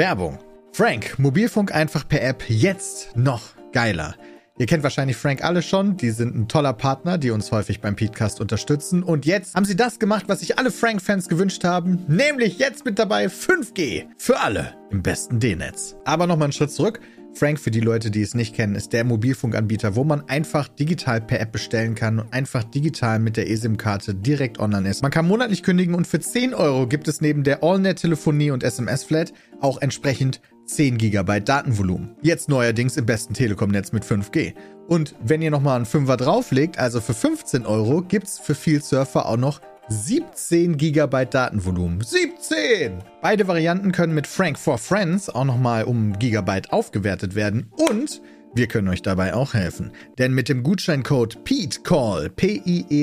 Werbung. 0.00 0.38
Frank, 0.72 1.18
Mobilfunk 1.18 1.74
einfach 1.74 2.08
per 2.08 2.22
App 2.22 2.48
jetzt 2.48 3.14
noch 3.18 3.42
geiler. 3.70 4.14
Ihr 4.58 4.64
kennt 4.64 4.82
wahrscheinlich 4.82 5.18
Frank 5.18 5.44
alle 5.44 5.60
schon, 5.60 5.98
die 5.98 6.08
sind 6.08 6.34
ein 6.34 6.48
toller 6.48 6.72
Partner, 6.72 7.18
die 7.18 7.30
uns 7.30 7.52
häufig 7.52 7.82
beim 7.82 7.96
Podcast 7.96 8.40
unterstützen. 8.40 9.02
Und 9.02 9.26
jetzt 9.26 9.54
haben 9.54 9.66
sie 9.66 9.76
das 9.76 9.98
gemacht, 9.98 10.24
was 10.26 10.40
sich 10.40 10.58
alle 10.58 10.70
Frank-Fans 10.70 11.28
gewünscht 11.28 11.64
haben, 11.64 12.02
nämlich 12.08 12.58
jetzt 12.58 12.86
mit 12.86 12.98
dabei 12.98 13.26
5G 13.26 14.06
für 14.16 14.40
alle 14.40 14.72
im 14.90 15.02
besten 15.02 15.38
D-Netz. 15.38 15.96
Aber 16.06 16.26
nochmal 16.26 16.46
einen 16.46 16.52
Schritt 16.54 16.70
zurück. 16.70 17.00
Frank, 17.34 17.60
für 17.60 17.70
die 17.70 17.80
Leute, 17.80 18.10
die 18.10 18.22
es 18.22 18.34
nicht 18.34 18.54
kennen, 18.54 18.74
ist 18.74 18.92
der 18.92 19.04
Mobilfunkanbieter, 19.04 19.94
wo 19.96 20.04
man 20.04 20.28
einfach 20.28 20.68
digital 20.68 21.20
per 21.20 21.40
App 21.40 21.52
bestellen 21.52 21.94
kann 21.94 22.18
und 22.18 22.32
einfach 22.32 22.64
digital 22.64 23.18
mit 23.18 23.36
der 23.36 23.48
eSIM-Karte 23.48 24.14
direkt 24.14 24.58
online 24.58 24.88
ist. 24.90 25.02
Man 25.02 25.10
kann 25.10 25.26
monatlich 25.26 25.62
kündigen 25.62 25.94
und 25.94 26.06
für 26.06 26.20
10 26.20 26.54
Euro 26.54 26.86
gibt 26.86 27.08
es 27.08 27.20
neben 27.20 27.44
der 27.44 27.62
AllNet-Telefonie 27.62 28.50
und 28.50 28.62
SMS-Flat 28.62 29.32
auch 29.60 29.80
entsprechend 29.80 30.40
10 30.66 30.98
GB 30.98 31.40
Datenvolumen. 31.40 32.16
Jetzt 32.22 32.48
neuerdings 32.48 32.96
im 32.96 33.06
besten 33.06 33.34
Telekom-Netz 33.34 33.92
mit 33.92 34.04
5G. 34.04 34.54
Und 34.86 35.14
wenn 35.22 35.40
ihr 35.40 35.50
nochmal 35.50 35.76
einen 35.76 35.86
Fünfer 35.86 36.16
drauflegt, 36.16 36.78
also 36.78 37.00
für 37.00 37.14
15 37.14 37.64
Euro, 37.64 38.02
gibt's 38.02 38.38
für 38.38 38.54
viel 38.54 38.82
Surfer 38.82 39.26
auch 39.26 39.36
noch 39.36 39.60
17 39.92 40.76
GB 40.76 41.26
Datenvolumen. 41.26 42.00
17! 42.00 43.02
Beide 43.20 43.48
Varianten 43.48 43.90
können 43.90 44.14
mit 44.14 44.28
Frank 44.28 44.56
for 44.56 44.78
Friends 44.78 45.28
auch 45.28 45.44
nochmal 45.44 45.82
um 45.82 46.16
Gigabyte 46.16 46.72
aufgewertet 46.72 47.34
werden 47.34 47.72
und 47.90 48.22
wir 48.54 48.68
können 48.68 48.86
euch 48.86 49.02
dabei 49.02 49.34
auch 49.34 49.52
helfen. 49.54 49.90
Denn 50.18 50.32
mit 50.32 50.48
dem 50.48 50.62
Gutscheincode 50.62 51.42
PETECALL, 51.42 52.30
P-I-E-T-C-A-L-L, 52.30 53.02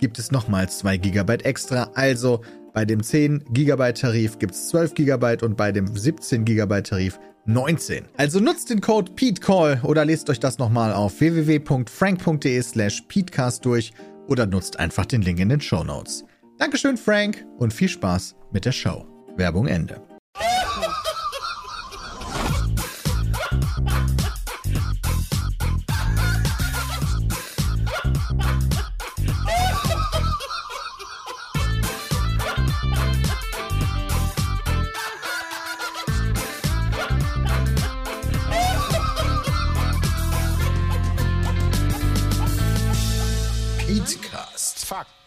gibt 0.00 0.18
es 0.18 0.32
nochmal 0.32 0.68
2 0.68 0.96
GB 0.96 1.34
extra. 1.44 1.90
Also 1.94 2.40
bei 2.72 2.84
dem 2.84 3.04
10 3.04 3.44
GB 3.52 3.92
Tarif 3.92 4.40
gibt 4.40 4.54
es 4.54 4.68
12 4.70 4.94
GB 4.94 5.44
und 5.44 5.56
bei 5.56 5.70
dem 5.70 5.96
17 5.96 6.44
GB 6.44 6.82
Tarif 6.82 7.20
19. 7.46 8.04
Also 8.16 8.40
nutzt 8.40 8.70
den 8.70 8.80
Code 8.80 9.12
PETECALL 9.12 9.82
oder 9.84 10.04
lest 10.04 10.28
euch 10.28 10.40
das 10.40 10.58
nochmal 10.58 10.92
auf 10.92 11.20
www.frank.de 11.20 12.62
slash 12.62 13.02
PETECAST 13.02 13.64
durch 13.64 13.92
oder 14.30 14.46
nutzt 14.46 14.78
einfach 14.78 15.04
den 15.04 15.22
Link 15.22 15.40
in 15.40 15.50
den 15.50 15.60
Show 15.60 15.84
Notes. 15.84 16.24
Dankeschön, 16.58 16.96
Frank, 16.96 17.44
und 17.58 17.72
viel 17.72 17.88
Spaß 17.88 18.36
mit 18.52 18.64
der 18.64 18.72
Show. 18.72 19.06
Werbung 19.36 19.66
Ende. 19.66 20.00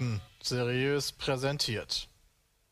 Fakten 0.04 0.22
seriös 0.42 1.12
präsentiert. 1.14 2.10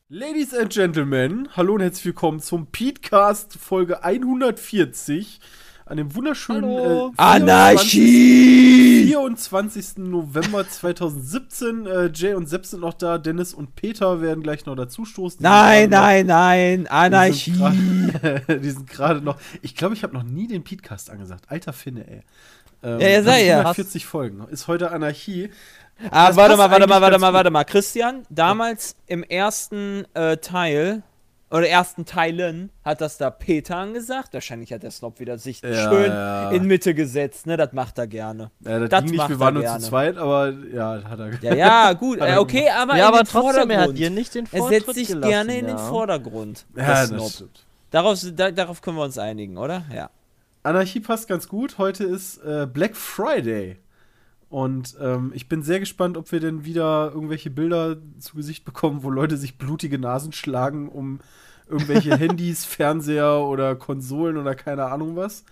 Ladies 0.10 0.54
and 0.54 0.70
Gentlemen, 0.74 1.48
hallo 1.56 1.76
und 1.76 1.82
herzlich 1.82 2.06
willkommen 2.08 2.42
zum 2.42 2.68
Petecast 2.68 3.54
Folge 3.58 4.04
140 4.04 5.40
an 5.86 5.98
dem 5.98 6.14
wunderschönen 6.16 6.70
äh, 6.70 6.78
24. 7.16 7.20
Anarchie! 7.20 9.04
24. 9.08 9.98
November 10.00 10.68
2017. 10.68 11.86
Äh, 11.86 12.12
Jay 12.14 12.34
und 12.34 12.48
Sepp 12.50 12.66
sind 12.66 12.82
noch 12.82 12.94
da, 12.96 13.18
Dennis 13.18 13.54
und 13.54 13.76
Peter 13.76 14.22
werden 14.22 14.44
gleich 14.44 14.66
noch 14.66 14.76
dazustoßen. 14.76 15.40
Nein, 15.42 15.90
nein, 15.90 16.26
nein, 16.26 16.84
noch- 16.84 16.92
Anarchie! 16.92 17.52
Die 17.52 17.58
sind 17.58 18.12
gerade- 18.22 18.60
die 18.62 18.70
sind 18.70 18.88
gerade 18.90 19.22
noch. 19.22 19.38
Ich 19.62 19.76
glaube, 19.76 19.96
ich 19.96 20.04
habe 20.04 20.14
noch 20.14 20.24
nie 20.24 20.48
den 20.48 20.64
Petecast 20.66 21.10
angesagt. 21.10 21.46
Alter 21.48 21.72
Finne, 21.72 22.06
ey. 22.10 22.22
Ähm, 22.84 23.00
Ja, 23.00 23.08
ja, 23.10 23.24
sei 23.24 23.46
ja. 23.46 23.60
140 23.60 24.06
Folgen. 24.06 24.46
Ist 24.50 24.68
heute 24.68 24.92
Anarchie. 24.92 25.50
Ah, 26.10 26.36
warte 26.36 26.58
mal, 26.58 26.72
warte 26.72 26.88
mal, 26.88 27.02
warte 27.02 27.20
mal, 27.20 27.34
warte 27.34 27.52
mal. 27.52 27.64
Christian, 27.64 28.24
damals 28.30 28.96
im 29.08 29.24
ersten 29.24 30.06
äh, 30.14 30.38
Teil 30.38 31.04
oder 31.52 31.68
ersten 31.68 32.06
Teilen 32.06 32.70
hat 32.86 33.02
das 33.02 33.18
da 33.18 33.30
Peter 33.30 33.76
angesagt. 33.76 34.34
Wahrscheinlich 34.34 34.72
hat 34.72 34.84
der 34.84 34.92
Snob 34.92 35.20
wieder 35.20 35.38
sich 35.38 35.62
Ja, 35.62 35.74
schön 35.90 36.10
ja. 36.12 36.50
in 36.52 36.64
Mitte 36.66 36.94
gesetzt, 36.96 37.46
ne? 37.46 37.58
Das 37.58 37.74
macht 37.74 37.98
er 37.98 38.08
gerne. 38.08 38.52
Ja, 38.62 38.80
das, 38.80 38.90
Das 38.90 39.04
ging 39.04 39.12
nicht, 39.12 39.28
wir 39.30 39.36
er 39.36 39.40
waren 39.40 39.54
nur 39.56 39.64
gerne. 39.64 39.80
zu 39.82 39.90
zweit, 39.90 40.18
aber 40.18 40.54
ja, 40.74 41.02
hat 41.04 41.20
er. 41.20 41.34
Ja, 41.44 41.54
ja, 41.56 41.94
gut, 42.00 42.20
äh, 42.20 42.26
er 42.28 42.42
okay, 42.42 42.70
aber 42.70 42.96
ja, 42.96 43.10
in 43.10 43.14
aber 43.14 43.24
den 43.24 43.28
trotzdem, 43.28 43.70
er 43.70 43.82
hat 43.82 43.98
dir 43.98 44.10
nicht 44.10 44.34
den 44.34 44.46
Er 44.52 44.60
Vortritt 44.60 44.86
setzt 44.86 44.96
sich 44.96 45.08
gelassen, 45.10 45.30
gerne 45.30 45.58
in 45.60 45.68
den 45.68 45.78
Vordergrund. 45.78 46.66
der 46.76 46.86
Ja, 46.88 47.06
Snob. 47.06 47.20
das 47.20 47.34
stimmt. 47.36 47.66
Darauf, 47.92 48.20
da, 48.34 48.52
darauf 48.52 48.82
können 48.82 48.96
wir 48.98 49.04
uns 49.04 49.18
einigen, 49.18 49.58
oder? 49.58 49.84
Ja. 49.94 50.10
Anarchie 50.64 51.02
passt 51.02 51.28
ganz 51.28 51.50
gut. 51.50 51.78
Heute 51.78 52.06
ist 52.06 52.38
äh, 52.46 52.66
Black 52.72 52.96
Friday. 52.96 53.78
Und 54.52 54.98
ähm, 55.02 55.32
ich 55.34 55.48
bin 55.48 55.64
sehr 55.64 55.80
gespannt, 55.80 56.18
ob 56.18 56.30
wir 56.34 56.42
denn 56.42 56.66
wieder 56.66 57.10
irgendwelche 57.14 57.50
Bilder 57.50 57.96
zu 58.20 58.36
Gesicht 58.36 58.66
bekommen, 58.66 59.02
wo 59.02 59.10
Leute 59.10 59.38
sich 59.38 59.58
blutige 59.58 59.98
Nasen 59.98 60.34
schlagen, 60.34 60.90
um 60.90 61.22
irgendwelche 61.70 62.18
Handys, 62.20 62.66
Fernseher 62.66 63.40
oder 63.40 63.76
Konsolen 63.76 64.36
oder 64.36 64.54
keine 64.54 64.86
Ahnung 64.86 65.16
was. 65.16 65.46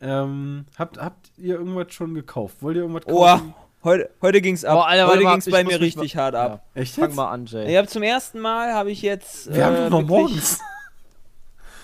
Ähm, 0.00 0.64
habt, 0.76 0.98
habt 0.98 1.30
ihr 1.36 1.54
irgendwas 1.54 1.92
schon 1.94 2.12
gekauft? 2.14 2.56
Wollt 2.60 2.74
ihr 2.74 2.82
irgendwas 2.82 3.04
Oh, 3.06 3.20
kaufen? 3.24 3.54
heute, 3.84 4.10
heute 4.20 4.40
ging's 4.40 4.64
ab. 4.64 4.78
Oh, 4.78 4.80
Alter, 4.80 5.06
heute 5.06 5.20
ging's 5.24 5.46
ich 5.46 5.52
bei 5.52 5.62
mir 5.62 5.80
richtig 5.80 6.16
mal- 6.16 6.22
hart 6.24 6.34
ab. 6.34 6.66
Echt 6.74 6.96
Fang 6.96 7.04
jetzt? 7.04 7.14
mal 7.16 7.30
an, 7.30 7.46
Jay. 7.46 7.70
Ich 7.70 7.76
habe 7.76 7.86
zum 7.86 8.02
ersten 8.02 8.40
Mal 8.40 8.72
habe 8.74 8.90
ich 8.90 9.00
jetzt. 9.00 9.54
Wir 9.54 9.64
haben 9.64 9.76
äh, 9.76 9.90
doch 9.90 10.00
noch 10.00 10.08
morgens. 10.08 10.58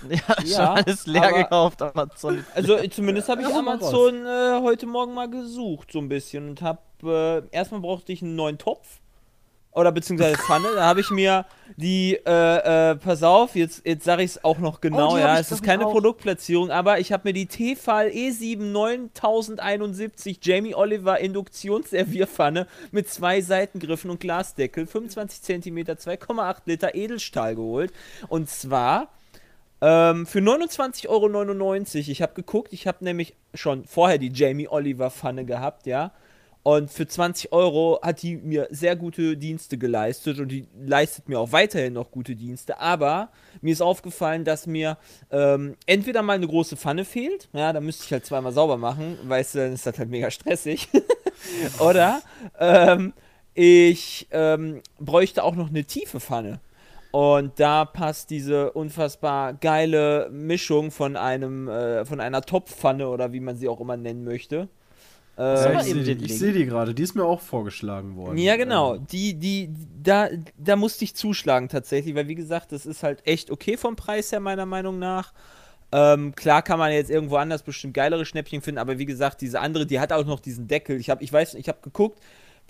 Ja, 0.08 0.36
schon 0.40 0.46
Ja, 0.46 0.72
alles 0.74 1.06
leer 1.06 1.22
aber- 1.28 1.38
gekauft, 1.42 1.82
Amazon. 1.82 2.44
Also 2.54 2.76
zumindest 2.88 3.28
habe 3.28 3.42
ich 3.42 3.48
Ja, 3.48 3.58
Amazon 3.58 4.24
äh, 4.26 4.60
heute 4.62 4.86
Morgen 4.86 5.14
mal 5.14 5.28
gesucht, 5.28 5.92
so 5.92 5.98
ein 5.98 6.08
bisschen. 6.08 6.48
Und 6.50 6.62
habe, 6.62 6.80
äh, 7.04 7.42
erstmal 7.56 7.80
brauchte 7.80 8.12
ich 8.12 8.22
einen 8.22 8.36
neuen 8.36 8.58
Topf. 8.58 9.00
Oder 9.72 9.92
beziehungsweise 9.92 10.36
Pfanne. 10.46 10.66
Da 10.74 10.84
habe 10.84 11.00
ich 11.00 11.10
mir 11.10 11.46
die, 11.76 12.18
äh, 12.26 12.90
äh, 12.90 12.96
pass 12.96 13.22
auf, 13.22 13.54
jetzt, 13.54 13.86
jetzt 13.86 14.04
sage 14.04 14.24
ich 14.24 14.32
es 14.32 14.42
auch 14.44 14.58
noch 14.58 14.80
genau, 14.80 15.12
Oh, 15.14 15.16
ja. 15.16 15.38
Es 15.38 15.52
ist 15.52 15.62
keine 15.62 15.86
auch. 15.86 15.92
Produktplatzierung, 15.92 16.72
aber 16.72 16.98
ich 16.98 17.12
habe 17.12 17.28
mir 17.28 17.32
die 17.32 17.46
Tefal 17.46 18.08
E7 18.08 18.58
9071 18.58 20.40
Jamie 20.42 20.74
Oliver 20.74 21.20
Induktionsservierpfanne 21.20 22.66
mit 22.90 23.08
zwei 23.08 23.40
Seitengriffen 23.42 24.10
und 24.10 24.18
Glasdeckel, 24.18 24.86
25 24.86 25.42
cm, 25.42 25.78
2,8 25.78 26.56
Liter 26.64 26.94
Edelstahl 26.96 27.54
geholt. 27.54 27.92
Und 28.28 28.48
zwar 28.50 29.08
ähm, 29.80 30.26
für 30.26 30.40
29,99 30.40 31.08
Euro. 31.08 32.10
Ich 32.10 32.22
habe 32.22 32.34
geguckt, 32.34 32.72
ich 32.72 32.86
habe 32.86 33.04
nämlich 33.04 33.34
schon 33.54 33.84
vorher 33.84 34.18
die 34.18 34.32
Jamie 34.32 34.68
Oliver 34.68 35.10
Pfanne 35.10 35.44
gehabt, 35.44 35.86
ja. 35.86 36.12
Und 36.62 36.90
für 36.90 37.06
20 37.06 37.52
Euro 37.52 38.00
hat 38.02 38.20
die 38.20 38.36
mir 38.36 38.68
sehr 38.70 38.94
gute 38.94 39.38
Dienste 39.38 39.78
geleistet 39.78 40.40
und 40.40 40.48
die 40.48 40.66
leistet 40.78 41.26
mir 41.26 41.40
auch 41.40 41.52
weiterhin 41.52 41.94
noch 41.94 42.10
gute 42.10 42.36
Dienste. 42.36 42.78
Aber 42.78 43.30
mir 43.62 43.72
ist 43.72 43.80
aufgefallen, 43.80 44.44
dass 44.44 44.66
mir 44.66 44.98
ähm, 45.30 45.76
entweder 45.86 46.20
mal 46.20 46.34
eine 46.34 46.46
große 46.46 46.76
Pfanne 46.76 47.06
fehlt, 47.06 47.48
ja, 47.54 47.72
da 47.72 47.80
müsste 47.80 48.04
ich 48.04 48.12
halt 48.12 48.26
zweimal 48.26 48.52
sauber 48.52 48.76
machen, 48.76 49.16
weißt 49.24 49.54
du, 49.54 49.58
dann 49.60 49.72
ist 49.72 49.86
das 49.86 49.98
halt 49.98 50.10
mega 50.10 50.30
stressig. 50.30 50.88
Oder 51.80 52.20
ähm, 52.58 53.14
ich 53.54 54.28
ähm, 54.30 54.82
bräuchte 54.98 55.42
auch 55.42 55.54
noch 55.54 55.70
eine 55.70 55.84
tiefe 55.84 56.20
Pfanne. 56.20 56.60
Und 57.12 57.58
da 57.58 57.84
passt 57.84 58.30
diese 58.30 58.72
unfassbar 58.72 59.54
geile 59.54 60.28
Mischung 60.30 60.90
von 60.90 61.16
einem, 61.16 61.68
äh, 61.68 62.04
von 62.04 62.20
einer 62.20 62.42
Topfpfanne 62.42 63.08
oder 63.08 63.32
wie 63.32 63.40
man 63.40 63.56
sie 63.56 63.68
auch 63.68 63.80
immer 63.80 63.96
nennen 63.96 64.24
möchte. 64.24 64.68
Ähm, 65.36 65.74
mal 65.74 65.86
ich 65.86 65.92
sehe 65.92 66.16
die, 66.16 66.32
seh 66.32 66.52
die 66.52 66.66
gerade. 66.66 66.94
Die 66.94 67.02
ist 67.02 67.14
mir 67.14 67.24
auch 67.24 67.40
vorgeschlagen 67.40 68.14
worden. 68.16 68.36
ja, 68.36 68.56
genau. 68.56 68.96
Ähm, 68.96 69.06
Die, 69.10 69.34
die, 69.34 69.70
da, 70.02 70.28
da 70.58 70.76
musste 70.76 71.04
ich 71.04 71.16
zuschlagen 71.16 71.68
tatsächlich, 71.68 72.14
weil 72.14 72.28
wie 72.28 72.34
gesagt, 72.34 72.72
das 72.72 72.86
ist 72.86 73.02
halt 73.02 73.26
echt 73.26 73.50
okay 73.50 73.76
vom 73.76 73.96
Preis 73.96 74.30
her, 74.30 74.40
meiner 74.40 74.66
Meinung 74.66 74.98
nach. 74.98 75.32
Ähm, 75.92 76.34
klar 76.36 76.62
kann 76.62 76.78
man 76.78 76.92
jetzt 76.92 77.10
irgendwo 77.10 77.36
anders 77.36 77.62
bestimmt 77.64 77.94
geilere 77.94 78.24
Schnäppchen 78.24 78.60
finden, 78.60 78.78
aber 78.78 78.98
wie 78.98 79.06
gesagt, 79.06 79.40
diese 79.40 79.60
andere, 79.60 79.86
die 79.86 79.98
hat 79.98 80.12
auch 80.12 80.24
noch 80.24 80.38
diesen 80.38 80.68
Deckel. 80.68 81.00
Ich 81.00 81.10
habe, 81.10 81.24
ich 81.24 81.32
weiß, 81.32 81.54
ich 81.54 81.68
habe 81.68 81.78
geguckt 81.82 82.20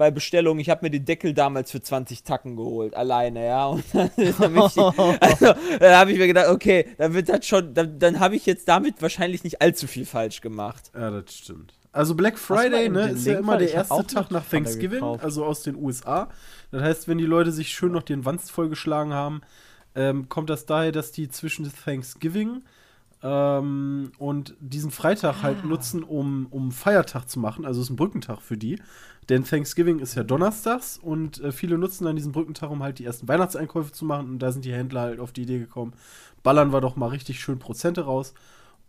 bei 0.01 0.11
Bestellung, 0.11 0.59
ich 0.61 0.71
habe 0.71 0.87
mir 0.87 0.91
den 0.91 1.05
Deckel 1.05 1.35
damals 1.35 1.71
für 1.71 1.83
20 1.83 2.23
Tacken 2.23 2.57
geholt, 2.57 2.95
alleine, 2.95 3.45
ja. 3.45 3.67
Und 3.67 3.85
dann, 3.93 4.11
ich, 4.17 4.35
also, 4.41 5.55
dann 5.79 5.95
habe 5.95 6.11
ich 6.11 6.19
mir 6.19 6.27
gedacht, 6.27 6.49
okay, 6.49 6.87
dann 6.97 7.13
wird 7.13 7.29
das 7.29 7.47
schon, 7.47 7.75
dann, 7.75 7.99
dann 7.99 8.19
habe 8.19 8.35
ich 8.35 8.47
jetzt 8.47 8.67
damit 8.67 9.03
wahrscheinlich 9.03 9.45
nicht 9.45 9.61
allzu 9.61 9.87
viel 9.87 10.07
falsch 10.07 10.41
gemacht. 10.41 10.91
Ja, 10.95 11.11
das 11.11 11.35
stimmt. 11.35 11.75
Also 11.93 12.15
Black 12.15 12.39
Friday, 12.39 12.89
ne, 12.89 13.11
ist 13.11 13.27
ja 13.27 13.39
immer 13.39 13.59
der 13.59 13.69
hab 13.77 13.91
erste 13.91 14.07
Tag 14.07 14.31
nach 14.31 14.47
Thanksgiving, 14.47 15.03
also 15.03 15.45
aus 15.45 15.65
den 15.65 15.77
USA. 15.77 16.31
Das 16.71 16.83
heißt, 16.83 17.07
wenn 17.07 17.19
die 17.19 17.27
Leute 17.27 17.53
sich 17.53 17.69
schön 17.69 17.93
noch 17.93 18.03
den 18.03 18.25
Wanst 18.25 18.51
vollgeschlagen 18.51 19.13
haben, 19.13 19.43
ähm, 19.95 20.31
kommt 20.31 20.49
das 20.49 20.65
daher, 20.65 20.93
dass 20.93 21.13
die 21.13 21.29
zwischen 21.29 21.71
Thanksgiving 21.71 22.63
ähm, 23.23 24.13
und 24.19 24.55
diesen 24.61 24.91
Freitag 24.91 25.43
halt 25.43 25.65
nutzen, 25.65 26.03
um, 26.03 26.47
um 26.51 26.73
Feiertag 26.73 27.29
zu 27.29 27.39
machen. 27.39 27.65
Also 27.65 27.81
es 27.81 27.87
ist 27.87 27.91
ein 27.91 27.97
Brückentag 27.97 28.41
für 28.41 28.57
die. 28.57 28.81
Denn 29.29 29.45
Thanksgiving 29.45 30.01
ist 30.01 30.17
ja 30.17 30.25
donnerstags 30.25 30.99
und 30.99 31.41
äh, 31.41 31.53
viele 31.53 31.79
nutzen 31.79 32.05
dann 32.05 32.17
diesen 32.17 32.33
Brückentag, 32.33 32.71
um 32.71 32.83
halt 32.83 32.99
die 32.99 33.05
ersten 33.05 33.29
Weihnachtseinkäufe 33.29 33.93
zu 33.93 34.05
machen. 34.05 34.29
Und 34.31 34.39
da 34.41 34.51
sind 34.51 34.65
die 34.65 34.73
Händler 34.73 35.03
halt 35.03 35.21
auf 35.21 35.33
die 35.33 35.43
Idee 35.43 35.59
gekommen, 35.59 35.93
ballern 36.43 36.73
wir 36.73 36.81
doch 36.81 36.97
mal 36.97 37.09
richtig 37.09 37.41
schön 37.41 37.59
Prozente 37.59 38.03
raus. 38.07 38.35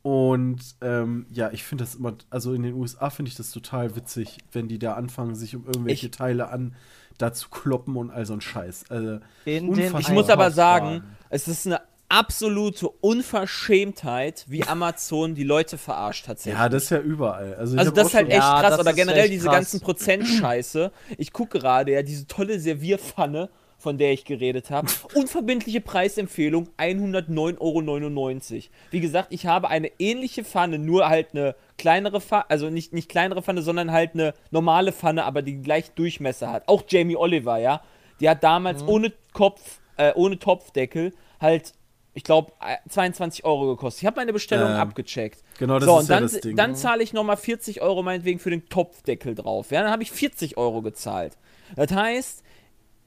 Und 0.02 0.60
ähm, 0.82 1.28
ja, 1.32 1.52
ich 1.52 1.64
finde 1.64 1.84
das 1.84 1.94
immer, 1.96 2.14
also 2.32 2.54
in 2.54 2.64
den 2.64 2.74
USA 2.74 3.12
finde 3.12 3.30
ich 3.30 3.36
das 3.36 3.52
total 3.52 3.96
witzig, 3.96 4.40
wenn 4.52 4.68
die 4.68 4.80
da 4.80 4.94
anfangen, 4.94 5.36
sich 5.36 5.56
um 5.56 5.66
irgendwelche 5.66 6.08
Ich- 6.08 6.12
Teile 6.12 6.50
an 6.50 6.74
da 7.20 7.34
zu 7.34 7.50
kloppen 7.50 7.96
und 7.98 8.10
all 8.10 8.26
so 8.26 8.34
ein 8.34 8.42
Scheiß. 8.42 8.86
Also, 8.90 9.20
In 9.46 9.66
den 9.66 9.70
Unfassbar. 9.70 10.00
Ich 10.02 10.10
muss 10.10 10.30
aber 10.30 10.50
sagen, 10.50 11.04
es 11.30 11.48
ist 11.48 11.68
eine 11.68 11.82
absolute 12.12 12.88
Unverschämtheit, 12.90 14.46
wie 14.48 14.64
Amazon 14.64 15.36
die 15.36 15.44
Leute 15.44 15.78
verarscht 15.78 16.26
tatsächlich. 16.26 16.60
ja, 16.60 16.70
das 16.70 16.84
ist 16.84 16.90
ja 16.92 17.00
überall. 17.00 17.54
Also, 17.56 17.78
Also 17.78 17.92
das 17.92 18.08
ist 18.10 18.14
halt 18.14 18.28
echt 18.30 18.38
Ja, 18.38 18.62
krass. 18.62 18.80
Oder 18.80 18.94
generell 18.94 19.30
diese 19.30 19.46
krass. 19.46 19.56
ganzen 19.56 19.80
Prozentscheiße. 19.82 20.92
Ich 21.18 21.34
gucke 21.34 21.60
gerade 21.60 21.94
ja 21.94 22.02
diese 22.04 22.28
tolle 22.28 22.60
Servierpfanne, 22.60 23.50
von 23.78 23.98
der 23.98 24.12
ich 24.14 24.26
geredet 24.26 24.70
habe. 24.70 24.88
Unverbindliche 25.16 25.82
Preisempfehlung 25.82 26.70
109,99 26.78 28.54
Euro. 28.56 28.64
Wie 28.92 29.00
gesagt, 29.00 29.28
ich 29.32 29.46
habe 29.48 29.70
eine 29.70 29.92
ähnliche 30.00 30.44
Pfanne, 30.44 30.78
nur 30.80 31.10
halt 31.10 31.30
eine 31.34 31.56
kleinere 31.78 32.22
Pfanne, 32.22 32.50
also 32.50 32.70
nicht, 32.70 32.94
nicht 32.94 33.10
kleinere 33.10 33.42
Pfanne, 33.42 33.62
sondern 33.62 33.92
halt 33.92 34.12
eine 34.14 34.34
normale 34.52 34.92
Pfanne, 34.92 35.26
aber 35.26 35.42
die 35.42 35.62
gleich 35.62 35.92
Durchmesser 35.92 36.52
hat. 36.52 36.68
Auch 36.68 36.84
Jamie 36.88 37.16
Oliver, 37.16 37.58
ja. 37.58 37.82
Die 38.20 38.30
hat 38.30 38.38
Mhm. 38.38 38.42
damals 38.42 38.84
ohne 38.84 39.12
Kopf, 39.34 39.80
äh, 39.98 40.12
ohne 40.14 40.38
Topfdeckel 40.38 41.14
halt, 41.40 41.74
ich 42.14 42.24
glaube, 42.24 42.52
22 42.90 43.46
Euro 43.46 43.68
gekostet. 43.68 44.04
Ich 44.04 44.06
habe 44.06 44.18
meine 44.18 44.34
Bestellung 44.34 44.72
Ähm, 44.72 44.78
abgecheckt. 44.78 45.44
genau, 45.58 45.80
das 45.80 45.86
so, 45.86 45.96
ist 45.96 46.02
und 46.02 46.10
ja 46.10 46.16
dann, 46.16 46.24
das 46.24 46.42
Ding, 46.42 46.56
dann 46.58 46.72
ne? 46.72 46.76
zahle 46.78 47.04
ich 47.04 47.14
nochmal 47.14 47.38
40 47.38 47.82
Euro 47.82 48.04
meinetwegen 48.04 48.40
für 48.40 48.50
den 48.50 48.68
Topfdeckel 48.68 49.36
drauf. 49.36 49.72
Ja, 49.72 49.82
dann 49.82 49.92
habe 49.92 50.04
ich 50.04 50.12
40 50.12 50.58
Euro 50.58 50.82
gezahlt. 50.82 51.38
Das 51.76 51.92
heißt, 51.92 52.44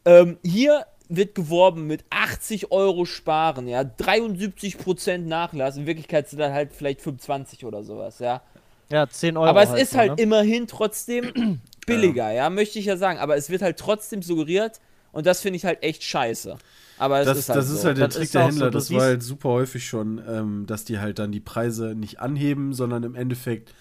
ähm, 0.07 0.39
hier 0.43 0.87
wird 1.11 1.35
geworben 1.35 1.87
mit 1.87 2.05
80 2.09 2.73
Euro 2.73 3.05
sparen, 3.05 3.69
ja, 3.69 3.83
73% 3.83 5.19
Nachlass. 5.19 5.77
In 5.77 5.87
Wirklichkeit 5.87 6.29
sind 6.29 6.39
das 6.39 6.53
halt 6.53 6.73
vielleicht 6.73 7.03
25 7.03 7.67
oder 7.67 7.83
sowas, 7.83 8.19
ja. 8.21 8.41
Ja, 8.91 9.07
10 9.07 9.37
Euro. 9.37 9.47
Aber 9.49 9.63
es 9.63 9.71
halt 9.71 9.83
ist 9.83 9.97
halt 9.97 10.17
ne? 10.17 10.23
immerhin 10.23 10.67
trotzdem 10.67 11.61
billiger, 11.87 12.31
ja, 12.33 12.49
möchte 12.49 12.79
ich 12.79 12.87
ja 12.87 12.97
sagen. 12.97 13.19
Aber 13.19 13.37
es 13.37 13.51
wird 13.51 13.61
halt 13.61 13.79
trotzdem 13.79 14.23
suggeriert 14.23 14.81
und 15.15 15.27
das 15.27 15.41
finde 15.41 15.57
ich 15.57 15.65
halt 15.65 15.83
echt 15.83 16.03
scheiße. 16.05 16.57
Aber 16.99 17.21
es 17.21 17.27
Das, 17.27 17.39
ist 17.39 17.49
halt 17.49 17.59
das 17.59 17.69
so. 17.69 17.75
ist 17.75 17.85
halt 17.85 17.99
der 17.99 18.07
Das 18.09 18.17
Trick 18.17 18.31
der 18.33 18.47
Händler. 18.47 18.67
so, 18.67 18.71
das 18.71 18.91
war 18.93 19.03
halt 19.03 19.23
super 19.23 19.49
häufig 19.51 19.87
schon, 19.87 20.21
ähm, 20.29 20.67
dass 20.67 20.85
die 20.85 20.99
halt 20.99 21.19
dann 21.19 21.33
die 21.33 21.41
Preise 21.41 21.95
nicht 21.95 22.21
anheben, 22.21 22.73
sondern 22.73 23.03
im 23.03 23.15
Endeffekt 23.15 23.75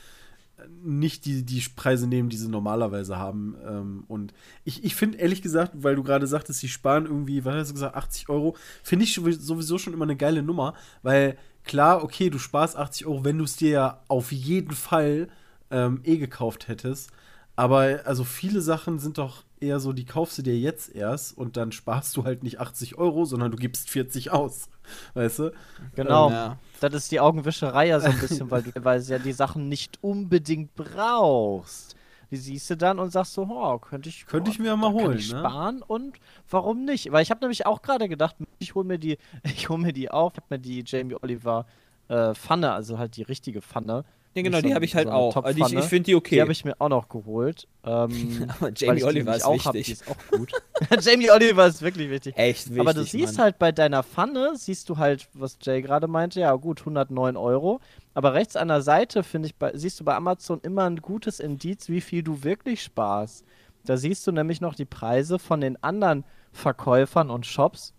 nicht 0.83 1.25
die, 1.25 1.43
die 1.43 1.61
Preise 1.75 2.07
nehmen, 2.07 2.29
die 2.29 2.37
sie 2.37 2.47
normalerweise 2.47 3.17
haben. 3.17 3.55
Ähm, 3.67 4.03
und 4.07 4.33
ich, 4.63 4.83
ich 4.83 4.95
finde 4.95 5.17
ehrlich 5.17 5.41
gesagt, 5.41 5.71
weil 5.75 5.95
du 5.95 6.03
gerade 6.03 6.25
sagtest, 6.27 6.59
sie 6.61 6.69
sparen 6.69 7.05
irgendwie, 7.05 7.43
was 7.43 7.55
hast 7.55 7.69
du 7.69 7.73
gesagt, 7.73 7.95
80 7.95 8.29
Euro, 8.29 8.55
finde 8.81 9.03
ich 9.05 9.13
sowieso 9.13 9.77
schon 9.77 9.93
immer 9.93 10.05
eine 10.05 10.15
geile 10.15 10.41
Nummer, 10.41 10.73
weil 11.01 11.37
klar, 11.65 12.03
okay, 12.03 12.29
du 12.29 12.39
sparst 12.39 12.77
80 12.77 13.05
Euro, 13.07 13.25
wenn 13.25 13.37
du 13.37 13.43
es 13.43 13.57
dir 13.57 13.69
ja 13.69 14.03
auf 14.07 14.31
jeden 14.31 14.73
Fall 14.73 15.27
ähm, 15.71 15.99
eh 16.03 16.17
gekauft 16.17 16.67
hättest. 16.67 17.09
Aber 17.55 18.01
also 18.05 18.23
viele 18.23 18.61
Sachen 18.61 18.97
sind 18.97 19.19
doch 19.19 19.43
eher 19.59 19.79
so, 19.79 19.93
die 19.93 20.05
kaufst 20.05 20.37
du 20.37 20.41
dir 20.41 20.57
jetzt 20.57 20.93
erst 20.93 21.37
und 21.37 21.55
dann 21.55 21.71
sparst 21.71 22.17
du 22.17 22.23
halt 22.23 22.43
nicht 22.43 22.59
80 22.59 22.97
Euro, 22.97 23.25
sondern 23.25 23.51
du 23.51 23.57
gibst 23.57 23.89
40 23.89 24.31
aus. 24.31 24.69
Weißt 25.13 25.39
du? 25.39 25.51
Genau. 25.95 26.29
Ja. 26.29 26.57
Das 26.79 26.93
ist 26.93 27.11
die 27.11 27.19
Augenwischerei 27.19 27.87
ja 27.87 27.99
so 27.99 28.07
ein 28.07 28.19
bisschen, 28.19 28.49
weil 28.49 28.63
du 28.63 28.71
teilweise 28.73 29.13
ja 29.13 29.19
die 29.19 29.33
Sachen 29.33 29.69
nicht 29.69 29.99
unbedingt 30.01 30.75
brauchst. 30.75 31.95
Die 32.31 32.37
siehst 32.37 32.67
du 32.71 32.75
dann 32.75 32.97
und 32.97 33.11
sagst 33.11 33.33
so, 33.33 33.43
oh, 33.43 33.77
könnte 33.77 34.09
ich, 34.09 34.25
Könnte 34.25 34.49
ich 34.49 34.59
oh, 34.59 34.63
mir 34.63 34.69
ja 34.69 34.75
mal 34.75 34.91
holen, 34.91 35.19
ich 35.19 35.31
ne? 35.31 35.39
sparen 35.39 35.83
und 35.83 36.17
warum 36.49 36.83
nicht? 36.83 37.11
Weil 37.11 37.21
ich 37.21 37.29
habe 37.29 37.41
nämlich 37.41 37.67
auch 37.67 37.83
gerade 37.83 38.09
gedacht, 38.09 38.35
ich 38.57 38.73
hole 38.73 38.87
mir 38.87 38.97
die, 38.97 39.19
ich 39.43 39.69
hole 39.69 39.79
mir 39.79 39.93
die 39.93 40.09
auf, 40.09 40.33
habe 40.35 40.47
mir 40.49 40.59
die 40.59 40.83
Jamie 40.83 41.15
Oliver 41.21 41.67
äh, 42.07 42.33
Pfanne, 42.33 42.71
also 42.71 42.97
halt 42.97 43.17
die 43.17 43.21
richtige 43.21 43.61
Pfanne. 43.61 44.03
Ja, 44.35 44.41
genau, 44.41 44.57
nicht 44.57 44.65
die 44.65 44.69
so- 44.69 44.75
habe 44.75 44.85
ich 44.85 44.95
halt 44.95 45.07
so 45.07 45.13
auch. 45.13 45.35
Also 45.37 45.65
ich 45.65 45.73
ich 45.73 45.85
finde 45.85 46.03
die 46.03 46.15
okay. 46.15 46.35
Die 46.35 46.41
habe 46.41 46.51
ich 46.51 46.65
mir 46.65 46.75
auch 46.79 46.89
noch 46.89 47.07
geholt. 47.09 47.67
Ähm, 47.83 48.47
Aber 48.59 48.71
Jamie 48.75 49.03
Oliver 49.03 49.35
ist 49.35 49.43
auch 49.43 49.65
hab, 49.65 49.73
wichtig. 49.73 49.93
ist 50.01 50.09
auch 50.09 50.37
gut. 50.37 50.51
Jamie 51.01 51.29
Oliver 51.31 51.67
ist 51.67 51.81
wirklich 51.81 52.09
wichtig. 52.09 52.35
Echt 52.37 52.67
wichtig. 52.69 52.79
Aber 52.79 52.93
du 52.93 53.03
siehst 53.03 53.37
Mann. 53.37 53.43
halt 53.45 53.59
bei 53.59 53.71
deiner 53.71 54.03
Pfanne, 54.03 54.53
siehst 54.55 54.89
du 54.89 54.97
halt, 54.97 55.27
was 55.33 55.57
Jay 55.61 55.81
gerade 55.81 56.07
meinte, 56.07 56.39
ja 56.39 56.53
gut, 56.55 56.79
109 56.79 57.37
Euro. 57.37 57.79
Aber 58.13 58.33
rechts 58.33 58.55
an 58.55 58.67
der 58.69 58.81
Seite, 58.81 59.23
finde 59.23 59.47
ich, 59.47 59.55
bei, 59.55 59.71
siehst 59.75 59.99
du 59.99 60.03
bei 60.03 60.15
Amazon 60.15 60.59
immer 60.63 60.83
ein 60.83 60.97
gutes 60.97 61.39
Indiz, 61.39 61.89
wie 61.89 62.01
viel 62.01 62.23
du 62.23 62.43
wirklich 62.43 62.81
sparst. 62.83 63.43
Da 63.85 63.97
siehst 63.97 64.25
du 64.25 64.31
nämlich 64.31 64.61
noch 64.61 64.75
die 64.75 64.85
Preise 64.85 65.39
von 65.39 65.61
den 65.61 65.81
anderen 65.83 66.23
Verkäufern 66.53 67.29
und 67.29 67.45
Shops. 67.45 67.93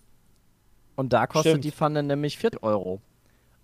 Und 0.96 1.12
da 1.12 1.26
kostet 1.26 1.50
Stimmt. 1.52 1.64
die 1.64 1.72
Pfanne 1.72 2.02
nämlich 2.02 2.38
40 2.38 2.62
Euro. 2.62 3.00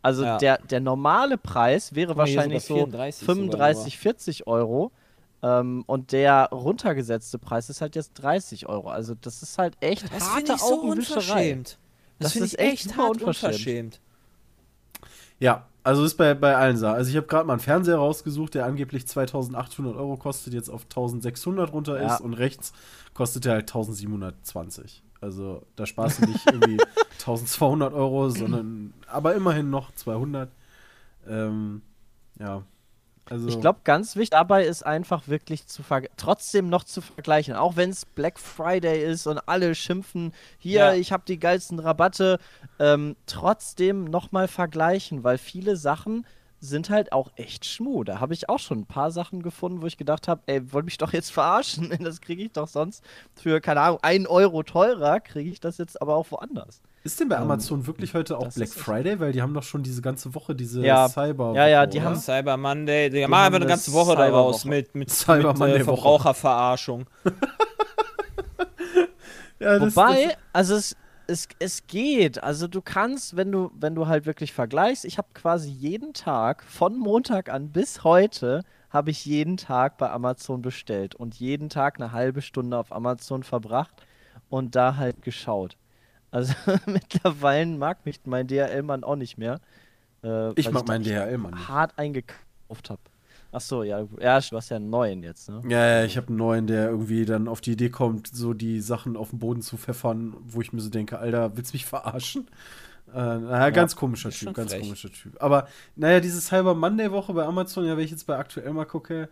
Also 0.02 0.24
Ja. 0.24 0.38
der, 0.38 0.58
der 0.58 0.80
normale 0.80 1.36
Preis 1.36 1.94
wäre 1.94 2.16
wahrscheinlich 2.16 2.64
so 2.64 2.74
34 2.74 3.20
sogar 3.26 3.36
35, 3.36 3.98
40 3.98 4.46
Euro. 4.46 4.92
Ähm, 5.42 5.84
und 5.86 6.12
der 6.12 6.48
runtergesetzte 6.52 7.38
Preis 7.38 7.70
ist 7.70 7.80
halt 7.80 7.96
jetzt 7.96 8.12
30 8.14 8.68
Euro. 8.68 8.88
Also 8.90 9.14
das 9.20 9.42
ist 9.42 9.56
halt 9.58 9.74
echt 9.80 10.04
Das 10.12 10.22
harte 10.30 10.36
finde 10.36 10.52
ich 10.54 10.60
so 10.60 10.74
Augenwischerei. 10.82 11.16
unverschämt. 11.20 11.78
Das, 12.18 12.24
Das 12.24 12.32
finde 12.32 12.46
ist 12.46 12.52
ich 12.54 12.58
echt 12.60 12.72
echt 12.86 12.96
hart 12.96 13.10
unverschämt. 13.12 13.52
unverschämt. 13.52 14.00
Ja, 15.38 15.66
also 15.82 16.04
ist 16.04 16.16
bei, 16.18 16.34
bei 16.34 16.54
allen 16.56 16.76
Sachen. 16.76 16.96
Also 16.96 17.10
ich 17.10 17.16
habe 17.16 17.26
gerade 17.26 17.46
mal 17.46 17.54
einen 17.54 17.60
Fernseher 17.60 17.96
rausgesucht, 17.96 18.54
der 18.54 18.66
angeblich 18.66 19.06
2800 19.06 19.96
Euro 19.96 20.16
kostet, 20.18 20.52
jetzt 20.52 20.68
auf 20.68 20.82
1600 20.84 21.72
runter 21.72 22.00
Ja. 22.00 22.14
ist 22.14 22.20
und 22.20 22.34
rechts 22.34 22.72
kostet 23.14 23.46
er 23.46 23.52
halt 23.54 23.62
1720. 23.70 25.02
Also 25.20 25.66
da 25.76 25.86
sparst 25.86 26.22
du 26.22 26.26
nicht 26.26 26.46
irgendwie 26.46 26.78
1200 27.18 27.92
Euro, 27.92 28.30
sondern 28.30 28.94
aber 29.06 29.34
immerhin 29.34 29.70
noch 29.70 29.92
200. 29.92 30.50
Ähm, 31.28 31.82
ja. 32.38 32.62
Also, 33.28 33.46
Ich 33.48 33.60
glaube, 33.60 33.80
ganz 33.84 34.16
wichtig 34.16 34.30
dabei 34.30 34.64
ist 34.64 34.84
einfach 34.84 35.28
wirklich 35.28 35.66
zu 35.66 35.82
trotzdem 36.16 36.68
noch 36.68 36.82
zu 36.82 37.00
vergleichen. 37.00 37.54
Auch 37.54 37.76
wenn 37.76 37.90
es 37.90 38.04
Black 38.04 38.40
Friday 38.40 39.04
ist 39.04 39.26
und 39.28 39.38
alle 39.46 39.74
schimpfen, 39.76 40.32
hier, 40.58 40.80
Ja. 40.80 40.94
ich 40.94 41.12
habe 41.12 41.22
die 41.28 41.38
geilsten 41.38 41.78
Rabatte, 41.78 42.38
ähm, 42.80 43.14
trotzdem 43.26 44.04
nochmal 44.04 44.48
vergleichen, 44.48 45.22
weil 45.22 45.38
viele 45.38 45.76
Sachen 45.76 46.26
sind 46.62 46.90
halt 46.90 47.12
auch 47.12 47.30
echt 47.36 47.64
schmu. 47.64 48.04
Da 48.04 48.20
habe 48.20 48.34
ich 48.34 48.48
auch 48.50 48.58
schon 48.58 48.80
ein 48.80 48.86
paar 48.86 49.10
Sachen 49.10 49.42
gefunden, 49.42 49.80
wo 49.82 49.86
ich 49.86 49.96
gedacht 49.96 50.28
habe, 50.28 50.42
ey, 50.46 50.72
wollt 50.72 50.84
mich 50.84 50.98
doch 50.98 51.12
jetzt 51.12 51.32
verarschen. 51.32 51.90
Das 52.02 52.20
kriege 52.20 52.42
ich 52.44 52.52
doch 52.52 52.68
sonst 52.68 53.02
für, 53.34 53.60
keine 53.60 53.80
Ahnung, 53.80 53.98
einen 54.02 54.26
Euro 54.26 54.62
teurer, 54.62 55.20
kriege 55.20 55.50
ich 55.50 55.60
das 55.60 55.78
jetzt 55.78 56.00
aber 56.02 56.14
auch 56.16 56.30
woanders. 56.30 56.82
ist 57.02 57.18
denn 57.18 57.28
bei 57.30 57.38
Amazon 57.38 57.86
wirklich 57.86 58.12
heute 58.12 58.36
auch 58.36 58.52
Black 58.52 58.68
Friday? 58.68 59.18
Weil 59.20 59.32
die 59.32 59.40
haben 59.40 59.54
doch 59.54 59.62
schon 59.62 59.82
diese 59.82 60.02
ganze 60.02 60.34
Woche 60.34 60.54
diese 60.54 60.82
Ja. 60.84 61.08
Cyber. 61.08 61.54
Ja, 61.54 61.66
ja, 61.66 61.86
die 61.86 61.96
oder? 61.98 62.08
haben- 62.08 62.16
Cyber 62.16 62.56
Monday, 62.58 63.08
die, 63.08 63.20
machen 63.26 63.34
haben 63.34 63.44
einfach 63.46 63.56
eine 63.56 63.66
ganze 63.66 63.92
Woche 63.94 64.14
daraus 64.16 64.64
mit, 64.66 64.94
mit, 64.94 65.10
Cyber 65.10 65.52
mit 65.54 65.58
äh. 65.60 65.84
Verbraucherverarschung. 65.84 67.06
Ja, 69.58 69.78
das- 69.78 69.94
Wobei, 69.94 70.24
das- 70.24 70.36
also 70.54 70.74
es, 70.76 70.96
es, 71.30 71.48
es 71.60 71.86
geht. 71.86 72.42
Also 72.42 72.66
du 72.68 72.82
kannst, 72.82 73.36
wenn 73.36 73.50
du, 73.52 73.70
wenn 73.78 73.94
du 73.94 74.06
halt 74.08 74.26
wirklich 74.26 74.52
vergleichst, 74.52 75.04
ich 75.04 75.16
habe 75.16 75.28
quasi 75.32 75.70
jeden 75.70 76.12
Tag, 76.12 76.62
von 76.64 76.98
Montag 76.98 77.48
an 77.48 77.70
bis 77.70 78.04
heute, 78.04 78.62
habe 78.90 79.10
ich 79.10 79.24
jeden 79.24 79.56
Tag 79.56 79.96
bei 79.98 80.10
Amazon 80.10 80.60
bestellt 80.62 81.14
und 81.14 81.36
jeden 81.36 81.68
Tag 81.68 81.98
eine 82.00 82.12
halbe 82.12 82.42
Stunde 82.42 82.76
auf 82.76 82.92
Amazon 82.92 83.44
verbracht 83.44 83.94
und 84.48 84.74
da 84.74 84.96
halt 84.96 85.22
geschaut. 85.22 85.76
Also 86.32 86.54
mittlerweile 86.86 87.66
mag 87.66 88.04
mich 88.04 88.20
mein 88.24 88.46
DHL-Mann 88.48 89.04
auch 89.04 89.16
nicht 89.16 89.38
mehr. 89.38 89.60
Äh, 90.22 90.52
Ich 90.54 90.70
mag 90.70 90.86
meinen 90.86 91.04
DHL-Mann. 91.04 91.68
hart 91.68 91.98
eingekauft 91.98 92.90
habe. 92.90 93.00
Ach 93.52 93.60
so, 93.60 93.82
ja, 93.82 94.02
du- 94.02 94.20
ja, 94.20 94.40
du 94.40 94.56
hast 94.56 94.68
ja 94.68 94.76
einen 94.76 94.90
neuen 94.90 95.22
jetzt, 95.22 95.48
ne? 95.48 95.60
Ja, 95.68 95.86
ja, 96.00 96.04
ich 96.04 96.16
habe 96.16 96.28
einen 96.28 96.36
neuen, 96.36 96.66
der 96.66 96.88
irgendwie 96.88 97.24
dann 97.24 97.48
auf 97.48 97.60
die 97.60 97.72
Idee 97.72 97.90
kommt, 97.90 98.28
so 98.28 98.54
die 98.54 98.80
Sachen 98.80 99.16
auf 99.16 99.30
den 99.30 99.38
Boden 99.40 99.60
zu 99.62 99.76
pfeffern, 99.76 100.34
wo 100.44 100.60
ich 100.60 100.72
mir 100.72 100.80
so 100.80 100.88
denke, 100.90 101.18
Alter, 101.18 101.56
willst 101.56 101.72
du 101.72 101.76
mich 101.76 101.84
verarschen? 101.86 102.48
Äh, 103.12 103.16
naja, 103.38 103.70
ganz 103.70 103.96
komischer 103.96 104.30
Typ, 104.30 104.54
ganz 104.54 104.70
frech. 104.72 104.82
komischer 104.82 105.10
Typ. 105.10 105.42
Aber 105.42 105.66
naja, 105.96 106.20
diese 106.20 106.40
Cyber 106.40 106.74
Monday-Woche 106.74 107.32
bei 107.34 107.44
Amazon, 107.44 107.84
ja, 107.84 107.96
wenn 107.96 108.04
ich 108.04 108.10
jetzt 108.12 108.26
bei 108.26 108.36
aktuell 108.38 108.72
mal 108.72 108.84
gucke, 108.84 109.28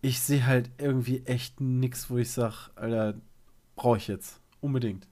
ich 0.00 0.20
sehe 0.20 0.46
halt 0.46 0.70
irgendwie 0.78 1.22
echt 1.26 1.60
nix, 1.60 2.10
wo 2.10 2.18
ich 2.18 2.30
sage, 2.30 2.56
Alter, 2.76 3.14
brauche 3.76 3.98
ich 3.98 4.08
jetzt. 4.08 4.40
Unbedingt. 4.60 5.06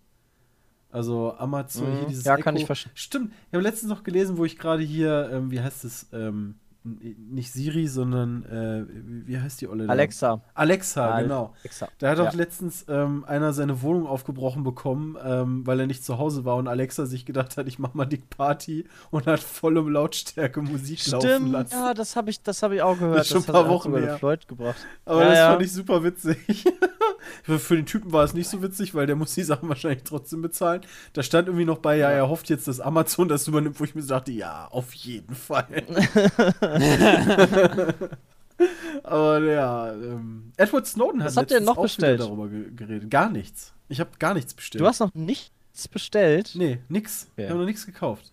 Also 0.91 1.35
Amazon, 1.39 1.93
Mhm. 1.93 1.97
hier 1.99 2.07
dieses 2.07 2.25
Ja, 2.25 2.37
kann 2.37 2.55
Echo. 2.55 2.63
ich 2.63 2.67
verstehen. 2.67 2.93
Stimmt, 2.95 3.33
ich 3.49 3.55
habe 3.55 3.63
letztens 3.63 3.91
noch 3.91 4.03
gelesen, 4.03 4.37
wo 4.39 4.45
ich 4.45 4.59
gerade 4.59 4.83
hier, 4.83 5.31
ähm, 5.33 5.51
wie 5.51 5.61
heißt 5.61 5.85
es, 5.85 6.07
ähm, 6.13 6.57
nicht 6.83 7.53
Siri, 7.53 7.87
sondern 7.89 8.45
äh, 8.47 8.85
wie 9.27 9.39
heißt 9.39 9.61
die 9.61 9.69
Olle? 9.69 9.87
da? 9.87 9.93
Alexa. 9.93 10.41
Alexa, 10.55 11.21
genau. 11.21 11.53
Alexa. 11.61 11.89
Da 11.99 12.09
hat 12.11 12.19
auch 12.21 12.25
Ja. 12.33 12.39
letztens 12.39 12.87
ähm, 12.89 13.25
einer 13.27 13.53
seine 13.53 13.83
Wohnung 13.83 14.07
aufgebrochen 14.07 14.63
bekommen, 14.65 15.17
ähm, 15.23 15.67
weil 15.67 15.79
er 15.81 15.87
nicht 15.87 16.03
zu 16.05 16.17
Hause 16.19 16.45
war 16.47 16.57
und 16.57 16.69
Alexa 16.69 17.05
sich 17.05 17.27
gedacht 17.27 17.57
hat, 17.59 17.67
ich 17.67 17.79
mach 17.79 17.93
mal 17.93 18.07
Dick 18.07 18.31
Party 18.31 18.87
und 19.11 19.27
hat 19.27 19.41
volle 19.41 19.81
Lautstärke 19.81 20.63
Musik 20.63 21.07
laufen 21.09 21.27
Stimmt, 21.29 21.53
lassen. 21.53 21.73
ja, 21.75 21.93
das 21.93 22.17
habe 22.17 22.31
ich, 22.31 22.43
das 22.43 22.63
hab 22.63 22.73
ich 22.73 22.81
auch 22.81 22.99
gehört. 22.99 23.19
Das 23.19 23.27
ist 23.27 23.33
schon 23.33 23.43
ein 23.43 23.53
paar 23.53 23.69
Wochen 23.69 23.95
her. 23.97 24.17
Floyd 24.19 24.49
gebracht. 24.49 24.87
Aber 25.05 25.23
Ja, 25.23 25.29
das 25.29 25.39
fand 25.41 25.63
ich 25.63 25.73
super 25.73 26.03
witzig. 26.03 26.65
Für 27.43 27.59
für 27.59 27.77
den 27.77 27.85
Typen 27.87 28.13
war 28.13 28.25
es 28.25 28.33
nicht 28.33 28.49
so 28.49 28.63
witzig, 28.63 28.95
weil 28.95 29.07
der 29.07 29.17
muss 29.17 29.35
die 29.35 29.43
Sachen 29.43 29.69
wahrscheinlich 29.69 30.05
trotzdem 30.05 30.41
bezahlen. 30.41 30.81
Da 31.13 31.23
stand 31.23 31.49
irgendwie 31.49 31.67
noch 31.67 31.79
bei, 31.79 31.97
ja, 31.99 32.09
er 32.11 32.29
hofft 32.31 32.49
jetzt, 32.49 32.67
dass 32.69 32.81
Amazon 32.81 33.29
das 33.29 33.47
übernimmt, 33.49 33.79
wo 33.79 33.85
ich 33.85 33.95
mir 33.95 34.01
so 34.03 34.09
dachte, 34.09 34.33
ja, 34.33 34.67
auf 34.71 34.95
jeden 34.95 35.35
Fall. 35.35 35.67
Aber 39.03 39.41
ja, 39.41 39.93
ähm, 39.93 40.53
Edward 40.57 40.87
Snowden 40.87 41.23
hat 41.23 41.29
Was 41.29 41.37
habt 41.37 41.51
ihr 41.51 41.61
noch 41.61 41.79
auch 41.79 41.83
bestellt? 41.83 42.21
darüber 42.21 42.49
ge 42.49 42.71
geredet. 42.75 43.11
Gar 43.11 43.31
nichts. 43.31 43.73
Ich 43.89 44.01
habe 44.01 44.11
gar 44.19 44.35
nichts 44.35 44.55
bestellt. 44.55 44.81
Du 44.83 44.87
hast 44.87 45.01
noch 45.01 45.15
nichts 45.15 45.89
bestellt? 45.89 46.53
Nee, 46.55 46.79
nix. 46.89 47.29
Okay. 47.33 47.45
Ich 47.45 47.51
habe 47.51 47.61
noch 47.61 47.67
nichts 47.67 47.87
gekauft. 47.87 48.33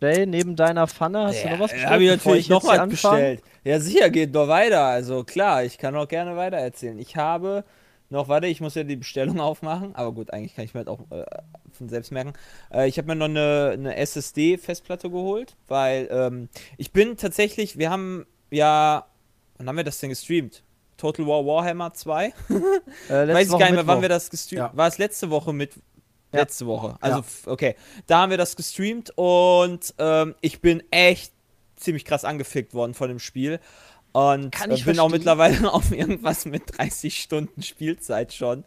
Jay, 0.00 0.24
neben 0.26 0.56
deiner 0.56 0.86
Pfanne 0.86 1.24
hast 1.26 1.44
du 1.44 1.48
noch 1.50 1.60
was 1.60 1.72
bestellt? 1.72 1.90
habe 1.90 2.04
ich 2.04 2.10
bevor 2.10 2.32
natürlich 2.32 2.48
noch 2.48 2.62
jetzt 2.62 2.72
hier 2.72 2.80
was 2.80 2.88
bestellt. 2.88 3.42
Ja, 3.64 3.80
sicher, 3.80 4.10
geht 4.10 4.32
noch 4.32 4.48
weiter. 4.48 4.84
Also 4.84 5.24
klar, 5.24 5.64
ich 5.64 5.76
kann 5.78 5.94
auch 5.96 6.08
gerne 6.08 6.36
weiter 6.36 6.56
erzählen. 6.56 6.98
Ich 6.98 7.16
habe 7.16 7.64
noch, 8.10 8.28
warte, 8.28 8.46
ich 8.48 8.60
muss 8.60 8.74
ja 8.74 8.82
die 8.84 8.96
Bestellung 8.96 9.40
aufmachen. 9.40 9.94
Aber 9.94 10.12
gut, 10.12 10.32
eigentlich 10.32 10.54
kann 10.54 10.64
ich 10.64 10.74
mir 10.74 10.78
halt 10.78 10.88
auch 10.88 11.00
äh, 11.10 11.24
von 11.72 11.88
selbst 11.88 12.10
merken. 12.12 12.32
Äh, 12.72 12.88
ich 12.88 12.98
habe 12.98 13.08
mir 13.08 13.14
noch 13.16 13.26
eine, 13.26 13.70
eine 13.72 13.96
SSD-Festplatte 13.96 15.10
geholt, 15.10 15.56
weil 15.68 16.08
ähm, 16.10 16.48
ich 16.76 16.92
bin 16.92 17.16
tatsächlich, 17.16 17.78
wir 17.78 17.90
haben 17.90 18.26
ja, 18.50 19.06
wann 19.56 19.68
haben 19.68 19.76
wir 19.76 19.84
das 19.84 19.98
denn 19.98 20.10
gestreamt? 20.10 20.62
Total 20.96 21.26
War 21.26 21.46
Warhammer 21.46 21.92
2? 21.94 22.34
Äh, 23.08 23.28
Weiß 23.28 23.46
ich 23.46 23.52
Woche 23.52 23.58
gar 23.60 23.66
nicht 23.66 23.74
mehr, 23.76 23.86
wann 23.86 24.02
wir 24.02 24.08
das 24.08 24.28
gestreamt 24.28 24.58
Ja. 24.58 24.70
War 24.74 24.88
es 24.88 24.98
letzte 24.98 25.30
Woche 25.30 25.52
mit. 25.52 25.76
Ja. 26.32 26.40
Letzte 26.40 26.66
Woche. 26.66 26.96
Also, 27.00 27.20
Ja. 27.20 27.52
okay. 27.52 27.76
Da 28.06 28.20
haben 28.20 28.30
wir 28.30 28.38
das 28.38 28.54
gestreamt 28.56 29.12
und 29.16 29.94
ähm, 29.98 30.34
ich 30.40 30.60
bin 30.60 30.82
echt 30.90 31.32
ziemlich 31.76 32.04
krass 32.04 32.24
angefickt 32.24 32.74
worden 32.74 32.94
von 32.94 33.08
dem 33.08 33.18
Spiel. 33.18 33.58
Und 34.12 34.50
Kann 34.50 34.70
äh, 34.70 34.74
ich 34.74 34.84
bin 34.84 34.98
auch 34.98 35.08
verstehen. 35.08 35.18
mittlerweile 35.18 35.72
auf 35.72 35.92
irgendwas 35.92 36.44
mit 36.44 36.78
30 36.78 37.20
Stunden 37.20 37.62
Spielzeit 37.62 38.32
schon. 38.32 38.64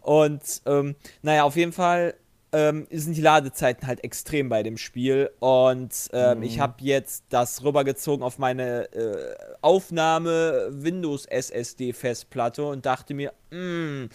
Und 0.00 0.62
ähm, 0.66 0.96
naja, 1.22 1.44
auf 1.44 1.56
jeden 1.56 1.72
Fall 1.72 2.14
ähm, 2.52 2.86
sind 2.90 3.16
die 3.16 3.20
Ladezeiten 3.20 3.86
halt 3.86 4.04
extrem 4.04 4.48
bei 4.48 4.62
dem 4.62 4.76
Spiel. 4.76 5.30
Und 5.40 6.08
ähm, 6.12 6.42
ich 6.42 6.60
habe 6.60 6.76
jetzt 6.80 7.24
das 7.28 7.64
rübergezogen 7.64 8.24
auf 8.24 8.38
meine 8.38 8.92
äh, 8.92 9.34
Aufnahme 9.60 10.68
Windows 10.70 11.26
SSD 11.26 11.92
Festplatte 11.92 12.64
und 12.64 12.86
dachte 12.86 13.14
mir, 13.14 13.32
mh, 13.50 14.08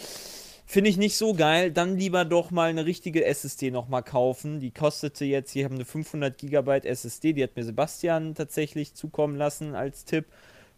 Finde 0.71 0.91
ich 0.91 0.97
nicht 0.97 1.17
so 1.17 1.33
geil. 1.33 1.71
Dann 1.71 1.97
lieber 1.97 2.25
doch 2.25 2.51
mal 2.51 2.69
eine 2.69 2.85
richtige 2.85 3.25
SSD 3.25 3.71
nochmal 3.71 4.03
kaufen. 4.03 4.59
Die 4.59 4.69
kostete 4.69 5.25
jetzt, 5.25 5.49
hier 5.49 5.65
haben 5.65 5.73
eine 5.73 5.83
500 5.83 6.37
GB 6.37 6.81
SSD, 6.83 7.33
die 7.33 7.41
hat 7.41 7.55
mir 7.55 7.63
Sebastian 7.63 8.35
tatsächlich 8.35 8.93
zukommen 8.93 9.35
lassen 9.35 9.73
als 9.73 10.05
Tipp. 10.05 10.27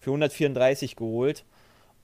Für 0.01 0.09
134 0.09 0.97
geholt. 0.97 1.45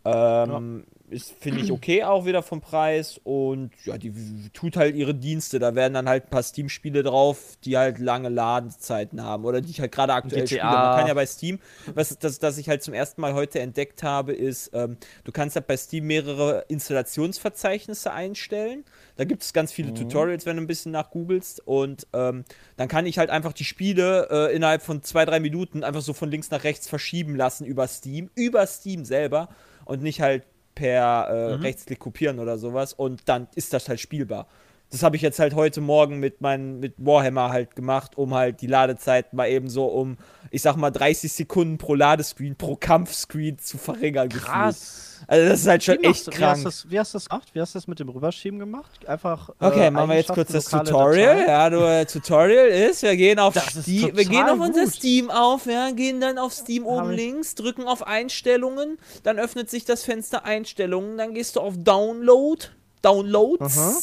Ähm, 0.06 0.86
Ist, 1.10 1.34
finde 1.40 1.62
ich, 1.62 1.72
okay 1.72 2.04
auch 2.04 2.26
wieder 2.26 2.42
vom 2.44 2.62
Preis. 2.62 3.20
Und 3.24 3.72
ja, 3.84 3.98
die 3.98 4.14
tut 4.54 4.78
halt 4.78 4.96
ihre 4.96 5.14
Dienste. 5.14 5.60
Da 5.60 5.76
werden 5.76 5.94
dann 5.96 6.08
halt 6.08 6.26
ein 6.26 6.30
paar 6.30 6.44
Steam-Spiele 6.44 7.04
drauf, 7.04 7.58
die 7.66 7.78
halt 7.78 8.00
lange 8.00 8.30
Ladezeiten 8.30 9.22
haben. 9.22 9.44
Oder 9.44 9.60
die 9.60 9.72
ich 9.72 9.82
halt 9.82 9.92
gerade 9.92 10.14
aktuell 10.14 10.44
GTA. 10.44 10.70
spiele. 10.70 10.84
Man 10.84 10.98
kann 10.98 11.08
ja 11.08 11.14
bei 11.14 11.26
Steam, 11.26 11.60
was 11.94 12.18
das, 12.20 12.40
das 12.40 12.58
ich 12.58 12.70
halt 12.70 12.84
zum 12.84 12.94
ersten 12.94 13.20
Mal 13.20 13.34
heute 13.34 13.60
entdeckt 13.60 14.04
habe, 14.04 14.32
ist, 14.32 14.72
ähm, 14.74 14.98
du 15.26 15.32
kannst 15.34 15.56
halt 15.58 15.68
bei 15.68 15.76
Steam 15.76 16.06
mehrere 16.08 16.66
Installationsverzeichnisse 16.70 18.12
einstellen. 18.12 18.86
Da 19.18 19.26
gibt 19.26 19.44
es 19.44 19.52
ganz 19.52 19.72
viele 19.72 19.94
Tutorials, 19.94 20.46
wenn 20.46 20.58
du 20.58 20.64
ein 20.64 20.68
bisschen 20.68 20.92
nachgoogelst. 20.92 21.66
Und 21.66 22.08
ähm, 22.14 22.46
dann 22.78 22.88
kann 22.88 23.06
ich 23.06 23.18
halt 23.18 23.30
einfach 23.30 23.54
die 23.54 23.64
Spiele 23.66 24.28
äh, 24.30 24.56
innerhalb 24.56 24.84
von 24.84 25.04
zwei, 25.04 25.26
drei 25.26 25.40
Minuten 25.40 25.84
einfach 25.84 26.02
so 26.02 26.14
von 26.14 26.30
links 26.32 26.52
nach 26.52 26.64
rechts 26.64 26.88
verschieben 26.88 27.36
lassen 27.36 27.66
über 27.66 27.88
Steam. 27.88 28.30
Über 28.36 28.66
Steam 28.68 29.04
selber. 29.06 29.50
Und 29.86 30.04
nicht 30.04 30.22
halt 30.22 30.44
per 30.76 31.28
äh, 31.28 31.54
Rechtsklick 31.56 32.00
kopieren 32.00 32.40
oder 32.40 32.58
sowas. 32.58 32.94
Und 32.94 33.28
dann 33.28 33.48
ist 33.56 33.74
das 33.74 33.90
halt 33.90 34.00
spielbar. 34.00 34.48
Das 34.90 35.04
habe 35.04 35.16
ich 35.16 35.22
jetzt 35.22 35.40
halt 35.40 35.54
heute 35.54 35.82
Morgen 35.82 36.20
mit, 36.20 36.42
mein, 36.42 36.80
mit 36.80 36.94
Warhammer 36.98 37.50
halt 37.50 37.76
gemacht, 37.76 38.18
um 38.18 38.34
halt 38.34 38.62
die 38.62 38.68
Ladezeit 38.68 39.34
mal 39.34 39.50
eben 39.50 39.70
so 39.70 39.86
um, 39.86 40.18
ich 40.50 40.62
sag 40.62 40.78
mal, 40.78 40.92
30 40.92 41.32
Sekunden 41.32 41.78
pro 41.78 41.94
Ladescreen, 41.94 42.56
pro 42.56 42.76
Kampfscreen 42.76 43.58
zu 43.60 43.78
verringern. 43.78 44.30
gefühlt. 44.30 44.46
Krass. 44.46 45.04
Also 45.28 45.50
das 45.50 45.62
ist 45.62 45.68
halt 45.68 45.84
schon 45.84 45.98
Wie, 46.02 46.06
echt 46.08 46.28
du, 46.28 46.32
wie, 46.32 46.36
hast 46.36 46.40
krank. 46.40 46.64
das, 46.64 46.90
wie 46.90 47.00
hast 47.00 47.14
du 47.14 47.18
das 47.18 47.28
gemacht? 47.30 47.50
Wie 47.54 47.60
hast 47.60 47.74
du 47.74 47.80
das 47.80 47.88
mit 47.88 48.00
dem 48.00 48.10
Rüberschieben 48.10 48.60
gemacht? 48.60 49.06
Einfach. 49.08 49.50
Okay, 49.60 49.88
äh, 49.88 49.92
machen 49.92 50.10
wir 50.10 50.18
jetzt 50.18 50.32
kurz 50.32 50.52
das 50.52 50.66
Tutorial. 50.66 51.38
Datei? 51.38 51.52
Ja, 51.52 51.70
du, 51.70 51.78
äh, 51.80 52.06
Tutorial 52.12 52.68
ist, 52.68 53.02
wir 53.02 53.16
gehen 53.18 53.40
auf 53.40 53.56
Steam, 53.58 54.16
wir 54.16 54.26
gehen 54.26 54.48
auf 54.48 54.60
unser 54.60 54.84
gut. 54.86 54.94
Steam 54.94 55.30
auf, 55.32 55.66
ja, 55.66 55.92
gehen 55.92 56.22
dann 56.22 56.38
auf 56.38 56.54
Steam 56.54 56.86
oben 56.86 57.12
links, 57.12 57.56
drücken 57.56 57.84
auf 57.88 58.06
Einstellungen, 58.06 59.00
dann 59.24 59.40
öffnet 59.40 59.70
sich 59.70 59.86
das 59.86 60.04
Fenster 60.04 60.46
Einstellungen, 60.46 61.18
dann 61.18 61.34
gehst 61.34 61.56
du 61.56 61.62
auf 61.62 61.74
Download, 61.78 62.64
Downloads, 63.02 63.78
Aha. 63.78 63.98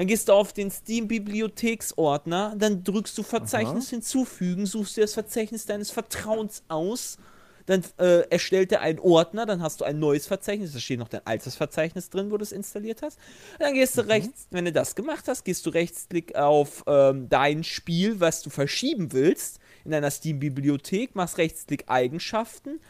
Dann 0.00 0.06
gehst 0.06 0.30
du 0.30 0.32
auf 0.32 0.54
den 0.54 0.70
Steam 0.70 1.08
Bibliotheksordner, 1.08 2.54
dann 2.56 2.82
drückst 2.84 3.18
du 3.18 3.22
Verzeichnis 3.22 3.90
hinzufügen, 3.90 4.64
suchst 4.64 4.96
dir 4.96 5.02
das 5.02 5.12
Verzeichnis 5.12 5.66
deines 5.66 5.90
Vertrauens 5.90 6.62
aus. 6.68 7.18
Dann 7.66 7.84
äh, 7.98 8.26
erstellt 8.30 8.72
er 8.72 8.80
einen 8.80 8.98
Ordner, 8.98 9.44
dann 9.44 9.60
hast 9.60 9.82
du 9.82 9.84
ein 9.84 9.98
neues 9.98 10.26
Verzeichnis, 10.26 10.72
da 10.72 10.78
steht 10.78 11.00
noch 11.00 11.10
dein 11.10 11.26
altes 11.26 11.54
Verzeichnis 11.54 12.08
drin, 12.08 12.30
wo 12.30 12.38
du 12.38 12.42
es 12.44 12.50
installiert 12.50 13.02
hast. 13.02 13.18
Dann 13.58 13.74
gehst 13.74 13.98
du 13.98 14.00
rechts, 14.00 14.46
wenn 14.50 14.64
du 14.64 14.72
das 14.72 14.94
gemacht 14.94 15.28
hast, 15.28 15.44
gehst 15.44 15.66
du 15.66 15.70
rechtsklick 15.70 16.34
auf 16.34 16.82
ähm, 16.86 17.28
dein 17.28 17.62
Spiel, 17.62 18.20
was 18.20 18.40
du 18.40 18.48
verschieben 18.48 19.12
willst, 19.12 19.58
in 19.84 19.90
deiner 19.90 20.10
Steam-Bibliothek, 20.10 21.14
machst 21.14 21.36
rechtsklick 21.36 21.84
Eigenschaften, 21.88 22.80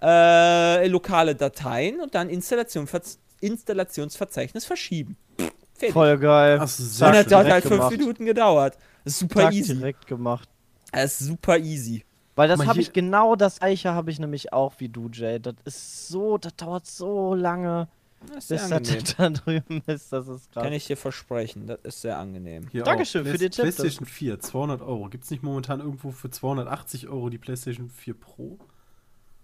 äh, 0.00 0.88
lokale 0.88 1.34
Dateien 1.34 2.00
und 2.00 2.14
dann 2.14 2.30
Installation, 2.30 2.86
Verz- 2.86 3.18
Installationsverzeichnis 3.42 4.64
verschieben. 4.64 5.18
Pff, 5.38 5.52
Fertig. 5.84 5.92
Voll 5.92 6.18
geil. 6.18 6.58
Ach, 6.60 6.68
sehr 6.68 7.08
Und 7.08 7.14
das 7.14 7.26
hat 7.32 7.46
halt 7.50 7.62
fünf 7.62 7.74
gemacht. 7.76 7.90
Minuten 7.92 8.24
gedauert. 8.26 8.76
Das 9.04 9.14
ist 9.14 9.18
super 9.20 9.42
Tag 9.42 9.52
easy. 9.52 9.74
direkt 9.74 10.06
gemacht. 10.06 10.48
Das 10.92 11.20
ist 11.20 11.26
super 11.28 11.58
easy. 11.58 12.04
Weil 12.36 12.48
das 12.48 12.66
habe 12.66 12.80
ich 12.80 12.92
genau 12.92 13.36
das 13.36 13.60
gleiche 13.60 13.92
habe 13.92 14.10
ich 14.10 14.18
nämlich 14.18 14.52
auch 14.52 14.74
wie 14.78 14.88
du, 14.88 15.08
Jay. 15.12 15.38
Das 15.38 15.54
ist 15.64 16.08
so, 16.08 16.36
das 16.36 16.56
dauert 16.56 16.86
so 16.86 17.34
lange, 17.34 17.86
Das 18.26 18.44
ist 18.44 18.48
bis 18.48 18.68
sehr 18.68 18.80
das 18.80 18.88
angenehm. 18.90 19.04
da 19.16 19.30
drüben 19.40 19.82
ist. 19.86 20.12
Das 20.12 20.26
ist 20.26 20.52
krass. 20.52 20.64
Kann 20.64 20.72
ich 20.72 20.86
dir 20.86 20.96
versprechen. 20.96 21.66
Das 21.68 21.78
ist 21.84 22.00
sehr 22.00 22.18
angenehm. 22.18 22.66
Hier 22.72 22.82
Dankeschön 22.82 23.24
auch. 23.26 23.30
für 23.30 23.38
den 23.38 23.50
Tipp. 23.52 23.62
PlayStation 23.62 24.06
4, 24.06 24.40
200 24.40 24.82
Euro. 24.82 25.08
Gibt 25.08 25.24
es 25.24 25.30
nicht 25.30 25.44
momentan 25.44 25.80
irgendwo 25.80 26.10
für 26.10 26.30
280 26.30 27.08
Euro 27.08 27.28
die 27.28 27.38
PlayStation 27.38 27.88
4 27.88 28.14
Pro? 28.14 28.58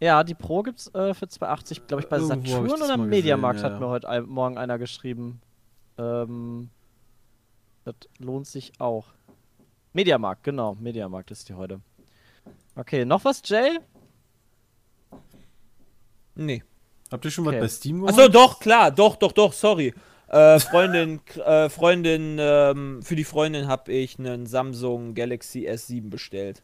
Ja, 0.01 0.25
die 0.25 0.35
Pro 0.35 0.63
gibt's 0.63 0.93
äh, 0.95 1.15
für 1.15 1.29
280, 1.29 1.87
glaube 1.87 2.03
ich, 2.03 2.09
bei 2.09 2.17
Irgendwo 2.17 2.55
Saturn 2.55 2.69
das 2.81 2.83
oder 2.83 2.97
Mediamarkt 2.97 3.61
ja, 3.61 3.67
hat 3.67 3.75
ja. 3.75 3.79
mir 3.81 3.89
heute 3.89 4.23
Morgen 4.23 4.57
einer 4.59 4.79
geschrieben. 4.79 5.41
Ähm, 6.01 6.71
das 7.85 7.95
lohnt 8.19 8.47
sich 8.47 8.73
auch. 8.81 9.07
Mediamarkt, 9.93 10.45
genau. 10.45 10.77
Mediamarkt 10.81 11.31
ist 11.31 11.49
die 11.49 11.55
heute. 11.55 11.81
Okay, 12.77 13.05
noch 13.05 13.25
was, 13.25 13.43
Jay? 13.45 13.79
Nee. 16.35 16.63
Habt 17.11 17.25
ihr 17.25 17.31
schon 17.31 17.47
Okay. 17.47 17.57
was 17.57 17.65
bei 17.65 17.69
Steam 17.69 18.01
geholt? 18.01 18.13
Achso, 18.13 18.29
doch, 18.29 18.61
klar. 18.61 18.91
Doch, 18.91 19.17
doch, 19.17 19.33
doch, 19.33 19.53
sorry. 19.53 19.93
Äh, 20.29 20.61
Freundin, 20.61 21.21
äh, 21.45 21.69
Freundin, 21.69 22.37
ähm, 22.39 23.03
für 23.03 23.17
die 23.17 23.25
Freundin 23.25 23.67
habe 23.67 23.93
ich 23.93 24.19
einen 24.19 24.47
Samsung 24.47 25.15
Galaxy 25.15 25.69
S7 25.69 26.09
bestellt. 26.09 26.63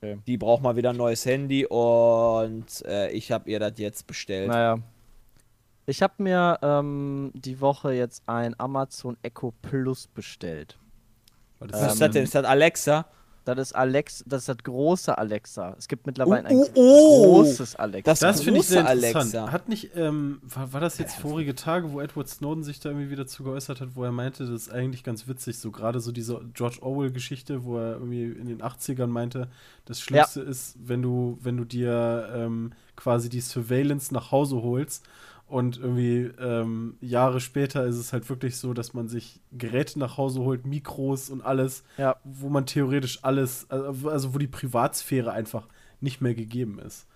Okay. 0.00 0.18
Die 0.26 0.36
braucht 0.36 0.62
mal 0.62 0.76
wieder 0.76 0.90
ein 0.90 0.96
neues 0.96 1.24
Handy 1.24 1.64
und 1.66 2.84
äh, 2.86 3.10
ich 3.10 3.30
habe 3.32 3.50
ihr 3.50 3.60
das 3.60 3.74
jetzt 3.76 4.06
bestellt. 4.06 4.48
Naja. 4.48 4.78
Ich 5.88 6.02
habe 6.02 6.22
mir 6.22 6.58
ähm, 6.60 7.30
die 7.34 7.60
Woche 7.62 7.92
jetzt 7.94 8.22
ein 8.26 8.54
Amazon 8.58 9.16
Echo 9.22 9.54
Plus 9.62 10.06
bestellt. 10.06 10.76
Was 11.60 11.72
Was 11.72 11.80
ist 11.80 11.92
ähm, 11.94 11.98
das 12.00 12.10
denn? 12.12 12.24
Ist 12.24 12.34
das 12.34 12.44
Alexa? 12.44 13.06
Das 13.46 13.58
ist 13.58 13.72
Alex, 13.74 14.22
das 14.26 14.40
ist 14.42 14.48
das 14.50 14.58
große 14.58 15.16
Alexa. 15.16 15.74
Es 15.78 15.88
gibt 15.88 16.06
mittlerweile 16.06 16.46
Oh, 16.50 16.50
ein 16.50 16.56
oh, 16.56 16.68
oh. 16.74 17.24
großes 17.42 17.76
Alexa. 17.76 18.10
Das- 18.10 18.18
Das 18.20 18.42
finde 18.42 18.60
ich 18.60 18.66
sehr 18.66 18.82
interessant. 18.82 19.34
Alexa. 19.34 19.50
Hat 19.52 19.70
nicht, 19.70 19.96
ähm, 19.96 20.42
war, 20.42 20.74
war 20.74 20.80
das 20.82 20.98
jetzt 20.98 21.16
vorige 21.16 21.54
Tage, 21.54 21.90
wo 21.90 22.02
Edward 22.02 22.28
Snowden 22.28 22.62
sich 22.62 22.80
da 22.80 22.90
irgendwie 22.90 23.08
wieder 23.08 23.26
zu 23.26 23.44
geäußert 23.44 23.80
hat, 23.80 23.88
wo 23.94 24.04
er 24.04 24.12
meinte, 24.12 24.44
das 24.44 24.50
ist 24.50 24.70
eigentlich 24.70 25.02
ganz 25.02 25.26
witzig, 25.26 25.58
so 25.58 25.70
gerade 25.70 26.00
so 26.00 26.12
diese 26.12 26.42
George 26.52 26.80
Orwell-Geschichte, 26.82 27.64
wo 27.64 27.78
er 27.78 27.92
irgendwie 27.94 28.24
in 28.24 28.44
den 28.48 28.60
80ern 28.60 29.06
meinte, 29.06 29.48
das 29.86 30.02
Schlimmste 30.02 30.42
ist, 30.42 30.76
wenn 30.86 31.00
du, 31.00 31.38
wenn 31.40 31.56
du 31.56 31.64
dir 31.64 32.28
ähm, 32.34 32.72
quasi 32.96 33.30
die 33.30 33.40
Surveillance 33.40 34.12
nach 34.12 34.30
Hause 34.30 34.60
holst 34.60 35.06
und 35.48 35.78
irgendwie 35.78 36.30
ähm, 36.40 36.96
Jahre 37.00 37.40
später 37.40 37.84
ist 37.86 37.96
es 37.96 38.12
halt 38.12 38.28
wirklich 38.28 38.56
so, 38.56 38.74
dass 38.74 38.92
man 38.94 39.08
sich 39.08 39.40
Geräte 39.52 39.98
nach 39.98 40.16
Hause 40.16 40.40
holt, 40.40 40.66
Mikros 40.66 41.30
und 41.30 41.40
alles, 41.42 41.84
Ja. 41.96 42.16
wo 42.24 42.48
man 42.48 42.66
theoretisch 42.66 43.20
alles, 43.22 43.66
also, 43.70 44.34
wo 44.34 44.38
die 44.38 44.46
Privatsphäre 44.46 45.32
einfach 45.32 45.66
nicht 46.00 46.20
mehr 46.20 46.34
gegeben 46.34 46.78
ist. 46.78 47.06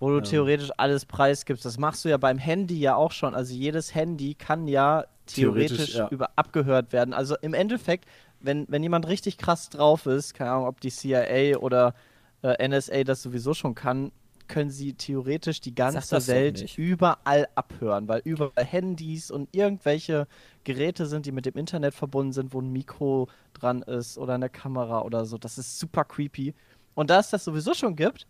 Wo 0.00 0.10
du 0.10 0.18
Ähm. 0.18 0.24
theoretisch 0.24 0.70
alles 0.76 1.06
preisgibst. 1.06 1.64
Das 1.64 1.78
machst 1.78 2.04
du 2.04 2.08
ja 2.08 2.18
beim 2.18 2.38
Handy 2.38 2.78
ja 2.78 2.94
auch 2.94 3.10
schon. 3.12 3.34
Also 3.34 3.52
jedes 3.54 3.94
Handy 3.94 4.34
kann 4.34 4.68
ja 4.68 5.04
theoretisch, 5.26 5.76
Theoretisch, 5.76 5.94
ja. 5.96 6.08
über 6.10 6.30
abgehört 6.36 6.92
werden. 6.92 7.12
Also 7.12 7.36
im 7.42 7.52
Endeffekt, 7.54 8.06
wenn, 8.40 8.66
wenn 8.68 8.82
jemand 8.82 9.08
richtig 9.08 9.38
krass 9.38 9.68
drauf 9.70 10.06
ist, 10.06 10.34
keine 10.34 10.52
Ahnung, 10.52 10.66
ob 10.68 10.80
die 10.80 10.90
CIA 10.90 11.58
oder 11.58 11.94
äh, 12.42 12.68
NSA 12.68 13.02
das 13.02 13.22
sowieso 13.22 13.54
schon 13.54 13.74
kann, 13.74 14.12
können 14.48 14.70
sie 14.70 14.94
theoretisch 14.94 15.60
die 15.60 15.74
ganze 15.74 16.26
Welt 16.26 16.76
überall 16.78 17.48
abhören, 17.54 18.08
weil 18.08 18.22
überall 18.24 18.64
Handys 18.64 19.30
und 19.30 19.48
irgendwelche 19.54 20.26
Geräte 20.64 21.06
sind, 21.06 21.26
die 21.26 21.32
mit 21.32 21.46
dem 21.46 21.54
Internet 21.56 21.94
verbunden 21.94 22.32
sind, 22.32 22.52
wo 22.52 22.60
ein 22.60 22.72
Mikro 22.72 23.28
dran 23.54 23.82
ist 23.82 24.18
oder 24.18 24.34
eine 24.34 24.48
Kamera 24.50 25.02
oder 25.02 25.24
so. 25.26 25.38
Das 25.38 25.58
ist 25.58 25.78
super 25.78 26.04
creepy. 26.04 26.54
Und 26.94 27.10
da 27.10 27.20
es 27.20 27.30
das 27.30 27.44
sowieso 27.44 27.74
schon 27.74 27.94
gibt, 27.94 28.26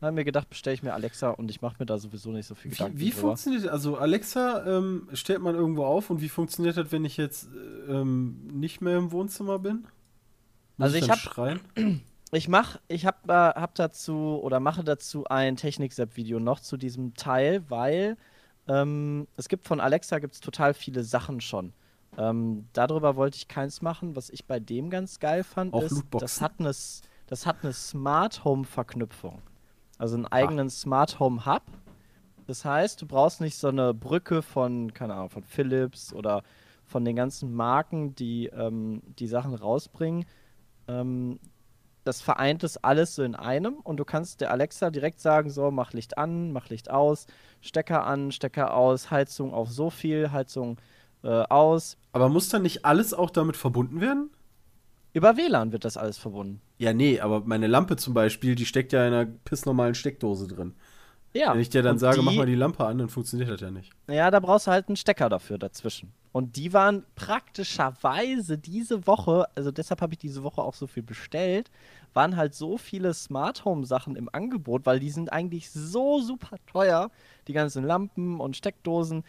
haben 0.00 0.16
wir 0.16 0.24
gedacht, 0.24 0.48
bestelle 0.48 0.74
ich 0.74 0.82
mir 0.82 0.94
Alexa 0.94 1.30
und 1.30 1.50
ich 1.50 1.60
mache 1.60 1.76
mir 1.78 1.86
da 1.86 1.98
sowieso 1.98 2.30
nicht 2.30 2.46
so 2.46 2.54
viel 2.54 2.70
Wie, 2.70 2.76
Gedanken 2.76 2.98
wie 3.00 3.10
drüber. 3.10 3.20
funktioniert 3.20 3.66
also 3.68 3.96
Alexa 3.96 4.64
ähm, 4.66 5.08
stellt 5.12 5.40
man 5.42 5.54
irgendwo 5.56 5.84
auf 5.84 6.08
und 6.10 6.20
wie 6.20 6.28
funktioniert 6.28 6.76
das, 6.76 6.92
wenn 6.92 7.04
ich 7.04 7.16
jetzt 7.16 7.48
ähm, 7.88 8.46
nicht 8.52 8.80
mehr 8.80 8.96
im 8.96 9.10
Wohnzimmer 9.12 9.58
bin? 9.58 9.86
Muss 10.76 10.84
Also 10.86 10.96
ich 10.98 11.00
dann 11.06 11.10
hab- 11.10 11.18
schreien? 11.18 11.60
Ich 12.32 12.48
mach, 12.48 12.78
ich 12.88 13.06
hab, 13.06 13.28
äh, 13.28 13.32
hab 13.32 13.74
dazu 13.74 14.40
oder 14.42 14.60
mache 14.60 14.84
dazu 14.84 15.24
ein 15.26 15.56
Technik-Sepp-Video 15.56 16.40
noch 16.40 16.60
zu 16.60 16.76
diesem 16.76 17.14
Teil, 17.14 17.64
weil 17.70 18.16
ähm, 18.66 19.26
es 19.36 19.48
gibt 19.48 19.66
von 19.66 19.80
Alexa 19.80 20.18
gibt's 20.18 20.40
total 20.40 20.74
viele 20.74 21.04
Sachen 21.04 21.40
schon. 21.40 21.72
Ähm, 22.18 22.66
darüber 22.72 23.16
wollte 23.16 23.36
ich 23.36 23.48
keins 23.48 23.80
machen. 23.80 24.14
Was 24.14 24.28
ich 24.28 24.44
bei 24.44 24.60
dem 24.60 24.90
ganz 24.90 25.20
geil 25.20 25.42
fand, 25.42 25.72
Auch 25.72 25.82
ist, 25.82 25.92
Lootboxen. 25.92 26.24
das 26.24 26.40
hat 26.40 26.52
eine, 26.58 26.72
das 27.26 27.46
hat 27.46 27.56
eine 27.62 27.72
Smart 27.72 28.44
Home 28.44 28.64
Verknüpfung. 28.64 29.40
Also 29.96 30.16
einen 30.16 30.26
eigenen 30.26 30.68
Smart 30.68 31.18
Home 31.18 31.46
Hub. 31.46 31.62
Das 32.46 32.64
heißt, 32.64 33.00
du 33.00 33.06
brauchst 33.06 33.40
nicht 33.40 33.56
so 33.56 33.68
eine 33.68 33.94
Brücke 33.94 34.42
von, 34.42 34.92
keine 34.92 35.14
Ahnung, 35.14 35.30
von 35.30 35.44
Philips 35.44 36.12
oder 36.12 36.42
von 36.84 37.04
den 37.04 37.16
ganzen 37.16 37.52
Marken, 37.54 38.14
die 38.14 38.46
ähm, 38.46 39.02
die 39.18 39.26
Sachen 39.26 39.54
rausbringen. 39.54 40.24
Ähm, 40.88 41.38
das 42.08 42.22
vereint 42.22 42.62
das 42.62 42.82
alles 42.82 43.14
so 43.14 43.22
in 43.22 43.34
einem 43.34 43.74
und 43.74 43.98
du 43.98 44.04
kannst 44.06 44.40
der 44.40 44.50
Alexa 44.50 44.88
direkt 44.88 45.20
sagen, 45.20 45.50
so, 45.50 45.70
mach 45.70 45.92
Licht 45.92 46.16
an, 46.16 46.52
mach 46.52 46.70
Licht 46.70 46.90
aus, 46.90 47.26
Stecker 47.60 48.06
an, 48.06 48.32
Stecker 48.32 48.72
aus, 48.72 49.10
Heizung 49.10 49.52
auf 49.52 49.70
so 49.70 49.90
viel, 49.90 50.32
Heizung 50.32 50.78
äh, 51.22 51.28
aus. 51.28 51.98
Aber 52.12 52.30
muss 52.30 52.48
dann 52.48 52.62
nicht 52.62 52.86
alles 52.86 53.12
auch 53.12 53.28
damit 53.28 53.58
verbunden 53.58 54.00
werden? 54.00 54.30
Über 55.12 55.36
WLAN 55.36 55.70
wird 55.70 55.84
das 55.84 55.98
alles 55.98 56.16
verbunden. 56.16 56.62
Ja, 56.78 56.94
nee, 56.94 57.20
aber 57.20 57.42
meine 57.44 57.66
Lampe 57.66 57.96
zum 57.96 58.14
Beispiel, 58.14 58.54
die 58.54 58.64
steckt 58.64 58.94
ja 58.94 59.06
in 59.06 59.12
einer 59.12 59.26
pissnormalen 59.26 59.94
Steckdose 59.94 60.48
drin. 60.48 60.74
Ja. 61.34 61.52
Wenn 61.52 61.60
ich 61.60 61.68
dir 61.68 61.82
dann 61.82 61.98
sage, 61.98 62.20
die, 62.20 62.24
mach 62.24 62.34
mal 62.34 62.46
die 62.46 62.54
Lampe 62.54 62.86
an, 62.86 62.98
dann 62.98 63.08
funktioniert 63.10 63.50
das 63.50 63.60
ja 63.60 63.70
nicht. 63.70 63.92
Ja, 64.08 64.30
da 64.30 64.40
brauchst 64.40 64.66
du 64.66 64.70
halt 64.70 64.88
einen 64.88 64.96
Stecker 64.96 65.28
dafür 65.28 65.58
dazwischen. 65.58 66.12
Und 66.32 66.56
die 66.56 66.72
waren 66.72 67.04
praktischerweise 67.14 68.58
diese 68.58 69.06
Woche, 69.06 69.46
also 69.54 69.70
deshalb 69.70 70.00
habe 70.00 70.14
ich 70.14 70.18
diese 70.18 70.42
Woche 70.42 70.62
auch 70.62 70.74
so 70.74 70.86
viel 70.86 71.02
bestellt, 71.02 71.70
waren 72.14 72.36
halt 72.36 72.54
so 72.54 72.78
viele 72.78 73.14
Smart 73.14 73.64
Home 73.64 73.86
Sachen 73.86 74.16
im 74.16 74.28
Angebot, 74.32 74.86
weil 74.86 75.00
die 75.00 75.10
sind 75.10 75.32
eigentlich 75.32 75.70
so 75.70 76.20
super 76.20 76.56
teuer. 76.66 77.10
Die 77.46 77.52
ganzen 77.52 77.84
Lampen 77.84 78.40
und 78.40 78.56
Steckdosen 78.56 79.24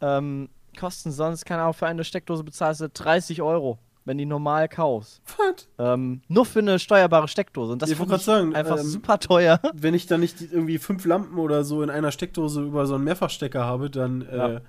ähm, 0.00 0.48
kosten 0.78 1.10
sonst, 1.12 1.44
keine 1.46 1.62
Ahnung, 1.62 1.74
für 1.74 1.86
eine 1.86 2.04
Steckdose 2.04 2.44
bezahlst 2.44 2.80
du 2.80 2.88
30 2.88 3.40
Euro, 3.42 3.78
wenn 4.04 4.18
die 4.18 4.26
normal 4.26 4.68
kaufst. 4.68 5.22
Was? 5.38 5.68
Ähm, 5.78 6.20
nur 6.28 6.44
für 6.44 6.58
eine 6.58 6.78
steuerbare 6.78 7.28
Steckdose. 7.28 7.72
Und 7.72 7.82
das 7.82 7.90
Ich 7.90 7.98
ich 8.00 8.22
sagen, 8.22 8.54
einfach 8.54 8.78
ähm, 8.78 8.84
super 8.86 9.18
teuer. 9.18 9.60
Wenn 9.74 9.94
ich 9.94 10.06
dann 10.06 10.20
nicht 10.20 10.40
die- 10.40 10.46
irgendwie 10.46 10.78
fünf 10.78 11.04
Lampen 11.04 11.38
oder 11.38 11.64
so 11.64 11.82
in 11.82 11.90
einer 11.90 12.10
Steckdose 12.12 12.62
über 12.62 12.86
so 12.86 12.96
einen 12.96 13.04
Mehrfachstecker 13.04 13.64
habe, 13.64 13.88
dann 13.90 14.26
Ja. 14.30 14.48
äh, 14.56 14.60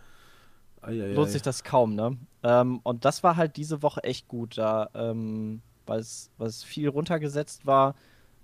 ei, 0.81 1.13
lohnt 1.13 1.31
sich 1.31 1.41
das 1.41 1.63
kaum, 1.63 1.95
ne? 1.95 2.17
Ähm, 2.43 2.79
und 2.83 3.03
das 3.05 3.23
war 3.23 3.35
halt 3.35 3.57
diese 3.57 3.81
Woche 3.81 4.03
echt 4.03 4.27
gut. 4.27 4.57
Da, 4.57 4.89
ähm, 4.93 5.61
weil 5.87 5.99
es 5.99 6.29
weil 6.37 6.47
es 6.47 6.63
viel 6.63 6.89
runtergesetzt 6.89 7.65
war, 7.65 7.95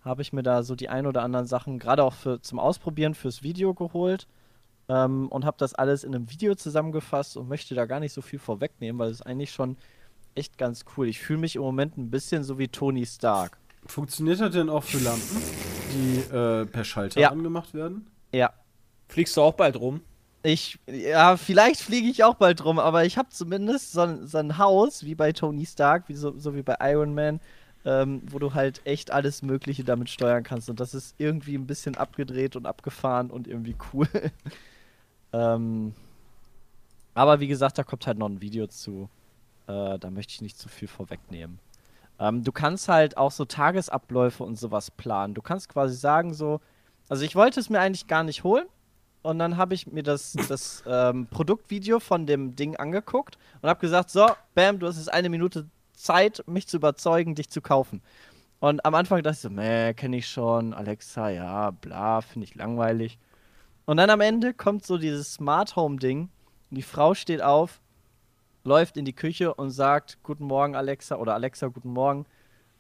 habe 0.03 0.21
ich 0.21 0.33
mir 0.33 0.43
da 0.43 0.63
so 0.63 0.75
die 0.75 0.89
ein 0.89 1.05
oder 1.05 1.21
anderen 1.23 1.45
Sachen, 1.45 1.77
gerade 1.79 2.03
auch 2.03 2.13
für, 2.13 2.41
zum 2.41 2.59
Ausprobieren 2.59 3.13
fürs 3.13 3.43
Video 3.43 3.73
geholt. 3.73 4.27
Ähm, 4.89 5.27
und 5.29 5.45
habe 5.45 5.57
das 5.59 5.73
alles 5.75 6.03
in 6.03 6.13
einem 6.15 6.29
Video 6.29 6.55
zusammengefasst 6.55 7.37
und 7.37 7.47
möchte 7.47 7.75
da 7.75 7.85
gar 7.85 7.99
nicht 7.99 8.13
so 8.13 8.21
viel 8.21 8.39
vorwegnehmen, 8.39 8.97
weil 8.99 9.09
es 9.11 9.19
ist 9.21 9.25
eigentlich 9.25 9.51
schon 9.51 9.77
echt 10.35 10.57
ganz 10.57 10.85
cool. 10.97 11.07
Ich 11.07 11.19
fühle 11.19 11.39
mich 11.39 11.55
im 11.55 11.61
Moment 11.61 11.97
ein 11.97 12.09
bisschen 12.09 12.43
so 12.43 12.57
wie 12.57 12.67
Tony 12.67 13.05
Stark. 13.05 13.57
Funktioniert 13.85 14.39
das 14.39 14.51
denn 14.51 14.69
auch 14.69 14.83
für 14.83 14.97
Lampen, 14.99 15.41
die 15.93 16.17
äh, 16.35 16.65
per 16.65 16.83
Schalter 16.83 17.19
Ja. 17.19 17.29
angemacht 17.29 17.73
werden? 17.73 18.07
Ja. 18.33 18.51
Fliegst 19.07 19.37
du 19.37 19.41
auch 19.41 19.53
bald 19.53 19.75
rum? 19.79 20.01
Ich, 20.43 20.79
ja, 20.87 21.37
vielleicht 21.37 21.81
fliege 21.81 22.07
ich 22.09 22.23
auch 22.23 22.33
bald 22.35 22.65
rum, 22.65 22.79
aber 22.79 23.05
ich 23.05 23.17
habe 23.17 23.29
zumindest 23.29 23.91
so, 23.91 24.01
ein- 24.01 24.25
so 24.27 24.39
ein 24.39 24.57
Haus, 24.57 25.03
wie 25.05 25.13
bei 25.15 25.31
Tony 25.33 25.65
Stark, 25.65 26.09
wie 26.09 26.15
so, 26.15 26.37
so 26.37 26.55
wie 26.55 26.63
bei 26.63 26.77
Iron 26.81 27.13
Man, 27.13 27.39
ähm, 27.85 28.23
wo 28.27 28.39
du 28.39 28.53
halt 28.55 28.81
echt 28.85 29.11
alles 29.11 29.43
Mögliche 29.43 29.83
damit 29.83 30.09
steuern 30.09 30.43
kannst. 30.43 30.69
Und 30.69 30.79
das 30.79 30.93
ist 30.95 31.15
irgendwie 31.19 31.55
ein 31.55 31.67
bisschen 31.67 31.95
abgedreht 31.95 32.55
und 32.55 32.65
abgefahren 32.65 33.29
und 33.29 33.47
irgendwie 33.47 33.75
cool. 33.93 34.07
ähm, 35.33 35.93
aber 37.13 37.39
wie 37.39 37.47
gesagt, 37.47 37.77
da 37.77 37.83
kommt 37.83 38.07
halt 38.07 38.17
noch 38.17 38.29
ein 38.29 38.41
Video 38.41 38.67
zu. 38.67 39.09
Äh, 39.67 39.99
da 39.99 40.09
möchte 40.09 40.33
ich 40.33 40.41
nicht 40.41 40.57
zu 40.57 40.69
viel 40.69 40.87
vorwegnehmen. 40.87 41.59
Ähm, 42.19 42.43
du 42.43 42.51
kannst 42.51 42.87
halt 42.89 43.17
auch 43.17 43.31
so 43.31 43.45
Tagesabläufe 43.45 44.43
und 44.43 44.57
sowas 44.59 44.91
planen. 44.91 45.33
Du 45.33 45.41
kannst 45.41 45.69
quasi 45.69 45.95
sagen 45.95 46.33
so, 46.33 46.61
also 47.09 47.23
ich 47.25 47.35
wollte 47.35 47.59
es 47.59 47.69
mir 47.69 47.79
eigentlich 47.79 48.07
gar 48.07 48.23
nicht 48.23 48.43
holen. 48.43 48.65
Und 49.21 49.39
dann 49.39 49.57
habe 49.57 49.73
ich 49.73 49.87
mir 49.87 50.03
das, 50.03 50.33
das 50.49 50.83
ähm, 50.87 51.27
Produktvideo 51.27 51.99
von 51.99 52.25
dem 52.25 52.55
Ding 52.55 52.75
angeguckt 52.75 53.37
und 53.61 53.69
habe 53.69 53.79
gesagt, 53.79 54.09
so, 54.09 54.27
bam, 54.55 54.79
du 54.79 54.87
hast 54.87 54.97
jetzt 54.97 55.13
eine 55.13 55.29
Minute 55.29 55.67
Zeit, 55.93 56.43
mich 56.47 56.67
zu 56.67 56.77
überzeugen, 56.77 57.35
dich 57.35 57.49
zu 57.49 57.61
kaufen. 57.61 58.01
Und 58.59 58.83
am 58.85 58.95
Anfang 58.95 59.21
dachte 59.21 59.35
ich 59.35 59.41
so, 59.41 59.49
meh, 59.49 59.93
kenne 59.93 60.17
ich 60.17 60.27
schon, 60.27 60.73
Alexa, 60.73 61.29
ja, 61.29 61.71
bla, 61.71 62.21
finde 62.21 62.45
ich 62.45 62.55
langweilig. 62.55 63.19
Und 63.85 63.97
dann 63.97 64.09
am 64.09 64.21
Ende 64.21 64.53
kommt 64.53 64.85
so 64.85 64.97
dieses 64.97 65.33
Smart 65.33 65.75
Home 65.75 65.97
Ding 65.97 66.29
die 66.71 66.81
Frau 66.81 67.13
steht 67.13 67.41
auf, 67.41 67.81
läuft 68.63 68.97
in 68.97 69.05
die 69.05 69.13
Küche 69.13 69.53
und 69.53 69.71
sagt, 69.71 70.17
guten 70.23 70.45
Morgen, 70.45 70.75
Alexa, 70.75 71.17
oder 71.17 71.33
Alexa, 71.33 71.67
guten 71.67 71.91
Morgen. 71.91 72.25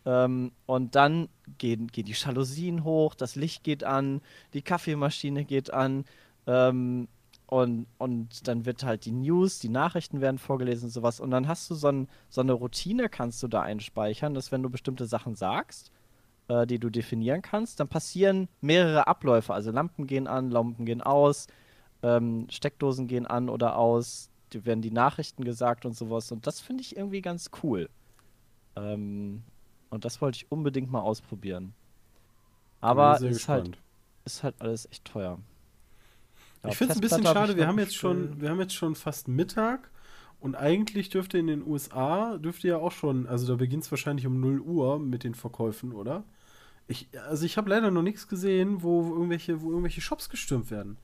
Ähm, 0.05 0.53
und 0.65 0.95
dann 0.95 1.27
gehen, 1.57 1.87
gehen 1.87 2.05
die 2.05 2.13
Jalousien 2.13 2.83
hoch, 2.83 3.13
das 3.13 3.35
Licht 3.35 3.63
geht 3.63 3.83
an, 3.83 4.21
die 4.53 4.61
Kaffeemaschine 4.61 5.43
geht 5.43 5.73
an. 5.73 6.05
Ähm, 6.47 7.07
und, 7.47 7.87
und 7.97 8.47
dann 8.47 8.65
wird 8.65 8.83
halt 8.83 9.03
die 9.03 9.11
News, 9.11 9.59
die 9.59 9.67
Nachrichten 9.67 10.21
werden 10.21 10.37
vorgelesen 10.37 10.85
und 10.85 10.91
sowas. 10.91 11.19
Und 11.19 11.31
dann 11.31 11.49
hast 11.49 11.69
du 11.69 11.75
so, 11.75 11.89
ein, 11.89 12.07
so 12.29 12.39
eine 12.39 12.53
Routine, 12.53 13.09
kannst 13.09 13.43
du 13.43 13.49
da 13.49 13.61
einspeichern, 13.61 14.33
dass 14.33 14.53
wenn 14.53 14.63
du 14.63 14.69
bestimmte 14.69 15.05
Sachen 15.05 15.35
sagst, 15.35 15.91
äh, 16.47 16.65
die 16.65 16.79
du 16.79 16.89
definieren 16.89 17.41
kannst, 17.41 17.79
dann 17.79 17.89
passieren 17.89 18.47
mehrere 18.61 19.07
Abläufe. 19.07 19.53
Also 19.53 19.71
Lampen 19.71 20.07
gehen 20.07 20.27
an, 20.27 20.49
Lampen 20.49 20.85
gehen 20.85 21.01
aus, 21.01 21.47
ähm, 22.03 22.47
Steckdosen 22.49 23.07
gehen 23.07 23.27
an 23.27 23.49
oder 23.49 23.77
aus, 23.77 24.29
die 24.53 24.65
werden 24.65 24.81
die 24.81 24.91
Nachrichten 24.91 25.43
gesagt 25.43 25.85
und 25.85 25.93
sowas. 25.93 26.31
Und 26.31 26.47
das 26.47 26.61
finde 26.61 26.83
ich 26.83 26.95
irgendwie 26.95 27.21
ganz 27.21 27.51
cool. 27.63 27.89
Ähm, 28.77 29.43
und 29.89 30.05
das 30.05 30.21
wollte 30.21 30.37
ich 30.37 30.51
unbedingt 30.51 30.89
mal 30.89 31.01
ausprobieren. 31.01 31.73
Aber 32.79 33.19
ist 33.21 33.49
halt, 33.49 33.77
ist 34.23 34.43
halt 34.43 34.55
alles 34.59 34.87
echt 34.89 35.05
teuer. 35.05 35.37
Ja, 36.63 36.69
ich 36.69 36.77
finde 36.77 36.93
es 36.93 36.97
ein 36.97 37.01
bisschen 37.01 37.23
schade, 37.25 37.55
wir 37.57 37.67
haben 37.67 37.79
jetzt 37.79 37.95
schon, 37.95 38.39
wir 38.39 38.49
haben 38.49 38.59
jetzt 38.59 38.75
schon 38.75 38.95
fast 38.95 39.27
Mittag 39.27 39.89
und 40.39 40.55
eigentlich 40.55 41.09
dürfte 41.09 41.37
in 41.37 41.47
den 41.47 41.65
USA, 41.65 42.37
dürfte 42.37 42.67
ja 42.67 42.77
auch 42.77 42.91
schon, 42.91 43.27
also 43.27 43.47
da 43.47 43.55
beginnt 43.55 43.83
es 43.83 43.91
wahrscheinlich 43.91 44.27
um 44.27 44.39
0 44.39 44.59
Uhr 44.59 44.99
mit 44.99 45.23
den 45.23 45.33
Verkäufen, 45.35 45.91
oder? 45.91 46.23
Ich, 46.87 47.07
also 47.29 47.45
ich 47.45 47.57
habe 47.57 47.69
leider 47.69 47.89
noch 47.89 48.01
nichts 48.01 48.27
gesehen, 48.27 48.83
wo 48.83 49.01
irgendwelche, 49.13 49.61
wo 49.61 49.69
irgendwelche 49.69 50.01
Shops 50.01 50.29
gestürmt 50.29 50.69
werden. 50.71 50.97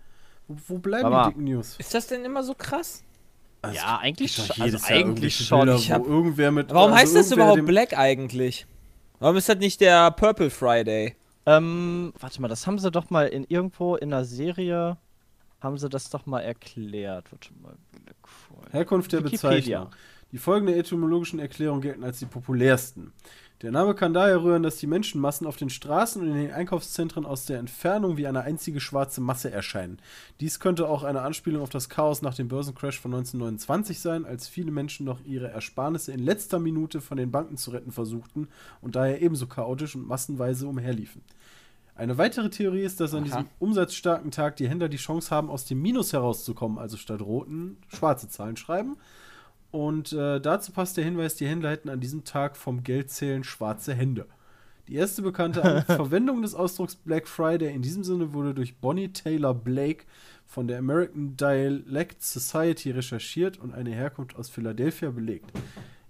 Wo, 0.48 0.58
wo 0.68 0.78
bleiben 0.80 1.06
Aber- 1.06 1.24
die 1.24 1.30
dicken 1.34 1.44
News? 1.46 1.76
Ist 1.80 1.94
das 1.94 2.08
denn 2.08 2.24
immer 2.26 2.44
so 2.44 2.54
krass? 2.54 3.04
Also, 3.62 3.76
Ja, 3.76 3.98
eigentlich 3.98 4.40
also 4.62 4.78
eigentlich 4.86 5.36
schon. 5.38 5.60
Bilder, 5.62 5.76
Ich 5.76 5.92
hab- 5.92 6.06
irgendwer 6.06 6.52
mit. 6.52 6.70
Warum 6.70 6.92
also 6.92 7.02
heißt 7.02 7.16
das 7.16 7.32
überhaupt 7.32 7.66
Black 7.66 7.98
eigentlich? 7.98 8.68
Warum 9.20 9.36
ist 9.38 9.50
das 9.50 9.58
nicht 9.58 9.82
der 9.82 10.12
Purple 10.12 10.50
Friday? 10.52 11.16
Ähm, 11.48 12.14
warte 12.20 12.42
mal, 12.42 12.48
das 12.50 12.68
haben 12.68 12.78
sie 12.78 12.92
doch 12.92 13.10
mal 13.10 13.28
in 13.28 13.46
irgendwo 13.46 13.96
in 13.96 14.14
einer 14.14 14.26
Serie 14.26 14.98
haben 15.60 15.78
sie 15.78 15.90
das 15.90 16.10
doch 16.10 16.26
mal 16.26 16.42
erklärt. 16.42 17.32
Warte 17.32 17.50
mal, 17.62 17.76
Black 17.92 18.16
Friday. 18.28 18.72
Herkunft 18.72 19.12
der 19.12 19.24
Wikipedia. 19.24 19.86
Bezeichnung. 19.86 19.90
Die 20.34 20.38
folgenden 20.38 20.76
etymologischen 20.76 21.40
Erklärungen 21.40 21.82
gelten 21.82 22.04
als 22.04 22.20
die 22.20 22.26
populärsten. 22.26 23.14
Der 23.64 23.72
Name 23.72 23.96
kann 23.96 24.14
daher 24.14 24.44
rühren, 24.44 24.62
dass 24.62 24.78
die 24.78 24.86
Menschenmassen 24.86 25.48
auf 25.48 25.58
den 25.58 25.72
Straßen 25.72 26.22
und 26.22 26.28
in 26.28 26.36
den 26.36 26.52
Einkaufszentren 26.52 27.26
aus 27.26 27.46
der 27.46 27.58
Entfernung 27.58 28.16
wie 28.16 28.28
eine 28.28 28.42
einzige 28.42 28.80
schwarze 28.80 29.20
Masse 29.20 29.50
erscheinen. 29.50 29.98
Dies 30.42 30.60
könnte 30.60 30.88
auch 30.88 31.02
eine 31.02 31.24
Anspielung 31.24 31.64
auf 31.64 31.72
das 31.72 31.90
Chaos 31.90 32.22
nach 32.22 32.36
dem 32.36 32.50
Börsencrash 32.50 33.00
von 33.00 33.16
1929 33.16 34.00
sein, 34.00 34.26
als 34.26 34.48
viele 34.48 34.72
Menschen 34.72 35.08
noch 35.08 35.22
ihre 35.26 35.48
Ersparnisse 35.48 36.12
in 36.12 36.20
letzter 36.20 36.60
Minute 36.60 37.02
von 37.02 37.18
den 37.18 37.32
Banken 37.32 37.58
zu 37.58 37.72
retten 37.72 37.92
versuchten 37.92 38.48
und 38.80 38.96
daher 38.96 39.24
ebenso 39.24 39.48
chaotisch 39.48 39.96
und 39.96 40.08
massenweise 40.08 40.68
umherliefen. 40.68 41.24
Eine 41.98 42.20
weitere 42.20 42.50
Theorie 42.52 42.84
ist, 42.84 43.00
dass 43.00 43.14
an 43.14 43.24
Aha. 43.24 43.26
diesem 43.26 43.46
umsatzstarken 43.58 44.30
Tag 44.30 44.56
die 44.58 44.70
Händler 44.70 44.88
die 44.88 44.98
Chance 44.98 45.32
haben, 45.32 45.50
aus 45.50 45.66
dem 45.66 45.82
Minus 45.82 46.14
herauszukommen, 46.14 46.78
also 46.78 46.96
statt 46.96 47.22
roten 47.22 47.78
schwarze 47.88 48.30
Zahlen 48.30 48.56
schreiben. 48.56 48.98
Und 49.72 50.14
äh, 50.14 50.40
dazu 50.40 50.72
passt 50.72 50.98
der 50.98 51.04
Hinweis, 51.04 51.36
die 51.36 51.48
Händler 51.48 51.72
hätten 51.72 51.90
an 51.90 52.00
diesem 52.00 52.24
Tag 52.24 52.56
vom 52.56 52.84
Geldzählen 52.84 53.44
schwarze 53.44 53.96
Hände. 53.96 54.28
Die 54.88 54.94
erste 54.94 55.24
bekannte 55.24 55.82
Verwendung 55.88 56.44
des 56.44 56.54
Ausdrucks 56.54 56.96
Black 56.96 57.28
Friday 57.28 57.74
in 57.74 57.82
diesem 57.82 58.04
Sinne 58.04 58.32
wurde 58.32 58.54
durch 58.54 58.78
Bonnie 58.78 59.12
Taylor 59.12 59.56
Blake 59.56 60.06
von 60.46 60.68
der 60.68 60.78
American 60.78 61.36
Dialect 61.36 62.22
Society 62.22 62.92
recherchiert 62.92 63.58
und 63.58 63.74
eine 63.74 63.90
Herkunft 63.90 64.36
aus 64.36 64.50
Philadelphia 64.50 65.10
belegt. 65.10 65.52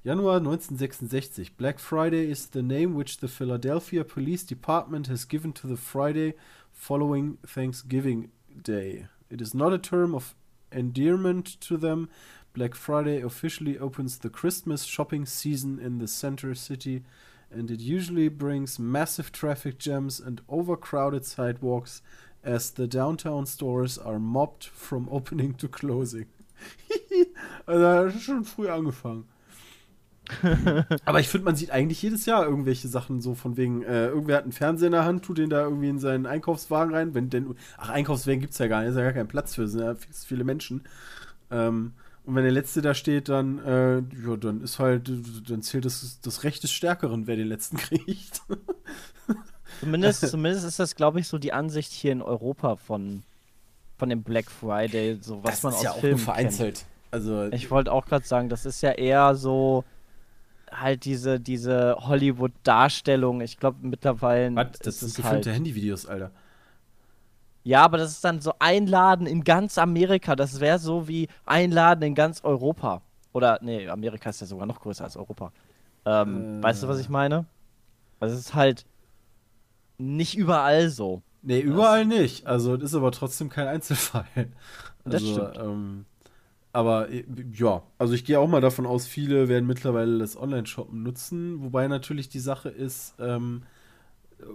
Januar 0.08 0.42
1966. 0.42 1.50
Black 1.58 1.80
Friday 1.80 2.32
is 2.32 2.46
the 2.46 2.64
name 2.64 2.94
which 2.94 3.18
the 3.18 3.28
Philadelphia 3.28 4.06
Police 4.06 4.44
Department 4.44 5.08
has 5.08 5.26
given 5.26 5.52
to 5.52 5.68
the 5.68 5.76
Friday 5.76 6.34
following 6.72 7.40
Thanksgiving 7.46 8.32
Day. 8.64 9.08
It 9.30 9.42
is 9.42 9.54
not 9.54 9.74
a 9.74 9.78
term 9.78 10.16
of 10.16 10.34
endearment 10.72 11.60
to 11.60 11.76
them. 11.76 12.08
Black 12.54 12.74
Friday 12.74 13.20
officially 13.20 13.78
opens 13.78 14.20
the 14.20 14.30
Christmas 14.30 14.86
shopping 14.86 15.26
season 15.26 15.78
in 15.78 15.98
the 15.98 16.08
center 16.08 16.56
city, 16.56 17.04
and 17.52 17.70
it 17.70 17.82
usually 17.82 18.30
brings 18.30 18.80
massive 18.80 19.34
traffic 19.34 19.78
jams 19.78 20.22
and 20.22 20.40
overcrowded 20.48 21.26
sidewalks 21.26 22.02
as 22.46 22.72
the 22.72 22.88
downtown 22.88 23.46
stores 23.46 23.98
are 23.98 24.20
mobbed 24.20 24.64
from 24.64 25.10
opening 25.12 25.54
to 25.56 25.68
closing. 25.68 26.28
also, 27.68 28.06
das 28.06 28.16
ist 28.16 28.24
schon 28.24 28.46
früh 28.46 28.70
angefangen. 28.70 29.26
Aber 31.06 31.20
ich 31.20 31.30
finde, 31.30 31.46
man 31.46 31.56
sieht 31.56 31.72
eigentlich 31.72 32.02
jedes 32.02 32.26
Jahr 32.26 32.46
irgendwelche 32.46 32.88
Sachen 32.88 33.22
so 33.22 33.36
von 33.36 33.58
wegen, 33.58 33.84
äh, 33.84 34.08
irgendwer 34.08 34.38
hat 34.38 34.44
einen 34.44 34.52
Fernseher 34.52 34.88
in 34.88 34.92
der 34.94 35.06
Hand, 35.06 35.24
tut 35.24 35.38
den 35.38 35.50
da 35.50 35.64
irgendwie 35.64 35.90
in 35.90 36.00
seinen 36.00 36.26
Einkaufswagen 36.26 36.94
rein. 36.94 37.14
Wenn 37.14 37.30
denn, 37.30 37.56
ach, 37.78 37.90
Einkaufswagen 37.90 38.42
gibt 38.42 38.54
es 38.54 38.60
ja 38.60 38.68
gar 38.68 38.82
nicht, 38.82 38.90
ist 38.90 38.98
ja 38.98 39.04
gar 39.04 39.14
kein 39.14 39.28
Platz 39.28 39.56
für, 39.56 39.68
sind 39.68 39.82
ja 39.82 39.96
viele 40.12 40.44
Menschen. 40.44 40.84
Ähm, 41.52 41.94
und 42.26 42.36
wenn 42.36 42.44
der 42.44 42.52
Letzte 42.52 42.82
da 42.82 42.94
steht, 42.94 43.30
dann, 43.30 43.60
äh, 43.60 43.98
ja, 44.00 44.36
dann 44.38 44.62
ist 44.62 44.80
halt, 44.80 45.10
dann 45.50 45.62
zählt 45.62 45.86
das, 45.86 46.20
das 46.22 46.44
Recht 46.44 46.62
des 46.62 46.72
Stärkeren, 46.72 47.26
wer 47.26 47.38
den 47.38 47.48
Letzten 47.48 47.78
kriegt. 47.78 48.42
Zumindest, 49.80 50.28
zumindest 50.28 50.66
ist 50.66 50.80
das, 50.80 50.96
glaube 50.96 51.20
ich, 51.20 51.28
so 51.28 51.38
die 51.38 51.54
Ansicht 51.54 51.92
hier 51.92 52.12
in 52.12 52.22
Europa 52.22 52.76
von, 52.76 53.24
von 53.98 54.10
dem 54.10 54.24
Black 54.24 54.52
Friday, 54.52 55.20
so 55.22 55.42
was 55.44 55.64
man 55.64 55.74
aus 55.74 55.88
Filmen 56.00 56.26
kennt. 56.26 56.86
Also, 57.12 57.46
Ich 57.52 57.72
wollte 57.72 57.92
auch 57.94 58.06
gerade 58.06 58.26
sagen, 58.26 58.50
das 58.50 58.66
ist 58.66 58.82
ja 58.82 58.92
eher 58.92 59.36
so 59.36 59.86
halt 60.72 61.06
diese, 61.06 61.40
diese 61.40 61.96
Hollywood-Darstellung. 62.00 63.42
Ich 63.42 63.58
glaube 63.58 63.78
mittlerweile 63.82 64.56
was? 64.56 64.80
Das 64.80 65.00
sind 65.00 65.16
gefilmte 65.16 65.50
halt. 65.50 65.58
Handyvideos, 65.58 66.06
Alter. 66.06 66.32
Ja, 67.64 67.84
aber 67.84 67.98
das 67.98 68.12
ist 68.12 68.24
dann 68.24 68.40
so 68.40 68.54
Einladen 68.60 69.28
in 69.28 69.44
ganz 69.44 69.78
Amerika. 69.78 70.36
Das 70.36 70.60
wäre 70.60 70.80
so 70.80 71.08
wie 71.08 71.28
Einladen 71.46 72.02
in 72.04 72.16
ganz 72.16 72.44
Europa. 72.44 73.02
Oder, 73.34 73.60
nee, 73.62 73.88
Amerika 73.90 74.30
ist 74.30 74.40
ja 74.42 74.48
sogar 74.48 74.66
noch 74.66 74.80
größer 74.80 75.04
als 75.04 75.18
Europa. 75.18 75.52
Ähm, 76.06 76.60
Äh. 76.60 76.64
Weißt 76.64 76.84
du, 76.84 76.88
was 76.88 77.00
ich 77.00 77.10
meine? 77.10 77.46
Also 78.20 78.36
es 78.36 78.42
ist 78.42 78.54
halt 78.56 78.86
nicht 79.98 80.38
überall 80.38 80.90
so. 80.90 81.22
Nee, 81.42 81.60
überall 81.60 82.06
nicht. 82.06 82.48
Also, 82.48 82.78
das 82.78 82.92
ist 82.92 82.96
aber 82.96 83.12
trotzdem 83.12 83.50
kein 83.50 83.68
Einzelfall. 83.68 84.26
Das 85.06 85.22
Also, 85.22 85.34
stimmt. 85.34 85.58
Ähm, 85.58 86.06
aber 86.78 87.10
äh, 87.10 87.26
ja, 87.54 87.82
also 87.98 88.14
ich 88.14 88.24
gehe 88.24 88.40
auch 88.40 88.48
mal 88.48 88.62
davon 88.62 88.86
aus, 88.86 89.08
viele 89.08 89.48
werden 89.50 89.66
mittlerweile 89.66 90.20
das 90.20 90.38
Online-Shoppen 90.38 91.02
nutzen. 91.02 91.60
Wobei 91.64 91.88
natürlich 91.88 92.30
die 92.30 92.40
Sache 92.40 92.70
ist, 92.70 93.16
ähm, 93.18 93.64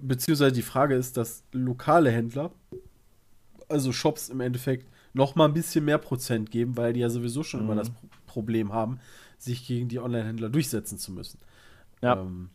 beziehungsweise 0.01 0.53
die 0.53 0.63
Frage 0.63 0.95
ist, 0.95 1.17
dass 1.17 1.43
lokale 1.51 2.13
Händler, 2.13 2.53
also 3.69 3.91
Shops 3.91 4.29
im 4.29 4.39
Endeffekt, 4.41 4.87
noch 5.15 5.35
mal 5.35 5.47
ein 5.47 5.53
bisschen 5.53 5.85
mehr 5.85 5.99
Prozent 5.99 6.53
geben, 6.53 6.77
weil 6.77 6.93
die 6.93 7.01
ja 7.01 7.11
sowieso 7.11 7.43
schon 7.43 7.59
immer 7.59 7.75
Mhm. 7.75 7.79
das 7.79 7.91
Pro 7.91 8.07
Problem 8.29 8.73
haben, 8.73 9.01
sich 9.37 9.67
gegen 9.67 9.89
die 9.89 9.99
Online-Händler 9.99 10.49
durchsetzen 10.49 10.99
zu 10.99 11.11
müssen. 11.11 11.41
Ja. 12.03 12.21
Ähm, 12.21 12.51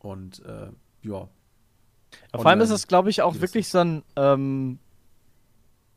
und 0.00 0.44
äh, 0.44 0.68
ja. 1.08 1.28
Vor 2.34 2.46
allem 2.46 2.60
ist 2.60 2.70
es, 2.70 2.86
glaube 2.86 3.08
ich, 3.08 3.22
auch 3.22 3.40
wirklich 3.40 3.68
so 3.68 3.78
ein, 3.78 4.02
ähm, 4.14 4.78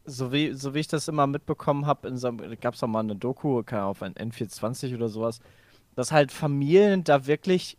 so 0.06 0.32
wie, 0.32 0.54
so 0.54 0.74
wie 0.74 0.80
ich 0.80 0.88
das 0.88 1.08
immer 1.08 1.28
mitbekommen 1.28 1.86
habe, 1.86 2.16
so 2.18 2.32
gab 2.62 2.76
es 2.76 2.84
auch 2.84 2.88
mal 2.88 3.00
eine 3.00 3.16
Doku, 3.16 3.60
auf 3.60 4.02
ein 4.02 4.14
N420 4.14 4.96
oder 4.96 5.10
sowas, 5.10 5.40
dass 5.96 6.12
halt 6.12 6.32
Familien 6.32 7.04
da 7.04 7.26
wirklich 7.26 7.78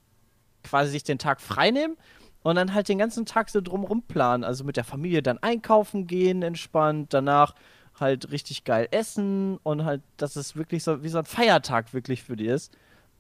quasi 0.65 0.91
sich 0.93 1.05
den 1.05 1.19
Tag 1.19 1.41
freinehmen 1.41 1.97
und 2.43 2.57
dann 2.57 2.75
halt 2.75 2.89
den 2.89 2.99
ganzen 2.99 3.27
Tag 3.27 3.51
so 3.51 3.61
drumrum 3.61 4.03
planen. 4.03 4.45
Also 4.45 4.65
mit 4.65 4.77
der 4.77 4.85
Familie 4.85 5.23
dann 5.23 5.39
einkaufen 5.39 6.07
gehen, 6.07 6.43
entspannt, 6.43 7.13
danach 7.13 7.55
halt 7.99 8.31
richtig 8.31 8.65
geil 8.65 8.89
essen 8.91 9.59
und 9.63 9.85
halt, 9.85 10.03
dass 10.17 10.37
es 10.37 10.57
wirklich 10.57 10.85
so 10.85 11.03
wie 11.03 11.09
so 11.09 11.19
ein 11.19 11.25
Feiertag 11.25 11.95
wirklich 11.95 12.23
für 12.23 12.37
die 12.37 12.47
ist. 12.47 12.77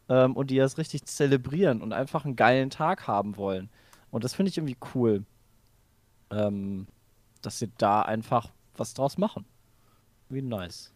Ähm, 0.09 0.37
und 0.37 0.51
die 0.51 0.59
das 0.59 0.79
richtig 0.79 1.05
zelebrieren 1.07 1.83
und 1.83 1.93
einfach 1.93 2.25
einen 2.25 2.37
geilen 2.37 2.71
Tag 2.71 3.09
haben 3.09 3.37
wollen. 3.37 3.69
Und 4.11 4.23
das 4.23 4.35
finde 4.35 4.51
ich 4.51 4.59
irgendwie 4.59 4.77
cool. 4.95 5.25
Ähm, 6.31 6.87
dass 7.43 7.59
sie 7.59 7.71
da 7.79 8.03
einfach 8.03 8.51
was 8.79 8.95
draus 8.95 9.19
machen. 9.19 9.45
Wie 10.29 10.43
nice. 10.43 10.93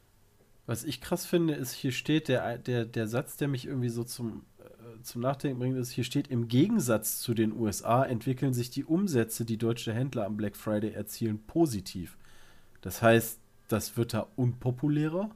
Was 0.66 0.84
ich 0.84 1.00
krass 1.00 1.26
finde, 1.26 1.54
ist, 1.54 1.72
hier 1.72 1.92
steht 1.92 2.28
der, 2.28 2.58
der, 2.58 2.84
der 2.84 3.08
Satz, 3.08 3.36
der 3.36 3.48
mich 3.48 3.66
irgendwie 3.66 3.88
so 3.88 4.04
zum, 4.04 4.44
äh, 4.58 5.02
zum 5.02 5.20
Nachdenken 5.20 5.58
bringt, 5.58 5.76
ist, 5.76 5.90
hier 5.90 6.04
steht, 6.04 6.28
im 6.28 6.48
Gegensatz 6.48 7.18
zu 7.20 7.34
den 7.34 7.52
USA 7.52 8.04
entwickeln 8.04 8.54
sich 8.54 8.70
die 8.70 8.84
Umsätze, 8.84 9.44
die 9.44 9.56
deutsche 9.56 9.92
Händler 9.92 10.26
am 10.26 10.36
Black 10.36 10.56
Friday 10.56 10.92
erzielen, 10.92 11.40
positiv. 11.46 12.16
Das 12.82 13.02
heißt, 13.02 13.40
das 13.68 13.96
wird 13.96 14.14
da 14.14 14.26
unpopulärer? 14.36 15.30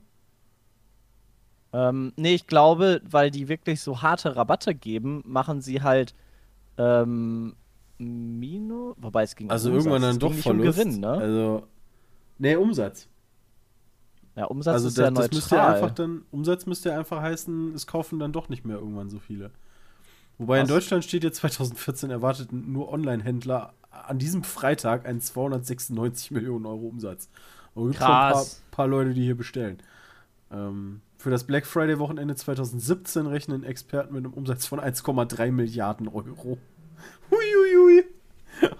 Ähm, 1.72 2.12
nee, 2.16 2.34
ich 2.34 2.46
glaube, 2.46 3.00
weil 3.04 3.30
die 3.30 3.48
wirklich 3.48 3.80
so 3.80 4.02
harte 4.02 4.36
Rabatte 4.36 4.74
geben, 4.74 5.22
machen 5.26 5.60
sie 5.60 5.82
halt 5.82 6.14
ähm, 6.78 7.56
Mino, 7.98 8.94
wobei 8.98 9.24
es 9.24 9.34
ging 9.34 9.48
um 9.48 9.50
Also 9.50 9.70
Umsatz, 9.70 9.84
irgendwann 9.84 10.02
dann 10.02 10.18
doch 10.18 10.32
Verlust. 10.32 10.78
Um 10.78 10.84
Gewinn, 10.84 11.00
ne? 11.00 11.10
Also, 11.10 11.66
nee, 12.38 12.56
Umsatz. 12.56 13.08
ja, 14.36 14.44
Umsatz 14.46 14.74
also 14.74 14.88
ist 14.88 14.98
das, 14.98 15.04
ja 15.04 15.10
das 15.10 15.18
neutral. 15.18 15.36
müsste 15.36 15.56
ja 15.56 15.66
einfach 15.68 15.90
dann, 15.90 16.22
Umsatz 16.30 16.66
müsste 16.66 16.88
ja 16.90 16.98
einfach 16.98 17.20
heißen, 17.22 17.74
es 17.74 17.86
kaufen 17.86 18.18
dann 18.18 18.32
doch 18.32 18.48
nicht 18.48 18.64
mehr 18.64 18.76
irgendwann 18.78 19.10
so 19.10 19.18
viele. 19.18 19.50
Wobei 20.38 20.58
in 20.58 20.62
Was? 20.64 20.68
Deutschland 20.68 21.04
steht 21.04 21.22
jetzt 21.24 21.36
2014 21.38 22.10
erwarteten 22.10 22.72
nur 22.72 22.90
Online-Händler 22.92 23.74
an 23.90 24.18
diesem 24.18 24.42
Freitag 24.42 25.06
einen 25.06 25.20
296 25.20 26.32
Millionen 26.32 26.66
Euro 26.66 26.88
Umsatz. 26.88 27.28
Aber 27.74 27.86
gibt 27.86 27.98
schon 27.98 28.06
ein 28.06 28.10
paar, 28.10 28.32
Krass. 28.32 28.62
paar 28.70 28.86
Leute, 28.88 29.14
die 29.14 29.22
hier 29.22 29.36
bestellen. 29.36 29.78
Ähm, 30.50 31.00
für 31.18 31.30
das 31.30 31.44
Black 31.44 31.66
Friday-Wochenende 31.66 32.34
2017 32.34 33.26
rechnen 33.26 33.64
Experten 33.64 34.12
mit 34.14 34.24
einem 34.24 34.34
Umsatz 34.34 34.66
von 34.66 34.80
1,3 34.80 35.52
Milliarden 35.52 36.08
Euro. 36.08 36.58
Huiuiui. 37.30 38.04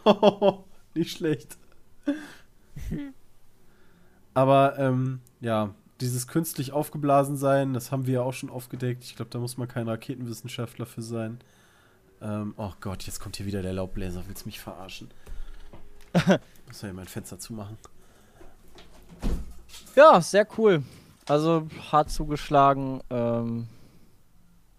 nicht 0.95 1.17
schlecht. 1.17 1.57
Aber 4.35 4.79
ähm, 4.79 5.21
ja, 5.41 5.71
dieses 6.01 6.27
künstlich 6.27 6.73
aufgeblasen 6.73 7.37
sein, 7.37 7.73
das 7.73 7.93
haben 7.93 8.07
wir 8.07 8.15
ja 8.15 8.23
auch 8.23 8.33
schon 8.33 8.51
aufgedeckt. 8.51 9.05
Ich 9.05 9.17
glaube, 9.17 9.31
da 9.31 9.39
muss 9.39 9.57
man 9.57 9.69
kein 9.69 9.89
Raketenwissenschaftler 9.89 10.87
für 10.87 11.03
sein. 11.03 11.39
Ähm, 12.21 12.55
oh 12.57 12.73
Gott, 12.81 13.05
jetzt 13.05 13.21
kommt 13.21 13.37
hier 13.37 13.47
wieder 13.47 13.63
der 13.63 13.73
Laubbläser. 13.73 14.25
Willst 14.27 14.45
du 14.45 14.49
mich 14.49 14.61
verarschen? 14.61 15.11
muss 16.15 16.83
ja 16.83 16.89
hier 16.89 16.95
mein 16.95 17.07
Fenster 17.07 17.39
zumachen. 17.39 17.79
Ja, 19.95 20.21
sehr 20.21 20.47
cool. 20.59 20.83
Also 21.29 21.69
hart 21.91 22.11
zugeschlagen. 22.11 23.01
Ähm, 23.11 23.69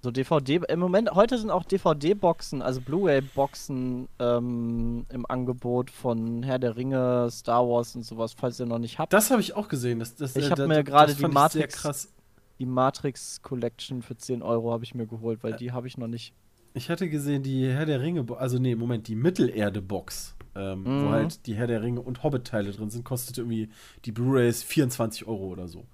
so 0.06 0.12
DVD. 0.12 0.62
Im 0.70 0.80
Moment, 0.80 1.12
heute 1.12 1.38
sind 1.38 1.50
auch 1.50 1.64
DVD-Boxen, 1.66 2.62
also 2.62 2.80
Blu-ray-Boxen 2.82 4.08
ähm, 4.20 5.06
im 5.12 5.26
Angebot 5.28 5.90
von 5.90 6.44
Herr 6.44 6.60
der 6.60 6.76
Ringe, 6.78 7.28
Star 7.32 7.68
Wars 7.68 7.96
und 7.96 8.04
sowas, 8.04 8.34
falls 8.38 8.60
ihr 8.60 8.66
noch 8.68 8.80
nicht 8.80 9.00
habt. 9.00 9.12
Das 9.14 9.32
habe 9.32 9.42
ich 9.42 9.56
auch 9.56 9.68
gesehen. 9.68 10.00
Das, 10.00 10.16
das, 10.16 10.36
Ich 10.36 10.46
äh, 10.46 10.50
hab 10.52 10.58
das- 10.58 10.68
mir 10.68 10.84
gerade 10.84 11.14
die 11.14 11.26
Matrix- 11.28 11.76
krass. 11.76 12.12
Die 12.60 12.66
Matrix 12.66 13.42
Collection 13.42 14.02
für 14.02 14.16
10 14.16 14.42
Euro 14.42 14.72
habe 14.72 14.86
ich 14.86 14.96
mir 14.96 15.06
geholt, 15.08 15.44
weil 15.44 15.54
die 15.58 15.74
habe 15.74 15.88
ich 15.88 15.98
noch 15.98 16.08
nicht. 16.08 16.34
Ich 16.74 16.90
hatte 16.90 17.10
gesehen, 17.10 17.44
die 17.44 17.68
Herr 17.68 17.86
der 17.86 18.00
Ringe, 18.02 18.26
also 18.38 18.60
nee, 18.60 18.76
Moment, 18.76 19.08
die 19.10 19.16
Mittelerde-Box, 19.16 20.36
ähm, 20.56 20.86
wo 20.86 20.90
Mhm. 20.90 21.10
halt 21.10 21.46
die 21.48 21.56
Herr 21.56 21.68
der 21.68 21.82
Ringe 21.82 22.00
und 22.02 22.24
Hobbit-Teile 22.24 22.72
drin 22.72 22.90
sind, 22.90 23.04
kostet 23.04 23.38
irgendwie 23.40 23.70
die 24.06 24.12
Blu-rays 24.14 24.64
24 24.64 25.28
Euro 25.28 25.48
oder 25.48 25.68
so. 25.68 25.86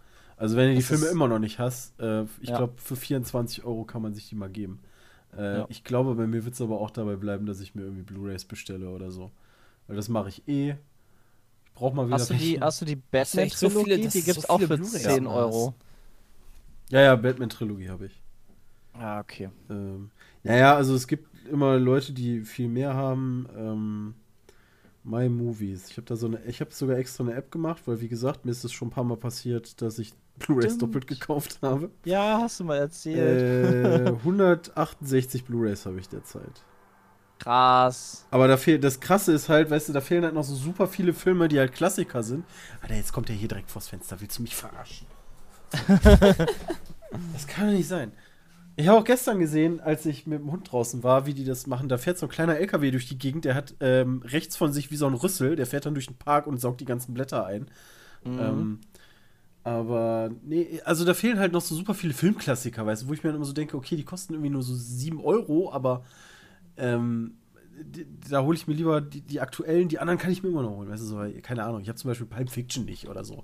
Also 0.42 0.56
wenn 0.58 0.70
du 0.70 0.76
die 0.76 0.82
Filme 0.82 1.06
immer 1.08 1.28
noch 1.28 1.40
nicht 1.40 1.60
hast, 1.60 2.00
äh, 2.00 2.24
ich 2.42 2.50
Ja. 2.50 2.58
glaube, 2.58 2.74
für 2.78 2.96
24 2.96 3.64
Euro 3.64 3.84
kann 3.86 4.02
man 4.02 4.14
sich 4.14 4.28
die 4.30 4.36
mal 4.36 4.50
geben. 4.50 4.80
Äh, 5.38 5.60
Ja. 5.60 5.66
Ich 5.70 5.84
glaube, 5.84 6.16
bei 6.16 6.28
mir 6.28 6.44
wird 6.46 6.56
es 6.56 6.62
aber 6.62 6.80
auch 6.82 6.92
dabei 6.92 7.16
bleiben, 7.16 7.46
dass 7.46 7.60
ich 7.62 7.76
mir 7.76 7.84
irgendwie 7.84 8.02
Blu-rays 8.04 8.46
bestelle 8.46 8.90
oder 8.90 9.12
so. 9.12 9.32
Weil 9.88 9.96
das 9.98 10.10
mache 10.10 10.30
ich 10.30 10.48
eh. 10.48 10.72
Ich 11.66 11.74
brauche 11.74 11.96
mal 11.96 12.08
wieder 12.12 12.16
Hast 12.16 12.30
du 12.30 12.34
die, 12.36 12.40
welche. 12.54 12.62
hast 12.62 12.82
du 12.82 12.86
die 12.86 12.96
so 13.54 13.70
Batman-Trilogie? 13.72 14.04
das 14.04 14.14
die 14.14 14.20
ist 14.20 14.26
gibt's 14.26 14.42
so 14.44 14.50
auch 14.50 14.60
für 14.60 14.68
Blu-rays 14.78 14.92
10 15.04 15.28
hast. 15.28 15.36
Euro. 15.36 15.76
Ja, 16.90 17.02
ja, 17.02 17.16
Batman-Trilogie 17.16 17.90
habe 17.90 18.08
ich. 18.08 18.22
Ah, 18.94 19.20
okay. 19.20 19.50
Ähm, 19.70 20.12
naja, 20.44 20.76
also 20.76 20.96
es 20.96 21.08
gibt 21.08 21.28
immer 21.48 21.78
Leute, 21.80 22.14
die 22.14 22.42
viel 22.42 22.68
mehr 22.68 22.94
haben. 22.94 23.48
Ähm, 23.56 24.14
My 25.04 25.30
Movies. 25.30 25.90
Ich 25.90 25.98
habe 25.98 26.08
da 26.08 26.16
so 26.16 26.28
eine, 26.28 26.44
ich 26.46 26.62
habe 26.62 26.74
sogar 26.74 26.98
extra 26.98 27.24
eine 27.24 27.34
App 27.36 27.52
gemacht, 27.52 27.84
weil 27.88 28.02
wie 28.02 28.10
gesagt, 28.10 28.46
mir 28.46 28.52
ist 28.52 28.64
es 28.64 28.72
schon 28.74 28.90
ein 28.90 28.92
paar 28.92 29.04
Mal 29.04 29.18
passiert, 29.18 29.82
dass 29.82 30.00
ich 30.00 30.14
Blu-rays 30.46 30.78
doppelt 30.78 31.08
gekauft 31.08 31.60
habe. 31.62 31.90
Ja, 32.06 32.40
hast 32.42 32.60
du 32.60 32.64
mal 32.64 32.78
erzählt. 32.78 34.08
Äh, 34.08 34.10
168 34.26 35.46
Blu-rays 35.46 35.86
habe 35.86 36.00
ich 36.00 36.10
derzeit. 36.10 36.64
Krass. 37.40 38.26
Aber 38.30 38.48
da 38.48 38.56
fehlt, 38.56 38.84
das 38.84 39.00
Krasse 39.00 39.32
ist 39.34 39.50
halt, 39.50 39.72
weißt 39.72 39.90
du, 39.90 39.94
da 39.94 40.02
fehlen 40.02 40.24
halt 40.24 40.36
noch 40.36 40.44
so 40.44 40.54
super 40.54 40.88
viele 40.88 41.14
Filme, 41.14 41.48
die 41.48 41.58
halt 41.58 41.74
Klassiker 41.74 42.22
sind. 42.22 42.46
Alter, 42.82 42.96
jetzt 42.96 43.14
kommt 43.14 43.30
der 43.30 43.36
hier 43.36 43.48
direkt 43.48 43.72
vors 43.72 43.88
Fenster. 43.88 44.22
Willst 44.22 44.38
du 44.38 44.44
mich 44.44 44.56
verarschen? 44.56 45.08
das 45.88 47.48
kann 47.48 47.68
doch 47.68 47.74
nicht 47.74 47.88
sein. 47.88 48.12
Ich 48.76 48.88
habe 48.88 49.00
auch 49.00 49.04
gestern 49.04 49.40
gesehen, 49.40 49.80
als 49.80 50.06
ich 50.06 50.28
mit 50.28 50.40
dem 50.40 50.52
Hund 50.52 50.72
draußen 50.72 51.04
war, 51.04 51.26
wie 51.26 51.34
die 51.34 51.44
das 51.44 51.66
machen. 51.66 51.90
Da 51.90 51.98
fährt 51.98 52.20
so 52.20 52.28
ein 52.28 52.32
kleiner 52.32 52.58
LKW 52.58 52.92
durch 52.92 53.08
die 53.08 53.18
Gegend, 53.18 53.46
der 53.46 53.56
hat 53.56 53.74
ähm, 53.80 54.22
rechts 54.24 54.56
von 54.56 54.72
sich 54.72 54.92
wie 54.92 54.96
so 54.96 55.08
ein 55.08 55.14
Rüssel, 55.14 55.56
der 55.56 55.66
fährt 55.66 55.86
dann 55.86 55.94
durch 55.96 56.08
den 56.08 56.18
Park 56.18 56.46
und 56.48 56.60
saugt 56.60 56.80
die 56.80 56.86
ganzen 56.86 57.14
Blätter 57.14 57.46
ein. 57.46 57.68
Ähm, 58.24 58.80
aber 59.64 60.32
nee, 60.44 60.82
also 60.86 61.06
da 61.06 61.14
fehlen 61.14 61.40
halt 61.40 61.52
noch 61.54 61.62
so 61.62 61.76
super 61.76 61.94
viele 61.94 62.14
Filmklassiker, 62.14 62.86
weißt 62.86 63.04
du, 63.04 63.08
wo 63.08 63.14
ich 63.14 63.24
mir 63.24 63.30
dann 63.30 63.36
immer 63.38 63.46
so 63.46 63.54
denke, 63.54 63.78
okay, 63.78 63.96
die 63.96 64.04
kosten 64.06 64.34
irgendwie 64.34 64.50
nur 64.50 64.64
so 64.64 64.74
7 64.74 65.20
Euro, 65.22 65.72
aber 65.72 66.04
ähm, 66.78 67.36
die, 67.84 68.08
da 68.30 68.42
hole 68.42 68.56
ich 68.58 68.68
mir 68.68 68.74
lieber 68.74 69.02
die, 69.02 69.22
die 69.22 69.40
aktuellen, 69.40 69.88
die 69.88 70.00
anderen 70.00 70.20
kann 70.20 70.32
ich 70.32 70.42
mir 70.44 70.50
immer 70.50 70.64
noch 70.64 70.72
holen, 70.72 70.90
weißt 70.90 71.04
du, 71.04 71.08
so, 71.08 71.18
weil, 71.18 71.34
keine 71.42 71.64
Ahnung, 71.64 71.82
ich 71.82 71.90
habe 71.90 71.98
zum 71.98 72.10
Beispiel 72.10 72.28
Pulp 72.28 72.50
Fiction 72.50 72.86
nicht 72.86 73.08
oder 73.08 73.24
so. 73.24 73.44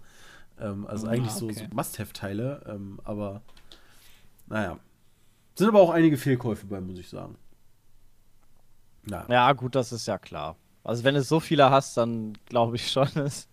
Ähm, 0.60 0.88
also 0.88 1.08
Ah, 1.08 1.12
eigentlich 1.12 1.34
so, 1.34 1.46
okay. 1.46 1.68
so 1.70 1.76
Must-Have-Teile, 1.76 2.64
ähm, 2.68 3.00
aber 3.04 3.42
naja. 4.48 4.80
Sind 5.56 5.68
aber 5.68 5.80
auch 5.80 5.90
einige 5.92 6.18
Fehlkäufe 6.18 6.66
bei, 6.68 6.80
muss 6.82 6.98
ich 7.00 7.10
sagen. 7.10 7.36
Ja. 9.10 9.26
Ja, 9.30 9.54
gut, 9.54 9.76
das 9.76 9.92
ist 9.92 10.08
ja 10.08 10.18
klar. 10.18 10.56
Also 10.84 11.04
wenn 11.04 11.16
du 11.16 11.22
so 11.22 11.40
viele 11.40 11.70
hast, 11.70 11.98
dann 11.98 12.34
glaube 12.46 12.76
ich 12.76 12.92
schon, 12.92 13.08
dass 13.16 13.48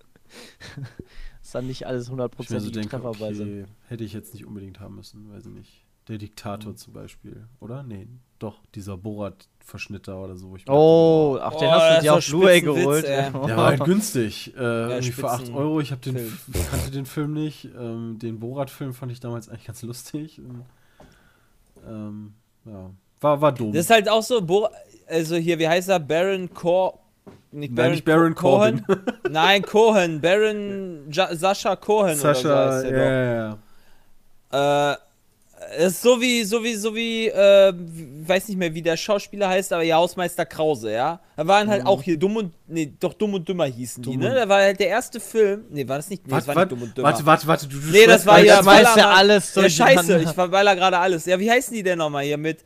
dann 1.54 1.66
nicht 1.66 1.86
alles 1.86 2.04
Ich 2.04 2.04
mir 2.04 2.04
so 2.06 2.12
hundertprozentige 2.12 2.72
denke, 2.72 2.96
sind. 3.34 3.46
okay, 3.48 3.64
hätte 3.88 4.04
ich 4.04 4.12
jetzt 4.12 4.34
nicht 4.34 4.44
unbedingt 4.46 4.80
haben 4.80 4.96
müssen, 4.96 5.32
weiß 5.32 5.46
ich 5.46 5.52
nicht. 5.52 5.80
Der 6.08 6.18
Diktator 6.18 6.72
Mhm. 6.72 6.76
zum 6.76 6.92
Beispiel, 6.92 7.46
oder? 7.60 7.82
Nee, 7.82 8.06
doch, 8.38 8.58
dieser 8.74 8.98
Borat-Verschnitt 8.98 10.06
da 10.06 10.16
oder 10.18 10.36
so. 10.36 10.54
Oh, 10.68 11.38
ach, 11.40 11.54
den 11.54 11.68
Oh, 11.68 11.70
hast 11.70 11.90
du 11.90 11.94
ist 11.96 12.02
dir 12.02 12.14
auf 12.14 12.26
Blu-ray 12.26 12.60
geholt. 12.60 13.04
ey. 13.06 13.22
dachte, 13.32 13.32
Der 13.46 13.56
war 13.56 13.66
halt 13.68 13.84
günstig. 13.84 14.54
Äh, 14.54 14.58
irgendwie 14.60 15.12
für 15.12 15.30
8 15.30 15.40
Spitzen- 15.46 15.54
Euro. 15.54 15.80
Ich 15.80 15.92
habe 15.92 16.02
den, 16.02 16.16
kannte 16.70 16.90
den 16.90 17.06
Film 17.06 17.32
nicht. 17.32 17.70
Ähm, 17.78 18.18
den 18.18 18.38
Borat-Film 18.38 18.92
fand 18.92 19.12
ich 19.12 19.20
damals 19.20 19.48
eigentlich 19.48 19.64
ganz 19.64 19.80
lustig. 19.82 20.40
Und, 20.40 20.64
ähm, 21.88 22.34
ja. 22.66 22.90
War, 23.20 23.40
war 23.40 23.52
dumm. 23.52 23.72
Das 23.72 23.86
ist 23.86 23.90
halt 23.90 24.08
auch 24.08 24.22
so, 24.22 24.42
Bo 24.42 24.68
also 25.06 25.36
hier, 25.36 25.58
wie 25.58 25.68
heißt 25.68 25.88
er? 25.88 26.00
Baron 26.00 26.52
Cor. 26.52 26.98
Nicht 27.54 27.72
Nein, 27.72 27.92
nicht 27.92 28.04
Baron 28.04 28.34
Cohen. 28.34 28.84
Nein, 29.30 29.62
Cohen. 29.62 30.20
Baron 30.20 31.06
ja 31.10 31.34
Sascha 31.34 31.76
Cohen 31.76 32.18
oder 32.20 32.34
so 32.34 32.42
Sascha, 32.42 32.72
heißt 32.72 32.84
ja, 32.86 32.90
der 32.90 33.58
doch. 34.50 34.94
Äh, 34.96 34.96
ist 35.86 36.02
so 36.02 36.20
wie, 36.20 36.44
so 36.44 36.62
wie, 36.62 36.74
so 36.74 36.94
wie, 36.94 37.28
äh, 37.28 37.72
weiß 38.26 38.48
nicht 38.48 38.58
mehr, 38.58 38.74
wie 38.74 38.82
der 38.82 38.96
Schauspieler 38.96 39.48
heißt, 39.48 39.72
aber 39.72 39.82
ja, 39.82 39.96
Hausmeister 39.96 40.44
Krause, 40.44 40.92
ja. 40.92 41.20
Da 41.36 41.46
waren 41.46 41.68
halt 41.68 41.86
auch 41.86 42.02
hier 42.02 42.18
dumm 42.18 42.36
und, 42.36 42.52
nee, 42.66 42.92
doch 43.00 43.14
dumm 43.14 43.34
und 43.34 43.48
dümmer 43.48 43.64
hießen 43.64 44.02
die, 44.02 44.10
Dumm 44.10 44.20
ne? 44.20 44.28
und- 44.30 44.34
Da 44.34 44.48
war 44.48 44.60
halt 44.60 44.78
der 44.78 44.88
erste 44.88 45.20
Film, 45.20 45.64
nee, 45.70 45.86
war 45.88 45.96
das 45.96 46.10
nicht, 46.10 46.26
nee, 46.26 46.30
das 46.34 46.46
Warte, 46.46 46.48
war 46.48 46.56
warte, 46.56 46.74
nicht 46.74 46.82
dumm 46.82 46.88
und 46.88 46.98
dümmer. 46.98 47.08
warte, 47.08 47.24
warte, 47.26 47.46
warte, 47.46 47.68
du, 47.68 47.78
du 47.78 47.86
Nee, 47.90 48.06
das 48.06 48.26
war 48.26 48.40
ja 48.40 48.64
weißt 48.64 48.96
du 48.96 49.06
alles 49.06 49.54
Ja, 49.54 49.68
scheiße, 49.70 50.18
ich 50.18 50.30
verballer 50.30 50.74
gerade 50.76 50.98
alles. 50.98 51.24
Ja, 51.24 51.38
wie 51.38 51.50
heißen 51.50 51.72
die 51.74 51.82
denn 51.82 51.98
nochmal 51.98 52.24
hier 52.24 52.36
mit, 52.36 52.58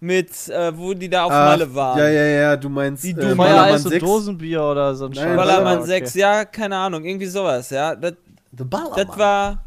mit, 0.00 0.48
äh, 0.48 0.76
wo 0.76 0.92
die 0.94 1.08
da 1.08 1.24
auf 1.24 1.30
Malle 1.30 1.74
waren? 1.74 1.98
Ja, 1.98 2.08
ja, 2.08 2.24
ja, 2.24 2.56
du 2.56 2.68
meinst 2.68 3.02
Die 3.04 3.10
äh, 3.10 3.14
dumme- 3.14 3.36
Feuer, 3.36 3.46
Ballermann 3.48 3.74
Eis 3.74 3.84
und 3.84 3.90
6. 3.92 4.04
Dosenbier 4.04 4.62
oder 4.62 4.94
so 4.94 5.06
ein 5.06 5.12
Nein, 5.12 5.24
Scheiß. 5.24 5.36
Ballermann 5.36 5.64
Ballermann, 5.64 5.78
Okay. 5.82 5.88
6, 6.00 6.14
ja, 6.14 6.44
keine 6.44 6.76
Ahnung, 6.76 7.04
irgendwie 7.04 7.26
sowas, 7.26 7.70
ja. 7.70 7.94
Das, 7.96 8.12
The 8.56 8.64
Ballermann. 8.64 9.06
das 9.06 9.18
war, 9.18 9.64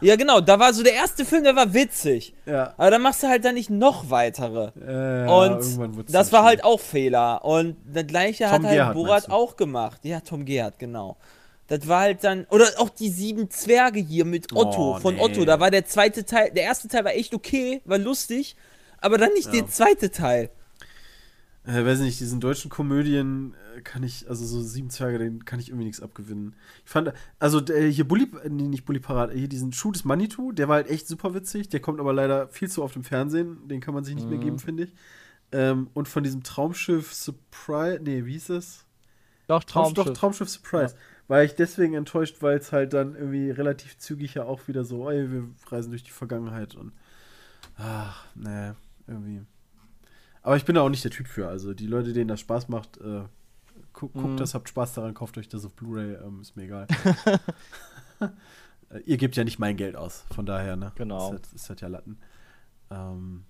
ja 0.00 0.16
genau, 0.16 0.40
da 0.40 0.58
war 0.58 0.72
so 0.72 0.82
der 0.82 0.94
erste 0.94 1.24
Film, 1.24 1.44
der 1.44 1.56
war 1.56 1.72
witzig. 1.74 2.34
Ja. 2.46 2.72
Aber 2.76 2.90
dann 2.90 3.02
machst 3.02 3.22
du 3.22 3.28
halt 3.28 3.44
dann 3.44 3.54
nicht 3.54 3.70
noch 3.70 4.10
weitere. 4.10 4.68
Äh, 4.80 5.28
Und 5.30 6.12
das 6.12 6.32
war 6.32 6.44
halt 6.44 6.62
auch 6.64 6.80
Fehler. 6.80 7.44
Und 7.44 7.76
das 7.92 8.06
gleiche 8.06 8.48
hat 8.50 8.56
Tom 8.56 8.66
halt 8.66 8.74
Gerhardt, 8.76 8.94
Borat 8.94 9.10
meinst 9.10 9.28
du? 9.28 9.32
auch 9.32 9.56
gemacht. 9.56 10.00
Ja, 10.04 10.20
Tom 10.20 10.44
Gerhardt, 10.44 10.78
genau. 10.78 11.16
Das 11.68 11.88
war 11.88 12.00
halt 12.00 12.22
dann. 12.24 12.44
Oder 12.50 12.66
auch 12.78 12.90
die 12.90 13.08
sieben 13.08 13.48
Zwerge 13.50 13.98
hier 14.00 14.26
mit 14.26 14.52
Otto, 14.54 14.96
Oh, 14.96 15.00
von 15.00 15.14
nee. 15.14 15.20
Otto. 15.22 15.44
Da 15.46 15.58
war 15.60 15.70
der 15.70 15.86
zweite 15.86 16.24
Teil, 16.26 16.50
der 16.50 16.64
erste 16.64 16.88
Teil 16.88 17.04
war 17.06 17.14
echt 17.14 17.32
okay, 17.34 17.80
war 17.86 17.96
lustig, 17.96 18.54
aber 19.04 19.18
dann 19.18 19.32
nicht 19.34 19.52
der 19.52 19.66
zweite 19.66 20.10
Teil. 20.10 20.50
Äh, 21.66 21.84
weiß 21.84 22.00
nicht, 22.00 22.20
diesen 22.20 22.40
deutschen 22.40 22.70
Komödien 22.70 23.54
äh, 23.74 23.80
kann 23.80 24.02
ich, 24.02 24.28
also 24.28 24.44
so 24.44 24.60
Sieben 24.60 24.90
Zwerge, 24.90 25.18
den 25.18 25.46
kann 25.46 25.58
ich 25.60 25.68
irgendwie 25.68 25.86
nichts 25.86 26.02
abgewinnen. 26.02 26.54
Ich 26.84 26.90
fand, 26.90 27.12
also 27.38 27.60
der, 27.60 27.88
hier 27.88 28.06
Bully, 28.06 28.28
äh, 28.42 28.50
nee, 28.50 28.68
nicht 28.68 28.84
Bully 28.84 29.00
Parade, 29.00 29.32
hier 29.34 29.48
diesen 29.48 29.72
Schuh 29.72 29.90
des 29.90 30.04
Manitou, 30.04 30.52
der 30.52 30.68
war 30.68 30.76
halt 30.76 30.90
echt 30.90 31.08
super 31.08 31.32
witzig, 31.32 31.70
der 31.70 31.80
kommt 31.80 32.00
aber 32.00 32.12
leider 32.12 32.48
viel 32.48 32.68
zu 32.70 32.82
oft 32.82 32.96
im 32.96 33.04
Fernsehen, 33.04 33.66
den 33.68 33.80
kann 33.80 33.94
man 33.94 34.04
sich 34.04 34.14
nicht 34.14 34.28
mehr 34.28 34.38
geben, 34.38 34.58
finde 34.58 34.84
ich. 34.84 34.94
Ähm, 35.52 35.88
und 35.94 36.06
von 36.06 36.22
diesem 36.22 36.42
Traumschiff 36.42 37.14
Surprise, 37.14 38.00
nee, 38.02 38.26
wie 38.26 38.32
hieß 38.32 38.48
das? 38.48 38.84
Doch, 39.46 39.64
Traumschiff. 39.64 39.94
Traumschiff. 39.94 40.04
Doch, 40.04 40.20
Traumschiff 40.20 40.48
Surprise. 40.50 40.94
War 41.28 41.44
ich 41.44 41.54
deswegen 41.54 41.94
enttäuscht, 41.94 42.36
weil 42.40 42.58
es 42.58 42.72
halt 42.72 42.92
dann 42.92 43.14
irgendwie 43.14 43.50
relativ 43.50 43.96
zügig 43.96 44.34
ja 44.34 44.44
auch 44.44 44.68
wieder 44.68 44.84
so, 44.84 45.08
ey, 45.08 45.30
wir 45.30 45.48
reisen 45.68 45.90
durch 45.90 46.02
die 46.02 46.10
Vergangenheit 46.10 46.74
und 46.74 46.92
ach, 47.78 48.26
nee, 48.34 48.72
irgendwie. 49.06 49.42
Aber 50.42 50.56
ich 50.56 50.64
bin 50.64 50.74
da 50.74 50.82
auch 50.82 50.90
nicht 50.90 51.04
der 51.04 51.10
Typ 51.10 51.26
für. 51.26 51.48
Also 51.48 51.72
die 51.74 51.86
Leute, 51.86 52.12
denen 52.12 52.28
das 52.28 52.40
Spaß 52.40 52.68
macht, 52.68 52.98
äh, 52.98 53.22
gu 53.92 54.08
guckt 54.08 54.34
Mhm. 54.34 54.36
das, 54.36 54.54
habt 54.54 54.68
Spaß 54.68 54.94
daran, 54.94 55.14
kauft 55.14 55.38
euch 55.38 55.48
das 55.48 55.64
auf 55.64 55.74
Blu-ray, 55.74 56.14
ähm, 56.14 56.40
ist 56.40 56.56
mir 56.56 56.64
egal. 56.64 56.86
äh, 58.90 58.98
ihr 59.06 59.16
gebt 59.16 59.36
ja 59.36 59.44
nicht 59.44 59.58
mein 59.58 59.76
Geld 59.76 59.96
aus, 59.96 60.24
von 60.34 60.44
daher, 60.46 60.76
ne? 60.76 60.92
Genau. 60.96 61.26
Ist 61.28 61.32
halt, 61.32 61.48
ist 61.54 61.68
halt 61.70 61.80
ja 61.80 61.88
Latten. 61.88 62.18
Ähm, 62.90 63.44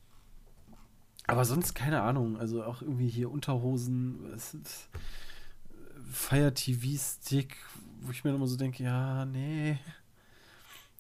aber 1.27 1.45
sonst 1.45 1.75
keine 1.75 2.03
Ahnung. 2.03 2.37
Also 2.39 2.63
auch 2.65 2.83
irgendwie 2.83 3.09
hier 3.09 3.31
Unterhosen, 3.31 4.25
ist, 4.33 4.89
Fire 6.11 6.53
TV 6.53 6.99
Stick, 7.01 7.57
wo 8.03 8.11
ich 8.11 8.23
mir 8.25 8.35
immer 8.35 8.47
so 8.47 8.57
denke, 8.57 8.83
ja, 8.85 9.25
nee. 9.25 9.79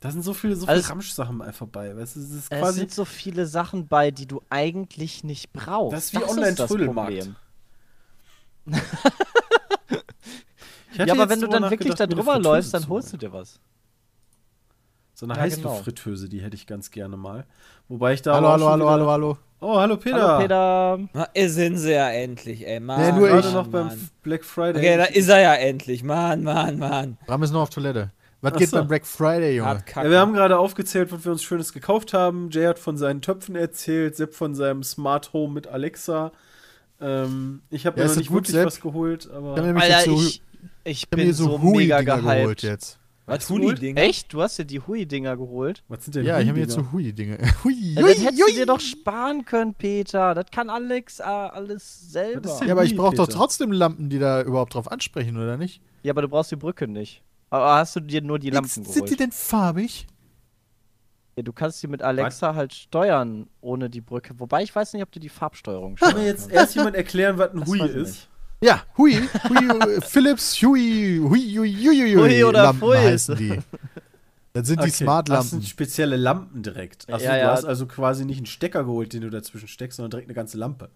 Da 0.04 0.10
sind 0.10 0.20
so 0.22 0.34
viele, 0.34 0.54
so 0.54 0.66
viele 0.66 0.76
Also- 0.76 0.88
Ramsch-Sachen 0.90 1.40
einfach 1.40 1.66
bei. 1.66 1.96
Weißt 1.96 2.16
du, 2.16 2.20
es 2.20 2.30
ist 2.30 2.52
Es 2.52 2.58
quasi. 2.60 2.80
sind 2.80 2.92
so 2.92 3.06
viele 3.06 3.46
Sachen 3.46 3.86
bei, 3.88 4.10
die 4.10 4.26
du 4.26 4.42
eigentlich 4.50 5.24
nicht 5.24 5.50
brauchst. 5.54 5.94
Das 5.96 6.04
ist 6.04 6.12
wie 6.12 6.22
Online-Trödelmarkt. 6.22 7.30
Ja, 10.96 11.12
aber 11.12 11.28
wenn 11.28 11.40
du 11.40 11.48
dann 11.48 11.68
wirklich 11.70 11.94
da 11.94 12.06
drüber 12.06 12.38
läufst, 12.38 12.72
dann 12.74 12.86
holst 12.88 13.12
du 13.12 13.16
dir 13.16 13.32
was. 13.32 13.58
So 15.14 15.26
eine 15.26 15.34
Ja, 15.36 15.46
genau. 15.46 15.70
Heißluftfritteuse, 15.70 16.28
die 16.28 16.40
hätte 16.40 16.54
ich 16.54 16.66
ganz 16.68 16.90
gerne 16.90 17.16
mal. 17.16 17.46
Wobei 17.88 18.12
ich 18.12 18.22
da 18.22 18.34
Hallo, 18.34 18.50
hallo, 18.50 18.68
hallo, 18.68 18.90
hallo, 18.90 19.10
hallo. 19.10 19.38
Oh, 19.60 19.76
hallo 19.76 19.96
Peter. 19.96 20.22
Hallo 20.22 20.38
Peter. 20.42 20.98
Na, 21.14 21.28
sind 21.48 21.78
sie 21.78 21.92
ja 21.94 22.10
endlich, 22.10 22.64
ey. 22.66 22.78
Mann, 22.78 23.00
Nee, 23.00 23.12
nur 23.18 23.28
Gerade 23.28 23.48
ich. 23.48 23.54
noch 23.54 23.66
beim. 23.66 23.90
Black 24.22 24.44
Friday. 24.44 24.76
Okay, 24.76 24.96
da 24.98 25.04
ist 25.04 25.28
er 25.28 25.40
ja 25.40 25.54
endlich. 25.54 26.04
Mann, 26.04 26.42
Mann, 26.44 26.78
Mann. 26.78 27.16
Bram 27.26 27.42
ist 27.42 27.50
noch 27.52 27.62
auf 27.62 27.70
Toilette. 27.70 28.12
Was 28.44 28.52
Ach 28.52 28.58
geht 28.58 28.68
so. 28.68 28.76
beim 28.76 28.88
Black 28.88 29.06
Friday, 29.06 29.56
Junge? 29.56 29.82
Ja, 29.96 30.10
wir 30.10 30.18
haben 30.18 30.34
gerade 30.34 30.58
aufgezählt, 30.58 31.10
was 31.10 31.24
wir 31.24 31.32
uns 31.32 31.42
Schönes 31.42 31.72
gekauft 31.72 32.12
haben. 32.12 32.50
Jay 32.50 32.66
hat 32.66 32.78
von 32.78 32.98
seinen 32.98 33.22
Töpfen 33.22 33.56
erzählt, 33.56 34.16
Sepp 34.16 34.34
von 34.34 34.54
seinem 34.54 34.82
Smart 34.82 35.32
Home 35.32 35.54
mit 35.54 35.66
Alexa. 35.66 36.30
Ähm, 37.00 37.62
ich 37.70 37.86
habe 37.86 37.98
Ja, 37.98 38.04
mir 38.04 38.10
noch 38.10 38.16
nicht 38.18 38.28
gut, 38.28 38.48
wirklich 38.48 38.56
ich 38.60 38.66
was 38.66 38.80
geholt, 38.82 39.30
aber. 39.30 39.56
Ich 39.56 39.82
Alter, 39.82 39.88
jetzt 39.88 40.04
so, 40.04 40.20
ich, 40.20 40.42
ich 40.84 41.08
bin 41.08 41.32
so, 41.32 41.44
so, 41.44 41.58
mega 41.58 41.98
Hui-Dinger 42.00 42.04
geholt 42.04 42.60
gehypt. 42.60 42.62
jetzt. 42.62 42.98
Was 43.26 43.46
geholt? 43.46 43.62
Hui-Dinger? 43.62 44.02
Echt? 44.02 44.30
Du 44.34 44.42
hast 44.42 44.58
dir 44.58 44.66
die 44.66 44.80
Hui-Dinger 44.80 45.38
geholt? 45.38 45.82
Was 45.88 46.04
sind 46.04 46.14
denn 46.16 46.26
Ja, 46.26 46.38
ich 46.38 46.46
habe 46.46 46.58
mir 46.58 46.64
jetzt 46.66 46.74
so 46.74 46.92
Hui-Dinger. 46.92 47.38
Hui, 47.64 47.72
Ja, 47.72 48.02
hui, 48.02 48.10
das 48.10 48.22
hättest 48.24 48.40
du 48.40 48.44
hui. 48.44 48.52
dir 48.52 48.66
doch 48.66 48.80
sparen 48.80 49.46
können, 49.46 49.72
Peter. 49.72 50.34
Das 50.34 50.44
kann 50.52 50.68
Alex 50.68 51.20
äh, 51.20 51.22
alles 51.22 52.12
selber. 52.12 52.46
Was 52.50 52.60
Ja, 52.60 52.72
aber 52.72 52.84
ich 52.84 52.90
Hui, 52.90 52.98
brauche 52.98 53.16
doch 53.16 53.28
trotzdem 53.28 53.72
Lampen, 53.72 54.10
die 54.10 54.18
da 54.18 54.42
überhaupt 54.42 54.74
drauf 54.74 54.92
ansprechen, 54.92 55.38
oder 55.38 55.56
nicht? 55.56 55.80
Ja, 56.02 56.12
aber 56.12 56.20
du 56.20 56.28
brauchst 56.28 56.50
die 56.50 56.56
Brücke 56.56 56.86
nicht. 56.86 57.22
Aber 57.50 57.74
hast 57.76 57.94
du 57.96 58.00
dir 58.00 58.20
nur 58.22 58.38
die 58.38 58.50
Lampen 58.50 58.68
Sind 58.68 58.86
geholt? 58.92 59.10
die 59.10 59.16
denn 59.16 59.32
farbig? 59.32 60.06
ja, 61.36 61.42
du 61.42 61.52
kannst 61.52 61.82
die 61.82 61.88
mit 61.88 62.02
Alexa 62.02 62.54
halt 62.54 62.72
steuern 62.72 63.48
ohne 63.60 63.90
die 63.90 64.00
Brücke. 64.00 64.34
Wobei 64.38 64.62
ich 64.62 64.74
weiß 64.74 64.92
nicht, 64.92 65.02
ob 65.02 65.10
du 65.12 65.18
die 65.20 65.28
Farbsteuerung 65.28 65.96
Kann 65.96 66.10
steuern 66.10 66.22
mir 66.24 66.28
jetzt 66.28 66.50
erst 66.50 66.74
jemand 66.76 66.94
erklären, 66.96 67.38
was 67.38 67.52
ein 67.52 67.60
Das 67.60 67.68
Hui 67.68 67.80
ist? 67.80 68.08
nicht. 68.08 68.28
Ja, 68.60 68.82
Hui. 68.96 69.14
Hui, 69.48 69.68
äh, 69.96 70.00
Philips 70.00 70.62
Hui, 70.62 71.18
Hui, 71.22 71.40
Hui, 71.56 71.72
Hui, 71.74 71.74
Hui, 71.74 72.14
Hui 72.14 72.44
oder 72.44 72.62
Lampen 72.62 72.80
Pfui. 72.80 72.96
heißen 72.96 73.36
die. 73.36 73.58
Das 74.52 74.68
sind 74.68 74.76
die 74.78 74.82
Okay, 74.82 74.88
Das 74.90 74.98
Smart-Lampen. 74.98 75.48
sind 75.50 75.64
spezielle 75.66 76.16
Lampen 76.16 76.62
direkt. 76.62 77.12
Achso, 77.12 77.26
Ja, 77.26 77.32
du 77.32 77.38
ja. 77.40 77.50
hast 77.52 77.64
also 77.64 77.86
quasi 77.86 78.24
nicht 78.24 78.36
einen 78.38 78.46
Stecker 78.46 78.84
geholt, 78.84 79.12
den 79.12 79.22
du 79.22 79.30
dazwischen 79.30 79.66
steckst, 79.68 79.96
sondern 79.96 80.12
direkt 80.12 80.28
eine 80.28 80.34
ganze 80.34 80.56
Lampe. 80.56 80.90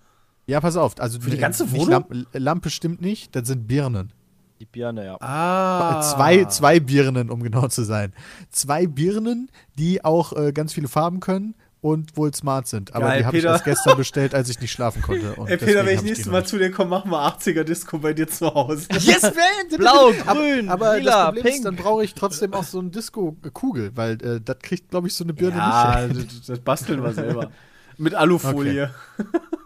Ja, 0.46 0.60
pass 0.60 0.76
auf. 0.76 0.98
Also 1.00 1.20
Für 1.20 1.30
die 1.30 1.36
ganze 1.38 1.64
nicht 1.64 1.72
Wohnung? 1.74 1.90
Lampe, 1.90 2.26
Lampe 2.38 2.70
stimmt 2.70 3.02
nicht, 3.02 3.34
das 3.34 3.48
sind 3.48 3.66
Birnen. 3.66 4.12
Die 4.60 4.64
Birne, 4.66 5.04
ja. 5.04 5.16
Ah. 5.20 6.00
Zwei, 6.02 6.44
zwei 6.46 6.80
Birnen, 6.80 7.30
um 7.30 7.42
genau 7.42 7.68
zu 7.68 7.84
sein. 7.84 8.12
Zwei 8.50 8.86
Birnen, 8.86 9.50
die 9.78 10.04
auch 10.04 10.32
äh, 10.32 10.52
ganz 10.52 10.72
viele 10.72 10.88
Farben 10.88 11.20
können 11.20 11.54
und 11.80 12.16
wohl 12.16 12.34
smart 12.34 12.66
sind. 12.66 12.92
Aber 12.92 13.06
Geil, 13.06 13.20
die 13.20 13.26
habe 13.26 13.38
ich 13.38 13.44
erst 13.44 13.62
gestern 13.64 13.96
bestellt, 13.96 14.34
als 14.34 14.48
ich 14.48 14.60
nicht 14.60 14.72
schlafen 14.72 15.00
konnte. 15.00 15.34
Und 15.36 15.48
Ey, 15.48 15.58
Peter, 15.58 15.86
wenn 15.86 15.94
ich 15.94 16.02
nächstes 16.02 16.26
Mal 16.26 16.44
zu 16.44 16.58
dir 16.58 16.72
komme, 16.72 16.90
machen 16.90 17.08
wir 17.12 17.18
80er-Disco 17.20 17.98
bei 17.98 18.12
dir 18.14 18.26
zu 18.26 18.52
Hause. 18.52 18.88
Yes, 18.98 19.22
man! 19.22 19.32
Blau, 19.78 20.10
Aber- 20.26 20.40
grün, 20.40 20.68
aber 20.70 20.98
lila, 20.98 21.10
das 21.12 21.24
Problem 21.26 21.44
pink. 21.44 21.54
ist, 21.54 21.64
dann 21.64 21.76
brauche 21.76 22.02
ich 22.04 22.14
trotzdem 22.14 22.52
auch 22.52 22.64
so 22.64 22.80
eine 22.80 22.90
Disco-Kugel, 22.90 23.92
weil 23.94 24.20
äh, 24.24 24.40
das 24.40 24.58
kriegt, 24.60 24.90
glaube 24.90 25.06
ich, 25.06 25.14
so 25.14 25.22
eine 25.22 25.34
Birne 25.34 25.56
Ja, 25.58 26.04
nicht. 26.08 26.16
hin. 26.18 26.28
das, 26.36 26.46
das 26.46 26.58
basteln 26.58 27.00
wir 27.02 27.12
selber. 27.12 27.52
Mit 27.96 28.14
Alufolie. 28.16 28.92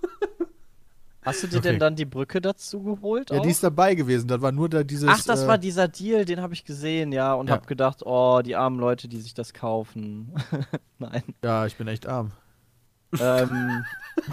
Hast 1.25 1.43
du 1.43 1.47
dir 1.47 1.59
Okay. 1.59 1.69
denn 1.71 1.79
dann 1.79 1.95
die 1.97 2.05
Brücke 2.05 2.41
dazu 2.41 2.83
geholt? 2.83 3.31
Ja, 3.31 3.39
auch? 3.39 3.43
die 3.43 3.51
ist 3.51 3.63
dabei 3.63 3.95
gewesen. 3.95 4.27
Das 4.27 4.41
war 4.43 4.51
nur 4.53 4.69
da 4.69 4.83
dieses. 4.83 5.09
Ach, 5.09 5.23
das 5.25 5.45
äh, 5.45 5.49
war 5.49 5.57
dieser 5.59 5.87
Deal, 5.89 6.25
den 6.25 6.41
habe 6.41 6.53
ich 6.55 6.65
gesehen, 6.65 7.13
ja, 7.13 7.35
und 7.35 7.49
Ja. 7.49 7.55
habe 7.55 7.67
gedacht, 7.67 8.03
oh, 8.05 8.41
die 8.45 8.57
armen 8.57 8.81
Leute, 8.81 9.07
die 9.09 9.21
sich 9.21 9.33
das 9.35 9.53
kaufen. 9.53 10.33
Nein. 10.99 11.23
Ja, 11.45 11.65
ich 11.67 11.77
bin 11.77 11.87
echt 11.89 12.07
arm. 12.09 12.33
ähm. 13.21 13.85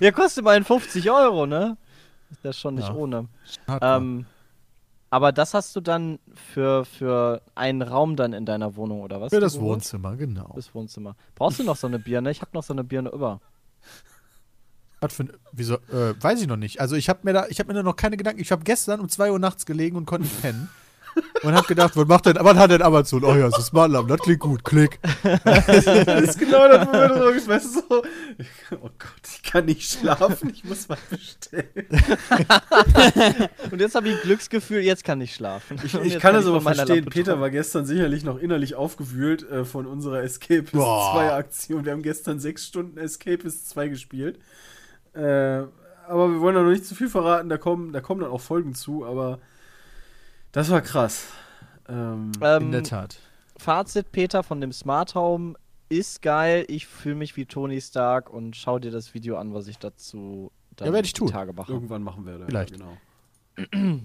ja, 0.00 0.12
kostet 0.12 0.42
immerhin 0.42 0.64
50 0.64 1.10
Euro, 1.10 1.46
ne? 1.46 1.76
Ist 2.30 2.44
ja 2.44 2.52
schon 2.52 2.74
nicht 2.74 2.88
Ja. 2.88 2.94
ohne. 2.94 3.28
Ähm, 3.80 4.26
aber 5.10 5.32
das 5.32 5.54
hast 5.54 5.74
du 5.74 5.80
dann 5.80 6.18
für, 6.34 6.84
für 6.84 7.40
einen 7.54 7.82
Raum 7.82 8.16
dann 8.16 8.32
in 8.32 8.44
deiner 8.44 8.76
Wohnung, 8.76 9.00
oder 9.02 9.20
was? 9.20 9.32
Für 9.32 9.40
das? 9.40 9.58
Wohnzimmer, 9.58 10.16
genau. 10.16 10.52
Das 10.54 10.74
Wohnzimmer. 10.74 11.16
Brauchst 11.34 11.58
du 11.60 11.64
noch 11.64 11.76
so 11.76 11.86
eine 11.86 11.98
Birne? 11.98 12.30
Ich 12.30 12.40
habe 12.42 12.50
noch 12.52 12.62
so 12.62 12.72
eine 12.74 12.84
Birne 12.84 13.10
über. 13.10 13.40
Was 15.00 15.12
für 15.14 15.24
ein, 15.24 15.32
wieso, 15.52 15.74
äh, 15.74 16.20
weiß 16.20 16.40
ich 16.40 16.48
noch 16.48 16.56
nicht. 16.56 16.80
Also 16.80 16.96
ich 16.96 17.08
habe 17.08 17.20
mir 17.22 17.32
da, 17.32 17.46
ich 17.48 17.60
habe 17.60 17.68
mir 17.68 17.74
da 17.74 17.82
noch 17.82 17.96
keine 17.96 18.16
Gedanken. 18.16 18.40
Ich 18.40 18.50
habe 18.50 18.64
gestern 18.64 19.00
um 19.00 19.08
2 19.08 19.30
Uhr 19.30 19.38
nachts 19.38 19.64
gelegen 19.64 19.96
und 19.96 20.06
konnte 20.06 20.26
nicht 20.26 20.42
pennen. 20.42 20.68
Und 21.42 21.54
habe 21.54 21.66
gedacht, 21.66 21.96
was 21.96 22.06
macht 22.06 22.26
denn, 22.26 22.36
was 22.40 22.56
hat 22.56 22.70
denn 22.70 22.82
Amazon? 22.82 23.24
Oh 23.24 23.34
ja, 23.34 23.48
das 23.48 23.58
ist 23.58 23.66
Smart 23.66 23.90
Alarm, 23.90 24.08
das 24.08 24.20
klingt 24.20 24.40
gut, 24.40 24.64
klick. 24.64 24.98
Das 25.44 25.68
ist 25.68 26.38
genau 26.38 26.68
das, 26.68 26.86
wo 26.86 26.92
wir 26.92 27.08
drüber 27.08 27.32
gesprochen 27.32 27.48
weißt 27.48 27.76
du, 27.76 27.80
so, 27.88 28.02
Oh 28.76 28.90
Gott, 28.98 29.22
ich 29.24 29.42
kann 29.42 29.64
nicht 29.64 29.90
schlafen, 29.90 30.50
ich 30.50 30.64
muss 30.64 30.88
was 30.88 30.98
bestellen. 31.00 31.68
Und 33.70 33.80
jetzt 33.80 33.94
habe 33.94 34.08
ich 34.08 34.16
ein 34.16 34.20
Glücksgefühl, 34.22 34.80
jetzt 34.80 35.04
kann 35.04 35.20
ich 35.20 35.34
schlafen. 35.34 35.80
Ich, 35.82 35.94
ich 35.94 36.18
kann 36.18 36.34
das 36.34 36.46
aber 36.46 36.60
verstehen. 36.60 37.06
Peter 37.06 37.40
war 37.40 37.50
gestern 37.50 37.86
sicherlich 37.86 38.24
noch 38.24 38.38
innerlich 38.38 38.74
aufgewühlt 38.74 39.48
äh, 39.50 39.64
von 39.64 39.86
unserer 39.86 40.22
Boah. 40.72 41.14
2 41.14 41.32
Aktion. 41.32 41.84
Wir 41.84 41.92
haben 41.92 42.02
gestern 42.02 42.38
sechs 42.38 42.66
Stunden 42.66 42.98
Escapist 42.98 43.68
2 43.70 43.88
gespielt. 43.88 44.38
Äh, 45.14 45.20
aber 45.20 46.30
wir 46.30 46.40
wollen 46.40 46.54
da 46.54 46.62
noch 46.62 46.70
nicht 46.70 46.86
zu 46.86 46.94
viel 46.94 47.08
verraten. 47.08 47.48
Da 47.48 47.56
kommen, 47.58 47.92
da 47.92 48.00
kommen 48.00 48.20
dann 48.20 48.30
auch 48.30 48.40
Folgen 48.40 48.74
zu. 48.74 49.04
Aber 49.04 49.40
das 50.58 50.70
war 50.70 50.80
krass. 50.80 51.26
Ähm, 51.88 52.32
Ähm, 52.42 52.62
In 52.64 52.72
der 52.72 52.82
Tat. 52.82 53.18
Fazit, 53.56 54.12
Peter, 54.12 54.42
von 54.42 54.60
dem 54.60 54.72
Smart 54.72 55.14
Home 55.14 55.54
ist 55.88 56.20
geil. 56.22 56.64
Ich 56.68 56.86
fühle 56.86 57.14
mich 57.14 57.36
wie 57.36 57.46
Tony 57.46 57.80
Stark 57.80 58.28
und 58.30 58.56
schau 58.56 58.78
dir 58.78 58.90
das 58.90 59.14
Video 59.14 59.36
an, 59.36 59.54
was 59.54 59.68
ich 59.68 59.78
dazu 59.78 60.50
dann 60.76 60.92
Ja, 60.92 61.00
ich 61.00 61.12
tun. 61.12 61.28
Tage 61.28 61.52
mache. 61.52 61.72
irgendwann 61.72 62.02
machen 62.02 62.26
wir 62.26 62.38
das. 62.38 62.46
Vielleicht. 62.48 62.72
Genau. 62.72 62.96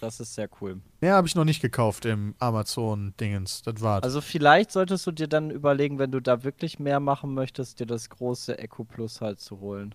Das 0.00 0.20
ist 0.20 0.34
sehr 0.34 0.50
cool. 0.60 0.80
Mehr 1.00 1.14
habe 1.14 1.26
ich 1.26 1.34
noch 1.34 1.46
nicht 1.46 1.62
gekauft 1.62 2.04
im 2.04 2.34
Amazon-Dingens. 2.38 3.62
Das 3.62 3.80
war's. 3.80 4.02
Also 4.02 4.20
vielleicht 4.20 4.70
solltest 4.70 5.06
du 5.06 5.12
dir 5.12 5.28
dann 5.28 5.50
überlegen, 5.50 5.98
wenn 5.98 6.10
du 6.12 6.20
da 6.20 6.44
wirklich 6.44 6.78
mehr 6.78 7.00
machen 7.00 7.32
möchtest, 7.32 7.80
dir 7.80 7.86
das 7.86 8.10
große 8.10 8.58
Echo 8.58 8.84
Plus 8.84 9.22
halt 9.22 9.40
zu 9.40 9.60
holen. 9.60 9.94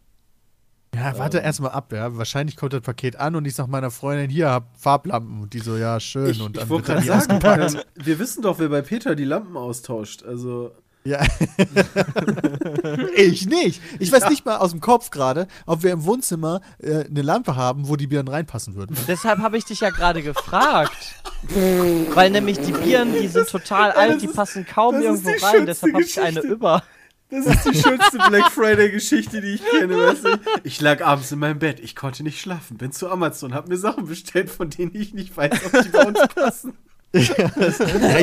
Ja, 0.95 1.17
warte 1.17 1.39
ähm, 1.39 1.45
erstmal 1.45 1.71
ab, 1.71 1.93
ja. 1.93 2.17
Wahrscheinlich 2.17 2.55
kommt 2.55 2.73
das 2.73 2.81
Paket 2.81 3.15
an 3.15 3.35
und 3.35 3.45
ich 3.45 3.55
sag 3.55 3.67
meiner 3.67 3.91
Freundin, 3.91 4.29
hier, 4.29 4.49
hab 4.49 4.77
Farblampen. 4.77 5.41
Und 5.41 5.53
die 5.53 5.59
so, 5.59 5.77
ja, 5.77 5.99
schön. 5.99 6.31
Ich, 6.31 6.41
und 6.41 6.55
ich 6.55 6.61
dann 6.61 6.69
wollte 6.69 6.87
wird 6.87 6.97
dann 6.97 7.05
gerade 7.05 7.21
die 7.21 7.27
sagen, 7.27 7.67
ausgepackt. 7.67 7.87
wir 7.95 8.19
wissen 8.19 8.41
doch, 8.41 8.59
wer 8.59 8.69
bei 8.69 8.81
Peter 8.81 9.15
die 9.15 9.25
Lampen 9.25 9.55
austauscht. 9.55 10.23
Also, 10.23 10.71
Ja. 11.03 11.21
ich 13.15 13.45
nicht. 13.45 13.81
Ich 13.99 14.11
weiß 14.11 14.29
nicht 14.29 14.45
mal 14.45 14.57
aus 14.57 14.71
dem 14.71 14.81
Kopf 14.81 15.11
gerade, 15.11 15.47
ob 15.65 15.83
wir 15.83 15.91
im 15.91 16.05
Wohnzimmer 16.05 16.61
äh, 16.79 17.05
eine 17.05 17.21
Lampe 17.21 17.55
haben, 17.55 17.87
wo 17.87 17.95
die 17.95 18.07
Birnen 18.07 18.27
reinpassen 18.27 18.75
würden. 18.75 18.97
Deshalb 19.07 19.39
habe 19.39 19.57
ich 19.57 19.65
dich 19.65 19.81
ja 19.81 19.91
gerade 19.91 20.23
gefragt. 20.23 21.15
Weil 22.13 22.31
nämlich 22.31 22.59
die 22.59 22.73
Bieren, 22.73 23.13
die 23.13 23.27
sind 23.27 23.47
total 23.47 23.91
alt, 23.91 24.21
die 24.21 24.27
passen 24.27 24.65
kaum 24.65 25.01
irgendwo 25.01 25.29
rein, 25.41 25.65
deshalb 25.65 25.93
habe 25.93 26.03
ich 26.03 26.19
eine 26.19 26.41
über. 26.41 26.83
Das 27.31 27.45
ist 27.45 27.63
die 27.65 27.75
schönste 27.79 28.17
Black 28.29 28.51
Friday-Geschichte, 28.51 29.41
die 29.41 29.55
ich 29.55 29.63
kenne. 29.63 29.95
Weißt 29.95 30.25
du? 30.25 30.39
Ich 30.63 30.81
lag 30.81 31.01
abends 31.05 31.31
in 31.31 31.39
meinem 31.39 31.59
Bett, 31.59 31.79
ich 31.79 31.95
konnte 31.95 32.23
nicht 32.23 32.41
schlafen, 32.41 32.77
bin 32.77 32.91
zu 32.91 33.09
Amazon, 33.09 33.53
hab 33.53 33.67
mir 33.67 33.77
Sachen 33.77 34.07
bestellt, 34.07 34.49
von 34.49 34.69
denen 34.69 34.91
ich 34.95 35.13
nicht 35.13 35.35
weiß, 35.37 35.51
ob 35.65 35.83
die 35.83 35.89
bei 35.89 36.05
uns 36.05 36.19
passen. 36.33 36.73
Ja, 37.11 37.21
ich 37.23 37.35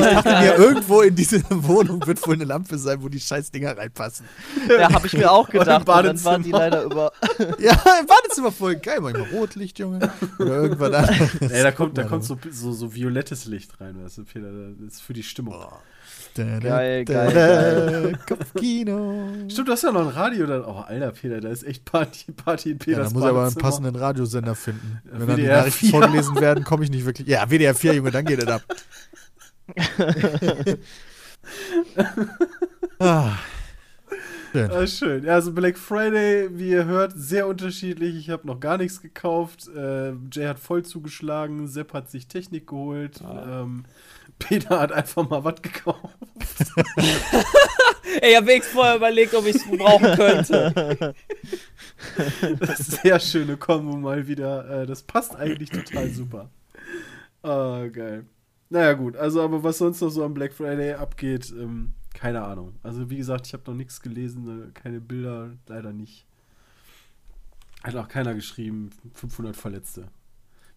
dachte 0.01 0.29
mir, 0.29 0.55
irgendwo 0.55 1.01
in 1.01 1.13
dieser 1.13 1.41
Wohnung 1.49 2.07
wird 2.07 2.25
wohl 2.25 2.35
eine 2.35 2.45
Lampe 2.45 2.77
sein, 2.77 3.03
wo 3.03 3.09
die 3.09 3.19
scheiß 3.19 3.51
Dinger 3.51 3.77
reinpassen. 3.77 4.25
Ja, 4.69 4.93
habe 4.93 5.07
ich 5.07 5.11
mir 5.11 5.29
auch 5.29 5.49
gedacht. 5.49 5.67
Und 5.81 5.87
dann 5.87 6.23
waren 6.23 6.41
die 6.41 6.51
Badezimmer. 6.51 6.57
leider 6.57 6.83
über. 6.83 7.11
Ja, 7.59 7.73
im 7.99 8.05
Badezimmer 8.07 8.49
voll 8.53 8.77
geil. 8.77 9.01
Manchmal 9.01 9.27
Rotlicht, 9.31 9.77
Junge. 9.79 10.09
Oder 10.39 10.61
irgendwann 10.61 10.95
anderes. 10.95 11.51
Ey, 11.51 11.63
da 11.63 11.71
kommt, 11.73 11.97
da 11.97 12.05
kommt 12.05 12.23
so, 12.23 12.39
so, 12.49 12.71
so 12.71 12.95
violettes 12.95 13.43
Licht 13.43 13.79
rein, 13.81 14.01
weißt 14.01 14.19
du, 14.19 14.23
Peter, 14.23 14.49
das 14.79 14.93
ist 14.93 15.01
für 15.01 15.11
die 15.11 15.23
Stimmung. 15.23 15.55
Da, 15.59 15.81
Geil, 16.37 17.05
geil, 17.05 18.17
Kopfkino. 18.27 19.27
Stimmt, 19.49 19.67
du 19.67 19.71
hast 19.71 19.83
ja 19.83 19.91
noch 19.91 20.01
ein 20.01 20.09
Radio 20.09 20.45
dann. 20.45 20.63
Oh, 20.63 20.83
Alter, 20.87 21.11
Peter, 21.11 21.41
da 21.41 21.49
ist 21.49 21.63
echt 21.63 21.85
Party, 21.85 22.31
Party 22.31 22.71
in 22.71 22.77
Ja, 22.77 22.85
Peters 22.85 23.07
da 23.09 23.13
muss 23.13 23.23
er 23.23 23.29
aber 23.29 23.45
einen 23.45 23.55
passenden 23.55 23.95
Radiosender 23.95 24.55
finden. 24.55 25.01
Wenn 25.05 25.27
dann 25.27 25.37
die 25.37 25.43
WDR 25.43 25.57
Nachrichten 25.57 25.85
4. 25.87 25.89
vorgelesen 25.89 26.35
werden, 26.39 26.63
komme 26.63 26.83
ich 26.83 26.91
nicht 26.91 27.05
wirklich. 27.05 27.27
Ja, 27.27 27.49
WDR 27.49 27.73
4, 27.75 27.95
Junge, 27.95 28.11
dann 28.11 28.25
geht 28.25 28.43
es 28.43 28.47
ab. 28.47 28.61
ah, 32.99 33.37
schön. 34.51 34.71
Ah, 34.71 34.87
schön. 34.87 35.23
Ja, 35.23 35.33
also 35.33 35.51
Black 35.51 35.77
Friday, 35.77 36.49
wie 36.51 36.69
ihr 36.69 36.85
hört, 36.85 37.13
sehr 37.15 37.47
unterschiedlich. 37.47 38.15
Ich 38.15 38.29
habe 38.29 38.47
noch 38.47 38.59
gar 38.59 38.77
nichts 38.77 39.01
gekauft. 39.01 39.67
Äh, 39.75 40.13
Jay 40.31 40.45
hat 40.47 40.59
voll 40.59 40.83
zugeschlagen. 40.83 41.67
Sepp 41.67 41.93
hat 41.93 42.09
sich 42.09 42.27
Technik 42.27 42.67
geholt. 42.67 43.21
Ähm, 43.21 43.85
Peter 44.39 44.79
hat 44.79 44.91
einfach 44.91 45.27
mal 45.29 45.43
was 45.43 45.61
gekauft. 45.61 46.15
Ey, 48.21 48.31
ich 48.31 48.37
hab 48.37 48.47
wenigstens 48.47 48.73
vorher 48.73 48.95
überlegt, 48.95 49.33
ob 49.35 49.45
ich 49.45 49.55
es 49.55 49.65
brauchen 49.65 50.15
könnte. 50.15 51.15
Sehr 52.77 53.19
schöne 53.19 53.57
Kombo 53.57 53.97
mal 53.97 54.27
wieder. 54.27 54.83
Äh, 54.83 54.85
das 54.85 55.03
passt 55.03 55.35
eigentlich 55.35 55.69
total 55.69 56.09
super. 56.09 56.49
Ah, 57.43 57.85
geil. 57.91 58.25
Naja, 58.69 58.93
gut. 58.93 59.15
Also, 59.15 59.41
aber 59.41 59.63
was 59.63 59.77
sonst 59.77 60.01
noch 60.01 60.09
so 60.09 60.23
am 60.23 60.33
Black 60.33 60.53
Friday 60.53 60.93
abgeht, 60.93 61.51
ähm, 61.51 61.93
keine 62.13 62.43
Ahnung. 62.43 62.75
Also, 62.83 63.09
wie 63.09 63.17
gesagt, 63.17 63.47
ich 63.47 63.53
habe 63.53 63.63
noch 63.67 63.77
nichts 63.77 64.01
gelesen, 64.01 64.69
äh, 64.69 64.71
keine 64.73 64.99
Bilder, 64.99 65.51
leider 65.67 65.93
nicht. 65.93 66.25
Hat 67.83 67.95
auch 67.95 68.07
keiner 68.07 68.33
geschrieben, 68.33 68.89
500 69.13 69.55
Verletzte. 69.55 70.07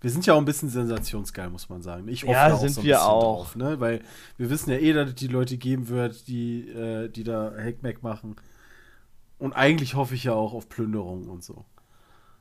Wir 0.01 0.11
sind 0.11 0.25
ja 0.27 0.35
auch 0.35 0.39
ein 0.39 0.45
bisschen 0.47 0.71
sensationsgeil, 0.71 1.51
muss 1.51 1.69
man 1.69 1.83
sagen. 1.83 2.09
Ich 2.09 2.23
hoffe 2.23 2.33
Ja, 2.33 2.49
da 2.49 2.55
auch 2.55 2.61
sind 2.61 2.71
so 2.71 2.81
ein 2.81 2.85
wir 2.85 2.95
bisschen 2.95 3.07
auch. 3.09 3.23
drauf, 3.23 3.57
ne? 3.57 3.81
Weil 3.81 4.01
wir 4.39 4.49
wissen 4.49 4.71
ja 4.71 4.77
eh, 4.79 4.93
dass 4.95 5.11
es 5.11 5.15
die 5.17 5.27
Leute 5.27 5.59
geben 5.59 5.89
wird, 5.89 6.27
die, 6.27 6.69
äh, 6.69 7.09
die 7.09 7.23
da 7.25 7.53
Hackmack 7.57 8.03
machen. 8.03 8.37
Und 9.39 9.53
eigentlich 9.53 9.95
hoffe 9.95 10.15
ich 10.15 10.25
ja 10.25 10.33
auch 10.33 10.55
auf 10.55 10.69
Plünderung 10.69 11.29
und 11.29 11.45
so. 11.45 11.65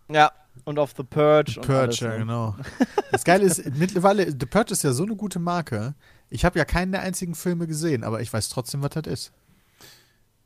Ja, 0.10 0.32
und 0.65 0.80
auf 0.80 0.93
The 0.98 1.04
Purge. 1.04 1.54
und 1.58 1.65
Purge, 1.65 1.80
alles, 1.84 2.00
ja, 2.00 2.10
ne? 2.10 2.17
genau. 2.19 2.56
Das 3.12 3.24
Geile 3.24 3.43
ist, 3.45 3.65
mittlerweile, 3.76 4.28
The 4.32 4.45
Purge 4.45 4.72
ist 4.74 4.84
ja 4.84 4.91
so 4.93 5.04
eine 5.04 5.15
gute 5.15 5.39
Marke. 5.39 5.95
Ich 6.30 6.45
habe 6.45 6.60
ja 6.60 6.65
keinen 6.65 6.91
der 6.91 7.02
einzigen 7.02 7.36
Filme 7.36 7.67
gesehen, 7.67 8.04
aber 8.04 8.22
ich 8.22 8.32
weiß 8.32 8.50
trotzdem, 8.50 8.82
was 8.84 8.91
das 8.91 9.08
ist. 9.08 9.32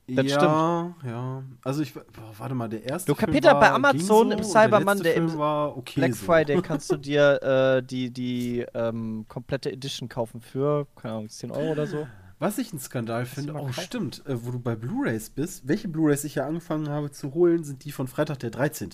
Das 0.07 0.25
ja, 0.25 0.95
ja. 1.05 1.43
Also 1.63 1.81
ich, 1.81 1.93
boah, 1.93 2.03
warte 2.37 2.55
mal, 2.55 2.67
der 2.67 2.83
erste 2.83 3.11
Du, 3.11 3.17
Film 3.17 3.31
Peter, 3.31 3.53
war, 3.53 3.59
bei 3.61 3.71
Amazon 3.71 4.27
so, 4.27 4.31
im 4.31 4.37
und 4.39 4.43
Cybermann, 4.43 4.97
letzte 4.97 5.03
der 5.03 5.15
im 5.15 5.39
okay 5.39 5.93
Black 5.95 6.13
so. 6.15 6.25
Friday 6.25 6.61
kannst 6.63 6.91
du 6.91 6.97
dir 6.97 7.41
äh, 7.41 7.83
die, 7.83 8.11
die 8.11 8.65
ähm, 8.73 9.25
komplette 9.29 9.71
Edition 9.71 10.09
kaufen 10.09 10.41
für, 10.41 10.87
keine 10.95 11.15
Ahnung, 11.15 11.29
10 11.29 11.51
Euro 11.51 11.71
oder 11.71 11.87
so. 11.87 12.05
Was 12.39 12.57
ich 12.57 12.71
einen 12.71 12.79
Skandal 12.81 13.25
finde, 13.25 13.53
oh 13.53 13.71
stimmt, 13.71 14.25
äh, 14.25 14.45
wo 14.45 14.51
du 14.51 14.59
bei 14.59 14.75
Blu-Rays 14.75 15.29
bist, 15.29 15.65
welche 15.65 15.87
Blu-Rays 15.87 16.25
ich 16.25 16.35
ja 16.35 16.45
angefangen 16.45 16.89
habe 16.89 17.09
zu 17.09 17.33
holen, 17.33 17.63
sind 17.63 17.85
die 17.85 17.93
von 17.93 18.07
Freitag 18.09 18.39
der 18.39 18.49
13. 18.49 18.89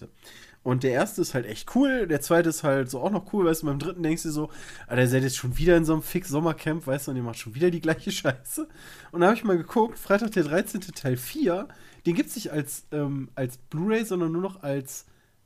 Und 0.61 0.83
der 0.83 0.91
erste 0.91 1.21
ist 1.21 1.33
halt 1.33 1.45
echt 1.45 1.73
cool, 1.75 2.05
der 2.05 2.19
zweite 2.21 2.49
ist 2.49 2.63
halt 2.63 2.89
so 2.89 2.99
auch 2.99 3.11
noch 3.11 3.31
cool, 3.33 3.45
weißt 3.45 3.61
du, 3.61 3.67
beim 3.67 3.79
dritten 3.79 4.03
denkst 4.03 4.23
du 4.23 4.29
so, 4.31 4.49
Alter, 4.87 5.03
ihr 5.03 5.07
seid 5.07 5.23
jetzt 5.23 5.37
schon 5.37 5.57
wieder 5.57 5.77
in 5.77 5.85
so 5.85 5.93
einem 5.93 6.03
Fix-Sommercamp, 6.03 6.85
weißt 6.85 7.07
du, 7.07 7.11
und 7.11 7.17
ihr 7.17 7.23
macht 7.23 7.39
schon 7.39 7.55
wieder 7.55 7.71
die 7.71 7.79
gleiche 7.79 8.11
Scheiße. 8.11 8.67
Und 9.11 9.21
da 9.21 9.27
habe 9.27 9.37
ich 9.37 9.43
mal 9.45 9.57
geguckt, 9.57 9.97
Freitag 9.97 10.31
der 10.31 10.43
13. 10.43 10.81
Teil 10.81 11.15
4, 11.17 11.67
den 12.05 12.13
gibt 12.15 12.29
es 12.29 12.35
nicht 12.35 12.51
als, 12.51 12.85
ähm, 12.91 13.29
als 13.35 13.57
Blu-Ray, 13.57 14.03
sondern 14.03 14.31
nur 14.33 14.41
noch 14.41 14.61
als, 14.61 15.05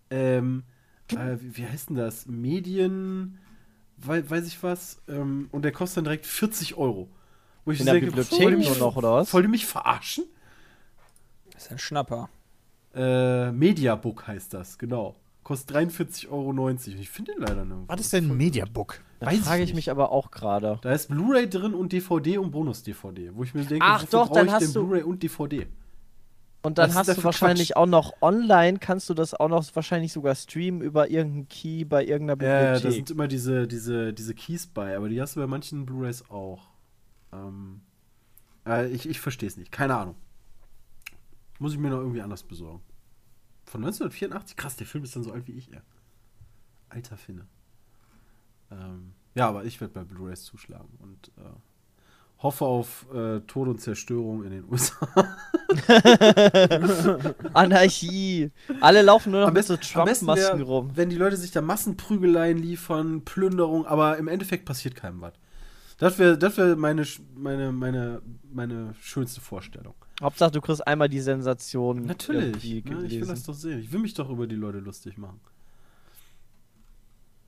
ähm, 0.10 0.64
äh, 1.12 1.38
wie, 1.40 1.58
wie 1.58 1.68
heißt 1.68 1.90
denn 1.90 1.96
das? 1.96 2.26
Medien, 2.26 3.38
wei 3.98 4.28
weiß 4.28 4.48
ich 4.48 4.64
was, 4.64 4.98
ähm, 5.08 5.48
und 5.52 5.62
der 5.64 5.72
kostet 5.72 5.98
dann 5.98 6.04
direkt 6.06 6.26
40 6.26 6.76
Euro. 6.76 7.08
Wo 7.66 7.72
ich 7.72 7.80
In 7.80 7.86
der 7.86 7.94
denke, 7.96 8.08
Bibliothek 8.08 8.40
wollt 8.40 8.52
ihr 8.54 8.58
mich- 8.58 8.68
nur 8.70 8.78
noch, 8.80 8.96
oder 8.96 9.14
was? 9.14 9.32
Wollt 9.34 9.46
ihr 9.46 9.50
mich 9.50 9.66
verarschen? 9.68 10.26
Das 11.54 11.66
ist 11.66 11.72
ein 11.72 11.78
Schnapper. 11.80 12.30
Äh, 12.96 13.52
Mediabook 13.52 14.28
heißt 14.28 14.54
das, 14.54 14.78
genau. 14.78 15.16
Kostet 15.44 15.76
43,90 15.76 16.30
Euro. 16.30 16.70
Ich 16.70 17.10
finde 17.10 17.34
den 17.34 17.42
leider 17.42 17.66
nirgendwo. 17.66 17.92
Was 17.94 18.00
ist 18.02 18.14
denn 18.14 18.30
ein 18.30 18.38
Mediabook? 18.38 19.02
Da 19.20 19.28
Weiß 19.28 19.36
ich 19.40 19.42
frage 19.42 19.64
ich 19.64 19.70
nicht. 19.70 19.76
mich 19.76 19.92
aber 19.92 20.12
auch 20.12 20.32
gerade. 20.32 20.80
Da 20.82 20.92
ist 20.94 21.10
Blu-ray 21.10 21.50
drin 21.50 21.74
und 21.74 21.92
DVD 21.92 22.38
und 22.38 22.52
Bonus-DVD. 22.52 23.32
Wo 23.36 23.44
ich 23.44 23.54
mir 23.54 23.66
denke, 23.66 23.86
Ach 23.86 24.06
doch, 24.06 24.30
dann 24.32 24.48
ich 24.48 24.54
hast 24.54 24.76
du- 24.76 24.86
Blu-ray 24.86 25.04
und 25.04 25.22
DVD? 25.22 25.68
Und 26.66 26.78
dann 26.78 26.94
hast 26.94 27.10
du 27.10 27.24
wahrscheinlich 27.26 27.70
Quatsch? 27.70 27.76
auch 27.78 27.86
noch 27.88 28.14
online, 28.22 28.80
kannst 28.80 29.10
du 29.10 29.14
das 29.14 29.34
auch 29.34 29.50
noch 29.50 29.66
wahrscheinlich 29.76 30.14
sogar 30.14 30.34
streamen 30.34 30.82
über 30.82 31.10
irgendeinen 31.12 31.50
Key 31.50 31.84
bei 31.84 32.06
irgendeiner 32.06 32.42
Ja, 32.42 32.48
ja, 32.50 32.62
da 32.62 32.74
Bibliothek. 32.76 32.92
sind 32.96 33.12
immer 33.12 33.28
diese, 33.28 33.68
diese, 33.68 34.14
diese 34.14 34.34
Keys 34.34 34.68
bei, 34.68 34.96
aber 34.96 35.10
die 35.10 35.20
hast 35.22 35.36
du 35.36 35.42
bei 35.42 35.48
manchen 35.48 35.86
Blu-rays 35.86 36.24
auch. 36.30 36.70
Ähm, 37.34 37.82
äh, 38.66 38.88
ich 38.88 39.10
ich 39.10 39.20
verstehe 39.20 39.50
es 39.50 39.58
nicht, 39.58 39.74
keine 39.74 39.98
Ahnung. 39.98 40.16
Muss 41.64 41.72
ich 41.72 41.80
mir 41.80 41.92
noch 41.92 42.00
irgendwie 42.00 42.22
anders 42.22 42.44
besorgen. 42.44 42.84
Von 43.64 43.86
1984? 43.86 44.58
Krass, 44.58 44.76
der 44.76 44.86
Film 44.86 45.06
ist 45.06 45.16
dann 45.16 45.24
so 45.24 45.32
alt 45.32 45.48
wie 45.48 45.54
ich, 45.54 45.72
ey. 45.72 45.80
Alter 46.90 47.16
Finne. 47.16 47.48
Ähm, 48.70 49.14
ja, 49.34 49.48
aber 49.48 49.64
ich 49.64 49.80
werde 49.80 49.94
bei 49.94 50.04
Blu-rays 50.04 50.44
zuschlagen 50.44 50.90
und 51.00 51.32
äh, 51.38 51.50
hoffe 52.40 52.66
auf 52.66 53.08
äh, 53.14 53.40
Tod 53.48 53.70
und 53.70 53.80
Zerstörung 53.80 54.44
in 54.44 54.52
den 54.52 54.66
USA. 54.70 55.08
Anarchie. 57.54 58.52
Alle 58.82 59.02
laufen 59.02 59.32
nur 59.32 59.40
noch 59.40 59.48
Am 59.48 59.54
mit 59.54 59.64
so 59.64 59.78
Trump-Masken 59.78 60.64
rum. 60.64 60.92
Wenn 60.96 61.10
die 61.10 61.16
Leute 61.16 61.38
sich 61.38 61.52
da 61.52 61.62
Massenprügeleien 61.62 62.58
liefern, 62.58 63.24
Plünderung, 63.24 63.86
aber 63.86 64.18
im 64.18 64.28
Endeffekt 64.28 64.66
passiert 64.66 64.96
keinem 64.96 65.22
was. 65.22 65.34
Das 65.98 66.18
wäre 66.20 66.38
das 66.38 66.58
wär 66.58 66.76
meine, 66.76 67.06
meine, 67.36 67.72
meine, 67.72 68.22
meine 68.52 68.96
schönste 69.00 69.42
Vorstellung. 69.42 69.94
Hauptsache, 70.22 70.52
du 70.52 70.62
kriegst 70.62 70.86
einmal 70.86 71.10
die 71.10 71.20
Sensation. 71.20 72.06
Natürlich. 72.06 72.64
Ne, 72.86 73.06
ich 73.06 73.20
will 73.20 73.28
das 73.28 73.44
doch 73.44 73.54
sehen. 73.54 73.80
Ich 73.80 73.92
will 73.92 74.00
mich 74.00 74.14
doch 74.14 74.30
über 74.30 74.48
die 74.48 74.56
Leute 74.56 74.80
lustig 74.80 75.18
machen. 75.18 75.40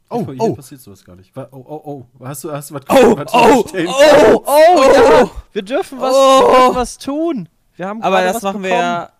Oh, 0.09 0.25
Hier 0.25 0.39
oh. 0.39 0.53
passiert 0.55 0.81
sowas 0.81 1.03
gar 1.03 1.15
nicht. 1.15 1.31
Oh, 1.35 1.47
oh, 1.51 2.05
oh. 2.19 2.25
Hast 2.25 2.43
du, 2.43 2.51
hast 2.51 2.69
du 2.69 2.75
was 2.75 2.83
Oh, 2.89 3.17
was 3.17 3.33
oh, 3.33 3.63
verstehen? 3.63 3.87
Oh, 3.89 4.43
oh, 4.45 4.83
ja! 4.93 5.31
Wir 5.51 5.61
dürfen 5.63 5.99
was, 5.99 6.13
wir 6.13 6.57
dürfen 6.57 6.75
was 6.75 6.97
tun. 6.99 7.49
Wir 7.75 7.87
haben 7.87 8.01
Aber 8.03 8.21
das 8.21 8.35
was 8.35 8.43
machen 8.43 8.63
wir 8.63 8.69
bekommen. 8.69 8.81
ja. 8.81 9.11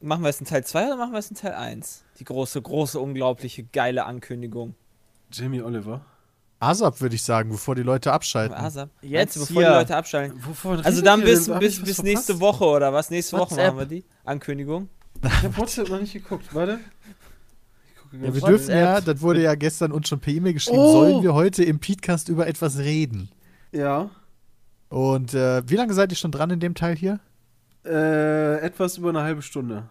Machen 0.00 0.22
wir 0.24 0.30
es 0.30 0.40
in 0.40 0.46
Teil 0.46 0.64
2 0.64 0.86
oder 0.86 0.96
machen 0.96 1.12
wir 1.12 1.18
es 1.20 1.30
in 1.30 1.36
Teil 1.36 1.54
1? 1.54 2.04
Die 2.18 2.24
große, 2.24 2.60
große, 2.60 2.98
unglaubliche, 2.98 3.62
geile 3.64 4.04
Ankündigung. 4.04 4.74
Jamie 5.32 5.62
Oliver. 5.62 6.04
ASAP 6.62 7.00
würde 7.00 7.14
ich 7.16 7.22
sagen, 7.22 7.50
bevor 7.50 7.74
die 7.74 7.82
Leute 7.82 8.12
abschalten. 8.12 8.56
Asap. 8.56 8.90
Jetzt 9.02 9.36
du, 9.36 9.40
bevor 9.40 9.62
hier. 9.62 9.70
die 9.72 9.76
Leute 9.78 9.96
abschalten. 9.96 10.38
Wovon 10.46 10.80
Also 10.84 11.02
dann 11.02 11.20
bis, 11.22 11.48
bis, 11.48 11.58
bis 11.58 11.76
verpasst? 11.76 12.02
nächste 12.04 12.40
Woche 12.40 12.64
oder 12.64 12.92
was? 12.92 13.10
Nächste 13.10 13.36
Woche 13.36 13.50
WhatsApp. 13.52 13.74
machen 13.74 13.78
wir 13.78 13.86
die 13.86 14.04
Ankündigung. 14.24 14.88
Ich 15.24 15.42
hab 15.42 15.58
WhatsApp 15.58 15.88
noch 15.88 16.00
nicht 16.00 16.12
geguckt. 16.12 16.54
Warte. 16.54 16.78
Ja, 18.12 18.34
wir 18.34 18.40
dürfen 18.42 18.70
ja, 18.70 19.00
das 19.00 19.20
wurde 19.22 19.42
ja 19.42 19.54
gestern 19.54 19.90
uns 19.90 20.08
schon 20.08 20.20
per 20.20 20.32
E-Mail 20.32 20.52
geschrieben, 20.52 20.78
Oh. 20.78 20.92
sollen 20.92 21.22
wir 21.22 21.32
heute 21.34 21.64
im 21.64 21.80
Podcast 21.80 22.28
über 22.28 22.46
etwas 22.46 22.78
reden? 22.78 23.28
ja. 23.72 24.10
Und 24.88 25.32
äh, 25.32 25.62
wie 25.66 25.76
lange 25.76 25.94
seid 25.94 26.12
ihr 26.12 26.16
schon 26.16 26.32
dran 26.32 26.50
in 26.50 26.60
dem 26.60 26.74
Teil 26.74 26.94
hier? 26.96 27.18
Äh, 27.86 28.58
etwas 28.58 28.98
über 28.98 29.08
eine 29.08 29.22
halbe 29.22 29.40
Stunde. 29.40 29.84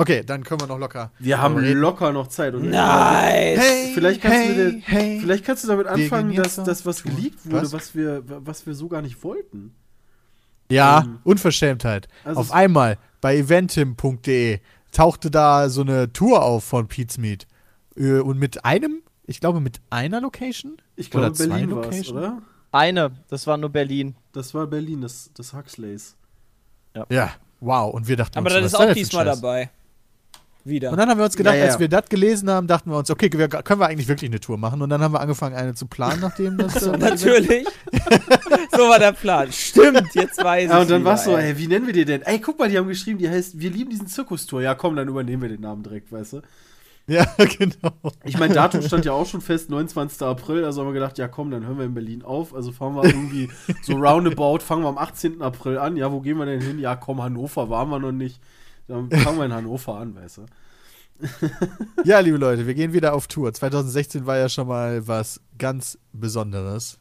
Okay, 0.00 0.22
dann 0.24 0.44
können 0.44 0.60
wir 0.60 0.66
noch 0.68 0.78
locker. 0.78 1.10
Wir 1.18 1.40
haben 1.42 1.56
reden. 1.56 1.80
locker 1.80 2.12
noch 2.12 2.28
Zeit. 2.28 2.54
Und 2.54 2.70
Nice! 2.70 3.58
Hey, 3.58 3.90
Vielleicht 3.94 4.20
kannst, 4.22 4.38
hey, 4.38 4.54
du, 4.54 4.72
dir- 4.74 4.82
hey. 4.84 5.18
vielleicht 5.20 5.44
kannst 5.44 5.64
du 5.64 5.68
damit 5.68 5.86
anfangen, 5.88 6.34
dass 6.36 6.54
das, 6.56 6.86
was 6.86 7.02
geleakt 7.02 7.44
wurde, 7.44 7.62
Was? 7.62 7.72
was, 7.72 7.94
wir, 7.96 8.22
was 8.26 8.64
wir 8.66 8.74
so 8.74 8.86
gar 8.88 9.02
nicht 9.02 9.22
wollten. 9.24 9.74
Ja, 10.70 11.00
Ähm, 11.04 11.18
Unverschämtheit. 11.24 12.06
also 12.24 12.40
auf 12.40 12.52
einmal 12.52 12.98
bei 13.20 13.36
eventim.de 13.38 14.60
tauchte 14.92 15.30
da 15.30 15.68
so 15.68 15.80
eine 15.80 16.12
Tour 16.12 16.42
auf 16.42 16.62
von 16.64 16.86
Pete's 16.86 17.18
Meet. 17.18 17.46
Äh, 17.96 18.20
Und 18.20 18.38
mit 18.38 18.64
einem, 18.64 19.02
ich 19.26 19.40
glaube 19.40 19.60
mit 19.60 19.80
einer 19.90 20.20
Location? 20.20 20.76
Ich 20.94 21.08
Oder 21.14 21.30
glaube, 21.32 21.34
zwei 21.36 21.46
Berlin 21.48 21.70
war 21.74 21.78
es, 21.80 21.86
Location? 21.86 22.18
oder? 22.18 22.42
Eine, 22.70 23.10
das 23.28 23.46
war 23.46 23.56
nur 23.56 23.70
Berlin. 23.70 24.14
Das 24.32 24.54
war 24.54 24.66
Berlin, 24.66 25.00
das, 25.00 25.30
das 25.34 25.52
Huxleys. 25.54 26.14
Ja, 27.10 27.30
wow. 27.60 27.92
Und 27.92 28.06
wir 28.08 28.16
dachten 28.16 28.38
Aber 28.38 28.46
uns, 28.50 28.54
das 28.54 28.72
ist 28.72 28.78
auch 28.78 28.92
diesmal 28.92 29.24
dabei. 29.24 29.70
Wieder. 30.64 30.90
Und 30.90 30.98
dann 30.98 31.08
haben 31.08 31.18
wir 31.18 31.24
uns 31.24 31.36
gedacht, 31.36 31.54
Ja, 31.54 31.64
ja. 31.64 31.70
als 31.70 31.78
wir 31.78 31.88
das 31.88 32.08
gelesen 32.08 32.50
haben, 32.50 32.66
dachten 32.66 32.90
wir 32.90 32.98
uns, 32.98 33.10
okay, 33.10 33.30
wir, 33.32 33.48
können 33.48 33.80
wir 33.80 33.86
eigentlich 33.86 34.08
wirklich 34.08 34.30
eine 34.30 34.40
Tour 34.40 34.58
machen? 34.58 34.82
Und 34.82 34.90
dann 34.90 35.00
haben 35.00 35.12
wir 35.12 35.20
angefangen, 35.20 35.56
eine 35.56 35.74
zu 35.74 35.86
planen, 35.86 36.20
nachdem 36.20 36.58
das. 36.58 36.82
äh, 36.86 36.96
Natürlich. 36.98 37.66
so 38.72 38.88
war 38.88 38.98
der 38.98 39.12
Plan. 39.12 39.50
Stimmt, 39.52 40.14
jetzt 40.14 40.42
weiß 40.42 40.64
ich. 40.64 40.70
Ja, 40.70 40.80
und 40.80 40.90
dann 40.90 41.04
war 41.04 41.14
es 41.14 41.24
so, 41.24 41.36
ey, 41.36 41.56
wie 41.56 41.68
nennen 41.68 41.86
wir 41.86 41.94
die 41.94 42.04
denn? 42.04 42.22
Ey, 42.22 42.38
guck 42.40 42.58
mal, 42.58 42.68
die 42.68 42.76
haben 42.76 42.88
geschrieben, 42.88 43.18
die 43.18 43.28
heißt, 43.28 43.58
wir 43.58 43.70
lieben 43.70 43.90
diesen 43.90 44.08
Zirkustour. 44.08 44.62
Ja, 44.62 44.74
komm, 44.74 44.96
dann 44.96 45.08
übernehmen 45.08 45.42
wir 45.42 45.48
den 45.48 45.60
Namen 45.60 45.82
direkt, 45.82 46.12
weißt 46.12 46.34
du? 46.34 46.42
ja, 47.08 47.24
genau. 47.58 47.94
Ich 48.24 48.38
meine, 48.38 48.52
Datum 48.52 48.82
stand 48.82 49.06
ja 49.06 49.12
auch 49.12 49.26
schon 49.26 49.40
fest, 49.40 49.70
29. 49.70 50.20
April, 50.22 50.64
also 50.64 50.82
haben 50.82 50.88
wir 50.88 50.92
gedacht, 50.92 51.16
ja 51.16 51.26
komm, 51.26 51.50
dann 51.50 51.66
hören 51.66 51.78
wir 51.78 51.86
in 51.86 51.94
Berlin 51.94 52.22
auf. 52.22 52.54
Also 52.54 52.70
fahren 52.70 52.94
wir 52.96 53.04
irgendwie 53.04 53.48
so 53.82 53.94
roundabout, 53.94 54.58
fangen 54.58 54.82
wir 54.82 54.88
am 54.88 54.98
18. 54.98 55.40
April 55.40 55.78
an. 55.78 55.96
Ja, 55.96 56.12
wo 56.12 56.20
gehen 56.20 56.36
wir 56.36 56.44
denn 56.44 56.60
hin? 56.60 56.78
Ja, 56.78 56.96
komm, 56.96 57.22
Hannover 57.22 57.70
waren 57.70 57.88
wir 57.88 57.98
noch 57.98 58.12
nicht. 58.12 58.40
Dann 58.88 59.10
fangen 59.10 59.38
wir 59.38 59.44
in 59.44 59.52
Hannover 59.52 59.96
an, 59.98 60.14
weißt 60.14 60.38
du? 60.38 60.46
Ja, 62.04 62.20
liebe 62.20 62.38
Leute, 62.38 62.66
wir 62.66 62.74
gehen 62.74 62.92
wieder 62.92 63.12
auf 63.12 63.26
Tour. 63.26 63.52
2016 63.52 64.26
war 64.26 64.38
ja 64.38 64.48
schon 64.48 64.68
mal 64.68 65.06
was 65.06 65.40
ganz 65.58 65.98
Besonderes. 66.12 66.98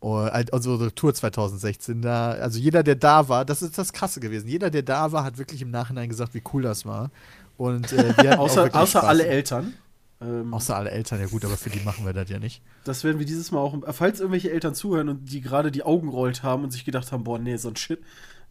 Also 0.00 0.72
unsere 0.72 0.94
Tour 0.94 1.14
2016, 1.14 2.02
da, 2.02 2.32
also 2.32 2.58
jeder, 2.58 2.82
der 2.82 2.94
da 2.94 3.28
war, 3.28 3.44
das 3.44 3.62
ist 3.62 3.76
das 3.78 3.92
Krasse 3.92 4.20
gewesen. 4.20 4.46
Jeder, 4.48 4.70
der 4.70 4.82
da 4.82 5.10
war, 5.10 5.24
hat 5.24 5.38
wirklich 5.38 5.62
im 5.62 5.70
Nachhinein 5.70 6.08
gesagt, 6.08 6.34
wie 6.34 6.42
cool 6.52 6.62
das 6.62 6.86
war. 6.86 7.10
Und 7.56 7.92
äh, 7.92 8.14
Außer, 8.36 8.74
außer 8.74 9.04
alle 9.04 9.26
Eltern. 9.26 9.74
Ähm, 10.20 10.52
Außer 10.54 10.76
alle 10.76 10.90
Eltern, 10.90 11.20
ja 11.20 11.26
gut, 11.26 11.44
aber 11.44 11.56
für 11.56 11.70
die 11.70 11.80
machen 11.80 12.06
wir 12.06 12.12
das 12.12 12.30
ja 12.30 12.38
nicht. 12.38 12.62
Das 12.84 13.04
werden 13.04 13.18
wir 13.18 13.26
dieses 13.26 13.50
Mal 13.50 13.58
auch. 13.58 13.76
Falls 13.92 14.20
irgendwelche 14.20 14.50
Eltern 14.50 14.74
zuhören 14.74 15.08
und 15.08 15.26
die 15.26 15.40
gerade 15.40 15.70
die 15.70 15.82
Augen 15.82 16.08
rollt 16.08 16.42
haben 16.42 16.64
und 16.64 16.70
sich 16.70 16.84
gedacht 16.84 17.12
haben, 17.12 17.24
boah, 17.24 17.38
nee, 17.38 17.56
so 17.56 17.68
ein 17.68 17.76
Shit, 17.76 18.00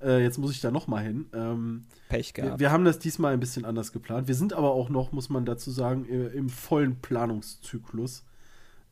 äh, 0.06 0.22
jetzt 0.22 0.38
muss 0.38 0.52
ich 0.52 0.62
da 0.62 0.72
noch 0.72 0.88
mal 0.88 1.04
hin. 1.04 1.26
Ähm, 1.34 1.86
Pech 2.08 2.34
wir, 2.36 2.44
gehabt. 2.44 2.60
wir 2.60 2.72
haben 2.72 2.86
das 2.86 3.00
diesmal 3.00 3.34
ein 3.34 3.40
bisschen 3.40 3.66
anders 3.66 3.92
geplant. 3.92 4.28
Wir 4.28 4.36
sind 4.36 4.54
aber 4.54 4.72
auch 4.72 4.90
noch, 4.90 5.12
muss 5.12 5.30
man 5.30 5.46
dazu 5.46 5.72
sagen, 5.72 6.06
im 6.06 6.50
vollen 6.50 7.02
Planungszyklus. 7.02 8.24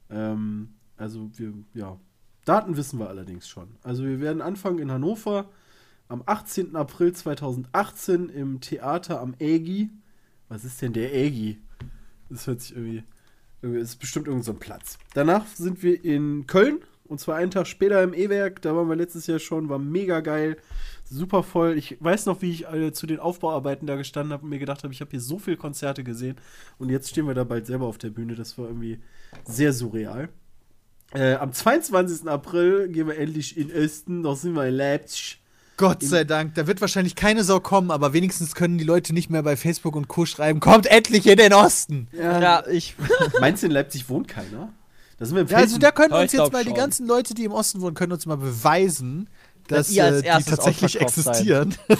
Ähm, 0.10 0.74
also 0.98 1.30
wir, 1.36 1.54
ja, 1.74 1.98
Daten 2.46 2.76
wissen 2.76 3.00
wir 3.00 3.10
allerdings 3.10 3.48
schon. 3.48 3.76
Also 3.84 4.04
wir 4.04 4.20
werden 4.20 4.42
anfangen 4.42 4.80
in 4.80 4.92
Hannover 4.92 5.50
am 6.08 6.24
18. 6.26 6.76
April 6.76 7.14
2018 7.14 8.30
im 8.30 8.60
Theater 8.60 9.22
am 9.22 9.36
Ägi. 9.40 9.90
Was 10.50 10.66
ist 10.66 10.82
denn 10.82 10.94
der 10.94 11.14
Ägi? 11.16 11.60
Das 12.30 12.48
hört 12.48 12.62
sich 12.62 12.76
irgendwie. 12.76 13.04
irgendwie 13.62 13.82
ist 13.82 13.96
bestimmt 13.98 14.28
irgendein 14.28 14.46
so 14.46 14.52
ein 14.54 14.60
Platz. 14.60 14.98
Danach 15.14 15.48
sind 15.48 15.84
wir 15.84 16.04
in 16.04 16.48
Köln. 16.48 16.80
Und 17.06 17.20
zwar 17.20 17.36
einen 17.36 17.52
Tag 17.52 17.68
später 17.68 18.02
im 18.02 18.14
E-Werk. 18.14 18.62
Da 18.62 18.76
waren 18.76 18.88
wir 18.88 18.96
letztes 18.96 19.28
Jahr 19.28 19.40
schon. 19.40 19.70
War 19.70 19.80
mega 19.80 20.22
geil. 20.22 20.58
Super 21.04 21.44
voll. 21.44 21.78
Ich 21.78 21.98
weiß 22.00 22.26
noch, 22.26 22.42
wie 22.42 22.52
ich 22.52 22.66
äh, 22.68 22.92
zu 22.94 23.06
den 23.06 23.20
Aufbauarbeiten 23.20 23.86
da 23.86 23.96
gestanden 23.96 24.34
habe 24.34 24.44
und 24.44 24.50
mir 24.50 24.60
gedacht 24.60 24.84
habe, 24.84 24.94
ich 24.94 25.02
habe 25.02 25.12
hier 25.12 25.22
so 25.22 25.38
viele 25.38 25.58
Konzerte 25.58 26.04
gesehen. 26.04 26.38
Und 26.80 26.90
jetzt 26.90 27.10
stehen 27.10 27.28
wir 27.28 27.34
da 27.34 27.44
bald 27.44 27.68
selber 27.68 27.86
auf 27.86 27.98
der 27.98 28.10
Bühne. 28.10 28.36
Das 28.36 28.58
war 28.58 28.68
irgendwie 28.68 29.00
sehr 29.46 29.74
surreal. 29.74 30.30
Äh, 31.14 31.36
am 31.36 31.52
22. 31.52 32.28
April 32.28 32.88
gehen 32.88 33.08
wir 33.08 33.18
endlich 33.18 33.58
in 33.58 33.72
Osten. 33.72 34.24
Da 34.24 34.36
sind 34.36 34.54
wir 34.54 34.68
in 34.68 34.76
Leipzig. 34.76 35.40
Gott 35.78 36.04
sei 36.04 36.24
Dank, 36.24 36.54
da 36.54 36.68
wird 36.68 36.82
wahrscheinlich 36.82 37.16
keine 37.16 37.44
Sau 37.44 37.60
kommen, 37.60 37.90
aber 37.90 38.14
wenigstens 38.14 38.54
können 38.54 38.78
die 38.78 38.84
Leute 38.84 39.12
nicht 39.12 39.32
mehr 39.32 39.42
bei 39.42 39.58
Facebook 39.58 39.96
und 39.96 40.08
Co. 40.08 40.26
schreiben, 40.26 40.60
kommt 40.60 40.86
endlich 40.86 41.26
in 41.26 41.36
den 41.36 41.52
Osten. 41.52 42.08
Ja, 42.14 42.64
ich. 42.68 42.96
Meinst 43.40 43.64
du, 43.64 43.68
in 43.68 43.74
Leipzig 43.74 44.08
wohnt 44.08 44.28
keiner? 44.28 44.72
Da 45.24 45.28
sind 45.28 45.36
wir 45.38 45.42
im 45.44 45.48
Ja, 45.48 45.58
also 45.60 45.78
da 45.78 45.92
können 45.92 46.14
Ja, 46.14 46.22
uns 46.22 46.34
jetzt 46.34 46.52
mal 46.52 46.64
die 46.64 46.70
schon. 46.72 46.78
ganzen 46.78 47.08
Leute, 47.08 47.34
die 47.34 47.46
im 47.46 47.54
Osten 47.54 47.80
wohnen, 47.80 47.96
können 47.96 48.12
uns 48.12 48.26
mal 48.26 48.36
beweisen, 48.36 49.30
dass, 49.70 49.94
Dass 49.94 50.22
äh, 50.22 50.38
die 50.38 50.44
tatsächlich 50.44 51.00
existieren. 51.00 51.76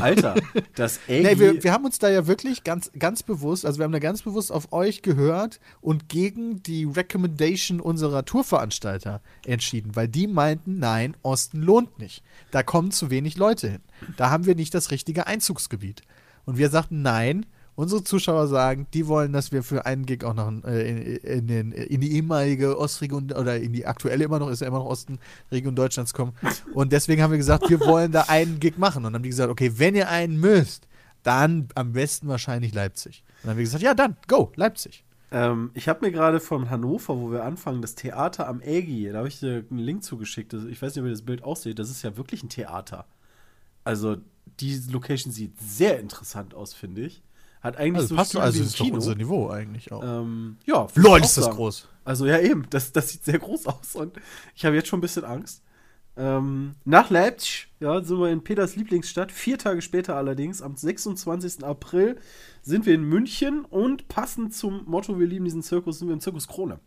Alter, 0.00 0.36
das 0.76 1.00
Ägi. 1.08 1.26
Nee, 1.26 1.38
wir, 1.40 1.64
wir 1.64 1.72
haben 1.72 1.84
uns 1.84 1.98
da 1.98 2.08
ja 2.08 2.28
wirklich 2.28 2.62
ganz, 2.62 2.92
ganz 2.96 3.24
bewusst, 3.24 3.66
also 3.66 3.80
wir 3.80 3.84
haben 3.84 3.90
da 3.92 3.98
ganz 3.98 4.22
bewusst 4.22 4.52
auf 4.52 4.72
euch 4.72 5.02
gehört 5.02 5.58
und 5.80 6.08
gegen 6.08 6.62
die 6.62 6.84
Recommendation 6.84 7.80
unserer 7.80 8.24
Tourveranstalter 8.24 9.20
entschieden, 9.44 9.96
weil 9.96 10.06
die 10.06 10.28
meinten, 10.28 10.78
nein, 10.78 11.16
Osten 11.22 11.60
lohnt 11.60 11.98
nicht. 11.98 12.22
Da 12.52 12.62
kommen 12.62 12.92
zu 12.92 13.10
wenig 13.10 13.36
Leute 13.36 13.68
hin. 13.68 13.80
Da 14.16 14.30
haben 14.30 14.46
wir 14.46 14.54
nicht 14.54 14.72
das 14.74 14.92
richtige 14.92 15.26
Einzugsgebiet. 15.26 16.02
Und 16.44 16.56
wir 16.58 16.70
sagten, 16.70 17.02
nein, 17.02 17.46
unsere 17.76 18.02
Zuschauer 18.02 18.48
sagen, 18.48 18.86
die 18.92 19.06
wollen, 19.06 19.32
dass 19.32 19.52
wir 19.52 19.62
für 19.62 19.86
einen 19.86 20.06
Gig 20.06 20.24
auch 20.24 20.34
noch 20.34 20.50
äh, 20.64 20.90
in, 20.90 21.16
in, 21.16 21.46
den, 21.46 21.72
in 21.72 22.00
die 22.00 22.12
ehemalige 22.12 22.78
Ostregion 22.78 23.30
oder 23.30 23.56
in 23.58 23.72
die 23.72 23.86
aktuelle 23.86 24.24
immer 24.24 24.38
noch, 24.38 24.48
ist 24.48 24.60
ja 24.60 24.66
immer 24.66 24.78
noch 24.78 24.86
Ostenregion 24.86 25.76
Deutschlands 25.76 26.12
kommen. 26.12 26.32
Und 26.74 26.92
deswegen 26.92 27.22
haben 27.22 27.30
wir 27.30 27.38
gesagt, 27.38 27.68
wir 27.70 27.80
wollen 27.80 28.10
da 28.10 28.22
einen 28.28 28.58
Gig 28.58 28.78
machen. 28.78 28.98
Und 28.98 29.04
dann 29.04 29.14
haben 29.14 29.22
die 29.22 29.28
gesagt, 29.28 29.50
okay, 29.50 29.72
wenn 29.76 29.94
ihr 29.94 30.08
einen 30.08 30.40
müsst, 30.40 30.88
dann 31.22 31.68
am 31.74 31.92
besten 31.92 32.28
wahrscheinlich 32.28 32.74
Leipzig. 32.74 33.22
Und 33.26 33.44
dann 33.44 33.50
haben 33.50 33.58
wir 33.58 33.64
gesagt, 33.64 33.82
ja, 33.82 33.94
dann, 33.94 34.16
go, 34.26 34.52
Leipzig. 34.56 35.04
Ähm, 35.30 35.70
ich 35.74 35.88
habe 35.88 36.06
mir 36.06 36.12
gerade 36.12 36.40
von 36.40 36.70
Hannover, 36.70 37.18
wo 37.18 37.30
wir 37.30 37.44
anfangen, 37.44 37.82
das 37.82 37.94
Theater 37.94 38.48
am 38.48 38.62
Ägi, 38.62 39.10
da 39.10 39.18
habe 39.18 39.28
ich 39.28 39.40
dir 39.40 39.64
einen 39.70 39.80
Link 39.80 40.02
zugeschickt. 40.02 40.54
Ich 40.54 40.80
weiß 40.80 40.94
nicht, 40.94 41.04
wie 41.04 41.10
das 41.10 41.22
Bild 41.22 41.42
aussieht. 41.42 41.78
Das 41.78 41.90
ist 41.90 42.02
ja 42.02 42.16
wirklich 42.16 42.42
ein 42.42 42.48
Theater. 42.48 43.06
Also, 43.84 44.16
die 44.60 44.80
Location 44.90 45.32
sieht 45.32 45.60
sehr 45.60 46.00
interessant 46.00 46.54
aus, 46.54 46.72
finde 46.74 47.02
ich. 47.02 47.22
Hat 47.66 47.76
eigentlich 47.76 47.96
Also, 47.96 48.08
so 48.08 48.14
passt, 48.16 48.36
also 48.36 48.62
ist 48.62 48.78
doch 48.78 48.84
Kino. 48.84 48.94
unser 48.96 49.14
Niveau 49.14 49.50
eigentlich 49.50 49.92
auch. 49.92 50.02
Ähm, 50.02 50.56
ja, 50.66 50.86
Lol, 50.94 51.20
ist 51.20 51.36
das 51.36 51.50
groß. 51.50 51.88
Also 52.04 52.26
ja, 52.26 52.38
eben, 52.38 52.66
das, 52.70 52.92
das 52.92 53.10
sieht 53.10 53.24
sehr 53.24 53.38
groß 53.38 53.66
aus 53.66 53.94
und 53.96 54.16
ich 54.54 54.64
habe 54.64 54.76
jetzt 54.76 54.88
schon 54.88 54.98
ein 54.98 55.02
bisschen 55.02 55.24
Angst. 55.24 55.62
Ähm, 56.16 56.76
nach 56.84 57.10
Leipzig, 57.10 57.68
ja, 57.80 58.02
sind 58.02 58.18
wir 58.18 58.30
in 58.30 58.42
Peters 58.42 58.74
Lieblingsstadt. 58.76 59.30
Vier 59.32 59.58
Tage 59.58 59.82
später 59.82 60.16
allerdings, 60.16 60.62
am 60.62 60.76
26. 60.76 61.64
April, 61.64 62.16
sind 62.62 62.86
wir 62.86 62.94
in 62.94 63.02
München 63.02 63.64
und 63.64 64.08
passend 64.08 64.54
zum 64.54 64.84
Motto, 64.86 65.18
wir 65.18 65.26
lieben 65.26 65.44
diesen 65.44 65.62
Zirkus, 65.62 65.98
sind 65.98 66.08
wir 66.08 66.14
im 66.14 66.20
Zirkus 66.20 66.48
Krone. 66.48 66.78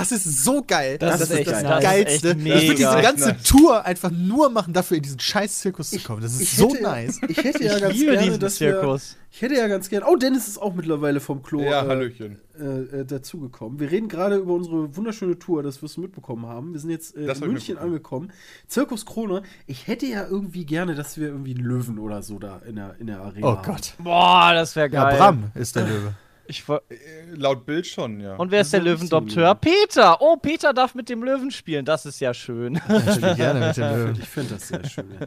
Das 0.00 0.12
ist 0.12 0.44
so 0.44 0.62
geil. 0.66 0.98
Das 0.98 1.20
ist 1.20 1.30
echt 1.30 1.50
das 1.50 1.62
nice. 1.62 1.82
Geilste. 1.82 2.34
Das 2.34 2.42
ist 2.44 2.46
echt 2.46 2.62
ich 2.62 2.68
würde 2.68 2.76
diese 2.76 3.02
ganze 3.02 3.28
Nice. 3.28 3.42
Tour 3.44 3.84
einfach 3.84 4.10
nur 4.10 4.50
machen, 4.50 4.72
dafür 4.72 4.96
in 4.96 5.02
diesen 5.02 5.20
scheiß 5.20 5.58
Zirkus 5.60 5.90
zu 5.90 6.00
kommen. 6.00 6.22
Das 6.22 6.32
ist 6.32 6.40
Ich 6.42 6.56
so 6.56 6.70
hätte- 6.72 6.82
nice. 6.82 7.20
Ich 7.28 7.36
hätte 7.38 7.64
ja 7.64 7.76
Ich 7.76 7.80
ganz 7.82 7.94
liebe 7.94 8.12
gerne, 8.12 8.26
diesen 8.26 8.40
dass 8.40 8.60
wir, 8.60 8.72
Zirkus. 8.80 9.16
ich 9.30 9.42
hätte 9.42 9.54
ja 9.54 9.66
ganz 9.68 9.88
gerne, 9.88 10.06
oh, 10.08 10.16
Dennis 10.16 10.48
ist 10.48 10.58
auch 10.60 10.74
mittlerweile 10.74 11.20
vom 11.20 11.42
Klo 11.42 11.60
Ja, 11.62 11.84
äh, 11.84 11.88
Hallöchen. 11.88 12.38
äh, 12.58 12.64
äh, 13.00 13.04
dazugekommen. 13.04 13.78
Wir 13.80 13.90
reden 13.90 14.08
gerade 14.08 14.36
über 14.36 14.54
unsere 14.54 14.96
wunderschöne 14.96 15.38
Tour, 15.38 15.62
das 15.62 15.82
wirst 15.82 15.96
du 15.96 16.00
mitbekommen 16.00 16.46
haben. 16.46 16.72
Wir 16.72 16.80
sind 16.80 16.90
jetzt 16.90 17.16
äh, 17.16 17.26
Das 17.26 17.40
in 17.40 17.48
München 17.48 17.78
angekommen. 17.78 18.32
Zirkus 18.66 19.06
Krone. 19.06 19.42
Ich 19.66 19.86
hätte 19.86 20.06
ja 20.06 20.26
irgendwie 20.26 20.64
gerne, 20.64 20.94
dass 20.94 21.16
wir 21.18 21.28
irgendwie 21.28 21.54
einen 21.54 21.64
Löwen 21.64 21.98
oder 21.98 22.22
so 22.22 22.38
da 22.38 22.60
in 22.66 22.76
der, 22.76 22.96
in 22.98 23.06
der 23.06 23.20
Arena 23.20 23.46
Oh 23.46 23.56
haben. 23.58 23.66
Gott. 23.66 23.94
Boah, 23.98 24.52
das 24.54 24.74
wäre 24.76 24.88
Ja, 24.90 25.04
geil. 25.10 25.18
Bram 25.18 25.44
ist 25.54 25.76
der 25.76 25.86
Löwe. 25.86 26.14
Ich, 26.50 26.68
woll- 26.68 26.80
Äh, 26.90 26.96
Laut 27.36 27.64
Bild 27.64 27.86
schon, 27.86 28.20
ja. 28.20 28.34
und 28.36 28.50
wer 28.50 28.60
ist 28.62 28.72
der 28.72 28.80
Löwendompteur? 28.82 29.54
Peter! 29.54 30.20
Oh, 30.20 30.36
Peter 30.36 30.72
darf 30.74 30.94
mit 30.94 31.08
dem 31.08 31.22
Löwen 31.22 31.50
spielen. 31.50 31.84
Das 31.84 32.06
ist 32.06 32.20
ja 32.20 32.34
schön. 32.34 32.74
Ich 32.74 33.12
spiele 33.14 33.34
gerne 33.36 33.66
mit 33.68 33.76
dem 33.76 33.84
Löwen. 33.84 34.16
Ich 34.20 34.28
finde 34.28 34.54
das 34.54 34.68
sehr 34.68 34.84
schön. 34.88 35.06
Ja. 35.20 35.26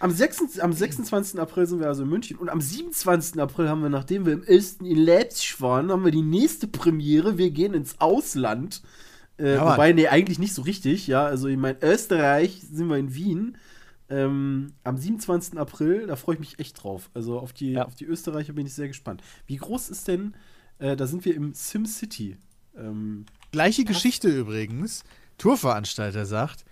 Am, 0.00 0.12
6, 0.12 0.60
am 0.60 0.72
26. 0.72 1.40
April 1.40 1.66
sind 1.66 1.80
wir 1.80 1.88
also 1.88 2.04
in 2.04 2.08
München 2.08 2.36
und 2.36 2.48
am 2.50 2.60
27. 2.60 3.40
April 3.42 3.68
haben 3.68 3.82
wir, 3.82 3.88
nachdem 3.90 4.26
wir 4.26 4.32
im 4.34 4.44
Osten 4.48 4.84
in 4.86 4.96
Leipzig 4.96 5.60
waren, 5.60 5.90
haben 5.90 6.04
wir 6.04 6.12
die 6.12 6.22
nächste 6.22 6.68
Premiere. 6.68 7.36
Wir 7.36 7.50
gehen 7.50 7.74
ins 7.74 7.96
Ausland. 8.00 8.80
Äh, 9.38 9.54
Ja, 9.54 9.72
wobei, 9.72 9.92
nee, 9.92 10.06
eigentlich 10.06 10.38
nicht 10.38 10.54
so 10.54 10.62
richtig, 10.62 11.08
ja. 11.08 11.24
Also, 11.26 11.48
ich 11.48 11.56
meine, 11.56 11.78
Österreich 11.82 12.60
sind 12.72 12.88
wir 12.88 12.96
in 12.96 13.12
Wien. 13.14 13.58
Ähm, 14.10 14.72
am 14.84 14.96
27. 14.96 15.58
April, 15.58 16.06
da 16.06 16.16
freue 16.16 16.34
ich 16.36 16.40
mich 16.40 16.58
echt 16.58 16.82
drauf. 16.82 17.10
Also 17.14 17.38
auf 17.38 17.52
die, 17.52 17.72
Ja. 17.72 17.84
auf 17.86 17.94
die 17.94 18.04
Österreicher 18.06 18.52
bin 18.54 18.66
ich 18.66 18.72
sehr 18.74 18.88
gespannt. 18.88 19.22
Wie 19.46 19.56
groß 19.56 19.90
ist 19.90 20.08
denn, 20.08 20.34
äh, 20.78 20.96
da 20.96 21.06
sind 21.06 21.24
wir 21.24 21.34
im 21.34 21.52
SimCity. 21.54 22.36
Ähm, 22.76 23.26
Gleiche 23.52 23.84
Geschichte 23.84 24.28
übrigens. 24.28 25.04
Tourveranstalter 25.36 26.26
sagt, 26.26 26.64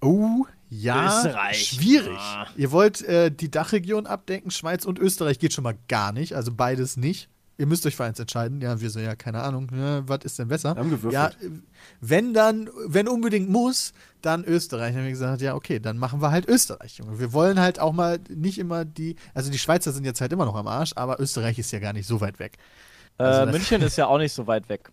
oh 0.00 0.46
ja, 0.70 1.18
Österreich. 1.18 1.66
schwierig. 1.66 2.16
Ah. 2.18 2.46
Ihr 2.56 2.70
wollt 2.72 3.02
äh, 3.02 3.30
die 3.30 3.50
Dachregion 3.50 4.06
abdecken, 4.06 4.50
Schweiz 4.50 4.84
und 4.84 4.98
Österreich 4.98 5.38
geht 5.38 5.52
schon 5.52 5.64
mal 5.64 5.76
gar 5.88 6.12
nicht, 6.12 6.34
also 6.34 6.52
beides 6.54 6.96
nicht. 6.96 7.28
Ihr 7.56 7.66
müsst 7.66 7.86
euch 7.86 7.94
für 7.94 8.04
eins 8.04 8.18
entscheiden. 8.18 8.60
Ja, 8.60 8.80
wir 8.80 8.90
so, 8.90 8.98
ja, 8.98 9.14
keine 9.14 9.42
Ahnung, 9.42 9.68
ja, 9.72 10.06
was 10.08 10.24
ist 10.24 10.38
denn 10.40 10.48
besser? 10.48 10.74
Wir 10.74 10.80
haben 10.80 10.90
gewürfelt. 10.90 11.12
Ja, 11.12 11.28
äh, 11.28 11.50
wenn 12.00 12.34
dann, 12.34 12.68
wenn 12.86 13.06
unbedingt 13.06 13.48
muss, 13.48 13.92
dann 14.22 14.44
Österreich. 14.44 14.88
Dann 14.90 14.98
haben 14.98 15.04
wir 15.04 15.12
gesagt, 15.12 15.40
ja, 15.40 15.54
okay, 15.54 15.78
dann 15.78 15.96
machen 15.96 16.20
wir 16.20 16.32
halt 16.32 16.48
Österreich, 16.48 16.98
Junge. 16.98 17.20
Wir 17.20 17.32
wollen 17.32 17.60
halt 17.60 17.78
auch 17.78 17.92
mal 17.92 18.18
nicht 18.28 18.58
immer 18.58 18.84
die, 18.84 19.14
also 19.34 19.50
die 19.52 19.58
Schweizer 19.58 19.92
sind 19.92 20.04
jetzt 20.04 20.20
halt 20.20 20.32
immer 20.32 20.46
noch 20.46 20.56
am 20.56 20.66
Arsch, 20.66 20.92
aber 20.96 21.20
Österreich 21.20 21.58
ist 21.58 21.70
ja 21.70 21.78
gar 21.78 21.92
nicht 21.92 22.06
so 22.08 22.20
weit 22.20 22.40
weg. 22.40 22.58
Also 23.18 23.48
äh, 23.48 23.52
München 23.52 23.82
ist 23.82 23.96
ja 23.96 24.06
auch 24.08 24.18
nicht 24.18 24.32
so 24.32 24.48
weit 24.48 24.68
weg. 24.68 24.90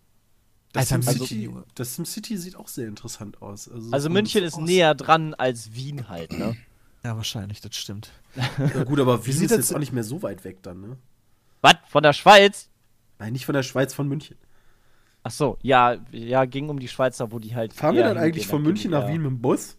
das 0.74 0.89
SimCity 0.89 1.20
also- 1.20 1.36
Junge. 1.36 1.64
das 1.74 1.95
SimCity 1.95 2.38
sieht 2.38 2.55
auch 2.55 2.68
sehr 2.68 2.88
interessant 2.88 3.41
aus. 3.41 3.68
Also, 3.70 3.91
Also 3.91 4.09
München 4.12 4.43
ist 4.43 4.53
außen. 4.53 4.66
näher 4.66 4.93
dran 4.93 5.34
als 5.34 5.74
Wien 5.74 6.07
halt, 6.09 6.32
ne? 6.38 6.55
Ja, 7.03 7.16
wahrscheinlich, 7.18 7.59
das 7.62 7.76
stimmt. 7.76 8.12
Ja, 8.76 8.84
gut, 8.84 8.99
aber 8.99 9.26
Wien 9.26 9.34
sieht 9.34 9.45
ist 9.45 9.51
das- 9.51 9.57
jetzt 9.57 9.74
auch 9.76 9.80
nicht 9.80 9.91
mehr 9.93 10.03
so 10.03 10.22
weit 10.22 10.43
weg 10.43 10.62
dann, 10.62 10.82
ne? 10.82 10.97
Was? 11.62 11.76
Von 11.88 12.03
der 12.03 12.14
Schweiz? 12.14 12.70
Nein, 13.20 13.34
nicht 13.34 13.45
von 13.45 13.53
der 13.53 13.64
Schweiz, 13.64 13.93
von 13.93 14.07
München. 14.07 14.38
Ach 15.24 15.32
so, 15.32 15.57
ja, 15.62 15.97
ja, 16.12 16.45
ging 16.45 16.70
um 16.70 16.80
die 16.80 16.88
Schweizer, 16.88 17.32
wo 17.32 17.38
die 17.38 17.55
halt. 17.55 17.74
Fahren 17.74 17.95
wir 17.95 18.03
dann 18.03 18.18
eigentlich 18.18 18.47
von 18.47 18.62
München 18.64 18.91
nach 18.91 19.07
Wien 19.07 19.22
mit 19.22 19.32
dem 19.32 19.41
Bus? 19.41 19.78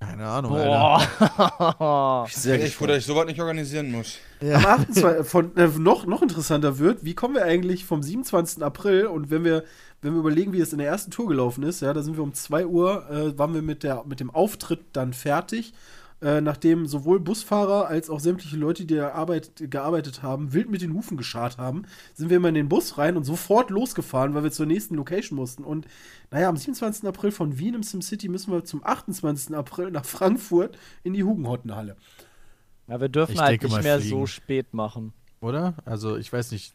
Keine 0.00 0.26
Ahnung, 0.26 0.54
Alter. 0.54 1.74
Boah. 1.78 2.24
Ich 2.28 2.36
sehr 2.36 2.62
ich 2.62 2.76
froh, 2.76 2.86
dass 2.86 2.98
ich 2.98 3.06
sowas 3.06 3.26
nicht 3.26 3.40
organisieren 3.40 3.90
muss. 3.90 4.18
Am 4.40 4.64
28. 4.64 5.26
von, 5.26 5.56
äh, 5.56 5.66
noch, 5.66 6.06
noch 6.06 6.22
interessanter 6.22 6.78
wird, 6.78 7.04
wie 7.04 7.14
kommen 7.14 7.34
wir 7.34 7.44
eigentlich 7.44 7.84
vom 7.84 8.02
27. 8.02 8.62
April 8.62 9.06
und 9.06 9.30
wenn 9.30 9.44
wir, 9.44 9.64
wenn 10.00 10.12
wir 10.12 10.20
überlegen, 10.20 10.52
wie 10.52 10.60
es 10.60 10.72
in 10.72 10.78
der 10.78 10.86
ersten 10.86 11.10
Tour 11.10 11.26
gelaufen 11.26 11.64
ist, 11.64 11.80
ja, 11.80 11.92
da 11.92 12.02
sind 12.02 12.16
wir 12.16 12.22
um 12.22 12.32
2 12.32 12.66
Uhr, 12.66 13.10
äh, 13.10 13.38
waren 13.38 13.54
wir 13.54 13.62
mit, 13.62 13.82
der, 13.82 14.04
mit 14.06 14.20
dem 14.20 14.30
Auftritt 14.30 14.80
dann 14.92 15.12
fertig, 15.12 15.72
äh, 16.20 16.40
nachdem 16.40 16.86
sowohl 16.86 17.20
Busfahrer 17.20 17.86
als 17.86 18.10
auch 18.10 18.18
sämtliche 18.18 18.56
Leute, 18.56 18.84
die 18.86 18.96
da 18.96 19.10
Arbeit, 19.12 19.52
gearbeitet 19.56 20.22
haben, 20.22 20.52
wild 20.52 20.68
mit 20.68 20.82
den 20.82 20.92
Hufen 20.94 21.16
geschart 21.16 21.58
haben, 21.58 21.82
sind 22.14 22.28
wir 22.30 22.38
immer 22.38 22.48
in 22.48 22.54
den 22.56 22.68
Bus 22.68 22.98
rein 22.98 23.16
und 23.16 23.22
sofort 23.24 23.70
losgefahren, 23.70 24.34
weil 24.34 24.42
wir 24.42 24.50
zur 24.50 24.66
nächsten 24.66 24.96
Location 24.96 25.36
mussten. 25.36 25.62
Und 25.62 25.86
naja, 26.30 26.48
am 26.48 26.56
27. 26.56 27.06
April 27.08 27.30
von 27.30 27.58
Wien 27.58 27.74
im 27.74 27.82
SimCity 27.84 28.28
müssen 28.28 28.52
wir 28.52 28.64
zum 28.64 28.84
28. 28.84 29.54
April 29.56 29.90
nach 29.92 30.04
Frankfurt 30.04 30.76
in 31.04 31.12
die 31.12 31.22
Hugenhottenhalle. 31.22 31.96
Ja, 32.88 33.00
wir 33.00 33.08
dürfen 33.08 33.32
Ich 33.34 33.40
halt 33.40 33.62
nicht 33.62 33.82
mehr 33.82 34.00
fliegen. 34.00 34.16
so 34.18 34.26
spät 34.26 34.74
machen. 34.74 35.12
Oder? 35.40 35.74
Also, 35.84 36.16
ich 36.16 36.32
weiß 36.32 36.50
nicht. 36.52 36.74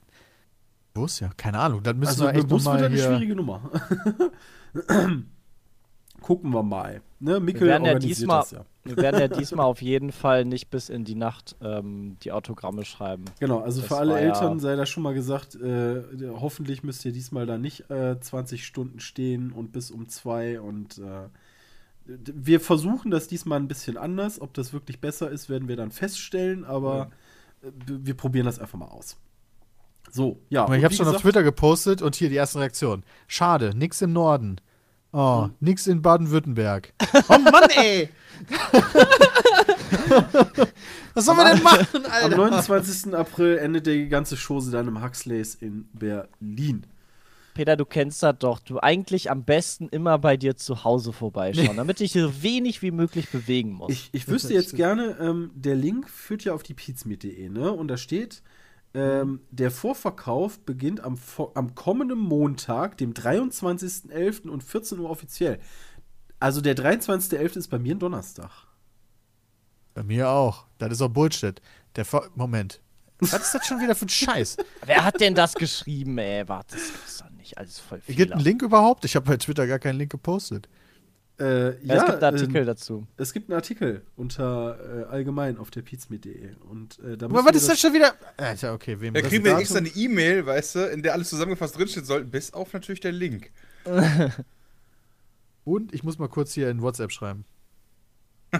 Bus, 0.94 1.20
ja, 1.20 1.32
keine 1.36 1.60
Ahnung. 1.60 1.82
Dann 1.84 1.98
müssen 1.98 2.12
Also 2.12 2.26
wir 2.26 2.36
echt 2.36 2.48
Bus 2.48 2.66
wird 2.66 2.78
eine 2.78 2.96
hier. 2.96 3.04
schwierige 3.04 3.36
Nummer. 3.36 3.70
Gucken 6.22 6.52
wir 6.54 6.64
mal. 6.64 7.02
Ne, 7.20 7.40
Mikkel 7.40 7.62
Wir 7.62 7.68
werden 7.68 7.86
ja 7.86 7.92
organisiert 7.94 8.20
diesmal, 8.20 8.40
das 8.42 8.52
ja. 8.52 8.66
Wir 8.86 8.98
werden 8.98 9.20
ja 9.20 9.28
diesmal 9.28 9.66
auf 9.66 9.82
jeden 9.82 10.12
Fall 10.12 10.46
nicht 10.46 10.70
bis 10.70 10.90
in 10.90 11.04
die 11.06 11.16
Nacht 11.16 11.56
ähm, 11.62 12.18
die 12.24 12.32
Autogramme 12.32 12.84
schreiben. 12.86 13.26
Genau, 13.40 13.60
also 13.60 13.80
Das 13.82 13.88
für 13.88 13.98
alle 13.98 14.14
war 14.14 14.22
ja- 14.22 14.28
Eltern 14.28 14.60
sei 14.60 14.76
da 14.76 14.86
schon 14.86 15.04
mal 15.04 15.14
gesagt, 15.14 15.56
äh, 15.56 16.02
hoffentlich 16.40 16.84
müsst 16.84 17.06
ihr 17.06 17.12
diesmal 17.12 17.46
da 17.46 17.58
nicht 17.58 17.90
äh, 17.90 18.20
20 18.20 18.66
Stunden 18.66 19.00
stehen 19.00 19.52
und 19.52 19.72
bis 19.72 19.90
um 19.92 20.10
zwei 20.10 20.60
und 20.60 20.98
äh, 20.98 21.28
wir 22.06 22.60
versuchen 22.60 23.12
das 23.12 23.28
diesmal 23.28 23.60
ein 23.60 23.70
bisschen 23.70 23.98
anders. 23.98 24.42
Ob 24.42 24.54
das 24.54 24.74
wirklich 24.74 25.00
besser 25.00 25.30
ist, 25.32 25.48
werden 25.50 25.70
wir 25.70 25.78
dann 25.78 25.92
feststellen, 25.92 26.66
aber 26.66 27.12
b- 27.62 28.00
wir 28.04 28.14
probieren 28.16 28.46
das 28.46 28.60
einfach 28.60 28.78
mal 28.78 28.88
aus. 28.90 29.16
So, 30.12 30.38
ja. 30.50 30.66
Aber 30.66 30.78
ich 30.78 30.84
habe 30.84 30.94
schon 30.94 31.08
auf 31.08 31.22
Twitter 31.22 31.44
gepostet 31.44 32.02
und 32.02 32.16
hier 32.16 32.28
die 32.28 32.36
ersten 32.36 32.60
Reaktionen. 32.60 33.04
Schade, 33.28 33.72
nix 33.74 34.02
im 34.02 34.12
Norden. 34.12 34.58
Oh, 35.14 35.44
Hm. 35.46 35.54
nix 35.62 35.88
in 35.88 36.02
Baden-Württemberg. 36.02 36.92
Oh 37.30 37.38
Mann, 37.38 37.64
ey! 37.78 38.10
Was 41.14 41.26
sollen 41.26 41.38
wir 41.38 41.54
denn 41.54 41.64
machen, 41.64 42.06
Am 42.06 42.12
Alter? 42.12 42.38
29. 42.38 43.14
April 43.14 43.58
endet 43.58 43.88
die 43.88 44.08
ganze 44.10 44.36
Chose 44.36 44.72
dann 44.72 44.88
im 44.88 45.04
Huxleys 45.04 45.56
in 45.56 45.88
Berlin. 45.94 46.86
Peter, 47.54 47.76
du 47.78 47.86
kennst 47.86 48.24
das 48.24 48.36
doch. 48.40 48.60
Du 48.60 48.80
eigentlich 48.80 49.30
am 49.30 49.44
besten 49.44 49.88
immer 49.90 50.18
bei 50.18 50.38
dir 50.38 50.56
zu 50.56 50.84
Hause 50.84 51.14
vorbeischauen, 51.14 51.78
damit 51.78 52.02
ich 52.02 52.14
so 52.14 52.42
wenig 52.42 52.82
wie 52.82 52.92
möglich 52.92 53.30
bewegen 53.30 53.74
muss. 53.74 53.92
Ich, 53.92 54.10
ich 54.12 54.28
wüsste 54.28 54.54
jetzt 54.54 54.76
gerne, 54.76 55.18
ähm, 55.20 55.52
der 55.54 55.76
Link 55.76 56.10
führt 56.10 56.44
ja 56.44 56.54
auf 56.54 56.64
die 56.64 56.74
pizmeet.de, 56.74 57.50
ne? 57.50 57.72
Und 57.72 57.90
da 57.90 57.98
steht, 57.98 58.42
ähm, 58.96 59.42
der 59.52 59.72
Vorverkauf 59.72 60.60
beginnt 60.60 61.04
am, 61.04 61.18
am 61.56 61.76
kommenden 61.76 62.20
Montag, 62.20 62.98
dem 62.98 63.14
23.11. 63.14 64.50
und 64.50 64.64
14 64.64 65.00
Uhr 65.00 65.10
offiziell. 65.10 65.60
Also 66.44 66.60
der 66.60 66.76
23.11. 66.76 67.58
ist 67.58 67.70
bei 67.70 67.80
mir 67.80 67.96
ein 67.96 68.00
Donnerstag. 68.00 68.50
Bei 69.94 70.04
mir 70.04 70.28
auch. 70.28 70.66
Das 70.78 70.92
ist 70.92 71.02
auch 71.02 71.08
Bullshit. 71.08 71.62
Der 71.96 72.04
Vor 72.04 72.30
Moment. 72.36 72.82
Was 73.20 73.32
ist 73.32 73.54
das 73.54 73.66
schon 73.66 73.80
wieder 73.80 73.96
für 73.96 74.08
ein 74.08 74.10
Scheiß? 74.10 74.58
Wer 74.86 75.06
hat 75.06 75.22
denn 75.22 75.36
das 75.36 75.54
geschrieben, 75.54 76.18
ey? 76.18 76.46
Warte, 76.50 76.76
das 76.76 76.88
gibt's 76.88 77.18
doch 77.20 77.30
nicht. 77.30 77.58
Alles 77.58 77.80
voll 77.80 78.02
Gibt 78.08 78.18
Fehler. 78.20 78.36
einen 78.36 78.44
Link 78.44 78.62
überhaupt? 78.62 79.06
Ich 79.06 79.16
habe 79.16 79.26
bei 79.26 79.38
Twitter 79.38 79.66
gar 79.68 79.80
keinen 79.80 79.98
Link 79.98 80.12
gepostet. 80.12 80.68
Äh, 81.40 81.82
Ja, 81.86 81.96
es 81.96 82.06
gibt 82.08 82.22
einen 82.22 82.36
Artikel 82.36 82.58
ähm, 82.58 82.66
dazu. 82.66 83.08
es 83.16 83.32
gibt 83.32 83.50
einen 83.50 83.56
Artikel 83.56 84.06
unter 84.18 84.78
äh, 84.82 85.04
allgemein 85.06 85.58
auf 85.58 85.72
der 85.72 85.82
pizmeet.de. 85.82 86.56
Und 86.70 87.00
äh, 87.00 87.16
da 87.16 87.28
Aber 87.28 87.46
was 87.46 87.56
ist 87.56 87.70
das 87.70 87.80
schon 87.80 87.94
wieder? 87.94 88.16
Alter, 88.36 88.74
okay, 88.74 89.00
wem 89.00 89.14
Da 89.14 89.22
kriegen 89.22 89.46
wir 89.46 89.58
extra 89.58 89.78
eine 89.78 89.88
E-Mail, 89.88 90.46
weißt 90.46 90.76
du, 90.76 90.80
in 90.90 91.04
der 91.04 91.14
alles 91.14 91.30
zusammengefasst 91.30 91.78
drinsteht 91.78 92.06
sollten, 92.06 92.30
bis 92.30 92.52
auf 92.52 92.74
natürlich 92.74 93.00
der 93.00 93.14
Link. 93.14 93.50
Und 95.66 95.94
ich 95.94 96.04
muss 96.04 96.20
mal 96.20 96.28
kurz 96.28 96.54
hier 96.54 96.70
in 96.70 96.82
WhatsApp 96.82 97.12
schreiben. 97.12 97.46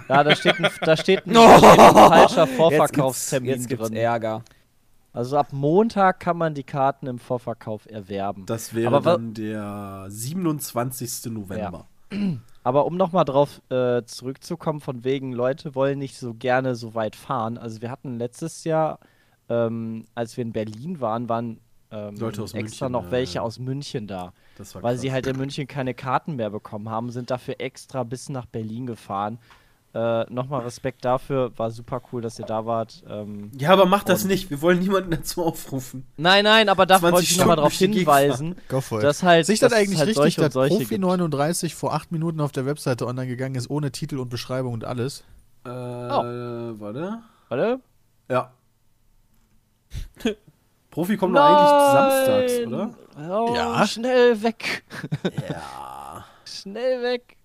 Ja, 0.08 0.24
da 0.24 0.34
steht 0.34 0.58
ein, 0.58 0.68
da 0.80 0.96
steht 0.96 1.26
ein, 1.26 1.30
steht 1.30 1.34
ein 1.78 1.94
falscher 1.94 2.46
Vorverkaufstermin 2.46 3.50
Jetzt 3.50 3.68
gibt's 3.68 3.88
drin. 3.88 3.96
Ärger. 3.96 4.42
Also 5.12 5.38
ab 5.38 5.52
Montag 5.52 6.18
kann 6.18 6.36
man 6.36 6.54
die 6.54 6.64
Karten 6.64 7.06
im 7.06 7.18
Vorverkauf 7.18 7.88
erwerben. 7.88 8.46
Das 8.46 8.74
wäre 8.74 8.96
Aber 8.96 9.12
dann 9.12 9.34
der 9.34 10.06
27. 10.08 11.32
November. 11.32 11.86
Aber 12.64 12.86
um 12.86 12.96
nochmal 12.96 13.24
drauf 13.24 13.62
äh, 13.70 14.02
zurückzukommen, 14.04 14.80
von 14.80 15.04
wegen, 15.04 15.32
Leute 15.32 15.74
wollen 15.74 15.98
nicht 15.98 16.18
so 16.18 16.34
gerne 16.34 16.74
so 16.74 16.94
weit 16.94 17.14
fahren. 17.14 17.58
Also 17.58 17.80
wir 17.80 17.90
hatten 17.90 18.18
letztes 18.18 18.64
Jahr, 18.64 18.98
ähm, 19.48 20.06
als 20.14 20.36
wir 20.36 20.42
in 20.42 20.52
Berlin 20.52 21.00
waren, 21.00 21.28
waren 21.28 21.60
ähm, 21.94 22.16
Leute 22.16 22.42
aus 22.42 22.54
extra 22.54 22.88
München, 22.88 23.04
noch 23.04 23.10
welche 23.10 23.36
ja. 23.36 23.42
aus 23.42 23.58
München 23.58 24.06
da. 24.06 24.32
Das 24.58 24.74
war 24.74 24.82
Weil 24.82 24.94
krass. 24.94 25.02
sie 25.02 25.12
halt 25.12 25.26
in 25.26 25.36
München 25.36 25.66
keine 25.66 25.94
Karten 25.94 26.36
mehr 26.36 26.50
bekommen 26.50 26.88
haben, 26.88 27.10
sind 27.10 27.30
dafür 27.30 27.56
extra 27.58 28.02
bis 28.02 28.28
nach 28.28 28.46
Berlin 28.46 28.86
gefahren. 28.86 29.38
Äh, 29.94 30.24
Nochmal 30.28 30.62
Respekt 30.62 31.04
dafür, 31.04 31.56
war 31.56 31.70
super 31.70 32.02
cool, 32.10 32.20
dass 32.20 32.36
ihr 32.40 32.46
da 32.46 32.66
wart. 32.66 33.04
Ähm, 33.08 33.52
Ja, 33.56 33.70
aber 33.70 33.86
mach 33.86 34.02
das 34.02 34.24
nicht. 34.24 34.50
Wir 34.50 34.60
wollen 34.60 34.80
niemanden 34.80 35.12
dazu 35.12 35.44
aufrufen. 35.44 36.04
nein, 36.16 36.42
nein, 36.42 36.68
aber 36.68 36.84
da 36.84 36.98
20 36.98 37.12
wollte 37.12 37.24
ich 37.30 37.38
nochmal 37.38 37.56
darauf 37.56 37.72
hinweisen, 37.72 38.56
dass 39.00 39.22
halt. 39.22 39.46
Sich 39.46 39.60
das 39.60 39.72
eigentlich 39.72 40.00
halt 40.00 40.08
richtig, 40.08 40.34
dass 40.34 40.52
Profi 40.54 40.84
gibt. 40.84 41.00
39 41.00 41.76
vor 41.76 41.94
acht 41.94 42.10
Minuten 42.10 42.40
auf 42.40 42.50
der 42.50 42.66
Webseite 42.66 43.06
online 43.06 43.28
gegangen 43.28 43.54
ist, 43.54 43.70
ohne 43.70 43.92
Titel 43.92 44.18
und 44.18 44.30
Beschreibung 44.30 44.72
und 44.72 44.84
alles? 44.84 45.22
Äh, 45.64 45.68
warte. 45.68 47.20
Warte. 47.48 47.80
Ja. 48.28 48.52
Profi 50.94 51.16
kommt 51.16 51.34
doch 51.36 51.42
eigentlich 51.42 51.92
samstags, 51.92 52.66
oder? 52.68 52.94
Oh, 53.28 53.52
Ja. 53.54 53.84
Schnell 53.84 54.40
weg. 54.44 54.84
Ja. 55.48 56.24
Schnell 56.44 57.02
weg. 57.02 57.36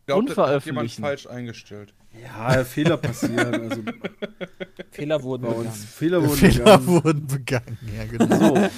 Ich 0.00 0.08
jemand 0.08 0.30
Unveröffentlichen. 0.30 1.02
falsch 1.02 1.26
eingestellt. 1.26 1.92
Ja, 2.22 2.64
Fehler 2.64 2.96
passieren. 2.96 3.70
Also 3.70 3.82
Fehler 4.90 5.22
wurden 5.22 5.42
bei 5.42 5.48
uns. 5.50 5.58
begangen. 5.58 5.74
Fehler 5.74 6.22
wurden 6.22 6.36
Fehler 6.36 6.78
begangen. 6.78 6.86
wurden 7.04 7.26
begangen. 7.26 7.78
Ja, 7.94 8.04
genau. 8.06 8.54
So, 8.54 8.68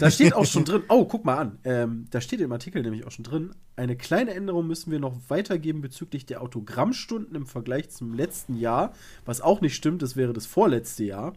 da 0.00 0.10
steht 0.10 0.32
auch 0.32 0.46
schon 0.46 0.64
drin. 0.64 0.82
Oh, 0.88 1.04
guck 1.04 1.26
mal 1.26 1.36
an. 1.36 1.58
Ähm, 1.64 2.06
da 2.10 2.22
steht 2.22 2.40
im 2.40 2.50
Artikel 2.50 2.80
nämlich 2.80 3.06
auch 3.06 3.10
schon 3.10 3.24
drin. 3.24 3.50
Eine 3.76 3.94
kleine 3.96 4.32
Änderung 4.32 4.66
müssen 4.66 4.90
wir 4.90 5.00
noch 5.00 5.14
weitergeben 5.28 5.82
bezüglich 5.82 6.24
der 6.24 6.40
Autogrammstunden 6.40 7.34
im 7.36 7.44
Vergleich 7.46 7.90
zum 7.90 8.14
letzten 8.14 8.56
Jahr. 8.56 8.94
Was 9.26 9.42
auch 9.42 9.60
nicht 9.60 9.74
stimmt, 9.76 10.00
das 10.00 10.16
wäre 10.16 10.32
das 10.32 10.46
vorletzte 10.46 11.04
Jahr. 11.04 11.34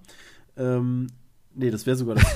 Ähm, 0.56 1.08
nee, 1.56 1.72
das 1.72 1.86
wäre 1.86 1.98
sogar 1.98 2.16
das. 2.16 2.26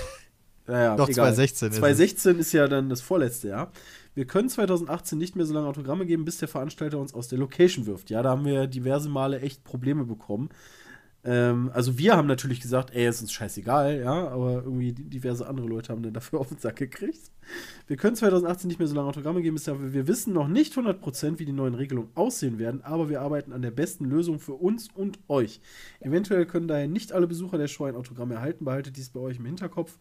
Naja, 0.68 0.95
Doch, 0.95 1.07
2016 1.07 1.68
ist 1.68 1.74
es. 1.76 1.80
2016 1.80 2.39
ist 2.39 2.51
ja 2.51 2.68
dann 2.68 2.89
das 2.89 2.99
vorletzte 2.99 3.49
Jahr. 3.49 3.72
Wir 4.16 4.26
können 4.26 4.49
2018 4.49 5.16
nicht 5.16 5.36
mehr 5.36 5.45
so 5.45 5.53
lange 5.53 5.68
Autogramme 5.68 6.07
geben, 6.07 6.26
bis 6.26 6.39
der 6.39 6.47
Veranstalter 6.47 6.97
uns 6.97 7.13
aus 7.13 7.28
der 7.28 7.38
Location 7.38 7.86
wirft. 7.86 8.09
Ja, 8.09 8.24
da 8.24 8.32
haben 8.32 8.45
wir 8.45 8.66
diverse 8.66 9.07
Male 9.07 9.41
echt 9.41 9.63
Probleme 9.63 10.05
bekommen. 10.05 10.49
Ähm, 11.26 11.71
also 11.73 11.97
wir 11.97 12.15
haben 12.15 12.28
natürlich 12.28 12.61
gesagt, 12.61 12.93
ey, 12.93 13.07
ist 13.07 13.19
uns 13.21 13.34
scheißegal, 13.34 13.99
ja, 13.99 14.28
aber 14.28 14.63
irgendwie 14.63 14.93
diverse 14.93 15.47
andere 15.47 15.67
Leute 15.67 15.91
haben 15.91 16.03
dann 16.03 16.13
dafür 16.13 16.39
auf 16.39 16.49
den 16.49 16.59
Sack 16.59 16.76
gekriegt. 16.76 17.32
Wir 17.88 17.97
können 17.97 18.15
2018 18.15 18.67
nicht 18.67 18.78
mehr 18.78 18.88
so 18.88 18.95
lange 18.95 19.09
Autogramme 19.09 19.41
geben, 19.41 19.55
bisher 19.55 19.93
wir 19.93 20.07
wissen 20.07 20.34
noch 20.34 20.47
nicht 20.47 20.76
100%, 20.76 21.39
wie 21.39 21.45
die 21.45 21.51
neuen 21.51 21.73
Regelungen 21.73 22.11
aussehen 22.13 22.59
werden, 22.59 22.84
aber 22.84 23.09
wir 23.09 23.21
arbeiten 23.21 23.53
an 23.53 23.63
der 23.63 23.71
besten 23.71 24.05
Lösung 24.05 24.39
für 24.39 24.53
uns 24.53 24.89
und 24.93 25.17
euch. 25.28 25.61
Eventuell 25.99 26.45
können 26.45 26.67
daher 26.67 26.88
nicht 26.88 27.11
alle 27.11 27.26
Besucher 27.26 27.57
der 27.57 27.67
Show 27.67 27.86
ein 27.86 27.95
Autogramm 27.95 28.30
erhalten, 28.30 28.65
behaltet 28.65 28.95
dies 28.95 29.09
bei 29.09 29.19
euch 29.19 29.38
im 29.38 29.45
Hinterkopf. 29.45 29.97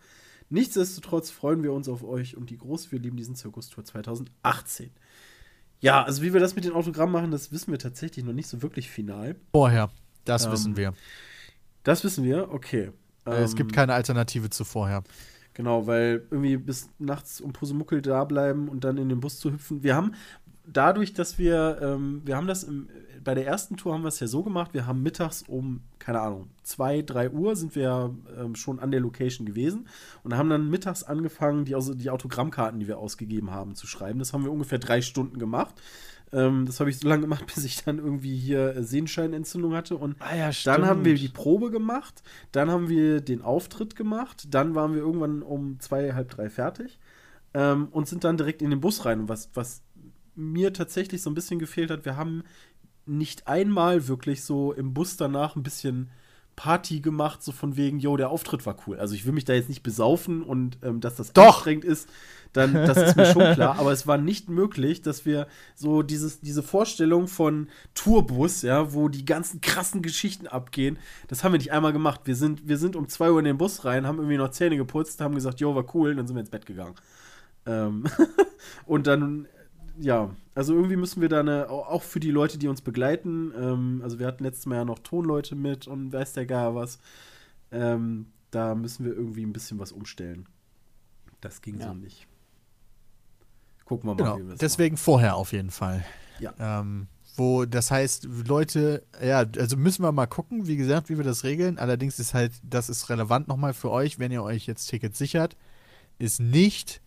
Nichtsdestotrotz 0.51 1.31
freuen 1.31 1.63
wir 1.63 1.73
uns 1.73 1.89
auf 1.89 2.05
euch 2.05 2.37
und 2.37 2.51
die 2.51 2.59
große 2.59 2.93
Wir 2.93 2.99
lieben 2.99 3.17
diesen 3.17 3.35
Zirkus-Tour 3.35 3.85
2018. 3.85 4.91
Ja, 5.81 6.03
also 6.03 6.23
wie 6.23 6.35
wir 6.35 6.41
das 6.41 6.55
mit 6.55 6.65
den 6.65 6.73
Autogrammen 6.73 7.13
machen, 7.13 7.31
das 7.31 7.51
wissen 7.51 7.71
wir 7.71 7.79
tatsächlich 7.79 8.25
noch 8.27 8.35
nicht 8.35 8.49
so 8.49 8.61
wirklich 8.63 8.91
final. 8.91 9.37
Vorher. 9.53 9.91
Das 10.25 10.47
Ähm, 10.47 10.53
wissen 10.53 10.77
wir. 10.77 10.95
Das 11.83 12.05
wissen 12.05 12.25
wir, 12.25 12.51
okay. 12.51 12.91
Äh, 13.27 13.43
es 13.43 13.53
Ähm, 13.53 13.57
gibt 13.57 13.73
keine 13.73 13.95
Alternative 13.95 14.51
zu 14.51 14.65
vorher. 14.65 15.03
Genau, 15.55 15.87
weil 15.87 16.27
irgendwie 16.31 16.57
bis 16.57 16.91
nachts 16.99 17.41
um 17.41 17.53
Pusemuckel 17.53 18.03
da 18.03 18.25
bleiben 18.25 18.69
und 18.69 18.83
dann 18.85 18.97
in 18.99 19.09
den 19.09 19.21
Bus 19.21 19.39
zu 19.39 19.53
hüpfen. 19.53 19.83
Wir 19.85 19.95
haben 19.95 20.15
dadurch, 20.67 21.13
dass 21.13 21.39
wir, 21.39 21.79
ähm, 21.81 22.23
wir 22.25 22.37
haben 22.37 22.47
das 22.49 22.65
im, 22.65 22.89
bei 23.23 23.35
der 23.35 23.47
ersten 23.47 23.77
Tour 23.77 23.95
haben 23.95 24.03
wir 24.03 24.09
es 24.09 24.19
ja 24.21 24.27
so 24.27 24.43
gemacht, 24.43 24.75
wir 24.75 24.87
haben 24.87 25.03
mittags 25.03 25.43
um, 25.43 25.83
keine 25.99 26.21
Ahnung, 26.21 26.51
2, 26.65 27.03
3 27.03 27.31
Uhr 27.31 27.55
sind 27.57 27.75
wir 27.77 28.15
ähm, 28.37 28.55
schon 28.57 28.81
an 28.81 28.91
der 28.91 29.01
Location 29.01 29.47
gewesen 29.47 29.87
und 30.25 30.37
haben 30.37 30.51
dann 30.51 30.69
mittags 30.69 31.05
angefangen, 31.05 31.65
die, 31.65 31.75
also 31.75 31.95
die 31.95 32.11
Autogrammkarten, 32.11 32.81
die 32.81 32.89
wir 32.89 32.99
ausgegeben 32.99 33.51
haben, 33.51 33.75
zu 33.77 33.87
schreiben. 33.87 34.19
Das 34.19 34.33
haben 34.33 34.45
wir 34.45 34.53
ungefähr 34.53 34.79
drei 34.79 35.01
Stunden 35.03 35.39
gemacht. 35.39 35.75
Ähm, 36.35 36.67
das 36.67 36.81
habe 36.81 36.91
ich 36.91 36.99
so 36.99 37.09
lange 37.09 37.23
gemacht, 37.23 37.47
bis 37.55 37.65
ich 37.65 37.85
dann 37.85 37.99
irgendwie 37.99 38.37
hier 38.37 38.77
äh, 38.77 38.83
Sehenscheinentzündung 38.83 39.75
hatte 39.75 39.97
und 39.97 40.17
Ah 40.19 40.35
ja, 40.35 40.51
dann 40.65 40.85
haben 40.85 41.05
wir 41.05 41.15
die 41.15 41.29
Probe 41.29 41.71
gemacht, 41.71 42.23
dann 42.53 42.71
haben 42.71 42.89
wir 42.89 43.21
den 43.21 43.41
Auftritt 43.41 43.95
gemacht, 43.95 44.49
dann 44.51 44.75
waren 44.75 44.93
wir 44.93 45.01
irgendwann 45.01 45.43
um 45.43 45.79
zwei, 45.81 46.13
halb 46.13 46.31
drei 46.31 46.51
fertig 46.51 46.99
ähm, 47.55 47.89
und 47.93 48.09
sind 48.09 48.25
dann 48.25 48.37
direkt 48.37 48.63
in 48.63 48.71
den 48.71 48.81
Bus 48.81 49.05
rein. 49.05 49.21
Und 49.21 49.29
was, 49.29 49.49
was 49.55 49.83
mir 50.35 50.73
tatsächlich 50.73 51.23
so 51.23 51.31
ein 51.31 51.35
bisschen 51.35 51.61
gefehlt 51.61 51.91
hat, 51.91 52.05
wir 52.05 52.17
haben 52.17 52.43
nicht 53.07 53.47
einmal 53.47 54.09
wirklich 54.09 54.43
so 54.43 54.73
im 54.73 54.93
Bus 54.93 55.17
danach 55.17 55.55
ein 55.55 55.63
bisschen 55.63 56.11
Party 56.57 57.01
gemacht, 57.01 57.43
so 57.43 57.53
von 57.53 57.77
wegen, 57.77 57.99
yo, 57.99 58.17
der 58.17 58.31
Auftritt 58.31 58.65
war 58.67 58.77
cool. 58.87 58.99
Also 58.99 59.15
ich 59.15 59.27
will 59.27 59.33
mich 59.33 59.45
da 59.45 59.55
jetzt 59.55 59.69
nicht 59.69 59.83
besaufen 59.83 60.43
und 60.43 60.79
ähm, 60.83 61.01
dass 61.01 61.17
das 61.17 61.33
Doch. 61.33 61.57
anstrengend 61.57 61.85
ist, 61.85 62.09
dann, 62.53 62.73
das 62.73 62.97
ist 62.97 63.17
mir 63.17 63.27
schon 63.27 63.53
klar. 63.55 63.79
Aber 63.79 63.93
es 63.93 64.07
war 64.07 64.17
nicht 64.17 64.49
möglich, 64.49 65.03
dass 65.03 65.27
wir 65.27 65.49
so 65.75 66.03
dieses, 66.03 66.41
diese 66.41 66.63
Vorstellung 66.63 67.27
von 67.27 67.69
Tourbus, 67.95 68.63
ja, 68.63 68.95
wo 68.95 69.09
die 69.09 69.25
ganzen 69.25 69.61
krassen 69.61 70.03
Geschichten 70.03 70.47
abgehen, 70.47 70.99
das 71.29 71.43
haben 71.43 71.53
wir 71.53 71.59
nicht 71.59 71.73
einmal 71.73 71.93
gemacht. 71.93 72.21
Wir 72.25 72.37
sind, 72.37 72.69
wir 72.69 72.79
sind 72.79 72.95
um 72.95 73.09
2 73.09 73.33
Uhr 73.33 73.39
in 73.41 73.45
den 73.45 73.59
Bus 73.59 73.85
rein, 73.85 74.07
haben 74.07 74.19
irgendwie 74.19 74.37
noch 74.37 74.51
Zähne 74.51 74.77
geputzt, 74.77 75.21
haben 75.21 75.35
gesagt, 75.35 75.61
yo, 75.61 75.75
war 75.75 75.85
cool, 75.95 76.11
und 76.11 76.19
dann 76.19 76.27
sind 76.27 76.37
wir 76.37 76.41
ins 76.41 76.51
Bett 76.51 76.67
gegangen. 76.67 76.95
Ähm 77.67 78.05
und 78.87 79.07
dann, 79.09 79.49
ja, 79.99 80.31
also 80.55 80.75
irgendwie 80.75 80.97
müssen 80.97 81.21
wir 81.21 81.29
da 81.29 81.41
eine, 81.41 81.69
au- 81.69 81.85
auch 81.85 82.03
für 82.03 82.21
die 82.21 82.31
Leute, 82.31 82.59
die 82.59 82.69
uns 82.69 82.81
begleiten, 82.81 83.53
ähm, 83.57 84.01
also 84.03 84.19
wir 84.19 84.27
hatten 84.27 84.45
letztes 84.45 84.67
Mal 84.67 84.77
ja 84.77 84.85
noch 84.85 84.99
Tonleute 85.01 85.57
mit 85.57 85.87
und 85.87 86.13
weiß 86.13 86.33
der 86.35 86.47
gar 86.47 86.75
was, 86.75 86.99
ähm, 87.73 88.27
da 88.51 88.75
müssen 88.75 89.05
wir 89.05 89.13
irgendwie 89.15 89.45
ein 89.45 89.53
bisschen 89.53 89.79
was 89.79 89.91
umstellen. 89.93 90.47
Das 91.41 91.61
ging 91.61 91.81
Ja. 91.81 91.89
so 91.89 91.95
nicht. 91.95 92.27
Gucken 93.85 94.09
wir 94.09 94.15
mal, 94.15 94.23
Genau. 94.25 94.39
wie 94.39 94.47
wir 94.47 94.53
es 94.55 94.59
Deswegen 94.61 94.97
vorher 94.97 95.37
auf 95.37 95.53
jeden 95.53 95.71
Fall. 95.71 96.05
Ja. 96.41 96.55
Ähm, 96.59 97.07
wo, 97.37 97.65
das 97.65 97.91
heißt, 97.91 98.29
Leute, 98.47 99.03
ja, 99.23 99.45
also 99.59 99.77
müssen 99.77 100.03
wir 100.05 100.13
mal 100.13 100.27
gucken, 100.27 100.67
wie 100.69 100.77
gesagt, 100.77 101.09
wie 101.09 101.17
wir 101.17 101.25
das 101.25 101.43
regeln. 101.45 101.79
Allerdings 101.79 102.19
ist 102.21 102.33
halt, 102.33 102.53
das 102.63 102.89
ist 102.89 103.11
relevant 103.11 103.49
nochmal 103.49 103.75
für 103.75 103.91
euch, 103.91 104.19
wenn 104.21 104.31
ihr 104.31 104.43
euch 104.43 104.67
jetzt 104.67 104.87
Tickets 104.87 105.19
sichert, 105.19 105.57
ist 106.19 106.41
nicht 106.41 107.03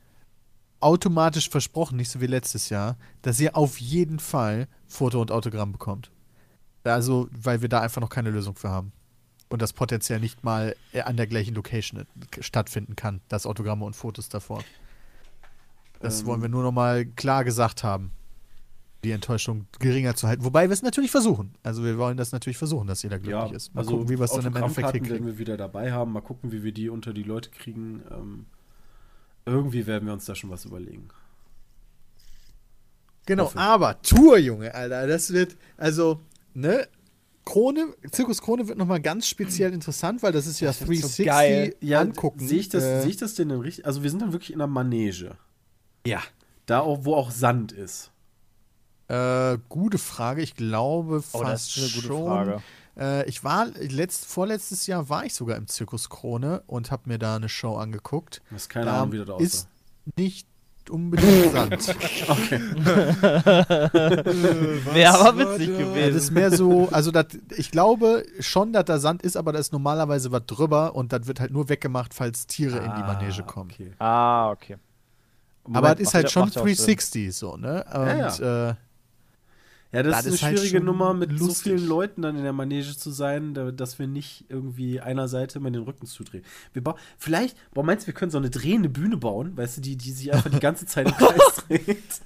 automatisch 0.80 1.50
versprochen, 1.50 1.98
nicht 1.98 2.10
so 2.10 2.22
wie 2.22 2.28
letztes 2.28 2.70
Jahr, 2.70 2.98
dass 3.22 3.40
ihr 3.40 3.56
auf 3.58 3.80
jeden 3.80 4.20
Fall 4.20 4.68
Foto 4.88 5.22
und 5.22 5.32
Autogramm 5.32 5.72
bekommt. 5.72 6.12
Also, 6.84 7.28
weil 7.32 7.62
wir 7.62 7.70
da 7.70 7.82
einfach 7.82 8.02
noch 8.02 8.10
keine 8.10 8.30
Lösung 8.32 8.56
für 8.56 8.70
haben. 8.70 8.92
Und 9.50 9.62
das 9.62 9.74
potenziell 9.74 10.20
nicht 10.20 10.44
mal 10.44 10.76
äh, 10.94 11.02
an 11.02 11.16
der 11.18 11.28
gleichen 11.28 11.56
Location 11.56 12.02
äh, 12.02 12.06
stattfinden 12.44 12.96
kann, 12.96 13.22
das 13.30 13.46
Autogramme 13.46 13.86
und 13.86 13.96
Fotos 13.96 14.30
davor. 14.30 14.64
Das 16.00 16.22
Ähm. 16.22 16.28
wollen 16.28 16.42
wir 16.42 16.50
nur 16.50 16.64
noch 16.64 16.72
mal 16.72 17.06
klar 17.06 17.44
gesagt 17.44 17.84
haben. 17.84 18.12
Die 19.04 19.12
Enttäuschung 19.12 19.68
geringer 19.80 20.16
zu 20.16 20.28
halten. 20.28 20.44
Wobei 20.44 20.68
wir 20.70 20.74
es 20.74 20.82
natürlich 20.82 21.12
versuchen. 21.12 21.54
Also 21.64 21.84
wir 21.84 21.98
wollen 21.98 22.18
das 22.18 22.32
natürlich 22.32 22.58
versuchen, 22.58 22.88
dass 22.88 23.04
jeder 23.04 23.20
glücklich 23.20 23.52
Ja, 23.52 23.56
ist. 23.56 23.74
Mal 23.74 23.82
also 23.82 23.92
gucken, 23.92 24.10
wie 24.10 24.18
wir 24.18 24.26
es 24.26 24.32
dann 24.32 24.46
im 24.46 24.56
Endeffekt 24.56 24.92
hinkriegen. 24.92 25.10
werden 25.18 25.28
wir 25.28 25.38
wieder 25.38 25.56
dabei 25.56 25.92
haben. 25.94 26.12
Mal 26.14 26.22
gucken, 26.22 26.52
wie 26.52 26.64
wir 26.64 26.72
die 26.72 26.90
unter 26.90 27.14
die 27.14 27.24
Leute 27.24 27.50
kriegen. 27.52 28.02
Ähm, 28.12 28.46
irgendwie 29.48 29.88
werden 29.88 30.06
wir 30.06 30.14
uns 30.14 30.26
da 30.26 30.36
schon 30.36 30.50
was 30.52 30.66
überlegen. 30.66 31.08
Genau, 33.26 33.46
hoffe. 33.46 33.58
aber 33.60 34.02
Tour, 34.02 34.38
Junge, 34.38 34.74
Alter, 34.74 35.08
das 35.08 35.32
wird, 35.34 35.58
also, 35.76 36.22
ne, 36.54 36.88
Krone, 37.46 37.94
Zirkus 38.12 38.42
Krone 38.42 38.68
wird 38.68 38.78
nochmal 38.78 39.02
ganz 39.02 39.28
speziell 39.28 39.74
interessant, 39.74 40.22
weil 40.22 40.34
das 40.34 40.48
ist 40.48 40.60
ja 40.60 40.68
Das 40.68 40.82
wird 40.82 41.00
so 41.00 41.24
360 41.24 41.26
geil. 41.26 41.76
angucken. 41.98 42.46
Sehe 42.46 42.60
ich, 42.60 42.70
das, 42.70 42.84
äh, 42.84 43.02
sehe 43.02 43.10
ich 43.10 43.18
das 43.18 43.36
denn 43.36 43.50
richtig? 43.52 43.86
Also 43.86 44.04
wir 44.04 44.10
sind 44.10 44.22
dann 44.22 44.34
wirklich 44.34 44.52
in 44.52 44.62
einer 44.62 44.68
Manege. 44.68 45.38
ja. 46.06 46.22
Da 46.66 46.82
auch, 46.82 47.06
wo 47.06 47.16
auch 47.16 47.32
Sand 47.32 47.72
ist. 47.72 48.12
Äh, 49.08 49.58
gute 49.70 49.98
Frage. 49.98 50.42
Ich 50.42 50.54
glaube 50.56 51.22
fast 51.22 51.36
Oh, 51.36 51.44
das 51.46 51.68
ist 51.70 51.78
eine 51.78 51.88
gute 51.88 52.08
schon. 52.08 52.62
Äh, 52.98 53.28
ich 53.30 53.44
war 53.44 53.68
letzt, 53.68 54.26
vorletztes 54.26 54.88
Jahr 54.88 55.08
war 55.10 55.26
ich 55.26 55.34
sogar 55.34 55.56
im 55.58 55.68
Zirkus 55.68 56.10
Krone 56.10 56.64
und 56.68 56.90
habe 56.92 57.04
mir 57.06 57.20
da 57.20 57.36
eine 57.36 57.50
Show 57.50 57.76
angeguckt. 57.78 58.42
Das 58.52 58.64
ist 58.64 58.70
keine 58.70 58.86
da 58.88 58.98
Ahnung, 59.04 59.12
wie 59.14 59.18
das 59.26 59.40
ist 59.42 59.56
aussah. 59.56 59.68
nicht 60.18 60.48
unbedingt 60.90 61.52
Sand. 61.52 61.96
Okay. 62.30 62.60
Wäre 64.94 65.20
aber 65.20 65.38
witzig 65.60 65.70
Ja, 65.70 65.76
das 65.78 65.88
gewesen. 65.94 66.18
ist 66.18 66.32
mehr 66.32 66.52
so, 66.52 66.90
also 66.92 67.12
dat, 67.12 67.38
ich 67.56 67.72
glaube 67.72 68.24
schon, 68.40 68.74
dass 68.74 68.86
da 68.86 69.00
Sand 69.00 69.22
ist, 69.24 69.38
aber 69.38 69.54
da 69.54 69.60
ist 69.60 69.74
normalerweise 69.74 70.32
was 70.32 70.46
drüber 70.46 70.96
und 70.96 71.14
das 71.14 71.28
wird 71.28 71.40
halt 71.40 71.52
nur 71.52 71.70
weggemacht, 71.70 72.14
falls 72.14 72.48
Tiere 72.48 72.78
in 72.78 72.92
die 72.96 73.02
Manege 73.02 73.44
kommen. 73.44 73.70
Okay. 73.72 73.92
Ah, 74.00 74.52
okay. 74.52 74.78
Aber 75.74 75.94
es 75.94 76.00
ist 76.00 76.14
halt 76.14 76.26
ja- 76.26 76.30
schon 76.30 76.44
macht 76.44 76.56
ja 76.56 76.62
auch 76.62 76.66
Sinn. 76.68 76.76
360 76.78 77.36
so, 77.36 77.58
ne? 77.58 77.84
Und 77.94 78.08
Ja, 78.42 78.70
Äh, 78.70 78.76
Ja, 79.94 80.04
das, 80.04 80.18
Das 80.18 80.26
ist 80.26 80.34
ist 80.36 80.44
eine 80.44 80.50
halt 80.50 80.60
schwierige 80.60 80.78
schon 80.80 80.86
Nummer, 80.86 81.14
mit 81.14 81.38
so 81.38 81.46
lustig. 81.48 81.64
vielen 81.64 81.88
Leuten 81.88 82.22
dann 82.22 82.36
in 82.36 82.44
der 82.44 82.54
Manege 82.54 82.96
zu 82.98 83.10
sein, 83.12 83.54
da, 83.54 83.72
dass 83.72 84.00
wir 84.00 84.08
nicht 84.08 84.46
irgendwie 84.50 85.00
einer 85.00 85.28
Seite 85.28 85.60
immer 85.60 85.72
den 85.72 85.84
Rücken 85.84 86.06
zudrehen. 86.06 86.44
Wir 86.74 86.84
bauen, 86.84 86.98
vielleicht, 87.18 87.56
boah, 87.74 87.84
meinst 87.84 88.04
du, 88.04 88.08
wir 88.08 88.14
können 88.14 88.32
so 88.32 88.38
eine 88.38 88.50
drehende 88.50 88.90
Bühne 88.90 89.16
bauen, 89.18 89.56
weißt 89.56 89.78
du, 89.78 89.82
die, 89.82 89.96
die 89.96 90.12
sich 90.12 90.34
einfach 90.34 90.50
die 90.50 90.60
ganze 90.60 90.86
Zeit 90.86 91.08
im 91.08 91.14
Kreis 91.18 91.56
dreht? 91.68 92.22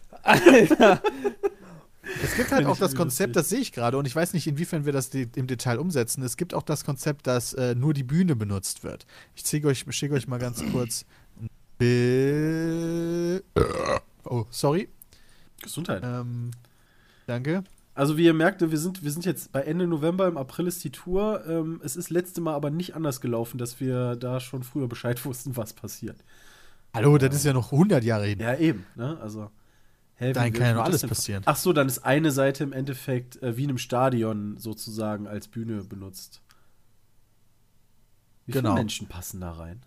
Es 2.24 2.36
gibt 2.36 2.51
halt 2.51 2.66
auch 2.66 2.78
das 2.78 2.95
Konzept, 2.95 3.36
lustig. 3.36 3.41
das 3.41 3.49
sehe 3.49 3.59
ich 3.59 3.72
gerade, 3.72 3.97
und 3.97 4.05
ich 4.07 4.16
weiß 4.16 4.34
nicht, 4.34 4.47
inwiefern 4.47 4.86
wir 4.86 4.91
das 4.93 5.09
de 5.12 5.28
im 5.36 5.47
Detail 5.47 5.78
umsetzen. 5.80 6.24
Es 6.24 6.38
gibt 6.38 6.53
auch 6.53 6.64
das 6.64 6.84
Konzept, 6.84 7.28
dass 7.28 7.53
äh, 7.53 7.76
nur 7.76 7.93
die 7.93 8.03
Bühne 8.03 8.36
benutzt 8.36 8.84
wird. 8.84 9.05
Ich 9.36 9.43
schicke 9.47 9.68
euch, 9.68 9.86
schick 9.89 10.12
euch 10.12 10.28
mal 10.28 10.39
ganz 10.39 10.64
kurz 10.72 11.05
ein 11.39 11.47
Bild. 11.78 13.43
Oh, 14.26 14.45
sorry. 14.49 14.89
Gesundheit. 15.62 16.01
Ähm, 16.03 16.51
danke. 17.28 17.63
Also 17.93 18.17
wie 18.17 18.24
ihr 18.26 18.34
merkt, 18.34 18.61
wir 18.61 18.78
sind, 18.78 19.03
wir 19.03 19.11
sind 19.11 19.26
jetzt 19.26 19.51
bei 19.51 19.61
Ende 19.61 19.86
November, 19.86 20.28
im 20.28 20.38
April 20.38 20.67
ist 20.67 20.84
die 20.84 20.91
Tour. 20.91 21.43
Ähm, 21.45 21.82
es 21.84 21.95
ist 21.95 22.09
letzte 22.09 22.39
Mal 22.39 22.53
aber 22.53 22.69
nicht 22.69 22.95
anders 22.95 23.19
gelaufen, 23.19 23.57
dass 23.57 23.80
wir 23.80 24.15
da 24.15 24.39
schon 24.39 24.63
früher 24.63 24.88
Bescheid 24.88 25.24
wussten, 25.26 25.57
was 25.57 25.74
passiert. 25.74 26.24
Hallo, 26.93 27.17
das 27.17 27.36
ist 27.36 27.45
ja 27.45 27.53
noch 27.53 27.72
100 27.72 28.03
Jahre 28.03 28.26
hin. 28.28 28.39
Ja, 28.39 28.55
eben, 28.55 28.86
ne? 28.95 29.17
Also. 29.22 29.49
Hä, 30.15 30.34
kann 30.34 30.53
ja 30.53 30.74
noch 30.74 30.84
alles 30.84 31.01
passieren. 31.05 31.41
Ach 31.45 31.55
so, 31.55 31.74
dann 31.74 31.88
ist 31.88 31.99
eine 31.99 32.32
Seite 32.32 32.63
im 32.63 32.74
Endeffekt 32.74 33.41
äh, 33.41 33.57
wie 33.57 33.63
in 33.63 33.69
einem 33.69 33.78
Stadion 33.80 34.57
sozusagen 34.57 35.26
als 35.28 35.47
Bühne 35.47 35.84
benutzt. 35.84 36.41
Wie 38.45 38.51
Genau. 38.51 38.69
viele 38.72 38.82
Menschen 38.82 39.07
passen 39.07 39.41
da 39.41 39.51
rein? 39.53 39.82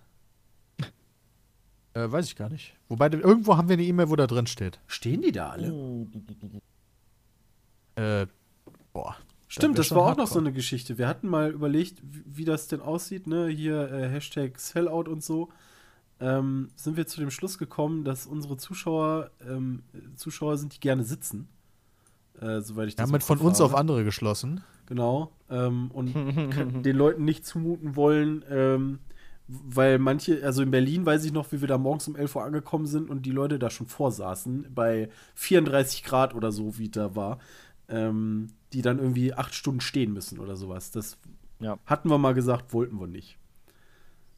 Äh, 1.95 2.11
weiß 2.11 2.26
ich 2.26 2.35
gar 2.35 2.49
nicht. 2.49 2.74
Wobei, 2.89 3.09
irgendwo 3.11 3.57
haben 3.57 3.68
wir 3.68 3.74
eine 3.74 3.85
E-Mail, 3.85 4.09
wo 4.11 4.16
da 4.16 4.26
drin 4.26 4.49
steht. 4.49 4.80
Stehen 4.89 5.22
die 5.22 5.30
da 5.30 5.51
alle? 5.51 5.68
Äh, 7.97 8.27
boah. 8.93 9.17
Stimmt, 9.49 9.79
das 9.79 9.91
war 9.93 10.03
auch 10.03 10.17
noch 10.17 10.27
so 10.27 10.41
eine 10.41 10.53
Geschichte. 10.53 10.99
Wir 10.99 11.07
hatten 11.07 11.29
mal 11.29 11.51
überlegt, 11.53 12.03
wie, 12.03 12.23
wie 12.27 12.45
das 12.45 12.67
denn 12.67 12.81
aussieht, 12.81 13.27
ne? 13.27 13.47
Hier 13.49 13.91
äh, 13.93 14.09
Hashtag 14.09 14.59
Sellout 14.59 15.09
und 15.09 15.23
so. 15.23 15.51
Ähm, 16.21 16.71
sind 16.77 16.97
wir 16.97 17.07
zu 17.07 17.21
dem 17.21 17.31
Schluss 17.31 17.59
gekommen, 17.59 18.05
dass 18.05 18.27
unsere 18.27 18.57
Zuschauer 18.57 19.31
ähm, 19.49 19.83
Zuschauer 20.17 20.57
sind, 20.59 20.75
die 20.75 20.81
gerne 20.81 21.05
sitzen. 21.05 21.49
Äh, 22.41 22.61
soweit 22.63 22.89
ich 22.89 22.95
Wir 22.95 22.97
das 22.97 23.03
haben 23.03 23.11
im 23.11 23.13
mit 23.13 23.23
von 23.23 23.39
uns 23.39 23.59
habe. 23.61 23.67
auf 23.67 23.75
andere 23.75 24.05
geschlossen. 24.05 24.63
Genau. 24.87 25.33
Ähm, 25.51 25.91
und 25.93 26.15
den 26.85 26.97
Leuten 26.97 27.25
nicht 27.25 27.47
zumuten 27.47 27.97
wollen, 27.97 28.45
ähm, 28.51 28.99
weil 29.47 29.99
manche, 29.99 30.43
also 30.45 30.63
in 30.63 30.71
Berlin 30.71 31.05
weiß 31.05 31.25
ich 31.25 31.33
noch, 31.33 31.53
wie 31.53 31.61
wir 31.61 31.69
da 31.69 31.79
morgens 31.79 32.09
um 32.09 32.17
11 32.17 32.37
Uhr 32.37 32.45
angekommen 32.45 32.87
sind 32.87 33.11
und 33.11 33.27
die 33.27 33.31
Leute 33.31 33.59
da 33.59 33.71
schon 33.71 33.87
vorsaßen, 33.87 34.67
bei 34.75 35.11
34 35.35 36.03
Grad 36.03 36.35
oder 36.35 36.51
so, 36.51 36.79
wie 36.79 36.89
da 36.89 37.15
war, 37.15 37.39
ähm, 37.89 38.49
die 38.72 38.82
dann 38.82 38.99
irgendwie 38.99 39.35
acht 39.35 39.55
Stunden 39.55 39.80
stehen 39.80 40.12
müssen 40.12 40.39
oder 40.39 40.57
sowas. 40.57 40.91
Das 40.91 41.16
Ja. 41.61 41.78
hatten 41.87 42.09
wir 42.11 42.18
mal 42.18 42.35
gesagt, 42.35 42.72
wollten 42.72 42.99
wir 43.01 43.07
nicht. 43.07 43.39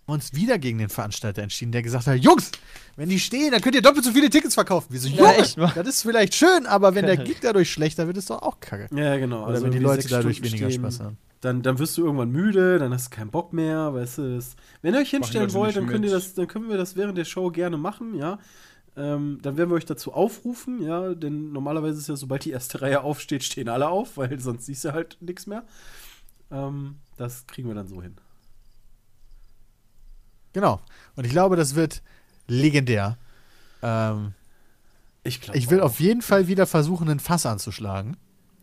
Haben 0.07 0.15
uns 0.15 0.35
wieder 0.35 0.59
gegen 0.59 0.79
den 0.79 0.89
Veranstalter 0.89 1.43
entschieden, 1.43 1.73
der 1.73 1.83
gesagt 1.83 2.07
hat: 2.07 2.19
Jungs, 2.19 2.53
wenn 2.95 3.09
die 3.09 3.19
stehen, 3.19 3.51
dann 3.51 3.61
könnt 3.61 3.75
ihr 3.75 3.83
doppelt 3.83 4.05
so 4.05 4.13
viele 4.13 4.31
Tickets 4.31 4.55
verkaufen. 4.55 4.93
Wir 4.93 5.01
so, 5.01 5.09
Ja, 5.09 5.17
Junge, 5.33 5.35
echt 5.39 5.59
das 5.59 5.89
ist 5.89 6.03
vielleicht 6.03 6.35
schön, 6.35 6.65
aber 6.67 6.95
wenn 6.95 7.07
der 7.07 7.17
Gig 7.25 7.39
dadurch 7.41 7.73
schlechter 7.73 8.07
wird, 8.07 8.17
ist 8.17 8.31
doch 8.31 8.41
auch 8.41 8.61
kacke. 8.61 8.87
Ja, 8.97 9.17
genau. 9.17 9.49
Oder 9.49 9.63
wenn 9.63 9.73
die 9.73 9.79
Leute 9.81 10.07
dadurch 10.09 10.37
Stunden 10.37 10.53
weniger 10.53 10.71
stehen, 10.71 10.83
Spaß 10.83 11.01
haben. 11.01 11.19
Dann, 11.41 11.63
dann 11.63 11.79
wirst 11.81 11.99
du 11.99 12.05
irgendwann 12.05 12.31
müde, 12.31 12.79
dann 12.79 12.93
hast 12.95 13.07
du 13.13 13.17
keinen 13.17 13.31
Bock 13.31 13.53
mehr, 13.53 13.93
weißt 13.95 14.19
du. 14.19 14.37
Das, 14.37 14.55
wenn 14.81 14.95
ihr 14.95 15.01
euch 15.01 15.11
hinstellen 15.11 15.53
wollt, 15.53 15.77
dann 15.77 15.87
könnt 15.87 16.05
ihr 16.05 16.11
das, 16.13 16.35
dann 16.35 16.47
können 16.47 16.69
wir 16.69 16.77
das 16.79 16.95
während 16.97 17.19
der 17.19 17.25
Show 17.25 17.51
gerne 17.51 17.77
machen, 17.77 18.15
ja. 18.15 18.39
Ähm, 18.97 19.41
dann 19.43 19.57
werden 19.59 19.69
wir 19.71 19.75
euch 19.77 19.85
dazu 19.85 20.15
aufrufen, 20.15 20.83
ja, 20.83 21.13
denn 21.15 21.53
normalerweise 21.53 21.99
ist 21.99 22.09
ja, 22.09 22.17
sobald 22.17 22.45
die 22.47 22.51
erste 22.51 22.81
Reihe 22.81 23.03
aufsteht, 23.03 23.45
stehen 23.45 23.69
alle 23.69 23.89
auf, 23.89 24.17
weil 24.17 24.39
sonst 24.41 24.67
siehst 24.67 24.85
du 24.85 24.93
halt 24.93 25.19
nichts 25.21 25.47
mehr. 25.47 25.65
Ähm, 26.51 26.97
das 27.17 27.47
kriegen 27.47 27.69
wir 27.69 27.75
dann 27.75 27.89
so 27.89 28.03
hin. 28.03 28.17
Genau. 30.53 30.81
Und 31.17 31.25
ich 31.27 31.33
glaube, 31.33 31.57
das 31.57 31.75
wird 31.75 32.03
legendär. 32.47 33.19
Ähm, 33.83 34.33
Ich 35.25 35.41
glaube. 35.41 35.59
ich 35.59 35.69
will 35.71 35.81
auf 35.81 36.01
jeden 36.01 36.23
Fall 36.23 36.47
wieder 36.47 36.67
versuchen, 36.67 37.09
ein 37.11 37.21
Fass 37.21 37.45
anzuschlagen. 37.45 38.17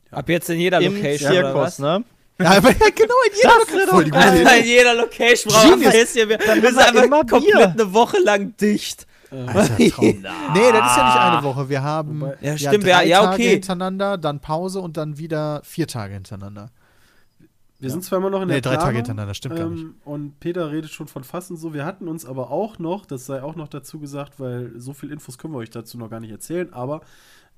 Ab 0.09 0.29
jetzt 0.29 0.49
in 0.49 0.59
jeder 0.59 0.81
Im 0.81 0.95
Location 0.95 1.31
oder 1.31 1.41
Zirkus, 1.41 1.61
was? 1.61 1.79
ne? 1.79 2.03
Ja, 2.39 2.51
aber 2.57 2.69
ja, 2.71 2.89
genau, 2.95 3.13
in 3.29 3.35
jeder 3.35 3.57
Location. 3.59 4.03
Gute 4.05 4.17
Alter, 4.17 4.41
Idee. 4.41 4.59
in 4.59 4.65
jeder 4.65 4.93
Location 4.95 5.53
brauchen 5.53 5.81
wir 5.81 5.91
hier. 5.91 6.29
Wir, 6.29 6.39
sind 6.39 6.79
einfach 6.79 7.03
immer 7.03 7.25
komplett 7.25 7.53
Bier. 7.53 7.69
eine 7.69 7.93
Woche 7.93 8.17
lang 8.23 8.57
dicht. 8.57 9.05
Traum. 9.33 9.45
Nee, 10.53 10.71
das 10.71 10.91
ist 10.91 10.97
ja 10.97 11.05
nicht 11.05 11.19
eine 11.19 11.43
Woche. 11.43 11.69
Wir 11.69 11.81
haben 11.83 12.21
Wobei- 12.21 12.37
Ja, 12.41 12.57
stimmt, 12.57 12.83
ja, 12.85 12.97
drei 12.97 13.07
ja, 13.07 13.21
Tage 13.21 13.33
okay. 13.35 13.49
hintereinander, 13.51 14.17
dann 14.17 14.39
Pause 14.39 14.79
und 14.81 14.97
dann 14.97 15.17
wieder 15.17 15.61
vier 15.63 15.87
Tage 15.87 16.13
hintereinander. 16.13 16.69
Wir 17.79 17.89
sind 17.89 18.03
zwar 18.03 18.19
immer 18.19 18.29
noch 18.29 18.41
in 18.41 18.47
Nee, 18.47 18.53
der 18.53 18.61
drei 18.61 18.69
Tage 18.75 18.79
Planung, 18.83 18.95
hintereinander, 18.97 19.33
stimmt 19.33 19.55
gar 19.57 19.67
nicht. 19.69 19.81
ähm, 19.83 19.95
Und 20.05 20.39
Peter 20.39 20.71
redet 20.71 20.89
schon 20.91 21.07
von 21.07 21.23
Fassen 21.25 21.57
so. 21.57 21.73
Wir 21.73 21.83
hatten 21.85 22.07
uns 22.07 22.25
aber 22.25 22.49
auch 22.49 22.79
noch, 22.79 23.05
das 23.05 23.25
sei 23.25 23.43
auch 23.43 23.55
noch 23.57 23.67
dazu 23.67 23.99
gesagt, 23.99 24.39
weil 24.39 24.71
so 24.79 24.93
viel 24.93 25.11
Infos 25.11 25.37
können 25.37 25.53
wir 25.53 25.57
euch 25.57 25.69
dazu 25.69 25.97
noch 25.97 26.09
gar 26.09 26.21
nicht 26.21 26.31
erzählen, 26.31 26.71
aber 26.71 27.01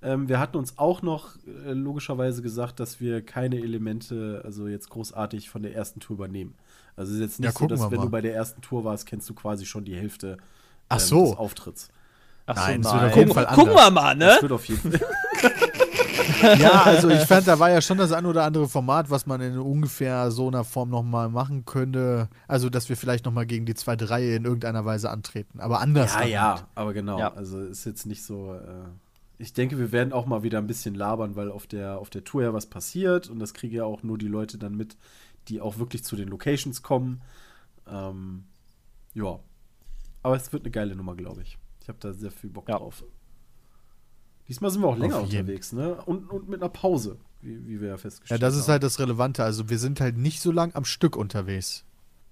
ähm, 0.02 0.28
wir 0.28 0.40
hatten 0.40 0.58
uns 0.58 0.78
auch 0.80 1.04
noch 1.04 1.36
äh, 1.46 1.74
logischerweise 1.74 2.42
gesagt, 2.42 2.80
dass 2.80 3.00
wir 3.00 3.24
keine 3.24 3.58
Elemente, 3.58 4.42
also 4.44 4.68
jetzt 4.68 4.90
großartig 4.90 5.50
von 5.50 5.62
der 5.62 5.76
ersten 5.76 6.00
Tour 6.00 6.16
übernehmen. 6.16 6.56
Also 6.96 7.12
es 7.12 7.18
ist 7.18 7.22
jetzt 7.24 7.40
nicht 7.42 7.54
Ja, 7.54 7.60
so, 7.60 7.68
dass 7.68 7.92
wenn 7.92 7.98
mal. 8.00 8.06
du 8.06 8.10
bei 8.10 8.22
der 8.22 8.34
ersten 8.34 8.62
Tour 8.62 8.84
warst, 8.84 9.06
kennst 9.06 9.30
du 9.30 9.34
quasi 9.36 9.66
schon 9.68 9.86
die 9.86 9.96
Hälfte 9.96 10.38
Ach 10.90 11.00
ähm, 11.00 11.06
so. 11.06 11.26
des 11.26 11.38
Auftritts. 11.38 11.90
Ach 12.48 12.56
Nein, 12.56 12.84
so, 12.84 12.90
nein. 12.94 13.10
auf 13.10 13.16
jeden 13.16 13.30
Gucken, 13.30 13.44
Fall 13.44 13.56
gucken 13.56 13.74
wir 13.74 13.90
mal, 13.90 14.16
ne? 14.16 14.26
Das 14.26 14.42
wird 14.44 14.52
auf 14.52 14.66
jeden 14.66 14.92
Fall. 14.92 15.02
Ja, 16.60 16.84
also 16.84 17.10
ich 17.10 17.22
fand, 17.22 17.48
da 17.48 17.60
war 17.60 17.70
ja 17.70 17.82
schon 17.82 17.98
das 17.98 18.12
ein 18.12 18.26
oder 18.26 18.44
andere 18.44 18.68
Format, 18.68 19.10
was 19.10 19.26
man 19.26 19.42
in 19.42 19.58
ungefähr 19.58 20.32
so 20.32 20.48
einer 20.48 20.64
Form 20.64 20.90
nochmal 20.90 21.30
machen 21.30 21.66
könnte. 21.66 22.30
Also, 22.48 22.70
dass 22.70 22.90
wir 22.90 22.98
vielleicht 22.98 23.26
nochmal 23.26 23.46
gegen 23.46 23.66
die 23.66 23.74
zweite 23.74 24.10
Reihe 24.10 24.36
in 24.36 24.46
irgendeiner 24.46 24.86
Weise 24.86 25.10
antreten. 25.10 25.60
Aber 25.60 25.80
anders. 25.82 26.14
Ja, 26.16 26.26
ja, 26.26 26.50
halt. 26.56 26.66
aber 26.76 26.94
genau. 26.94 27.20
Ja. 27.20 27.34
Also 27.34 27.62
ist 27.62 27.86
jetzt 27.86 28.06
nicht 28.06 28.24
so. 28.24 28.54
Äh, 28.54 28.90
ich 29.38 29.54
denke, 29.54 29.78
wir 29.78 29.92
werden 29.92 30.14
auch 30.14 30.26
mal 30.26 30.44
wieder 30.44 30.60
ein 30.60 30.68
bisschen 30.68 30.96
labern, 30.96 31.36
weil 31.36 31.52
auf 31.52 31.68
der, 31.68 32.00
auf 32.00 32.10
der 32.10 32.24
Tour 32.24 32.44
ja 32.44 32.54
was 32.54 32.68
passiert 32.68 33.30
und 33.30 33.40
das 33.40 33.54
kriegen 33.54 33.76
ja 33.76 33.84
auch 33.84 34.02
nur 34.02 34.18
die 34.18 34.28
Leute 34.28 34.58
dann 34.58 34.76
mit, 34.76 34.96
die 35.50 35.62
auch 35.62 35.78
wirklich 35.78 36.04
zu 36.04 36.16
den 36.16 36.30
Locations 36.30 36.82
kommen. 36.82 37.22
Ähm, 37.90 38.46
ja. 39.14 39.40
Aber 40.26 40.36
es 40.36 40.52
wird 40.52 40.64
eine 40.64 40.72
geile 40.72 40.96
Nummer, 40.96 41.14
glaube 41.16 41.44
ich. 41.44 41.56
Ich 41.82 41.88
habe 41.88 42.00
da 42.02 42.12
sehr 42.12 42.32
viel 42.32 42.50
Bock 42.50 42.68
Ja. 42.68 42.80
drauf. 42.80 43.04
Diesmal 44.48 44.72
sind 44.72 44.82
wir 44.82 44.88
auch 44.88 44.98
länger 44.98 45.22
unterwegs, 45.22 45.72
ne? 45.72 45.96
Und, 46.06 46.30
und 46.32 46.50
mit 46.50 46.62
einer 46.64 46.70
Pause, 46.70 47.18
wie, 47.42 47.68
wie 47.68 47.80
wir 47.80 47.90
ja 47.90 47.94
Ja, 47.94 47.98
festgestellt 47.98 48.42
das 48.42 48.54
haben. 48.56 48.62
ist 48.62 48.68
halt 48.70 48.82
das 48.82 49.00
Relevante. 49.00 49.44
Also, 49.44 49.70
wir 49.70 49.78
sind 49.78 50.02
halt 50.02 50.18
nicht 50.18 50.40
so 50.42 50.52
lang 50.52 50.74
am 50.74 50.84
Stück 50.84 51.16
unterwegs. 51.16 51.84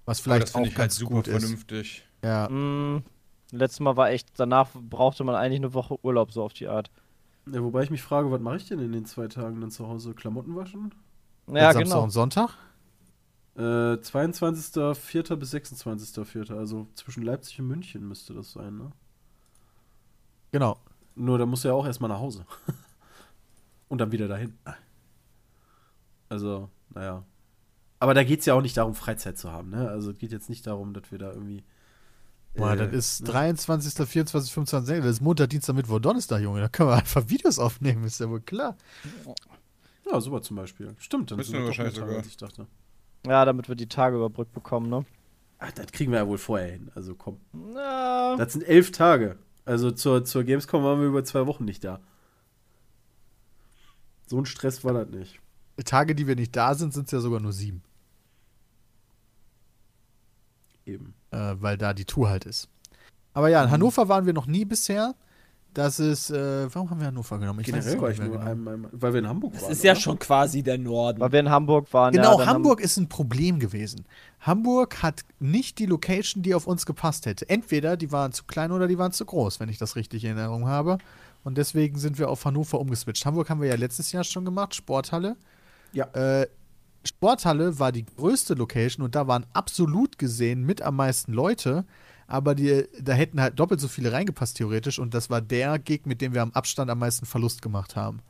Was 0.06 0.18
vielleicht 0.18 0.42
das 0.48 0.54
auch 0.56 0.60
ich 0.62 0.66
halt 0.70 0.76
ganz 0.76 0.96
super 0.96 1.14
gut 1.14 1.28
ist. 1.28 1.40
vernünftig. 1.40 2.04
Ja. 2.24 2.48
Mm, 2.48 3.04
letztes 3.52 3.78
Mal 3.78 3.96
war 3.96 4.10
echt, 4.10 4.28
danach 4.38 4.70
brauchte 4.74 5.22
man 5.22 5.36
eigentlich 5.36 5.60
eine 5.60 5.72
Woche 5.72 5.96
Urlaub, 6.04 6.32
so 6.32 6.42
auf 6.42 6.52
die 6.52 6.66
Art. 6.66 6.90
Ja, 7.52 7.62
wobei 7.62 7.84
ich 7.84 7.90
mich 7.90 8.02
frage, 8.02 8.28
was 8.32 8.40
mache 8.40 8.56
ich 8.56 8.66
denn 8.66 8.80
in 8.80 8.90
den 8.90 9.04
zwei 9.04 9.28
Tagen 9.28 9.60
dann 9.60 9.70
zu 9.70 9.86
Hause? 9.86 10.14
Klamotten 10.14 10.56
waschen? 10.56 10.92
Ja, 11.46 11.72
Samstag 11.72 11.84
genau. 11.84 12.02
und 12.02 12.10
Sonntag? 12.10 12.56
Äh, 13.56 13.60
22.04. 13.60 15.36
bis 15.36 15.54
26.04. 15.54 16.56
Also 16.56 16.88
zwischen 16.94 17.22
Leipzig 17.22 17.60
und 17.60 17.68
München 17.68 18.08
müsste 18.08 18.34
das 18.34 18.52
sein, 18.52 18.76
ne? 18.76 18.90
Genau. 20.50 20.78
Nur 21.14 21.38
da 21.38 21.46
muss 21.46 21.64
er 21.64 21.70
ja 21.70 21.76
auch 21.76 21.86
erstmal 21.86 22.10
nach 22.10 22.18
Hause. 22.18 22.46
und 23.88 23.98
dann 23.98 24.12
wieder 24.12 24.28
dahin. 24.28 24.58
Also, 26.28 26.68
naja. 26.90 27.24
Aber 28.00 28.14
da 28.14 28.24
geht 28.24 28.40
es 28.40 28.46
ja 28.46 28.54
auch 28.54 28.60
nicht 28.60 28.76
darum, 28.76 28.94
Freizeit 28.94 29.38
zu 29.38 29.52
haben, 29.52 29.70
ne? 29.70 29.88
Also 29.88 30.10
es 30.10 30.18
geht 30.18 30.32
jetzt 30.32 30.48
nicht 30.48 30.66
darum, 30.66 30.92
dass 30.92 31.10
wir 31.10 31.18
da 31.18 31.30
irgendwie. 31.30 31.64
Boah, 32.54 32.72
äh, 32.72 32.76
das 32.76 32.92
ist 32.92 33.20
ne? 33.22 33.28
23., 33.28 34.06
24., 34.06 34.52
25., 34.52 34.98
das 34.98 35.06
ist 35.06 35.20
Montag, 35.20 35.50
Dienstag, 35.50 35.74
Mittwoch, 35.74 36.00
Donnerstag, 36.00 36.40
Junge. 36.42 36.60
Da 36.60 36.68
können 36.68 36.88
wir 36.88 36.96
einfach 36.96 37.28
Videos 37.28 37.58
aufnehmen, 37.58 38.04
ist 38.04 38.20
ja 38.20 38.28
wohl 38.28 38.40
klar. 38.40 38.76
Ja, 40.10 40.20
super 40.20 40.42
zum 40.42 40.56
Beispiel. 40.56 40.94
Stimmt, 40.98 41.30
dann 41.30 41.38
Müssen 41.38 41.52
sind 41.52 41.60
wir 41.60 41.66
wahrscheinlich 41.66 41.94
sogar. 41.94 42.16
als 42.16 42.26
ich 42.26 42.36
dachte. 42.36 42.66
Ja, 43.26 43.44
damit 43.44 43.68
wir 43.68 43.74
die 43.74 43.88
Tage 43.88 44.16
überbrückt 44.16 44.52
bekommen, 44.52 44.90
ne? 44.90 45.04
Ach, 45.58 45.72
das 45.72 45.86
kriegen 45.92 46.12
wir 46.12 46.18
ja 46.18 46.28
wohl 46.28 46.38
vorher 46.38 46.72
hin. 46.72 46.90
Also 46.94 47.14
komm. 47.14 47.38
Ja. 47.74 48.36
Das 48.36 48.52
sind 48.52 48.62
elf 48.62 48.92
Tage. 48.92 49.38
Also 49.64 49.90
zur, 49.90 50.24
zur 50.24 50.44
Gamescom 50.44 50.84
waren 50.84 51.00
wir 51.00 51.06
über 51.06 51.24
zwei 51.24 51.46
Wochen 51.46 51.64
nicht 51.64 51.84
da. 51.84 52.00
So 54.26 54.38
ein 54.38 54.46
Stress 54.46 54.84
war 54.84 54.92
das 54.92 55.08
nicht. 55.08 55.40
Tage, 55.84 56.14
die 56.14 56.26
wir 56.26 56.36
nicht 56.36 56.54
da 56.54 56.74
sind, 56.74 56.92
sind 56.92 57.06
es 57.06 57.12
ja 57.12 57.20
sogar 57.20 57.40
nur 57.40 57.52
sieben. 57.52 57.82
Eben. 60.86 61.14
äh, 61.30 61.54
weil 61.60 61.78
da 61.78 61.94
die 61.94 62.04
Tour 62.04 62.28
halt 62.28 62.44
ist. 62.44 62.68
Aber 63.32 63.48
ja, 63.48 63.64
in 63.64 63.70
Hannover 63.70 64.08
waren 64.08 64.26
wir 64.26 64.32
noch 64.32 64.46
nie 64.46 64.64
bisher. 64.64 65.14
Das 65.74 65.98
ist, 65.98 66.30
äh, 66.30 66.72
warum 66.72 66.88
haben 66.90 67.00
wir 67.00 67.08
Hannover 67.08 67.36
genommen? 67.38 67.58
Ich 67.60 67.66
Generell 67.66 67.94
es 67.96 68.00
war 68.00 68.10
ich 68.10 68.18
nur 68.20 68.30
genau. 68.30 68.44
einmal, 68.44 68.74
einmal- 68.74 68.90
weil 68.92 69.12
wir 69.12 69.18
in 69.20 69.28
Hamburg 69.28 69.52
Das 69.54 69.62
waren. 69.64 69.72
ist 69.72 69.82
ja 69.82 69.92
oder? 69.92 70.00
schon 70.00 70.18
quasi 70.20 70.62
der 70.62 70.78
Norden. 70.78 71.20
Weil 71.20 71.32
wir 71.32 71.40
in 71.40 71.50
Hamburg 71.50 71.92
waren. 71.92 72.12
Genau, 72.12 72.38
ja, 72.38 72.46
Hamburg 72.46 72.80
ist 72.80 72.96
ein 72.96 73.08
Problem 73.08 73.58
gewesen. 73.58 74.04
Hamburg 74.40 75.02
hat 75.02 75.22
nicht 75.40 75.78
die 75.80 75.86
Location, 75.86 76.42
die 76.44 76.54
auf 76.54 76.68
uns 76.68 76.86
gepasst 76.86 77.26
hätte. 77.26 77.48
Entweder 77.48 77.96
die 77.96 78.12
waren 78.12 78.30
zu 78.32 78.44
klein 78.44 78.70
oder 78.70 78.86
die 78.86 78.98
waren 78.98 79.10
zu 79.10 79.24
groß, 79.24 79.58
wenn 79.58 79.68
ich 79.68 79.78
das 79.78 79.96
richtig 79.96 80.24
in 80.24 80.36
Erinnerung 80.36 80.68
habe. 80.68 80.98
Und 81.42 81.58
deswegen 81.58 81.98
sind 81.98 82.18
wir 82.20 82.30
auf 82.30 82.44
Hannover 82.44 82.78
umgeswitcht. 82.78 83.26
Hamburg 83.26 83.50
haben 83.50 83.60
wir 83.60 83.68
ja 83.68 83.74
letztes 83.76 84.12
Jahr 84.12 84.22
schon 84.24 84.44
gemacht, 84.44 84.74
Sporthalle. 84.76 85.36
Ja. 85.92 86.06
Äh, 86.12 86.46
Sporthalle 87.04 87.78
war 87.78 87.92
die 87.92 88.04
größte 88.06 88.54
Location 88.54 89.04
und 89.04 89.14
da 89.14 89.26
waren 89.26 89.44
absolut 89.52 90.18
gesehen 90.18 90.64
mit 90.64 90.82
am 90.82 90.96
meisten 90.96 91.32
Leute. 91.32 91.84
Aber 92.26 92.54
die, 92.54 92.84
da 93.00 93.12
hätten 93.12 93.40
halt 93.40 93.58
doppelt 93.58 93.80
so 93.80 93.88
viele 93.88 94.12
reingepasst, 94.12 94.56
theoretisch. 94.56 94.98
Und 94.98 95.14
das 95.14 95.30
war 95.30 95.40
der 95.40 95.78
Gig, 95.78 96.02
mit 96.04 96.20
dem 96.20 96.34
wir 96.34 96.42
am 96.42 96.52
Abstand 96.52 96.90
am 96.90 96.98
meisten 96.98 97.26
Verlust 97.26 97.62
gemacht 97.62 97.96
haben. 97.96 98.20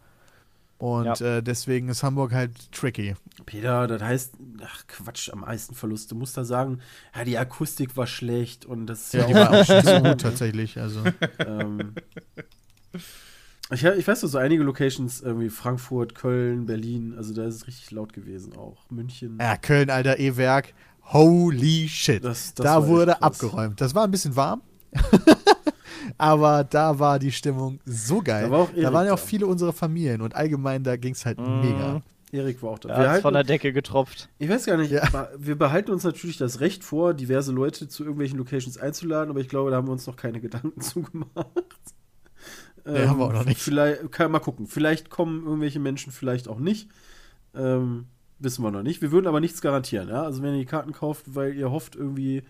Und 0.79 1.21
äh, 1.21 1.43
deswegen 1.43 1.89
ist 1.89 2.03
Hamburg 2.03 2.33
halt 2.33 2.73
tricky. 2.73 3.15
Peter, 3.47 3.87
das 3.87 4.03
heißt, 4.03 4.35
ach 4.63 4.87
Quatsch, 4.87 5.31
am 5.31 5.41
meisten 5.41 5.75
Verlust. 5.75 6.11
Du 6.11 6.17
musst 6.17 6.37
da 6.37 6.45
sagen, 6.45 6.81
ja, 7.15 7.25
die 7.25 7.39
Akustik 7.39 7.97
war 7.97 8.07
schlecht 8.07 8.67
und 8.67 8.87
das 8.87 9.13
Ja, 9.13 9.21
ja, 9.21 9.27
die 9.27 9.35
war 9.37 9.51
auch 9.51 9.69
nicht 9.69 9.87
so 9.87 10.01
gut 10.01 10.21
tatsächlich. 10.21 10.79
Also. 10.79 11.03
ähm, 11.39 11.95
Ich, 13.73 13.83
ich 13.83 14.07
weiß 14.07 14.21
so 14.21 14.37
einige 14.37 14.63
Locations, 14.63 15.23
irgendwie 15.23 15.49
Frankfurt, 15.49 16.15
Köln, 16.15 16.67
Berlin, 16.67 17.15
also 17.17 17.33
da 17.33 17.47
ist 17.47 17.55
es 17.55 17.67
richtig 17.67 17.91
laut 17.93 18.13
gewesen 18.13 18.55
auch. 18.57 18.85
München. 18.91 19.39
Ja, 19.41 19.57
Köln, 19.57 19.89
alter 19.89 20.19
E-Werk. 20.19 20.75
Holy 21.13 21.89
shit. 21.89 22.25
Das- 22.25 22.55
das 22.55 22.65
da 22.65 22.87
wurde 22.87 23.23
abgeräumt. 23.23 23.81
Das 23.81 23.95
war 23.95 24.05
ein 24.05 24.11
bisschen 24.11 24.35
warm. 24.37 24.63
Aber 26.19 26.65
da 26.65 26.99
war 26.99 27.19
die 27.19 27.33
Stimmung 27.33 27.81
so 27.85 28.21
geil. 28.23 28.45
Da 28.45 28.51
war 28.51 28.69
da 28.75 28.93
waren 28.93 29.07
ja 29.07 29.15
auch 29.15 29.19
viele 29.19 29.47
unserer 29.47 29.73
Familien 29.73 30.21
und 30.21 30.35
allgemein 30.35 30.85
da 30.85 30.97
ging 30.97 31.15
es 31.15 31.25
halt 31.27 31.39
Mhm. 31.39 31.61
mega. 31.61 32.03
Erik 32.33 32.63
war 32.63 32.71
auch 32.71 32.79
da. 32.81 32.97
Hat's 32.97 33.09
halten- 33.09 33.23
von 33.23 33.35
der 33.35 33.45
Decke 33.45 33.73
getropft. 33.73 34.29
Ich 34.39 34.49
weiß 34.49 34.67
gar 34.67 34.77
nicht, 34.77 34.91
Ja. 34.91 35.29
wir 35.39 35.57
behalten 35.57 35.93
uns 35.93 36.03
natürlich 36.05 36.37
das 36.37 36.61
Recht 36.61 36.83
vor, 36.85 37.15
diverse 37.15 37.53
Leute 37.53 37.89
zu 37.89 38.03
irgendwelchen 38.03 38.39
Locations 38.39 38.77
einzuladen, 38.77 39.31
aber 39.31 39.41
ich 39.41 39.49
glaube, 39.49 39.71
da 39.71 39.77
haben 39.77 39.87
wir 39.87 39.93
uns 39.93 40.07
noch 40.07 40.17
keine 40.17 40.41
Gedanken 40.41 40.81
zu 40.81 41.03
gemacht. 41.03 41.47
Nee, 42.87 43.07
haben 43.07 43.19
wir 43.19 43.27
auch 43.27 43.33
noch 43.33 43.45
nicht. 43.47 43.61
Vielleicht, 43.61 44.11
kann 44.13 44.31
mal 44.31 44.41
gucken. 44.41 44.67
Vielleicht 44.67 45.09
kommen 45.11 45.45
irgendwelche 45.47 45.81
Menschen, 45.81 46.13
vielleicht 46.13 46.49
auch 46.49 46.59
nicht. 46.59 46.89
Ähm, 47.55 48.07
wissen 48.39 48.63
wir 48.63 48.71
noch 48.71 48.83
nicht. 48.83 49.01
Wir 49.03 49.13
würden 49.13 49.27
aber 49.27 49.41
nichts 49.41 49.61
garantieren. 49.61 50.09
Ja? 50.09 50.23
Also, 50.25 50.43
wenn 50.43 50.53
ihr 50.55 50.61
die 50.61 50.67
Karten 50.67 50.93
kauft, 50.93 51.35
weil 51.35 51.55
ihr 51.55 51.71
hofft, 51.71 51.97
irgendwie, 51.97 52.43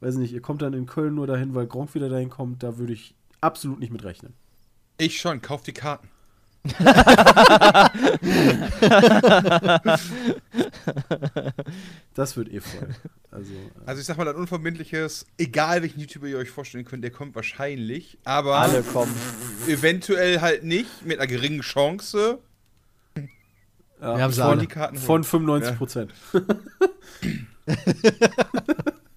weiß 0.00 0.16
nicht, 0.16 0.32
ihr 0.32 0.42
kommt 0.42 0.62
dann 0.62 0.74
in 0.74 0.86
Köln 0.86 1.14
nur 1.14 1.26
dahin, 1.26 1.54
weil 1.54 1.66
Gronk 1.66 1.94
wieder 1.94 2.08
dahin 2.08 2.30
kommt, 2.30 2.62
da 2.62 2.78
würde 2.78 2.92
ich 2.92 3.14
absolut 3.40 3.80
nicht 3.80 3.92
mit 3.92 4.04
rechnen. 4.04 4.32
Ich 4.98 5.18
schon, 5.20 5.40
kauf 5.40 5.62
die 5.62 5.72
Karten. 5.72 6.08
Das 12.14 12.36
wird 12.36 12.52
eh 12.52 12.60
voll. 12.60 12.88
Also, 13.30 13.52
äh, 13.52 13.56
Also 13.86 14.00
ich 14.00 14.06
sag 14.06 14.16
mal, 14.18 14.28
ein 14.28 14.34
unverbindliches, 14.34 15.26
egal 15.38 15.82
welchen 15.82 16.00
YouTuber 16.00 16.26
ihr 16.26 16.38
euch 16.38 16.50
vorstellen 16.50 16.84
könnt, 16.84 17.04
der 17.04 17.10
kommt 17.10 17.34
wahrscheinlich, 17.34 18.18
aber 18.24 18.56
Alle 18.56 18.82
kommen. 18.82 19.14
eventuell 19.68 20.40
halt 20.40 20.64
nicht, 20.64 21.04
mit 21.06 21.18
einer 21.18 21.26
geringen 21.26 21.60
Chance. 21.62 22.38
Ja, 24.00 24.16
Wir 24.16 24.22
haben 24.22 24.32
sie 24.32 24.40
von, 24.40 24.50
alle. 24.50 24.60
Die 24.60 24.66
Karten 24.66 24.96
von 24.96 25.22
holen. 25.22 25.24
95 25.24 25.78
Prozent. 25.78 26.12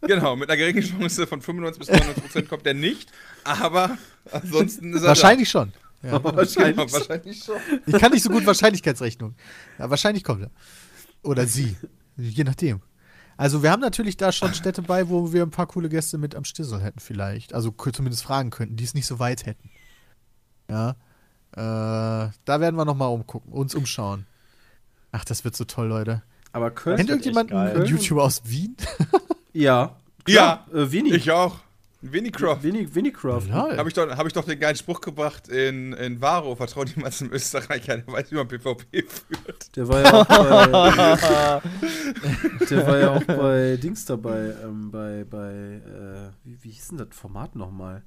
Genau, 0.06 0.36
mit 0.36 0.50
einer 0.50 0.58
geringen 0.58 0.84
Chance 0.84 1.28
von 1.28 1.42
95 1.42 1.80
bis 1.80 1.88
99 1.88 2.24
Prozent 2.24 2.50
kommt 2.50 2.68
er 2.68 2.74
nicht, 2.74 3.12
aber 3.44 3.98
ansonsten 4.32 4.94
ist 4.94 5.04
er 5.04 5.10
Wahrscheinlich 5.10 5.50
schon. 5.50 5.72
Ja. 6.02 6.20
da. 6.20 6.24
Wahrscheinlich. 6.36 6.76
Genau, 6.76 6.92
wahrscheinlich 6.92 7.44
schon. 7.44 7.56
Ich 7.86 7.98
kann 7.98 8.12
nicht 8.12 8.24
so 8.24 8.30
gut 8.30 8.46
Wahrscheinlichkeitsrechnung. 8.46 9.36
Ja, 9.80 9.90
wahrscheinlich 9.90 10.24
kommt 10.24 10.44
er. 10.44 10.52
Oder 11.22 11.48
sie. 11.48 11.78
Je 12.18 12.44
nachdem. 12.44 12.82
Also 13.38 13.64
wir 13.64 13.72
haben 13.72 13.80
natürlich 13.80 14.18
da 14.18 14.32
schon 14.32 14.54
Städte 14.54 14.82
bei, 14.82 15.10
wo 15.10 15.32
wir 15.32 15.44
ein 15.44 15.50
paar 15.50 15.68
coole 15.68 15.90
Gäste 15.90 16.18
mit 16.18 16.36
am 16.36 16.44
Stissel 16.44 16.82
hätten 16.82 17.00
vielleicht. 17.00 17.54
Also 17.54 17.72
zumindest 17.72 18.24
fragen 18.24 18.50
könnten, 18.50 18.76
die 18.76 18.84
es 18.84 18.94
nicht 18.94 19.08
so 19.08 19.20
weit 19.20 19.46
hätten. 19.46 19.70
Ja. 20.70 20.92
Äh, 21.54 22.32
da 22.46 22.60
werden 22.60 22.76
wir 22.76 22.86
nochmal 22.86 23.10
umgucken, 23.10 23.52
uns 23.54 23.74
umschauen. 23.74 24.28
Ach, 25.14 25.24
das 25.24 25.46
wird 25.46 25.56
so 25.56 25.64
toll, 25.64 25.88
Leute. 25.88 26.24
Aber 26.52 26.70
Köln. 26.72 26.98
Kennt 26.98 27.10
irgendjemand 27.10 27.54
einen 27.54 27.86
YouTuber 27.86 28.24
aus 28.24 28.42
Wien? 28.46 28.76
Ja. 29.54 29.96
Ja, 30.26 30.64
Klar, 30.72 30.84
äh, 30.86 30.92
wenig. 30.92 31.14
ich 31.14 31.32
auch. 31.32 31.60
Winnicroft. 32.02 32.64
Craft. 32.64 33.48
Lol. 33.50 33.78
Habe 33.78 33.88
ich, 33.90 33.94
doch- 33.94 34.10
hab 34.10 34.26
ich 34.28 34.34
doch 34.34 34.44
den 34.44 34.60
geilen 34.60 34.76
Spruch 34.76 35.00
gebracht 35.00 35.48
in, 35.48 35.94
in 35.94 36.20
Varo, 36.22 36.56
vertraut 36.56 36.92
niemals 36.96 37.22
einem 37.22 37.32
Österreicher, 37.34 37.98
der 37.98 38.08
weiß, 38.08 38.32
wie 38.32 38.36
man 38.36 38.48
PvP 38.48 39.04
führt. 39.04 39.76
Der 39.76 39.88
war 39.88 40.02
ja 40.02 40.14
auch 40.14 40.26
bei. 40.26 41.62
der 42.70 42.88
war 42.88 42.98
ja 43.00 43.12
auch 43.16 43.24
bei 43.24 43.78
Dings 43.78 44.06
dabei, 44.06 44.54
ähm, 44.64 44.92
bei, 44.92 45.24
bei, 45.30 45.52
äh, 45.52 46.30
wie, 46.44 46.58
wie 46.64 46.70
hieß 46.72 46.90
denn 46.90 46.98
das 46.98 47.08
Format 47.12 47.56
nochmal? 47.56 48.04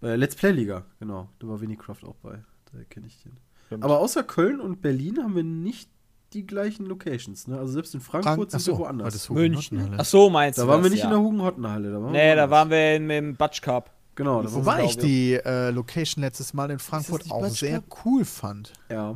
Bei 0.00 0.16
Let's 0.16 0.34
Play 0.36 0.52
Liga, 0.52 0.84
genau. 1.00 1.28
Da 1.38 1.48
war 1.48 1.60
Winnicraft 1.60 2.04
auch 2.04 2.16
bei. 2.22 2.42
Da 2.72 2.78
kenne 2.88 3.06
ich 3.06 3.22
den. 3.22 3.32
Stimmt. 3.66 3.84
Aber 3.84 3.98
außer 3.98 4.22
Köln 4.22 4.60
und 4.60 4.80
Berlin 4.80 5.18
haben 5.18 5.34
wir 5.36 5.44
nicht 5.44 5.90
die 6.34 6.46
gleichen 6.46 6.86
Locations, 6.86 7.46
ne? 7.46 7.58
Also 7.58 7.72
selbst 7.72 7.94
in 7.94 8.00
Frankfurt 8.00 8.36
Frank- 8.36 8.50
sind 8.50 8.58
Achso, 8.60 8.72
wir 8.72 8.78
war 8.80 8.86
woanders. 8.86 9.12
das 9.14 9.30
München. 9.30 9.94
Ach 9.96 10.04
so, 10.04 10.28
meinst 10.30 10.58
Da 10.58 10.62
du 10.62 10.68
waren 10.68 10.82
wir 10.82 10.90
nicht 10.90 10.98
ja. 11.00 11.04
in 11.06 11.10
der 11.10 11.20
Hugenhottenhalle. 11.20 11.90
Da 11.90 11.94
waren 12.02 12.12
wir 12.12 12.20
Nee, 12.20 12.34
da 12.36 12.50
waren 12.50 12.70
wir 12.70 12.96
im, 12.96 13.10
im 13.10 13.36
Batsch 13.36 13.62
Cup. 13.62 13.90
Genau, 14.14 14.42
da 14.42 14.52
Wobei 14.52 14.84
ich 14.84 14.96
die 14.98 15.34
äh, 15.34 15.70
Location 15.70 16.22
letztes 16.24 16.52
Mal 16.52 16.70
in 16.70 16.78
Frankfurt 16.80 17.30
auch 17.30 17.46
sehr 17.46 17.82
cool 18.04 18.24
fand. 18.24 18.72
Ja. 18.90 19.14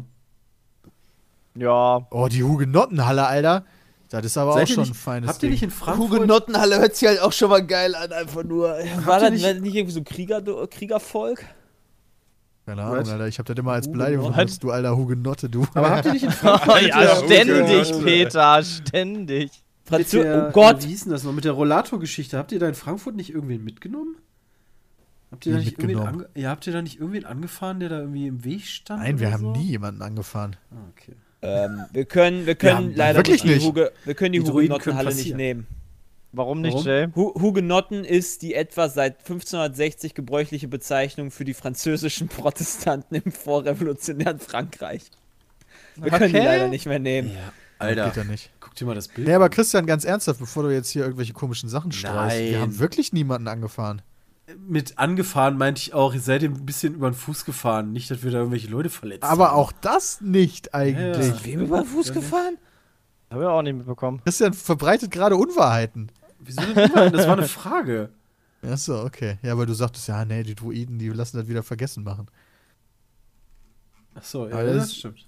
Ja. 1.54 2.06
Oh, 2.10 2.28
die 2.30 2.42
Hugenottenhalle, 2.42 3.26
Alter. 3.26 3.64
Das 4.10 4.24
ist 4.26 4.36
aber 4.36 4.52
Seid 4.52 4.64
auch 4.64 4.68
schon 4.74 4.80
nicht, 4.82 4.90
ein 4.92 4.94
feines 4.94 5.28
Habt 5.30 5.42
ihr 5.42 5.50
nicht 5.50 5.62
in 5.62 5.70
Frankfurt. 5.70 6.10
Hugenottenhalle 6.10 6.78
hört 6.78 6.94
sich 6.96 7.08
halt 7.08 7.20
auch 7.20 7.32
schon 7.32 7.48
mal 7.50 7.66
geil 7.66 7.94
an, 7.94 8.12
einfach 8.12 8.44
nur. 8.44 8.68
War 9.04 9.20
das 9.20 9.30
nicht- 9.30 9.60
nicht, 9.62 9.74
irgendwie 9.74 9.92
so 9.94 10.02
Krieger, 10.02 10.42
Oh, 10.46 10.66
Kriegervolk? 10.70 11.44
Keine 12.66 12.82
Ahnung, 12.82 12.98
Was? 12.98 13.08
Alter. 13.10 13.26
Ich 13.26 13.38
hab 13.38 13.46
das 13.46 13.56
immer 13.58 13.72
als 13.72 13.90
Beleidigung 13.90 14.28
Was? 14.28 14.36
benutzt, 14.36 14.62
du 14.62 14.70
alter 14.70 14.96
Hugenotte, 14.96 15.48
du. 15.50 15.66
aber 15.74 15.90
habt 15.90 16.06
ihr 16.06 16.12
nicht 16.12 16.22
in 16.24 16.30
Frankfurt. 16.32 16.82
ja, 16.82 17.02
ja, 17.02 17.16
ständig. 17.16 17.92
Peter, 18.04 18.62
ständig. 18.62 19.50
Franzö 19.84 20.22
der, 20.22 20.48
oh 20.48 20.52
Gott! 20.52 20.84
Wie 20.84 20.88
hieß 20.88 21.04
denn 21.04 21.12
das 21.12 21.24
noch? 21.24 21.32
Mit 21.32 21.44
der 21.44 21.52
Rollator-Geschichte. 21.52 22.38
Habt 22.38 22.52
ihr 22.52 22.60
da 22.60 22.68
in 22.68 22.74
Frankfurt 22.74 23.16
nicht 23.16 23.30
irgendwen 23.34 23.64
mitgenommen? 23.64 24.16
Habt 25.32 25.46
ihr, 25.46 25.54
da 25.54 25.58
nicht 25.58 25.78
irgendwen 25.78 26.26
ja, 26.34 26.50
habt 26.50 26.66
ihr 26.66 26.72
da 26.72 26.82
nicht 26.82 27.00
irgendwen 27.00 27.24
angefahren, 27.24 27.80
der 27.80 27.88
da 27.88 28.00
irgendwie 28.00 28.26
im 28.26 28.44
Weg 28.44 28.66
stand? 28.66 29.02
Nein, 29.02 29.18
wir 29.18 29.32
haben 29.32 29.40
so? 29.40 29.52
nie 29.52 29.64
jemanden 29.70 30.02
angefahren. 30.02 30.56
Ah, 30.70 30.76
okay. 30.90 31.14
Ähm, 31.40 31.80
wir 31.92 32.04
können, 32.04 32.46
wir 32.46 32.54
können 32.54 32.90
Ja, 32.90 32.96
leider 32.96 33.18
wirklich 33.18 33.42
nicht. 33.42 33.66
Huge, 33.66 33.92
wir 34.04 34.14
können 34.14 34.34
die, 34.34 34.40
Die 34.40 34.50
Hugenottenhalle 34.50 35.14
nicht 35.14 35.34
nehmen. 35.34 35.66
Warum 36.32 36.62
nicht, 36.62 36.72
Warum? 36.74 36.86
Jay? 36.86 37.08
Hu 37.14 37.34
Hugenotten 37.40 38.04
ist 38.04 38.40
die 38.42 38.54
etwa 38.54 38.88
seit 38.88 39.18
1560 39.18 40.14
gebräuchliche 40.14 40.66
Bezeichnung 40.68 41.30
für 41.30 41.44
die 41.44 41.54
französischen 41.54 42.28
Protestanten 42.28 43.16
im 43.16 43.32
vorrevolutionären 43.32 44.38
Frankreich. 44.40 45.10
Wir 45.96 46.10
können 46.10 46.32
die 46.32 46.38
Okay. 46.38 46.46
leider 46.46 46.68
nicht 46.68 46.86
mehr 46.86 46.98
nehmen. 46.98 47.28
Ja, 47.80 47.86
Geht 47.88 47.98
ja 47.98 48.04
Alter, 48.04 48.24
nicht. 48.24 48.50
guck 48.60 48.74
dir 48.76 48.86
mal 48.86 48.94
das 48.94 49.08
Bild 49.08 49.26
Nee, 49.28 49.34
aber 49.34 49.46
an. 49.46 49.50
Christian, 49.50 49.84
ganz 49.86 50.04
ernsthaft, 50.04 50.38
bevor 50.40 50.62
du 50.62 50.70
jetzt 50.70 50.88
hier 50.90 51.02
irgendwelche 51.02 51.32
komischen 51.34 51.68
Sachen 51.68 51.92
streust, 51.92 52.38
wir 52.38 52.60
haben 52.60 52.78
wirklich 52.78 53.12
niemanden 53.12 53.48
angefahren. 53.48 54.00
Mit 54.68 54.98
angefahren 54.98 55.58
meinte 55.58 55.80
ich 55.80 55.92
auch, 55.94 56.14
ihr 56.14 56.20
seid 56.20 56.42
ein 56.44 56.64
bisschen 56.66 56.94
über 56.94 57.10
den 57.10 57.14
Fuß 57.14 57.44
gefahren. 57.44 57.92
Nicht, 57.92 58.10
dass 58.10 58.22
wir 58.22 58.30
da 58.30 58.38
irgendwelche 58.38 58.68
Leute 58.68 58.88
verletzt 58.90 59.24
Aber 59.24 59.48
haben. 59.50 59.56
auch 59.56 59.72
das 59.80 60.20
nicht 60.20 60.74
eigentlich. 60.74 61.26
Ja. 61.28 61.44
Wem 61.44 61.60
über 61.60 61.78
den 61.82 61.86
Fuß 61.86 62.12
gefahren? 62.12 62.56
Haben 63.30 63.40
wir 63.40 63.50
auch 63.50 63.62
nicht 63.62 63.76
mitbekommen. 63.76 64.20
Christian 64.24 64.52
verbreitet 64.52 65.10
gerade 65.10 65.36
Unwahrheiten. 65.36 66.10
Wieso 66.44 66.60
denn 66.62 66.90
immer? 66.90 67.10
Das 67.10 67.26
war 67.26 67.38
eine 67.38 67.48
Frage. 67.48 68.10
Achso, 68.62 69.04
okay. 69.04 69.38
Ja, 69.42 69.52
aber 69.52 69.66
du 69.66 69.74
sagtest 69.74 70.06
ja, 70.08 70.24
nee, 70.24 70.42
die 70.42 70.54
Druiden, 70.54 70.98
die 70.98 71.08
lassen 71.08 71.36
das 71.38 71.48
wieder 71.48 71.62
vergessen 71.62 72.04
machen. 72.04 72.26
Achso, 74.14 74.48
ja, 74.48 74.62
das, 74.62 74.76
das- 74.76 74.96
stimmt. 74.96 75.26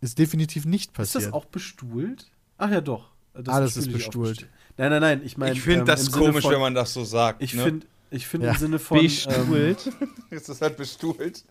Ist 0.00 0.18
definitiv 0.18 0.66
nicht 0.66 0.90
Ist 0.90 0.96
passiert. 0.96 1.24
das 1.24 1.32
auch 1.32 1.46
bestuhlt? 1.46 2.30
Ach 2.58 2.70
ja, 2.70 2.80
doch. 2.80 3.10
Das 3.34 3.48
Alles 3.54 3.76
ist 3.76 3.92
bestuhlt. 3.92 4.36
bestuhlt. 4.36 4.50
Nein, 4.76 4.90
nein, 4.90 5.00
nein. 5.00 5.22
Ich 5.24 5.36
meine, 5.36 5.52
ich 5.52 5.62
finde 5.62 5.80
ähm, 5.80 5.86
das 5.86 6.10
komisch, 6.12 6.42
von, 6.42 6.52
wenn 6.52 6.60
man 6.60 6.74
das 6.74 6.92
so 6.92 7.04
sagt. 7.04 7.42
Ich 7.42 7.54
ne? 7.54 7.64
finde, 7.64 7.86
ich 8.10 8.26
finde 8.26 8.46
Ja. 8.46 8.52
im 8.52 8.58
Sinne 8.58 8.78
von. 8.78 8.98
Ähm, 8.98 9.04
Bestuhlt. 9.04 9.90
Ist 10.30 10.48
das 10.48 10.60
halt 10.60 10.76
bestuhlt? 10.76 11.44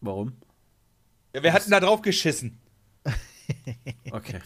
warum? 0.00 0.32
Ja, 1.34 1.42
wer 1.42 1.52
hat 1.52 1.64
denn 1.64 1.70
da 1.70 1.80
drauf 1.80 2.02
geschissen? 2.02 2.58
Okay. 4.10 4.40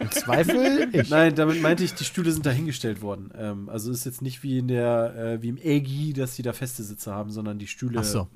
Im 0.00 0.10
Zweifel 0.10 0.88
ich. 0.92 1.10
Nein, 1.10 1.34
damit 1.34 1.60
meinte 1.60 1.84
ich, 1.84 1.94
die 1.94 2.04
Stühle 2.04 2.32
sind 2.32 2.46
dahingestellt 2.46 3.02
worden. 3.02 3.30
Ähm, 3.36 3.68
also 3.68 3.90
ist 3.90 4.04
jetzt 4.04 4.22
nicht 4.22 4.42
wie 4.42 4.58
in 4.58 4.68
der, 4.68 5.14
äh, 5.14 5.42
wie 5.42 5.48
im 5.48 5.58
EGI, 5.58 6.12
dass 6.12 6.36
die 6.36 6.42
da 6.42 6.52
feste 6.52 6.82
Sitze 6.82 7.12
haben, 7.12 7.30
sondern 7.30 7.58
die 7.58 7.66
Stühle. 7.66 8.00
Ach 8.00 8.04
so. 8.04 8.28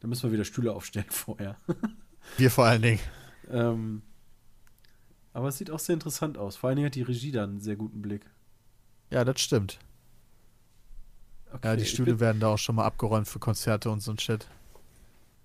Da 0.00 0.08
müssen 0.08 0.24
wir 0.24 0.32
wieder 0.32 0.44
Stühle 0.44 0.72
aufstellen 0.72 1.10
vorher. 1.10 1.56
Wir 2.36 2.50
vor 2.50 2.66
allen 2.66 2.82
Dingen. 2.82 3.00
ähm, 3.50 4.02
aber 5.32 5.48
es 5.48 5.58
sieht 5.58 5.70
auch 5.70 5.78
sehr 5.78 5.94
interessant 5.94 6.36
aus. 6.36 6.56
Vor 6.56 6.68
allen 6.68 6.76
Dingen 6.76 6.86
hat 6.86 6.94
die 6.94 7.02
Regie 7.02 7.32
da 7.32 7.44
einen 7.44 7.60
sehr 7.60 7.76
guten 7.76 8.02
Blick. 8.02 8.26
Ja, 9.10 9.24
das 9.24 9.40
stimmt. 9.40 9.78
Okay, 11.52 11.68
Ja, 11.68 11.76
die 11.76 11.86
Stühle 11.86 12.20
werden 12.20 12.40
da 12.40 12.48
auch 12.48 12.58
schon 12.58 12.74
mal 12.74 12.84
abgeräumt 12.84 13.28
für 13.28 13.38
Konzerte 13.38 13.90
und 13.90 14.00
so 14.00 14.12
ein 14.12 14.18
Shit. 14.18 14.46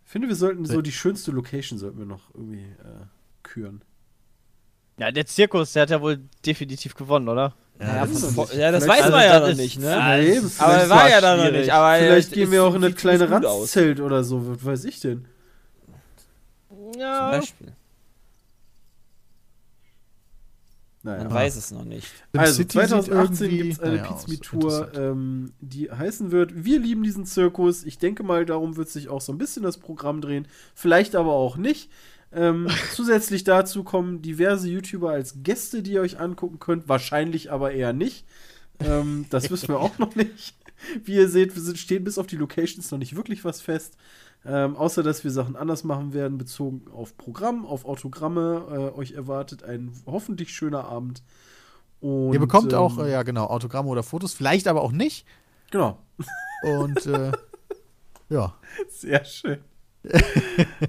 Ich 0.06 0.12
finde, 0.12 0.28
wir 0.28 0.36
sollten 0.36 0.66
so 0.66 0.82
die 0.82 0.92
schönste 0.92 1.32
Location 1.32 1.80
sollten 1.80 1.98
wir 2.00 2.06
noch 2.06 2.34
irgendwie 2.34 2.64
äh, 2.64 3.06
küren. 3.42 3.84
Ja, 4.98 5.12
der 5.12 5.26
Zirkus, 5.26 5.74
der 5.74 5.84
hat 5.84 5.90
ja 5.90 6.02
wohl 6.02 6.20
definitiv 6.46 6.96
gewonnen, 6.96 7.28
oder? 7.28 7.54
Ja, 7.80 8.06
das 8.06 8.36
nicht- 8.36 8.54
ja, 8.54 8.72
das 8.72 8.88
weiß 8.88 9.06
man 9.06 9.14
Also, 9.14 9.18
ja 9.28 9.40
das 9.40 9.50
noch 9.50 9.58
nicht, 9.58 9.80
ne? 9.80 9.86
Ja, 9.90 10.18
eben, 10.20 10.52
Aber 10.60 10.74
vielleicht 10.74 10.90
war 10.90 11.10
ja 11.10 11.22
da 11.22 11.38
noch 11.38 11.52
nicht. 11.52 11.70
Aber 11.72 11.98
Vielleicht 11.98 12.32
gehen 12.32 12.52
wir 12.52 12.64
auch 12.64 12.76
in 12.76 12.82
das 12.82 12.92
sieht 12.92 13.00
kleine. 13.00 13.30
Ranzzelt 13.30 14.00
oder 14.00 14.24
so, 14.24 14.48
was 14.48 14.64
weiß 14.64 14.86
ich 14.86 15.00
denn. 15.00 15.26
Zum 16.70 17.02
Ja. 17.02 17.32
Beispiel. 17.32 17.74
Naja. 21.06 21.24
Man 21.26 21.34
weiß 21.34 21.58
es 21.58 21.72
noch 21.72 21.84
nicht. 21.84 22.08
Also 22.32 22.54
SimCity 22.54 22.64
sieht 22.64 22.72
2018 22.72 23.46
irgendwie- 23.48 23.58
gibt 23.58 23.74
es 23.74 23.80
eine 23.82 23.98
naja, 23.98 24.20
Interessant. 24.30 24.92
ähm, 24.98 25.54
die 25.60 25.92
heißen 25.92 26.32
wird, 26.32 26.64
wir 26.64 26.80
lieben 26.80 27.04
diesen 27.04 27.26
Zirkus. 27.26 27.84
Ich 27.84 27.98
denke 27.98 28.24
mal, 28.24 28.46
darum 28.46 28.78
wird 28.78 28.88
sich 28.88 29.10
auch 29.10 29.20
so 29.20 29.34
ein 29.34 29.38
bisschen 29.38 29.64
das 29.64 29.78
Programm 29.78 30.22
drehen. 30.22 30.48
Vielleicht 30.76 31.16
aber 31.16 31.34
auch 31.34 31.58
nicht. 31.58 31.90
Ähm, 32.36 32.68
zusätzlich 32.94 33.44
dazu 33.44 33.84
kommen 33.84 34.22
diverse 34.22 34.70
YouTuber 34.70 35.12
als 35.12 35.36
Gäste, 35.44 35.84
die 35.84 35.94
ihr 35.94 36.02
euch 36.02 36.20
angucken 36.20 36.60
könnt. 36.60 36.90
Wahrscheinlich 36.90 37.52
aber 37.52 37.72
eher 37.72 37.94
nicht. 37.94 38.26
Ähm, 38.80 39.26
das 39.30 39.50
wissen 39.52 39.70
wir 39.70 39.80
auch 39.80 39.98
noch 40.00 40.16
nicht. 40.16 40.56
Wie 41.04 41.16
ihr 41.16 41.30
seht, 41.30 41.56
wir 41.56 41.62
sind, 41.62 41.78
stehen 41.78 42.04
bis 42.04 42.18
auf 42.18 42.28
die 42.28 42.36
Locations 42.36 42.92
noch 42.92 42.98
nicht 42.98 43.16
wirklich 43.16 43.46
was 43.46 43.62
fest. 43.62 43.98
Ähm, 44.46 44.76
außer, 44.76 45.04
dass 45.04 45.24
wir 45.24 45.32
Sachen 45.32 45.56
anders 45.56 45.84
machen 45.84 46.14
werden, 46.14 46.38
bezogen 46.38 46.92
auf 46.92 47.16
Programm, 47.16 47.66
auf 47.66 47.86
Autogramme. 47.86 48.92
Äh, 48.96 49.00
euch 49.00 49.14
erwartet 49.14 49.64
ein 49.64 49.94
hoffentlich 50.06 50.54
schöner 50.54 50.86
Abend. 50.86 51.24
Und, 52.02 52.34
Ihr 52.34 52.40
bekommt 52.40 52.74
ähm, 52.74 52.80
auch, 52.80 52.98
äh, 52.98 53.12
ja 53.12 53.24
genau, 53.24 53.46
Autogramme 53.46 53.90
oder 53.90 54.04
Fotos, 54.04 54.34
vielleicht 54.34 54.68
aber 54.68 54.82
auch 54.82 54.92
nicht. 54.92 55.26
Genau. 55.72 55.98
Und 56.64 57.06
äh, 57.06 57.32
ja. 58.30 58.54
Sehr 58.90 59.24
schön. 59.24 59.60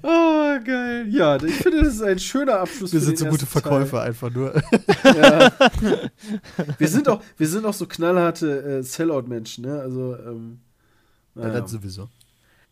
Oh, 0.03 0.59
geil. 0.65 1.07
Ja, 1.09 1.37
ich 1.37 1.55
finde, 1.55 1.83
das 1.85 1.95
ist 1.95 2.03
ein 2.03 2.19
schöner 2.19 2.59
Abschluss. 2.61 2.93
Wir 2.93 3.01
sind 3.01 3.17
so 3.19 3.27
gute 3.27 3.47
Verkäufer 3.47 4.03
einfach 4.03 4.31
nur. 4.31 4.53
Teil. 4.53 5.17
Ja. 5.17 5.53
wir, 6.79 6.89
sind 6.89 7.09
auch, 7.09 7.23
wir 7.37 7.47
sind 7.49 7.65
auch 7.65 7.75
so 7.75 7.87
knallharte 7.87 8.79
äh, 8.79 8.83
Sellout-Menschen, 8.83 9.65
ne? 9.67 9.81
Also, 9.81 10.17
ähm, 10.17 10.59
Ja, 11.37 11.43
naja. 11.43 11.61
das 11.61 11.71
sowieso. 11.71 12.09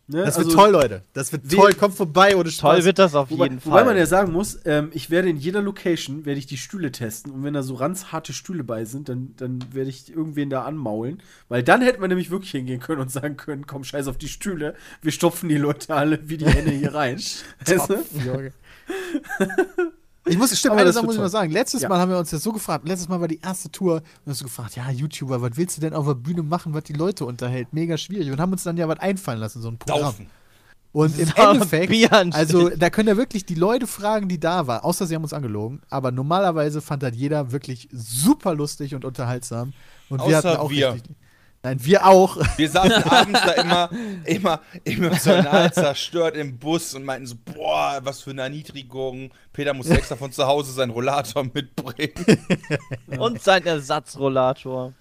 Ne? 0.09 0.24
Das 0.24 0.36
also, 0.36 0.48
wird 0.50 0.59
toll, 0.59 0.70
Leute. 0.72 1.03
Das 1.12 1.32
wird 1.32 1.50
wir- 1.50 1.59
toll. 1.59 1.72
Kommt 1.74 1.94
vorbei 1.94 2.36
ohne 2.36 2.50
Spaß. 2.50 2.61
Toll 2.76 2.84
wird 2.84 2.98
das 2.98 3.14
auf 3.14 3.30
Wobei, 3.30 3.44
jeden 3.44 3.64
wobei 3.64 3.76
Fall. 3.76 3.84
man 3.84 3.96
ja 3.96 4.05
sagen 4.07 4.32
muss, 4.32 4.59
ähm, 4.64 4.90
ich 4.92 5.11
werde 5.11 5.28
in 5.30 5.36
jeder 5.36 5.62
Location, 5.62 6.26
werde 6.26 6.38
ich 6.38 6.46
die 6.46 6.57
Stühle 6.59 6.90
testen 6.92 7.32
und 7.32 7.44
wenn 7.44 7.55
da 7.55 7.62
so 7.62 7.74
ranzharte 7.74 8.32
Stühle 8.32 8.64
bei 8.64 8.84
sind, 8.84 9.09
dann, 9.09 9.34
dann 9.36 9.64
werde 9.72 9.90
ich 9.90 10.11
irgendwen 10.11 10.50
da 10.50 10.64
anmaulen, 10.64 11.22
weil 11.48 11.62
dann 11.62 11.80
hätte 11.82 12.00
man 12.00 12.09
nämlich 12.09 12.30
wirklich 12.30 12.50
hingehen 12.50 12.80
können 12.80 13.00
und 13.00 13.11
sagen 13.12 13.36
können, 13.36 13.66
komm, 13.66 13.84
scheiß 13.84 14.09
auf 14.09 14.18
die 14.18 14.28
Stühle, 14.28 14.74
wir 15.03 15.12
stopfen 15.12 15.48
die 15.48 15.57
Leute 15.57 15.94
alle 15.94 16.28
wie 16.28 16.36
die 16.36 16.46
Hände 16.46 16.72
hier 16.72 16.94
rein. 16.94 17.16
Weißt 17.64 17.88
du? 17.88 18.03
Ich 20.25 20.39
muss, 20.39 20.57
stimmt, 20.57 20.77
eine 20.77 20.93
Sache 20.93 21.05
muss 21.05 21.14
ich 21.14 21.18
toll. 21.18 21.25
mal 21.25 21.31
sagen. 21.31 21.51
Letztes 21.51 21.83
Ja. 21.83 21.89
Mal 21.89 21.99
haben 21.99 22.11
wir 22.11 22.18
uns 22.18 22.31
ja 22.31 22.39
so 22.39 22.53
gefragt. 22.53 22.87
Letztes 22.87 23.09
Mal 23.09 23.20
war 23.20 23.27
die 23.29 23.41
erste 23.41 23.70
Tour 23.70 23.97
und 24.25 24.31
hast 24.31 24.41
du 24.41 24.45
gefragt, 24.45 24.77
ja, 24.77 24.89
YouTuber, 24.91 25.43
was 25.43 25.57
willst 25.57 25.77
du 25.77 25.81
denn 25.81 25.95
auf 25.95 26.07
der 26.07 26.14
Bühne 26.14 26.43
machen, 26.43 26.75
was 26.75 26.85
die 26.85 26.93
Leute 26.93 27.25
unterhält? 27.25 27.73
Mega 27.73 27.97
schwierig. 27.97 28.31
Und 28.31 28.41
haben 28.41 28.53
uns 28.53 28.62
dann 28.62 28.77
ja 28.77 28.87
was 28.87 29.01
einfallen 29.01 29.41
lassen, 29.41 29.61
so 29.62 29.68
ein 29.68 29.79
Programm. 29.79 30.14
Und 30.93 31.18
im 31.18 31.29
Endeffekt, 31.35 32.12
also 32.35 32.68
da 32.68 32.91
können 32.91 33.09
ja 33.09 33.16
wirklich 33.16 33.47
die 33.47 33.55
Leute 33.55 33.87
fragen, 33.87 34.29
die 34.29 34.39
da 34.39 34.66
waren, 34.66 34.83
außer 34.83 35.07
sie 35.07 35.14
haben 35.14 35.23
uns 35.23 35.33
angelogen, 35.33 35.81
aber 35.89 36.12
normalerweise 36.12 36.83
fand 36.83 37.03
das 37.03 37.16
jeder 37.16 37.51
wirklich 37.51 37.89
super 37.93 38.55
lustig 38.55 38.95
und 38.95 39.07
unterhaltsam. 39.07 39.73
Und 40.11 40.18
wir 40.18 40.39
Außer 40.39 40.51
hatten 40.51 40.61
auch 40.61 40.70
wir. 40.70 40.93
richtig. 40.93 41.16
Nein, 41.65 41.79
wir 41.81 42.05
auch. 42.07 42.39
Wir 42.57 42.69
saßen 42.69 43.05
abends 43.05 43.41
da 43.41 43.53
immer, 43.53 43.91
immer 44.25 44.61
emotional 44.85 45.73
zerstört 45.73 46.37
im 46.37 46.59
Bus 46.59 46.93
und 46.95 47.05
meinten 47.05 47.27
so, 47.27 47.37
boah, 47.37 48.01
was 48.03 48.21
für 48.21 48.31
eine 48.31 48.43
Erniedrigung. 48.43 49.31
Peter 49.53 49.73
muss 49.73 49.89
extra 49.89 50.17
von 50.17 50.33
zu 50.33 50.45
Hause 50.45 50.73
seinen 50.73 50.91
Rollator 50.91 51.45
mitbringen. 51.45 52.13
Und 53.19 53.43
sein 53.43 53.65
Ersatzrollator. 53.67 54.95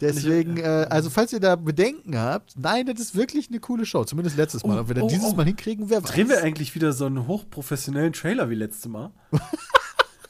Deswegen, 0.00 0.56
äh, 0.56 0.86
also 0.90 1.08
falls 1.08 1.32
ihr 1.32 1.38
da 1.38 1.54
Bedenken 1.54 2.18
habt, 2.18 2.54
nein, 2.58 2.86
das 2.86 2.98
ist 2.98 3.14
wirklich 3.14 3.48
eine 3.48 3.60
coole 3.60 3.86
Show. 3.86 4.04
Zumindest 4.04 4.36
letztes 4.36 4.64
Mal. 4.64 4.76
Oh, 4.76 4.80
Ob 4.80 4.88
wir 4.88 4.96
das 4.96 5.04
oh, 5.04 5.08
dieses 5.08 5.32
oh. 5.32 5.36
Mal 5.36 5.46
hinkriegen, 5.46 5.88
wer 5.88 6.02
weiß. 6.02 6.10
drehen 6.10 6.28
wir 6.28 6.42
eigentlich 6.42 6.74
wieder 6.74 6.92
so 6.92 7.06
einen 7.06 7.28
hochprofessionellen 7.28 8.12
Trailer 8.12 8.50
wie 8.50 8.56
letztes 8.56 8.86
Mal? 8.90 9.12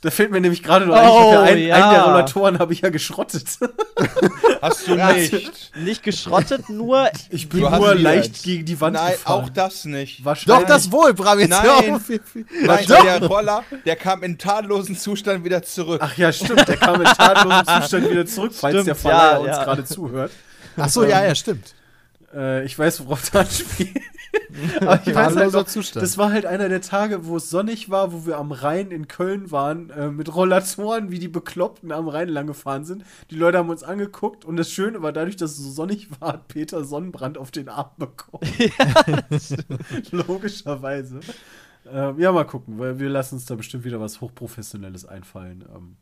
Da 0.03 0.11
fällt 0.11 0.31
mir 0.31 0.41
nämlich 0.41 0.63
gerade 0.63 0.87
noch 0.87 0.95
ein, 0.95 1.05
hab 1.07 1.13
ja 1.33 1.41
Oh, 1.41 1.43
einen, 1.43 1.63
ja. 1.63 1.75
einen 1.75 1.91
der 1.91 2.03
Rollatoren 2.05 2.59
habe 2.59 2.73
ich 2.73 2.81
ja 2.81 2.89
geschrottet. 2.89 3.45
Hast 4.63 4.89
du 4.89 4.95
nicht. 4.95 5.73
Nicht 5.77 6.03
geschrottet, 6.03 6.71
nur 6.71 7.11
Ich 7.29 7.51
bin 7.51 7.61
nur 7.61 7.95
leicht 7.95 8.29
jetzt. 8.29 8.43
gegen 8.45 8.65
die 8.65 8.81
Wand 8.81 8.95
Nein, 8.97 9.13
gefahren. 9.13 9.45
auch 9.45 9.49
das 9.51 9.85
nicht. 9.85 10.25
Wahrscheinlich. 10.25 10.67
Doch, 10.67 10.75
das 10.75 10.91
wohl, 10.91 11.13
Bram. 11.13 11.39
Jetzt 11.39 11.51
Nein. 11.51 11.63
hör 11.63 11.97
auf. 11.97 12.09
Nein, 12.09 12.85
Doch. 12.89 13.03
der 13.03 13.23
Roller, 13.27 13.65
der 13.85 13.97
kam 13.97 14.23
in 14.23 14.39
tadellosen 14.39 14.97
Zustand 14.97 15.45
wieder 15.45 15.63
zurück. 15.63 16.01
Ach 16.03 16.17
ja, 16.17 16.33
stimmt, 16.33 16.67
der 16.67 16.79
kam 16.79 17.03
in 17.03 17.07
tatlosem 17.07 17.67
Zustand 17.83 18.11
wieder 18.11 18.27
zurück, 18.27 18.53
falls 18.55 18.73
Stimmt, 18.75 18.87
der 18.87 18.95
Verleiher 18.95 19.33
ja, 19.33 19.39
uns 19.39 19.49
ja. 19.49 19.65
gerade 19.65 19.85
zuhört. 19.85 20.33
Ach 20.79 20.89
so, 20.89 21.05
ja, 21.05 21.25
ja, 21.25 21.35
stimmt. 21.35 21.75
Äh, 22.33 22.65
ich 22.65 22.79
weiß, 22.79 23.05
worauf 23.07 23.31
das 23.31 23.35
anspielt. 23.35 23.97
Aber 24.81 25.01
ich 25.05 25.15
weiß 25.15 25.37
halt 25.37 25.53
noch, 25.53 25.65
Zustand. 25.65 26.03
das 26.03 26.19
war 26.19 26.33
halt 26.33 26.47
einer 26.47 26.69
der 26.69 26.81
Tage, 26.81 27.27
wo 27.27 27.37
es 27.37 27.51
sonnig 27.51 27.91
war, 27.91 28.13
wo 28.13 28.27
wir 28.27 28.39
am 28.39 28.53
Rhein 28.53 28.91
in 28.91 29.09
Köln 29.09 29.51
waren, 29.51 29.91
äh, 29.91 30.11
mit 30.11 30.35
Rollatoren, 30.35 31.11
wie 31.11 31.19
die 31.19 31.29
Bekloppten 31.29 31.93
am 31.93 32.09
Rhein 32.09 32.29
lang 32.29 32.47
gefahren 32.47 32.85
sind. 32.85 33.05
Die 33.31 33.37
Leute 33.37 33.59
haben 33.59 33.71
uns 33.71 33.83
angeguckt 33.83 34.45
und 34.45 34.57
das 34.57 34.71
Schöne 34.71 35.03
war, 35.03 35.13
dadurch, 35.13 35.37
dass 35.37 35.53
es 35.53 35.59
so 35.59 35.71
sonnig 35.71 36.09
war, 36.21 36.35
hat 36.35 36.49
Peter 36.49 36.85
Sonnenbrand 36.85 37.39
auf 37.39 37.51
den 37.51 37.69
Arm 37.69 37.91
bekommen. 37.99 38.43
Logischerweise. 40.11 41.21
Ähm, 41.91 42.19
ja, 42.19 42.31
mal 42.33 42.45
gucken, 42.45 42.79
weil 42.79 42.99
wir 42.99 43.09
lassen 43.09 43.37
uns 43.37 43.47
da 43.47 43.55
bestimmt 43.55 43.85
wieder 43.85 44.01
was 44.01 44.21
Hochprofessionelles 44.21 45.07
einfallen. 45.07 45.65
Ähm, 45.75 45.97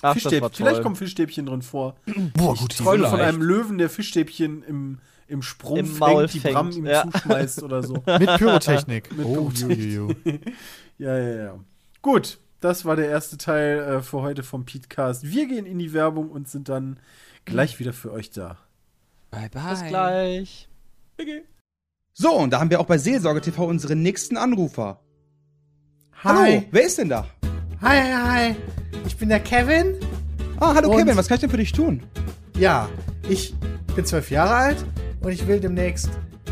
Ach, 0.00 0.14
das 0.14 0.22
Fischstäbchen, 0.22 0.42
war 0.42 0.50
vielleicht 0.50 0.82
kommen 0.82 0.96
Fischstäbchen 0.96 1.46
drin 1.46 1.62
vor. 1.62 1.96
Boah, 2.34 2.54
Ich 2.54 2.60
gut. 2.60 2.76
träume 2.76 3.08
von 3.08 3.20
einem 3.20 3.42
Löwen, 3.42 3.78
der 3.78 3.90
Fischstäbchen 3.90 4.62
im, 4.62 4.98
im 5.26 5.42
Sprung 5.42 5.78
Im 5.78 5.86
fängt, 5.86 5.98
Maul 5.98 6.26
die 6.28 6.40
fängt, 6.40 6.54
Bram 6.54 6.70
ihm 6.70 6.86
ja. 6.86 7.10
zuschmeißt 7.10 7.62
oder 7.64 7.82
so. 7.82 7.94
Mit 8.06 8.36
Pyrotechnik. 8.36 9.10
Mit 9.16 9.26
oh, 9.26 9.50
Pyrotechnik. 9.50 9.78
ju, 9.78 10.08
ju, 10.08 10.14
ju. 10.24 10.38
Ja, 10.98 11.18
ja, 11.18 11.44
ja. 11.44 11.58
Gut, 12.02 12.38
das 12.60 12.84
war 12.84 12.96
der 12.96 13.08
erste 13.08 13.38
Teil 13.38 13.78
äh, 13.78 14.02
für 14.02 14.22
heute 14.22 14.42
vom 14.42 14.64
Petecast. 14.64 15.24
Wir 15.24 15.46
gehen 15.46 15.66
in 15.66 15.78
die 15.78 15.92
Werbung 15.92 16.30
und 16.30 16.48
sind 16.48 16.68
dann 16.68 17.00
gleich 17.44 17.78
wieder 17.80 17.92
für 17.92 18.12
euch 18.12 18.30
da. 18.30 18.56
Bye, 19.30 19.48
bye. 19.50 19.70
Bis 19.70 19.84
gleich. 19.84 20.68
So, 22.14 22.32
und 22.34 22.52
da 22.52 22.60
haben 22.60 22.70
wir 22.70 22.80
auch 22.80 22.86
bei 22.86 22.98
Seelsorge 22.98 23.40
TV 23.40 23.66
unseren 23.66 24.02
nächsten 24.02 24.36
Anrufer. 24.36 25.00
Hi. 26.22 26.34
Hallo, 26.34 26.64
wer 26.70 26.86
ist 26.86 26.98
denn 26.98 27.08
da? 27.08 27.28
Hi, 27.80 28.00
hi, 28.00 28.12
hi. 28.12 28.56
Ich 29.06 29.16
bin 29.16 29.28
der 29.28 29.38
Kevin. 29.38 29.94
Ah, 30.58 30.74
hallo 30.74 30.90
Kevin, 30.96 31.16
was 31.16 31.28
kann 31.28 31.36
ich 31.36 31.42
denn 31.42 31.50
für 31.50 31.58
dich 31.58 31.70
tun? 31.70 32.02
Ja, 32.58 32.88
ich 33.28 33.54
bin 33.94 34.04
zwölf 34.04 34.32
Jahre 34.32 34.54
alt 34.54 34.84
und 35.20 35.30
ich 35.30 35.46
will 35.46 35.60
demnächst 35.60 36.10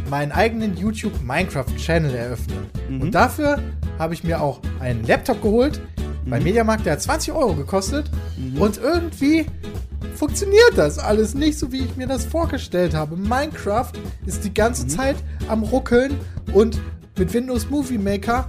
meinen 0.08 0.30
eigenen 0.30 0.76
YouTube 0.76 1.20
Minecraft 1.24 1.66
Channel 1.76 2.14
eröffnen. 2.14 2.66
Mhm. 2.88 3.00
Und 3.00 3.10
dafür 3.16 3.60
habe 3.98 4.14
ich 4.14 4.22
mir 4.22 4.40
auch 4.40 4.60
einen 4.78 5.04
Laptop 5.04 5.42
geholt 5.42 5.80
beim 6.26 6.44
Mediamarkt, 6.44 6.86
der 6.86 6.92
hat 6.92 7.02
20 7.02 7.32
Euro 7.32 7.54
gekostet. 7.54 8.08
Und 8.60 8.78
irgendwie 8.78 9.46
funktioniert 10.14 10.72
das 10.76 11.00
alles 11.00 11.34
nicht 11.34 11.58
so, 11.58 11.72
wie 11.72 11.80
ich 11.80 11.96
mir 11.96 12.06
das 12.06 12.24
vorgestellt 12.24 12.94
habe. 12.94 13.16
Minecraft 13.16 13.92
ist 14.26 14.44
die 14.44 14.54
ganze 14.54 14.86
Zeit 14.86 15.16
am 15.48 15.64
Ruckeln 15.64 16.16
und 16.52 16.80
mit 17.18 17.32
Windows 17.34 17.68
Movie 17.68 17.98
Maker 17.98 18.48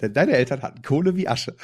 Denn 0.00 0.12
deine 0.12 0.32
Eltern 0.32 0.62
hatten 0.62 0.82
Kohle 0.82 1.16
wie 1.16 1.28
Asche. 1.28 1.54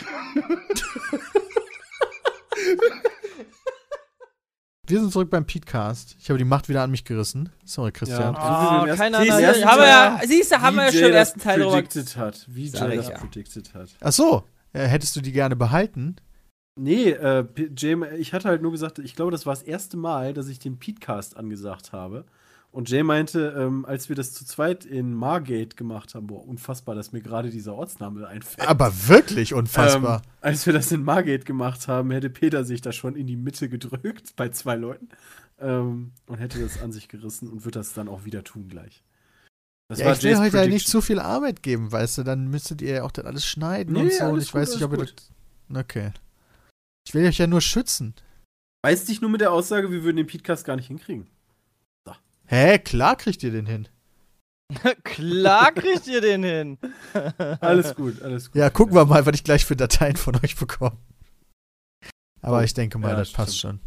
Wir 4.89 5.01
sind 5.01 5.12
zurück 5.12 5.30
beim 5.30 5.47
Petecast. 5.47 6.16
Ich 6.20 6.28
habe 6.28 6.39
die 6.39 6.45
Macht 6.45 6.68
wieder 6.68 6.82
an 6.82 6.93
mich 6.93 7.05
gerissen. 7.05 7.51
Sorry, 7.64 7.91
Christian. 7.91 8.34
Ja. 8.34 8.84
Du, 8.84 8.93
Siehst 8.93 9.01
du, 9.01 9.43
ersten 9.43 9.64
haben 9.64 9.80
wir 9.80 9.89
ja, 9.89 10.20
siehst 10.24 10.53
du, 10.53 10.61
haben 10.61 10.76
wir 10.76 10.84
ja 10.84 10.93
wie 10.93 10.99
schon 10.99 11.09
im 11.09 11.14
ersten 11.14 11.39
das 11.41 11.45
Teil 11.45 11.59
drüber 11.59 11.72
predicted 11.72 12.16
hat. 12.16 12.47
Wie 12.49 12.68
Sag 12.68 12.89
Jay 12.89 12.97
das 12.97 13.09
ja. 13.09 13.18
predicted 13.18 13.74
hat. 13.74 13.89
Ach 14.01 14.12
so. 14.12 14.45
Äh, 14.72 14.87
hättest 14.87 15.16
du 15.16 15.20
die 15.20 15.32
gerne 15.32 15.57
behalten? 15.57 16.16
Nee, 16.78 17.11
äh, 17.11 17.47
Jay, 17.76 17.97
ich 18.18 18.32
hatte 18.32 18.49
halt 18.49 18.62
nur 18.62 18.70
gesagt, 18.70 18.99
ich 19.01 19.16
glaube, 19.16 19.32
das 19.32 19.45
war 19.45 19.55
das 19.55 19.62
erste 19.62 19.97
Mal, 19.97 20.34
dass 20.34 20.47
ich 20.49 20.61
den 20.61 20.78
Petecast 20.78 21.37
angesagt 21.37 21.93
habe. 21.93 22.24
Und 22.77 22.91
Jay 22.91 23.03
meinte, 23.03 23.55
ähm, 23.57 23.87
als 23.87 24.11
wir 24.11 24.16
das 24.16 24.35
zu 24.35 24.45
zweit 24.45 24.85
in 24.85 25.14
Margate 25.14 25.77
gemacht 25.77 26.14
haben, 26.14 26.27
boah, 26.27 26.47
unfassbar, 26.47 26.95
dass 26.95 27.11
mir 27.11 27.22
gerade 27.22 27.49
dieser 27.49 27.74
Ortsname 27.74 28.29
einfällt. 28.29 28.68
Aber 28.68 28.93
wirklich 29.09 29.55
unfassbar. 29.55 30.20
Ähm, 30.22 30.31
als 30.43 30.66
wir 30.66 30.74
das 30.74 30.93
in 30.93 31.03
Margate 31.03 31.47
gemacht 31.47 31.89
haben, 31.89 32.11
hätte 32.11 32.29
Peter 32.29 32.64
sich 32.64 32.83
da 32.83 32.93
schon 32.93 33.16
in 33.16 33.27
die 33.27 33.37
Mitte 33.37 33.70
gedrückt 33.70 34.37
bei 34.37 34.51
zwei 34.51 34.77
Leuten 34.77 35.09
ähm, 35.59 36.12
und 36.27 36.37
hätte 36.37 36.61
das 36.61 36.83
an 36.83 36.93
sich 36.93 37.09
gerissen 37.09 37.49
und 37.49 37.64
wird 37.64 37.77
das 37.77 37.95
dann 37.95 38.09
auch 38.09 38.27
wieder 38.27 38.45
tun 38.45 38.68
gleich. 38.68 39.03
Das 39.89 39.99
Ja, 39.99 40.12
ich 40.12 40.22
will 40.22 40.33
Jays 40.33 40.41
heute 40.41 40.59
halt 40.59 40.68
nicht 40.68 40.87
zu 40.87 41.01
viel 41.01 41.18
Arbeit 41.18 41.62
geben, 41.62 41.91
weißt 41.91 42.18
du, 42.18 42.24
dann 42.24 42.49
müsstet 42.49 42.83
ihr 42.83 42.97
ja 42.97 43.03
auch 43.05 43.11
das 43.11 43.24
alles 43.24 43.47
schneiden 43.47 43.95
Nee, 43.95 44.03
und 44.03 44.12
so 44.12 44.24
und 44.27 44.43
ich 44.43 44.53
weiß 44.53 44.72
gut, 44.72 44.74
nicht, 44.74 44.85
ob 44.85 44.93
ihr 44.93 45.07
das. 45.07 45.14
Okay. 45.74 46.12
Ich 47.09 47.14
will 47.14 47.27
euch 47.27 47.39
ja 47.39 47.47
nur 47.47 47.62
schützen. 47.62 48.12
Weiß 48.85 49.07
dich 49.07 49.22
nur 49.22 49.31
mit 49.31 49.41
der 49.41 49.53
Aussage, 49.53 49.91
wir 49.91 50.05
würden 50.05 50.18
den 50.18 50.27
Podcast 50.27 50.66
gar 50.66 50.77
nicht 50.77 50.89
hinkriegen. 50.89 51.27
Hä, 52.47 52.78
klar 52.78 53.16
kriegt 53.16 53.42
ihr 53.42 53.51
den 53.51 53.66
hin. 53.66 53.88
Klar 55.05 55.70
kriegt 55.72 56.07
ihr 56.09 56.20
den 56.20 56.42
hin. 56.42 56.78
Alles 57.61 57.94
gut, 57.94 58.20
alles 58.20 58.51
gut. 58.51 58.57
Ja, 58.57 58.68
gucken 58.68 58.97
wir 58.97 59.05
mal, 59.05 59.24
was 59.24 59.34
ich 59.36 59.44
gleich 59.44 59.64
für 59.64 59.76
Dateien 59.76 60.16
von 60.16 60.34
euch 60.42 60.57
bekomme. 60.57 60.97
Aber 62.42 62.59
Oh, 62.59 62.62
ich 62.62 62.74
denke 62.74 62.99
mal, 62.99 63.11
ja, 63.11 63.16
das 63.16 63.30
passt 63.32 63.57
stimmt. 63.57 63.80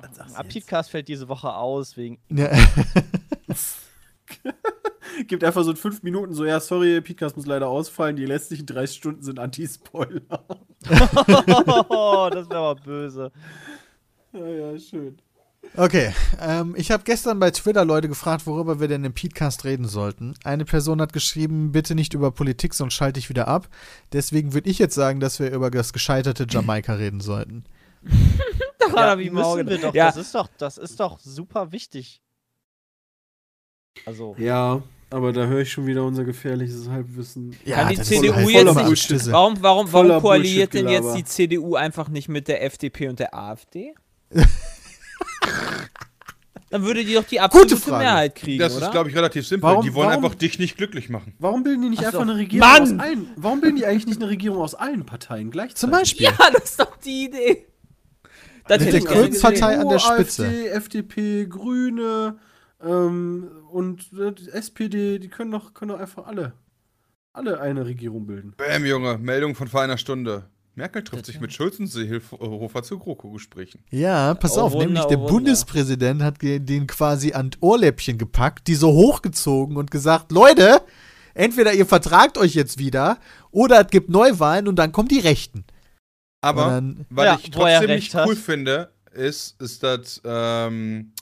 schon. 0.00 0.06
Du 0.14 0.22
jetzt? 0.24 0.36
Apidcast 0.36 0.90
fällt 0.90 1.08
diese 1.08 1.26
Woche 1.28 1.54
aus 1.54 1.96
wegen. 1.96 2.18
Ja. 2.28 2.50
Gibt 5.26 5.44
einfach 5.44 5.62
so 5.64 5.70
in 5.70 5.76
fünf 5.76 6.02
Minuten 6.02 6.34
so, 6.34 6.44
ja, 6.44 6.60
sorry, 6.60 7.00
Podcast 7.00 7.36
muss 7.36 7.46
leider 7.46 7.68
ausfallen, 7.68 8.16
die 8.16 8.24
letztlichen 8.26 8.66
30 8.66 8.96
Stunden 8.96 9.22
sind 9.22 9.38
Anti-Spoiler. 9.38 10.44
Oh, 11.88 12.28
das 12.32 12.48
wäre 12.50 12.58
aber 12.58 12.74
böse. 12.80 13.32
ja, 14.32 14.46
ja, 14.46 14.78
schön. 14.78 15.18
Okay, 15.74 16.12
ähm, 16.40 16.74
ich 16.76 16.90
habe 16.90 17.02
gestern 17.04 17.38
bei 17.40 17.50
Twitter 17.50 17.84
Leute 17.86 18.08
gefragt, 18.08 18.46
worüber 18.46 18.78
wir 18.78 18.88
denn 18.88 19.04
im 19.04 19.14
Podcast 19.14 19.64
reden 19.64 19.86
sollten. 19.88 20.34
Eine 20.44 20.66
Person 20.66 21.00
hat 21.00 21.14
geschrieben, 21.14 21.72
bitte 21.72 21.94
nicht 21.94 22.12
über 22.12 22.30
Politik, 22.30 22.74
sonst 22.74 22.92
schalte 22.92 23.18
ich 23.18 23.30
wieder 23.30 23.48
ab. 23.48 23.68
Deswegen 24.12 24.52
würde 24.52 24.68
ich 24.68 24.78
jetzt 24.78 24.94
sagen, 24.94 25.18
dass 25.18 25.38
wir 25.40 25.50
über 25.50 25.70
das 25.70 25.94
gescheiterte 25.94 26.46
Jamaika 26.48 26.94
reden 26.94 27.20
sollten. 27.20 27.64
Ja, 28.94 29.10
hab 29.10 29.20
ich 29.20 29.28
im 29.28 29.38
Auge. 29.38 29.64
müssen 29.64 29.80
wir 29.80 29.88
doch. 29.88 29.94
Ja, 29.94 30.06
Das 30.08 30.16
ist 30.18 30.34
doch, 30.34 30.48
das 30.58 30.76
ist 30.76 31.00
doch 31.00 31.18
super 31.20 31.72
wichtig. 31.72 32.20
Also, 34.04 34.34
Ja, 34.38 34.82
aber 35.08 35.32
da 35.32 35.46
höre 35.46 35.60
ich 35.60 35.72
schon 35.72 35.86
wieder 35.86 36.04
unser 36.04 36.24
gefährliches 36.24 36.88
Halbwissen. 36.88 37.56
Kann 37.64 37.88
die 37.88 37.96
das 37.96 38.08
CDU 38.08 38.34
ist 38.34 38.50
jetzt 38.50 38.68
voller 38.74 38.90
nicht- 38.90 39.32
warum, 39.32 39.62
warum, 39.62 39.92
warum 39.92 40.20
koaliert 40.20 40.74
denn 40.74 40.88
jetzt 40.88 41.14
die 41.14 41.24
CDU 41.24 41.76
einfach 41.76 42.08
nicht 42.08 42.28
mit 42.28 42.48
der 42.48 42.62
FDP 42.64 43.08
und 43.08 43.18
der 43.20 43.34
AfD? 43.34 43.94
Dann 46.70 46.82
würde 46.84 47.04
die 47.04 47.12
doch 47.14 47.24
die 47.24 47.38
absolute 47.38 47.76
Frage. 47.76 48.02
Mehrheit 48.04 48.34
kriegen, 48.34 48.58
Das 48.58 48.74
oder? 48.76 48.86
ist, 48.86 48.92
glaube 48.92 49.10
ich, 49.10 49.16
relativ 49.16 49.46
simpel. 49.46 49.68
Warum- 49.68 49.84
die 49.84 49.92
wollen 49.92 50.08
warum- 50.08 50.24
einfach 50.24 50.34
dich 50.38 50.58
nicht 50.58 50.78
glücklich 50.78 51.10
machen. 51.10 51.34
Warum 51.38 51.62
bilden 51.64 51.82
die 51.82 51.90
nicht 51.90 51.98
Ach 52.06 52.12
so. 52.12 52.18
einfach 52.20 52.30
eine 52.32 52.36
Regierung 52.40 52.66
Mann! 52.66 52.82
aus 52.82 52.98
allen? 52.98 53.26
Warum 53.36 53.60
bilden 53.60 53.76
die 53.76 53.84
eigentlich 53.84 54.06
nicht 54.06 54.22
eine 54.22 54.30
Regierung 54.30 54.62
aus 54.62 54.74
allen 54.74 55.04
Parteien 55.04 55.50
gleichzeitig? 55.50 55.76
Zum 55.80 55.90
Beispiel. 55.90 56.24
ja, 56.26 56.32
das 56.52 56.64
ist 56.70 56.80
doch 56.80 56.96
die 56.96 57.24
Idee. 57.26 57.66
Das 58.68 58.78
Mit 58.78 58.88
hätte 58.94 59.06
der 59.06 59.28
gesehen. 59.30 59.62
an 59.80 59.88
der 59.90 59.98
Spitze. 59.98 60.44
AfD, 60.46 60.66
FDP, 60.68 61.46
Grüne 61.46 62.38
ähm, 62.82 63.50
und 63.70 64.10
äh, 64.18 64.32
die 64.32 64.48
SPD, 64.50 65.18
die 65.18 65.28
können 65.28 65.50
doch, 65.50 65.74
können 65.74 65.90
doch 65.90 66.00
einfach 66.00 66.26
alle, 66.26 66.54
alle 67.34 67.60
eine 67.60 67.84
Regierung 67.84 68.26
bilden. 68.26 68.54
Bäm, 68.56 68.86
Junge, 68.86 69.18
Meldung 69.18 69.54
von 69.54 69.68
vor 69.68 69.82
einer 69.82 69.98
Stunde. 69.98 70.44
Merkel 70.74 71.04
trifft 71.04 71.26
sich 71.26 71.38
mit 71.40 71.52
Schulz 71.52 71.78
und 71.78 71.86
Seehofer 71.86 72.82
zu 72.82 72.98
GroKo-Gesprächen. 72.98 73.82
Ja, 73.90 74.34
pass 74.34 74.56
Oh, 74.56 74.62
auf, 74.62 74.72
Wunder, 74.72 74.86
nämlich 74.86 75.04
oh, 75.04 75.08
der 75.08 75.18
Wunder. 75.18 75.32
Bundespräsident 75.32 76.22
hat 76.22 76.40
den 76.40 76.86
quasi 76.86 77.32
an 77.34 77.50
Ohrläppchen 77.60 78.16
gepackt, 78.16 78.68
die 78.68 78.74
so 78.74 78.92
hochgezogen 78.92 79.76
und 79.76 79.90
gesagt, 79.90 80.32
Leute, 80.32 80.80
entweder 81.34 81.74
ihr 81.74 81.84
vertragt 81.86 82.38
euch 82.38 82.54
jetzt 82.54 82.78
wieder 82.78 83.18
oder 83.50 83.82
es 83.82 83.88
gibt 83.88 84.08
Neuwahlen 84.08 84.66
und 84.66 84.76
dann 84.76 84.92
kommen 84.92 85.08
die 85.08 85.18
Rechten. 85.20 85.64
Aber 86.40 86.66
dann, 86.70 87.06
was 87.10 87.24
Ja, 87.24 87.38
ich 87.42 87.50
trotzdem 87.50 87.90
nicht 87.90 88.14
cool 88.14 88.20
hat. 88.22 88.38
finde, 88.38 88.92
ist, 89.12 89.60
ist 89.60 89.82
dass 89.82 90.22
ähm, 90.24 91.12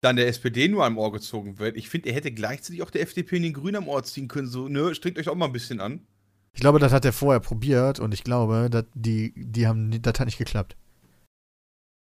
dann 0.00 0.16
der 0.16 0.26
SPD 0.28 0.68
nur 0.68 0.84
am 0.84 0.98
Ohr 0.98 1.12
gezogen 1.12 1.58
wird. 1.60 1.76
Ich 1.76 1.88
finde, 1.88 2.08
er 2.08 2.14
hätte 2.16 2.32
gleichzeitig 2.32 2.82
auch 2.82 2.90
der 2.90 3.02
FDP 3.02 3.36
und 3.36 3.42
den 3.42 3.52
Grünen 3.54 3.76
am 3.76 3.88
Ohr 3.88 4.02
ziehen 4.02 4.26
können. 4.28 4.48
So, 4.48 4.68
ne, 4.68 4.94
strengt 4.96 5.18
euch 5.18 5.28
auch 5.28 5.34
mal 5.36 5.46
ein 5.46 5.52
bisschen 5.52 5.80
an. 5.80 6.00
Ich 6.56 6.60
glaube, 6.62 6.78
das 6.78 6.90
hat 6.92 7.04
er 7.04 7.12
vorher 7.12 7.38
probiert 7.40 8.00
und 8.00 8.14
ich 8.14 8.24
glaube, 8.24 8.68
dass 8.70 8.84
die, 8.94 9.34
die 9.36 9.66
haben, 9.66 10.00
das 10.00 10.18
hat 10.18 10.24
nicht 10.26 10.38
geklappt. 10.38 10.74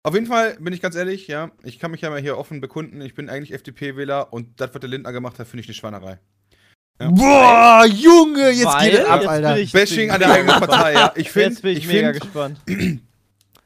Auf 0.03 0.14
jeden 0.14 0.28
Fall 0.28 0.56
bin 0.62 0.72
ich 0.72 0.82
ganz 0.82 0.95
ehrlich, 0.95 1.28
ja, 1.28 1.51
ich 1.64 1.78
kann 1.78 1.91
mich 1.91 1.99
ja 2.01 2.10
mal 2.10 2.22
hier 2.22 2.38
offen 2.38 2.62
bekunden. 2.62 3.01
Ich 3.01 3.16
bin 3.16 3.28
eigentlich 3.30 3.51
FDP-Wähler 3.53 4.32
und 4.32 4.62
das, 4.62 4.70
was 4.74 4.80
der 4.80 4.89
Lindner 4.89 5.12
gemacht 5.12 5.39
hat, 5.39 5.47
finde 5.47 5.62
ich 5.64 5.68
eine 5.68 5.74
Schweinerei. 5.74 6.20
Ja. 7.01 7.10
Boah, 7.10 7.86
Junge, 7.86 8.51
jetzt 8.51 8.66
weil, 8.66 8.91
geht 8.91 8.99
es 9.01 9.06
ab, 9.08 9.20
jetzt 9.22 9.30
Alter. 9.30 9.53
bin 9.56 9.64
ich- 9.64 9.72
Bashing 9.74 10.12
an 10.12 10.20
der 10.20 10.30
mega 10.30 10.39
eigenen 10.39 10.60
gespannt. 10.60 10.72
Partei, 10.72 10.93
ja. 10.93 11.14
Ich 11.16 11.32
finde, 11.32 11.49
Jetzt 11.49 11.62
bin 11.62 11.72
ich, 11.74 11.78
ich 11.80 11.88
mega 11.88 12.12
find, 12.14 12.22
gespannt. 12.22 12.62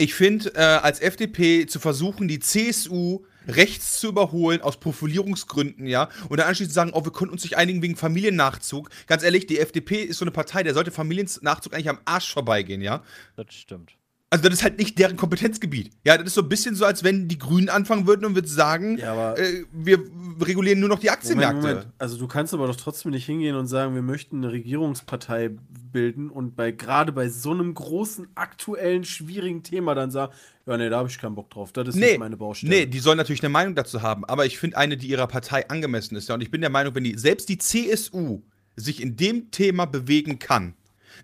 Ich 0.02 0.14
finde, 0.16 0.54
äh, 0.56 0.60
als 0.62 1.02
FDP 1.02 1.66
zu 1.68 1.78
versuchen, 1.80 2.28
die 2.30 2.40
CSU 2.40 3.26
rechts 3.50 4.00
zu 4.00 4.08
überholen 4.08 4.62
aus 4.62 4.80
Profilierungsgründen, 4.80 5.88
ja, 5.88 6.10
und 6.30 6.40
dann 6.40 6.48
anschließend 6.48 6.74
sagen, 6.74 6.92
oh, 6.94 7.04
wir 7.04 7.12
konnten 7.12 7.34
uns 7.34 7.44
nicht 7.44 7.58
einigen 7.58 7.82
wegen 7.82 7.96
Familiennachzug. 7.96 8.90
Ganz 9.08 9.24
ehrlich, 9.24 9.48
die 9.48 9.60
FDP 9.60 10.04
ist 10.04 10.18
so 10.18 10.26
eine 10.26 10.32
Partei, 10.32 10.64
der 10.64 10.74
sollte 10.74 10.92
Familiennachzug 10.92 11.74
eigentlich 11.74 11.90
am 11.90 12.00
Arsch 12.06 12.34
vorbeigehen, 12.34 12.82
ja. 12.82 13.04
Das 13.36 13.54
stimmt. 13.54 13.99
Also 14.32 14.44
das 14.44 14.60
ist 14.60 14.64
halt 14.64 14.78
nicht 14.78 15.00
deren 15.00 15.18
Kompetenzgebiet. 15.18 15.90
Ja, 16.06 16.16
das 16.16 16.28
ist 16.28 16.34
so 16.36 16.42
ein 16.42 16.50
bisschen 16.50 16.76
so, 16.76 16.86
als 16.86 17.04
wenn 17.04 17.28
die 17.28 17.40
Grünen 17.40 17.68
anfangen 17.70 18.06
würden 18.06 18.26
und 18.26 18.36
würden 18.36 18.46
sagen, 18.46 18.98
Ja, 19.00 19.34
äh, 19.34 19.64
wir 19.72 20.04
regulieren 20.40 20.80
nur 20.80 20.90
noch 20.90 21.00
die 21.00 21.10
Aktienmärkte. 21.10 21.92
Also 21.98 22.18
du 22.18 22.28
kannst 22.28 22.54
aber 22.54 22.68
doch 22.68 22.76
trotzdem 22.76 23.12
nicht 23.12 23.26
hingehen 23.26 23.56
und 23.56 23.66
sagen, 23.66 23.96
wir 23.96 24.04
möchten 24.04 24.38
eine 24.38 24.52
Regierungspartei 24.52 25.50
bilden 25.92 26.30
und 26.30 26.56
bei 26.56 26.72
gerade 26.72 27.12
bei 27.12 27.28
so 27.30 27.52
einem 27.52 27.74
großen, 27.74 28.28
aktuellen, 28.36 29.04
schwierigen 29.04 29.64
Thema 29.64 29.96
dann 29.96 30.12
sagen, 30.12 30.32
ja, 30.68 30.78
nee, 30.78 30.90
da 30.90 31.00
habe 31.00 31.10
ich 31.10 31.18
keinen 31.18 31.34
Bock 31.34 31.50
drauf. 31.50 31.72
Das 31.74 31.88
ist 31.88 31.96
Nee, 31.96 32.12
nicht 32.12 32.20
meine 32.20 32.38
Baustelle. 32.38 32.70
nee, 32.72 32.86
die 32.86 33.00
sollen 33.00 33.18
natürlich 33.18 33.42
eine 33.42 33.50
Meinung 33.50 33.74
dazu 33.74 34.04
haben, 34.04 34.26
aber 34.26 34.46
ich 34.46 34.60
finde 34.60 34.78
eine, 34.78 34.96
die 34.96 35.08
ihrer 35.08 35.26
Partei 35.26 35.68
angemessen 35.70 36.16
ist. 36.16 36.30
Ja, 36.30 36.36
und 36.36 36.42
ich 36.42 36.52
bin 36.52 36.62
der 36.62 36.70
Meinung, 36.70 36.94
wenn 36.94 37.04
die, 37.04 37.18
selbst 37.18 37.50
die 37.50 37.58
CSU 37.58 38.42
sich 38.76 39.02
in 39.02 39.18
dem 39.18 39.50
Thema 39.50 39.86
bewegen 39.86 40.38
kann, 40.38 40.76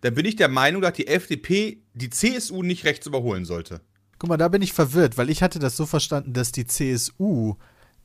dann 0.02 0.14
bin 0.14 0.26
ich 0.26 0.36
der 0.36 0.50
Meinung, 0.50 0.82
dass 0.82 0.94
die 0.94 1.08
FDP 1.08 1.82
die 1.94 2.10
CSU 2.10 2.64
nicht 2.64 2.86
rechts 2.86 3.08
überholen 3.08 3.46
sollte. 3.46 3.82
Guck 4.18 4.30
mal, 4.30 4.38
da 4.38 4.48
bin 4.48 4.62
ich 4.62 4.74
verwirrt, 4.74 5.18
weil 5.18 5.30
ich 5.30 5.44
hatte 5.44 5.60
das 5.60 5.76
so 5.76 5.86
verstanden, 5.86 6.34
dass 6.34 6.52
die 6.52 6.66
CSU 6.66 7.56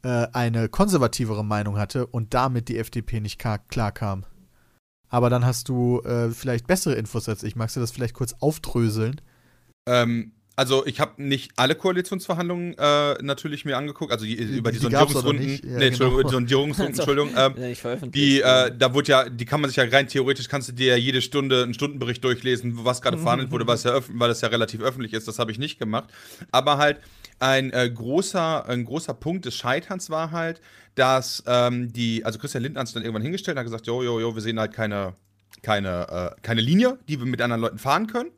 äh, 0.02 0.26
eine 0.32 0.68
konservativere 0.68 1.44
Meinung 1.44 1.78
hatte 1.78 2.06
und 2.06 2.34
damit 2.34 2.68
die 2.68 2.78
FDP 2.78 3.20
nicht 3.20 3.38
klar, 3.38 3.58
klar 3.58 3.92
kam. 3.92 4.24
Aber 5.08 5.28
dann 5.28 5.44
hast 5.44 5.68
du 5.68 6.00
äh, 6.00 6.30
vielleicht 6.30 6.66
bessere 6.66 6.94
Infos 6.94 7.28
als 7.28 7.42
ich. 7.42 7.56
Magst 7.56 7.76
du 7.76 7.80
das 7.80 7.90
vielleicht 7.90 8.14
kurz 8.14 8.34
aufdröseln? 8.40 9.20
Ähm, 9.86 10.32
also 10.56 10.84
ich 10.86 11.00
habe 11.00 11.22
nicht 11.22 11.52
alle 11.56 11.74
Koalitionsverhandlungen 11.74 12.76
äh, 12.76 13.14
natürlich 13.22 13.64
mir 13.64 13.76
angeguckt, 13.76 14.12
also 14.12 14.24
die, 14.24 14.34
über 14.34 14.70
die, 14.70 14.78
die 14.78 14.82
Sondierungsrunden. 14.82 15.46
nicht. 15.46 15.64
Ja, 15.64 15.78
nee, 15.78 15.86
Entschuldigung, 15.86 16.18
genau. 16.18 16.28
die 16.28 16.34
Sondierungsrunden, 16.34 16.94
Entschuldigung. 16.94 17.30
Ähm, 17.36 17.54
Die, 18.12 18.40
äh, 18.40 18.70
da 18.76 18.92
wurde 18.92 19.08
ja, 19.08 19.28
die 19.28 19.44
kann 19.44 19.60
man 19.60 19.70
sich 19.70 19.76
ja 19.76 19.84
rein 19.84 20.08
theoretisch, 20.08 20.48
kannst 20.48 20.68
du 20.68 20.72
dir 20.72 20.88
ja 20.88 20.96
jede 20.96 21.22
Stunde 21.22 21.62
einen 21.62 21.74
Stundenbericht 21.74 22.22
durchlesen, 22.22 22.84
was 22.84 23.00
gerade 23.00 23.16
verhandelt 23.18 23.50
wurde, 23.50 23.66
was 23.66 23.84
ja 23.84 24.00
weil 24.12 24.28
das 24.28 24.40
ja 24.40 24.48
relativ 24.48 24.82
öffentlich 24.82 25.12
ist, 25.12 25.26
das 25.28 25.38
habe 25.38 25.50
ich 25.50 25.58
nicht 25.58 25.78
gemacht. 25.78 26.10
Aber 26.50 26.78
halt 26.78 26.98
ein 27.38 27.72
äh, 27.72 27.88
großer, 27.90 28.68
ein 28.68 28.84
großer 28.84 29.14
Punkt 29.14 29.46
des 29.46 29.56
Scheiterns 29.56 30.10
war 30.10 30.30
halt, 30.30 30.60
dass 30.94 31.42
ähm, 31.46 31.92
die, 31.92 32.24
also 32.24 32.38
Christian 32.38 32.62
Lindner 32.62 32.80
hat 32.80 32.88
sich 32.88 32.94
dann 32.94 33.02
irgendwann 33.02 33.22
hingestellt 33.22 33.56
und 33.56 33.60
hat 33.60 33.66
gesagt, 33.66 33.86
jo, 33.86 34.02
jo, 34.02 34.20
jo, 34.20 34.34
wir 34.34 34.42
sehen 34.42 34.60
halt 34.60 34.72
keine, 34.72 35.14
keine, 35.62 36.34
äh, 36.36 36.40
keine 36.42 36.60
Linie, 36.60 36.98
die 37.08 37.18
wir 37.18 37.26
mit 37.26 37.40
anderen 37.40 37.62
Leuten 37.62 37.78
fahren 37.78 38.06
können. 38.06 38.30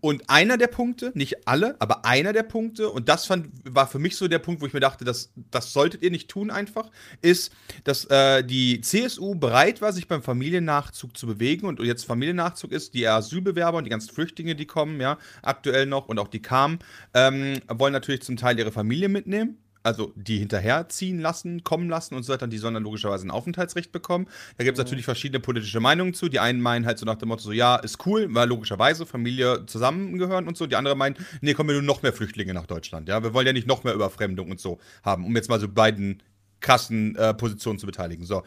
Und 0.00 0.28
einer 0.28 0.56
der 0.56 0.66
Punkte, 0.66 1.12
nicht 1.14 1.48
alle, 1.48 1.76
aber 1.80 2.04
einer 2.04 2.32
der 2.32 2.42
Punkte, 2.42 2.90
und 2.90 3.08
das 3.08 3.26
fand, 3.26 3.48
war 3.64 3.86
für 3.86 3.98
mich 3.98 4.16
so 4.16 4.28
der 4.28 4.38
Punkt, 4.38 4.60
wo 4.60 4.66
ich 4.66 4.72
mir 4.72 4.80
dachte, 4.80 5.04
das, 5.04 5.32
das 5.50 5.72
solltet 5.72 6.02
ihr 6.02 6.10
nicht 6.10 6.28
tun 6.28 6.50
einfach, 6.50 6.90
ist, 7.22 7.52
dass 7.84 8.04
äh, 8.06 8.44
die 8.44 8.80
CSU 8.80 9.34
bereit 9.34 9.80
war, 9.80 9.92
sich 9.92 10.08
beim 10.08 10.22
Familiennachzug 10.22 11.16
zu 11.16 11.26
bewegen. 11.26 11.66
Und 11.66 11.80
jetzt 11.80 12.04
Familiennachzug 12.04 12.72
ist, 12.72 12.94
die 12.94 13.06
Asylbewerber 13.06 13.78
und 13.78 13.84
die 13.84 13.90
ganzen 13.90 14.12
Flüchtlinge, 14.12 14.54
die 14.54 14.66
kommen, 14.66 15.00
ja, 15.00 15.18
aktuell 15.42 15.86
noch 15.86 16.08
und 16.08 16.18
auch 16.18 16.28
die 16.28 16.42
kamen, 16.42 16.78
ähm, 17.14 17.60
wollen 17.68 17.92
natürlich 17.92 18.22
zum 18.22 18.36
Teil 18.36 18.58
ihre 18.58 18.72
Familie 18.72 19.08
mitnehmen. 19.08 19.58
Also 19.82 20.12
die 20.16 20.38
hinterherziehen 20.38 21.20
lassen, 21.20 21.64
kommen 21.64 21.88
lassen 21.88 22.14
und 22.14 22.22
so 22.22 22.32
weiter, 22.32 22.44
und 22.44 22.52
die 22.52 22.58
sollen 22.58 22.74
dann 22.74 22.82
logischerweise 22.82 23.26
ein 23.26 23.30
Aufenthaltsrecht 23.30 23.92
bekommen. 23.92 24.26
Da 24.56 24.64
gibt 24.64 24.78
es 24.78 24.84
natürlich 24.84 25.04
verschiedene 25.04 25.40
politische 25.40 25.80
Meinungen 25.80 26.14
zu. 26.14 26.28
Die 26.28 26.40
einen 26.40 26.60
meinen 26.60 26.84
halt 26.84 26.98
so 26.98 27.06
nach 27.06 27.16
dem 27.16 27.28
Motto, 27.28 27.42
so 27.42 27.52
ja, 27.52 27.76
ist 27.76 28.04
cool, 28.06 28.26
weil 28.30 28.48
logischerweise 28.48 29.06
Familie 29.06 29.64
zusammengehören 29.66 30.48
und 30.48 30.56
so. 30.56 30.66
Die 30.66 30.76
anderen 30.76 30.98
meinen, 30.98 31.16
nee, 31.40 31.54
kommen 31.54 31.70
ja 31.70 31.76
nur 31.76 31.82
noch 31.82 32.02
mehr 32.02 32.12
Flüchtlinge 32.12 32.54
nach 32.54 32.66
Deutschland. 32.66 33.08
Ja, 33.08 33.22
wir 33.22 33.34
wollen 33.34 33.46
ja 33.46 33.52
nicht 33.52 33.66
noch 33.66 33.84
mehr 33.84 33.94
Überfremdung 33.94 34.50
und 34.50 34.60
so 34.60 34.78
haben, 35.02 35.24
um 35.24 35.34
jetzt 35.36 35.48
mal 35.48 35.60
so 35.60 35.68
beiden 35.68 36.22
krassen 36.60 37.16
äh, 37.16 37.34
Positionen 37.34 37.78
zu 37.78 37.86
beteiligen. 37.86 38.24
So. 38.24 38.42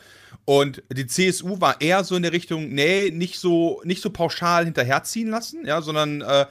Und 0.45 0.83
die 0.91 1.07
CSU 1.07 1.61
war 1.61 1.79
eher 1.79 2.03
so 2.03 2.15
in 2.15 2.23
der 2.23 2.33
Richtung, 2.33 2.69
nee, 2.69 3.09
nicht 3.11 3.39
so, 3.39 3.81
nicht 3.85 4.01
so 4.01 4.09
pauschal 4.09 4.65
hinterherziehen 4.65 5.29
lassen, 5.29 5.65
ja, 5.65 5.81
sondern 5.81 6.21
äh, 6.21 6.45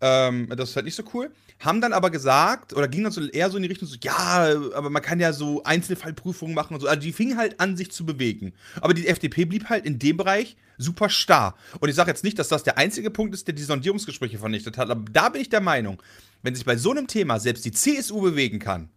ähm, 0.00 0.48
das 0.56 0.70
ist 0.70 0.76
halt 0.76 0.84
nicht 0.84 0.94
so 0.94 1.04
cool. 1.14 1.30
Haben 1.58 1.80
dann 1.80 1.94
aber 1.94 2.10
gesagt, 2.10 2.74
oder 2.74 2.86
ging 2.86 3.02
dann 3.02 3.12
so 3.12 3.22
eher 3.22 3.50
so 3.50 3.56
in 3.56 3.62
die 3.62 3.68
Richtung, 3.68 3.88
so, 3.88 3.96
ja, 4.02 4.54
aber 4.74 4.90
man 4.90 5.02
kann 5.02 5.20
ja 5.20 5.32
so 5.32 5.62
Einzelfallprüfungen 5.64 6.54
machen 6.54 6.74
und 6.74 6.80
so. 6.80 6.88
Also 6.88 7.00
die 7.00 7.12
fingen 7.12 7.38
halt 7.38 7.60
an, 7.60 7.76
sich 7.76 7.90
zu 7.90 8.04
bewegen. 8.04 8.52
Aber 8.80 8.92
die 8.92 9.06
FDP 9.08 9.46
blieb 9.46 9.70
halt 9.70 9.86
in 9.86 9.98
dem 9.98 10.18
Bereich 10.18 10.56
super 10.76 11.08
starr. 11.08 11.56
Und 11.80 11.88
ich 11.88 11.94
sage 11.94 12.10
jetzt 12.10 12.24
nicht, 12.24 12.38
dass 12.38 12.48
das 12.48 12.62
der 12.62 12.76
einzige 12.76 13.10
Punkt 13.10 13.34
ist, 13.34 13.46
der 13.46 13.54
die 13.54 13.62
Sondierungsgespräche 13.62 14.38
vernichtet 14.38 14.76
hat, 14.76 14.90
aber 14.90 15.04
da 15.10 15.30
bin 15.30 15.40
ich 15.40 15.48
der 15.48 15.62
Meinung, 15.62 16.02
wenn 16.42 16.54
sich 16.54 16.66
bei 16.66 16.76
so 16.76 16.90
einem 16.90 17.06
Thema 17.06 17.40
selbst 17.40 17.64
die 17.64 17.72
CSU 17.72 18.20
bewegen 18.20 18.58
kann, 18.58 18.90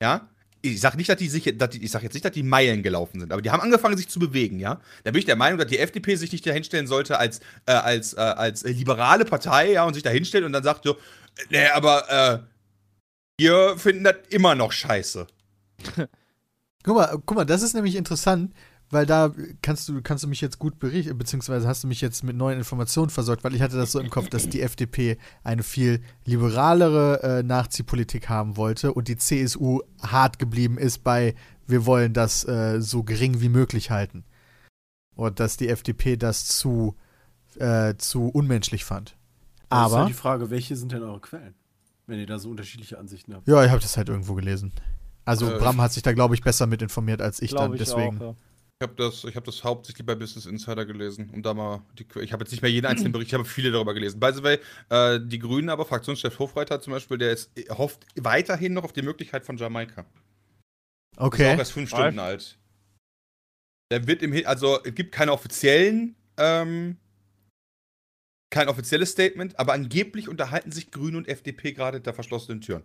ja, 0.00 0.28
ich 0.62 0.80
sag 0.80 0.96
nicht, 0.96 1.08
dass 1.08 1.16
die 1.16 1.28
sich, 1.28 1.56
dass 1.56 1.70
die, 1.70 1.82
ich 1.82 1.90
sag 1.90 2.02
jetzt 2.02 2.14
nicht, 2.14 2.24
dass 2.24 2.32
die 2.32 2.42
Meilen 2.42 2.82
gelaufen 2.82 3.20
sind, 3.20 3.32
aber 3.32 3.42
die 3.42 3.50
haben 3.50 3.60
angefangen, 3.60 3.96
sich 3.96 4.08
zu 4.08 4.18
bewegen, 4.18 4.58
ja. 4.58 4.80
Da 5.04 5.10
bin 5.10 5.18
ich 5.18 5.24
der 5.24 5.36
Meinung, 5.36 5.58
dass 5.58 5.68
die 5.68 5.78
FDP 5.78 6.16
sich 6.16 6.32
nicht 6.32 6.46
dahinstellen 6.46 6.86
sollte 6.86 7.18
als, 7.18 7.40
äh, 7.66 7.72
als, 7.72 8.14
äh, 8.14 8.20
als 8.20 8.62
liberale 8.64 9.24
Partei, 9.24 9.72
ja, 9.72 9.84
und 9.84 9.94
sich 9.94 10.02
dahinstellt 10.02 10.44
und 10.44 10.52
dann 10.52 10.62
sagt 10.62 10.84
so, 10.84 10.96
nee, 11.50 11.66
aber 11.68 12.10
äh, 12.10 12.38
wir 13.40 13.78
finden 13.78 14.04
das 14.04 14.16
immer 14.28 14.54
noch 14.54 14.72
scheiße. 14.72 15.26
Guck 16.82 16.96
mal, 16.96 17.18
guck 17.26 17.36
mal, 17.36 17.44
das 17.44 17.60
ist 17.60 17.74
nämlich 17.74 17.94
interessant, 17.94 18.54
weil 18.90 19.06
da 19.06 19.32
kannst 19.62 19.88
du, 19.88 20.02
kannst 20.02 20.24
du 20.24 20.28
mich 20.28 20.40
jetzt 20.40 20.58
gut 20.58 20.78
berichten, 20.78 21.16
beziehungsweise 21.16 21.66
hast 21.66 21.84
du 21.84 21.88
mich 21.88 22.00
jetzt 22.00 22.24
mit 22.24 22.36
neuen 22.36 22.58
Informationen 22.58 23.10
versorgt, 23.10 23.44
weil 23.44 23.54
ich 23.54 23.62
hatte 23.62 23.76
das 23.76 23.92
so 23.92 24.00
im 24.00 24.10
Kopf, 24.10 24.28
dass 24.28 24.48
die 24.48 24.62
FDP 24.62 25.16
eine 25.44 25.62
viel 25.62 26.02
liberalere 26.24 27.22
äh, 27.22 27.42
Nachziehpolitik 27.44 28.28
haben 28.28 28.56
wollte 28.56 28.92
und 28.92 29.06
die 29.06 29.16
CSU 29.16 29.80
hart 30.02 30.38
geblieben 30.40 30.76
ist 30.76 31.04
bei, 31.04 31.34
wir 31.68 31.86
wollen 31.86 32.12
das 32.12 32.46
äh, 32.48 32.80
so 32.80 33.04
gering 33.04 33.40
wie 33.40 33.48
möglich 33.48 33.90
halten. 33.90 34.24
Und 35.14 35.38
dass 35.38 35.56
die 35.56 35.68
FDP 35.68 36.16
das 36.16 36.46
zu, 36.46 36.96
äh, 37.58 37.94
zu 37.96 38.28
unmenschlich 38.28 38.84
fand. 38.84 39.16
Das 39.68 39.78
ist 39.78 39.84
Aber, 39.84 39.98
halt 39.98 40.08
die 40.08 40.14
Frage, 40.14 40.50
welche 40.50 40.74
sind 40.76 40.90
denn 40.92 41.02
eure 41.02 41.20
Quellen? 41.20 41.54
Wenn 42.06 42.18
ihr 42.18 42.26
da 42.26 42.40
so 42.40 42.50
unterschiedliche 42.50 42.98
Ansichten 42.98 43.34
habt. 43.34 43.46
ja, 43.46 43.64
ich 43.64 43.70
habe 43.70 43.80
das 43.80 43.96
halt 43.96 44.08
irgendwo 44.08 44.34
gelesen. 44.34 44.72
Also 45.24 45.48
Äh, 45.48 45.58
Bram 45.58 45.80
hat 45.80 45.92
sich 45.92 46.02
da, 46.02 46.12
glaube 46.12 46.34
ich, 46.34 46.42
besser 46.42 46.66
mit 46.66 46.82
informiert 46.82 47.22
als 47.22 47.40
ich 47.40 47.52
dann, 47.52 47.72
Glaub 47.72 47.78
deswegen. 47.78 48.16
Auch, 48.16 48.20
ja. 48.20 48.34
Ich 48.82 48.88
habe 48.88 48.94
das, 48.94 49.24
ich 49.24 49.36
hab 49.36 49.44
das 49.44 49.62
hauptsächlich 49.62 50.06
bei 50.06 50.14
Business 50.14 50.46
Insider 50.46 50.86
gelesen, 50.86 51.28
um 51.34 51.42
da 51.42 51.52
mal 51.52 51.82
die, 51.98 52.06
ich 52.22 52.32
habe 52.32 52.44
jetzt 52.44 52.50
nicht 52.50 52.62
mehr 52.62 52.70
jeden 52.70 52.86
einzelnen 52.86 53.12
Bericht, 53.12 53.28
ich 53.28 53.34
habe 53.34 53.44
viele 53.44 53.70
darüber 53.70 53.92
gelesen. 53.92 54.18
By 54.18 54.32
the 54.32 54.42
way, 54.42 54.58
äh, 54.88 55.20
die 55.22 55.38
Grünen, 55.38 55.68
aber 55.68 55.84
Fraktionschef 55.84 56.38
Hofreiter 56.38 56.80
zum 56.80 56.94
Beispiel, 56.94 57.18
der 57.18 57.32
ist, 57.32 57.50
hofft 57.68 58.06
weiterhin 58.16 58.72
noch 58.72 58.84
auf 58.84 58.94
die 58.94 59.02
Möglichkeit 59.02 59.44
von 59.44 59.58
Jamaika. 59.58 60.06
Ist 61.12 61.18
auch 61.18 61.26
Okay. 61.26 61.58
erst 61.58 61.72
fünf 61.72 61.90
Stunden 61.90 62.18
alt. 62.20 62.56
Der 63.92 64.06
wird 64.06 64.22
im 64.22 64.32
Hin 64.32 64.46
also 64.46 64.82
es 64.82 64.94
gibt 64.94 65.12
keine 65.12 65.32
offiziellen, 65.34 66.16
ähm, 66.38 66.96
kein 68.48 68.70
offizielles 68.70 69.10
Statement, 69.10 69.58
aber 69.58 69.74
angeblich 69.74 70.26
unterhalten 70.26 70.72
sich 70.72 70.90
Grüne 70.90 71.18
und 71.18 71.28
FDP 71.28 71.74
gerade 71.74 71.98
hinter 71.98 72.14
verschlossenen 72.14 72.62
Türen. 72.62 72.84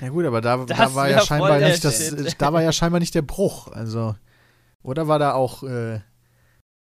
Ja 0.00 0.08
gut, 0.08 0.24
aber 0.24 0.40
da, 0.40 0.64
da 0.64 0.94
war 0.94 1.08
ja 1.08 1.20
scheinbar 1.20 1.58
nicht 1.58 1.84
das, 1.84 2.12
da 2.38 2.52
war 2.52 2.62
ja 2.62 2.72
scheinbar 2.72 3.00
nicht 3.00 3.14
der 3.14 3.22
Bruch. 3.22 3.68
Also 3.68 4.14
oder 4.82 5.08
war 5.08 5.18
da 5.18 5.32
auch 5.32 5.62
äh, 5.64 5.94
Ja, 5.94 6.00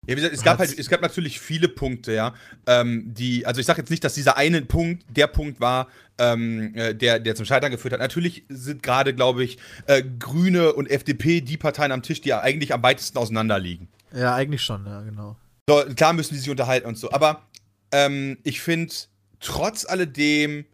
wie 0.08 0.16
gesagt, 0.16 0.34
es 0.34 0.44
gab 0.44 0.58
halt, 0.58 0.78
es 0.78 0.90
gab 0.90 1.02
natürlich 1.02 1.40
viele 1.40 1.68
Punkte, 1.68 2.14
ja, 2.14 2.34
ähm, 2.66 3.14
die, 3.14 3.46
also 3.46 3.60
ich 3.60 3.68
sage 3.68 3.82
jetzt 3.82 3.92
nicht, 3.92 4.04
dass 4.04 4.16
dieser 4.16 4.38
eine 4.38 4.64
Punkt 4.64 5.06
der 5.10 5.28
Punkt 5.28 5.60
war, 5.60 5.88
ähm, 6.18 6.74
äh, 6.76 6.96
der, 6.96 7.20
der 7.20 7.36
zum 7.36 7.46
Scheitern 7.46 7.72
geführt 7.72 7.94
hat. 7.94 8.00
Natürlich 8.00 8.44
sind 8.50 8.82
gerade, 8.82 9.14
glaube 9.14 9.44
ich, 9.44 9.60
äh, 9.86 10.04
Grüne 10.20 10.74
und 10.74 10.90
FDP 10.90 11.42
die 11.42 11.58
Parteien 11.58 11.92
am 11.92 12.02
Tisch, 12.02 12.22
die 12.22 12.30
ja 12.30 12.42
eigentlich 12.42 12.74
am 12.74 12.82
weitesten 12.82 13.18
auseinander 13.20 13.60
liegen. 13.60 13.88
ja 14.14 14.34
eigentlich 14.34 14.64
schon, 14.64 14.86
ja 14.86 15.02
genau. 15.02 15.36
So, 15.70 15.84
klar 15.96 16.14
müssen 16.14 16.34
die 16.34 16.40
sich 16.40 16.50
unterhalten 16.50 16.88
und 16.88 16.98
so, 16.98 17.12
aber 17.12 17.44
ähm, 17.92 18.40
ich 18.44 18.62
finde, 18.62 18.92
trotz 19.40 19.86
alledem 19.86 20.66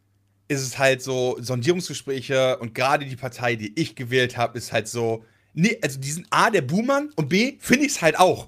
ist 0.48 0.61
es 0.61 0.78
halt 0.78 1.02
so, 1.02 1.38
Sondierungsgespräche 1.40 2.57
und 2.60 2.74
gerade 2.74 3.06
die 3.06 3.15
Partei, 3.15 3.56
die 3.56 3.74
ich 3.80 3.95
gewählt 3.95 4.38
habe, 4.38 4.57
ist 4.57 4.72
halt 4.72 4.88
so, 4.88 5.26
nee, 5.53 5.78
also 5.82 5.99
die 5.99 6.11
sind 6.11 6.28
A, 6.30 6.49
der 6.49 6.61
Buhmann 6.61 7.11
und 7.15 7.30
B, 7.30 7.57
finde 7.60 7.86
ich 7.86 7.94
es 7.94 8.02
halt 8.02 8.18
auch. 8.18 8.48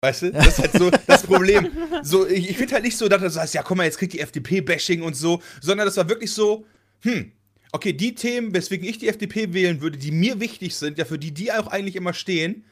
Weißt 0.00 0.22
du, 0.22 0.32
das 0.32 0.46
ist 0.46 0.58
halt 0.58 0.72
so 0.72 0.90
das 1.06 1.24
Problem. 1.24 1.70
So, 2.02 2.26
ich, 2.26 2.50
ich 2.50 2.56
finde 2.56 2.74
halt 2.74 2.84
nicht 2.84 2.96
so, 2.96 3.08
dass 3.08 3.20
du 3.20 3.30
sagst, 3.30 3.54
ja, 3.54 3.62
guck 3.62 3.76
mal, 3.76 3.84
jetzt 3.84 3.98
kriegt 3.98 4.12
die 4.12 4.20
FDP-Bashing 4.20 5.02
und 5.02 5.16
so, 5.16 5.42
sondern 5.60 5.86
das 5.86 5.96
war 5.96 6.08
wirklich 6.08 6.30
so, 6.32 6.64
hm, 7.00 7.32
okay, 7.72 7.92
die 7.92 8.14
Themen, 8.14 8.54
weswegen 8.54 8.86
ich 8.86 8.98
die 8.98 9.08
FDP 9.08 9.52
wählen 9.52 9.80
würde, 9.80 9.98
die 9.98 10.12
mir 10.12 10.38
wichtig 10.40 10.76
sind, 10.76 10.98
ja, 10.98 11.04
für 11.04 11.18
die 11.18 11.32
die 11.32 11.52
auch 11.52 11.66
eigentlich 11.66 11.96
immer 11.96 12.14
stehen, 12.14 12.64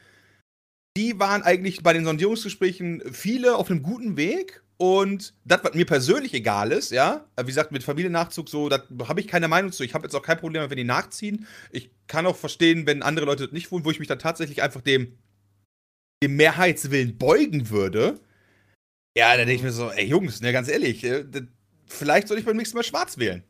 die 0.95 1.19
waren 1.19 1.43
eigentlich 1.43 1.83
bei 1.83 1.93
den 1.93 2.05
Sondierungsgesprächen 2.05 3.03
viele 3.11 3.55
auf 3.55 3.69
einem 3.69 3.83
guten 3.83 4.17
Weg. 4.17 4.63
Und 4.77 5.33
das, 5.43 5.63
was 5.63 5.73
mir 5.73 5.85
persönlich 5.85 6.35
egal 6.35 6.71
ist, 6.71 6.91
ja, 6.91 7.25
wie 7.39 7.47
gesagt, 7.47 7.71
mit 7.71 7.83
Familiennachzug 7.83 8.47
so, 8.47 8.69
da 8.69 8.83
habe 9.07 9.19
ich 9.19 9.27
keine 9.27 9.47
Meinung 9.47 9.71
zu. 9.71 9.83
Ich 9.83 9.95
habe 9.95 10.05
jetzt 10.05 10.13
auch 10.13 10.21
kein 10.21 10.37
Problem, 10.37 10.69
wenn 10.69 10.77
die 10.77 10.83
nachziehen. 10.83 11.47
Ich 11.71 11.89
kann 12.05 12.27
auch 12.27 12.35
verstehen, 12.35 12.85
wenn 12.85 13.01
andere 13.01 13.25
Leute 13.25 13.45
das 13.45 13.53
nicht 13.53 13.71
wollen, 13.71 13.85
wo 13.85 13.91
ich 13.91 13.97
mich 13.97 14.07
dann 14.07 14.19
tatsächlich 14.19 14.61
einfach 14.61 14.81
dem, 14.81 15.17
dem 16.23 16.35
Mehrheitswillen 16.35 17.17
beugen 17.17 17.71
würde. 17.71 18.19
Ja, 19.17 19.31
da 19.31 19.37
denke 19.37 19.53
ich 19.55 19.63
mir 19.63 19.71
so, 19.71 19.89
ey 19.89 20.05
Jungs, 20.05 20.41
ne, 20.41 20.53
ganz 20.53 20.67
ehrlich, 20.67 21.03
äh, 21.03 21.25
vielleicht 21.87 22.27
soll 22.27 22.37
ich 22.37 22.45
beim 22.45 22.57
nächsten 22.57 22.77
Mal 22.77 22.83
schwarz 22.83 23.17
wählen. 23.17 23.43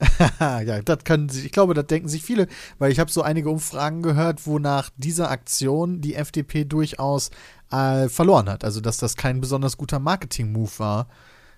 ja, 0.40 0.80
das 0.82 1.04
können 1.04 1.28
sie, 1.28 1.46
ich 1.46 1.52
glaube, 1.52 1.74
das 1.74 1.86
denken 1.86 2.08
sich 2.08 2.22
viele, 2.22 2.46
weil 2.78 2.92
ich 2.92 3.00
habe 3.00 3.10
so 3.10 3.22
einige 3.22 3.50
Umfragen 3.50 4.02
gehört, 4.02 4.46
wonach 4.46 4.90
diese 4.96 5.28
Aktion 5.28 6.00
die 6.00 6.14
FDP 6.14 6.64
durchaus 6.64 7.30
äh, 7.72 8.08
verloren 8.08 8.48
hat. 8.48 8.64
Also, 8.64 8.80
dass 8.80 8.98
das 8.98 9.16
kein 9.16 9.40
besonders 9.40 9.76
guter 9.76 9.98
Marketing-Move 9.98 10.70
war. 10.78 11.08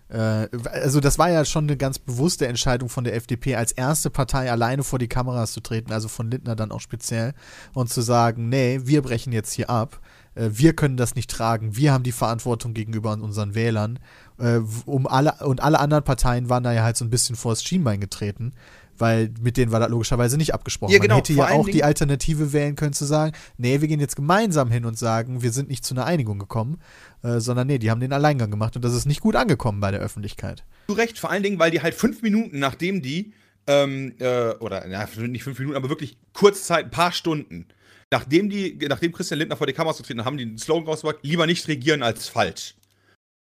Äh, 0.08 0.48
also, 0.64 1.00
das 1.00 1.18
war 1.18 1.30
ja 1.30 1.44
schon 1.44 1.64
eine 1.64 1.76
ganz 1.76 1.98
bewusste 1.98 2.46
Entscheidung 2.46 2.88
von 2.88 3.04
der 3.04 3.14
FDP, 3.14 3.56
als 3.56 3.72
erste 3.72 4.08
Partei 4.08 4.50
alleine 4.50 4.84
vor 4.84 4.98
die 4.98 5.08
Kameras 5.08 5.52
zu 5.52 5.60
treten, 5.60 5.92
also 5.92 6.08
von 6.08 6.30
Lindner 6.30 6.56
dann 6.56 6.72
auch 6.72 6.80
speziell, 6.80 7.34
und 7.74 7.90
zu 7.90 8.00
sagen, 8.00 8.48
nee, 8.48 8.80
wir 8.84 9.02
brechen 9.02 9.32
jetzt 9.32 9.52
hier 9.52 9.68
ab. 9.68 10.00
Äh, 10.34 10.50
Wir 10.52 10.74
können 10.74 10.96
das 10.96 11.14
nicht 11.14 11.30
tragen. 11.30 11.76
Wir 11.76 11.92
haben 11.92 12.04
die 12.04 12.12
Verantwortung 12.12 12.74
gegenüber 12.74 13.12
unseren 13.12 13.54
Wählern. 13.54 13.98
Äh, 14.40 14.60
Um 14.86 15.06
alle, 15.06 15.34
und 15.44 15.62
alle 15.62 15.78
anderen 15.78 16.04
Parteien 16.04 16.48
waren 16.48 16.62
da 16.62 16.72
ja 16.72 16.82
halt 16.82 16.96
so 16.96 17.04
ein 17.04 17.10
bisschen 17.10 17.36
vors 17.36 17.62
Schienbein 17.62 18.00
getreten, 18.00 18.52
weil 18.98 19.30
mit 19.40 19.56
denen 19.56 19.72
war 19.72 19.80
das 19.80 19.90
logischerweise 19.90 20.36
nicht 20.36 20.54
abgesprochen. 20.54 20.92
Ja, 20.92 20.98
genau, 20.98 21.14
Man 21.16 21.18
hätte 21.18 21.34
vor 21.34 21.48
ja 21.48 21.54
auch 21.54 21.68
die 21.68 21.84
Alternative 21.84 22.52
wählen 22.52 22.76
können, 22.76 22.92
zu 22.92 23.04
sagen, 23.04 23.34
nee, 23.56 23.80
wir 23.80 23.88
gehen 23.88 24.00
jetzt 24.00 24.16
gemeinsam 24.16 24.70
hin 24.70 24.84
und 24.84 24.98
sagen, 24.98 25.42
wir 25.42 25.52
sind 25.52 25.68
nicht 25.68 25.84
zu 25.84 25.94
einer 25.94 26.06
Einigung 26.06 26.38
gekommen, 26.38 26.80
äh, 27.22 27.40
sondern 27.40 27.66
nee, 27.66 27.78
die 27.78 27.90
haben 27.90 28.00
den 28.00 28.12
Alleingang 28.12 28.50
gemacht 28.50 28.76
und 28.76 28.84
das 28.84 28.94
ist 28.94 29.06
nicht 29.06 29.20
gut 29.20 29.36
angekommen 29.36 29.80
bei 29.80 29.90
der 29.90 30.00
Öffentlichkeit. 30.00 30.64
Zu 30.88 30.94
Recht, 30.94 31.18
vor 31.18 31.30
allen 31.30 31.42
Dingen, 31.42 31.58
weil 31.58 31.70
die 31.70 31.82
halt 31.82 31.94
fünf 31.94 32.22
Minuten, 32.22 32.58
nachdem 32.58 33.02
die, 33.02 33.32
ähm, 33.66 34.14
äh, 34.18 34.50
oder 34.54 34.88
ja, 34.88 35.06
nicht 35.18 35.44
fünf 35.44 35.58
Minuten, 35.58 35.76
aber 35.76 35.88
wirklich 35.88 36.18
Kurzzeit, 36.32 36.86
ein 36.86 36.90
paar 36.90 37.12
Stunden, 37.12 37.66
nachdem 38.10 38.50
die, 38.50 38.78
nachdem 38.88 39.12
Christian 39.12 39.38
Lindner 39.38 39.56
vor 39.56 39.66
die 39.66 39.72
Kameras 39.72 39.98
getreten 39.98 40.20
hat, 40.20 40.26
haben 40.26 40.36
die 40.36 40.44
einen 40.44 40.58
Slogan 40.58 40.86
rausgebracht, 40.86 41.18
lieber 41.22 41.46
nicht 41.46 41.68
regieren 41.68 42.02
als 42.02 42.28
falsch. 42.28 42.74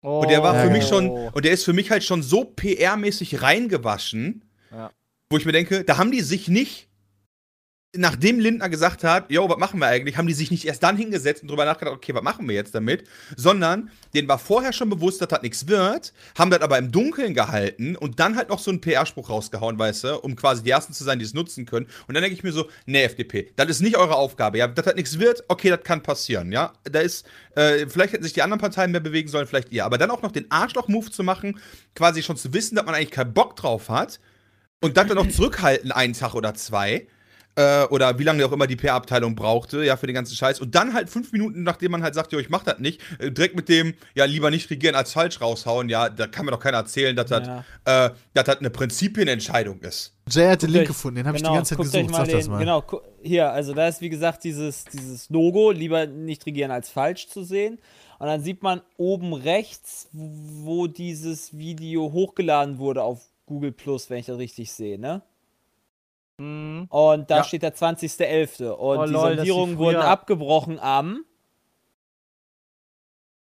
Und 0.01 0.31
der 0.31 0.43
war 0.43 0.55
Ja, 0.55 0.61
für 0.63 0.67
ja. 0.69 0.73
mich 0.73 0.87
schon, 0.87 1.09
und 1.11 1.45
der 1.45 1.53
ist 1.53 1.65
für 1.65 1.73
mich 1.73 1.91
halt 1.91 2.05
schon 2.05 2.23
so 2.23 2.43
PR-mäßig 2.45 3.43
reingewaschen, 3.43 4.45
Ja. 4.71 4.91
wo 5.31 5.37
ich 5.37 5.45
mir 5.45 5.53
denke, 5.53 5.85
da 5.85 5.99
haben 5.99 6.13
die 6.13 6.21
sich 6.21 6.49
nicht, 6.49 6.88
nachdem 7.97 8.39
Lindner 8.39 8.69
gesagt 8.69 9.03
hat, 9.03 9.31
yo, 9.31 9.49
was 9.49 9.57
machen 9.57 9.81
wir 9.81 9.87
eigentlich, 9.87 10.19
haben 10.19 10.27
die 10.27 10.35
sich 10.35 10.51
nicht 10.51 10.67
erst 10.67 10.83
dann 10.83 10.97
hingesetzt 10.97 11.43
und 11.43 11.49
drüber 11.49 11.65
nachgedacht, 11.65 11.95
okay, 11.95 12.15
was 12.15 12.23
machen 12.23 12.47
wir 12.47 12.55
jetzt 12.55 12.75
damit, 12.75 13.05
sondern 13.35 13.91
denen 14.15 14.29
war 14.29 14.39
vorher 14.39 14.75
schon 14.75 14.91
bewusst, 14.91 15.23
dass 15.23 15.29
das 15.29 15.41
nichts 15.41 15.69
wird, 15.69 16.13
haben 16.37 16.51
das 16.51 16.61
aber 16.61 16.77
im 16.77 16.93
Dunkeln 16.93 17.33
gehalten 17.33 17.97
und 17.97 18.21
dann 18.21 18.37
halt 18.37 18.51
noch 18.51 18.59
so 18.59 18.71
einen 18.71 18.83
PR-Spruch 18.83 19.31
rausgehauen, 19.31 19.79
weißt 19.79 20.05
du, 20.05 20.19
um 20.19 20.37
quasi 20.37 20.63
die 20.63 20.71
Ersten 20.71 20.93
zu 20.93 21.03
sein, 21.03 21.19
die 21.19 21.25
es 21.25 21.33
nutzen 21.33 21.65
können. 21.65 21.87
Und 22.07 22.15
dann 22.15 22.23
denke 22.23 22.37
ich 22.37 22.43
mir 22.43 22.53
so, 22.53 22.69
nee, 22.85 23.05
FDP, 23.05 23.53
das 23.57 23.69
ist 23.69 23.81
nicht 23.81 23.97
eure 23.97 24.17
Aufgabe, 24.17 24.59
ja, 24.59 24.69
dass 24.69 24.85
das 24.85 24.95
nichts 24.95 25.19
wird, 25.19 25.45
okay, 25.49 25.71
das 25.71 25.83
kann 25.83 26.03
passieren, 26.03 26.53
ja. 26.53 26.75
Da 26.85 27.01
ist, 27.01 27.27
äh, 27.55 27.87
vielleicht 27.89 28.13
hätten 28.13 28.25
sich 28.25 28.35
die 28.35 28.43
anderen 28.43 28.61
Parteien 28.61 28.91
mehr 28.91 29.01
bewegen 29.01 29.29
sollen, 29.29 29.47
vielleicht 29.47 29.73
ihr, 29.73 29.87
aber 29.87 29.97
dann 29.97 30.11
auch 30.11 30.21
noch 30.21 30.33
den 30.33 30.51
Arschloch-Move 30.51 31.11
zu 31.11 31.23
machen, 31.23 31.59
quasi 31.95 32.23
schon 32.23 32.37
zu 32.37 32.53
wissen, 32.53 32.77
dass 32.77 32.85
man 32.85 32.95
eigentlich 32.95 33.13
keinen 33.13 33.33
Bock 33.33 33.57
drauf 33.57 33.89
hat 33.89 34.21
und 34.83 34.99
dann 34.99 35.09
dann 35.09 35.17
noch 35.17 35.29
zurückhalten, 35.29 35.91
einen 35.91 36.13
Tag 36.13 36.35
oder 36.35 36.53
zwei. 36.53 37.07
Äh, 37.59 37.87
oder 37.87 38.21
wie 38.21 38.23
lange 38.23 38.47
auch 38.47 38.53
immer 38.53 38.69
die 38.69 38.77
PR-Abteilung 38.77 39.35
brauchte, 39.35 39.83
ja, 39.83 39.97
für 39.97 40.07
den 40.07 40.15
ganzen 40.15 40.37
Scheiß. 40.37 40.61
Und 40.61 40.77
dann 40.77 40.95
halt 40.95 41.11
fünf 41.11 41.33
Minuten, 41.33 41.65
nachdem 41.65 41.91
man 41.91 42.05
halt 42.05 42.15
sagt, 42.15 42.31
jo, 42.31 42.39
ich 42.39 42.51
mach 42.51 42.63
das 42.63 42.79
nicht, 42.79 43.01
äh, 43.19 43.33
direkt 43.33 43.57
mit 43.57 43.69
dem, 43.69 43.95
ja, 44.15 44.27
lieber 44.27 44.53
nicht 44.53 44.71
regieren 44.71 44.95
als 44.95 45.13
falsch 45.13 45.41
raushauen, 45.41 45.89
ja, 45.89 46.09
da 46.09 46.29
kann 46.29 46.45
mir 46.45 46.53
doch 46.53 46.61
keiner 46.61 46.77
erzählen, 46.77 47.17
dass 47.17 47.27
das, 47.27 47.49
Ja. 47.49 48.07
äh, 48.07 48.11
dass 48.33 48.45
das 48.45 48.59
eine 48.59 48.71
Prinzipienentscheidung 48.71 49.81
ist. 49.81 50.15
Jay 50.31 50.47
hat 50.49 50.63
den 50.63 50.71
Link 50.71 50.87
gefunden, 50.87 51.17
den 51.17 51.27
habe 51.27 51.37
ich 51.37 51.43
die 51.43 51.47
genau, 51.47 51.57
ganze 51.57 51.77
Zeit 51.77 51.85
gesucht, 51.85 52.11
mal 52.11 52.27
sag 52.27 52.31
das 52.31 52.45
den, 52.45 52.53
mal. 52.53 52.59
Genau, 52.61 53.03
hier, 53.23 53.51
also 53.51 53.75
da 53.75 53.89
ist 53.89 54.01
wie 54.03 54.11
gesagt 54.11 54.45
dieses, 54.45 54.85
dieses 54.85 55.29
Logo, 55.29 55.73
lieber 55.73 56.07
nicht 56.07 56.47
regieren 56.47 56.71
als 56.71 56.91
falsch 56.91 57.27
zu 57.27 57.43
sehen. 57.43 57.81
Und 58.21 58.29
dann 58.29 58.41
sieht 58.41 58.63
man 58.63 58.83
oben 58.99 59.33
rechts, 59.33 60.09
wo 60.13 60.87
dieses 60.87 61.59
Video 61.59 62.13
hochgeladen 62.13 62.79
wurde 62.79 63.03
auf 63.03 63.21
Google 63.47 63.73
Plus, 63.73 64.11
wenn 64.11 64.19
ich 64.19 64.27
das 64.27 64.39
richtig 64.39 64.71
sehe, 64.71 64.97
ne? 64.97 65.23
Mhm. 66.39 66.87
Und 66.89 67.31
da 67.31 67.39
Ja. 67.39 67.45
steht 67.45 67.63
der 67.63 67.75
20.11. 67.75 68.71
Und 68.75 68.99
Oh, 68.99 69.05
die 69.07 69.13
lol, 69.13 69.37
Sondierungen 69.37 69.77
früher- 69.77 69.87
wurden 69.87 70.03
abgebrochen 70.03 70.79
am. 70.79 71.25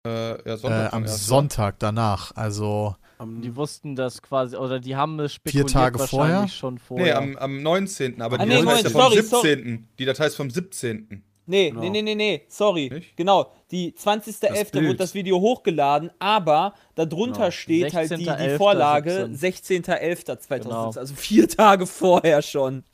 Äh, 0.06 0.10
ja, 0.48 0.55
Äh, 0.55 0.56
Sonntag 0.56 0.93
am 0.93 1.02
dann 1.02 1.02
erst, 1.05 1.27
Sonntag 1.27 1.78
danach, 1.78 2.32
also 2.36 2.97
Am, 3.18 3.40
Die 3.40 3.56
wussten 3.56 3.97
das 3.97 4.20
quasi, 4.20 4.56
oder 4.56 4.78
die 4.78 4.94
haben 4.94 5.18
es 5.20 5.32
spekuliert 5.32 5.70
Tage 5.70 5.98
wahrscheinlich 5.98 6.10
vorher? 6.10 6.48
schon 6.48 6.74
Nee, 6.74 6.81
vorher. 6.81 7.18
am, 7.18 7.36
am 7.39 7.62
19. 7.62 8.20
Aber 8.20 8.39
Ah, 8.39 8.43
die 8.44 8.51
nee, 8.51 8.60
Datei 8.62 8.73
ist 8.81 8.82
ja 8.85 8.90
19. 8.90 8.93
vom 8.93 9.01
Sorry, 9.01 9.23
sorry. 9.23 9.48
17. 9.48 9.89
Die 9.98 10.05
Datei 10.05 10.27
ist 10.27 10.36
vom 10.36 10.51
17. 10.51 11.24
Nee, 11.47 11.70
Genau. 11.70 11.81
nee, 11.81 11.90
nee, 11.90 12.02
nee, 12.02 12.14
nee, 12.14 12.43
sorry. 12.48 12.90
Nicht? 12.93 13.16
Genau, 13.16 13.52
die 13.70 13.93
20.11. 13.93 14.73
Bild. 14.73 14.86
wurde 14.89 14.97
das 14.97 15.14
Video 15.14 15.40
hochgeladen, 15.40 16.10
aber 16.18 16.74
darunter 16.97 17.39
Genau. 17.39 17.51
steht 17.52 17.94
halt 17.94 18.10
die, 18.10 18.16
die 18.16 18.24
16.11., 18.31 18.56
Vorlage 18.56 19.28
17. 19.32 19.85
16.11.2017, 19.85 20.62
Genau. 20.64 20.90
also 20.90 21.14
vier 21.14 21.48
Tage 21.48 21.86
vorher 21.86 22.43
schon. 22.43 22.85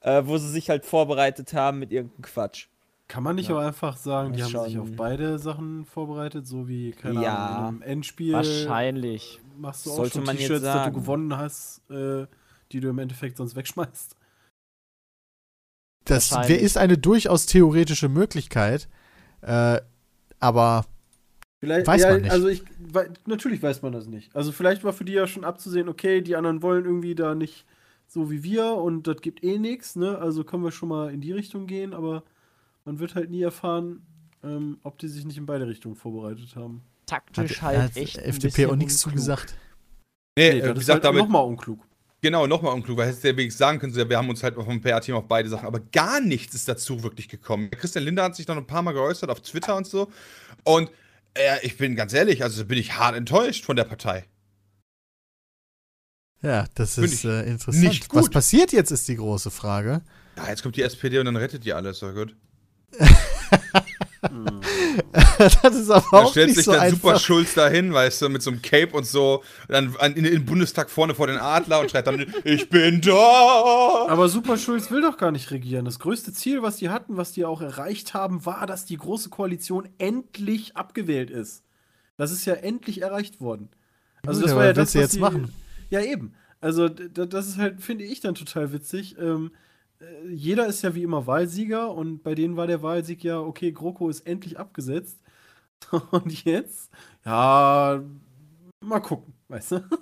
äh, 0.00 0.22
wo 0.24 0.38
sie 0.38 0.48
sich 0.48 0.70
halt 0.70 0.84
vorbereitet 0.86 1.52
haben 1.52 1.80
mit 1.80 1.90
irgendeinem 1.92 2.22
Quatsch. 2.22 2.68
Kann 3.08 3.22
man 3.24 3.34
nicht 3.36 3.48
Ja. 3.48 3.56
auch 3.56 3.60
einfach 3.60 3.96
sagen, 3.96 4.32
die 4.34 4.42
haben 4.44 4.64
sich 4.64 4.78
auf 4.78 4.88
beide 4.96 5.38
Sachen 5.40 5.84
vorbereitet, 5.84 6.46
so 6.46 6.68
wie, 6.68 6.92
keine 6.92 7.22
Ja. 7.22 7.34
Ahnung, 7.46 7.66
einem 7.68 7.82
Endspiel 7.82 8.32
Wahrscheinlich. 8.32 9.40
machst 9.58 9.84
du 9.86 9.90
auch 9.90 9.96
Sollte 9.96 10.14
schon 10.18 10.24
man 10.24 10.36
jetzt 10.36 10.42
T-Shirts, 10.46 10.64
dass 10.64 10.86
du 10.86 10.92
gewonnen 10.92 11.36
hast, 11.36 11.82
äh, 11.90 12.26
die 12.72 12.80
du 12.80 12.88
im 12.88 12.98
Endeffekt 12.98 13.36
sonst 13.36 13.56
wegschmeißt. 13.56 14.15
Das 16.06 16.32
ist 16.48 16.78
eine 16.78 16.98
durchaus 16.98 17.46
theoretische 17.46 18.08
Möglichkeit, 18.08 18.88
äh, 19.42 19.80
aber 20.38 20.86
Vielleicht, 21.58 21.86
Weiß 21.86 22.02
ja, 22.02 22.10
man 22.12 22.22
nicht. 22.22 22.30
Also 22.30 22.48
ich, 22.48 22.62
natürlich 23.24 23.62
weiß 23.62 23.80
man 23.82 23.92
das 23.92 24.06
nicht. 24.06 24.34
Also 24.36 24.52
vielleicht 24.52 24.84
war 24.84 24.92
für 24.92 25.06
die 25.06 25.14
ja 25.14 25.26
schon 25.26 25.44
abzusehen, 25.44 25.88
okay, 25.88 26.20
die 26.20 26.36
anderen 26.36 26.62
wollen 26.62 26.84
irgendwie 26.84 27.14
da 27.14 27.34
nicht 27.34 27.64
so 28.06 28.30
wie 28.30 28.42
wir 28.42 28.74
und 28.74 29.06
das 29.06 29.20
gibt 29.20 29.42
eh 29.42 29.58
nichts, 29.58 29.96
ne? 29.96 30.18
Also 30.18 30.44
können 30.44 30.62
wir 30.62 30.70
schon 30.70 30.90
mal 30.90 31.12
in 31.12 31.20
die 31.20 31.32
Richtung 31.32 31.66
gehen, 31.66 31.94
aber 31.94 32.22
man 32.84 32.98
wird 32.98 33.14
halt 33.14 33.30
nie 33.30 33.42
erfahren, 33.42 34.06
ähm, 34.44 34.78
ob 34.82 34.98
die 34.98 35.08
sich 35.08 35.24
nicht 35.24 35.38
in 35.38 35.46
beide 35.46 35.66
Richtungen 35.66 35.96
vorbereitet 35.96 36.54
haben. 36.56 36.82
Taktisch 37.06 37.62
hat, 37.62 37.68
halt 37.68 37.82
hat 37.82 37.96
echt. 37.96 38.18
FDP 38.18 38.66
auch 38.66 38.76
nichts 38.76 39.04
unklug. 39.04 39.22
zugesagt. 39.24 39.56
Nee, 40.38 40.50
Nee, 40.52 40.58
äh, 40.58 40.60
das 40.60 40.62
wie 40.62 40.70
ist 40.70 40.78
gesagt, 40.80 40.94
halt 40.96 41.04
damit, 41.04 41.22
nochmal 41.22 41.44
unklug. 41.44 41.80
Genau, 42.20 42.46
nochmal 42.46 42.74
unklug, 42.74 42.98
weil 42.98 43.06
hättest 43.08 43.24
du 43.24 43.28
ja 43.28 43.36
wenigstens 43.36 43.58
sagen 43.58 43.78
können, 43.78 43.94
wir 43.94 44.16
haben 44.16 44.28
uns 44.28 44.42
halt 44.42 44.54
vom 44.54 44.80
PR-Team 44.80 45.14
auf 45.14 45.28
beide 45.28 45.48
Sachen, 45.48 45.66
aber 45.66 45.80
gar 45.80 46.20
nichts 46.20 46.54
ist 46.54 46.68
dazu 46.68 47.02
wirklich 47.02 47.28
gekommen. 47.28 47.70
Christian 47.70 48.04
Linder 48.04 48.24
hat 48.24 48.36
sich 48.36 48.46
noch 48.46 48.56
ein 48.56 48.66
paar 48.66 48.82
Mal 48.82 48.92
geäußert 48.92 49.30
auf 49.30 49.40
Twitter 49.40 49.76
und 49.76 49.86
so. 49.86 50.10
Und 50.64 50.90
äh, 51.34 51.64
ich 51.64 51.76
bin 51.76 51.96
ganz 51.96 52.12
ehrlich, 52.12 52.42
also 52.42 52.64
bin 52.64 52.78
ich 52.78 52.96
hart 52.96 53.16
enttäuscht 53.16 53.64
von 53.64 53.76
der 53.76 53.84
Partei. 53.84 54.24
Ja, 56.42 56.66
das 56.74 56.98
ist 56.98 57.24
äh, 57.24 57.42
interessant. 57.42 57.84
nicht 57.84 58.14
Was 58.14 58.30
passiert 58.30 58.72
jetzt, 58.72 58.90
ist 58.90 59.08
die 59.08 59.16
große 59.16 59.50
Frage. 59.50 60.02
Ja, 60.36 60.48
jetzt 60.48 60.62
kommt 60.62 60.76
die 60.76 60.82
SPD 60.82 61.18
und 61.18 61.26
dann 61.26 61.36
rettet 61.36 61.64
die 61.64 61.72
alles, 61.72 61.98
so 61.98 62.12
gut. 62.12 62.36
Das 65.62 65.74
ist 65.74 65.90
aber 65.90 66.04
Da 66.10 66.18
auch 66.18 66.30
stellt 66.30 66.48
nicht 66.48 66.56
sich 66.56 66.64
so 66.64 66.72
dann 66.72 66.90
Super 66.90 67.10
einfach. 67.10 67.20
Schulz 67.20 67.54
dahin, 67.54 67.92
weißt 67.92 68.22
du, 68.22 68.28
mit 68.28 68.42
so 68.42 68.50
einem 68.50 68.62
Cape 68.62 68.96
und 68.96 69.06
so, 69.06 69.42
dann 69.68 69.94
an, 69.98 70.14
in, 70.14 70.24
den 70.24 70.44
Bundestag 70.44 70.90
vorne 70.90 71.14
vor 71.14 71.26
den 71.26 71.36
Adler 71.36 71.80
und 71.80 71.90
schreit 71.90 72.06
dann, 72.06 72.26
ich 72.44 72.68
bin 72.68 73.00
da! 73.00 74.06
Aber 74.08 74.28
Super 74.28 74.56
Schulz 74.56 74.90
will 74.90 75.02
doch 75.02 75.16
gar 75.16 75.32
nicht 75.32 75.50
regieren. 75.50 75.84
Das 75.84 75.98
größte 75.98 76.32
Ziel, 76.32 76.62
was 76.62 76.76
die 76.76 76.88
hatten, 76.88 77.16
was 77.16 77.32
die 77.32 77.44
auch 77.44 77.60
erreicht 77.60 78.14
haben, 78.14 78.46
war, 78.46 78.66
dass 78.66 78.84
die 78.84 78.96
Große 78.96 79.28
Koalition 79.28 79.88
endlich 79.98 80.76
abgewählt 80.76 81.30
ist. 81.30 81.62
Das 82.16 82.32
ist 82.32 82.46
ja 82.46 82.54
endlich 82.54 83.02
erreicht 83.02 83.40
worden. 83.40 83.68
Also 84.26 84.42
das 84.42 84.52
war 84.52 84.58
aber 84.58 84.66
ja 84.66 84.72
das, 84.72 84.94
was 84.94 84.94
jetzt 84.94 85.16
die, 85.16 85.20
machen? 85.20 85.52
Ja, 85.90 86.00
eben. 86.00 86.34
Also 86.60 86.88
das 86.88 87.46
ist 87.46 87.58
halt, 87.58 87.80
finde 87.80 88.04
ich 88.04 88.20
dann 88.20 88.34
total 88.34 88.72
witzig. 88.72 89.16
Ähm, 89.20 89.50
äh, 89.52 89.65
jeder 90.28 90.66
ist 90.66 90.82
ja 90.82 90.94
wie 90.94 91.02
immer 91.02 91.26
Wahlsieger 91.26 91.92
und 91.92 92.22
bei 92.22 92.34
denen 92.34 92.56
war 92.56 92.66
der 92.66 92.82
Wahlsieg 92.82 93.24
ja, 93.24 93.40
okay, 93.40 93.72
GroKo 93.72 94.08
ist 94.08 94.26
endlich 94.26 94.58
abgesetzt. 94.58 95.18
Und 96.10 96.44
jetzt, 96.44 96.90
ja, 97.24 98.02
mal 98.80 99.00
gucken, 99.00 99.34
weißt 99.48 99.72
du? 99.72 99.84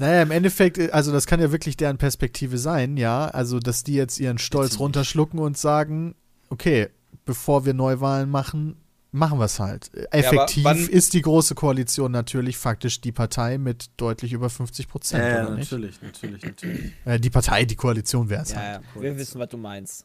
Naja, 0.00 0.22
im 0.22 0.30
Endeffekt, 0.30 0.78
äh, 0.78 0.90
also 0.92 1.10
das 1.10 1.26
kann 1.26 1.40
ja 1.40 1.50
wirklich 1.50 1.76
deren 1.76 1.98
Perspektive 1.98 2.56
sein, 2.56 2.96
ja. 2.96 3.26
Also, 3.26 3.58
dass 3.58 3.82
die 3.82 3.94
jetzt 3.94 4.20
ihren 4.20 4.38
Stolz 4.38 4.78
runterschlucken 4.78 5.40
und 5.40 5.58
sagen, 5.58 6.14
okay, 6.50 6.88
bevor 7.24 7.66
wir 7.66 7.74
Neuwahlen 7.74 8.30
machen, 8.30 8.76
machen 9.10 9.38
wir 9.38 9.44
es 9.46 9.58
halt. 9.58 9.90
Effektiv 10.12 10.64
wann- 10.64 10.78
ist 10.88 11.12
die 11.14 11.22
Große 11.22 11.54
Koalition 11.54 12.12
natürlich 12.12 12.56
faktisch 12.56 13.00
die 13.00 13.12
Partei 13.12 13.58
mit 13.58 13.86
deutlich 13.96 14.32
über 14.32 14.50
50 14.50 14.88
Prozent, 14.88 15.22
oder 15.24 15.50
nicht? 15.56 15.70
natürlich, 15.72 16.02
natürlich, 16.02 16.42
natürlich. 16.44 16.92
Äh, 17.04 17.18
die 17.20 17.30
Partei, 17.30 17.64
die 17.64 17.76
Koalition 17.76 18.28
wäre 18.28 18.42
es 18.42 18.50
Ja, 18.52 18.56
halt. 18.58 18.80
ja, 18.96 19.02
wir 19.02 19.16
wissen, 19.16 19.38
was 19.40 19.48
du 19.48 19.56
meinst. 19.56 20.04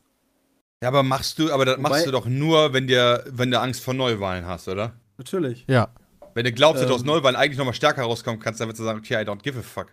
Ja, 0.81 0.89
aber 0.89 1.03
machst 1.03 1.39
du, 1.39 1.51
aber 1.51 1.65
das 1.65 1.77
Wobei- 1.77 1.89
machst 1.89 2.05
du 2.07 2.11
doch 2.11 2.25
nur, 2.25 2.73
wenn 2.73 2.87
dir, 2.87 3.23
wenn 3.29 3.49
du 3.51 3.59
Angst 3.59 3.81
vor 3.81 3.93
Neuwahlen 3.93 4.45
hast, 4.45 4.67
oder? 4.67 4.93
Natürlich. 5.17 5.63
Ja. 5.67 5.89
Wenn 6.33 6.45
du 6.45 6.51
glaubst, 6.51 6.81
dass 6.81 6.87
du 6.89 6.93
Ähm. 6.95 6.99
aus 6.99 7.05
Neuwahlen 7.05 7.35
eigentlich 7.35 7.57
nochmal 7.57 7.73
stärker 7.75 8.01
rauskommen 8.03 8.39
kannst, 8.39 8.59
dann 8.59 8.67
würdest 8.67 8.79
du 8.79 8.83
sagen, 8.85 8.99
okay, 8.99 9.13
I 9.21 9.25
don't 9.25 9.41
give 9.41 9.57
a 9.57 9.61
fuck. 9.61 9.87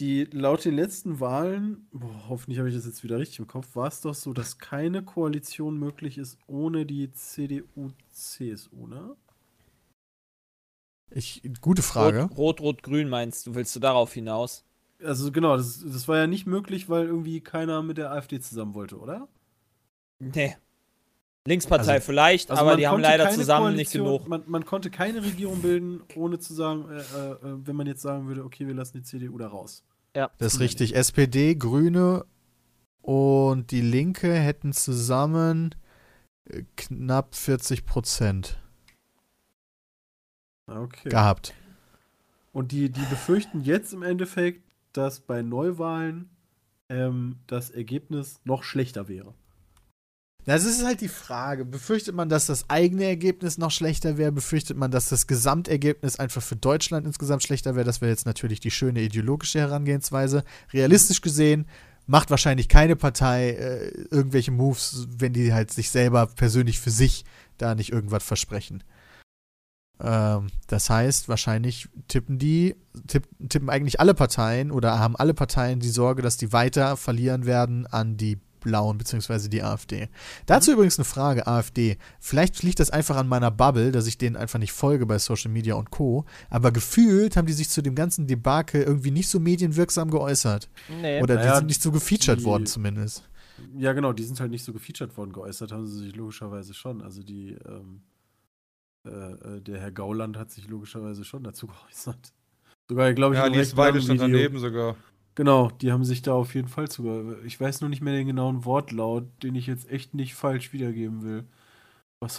Die 0.00 0.24
laut 0.24 0.64
den 0.64 0.74
letzten 0.74 1.20
Wahlen, 1.20 1.86
boah, 1.92 2.28
hoffentlich 2.28 2.58
habe 2.58 2.68
ich 2.68 2.74
das 2.74 2.84
jetzt 2.84 3.04
wieder 3.04 3.18
richtig 3.18 3.38
im 3.38 3.46
Kopf, 3.46 3.76
war 3.76 3.86
es 3.86 4.00
doch 4.00 4.14
so, 4.14 4.32
dass 4.32 4.58
keine 4.58 5.04
Koalition 5.04 5.78
möglich 5.78 6.18
ist 6.18 6.38
ohne 6.48 6.84
die 6.84 7.12
CDU, 7.12 7.92
CSU, 8.10 8.88
ne? 8.88 9.16
Ich, 11.10 11.42
gute 11.60 11.82
Frage. 11.82 12.22
Rot, 12.22 12.38
Rot, 12.38 12.60
Rot, 12.60 12.82
Grün 12.82 13.08
meinst 13.08 13.46
du? 13.46 13.54
Willst 13.54 13.76
du 13.76 13.80
darauf 13.80 14.12
hinaus? 14.12 14.64
Also 15.02 15.30
genau, 15.30 15.56
das, 15.56 15.80
das 15.80 16.08
war 16.08 16.18
ja 16.18 16.26
nicht 16.26 16.46
möglich, 16.46 16.88
weil 16.88 17.06
irgendwie 17.06 17.40
keiner 17.40 17.82
mit 17.82 17.98
der 17.98 18.10
AfD 18.10 18.40
zusammen 18.40 18.74
wollte, 18.74 18.98
oder? 18.98 19.28
Nee. 20.18 20.56
Linkspartei 21.46 21.94
Also- 21.94 22.06
vielleicht, 22.06 22.50
Also 22.50 22.62
aber 22.62 22.76
die 22.76 22.86
haben 22.88 23.00
leider 23.02 23.28
zusammen 23.30 23.76
nicht 23.76 23.92
Koalition- 23.92 24.04
genug. 24.04 24.28
Man, 24.28 24.42
man 24.46 24.64
konnte 24.64 24.90
keine 24.90 25.22
Regierung 25.22 25.60
bilden, 25.60 26.02
ohne 26.14 26.38
zu 26.38 26.54
sagen, 26.54 26.86
äh, 26.90 26.96
äh, 26.96 27.32
äh, 27.32 27.36
wenn 27.66 27.76
man 27.76 27.86
jetzt 27.86 28.00
sagen 28.00 28.26
würde, 28.26 28.44
okay, 28.44 28.66
wir 28.66 28.74
lassen 28.74 28.96
die 28.96 29.02
CDU 29.02 29.36
da 29.36 29.48
raus. 29.48 29.84
Ja. 30.16 30.30
Das 30.38 30.54
ist 30.54 30.60
richtig. 30.60 30.94
SPD, 30.96 31.54
Grüne 31.54 32.24
und 33.02 33.72
die 33.72 33.82
Linke 33.82 34.32
hätten 34.32 34.72
zusammen 34.72 35.74
äh, 36.46 36.62
knapp 36.76 37.34
40 37.34 37.84
Prozent 37.84 38.58
Ah, 40.66 40.80
Okay. 40.80 41.10
gehabt. 41.10 41.52
Und 42.52 42.72
die, 42.72 42.88
die 42.88 43.04
befürchten 43.10 43.60
jetzt 43.60 43.92
im 43.92 44.02
Endeffekt, 44.02 44.62
dass 44.92 45.20
bei 45.20 45.42
Neuwahlen 45.42 46.30
ähm, 46.88 47.36
das 47.46 47.70
Ergebnis 47.70 48.40
noch 48.44 48.62
schlechter 48.62 49.08
wäre. 49.08 49.34
Das 50.46 50.64
ist 50.64 50.84
halt 50.84 51.00
die 51.00 51.08
Frage. 51.08 51.64
Befürchtet 51.64 52.14
man, 52.14 52.28
dass 52.28 52.46
das 52.46 52.68
eigene 52.68 53.04
Ergebnis 53.04 53.56
noch 53.56 53.70
schlechter 53.70 54.18
wäre? 54.18 54.30
Befürchtet 54.30 54.76
man, 54.76 54.90
dass 54.90 55.08
das 55.08 55.26
Gesamtergebnis 55.26 56.18
einfach 56.18 56.42
für 56.42 56.56
Deutschland 56.56 57.06
insgesamt 57.06 57.42
schlechter 57.42 57.74
wäre? 57.76 57.86
Das 57.86 58.02
wäre 58.02 58.10
jetzt 58.10 58.26
natürlich 58.26 58.60
die 58.60 58.70
schöne 58.70 59.00
ideologische 59.00 59.60
Herangehensweise. 59.60 60.44
Realistisch 60.72 61.22
gesehen 61.22 61.66
macht 62.06 62.30
wahrscheinlich 62.30 62.68
keine 62.68 62.96
Partei 62.96 63.50
äh, 63.50 63.88
irgendwelche 64.10 64.50
Moves, 64.50 65.08
wenn 65.16 65.32
die 65.32 65.54
halt 65.54 65.72
sich 65.72 65.90
selber 65.90 66.26
persönlich 66.26 66.78
für 66.78 66.90
sich 66.90 67.24
da 67.56 67.74
nicht 67.74 67.92
irgendwas 67.92 68.22
versprechen. 68.22 68.84
Ähm, 70.00 70.48
das 70.66 70.90
heißt, 70.90 71.28
wahrscheinlich 71.28 71.88
tippen 72.08 72.38
die, 72.38 72.74
tipp, 73.06 73.26
tippen 73.48 73.70
eigentlich 73.70 74.00
alle 74.00 74.12
Parteien 74.12 74.70
oder 74.70 74.98
haben 74.98 75.16
alle 75.16 75.32
Parteien 75.32 75.80
die 75.80 75.88
Sorge, 75.88 76.20
dass 76.20 76.36
die 76.36 76.52
weiter 76.52 76.98
verlieren 76.98 77.46
werden 77.46 77.86
an 77.86 78.18
die 78.18 78.38
Blauen 78.64 78.98
beziehungsweise 78.98 79.48
die 79.48 79.62
AfD. 79.62 80.08
Dazu 80.46 80.72
übrigens 80.72 80.98
eine 80.98 81.04
Frage, 81.04 81.46
AfD. 81.46 81.96
Vielleicht 82.18 82.64
liegt 82.64 82.80
das 82.80 82.90
einfach 82.90 83.14
an 83.16 83.28
meiner 83.28 83.52
Bubble, 83.52 83.92
dass 83.92 84.08
ich 84.08 84.18
denen 84.18 84.34
einfach 84.34 84.58
nicht 84.58 84.72
folge 84.72 85.06
bei 85.06 85.18
Social 85.20 85.52
Media 85.52 85.76
und 85.76 85.90
Co. 85.92 86.24
Aber 86.50 86.72
gefühlt 86.72 87.36
haben 87.36 87.46
die 87.46 87.52
sich 87.52 87.68
zu 87.68 87.80
dem 87.82 87.94
ganzen 87.94 88.26
Debakel 88.26 88.82
irgendwie 88.82 89.12
nicht 89.12 89.28
so 89.28 89.38
medienwirksam 89.38 90.10
geäußert. 90.10 90.68
Nee. 91.00 91.22
Oder 91.22 91.36
die 91.36 91.54
sind 91.54 91.66
nicht 91.66 91.80
so 91.82 91.92
gefeatured 91.92 92.40
die- 92.40 92.44
worden 92.44 92.66
zumindest. 92.66 93.28
Ja, 93.76 93.92
genau, 93.92 94.12
die 94.12 94.24
sind 94.24 94.40
halt 94.40 94.50
nicht 94.50 94.64
so 94.64 94.72
gefeatured 94.72 95.16
worden. 95.16 95.32
Geäußert 95.32 95.70
haben 95.70 95.86
sie 95.86 95.98
sich 95.98 96.16
logischerweise 96.16 96.74
schon. 96.74 97.00
Also 97.02 97.22
die, 97.22 97.56
ähm, 97.68 98.00
äh, 99.06 99.10
äh, 99.10 99.60
der 99.60 99.80
Herr 99.80 99.92
Gauland 99.92 100.36
hat 100.36 100.50
sich 100.50 100.66
logischerweise 100.68 101.24
schon 101.24 101.44
dazu 101.44 101.66
geäußert. 101.88 102.32
Sogar, 102.88 103.12
glaube 103.14 103.34
ich, 103.34 103.40
Ja, 103.40 103.46
im 103.46 103.52
die 103.52 103.58
recht 103.60 103.70
ist 103.70 103.76
beide 103.76 103.98
langen 103.98 104.06
schon 104.06 104.16
Video. 104.26 104.36
daneben 104.38 104.58
sogar. 104.58 104.96
Genau, 105.36 105.70
die 105.70 105.90
haben 105.90 106.04
sich 106.04 106.22
da 106.22 106.32
auf 106.32 106.54
jeden 106.54 106.68
Fall 106.68 106.88
zu. 106.88 107.36
Ich 107.44 107.60
weiß 107.60 107.80
nur 107.80 107.90
nicht 107.90 108.02
mehr 108.02 108.14
den 108.14 108.28
genauen 108.28 108.64
Wortlaut, 108.64 109.24
den 109.42 109.56
ich 109.56 109.66
jetzt 109.66 109.90
echt 109.90 110.14
nicht 110.14 110.34
falsch 110.34 110.72
wiedergeben 110.72 111.22
will. 111.22 111.44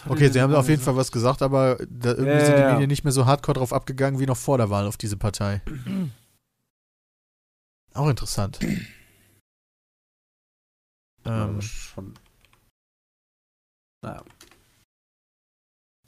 Okay, 0.08 0.30
sie 0.30 0.40
haben 0.40 0.52
auf 0.54 0.68
jeden 0.68 0.80
gesagt? 0.80 0.84
Fall 0.84 0.96
was 0.96 1.12
gesagt, 1.12 1.42
aber 1.42 1.76
da 1.88 2.10
irgendwie 2.10 2.30
Ja, 2.30 2.44
sind 2.44 2.56
die 2.56 2.62
ja. 2.62 2.72
Medien 2.72 2.88
nicht 2.88 3.04
mehr 3.04 3.12
so 3.12 3.26
hardcore 3.26 3.58
drauf 3.58 3.72
abgegangen 3.72 4.18
wie 4.18 4.26
noch 4.26 4.36
vor 4.36 4.58
der 4.58 4.70
Wahl 4.70 4.86
auf 4.86 4.96
diese 4.96 5.16
Partei. 5.16 5.62
Auch 7.94 8.08
interessant. 8.08 8.58
Ähm, 11.28 11.60
schon. 11.60 12.14
Naja. 14.04 14.22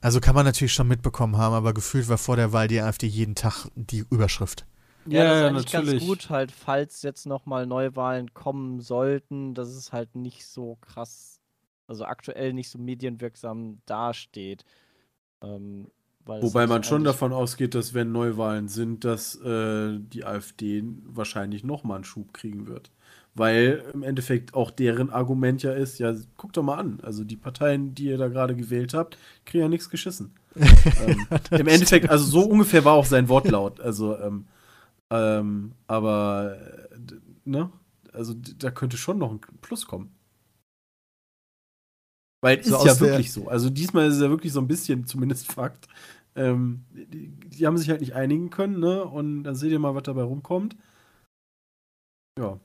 also 0.01 0.21
kann 0.21 0.37
man 0.37 0.45
natürlich 0.45 0.73
schon 0.73 0.87
mitbekommen 0.87 1.39
haben, 1.39 1.55
aber 1.55 1.75
gefühlt 1.75 2.09
war 2.09 2.19
vor 2.19 2.37
der 2.37 2.53
Wahl 2.53 2.69
die 2.69 2.81
AfD 2.81 3.09
jeden 3.09 3.35
Tag 3.35 3.67
die 3.75 4.05
Überschrift. 4.11 4.65
Ja, 5.11 5.51
das 5.51 5.65
ist 5.65 5.75
eigentlich 5.75 5.93
ganz 5.93 6.07
gut, 6.07 6.31
halt, 6.31 6.53
falls 6.53 7.03
jetzt 7.03 7.27
nochmal 7.27 7.67
Neuwahlen 7.67 8.35
kommen 8.35 8.81
sollten, 8.81 9.55
dass 9.55 9.69
es 9.69 9.93
halt 9.93 10.15
nicht 10.15 10.47
so 10.47 10.77
krass, 10.81 11.41
also 11.87 12.05
aktuell 12.05 12.53
nicht 12.53 12.71
so 12.71 12.79
medienwirksam 12.79 13.79
dasteht. 13.87 14.65
Ähm, 15.43 15.89
weil 16.25 16.41
es 16.41 16.45
Wobei 16.45 16.67
man 16.67 16.85
schon 16.85 17.05
davon 17.05 17.33
ausgeht, 17.33 17.75
dass 17.75 17.95
wenn 17.95 18.13
Neuwahlen 18.13 18.69
sind, 18.69 19.05
dass 19.05 19.35
äh, 19.37 19.99
die 19.99 20.25
AfD 20.25 20.85
wahrscheinlich 21.05 21.65
nochmal 21.65 21.97
einen 21.97 22.05
Schub 22.05 22.35
kriegen 22.35 22.67
wird. 22.67 22.91
Weil 23.35 23.85
im 23.95 24.03
Endeffekt 24.03 24.53
auch 24.53 24.71
deren 24.71 25.11
Argument 25.11 25.63
ja 25.63 25.73
ist, 25.73 25.99
ja, 25.99 26.13
guckt 26.37 26.57
doch 26.57 26.63
mal 26.63 26.77
an. 26.77 26.99
Also 27.03 27.25
die 27.25 27.37
Parteien, 27.37 27.95
die 27.95 28.07
ihr 28.07 28.19
da 28.19 28.29
gerade 28.29 28.55
gewählt 28.57 28.95
habt, 28.95 29.17
kriegen 29.47 29.63
ja 29.63 29.69
nichts 29.69 29.89
geschissen. 29.89 30.35
ähm, 30.57 31.27
Im 31.51 31.67
Endeffekt, 31.67 32.11
also 32.11 32.25
so 32.25 32.43
ungefähr 32.43 32.85
war 32.85 32.95
auch 32.95 33.05
sein 33.07 33.29
Wortlaut. 33.29 33.81
Also, 33.81 34.19
ähm, 34.19 34.47
ähm, 35.11 35.75
aber, 35.87 36.59
äh, 36.91 37.21
ne? 37.45 37.73
also 38.13 38.35
da 38.35 38.71
könnte 38.71 38.97
schon 38.97 39.19
noch 39.19 39.31
ein 39.31 39.41
Plus 39.61 39.87
kommen. 39.87 40.15
Weil 42.41 42.63
So 42.63 42.77
ist 42.77 42.85
ja 42.85 43.01
wirklich 43.01 43.33
so. 43.33 43.49
Also 43.49 43.71
diesmal 43.71 44.07
ist 44.09 44.15
es 44.17 44.23
ja 44.23 44.31
wirklich 44.31 44.53
so 44.53 44.61
ein 44.61 44.69
bisschen 44.69 45.07
zumindest 45.07 45.51
Fakt. 45.53 45.89
Ähm, 46.37 46.85
die, 46.93 47.29
die 47.29 47.67
haben 47.67 47.77
sich 47.77 47.91
halt 47.91 48.01
nicht 48.01 48.15
einigen 48.15 48.51
können, 48.51 48.79
ne? 48.79 49.05
Und 49.05 49.43
dann 49.43 49.57
seht 49.57 49.73
ihr 49.73 49.79
mal, 49.81 49.95
was 49.95 50.05
dabei 50.05 50.23
rumkommt. 50.23 50.77
Ja. 52.39 52.61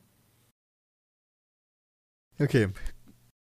Okay. 2.39 2.69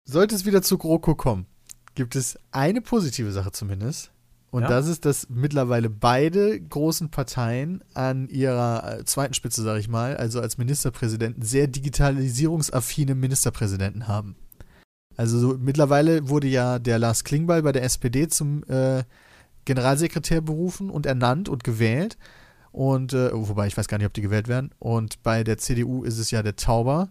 Sollte 0.04 0.34
es 0.34 0.44
wieder 0.44 0.62
zu 0.62 0.78
GroKo 0.78 1.14
kommen, 1.14 1.46
gibt 1.94 2.14
es 2.16 2.38
eine 2.52 2.80
positive 2.80 3.32
Sache 3.32 3.52
zumindest. 3.52 4.12
Und 4.50 4.62
Ja. 4.62 4.68
das 4.68 4.88
ist, 4.88 5.04
dass 5.04 5.28
mittlerweile 5.28 5.88
beide 5.88 6.60
großen 6.60 7.10
Parteien 7.10 7.84
an 7.94 8.28
ihrer 8.28 8.98
äh, 8.98 9.04
zweiten 9.04 9.34
Spitze, 9.34 9.62
sage 9.62 9.78
ich 9.78 9.88
mal, 9.88 10.16
also 10.16 10.40
als 10.40 10.58
Ministerpräsidenten, 10.58 11.42
sehr 11.42 11.68
digitalisierungsaffine 11.68 13.14
Ministerpräsidenten 13.14 14.08
haben. 14.08 14.34
Also 15.16 15.38
so, 15.38 15.56
mittlerweile 15.58 16.28
wurde 16.28 16.48
ja 16.48 16.78
der 16.78 16.98
Lars 16.98 17.24
Klingbeil 17.24 17.62
bei 17.62 17.72
der 17.72 17.84
SPD 17.84 18.28
zum 18.28 18.64
äh, 18.64 19.04
Generalsekretär 19.66 20.40
berufen 20.40 20.90
und 20.90 21.06
ernannt 21.06 21.48
und 21.48 21.62
gewählt. 21.62 22.16
Und, 22.72 23.12
äh, 23.12 23.30
wobei 23.32 23.66
ich 23.66 23.76
weiß 23.76 23.88
gar 23.88 23.98
nicht, 23.98 24.06
ob 24.06 24.14
die 24.14 24.22
gewählt 24.22 24.48
werden. 24.48 24.70
Und 24.78 25.22
bei 25.22 25.44
der 25.44 25.58
CDU 25.58 26.02
ist 26.04 26.18
es 26.18 26.30
ja 26.30 26.42
der 26.42 26.56
Tauber. 26.56 27.10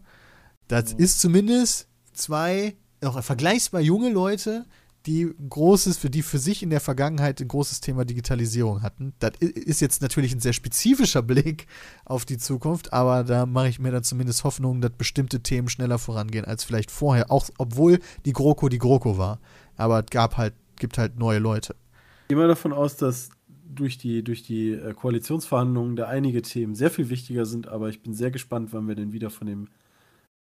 Das 0.67 0.93
ist 0.93 1.19
zumindest 1.19 1.87
zwei 2.13 2.75
noch 3.01 3.21
vergleichsweise 3.23 3.83
junge 3.85 4.09
Leute, 4.09 4.65
die 5.05 5.33
großes, 5.49 5.97
für 5.97 6.09
die 6.09 6.21
für 6.21 6.39
sich 6.39 6.61
in 6.61 6.69
der 6.69 6.81
Vergangenheit 6.81 7.39
ein 7.39 7.47
großes 7.47 7.79
Thema 7.81 8.05
Digitalisierung 8.05 8.81
hatten. 8.81 9.13
Das 9.19 9.31
ist 9.39 9.79
jetzt 9.81 10.01
natürlich 10.01 10.33
ein 10.33 10.39
sehr 10.39 10.53
spezifischer 10.53 11.21
Blick 11.21 11.67
auf 12.05 12.25
die 12.25 12.37
Zukunft, 12.37 12.91
aber 12.91 13.23
da 13.23 13.45
mache 13.45 13.69
ich 13.69 13.79
mir 13.79 13.91
dann 13.91 14.03
zumindest 14.03 14.43
Hoffnung, 14.43 14.81
dass 14.81 14.91
bestimmte 14.91 15.41
Themen 15.41 15.69
schneller 15.69 15.99
vorangehen 15.99 16.45
als 16.45 16.63
vielleicht 16.63 16.91
vorher, 16.91 17.31
auch 17.31 17.49
obwohl 17.57 17.99
die 18.25 18.33
GroKo 18.33 18.69
die 18.69 18.77
GroKo 18.77 19.17
war. 19.17 19.39
Aber 19.77 19.99
es 19.99 20.07
gab 20.11 20.37
halt, 20.37 20.53
gibt 20.75 20.97
halt 20.97 21.17
neue 21.17 21.39
Leute. 21.39 21.75
Ich 22.23 22.29
gehe 22.29 22.37
mal 22.37 22.47
davon 22.47 22.73
aus, 22.73 22.97
dass 22.97 23.29
durch 23.47 23.97
die, 23.97 24.23
durch 24.23 24.43
die 24.43 24.71
äh, 24.71 24.93
Koalitionsverhandlungen 24.93 25.95
da 25.95 26.07
einige 26.07 26.41
Themen 26.41 26.75
sehr 26.75 26.91
viel 26.91 27.09
wichtiger 27.09 27.45
sind, 27.45 27.67
aber 27.67 27.89
ich 27.89 28.01
bin 28.01 28.13
sehr 28.13 28.31
gespannt, 28.31 28.69
wann 28.73 28.87
wir 28.87 28.95
denn 28.95 29.13
wieder 29.13 29.29
von 29.29 29.47
dem, 29.47 29.67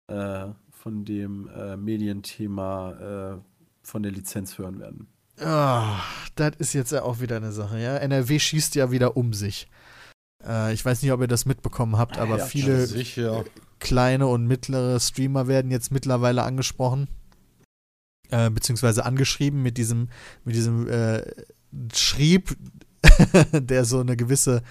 äh, 0.09 0.49
von 0.71 1.05
dem 1.05 1.49
äh, 1.49 1.77
Medienthema 1.77 3.39
äh, 3.39 3.52
von 3.83 4.03
der 4.03 4.13
Lizenz 4.13 4.59
hören 4.59 4.79
werden. 4.81 5.09
Ah, 5.41 6.01
das 6.37 6.53
ist 6.59 6.73
jetzt 6.73 6.93
ja 6.93 7.03
auch 7.03 7.21
wieder 7.21 7.37
eine 7.37 7.53
Sache, 7.53 7.79
ja. 7.81 7.97
NRW 7.97 8.39
schießt 8.39 8.75
ja 8.75 8.91
wieder 8.91 9.17
um 9.17 9.33
sich. 9.33 9.69
Äh, 10.47 10.73
ich 10.73 10.85
weiß 10.85 11.03
nicht, 11.03 11.13
ob 11.13 11.21
ihr 11.21 11.29
das 11.29 11.47
mitbekommen 11.47 11.97
habt, 11.99 12.19
aber 12.19 12.39
Ja, 12.39 12.45
viele 12.45 12.87
Sicher. 12.87 13.45
kleine 13.81 14.27
und 14.27 14.47
mittlere 14.47 15.01
Streamer 15.01 15.49
werden 15.49 15.71
jetzt 15.71 15.91
mittlerweile 15.91 16.43
angesprochen. 16.43 17.09
Äh, 18.31 18.51
beziehungsweise 18.51 19.05
angeschrieben 19.05 19.63
mit 19.63 19.77
diesem, 19.79 20.09
mit 20.45 20.55
diesem 20.55 20.89
äh, 20.89 21.23
Schrieb, 21.95 22.57
der 23.53 23.85
so 23.85 24.01
eine 24.01 24.17
gewisse, 24.17 24.63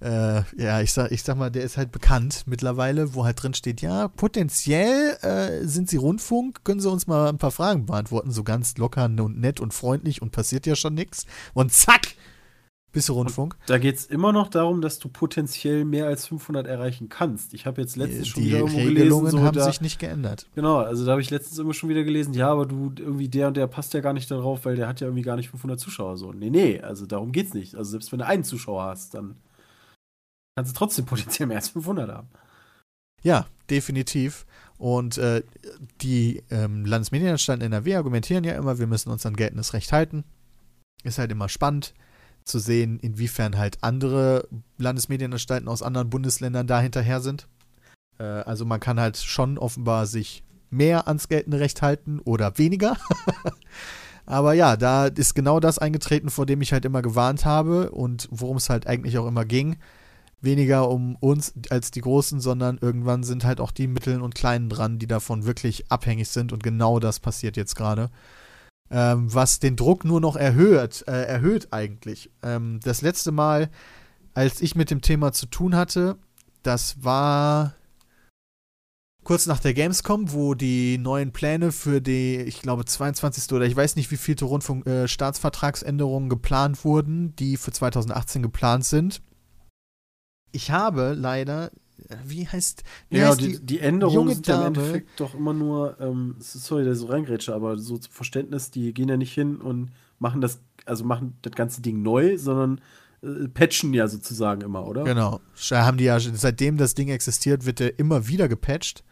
äh, 0.00 0.42
ja, 0.56 0.80
ich 0.80 0.92
sag, 0.92 1.10
ich 1.10 1.22
sag 1.22 1.36
mal, 1.36 1.50
der 1.50 1.62
ist 1.64 1.76
halt 1.76 1.90
bekannt 1.90 2.44
mittlerweile, 2.46 3.14
wo 3.14 3.24
halt 3.24 3.42
drin 3.42 3.54
steht, 3.54 3.80
ja, 3.80 4.08
potenziell 4.08 5.16
äh, 5.22 5.66
sind 5.66 5.90
sie 5.90 5.96
Rundfunk, 5.96 6.64
können 6.64 6.80
sie 6.80 6.90
uns 6.90 7.06
mal 7.06 7.28
ein 7.28 7.38
paar 7.38 7.50
Fragen 7.50 7.86
beantworten, 7.86 8.30
so 8.30 8.44
ganz 8.44 8.76
locker 8.78 9.06
und 9.06 9.40
nett 9.40 9.60
und 9.60 9.74
freundlich 9.74 10.22
und 10.22 10.30
passiert 10.30 10.66
ja 10.66 10.76
schon 10.76 10.94
nichts. 10.94 11.26
Und 11.54 11.72
zack, 11.72 12.14
bist 12.92 13.08
du 13.08 13.12
Rundfunk. 13.12 13.56
Da 13.66 13.78
geht 13.78 13.96
es 13.96 14.06
immer 14.06 14.32
noch 14.32 14.48
darum, 14.48 14.80
dass 14.80 14.98
du 14.98 15.08
potenziell 15.08 15.84
mehr 15.84 16.06
als 16.06 16.26
500 16.26 16.66
erreichen 16.66 17.08
kannst. 17.08 17.52
Ich 17.52 17.66
habe 17.66 17.80
jetzt 17.80 17.96
letztens 17.96 18.28
schon 18.28 18.42
Die 18.42 18.48
wieder 18.48 18.58
irgendwo 18.58 18.78
Regelungen 18.78 19.24
gelesen, 19.26 19.38
so 19.38 19.44
haben 19.44 19.56
da, 19.56 19.64
sich 19.64 19.80
nicht 19.80 19.98
geändert. 19.98 20.46
Genau, 20.54 20.78
also 20.78 21.04
da 21.04 21.12
habe 21.12 21.20
ich 21.20 21.30
letztens 21.30 21.58
immer 21.58 21.74
schon 21.74 21.90
wieder 21.90 22.02
gelesen, 22.02 22.32
ja, 22.34 22.50
aber 22.50 22.66
du, 22.66 22.92
irgendwie 22.96 23.28
der 23.28 23.48
und 23.48 23.56
der 23.56 23.66
passt 23.66 23.92
ja 23.94 24.00
gar 24.00 24.14
nicht 24.14 24.30
darauf, 24.30 24.64
weil 24.64 24.76
der 24.76 24.88
hat 24.88 25.00
ja 25.00 25.06
irgendwie 25.06 25.22
gar 25.22 25.36
nicht 25.36 25.50
500 25.50 25.78
Zuschauer. 25.78 26.16
So, 26.16 26.32
nee, 26.32 26.50
nee, 26.50 26.80
also 26.80 27.04
darum 27.04 27.32
geht's 27.32 27.52
nicht. 27.52 27.74
Also 27.74 27.90
selbst 27.90 28.10
wenn 28.10 28.20
du 28.20 28.26
einen 28.26 28.44
Zuschauer 28.44 28.84
hast, 28.84 29.14
dann 29.14 29.36
kannst 30.58 30.72
du 30.74 30.76
trotzdem 30.76 31.04
potenziell 31.04 31.46
mehr 31.46 31.58
als 31.58 31.68
500 31.68 32.10
haben. 32.10 32.28
Ja, 33.22 33.46
definitiv. 33.70 34.44
Und 34.76 35.16
äh, 35.16 35.44
die 36.00 36.42
ähm, 36.50 36.84
Landesmedienanstalten 36.84 37.64
NRW 37.64 37.94
argumentieren 37.94 38.42
ja 38.42 38.54
immer, 38.54 38.80
wir 38.80 38.88
müssen 38.88 39.10
uns 39.10 39.24
an 39.24 39.36
geltendes 39.36 39.72
Recht 39.72 39.92
halten. 39.92 40.24
Ist 41.04 41.18
halt 41.18 41.30
immer 41.30 41.48
spannend 41.48 41.94
zu 42.44 42.58
sehen, 42.58 42.98
inwiefern 42.98 43.56
halt 43.56 43.78
andere 43.84 44.48
Landesmedienanstalten 44.78 45.68
aus 45.68 45.82
anderen 45.82 46.10
Bundesländern 46.10 46.66
da 46.66 46.80
hinterher 46.80 47.20
sind. 47.20 47.46
Äh, 48.18 48.24
also 48.24 48.64
man 48.64 48.80
kann 48.80 48.98
halt 48.98 49.16
schon 49.16 49.58
offenbar 49.58 50.06
sich 50.06 50.42
mehr 50.70 51.06
ans 51.06 51.28
geltende 51.28 51.60
Recht 51.60 51.82
halten 51.82 52.18
oder 52.18 52.58
weniger. 52.58 52.96
Aber 54.26 54.54
ja, 54.54 54.76
da 54.76 55.06
ist 55.06 55.34
genau 55.34 55.60
das 55.60 55.78
eingetreten, 55.78 56.30
vor 56.30 56.46
dem 56.46 56.62
ich 56.62 56.72
halt 56.72 56.84
immer 56.84 57.00
gewarnt 57.00 57.44
habe 57.44 57.92
und 57.92 58.26
worum 58.32 58.56
es 58.56 58.68
halt 58.70 58.88
eigentlich 58.88 59.18
auch 59.18 59.26
immer 59.28 59.44
ging 59.44 59.76
weniger 60.40 60.88
um 60.88 61.16
uns 61.16 61.52
als 61.70 61.90
die 61.90 62.00
Großen, 62.00 62.40
sondern 62.40 62.78
irgendwann 62.80 63.24
sind 63.24 63.44
halt 63.44 63.60
auch 63.60 63.70
die 63.70 63.88
Mitteln 63.88 64.22
und 64.22 64.34
Kleinen 64.34 64.68
dran, 64.68 64.98
die 64.98 65.06
davon 65.06 65.46
wirklich 65.46 65.90
abhängig 65.90 66.28
sind 66.28 66.52
und 66.52 66.62
genau 66.62 67.00
das 67.00 67.20
passiert 67.20 67.56
jetzt 67.56 67.74
gerade. 67.74 68.10
Ähm, 68.90 69.32
was 69.32 69.58
den 69.58 69.76
Druck 69.76 70.04
nur 70.04 70.20
noch 70.20 70.36
erhöht, 70.36 71.04
äh, 71.06 71.24
erhöht 71.24 71.72
eigentlich. 71.72 72.30
Ähm, 72.42 72.80
das 72.82 73.02
letzte 73.02 73.32
Mal, 73.32 73.68
als 74.34 74.62
ich 74.62 74.76
mit 74.76 74.90
dem 74.90 75.02
Thema 75.02 75.32
zu 75.32 75.46
tun 75.46 75.74
hatte, 75.74 76.16
das 76.62 77.02
war 77.04 77.74
kurz 79.24 79.44
nach 79.44 79.60
der 79.60 79.74
Gamescom, 79.74 80.32
wo 80.32 80.54
die 80.54 80.96
neuen 80.96 81.32
Pläne 81.32 81.70
für 81.70 82.00
die, 82.00 82.36
ich 82.36 82.62
glaube, 82.62 82.86
22. 82.86 83.52
oder 83.52 83.66
ich 83.66 83.76
weiß 83.76 83.96
nicht, 83.96 84.10
wie 84.10 84.16
vielte 84.16 84.46
Rundfunk 84.46 84.86
äh, 84.86 85.06
geplant 86.28 86.84
wurden, 86.84 87.36
die 87.36 87.58
für 87.58 87.72
2018 87.72 88.42
geplant 88.42 88.86
sind. 88.86 89.20
Ich 90.52 90.70
habe 90.70 91.14
leider, 91.16 91.70
äh, 92.08 92.16
wie 92.24 92.46
heißt, 92.46 92.84
wie 93.10 93.18
Ja, 93.18 93.28
heißt 93.28 93.40
die, 93.40 93.60
die 93.60 93.80
Änderungen 93.80 94.34
sind 94.34 94.46
ja 94.46 94.54
im 94.54 94.74
Dame? 94.74 94.76
Endeffekt 94.78 95.20
doch 95.20 95.34
immer 95.34 95.52
nur, 95.52 95.96
ähm, 96.00 96.36
sorry, 96.38 96.84
dass 96.84 96.98
ich 96.98 97.00
so 97.00 97.06
reingrätsche, 97.08 97.54
aber 97.54 97.78
so 97.78 97.98
zum 97.98 98.12
Verständnis, 98.12 98.70
die 98.70 98.92
gehen 98.94 99.08
ja 99.08 99.16
nicht 99.16 99.34
hin 99.34 99.56
und 99.56 99.90
machen 100.18 100.40
das, 100.40 100.60
also 100.84 101.04
machen 101.04 101.36
das 101.42 101.52
ganze 101.52 101.82
Ding 101.82 102.02
neu, 102.02 102.38
sondern 102.38 102.80
äh, 103.22 103.48
patchen 103.48 103.92
ja 103.94 104.08
sozusagen 104.08 104.62
immer, 104.62 104.86
oder? 104.86 105.04
Genau. 105.04 105.40
Da 105.68 105.84
haben 105.84 105.98
die 105.98 106.04
ja, 106.04 106.18
seitdem 106.20 106.76
das 106.76 106.94
Ding 106.94 107.08
existiert, 107.08 107.66
wird 107.66 107.80
der 107.80 107.98
immer 107.98 108.26
wieder 108.28 108.48
gepatcht. 108.48 109.04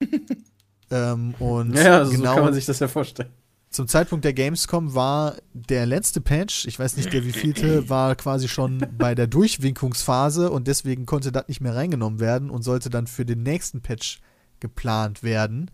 ähm, 0.90 1.34
und 1.38 1.74
Ja, 1.74 1.82
ja, 1.82 2.04
so 2.04 2.12
genau 2.12 2.34
kann 2.34 2.44
man 2.44 2.54
sich 2.54 2.66
das 2.66 2.78
ja 2.78 2.88
vorstellen. 2.88 3.30
Zum 3.70 3.86
Zeitpunkt 3.86 4.24
der 4.24 4.32
Gamescom 4.32 4.94
war 4.94 5.36
der 5.52 5.86
letzte 5.86 6.20
Patch, 6.20 6.66
ich 6.66 6.78
weiß 6.78 6.96
nicht 6.96 7.12
der 7.12 7.24
wievielte, 7.24 7.88
war 7.88 8.16
quasi 8.16 8.48
schon 8.48 8.84
bei 8.98 9.14
der 9.14 9.28
Durchwinkungsphase 9.28 10.50
und 10.50 10.66
deswegen 10.66 11.06
konnte 11.06 11.30
das 11.30 11.46
nicht 11.46 11.60
mehr 11.60 11.76
reingenommen 11.76 12.18
werden 12.18 12.50
und 12.50 12.62
sollte 12.62 12.90
dann 12.90 13.06
für 13.06 13.24
den 13.24 13.44
nächsten 13.44 13.80
Patch 13.80 14.20
geplant 14.58 15.22
werden. 15.22 15.70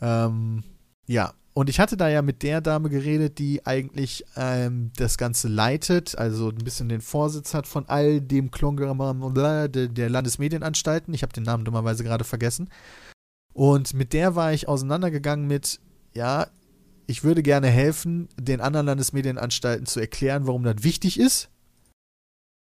Ähm, 0.00 0.62
ja, 1.06 1.32
und 1.54 1.70
ich 1.70 1.80
hatte 1.80 1.96
da 1.96 2.08
ja 2.08 2.22
mit 2.22 2.42
der 2.42 2.60
Dame 2.60 2.90
geredet, 2.90 3.38
die 3.38 3.66
eigentlich 3.66 4.24
ähm, 4.36 4.92
das 4.96 5.18
Ganze 5.18 5.48
leitet, 5.48 6.16
also 6.18 6.50
ein 6.50 6.58
bisschen 6.58 6.88
den 6.88 7.00
Vorsitz 7.00 7.54
hat 7.54 7.66
von 7.66 7.88
all 7.88 8.20
dem 8.20 8.50
der, 8.52 9.68
der 9.68 10.10
Landesmedienanstalten. 10.10 11.14
Ich 11.14 11.22
habe 11.22 11.32
den 11.32 11.42
Namen 11.42 11.64
dummerweise 11.64 12.04
gerade 12.04 12.24
vergessen. 12.24 12.68
Und 13.54 13.92
mit 13.94 14.12
der 14.12 14.36
war 14.36 14.52
ich 14.52 14.68
auseinandergegangen 14.68 15.48
mit, 15.48 15.80
ja, 16.14 16.48
ich 17.06 17.24
würde 17.24 17.42
gerne 17.42 17.68
helfen, 17.68 18.28
den 18.38 18.60
anderen 18.60 18.86
Landesmedienanstalten 18.86 19.86
zu 19.86 20.00
erklären, 20.00 20.46
warum 20.46 20.62
das 20.62 20.82
wichtig 20.82 21.18
ist. 21.18 21.48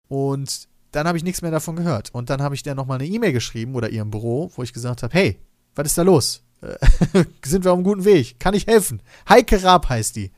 Und 0.08 0.68
dann 0.92 1.06
habe 1.06 1.18
ich 1.18 1.24
nichts 1.24 1.42
mehr 1.42 1.50
davon 1.50 1.76
gehört. 1.76 2.14
Und 2.14 2.30
dann 2.30 2.42
habe 2.42 2.54
ich 2.54 2.62
der 2.62 2.74
nochmal 2.74 2.98
eine 2.98 3.08
E-Mail 3.08 3.32
geschrieben 3.32 3.74
oder 3.74 3.90
ihrem 3.90 4.10
Büro, 4.10 4.50
wo 4.54 4.62
ich 4.62 4.72
gesagt 4.72 5.02
habe, 5.02 5.14
hey, 5.14 5.38
was 5.74 5.86
ist 5.86 5.98
da 5.98 6.02
los? 6.02 6.42
Äh, 6.60 6.76
Sind 7.44 7.64
wir 7.64 7.72
auf 7.72 7.78
einem 7.78 7.84
guten 7.84 8.04
Weg? 8.04 8.38
Kann 8.38 8.54
ich 8.54 8.66
helfen? 8.66 9.02
Heike 9.28 9.62
Raab 9.62 9.88
heißt 9.88 10.16
die. 10.16 10.30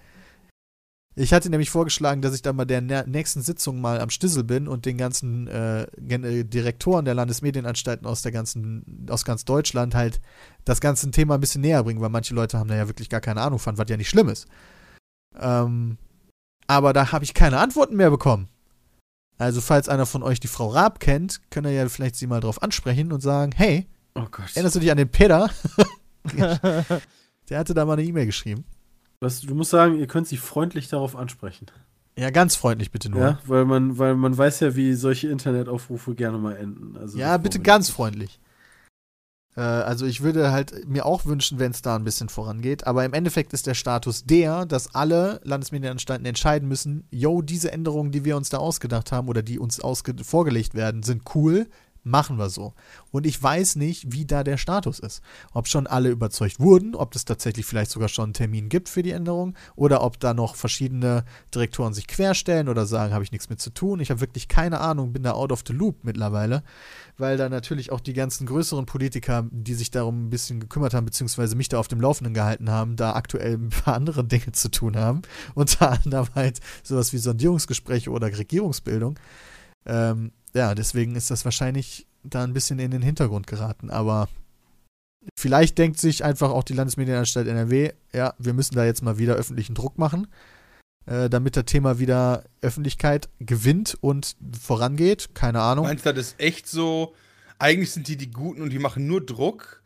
Ich 1.16 1.32
hatte 1.32 1.50
nämlich 1.50 1.70
vorgeschlagen, 1.70 2.22
dass 2.22 2.34
ich 2.34 2.42
dann 2.42 2.56
bei 2.56 2.64
der 2.64 2.80
nä- 2.80 3.06
nächsten 3.06 3.42
Sitzung 3.42 3.80
mal 3.80 4.00
am 4.00 4.10
Stissel 4.10 4.44
bin 4.44 4.68
und 4.68 4.86
den 4.86 4.96
ganzen 4.96 5.48
äh, 5.48 5.82
äh, 5.82 6.44
Direktoren 6.44 7.04
der 7.04 7.14
Landesmedienanstalten 7.14 8.06
aus 8.06 8.22
der 8.22 8.30
ganzen, 8.30 9.06
aus 9.10 9.24
ganz 9.24 9.44
Deutschland 9.44 9.94
halt 9.94 10.20
das 10.64 10.80
ganze 10.80 11.10
Thema 11.10 11.34
ein 11.34 11.40
bisschen 11.40 11.62
näher 11.62 11.82
bringen, 11.82 12.00
weil 12.00 12.10
manche 12.10 12.34
Leute 12.34 12.58
haben 12.58 12.68
da 12.68 12.76
ja 12.76 12.86
wirklich 12.86 13.08
gar 13.08 13.20
keine 13.20 13.40
Ahnung 13.40 13.58
von, 13.58 13.76
was 13.76 13.88
ja 13.88 13.96
nicht 13.96 14.08
schlimm 14.08 14.28
ist. 14.28 14.46
Ähm, 15.38 15.98
aber 16.68 16.92
da 16.92 17.10
habe 17.10 17.24
ich 17.24 17.34
keine 17.34 17.58
Antworten 17.58 17.96
mehr 17.96 18.10
bekommen. 18.10 18.48
Also, 19.36 19.60
falls 19.60 19.88
einer 19.88 20.06
von 20.06 20.22
euch 20.22 20.38
die 20.38 20.48
Frau 20.48 20.68
Raab 20.68 21.00
kennt, 21.00 21.40
könnt 21.50 21.66
ihr 21.66 21.72
ja 21.72 21.88
vielleicht 21.88 22.14
sie 22.14 22.26
mal 22.26 22.40
drauf 22.40 22.62
ansprechen 22.62 23.10
und 23.10 23.20
sagen, 23.20 23.52
hey, 23.56 23.88
Oh 24.14 24.26
erinnerst 24.54 24.76
du 24.76 24.80
dich 24.80 24.90
an 24.90 24.98
den 24.98 25.08
Peter? 25.08 25.50
Der 27.48 27.58
hatte 27.58 27.74
da 27.74 27.84
mal 27.84 27.94
eine 27.94 28.04
E-Mail 28.04 28.26
geschrieben. 28.26 28.64
Was, 29.20 29.42
du 29.42 29.54
musst 29.54 29.70
sagen, 29.70 29.98
ihr 29.98 30.06
könnt 30.06 30.26
sie 30.26 30.38
freundlich 30.38 30.88
darauf 30.88 31.14
ansprechen. 31.14 31.66
Ja, 32.16 32.30
ganz 32.30 32.56
freundlich 32.56 32.90
bitte 32.90 33.10
nur. 33.10 33.20
Ja, 33.20 33.38
weil 33.46 33.64
man, 33.66 33.98
weil 33.98 34.16
man 34.16 34.36
weiß 34.36 34.60
ja, 34.60 34.74
wie 34.76 34.94
solche 34.94 35.28
Internetaufrufe 35.28 36.14
gerne 36.14 36.38
mal 36.38 36.56
enden. 36.56 36.96
Also 36.96 37.18
ja 37.18 37.36
bitte 37.36 37.58
man- 37.58 37.64
ganz 37.64 37.90
freundlich. 37.90 38.40
Äh, 39.56 39.60
also 39.60 40.06
ich 40.06 40.22
würde 40.22 40.52
halt 40.52 40.88
mir 40.88 41.04
auch 41.04 41.26
wünschen, 41.26 41.58
wenn 41.58 41.70
es 41.70 41.82
da 41.82 41.96
ein 41.96 42.04
bisschen 42.04 42.28
vorangeht. 42.30 42.86
Aber 42.86 43.04
im 43.04 43.12
Endeffekt 43.12 43.52
ist 43.52 43.66
der 43.66 43.74
Status 43.74 44.24
der, 44.24 44.64
dass 44.64 44.94
alle 44.94 45.40
Landesmedienanstalten 45.44 46.26
entscheiden 46.26 46.68
müssen, 46.68 47.04
yo, 47.10 47.42
diese 47.42 47.72
Änderungen, 47.72 48.12
die 48.12 48.24
wir 48.24 48.36
uns 48.36 48.48
da 48.48 48.58
ausgedacht 48.58 49.12
haben 49.12 49.28
oder 49.28 49.42
die 49.42 49.58
uns 49.58 49.80
vorgelegt 50.22 50.74
werden, 50.74 51.02
sind 51.02 51.22
cool. 51.34 51.66
Machen 52.02 52.38
wir 52.38 52.48
so. 52.48 52.72
Und 53.10 53.26
ich 53.26 53.42
weiß 53.42 53.76
nicht, 53.76 54.12
wie 54.12 54.24
da 54.24 54.42
der 54.42 54.56
Status 54.56 54.98
ist. 54.98 55.20
Ob 55.52 55.68
schon 55.68 55.86
alle 55.86 56.08
überzeugt 56.08 56.58
wurden, 56.58 56.94
ob 56.94 57.14
es 57.14 57.26
tatsächlich 57.26 57.66
vielleicht 57.66 57.90
sogar 57.90 58.08
schon 58.08 58.24
einen 58.24 58.32
Termin 58.32 58.70
gibt 58.70 58.88
für 58.88 59.02
die 59.02 59.10
Änderung 59.10 59.54
oder 59.76 60.02
ob 60.02 60.18
da 60.18 60.32
noch 60.32 60.54
verschiedene 60.54 61.24
Direktoren 61.54 61.92
sich 61.92 62.06
querstellen 62.06 62.70
oder 62.70 62.86
sagen, 62.86 63.12
habe 63.12 63.22
ich 63.22 63.32
nichts 63.32 63.50
mit 63.50 63.60
zu 63.60 63.68
tun. 63.70 64.00
Ich 64.00 64.10
habe 64.10 64.22
wirklich 64.22 64.48
keine 64.48 64.80
Ahnung, 64.80 65.12
bin 65.12 65.22
da 65.22 65.32
out 65.32 65.52
of 65.52 65.62
the 65.66 65.74
loop 65.74 66.02
mittlerweile, 66.02 66.62
weil 67.18 67.36
da 67.36 67.50
natürlich 67.50 67.92
auch 67.92 68.00
die 68.00 68.14
ganzen 68.14 68.46
größeren 68.46 68.86
Politiker, 68.86 69.46
die 69.50 69.74
sich 69.74 69.90
darum 69.90 70.26
ein 70.26 70.30
bisschen 70.30 70.60
gekümmert 70.60 70.94
haben, 70.94 71.04
beziehungsweise 71.04 71.54
mich 71.54 71.68
da 71.68 71.78
auf 71.78 71.88
dem 71.88 72.00
Laufenden 72.00 72.32
gehalten 72.32 72.70
haben, 72.70 72.96
da 72.96 73.12
aktuell 73.12 73.54
ein 73.54 73.68
paar 73.68 73.94
andere 73.94 74.24
Dinge 74.30 74.52
zu 74.52 74.70
tun 74.70 74.96
haben. 74.96 75.20
Unter 75.54 75.92
anderem 75.92 76.28
halt 76.34 76.60
sowas 76.82 77.12
wie 77.12 77.18
Sondierungsgespräche 77.18 78.10
oder 78.10 78.26
Regierungsbildung. 78.26 79.18
Ähm, 79.86 80.32
ja, 80.54 80.74
deswegen 80.74 81.16
ist 81.16 81.30
das 81.30 81.44
wahrscheinlich 81.44 82.06
da 82.22 82.44
ein 82.44 82.52
bisschen 82.52 82.78
in 82.78 82.90
den 82.90 83.02
Hintergrund 83.02 83.46
geraten. 83.46 83.90
Aber 83.90 84.28
vielleicht 85.38 85.78
denkt 85.78 85.98
sich 85.98 86.24
einfach 86.24 86.50
auch 86.50 86.64
die 86.64 86.74
Landesmedienanstalt 86.74 87.48
NRW, 87.48 87.92
ja, 88.12 88.34
wir 88.38 88.52
müssen 88.52 88.74
da 88.74 88.84
jetzt 88.84 89.02
mal 89.02 89.18
wieder 89.18 89.34
öffentlichen 89.34 89.74
Druck 89.74 89.98
machen, 89.98 90.26
äh, 91.06 91.28
damit 91.28 91.56
das 91.56 91.64
Thema 91.66 91.98
wieder 91.98 92.44
Öffentlichkeit 92.60 93.28
gewinnt 93.38 93.96
und 94.00 94.36
vorangeht. 94.58 95.34
Keine 95.34 95.60
Ahnung. 95.60 95.86
Meinst 95.86 96.06
du, 96.06 96.14
das 96.14 96.28
ist 96.28 96.40
echt 96.40 96.66
so? 96.68 97.14
Eigentlich 97.58 97.90
sind 97.90 98.08
die 98.08 98.16
die 98.16 98.30
Guten 98.30 98.62
und 98.62 98.70
die 98.70 98.78
machen 98.78 99.06
nur 99.06 99.24
Druck 99.24 99.79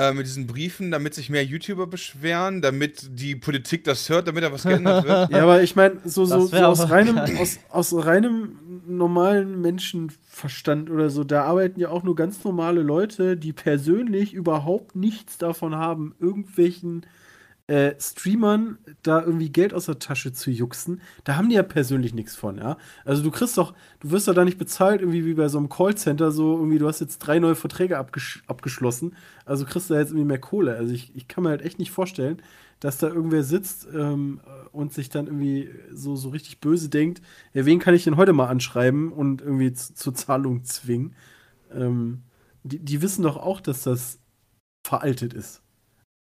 äh, 0.00 0.12
mit 0.14 0.26
diesen 0.26 0.46
Briefen, 0.46 0.90
damit 0.90 1.14
sich 1.14 1.28
mehr 1.28 1.44
YouTuber 1.44 1.86
beschweren, 1.86 2.62
damit 2.62 3.08
die 3.10 3.36
Politik 3.36 3.84
das 3.84 4.08
hört, 4.08 4.28
damit 4.28 4.42
da 4.42 4.52
was 4.52 4.62
geändert 4.62 5.04
wird. 5.04 5.30
Ja, 5.30 5.42
aber 5.42 5.62
ich 5.62 5.76
meine, 5.76 5.96
so, 6.04 6.24
so, 6.24 6.46
so 6.46 6.56
aus, 6.56 6.90
reinem, 6.90 7.18
aus, 7.18 7.58
aus 7.68 8.06
reinem 8.06 8.56
normalen 8.86 9.60
Menschenverstand 9.60 10.90
oder 10.90 11.10
so, 11.10 11.24
da 11.24 11.44
arbeiten 11.44 11.78
ja 11.78 11.90
auch 11.90 12.02
nur 12.02 12.14
ganz 12.14 12.42
normale 12.44 12.82
Leute, 12.82 13.36
die 13.36 13.52
persönlich 13.52 14.32
überhaupt 14.32 14.96
nichts 14.96 15.38
davon 15.38 15.74
haben, 15.74 16.14
irgendwelchen 16.18 17.04
äh, 17.70 17.94
Streamern 18.00 18.78
da 19.02 19.22
irgendwie 19.22 19.50
Geld 19.50 19.72
aus 19.74 19.86
der 19.86 19.98
Tasche 20.00 20.32
zu 20.32 20.50
juxen. 20.50 21.00
Da 21.24 21.36
haben 21.36 21.48
die 21.48 21.54
ja 21.54 21.62
persönlich 21.62 22.12
nichts 22.14 22.34
von, 22.34 22.58
ja. 22.58 22.76
Also 23.04 23.22
du 23.22 23.30
kriegst 23.30 23.56
doch, 23.56 23.74
du 24.00 24.10
wirst 24.10 24.26
doch 24.26 24.34
da 24.34 24.44
nicht 24.44 24.58
bezahlt, 24.58 25.00
irgendwie 25.00 25.24
wie 25.24 25.34
bei 25.34 25.48
so 25.48 25.58
einem 25.58 25.68
Callcenter, 25.68 26.32
so 26.32 26.56
irgendwie, 26.56 26.78
du 26.78 26.88
hast 26.88 27.00
jetzt 27.00 27.18
drei 27.20 27.38
neue 27.38 27.54
Verträge 27.54 27.96
abgesch 27.98 28.42
abgeschlossen, 28.48 29.14
also 29.44 29.64
kriegst 29.64 29.88
du 29.88 29.94
da 29.94 30.00
jetzt 30.00 30.10
irgendwie 30.10 30.26
mehr 30.26 30.40
Kohle. 30.40 30.74
Also 30.76 30.92
ich, 30.92 31.14
ich 31.14 31.28
kann 31.28 31.44
mir 31.44 31.50
halt 31.50 31.62
echt 31.62 31.78
nicht 31.78 31.92
vorstellen, 31.92 32.42
dass 32.80 32.98
da 32.98 33.08
irgendwer 33.08 33.44
sitzt 33.44 33.86
ähm, 33.94 34.40
und 34.72 34.92
sich 34.92 35.08
dann 35.10 35.26
irgendwie 35.26 35.70
so, 35.92 36.16
so 36.16 36.30
richtig 36.30 36.60
böse 36.60 36.88
denkt, 36.88 37.22
ja, 37.52 37.66
wen 37.66 37.78
kann 37.78 37.94
ich 37.94 38.04
denn 38.04 38.16
heute 38.16 38.32
mal 38.32 38.48
anschreiben 38.48 39.12
und 39.12 39.42
irgendwie 39.42 39.72
zu- 39.72 39.94
zur 39.94 40.14
Zahlung 40.14 40.64
zwingen? 40.64 41.14
Ähm, 41.72 42.22
die, 42.64 42.78
die 42.80 43.02
wissen 43.02 43.22
doch 43.22 43.36
auch, 43.36 43.60
dass 43.60 43.82
das 43.84 44.18
veraltet 44.86 45.34
ist. 45.34 45.62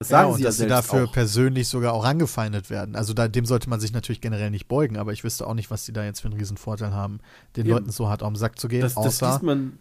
Das 0.09 0.11
sagen 0.11 0.29
ja, 0.29 0.33
und 0.33 0.37
sie 0.37 0.43
ja 0.43 0.49
dass 0.49 0.57
sie 0.59 0.67
dafür 0.67 1.05
auch. 1.09 1.13
persönlich 1.13 1.69
sogar 1.69 1.93
auch 1.93 2.05
angefeindet 2.05 2.71
werden. 2.71 2.97
Also 2.97 3.13
da, 3.15 3.29
dem 3.29 3.47
sollte 3.47 3.69
man 3.69 3.81
sich 3.81 3.93
natürlich 3.93 4.21
generell 4.21 4.51
nicht 4.51 4.69
beugen, 4.69 4.97
aber 4.97 5.13
ich 5.13 5.25
wüsste 5.25 5.47
auch 5.47 5.55
nicht, 5.55 5.71
was 5.71 5.85
die 5.85 5.93
da 5.93 6.05
jetzt 6.05 6.21
für 6.21 6.29
einen 6.29 6.39
riesen 6.39 6.57
Vorteil 6.57 6.93
haben, 6.93 7.21
den 7.57 7.67
Eben. 7.67 7.75
Leuten 7.75 7.91
so 7.91 8.09
hart 8.09 8.23
auf 8.23 8.31
den 8.31 8.37
Sack 8.37 8.59
zu 8.59 8.69
gehen, 8.69 8.81
Das, 8.83 8.95
das 8.95 9.05
außer 9.23 9.31
liest 9.31 9.43
man. 9.43 9.79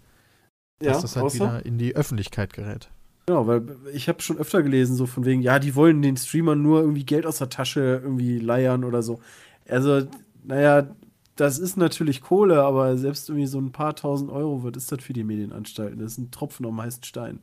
dass 0.80 0.96
Ja, 0.96 1.02
das 1.02 1.16
halt 1.16 1.26
außer, 1.26 1.36
wieder 1.36 1.66
in 1.66 1.78
die 1.78 1.96
Öffentlichkeit 1.96 2.54
gerät. 2.54 2.90
Genau, 3.26 3.48
weil 3.48 3.64
ich 3.94 4.10
habe 4.10 4.22
schon 4.22 4.38
öfter 4.38 4.64
gelesen, 4.64 4.96
so 4.98 5.06
von 5.06 5.24
wegen, 5.24 5.42
ja, 5.42 5.58
die 5.60 5.76
wollen 5.76 6.02
den 6.02 6.18
Streamern 6.18 6.62
nur 6.62 6.82
irgendwie 6.82 7.06
Geld 7.06 7.26
aus 7.26 7.38
der 7.38 7.50
Tasche 7.50 8.02
irgendwie 8.04 8.38
leiern 8.40 8.84
oder 8.84 9.02
so. 9.02 9.22
Also, 9.68 10.02
naja, 10.44 10.94
das 11.38 11.58
ist 11.58 11.78
natürlich 11.78 12.22
Kohle, 12.22 12.62
aber 12.64 12.98
selbst 12.98 13.30
irgendwie 13.30 13.48
so 13.48 13.60
ein 13.60 13.72
paar 13.72 13.96
tausend 13.96 14.30
Euro 14.30 14.64
wird, 14.64 14.76
ist 14.78 14.92
das 14.92 15.02
für 15.04 15.14
die 15.14 15.24
Medienanstalten. 15.24 16.00
Das 16.00 16.12
ist 16.14 16.18
ein 16.18 16.32
Tropfen 16.32 16.66
am 16.66 16.82
heißen 16.82 17.04
Stein. 17.04 17.40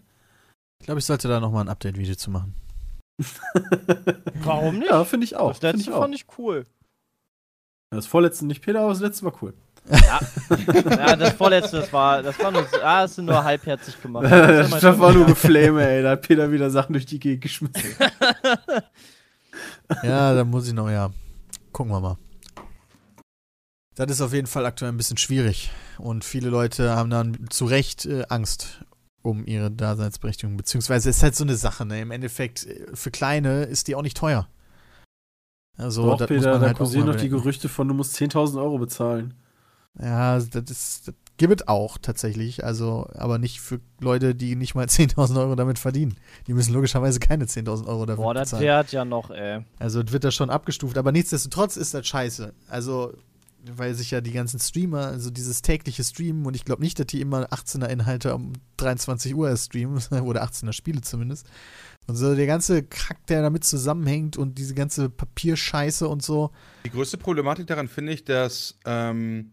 Ich 0.81 0.87
glaube, 0.87 0.99
ich 1.01 1.07
sollte 1.07 1.29
da 1.29 1.41
nochmal 1.41 1.65
ein 1.65 1.69
Update-Video 1.69 2.15
zu 2.15 2.31
machen. 2.31 2.55
Warum 4.43 4.79
nicht? 4.79 4.91
Ja, 4.91 5.05
finde 5.05 5.25
ich 5.25 5.37
auch. 5.37 5.53
das 5.53 5.63
letzte 5.63 5.91
ich 5.91 5.93
auch. 5.93 6.03
fand 6.03 6.15
ich 6.15 6.27
cool. 6.39 6.67
Das 7.91 8.07
vorletzte 8.07 8.47
nicht 8.47 8.63
Peter, 8.63 8.81
aber 8.81 8.91
das 8.91 9.01
letzte 9.01 9.25
war 9.25 9.33
cool. 9.43 9.55
Ja, 9.91 10.21
ja 10.91 11.17
das 11.17 11.33
vorletzte, 11.33 11.79
das 11.79 11.93
war, 11.93 12.23
das 12.23 12.39
war 12.39 12.51
nur, 12.53 12.65
ah, 12.83 13.03
das 13.03 13.17
sind 13.17 13.25
nur 13.25 13.43
halbherzig 13.43 14.01
gemacht. 14.01 14.25
Das 14.31 14.71
das 14.71 14.99
war 14.99 15.13
nur. 15.13 15.27
Geflame, 15.27 15.89
ey. 15.89 16.03
Da 16.03 16.11
hat 16.11 16.23
Peter 16.23 16.53
wieder 16.53 16.71
Sachen 16.71 16.93
durch 16.93 17.07
die 17.07 17.19
Gegend 17.19 17.43
geschmissen. 17.43 17.83
Ja, 20.05 20.35
da 20.35 20.45
muss 20.45 20.69
ich 20.69 20.73
noch, 20.73 20.89
ja. 20.89 21.11
Gucken 21.73 21.93
wir 21.93 22.01
mal. 22.01 22.17
Das 23.97 24.11
ist 24.11 24.21
auf 24.21 24.33
jeden 24.33 24.47
Fall 24.47 24.65
aktuell 24.65 24.93
ein 24.93 24.97
bisschen 24.97 25.17
schwierig. 25.17 25.71
Und 25.99 26.25
viele 26.25 26.49
Leute 26.49 26.95
haben 26.95 27.11
dann 27.11 27.51
zu 27.51 27.65
Recht 27.65 28.07
äh, 28.07 28.25
Angst 28.29 28.85
um 29.23 29.45
ihre 29.45 29.71
Daseinsberechtigung. 29.71 30.57
Beziehungsweise 30.57 31.11
es 31.11 31.19
ist 31.19 31.23
halt 31.23 31.37
so 31.37 31.45
eine 31.45 31.57
Sache, 31.57 31.85
ne? 31.85 32.01
Im 32.01 32.11
Endeffekt, 32.11 32.67
äh, 32.67 32.87
für 32.95 33.11
Kleine 33.11 33.65
ist 33.65 33.89
die 33.89 33.95
auch 33.95 34.03
nicht 34.03 34.17
teuer. 34.17 34.49
Also, 35.77 36.07
Doch, 36.07 36.19
das 36.19 36.29
Peter, 36.29 36.41
muss 36.41 36.47
man 36.47 36.61
da 36.61 36.67
halt 36.69 36.77
kursieren 36.77 37.07
noch 37.07 37.17
die. 37.17 37.29
Gerüchte 37.29 37.69
von, 37.69 37.89
du 37.89 37.95
musst 37.95 38.15
10.000 38.17 38.61
Euro 38.61 38.79
bezahlen. 38.79 39.35
Ja, 39.99 40.39
das 40.39 40.71
ist, 40.71 41.09
das 41.09 41.15
gibt 41.37 41.61
es 41.63 41.69
auch 41.69 41.97
tatsächlich. 41.99 42.65
Also, 42.65 43.09
aber 43.15 43.39
nicht 43.39 43.61
für 43.61 43.81
Leute, 44.01 44.35
die 44.35 44.57
nicht 44.57 44.75
mal 44.75 44.85
10.000 44.89 45.41
Euro 45.41 45.55
damit 45.55 45.79
verdienen. 45.79 46.17
Die 46.47 46.55
müssen 46.55 46.75
logischerweise 46.75 47.19
keine 47.19 47.47
10.000 47.47 47.87
Euro 47.87 48.07
dafür 48.07 48.25
Boah, 48.25 48.35
das 48.35 48.51
bezahlen. 48.51 48.65
wert 48.65 48.93
ja 48.93 49.05
noch, 49.05 49.31
ey. 49.31 49.65
Also 49.79 50.01
es 50.03 50.13
wird 50.13 50.25
da 50.25 50.31
schon 50.31 50.51
abgestuft, 50.51 50.99
aber 50.99 51.13
nichtsdestotrotz 51.13 51.77
ist 51.77 51.95
das 51.95 52.07
scheiße. 52.07 52.53
Also, 52.69 53.15
weil 53.77 53.95
sich 53.95 54.11
ja 54.11 54.21
die 54.21 54.33
ganzen 54.33 54.59
Streamer, 54.59 55.07
also 55.07 55.31
dieses 55.31 55.63
tägliche 55.63 56.05
Streamen, 56.05 56.47
und 56.47 56.55
ich 56.55 56.65
glaube 56.65 56.83
nicht, 56.83 56.99
dass 56.99 57.07
die 57.07 57.21
immer 57.21 57.47
18er 57.49 57.87
Inhalte 57.87 58.35
um 58.35 58.53
23 58.79 59.35
Uhr 59.35 59.57
streamen, 59.57 60.03
oder 60.23 60.45
18er 60.45 60.73
Spiele 60.73 61.01
zumindest. 61.01 61.47
Und 62.07 62.17
so 62.17 62.35
der 62.35 62.47
ganze 62.47 62.83
Kack, 62.83 63.27
der 63.27 63.43
damit 63.43 63.65
zusammenhängt 63.65 64.37
und 64.37 64.59
diese 64.59 64.75
ganze 64.75 65.11
Papierscheiße 65.11 66.09
und 66.09 66.23
so. 66.23 66.51
Die 66.85 66.91
größte 66.91 67.19
Problematik 67.19 67.67
daran 67.67 67.89
finde 67.89 68.13
ich, 68.13 68.25
dass 68.25 68.79
ähm, 68.85 69.53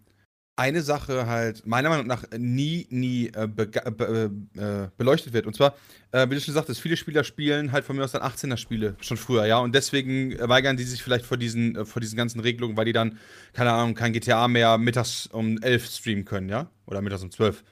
eine 0.58 0.82
Sache 0.82 1.28
halt 1.28 1.66
meiner 1.66 1.88
Meinung 1.90 2.08
nach 2.08 2.24
nie, 2.38 2.88
nie 2.90 3.28
äh, 3.28 3.48
bega- 3.48 3.90
be 3.92 4.32
äh, 4.58 4.90
beleuchtet 4.98 5.32
wird. 5.32 5.46
Und 5.46 5.56
zwar, 5.56 5.76
äh, 6.12 6.30
wie 6.30 6.36
du 6.36 6.42
schon 6.42 6.54
sagtest, 6.54 6.82
viele 6.82 6.98
Spieler 6.98 7.24
spielen 7.24 7.72
halt 7.72 7.86
von 7.86 7.96
mir 7.96 8.04
aus 8.04 8.12
dann 8.12 8.24
18er-Spiele 8.24 8.96
schon 9.00 9.18
früher, 9.18 9.46
ja. 9.46 9.60
Und 9.60 9.74
deswegen 9.76 10.36
weigern 10.50 10.76
die 10.76 10.84
sich 10.84 11.02
vielleicht 11.04 11.26
vor 11.26 11.38
diesen, 11.38 11.76
äh, 11.76 11.86
vor 11.86 12.02
diesen 12.02 12.18
ganzen 12.18 12.40
Regelungen, 12.42 12.76
weil 12.76 12.86
die 12.86 12.94
dann, 12.94 13.18
keine 13.54 13.72
Ahnung, 13.72 13.94
kein 13.96 14.12
GTA 14.14 14.48
mehr 14.48 14.78
mittags 14.78 15.28
um 15.28 15.58
11 15.62 15.86
streamen 15.86 16.26
können, 16.26 16.50
ja. 16.50 16.70
Oder 16.88 17.02
mittags 17.02 17.22
um 17.24 17.32
12. 17.32 17.64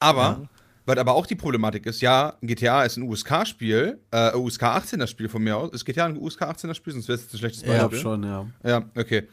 Aber, 0.00 0.22
Ja. 0.22 0.42
was 0.84 0.98
aber 0.98 1.14
auch 1.14 1.26
die 1.26 1.36
Problematik 1.36 1.86
ist, 1.86 2.00
ja, 2.02 2.34
GTA 2.42 2.82
ist 2.84 2.96
ein 2.96 3.02
USK-Spiel, 3.04 4.00
äh, 4.10 4.34
USK 4.34 4.62
18er-Spiel 4.64 5.28
von 5.28 5.42
mir 5.42 5.56
aus. 5.56 5.72
Ist 5.72 5.84
GTA 5.84 6.06
ein 6.06 6.16
USK 6.16 6.42
18er-Spiel? 6.42 6.92
Sonst 6.92 7.08
wäre 7.08 7.16
es 7.16 7.22
jetzt 7.24 7.34
ein 7.34 7.38
schlechtes 7.38 7.62
Ja, 7.62 7.68
Ich 7.74 7.78
Beispiel. 7.82 8.00
glaube 8.00 8.02
schon, 8.02 8.22
ja. 8.24 8.46
Ja, 8.64 8.90
okay. 8.96 9.28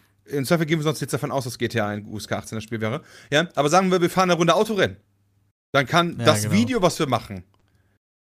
Zweifel 0.45 0.65
gehen 0.65 0.79
wir 0.79 0.83
sonst 0.83 1.01
jetzt 1.01 1.13
davon 1.13 1.31
aus, 1.31 1.43
dass 1.43 1.57
GTA 1.57 1.87
ein 1.87 2.05
USK 2.05 2.33
18er 2.33 2.61
Spiel 2.61 2.81
wäre. 2.81 3.01
Ja, 3.31 3.49
aber 3.55 3.69
sagen 3.69 3.91
wir, 3.91 4.01
wir 4.01 4.09
fahren 4.09 4.29
eine 4.29 4.37
Runde 4.37 4.55
Autorennen. 4.55 4.97
Dann 5.73 5.85
kann 5.85 6.17
Ja, 6.19 6.25
das 6.25 6.43
genau. 6.43 6.55
Video, 6.55 6.81
was 6.81 6.99
wir 6.99 7.07
machen, 7.07 7.43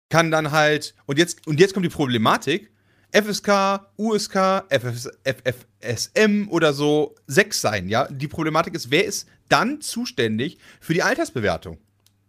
kann 0.09 0.31
dann 0.31 0.51
halt, 0.51 0.95
und 1.07 1.19
jetzt, 1.19 1.47
und 1.47 1.61
jetzt 1.61 1.75
kommt 1.75 1.85
die 1.85 1.91
Problematik, 1.91 2.73
FSK, 3.13 3.81
USK, 3.97 4.65
FFS, 4.71 5.09
FFSM 5.25 6.49
oder 6.49 6.73
so 6.73 7.15
6 7.29 7.61
sein, 7.61 7.89
ja? 7.89 8.09
Die 8.09 8.27
Problematik 8.27 8.75
ist, 8.75 8.91
wer 8.91 9.05
ist 9.05 9.29
dann 9.49 9.81
zuständig 9.81 10.59
für 10.81 10.95
die 10.95 11.03
Altersbewertung? 11.03 11.79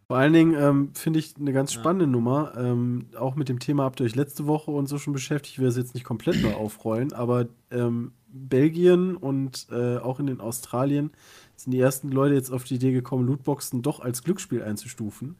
Vor 0.08 0.18
allen 0.18 0.34
Dingen 0.34 0.54
ähm, 0.54 0.92
finde 0.94 1.18
ich 1.18 1.34
eine 1.40 1.52
ganz 1.52 1.74
spannende 1.74 2.06
Nummer. 2.06 2.54
Ähm, 2.56 3.08
auch 3.18 3.36
mit 3.36 3.50
dem 3.50 3.60
Thema 3.60 3.86
habt 3.86 4.00
ihr 4.00 4.06
euch 4.06 4.16
letzte 4.16 4.46
Woche 4.46 4.70
und 4.70 4.86
so 4.86 5.00
schon 5.00 5.14
beschäftigt. 5.14 5.56
Ich 5.56 5.60
will 5.60 5.68
es 5.68 5.78
jetzt 5.78 5.96
nicht 5.96 6.04
komplett 6.04 6.44
neu 6.44 6.54
aufrollen, 6.54 7.12
aber 7.12 7.48
ähm, 7.72 8.12
Belgien 8.36 9.16
und 9.16 9.68
äh, 9.72 9.98
auch 9.98 10.20
in 10.20 10.28
den 10.28 10.42
Australien 10.42 11.12
sind 11.56 11.72
die 11.72 11.80
ersten 11.80 12.12
Leute 12.12 12.36
jetzt 12.36 12.52
auf 12.52 12.64
die 12.64 12.76
Idee 12.76 12.92
gekommen, 12.92 13.26
Lootboxen 13.26 13.82
doch 13.82 14.00
als 14.00 14.24
Glücksspiel 14.24 14.62
einzustufen. 14.62 15.38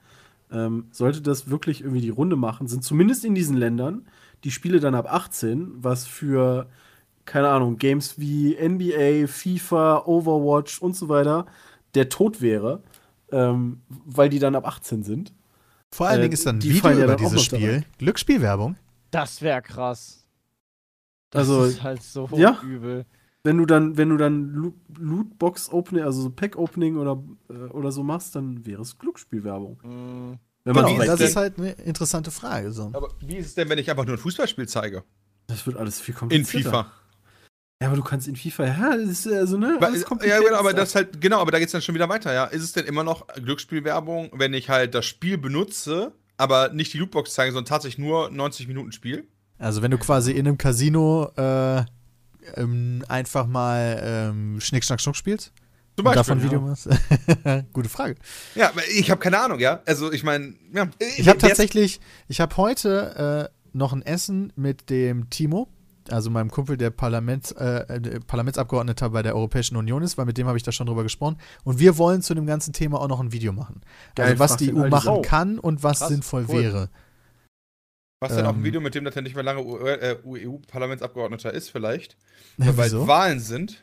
Ähm, 0.52 0.86
sollte 0.92 1.22
das 1.22 1.50
wirklich 1.50 1.82
irgendwie 1.82 2.02
die 2.02 2.10
Runde 2.10 2.36
machen, 2.36 2.68
sind 2.68 2.84
zumindest 2.84 3.26
in 3.26 3.36
diesen 3.36 3.58
Ländern 3.58 4.08
die 4.44 4.52
Spiele 4.52 4.80
dann 4.80 4.96
ab 4.96 5.12
18, 5.12 5.72
was 5.78 6.06
für, 6.06 6.68
keine 7.26 7.50
Ahnung, 7.50 7.78
Games 7.78 8.20
wie 8.20 8.56
NBA, 8.56 9.28
FIFA, 9.28 10.04
Overwatch 10.06 10.82
und 10.82 10.96
so 10.96 11.10
weiter 11.10 11.48
der 11.96 12.10
Tod 12.10 12.42
wäre 12.42 12.84
ähm, 13.32 13.82
weil 13.88 14.30
die 14.30 14.40
dann 14.40 14.56
ab 14.56 14.68
18 14.68 15.04
sind. 15.04 15.34
Vor 15.92 16.08
allen 16.08 16.20
Äh, 16.20 16.22
Dingen 16.24 16.34
ist 16.34 16.46
dann 16.46 16.58
ein 16.58 16.60
die 16.60 16.74
Video 16.74 16.92
ja 16.92 17.04
über 17.06 17.16
dieses 17.16 17.44
Spiel. 17.44 17.84
Glücksspielwerbung. 17.98 18.76
Das 19.12 19.42
wäre 19.42 19.62
krass. 19.62 20.25
Das 21.32 21.42
Also, 21.50 21.64
ist 21.66 21.84
halt 21.84 22.02
so 22.04 22.30
ja. 22.36 22.60
übel. 22.64 23.06
Wenn 23.44 23.58
du 23.58 23.66
dann, 23.66 23.96
wenn 23.98 24.10
du 24.10 24.18
dann 24.18 24.50
Lo- 24.54 24.74
Lootbox 24.98 25.70
Opening, 25.72 26.04
also 26.04 26.22
so 26.24 26.30
Pack 26.32 26.56
Opening 26.58 26.98
oder, 26.98 27.24
äh, 27.50 27.54
oder 27.72 27.92
so 27.92 28.02
machst, 28.04 28.36
dann 28.36 28.66
wäre 28.66 28.82
es 28.82 28.98
Glücksspielwerbung. 28.98 29.78
Mm. 29.84 30.40
Wenn 30.64 30.74
Genau, 30.74 30.88
man 30.90 31.00
so 31.02 31.06
das 31.06 31.22
ist 31.22 31.36
halt 31.36 31.60
eine 31.60 31.72
interessante 31.74 32.32
Frage. 32.32 32.72
So. 32.72 32.90
Aber 32.94 33.10
wie 33.20 33.36
ist 33.38 33.46
es 33.48 33.54
denn, 33.56 33.70
wenn 33.70 33.78
ich 33.78 33.90
einfach 33.92 34.06
nur 34.06 34.16
ein 34.16 34.20
Fußballspiel 34.20 34.68
zeige? 34.68 35.04
das 35.48 35.68
wird 35.68 35.78
alles 35.78 36.00
viel 36.02 36.16
In 36.16 36.20
komplizierter. 36.20 36.70
FIFA. 36.70 36.92
Ja, 37.82 37.88
aber 37.90 37.98
du 37.98 38.04
kannst 38.04 38.28
in 38.28 38.36
FIFA, 38.36 38.66
ja, 38.66 38.98
das 38.98 39.10
ist 39.10 39.28
also, 39.28 39.58
ne? 39.60 39.78
Ja, 39.80 40.40
genau, 40.40 40.56
aber 40.58 40.70
ist 40.72 40.78
das 40.78 40.96
halt, 40.96 41.22
genau, 41.22 41.40
aber 41.40 41.52
da 41.52 41.60
geht's 41.60 41.72
dann 41.74 41.84
schon 41.84 41.94
wieder 41.94 42.10
weiter, 42.10 42.34
ja. 42.34 42.46
Ist 42.46 42.64
es 42.64 42.72
denn 42.72 42.86
immer 42.86 43.04
noch 43.04 43.28
Glücksspielwerbung, 43.28 44.32
wenn 44.34 44.56
ich 44.56 44.70
halt 44.70 44.96
das 44.96 45.06
Spiel 45.06 45.38
benutze, 45.38 46.14
aber 46.38 46.70
nicht 46.70 46.94
die 46.94 46.98
Lootbox 46.98 47.34
zeige, 47.36 47.52
sondern 47.52 47.68
tatsächlich 47.70 48.00
nur 48.04 48.32
90 48.32 48.68
Minuten 48.68 48.92
Spiel? 48.92 49.28
Also 49.58 49.82
wenn 49.82 49.92
du 49.92 49.98
quasi 49.98 50.32
in 50.32 50.48
einem 50.48 50.58
Casino 50.58 51.32
äh, 51.38 51.84
ähm, 52.56 53.04
einfach 53.08 53.48
mal 53.48 54.02
ähm, 54.04 54.60
Schnick, 54.60 54.84
Schnack, 54.84 55.02
Schnuck 55.02 55.16
spielst 55.16 55.52
Zum 55.96 56.06
und 56.06 56.16
Beispiel. 56.16 56.16
davon 56.16 56.38
ein 56.38 56.44
Video 56.44 56.60
ja. 56.60 56.66
machst. 56.66 56.90
Gute 57.74 57.90
Frage. 57.90 58.16
Ja, 58.54 58.72
ich 58.96 59.10
habe 59.10 59.20
keine 59.20 59.40
Ahnung, 59.40 59.60
ja. 59.60 59.82
Also 59.86 60.12
ich 60.12 60.24
meine, 60.24 60.54
ja. 60.74 60.88
Ich 61.18 61.28
habe 61.28 61.40
tatsächlich, 61.40 62.00
ich 62.28 62.42
habe 62.42 62.56
heute 62.58 63.50
äh, 63.52 63.78
noch 63.78 63.94
ein 63.94 64.02
Essen 64.02 64.54
mit 64.56 64.90
dem 64.90 65.30
Timo, 65.30 65.68
also 66.10 66.30
meinem 66.30 66.52
Kumpel, 66.52 66.78
der 66.78 66.92
Parlaments, 66.92 67.52
äh, 67.54 67.80
äh, 67.88 68.20
Parlamentsabgeordneter 68.20 69.10
bei 69.10 69.24
der 69.24 69.36
Europäischen 69.36 69.76
Union 69.76 70.04
ist, 70.04 70.18
weil 70.18 70.26
mit 70.26 70.38
dem 70.38 70.48
habe 70.48 70.58
ich 70.58 70.64
da 70.64 70.72
schon 70.72 70.88
drüber 70.88 71.04
gesprochen. 71.04 71.38
Und 71.64 71.80
wir 71.80 71.98
wollen 71.98 72.22
zu 72.22 72.36
dem 72.36 72.46
ganzen 72.46 72.74
Thema 72.74 73.02
auch 73.02 73.08
noch 73.08 73.20
ein 73.20 73.32
Video 73.32 73.54
machen. 73.54 73.82
Geil, 74.16 74.28
also 74.28 74.40
was 74.40 74.58
die 74.58 74.74
EU 74.74 74.88
machen 74.88 75.22
kann 75.24 75.60
und 75.60 75.84
was 75.84 76.00
Krass, 76.00 76.10
sinnvoll 76.10 76.46
cool. 76.50 76.64
wäre. 76.64 76.90
Was 78.22 78.36
denn 78.36 78.46
auch 78.46 78.50
ein 78.54 78.58
ähm, 78.58 78.64
Video, 78.64 78.82
mit 78.82 78.96
dem, 78.96 79.04
dass 79.04 79.16
er 79.16 79.22
nicht 79.22 79.36
mehr 79.36 79.44
lange 79.44 79.62
äh, 79.62 80.16
EU-Parlamentsabgeordneter 80.26 81.54
ist, 81.54 81.70
vielleicht? 81.70 82.18
Ja, 82.58 82.66
Weil 82.68 82.74
bald 82.74 82.92
wieso? 82.92 83.08
Wahlen 83.08 83.40
sind. 83.40 83.82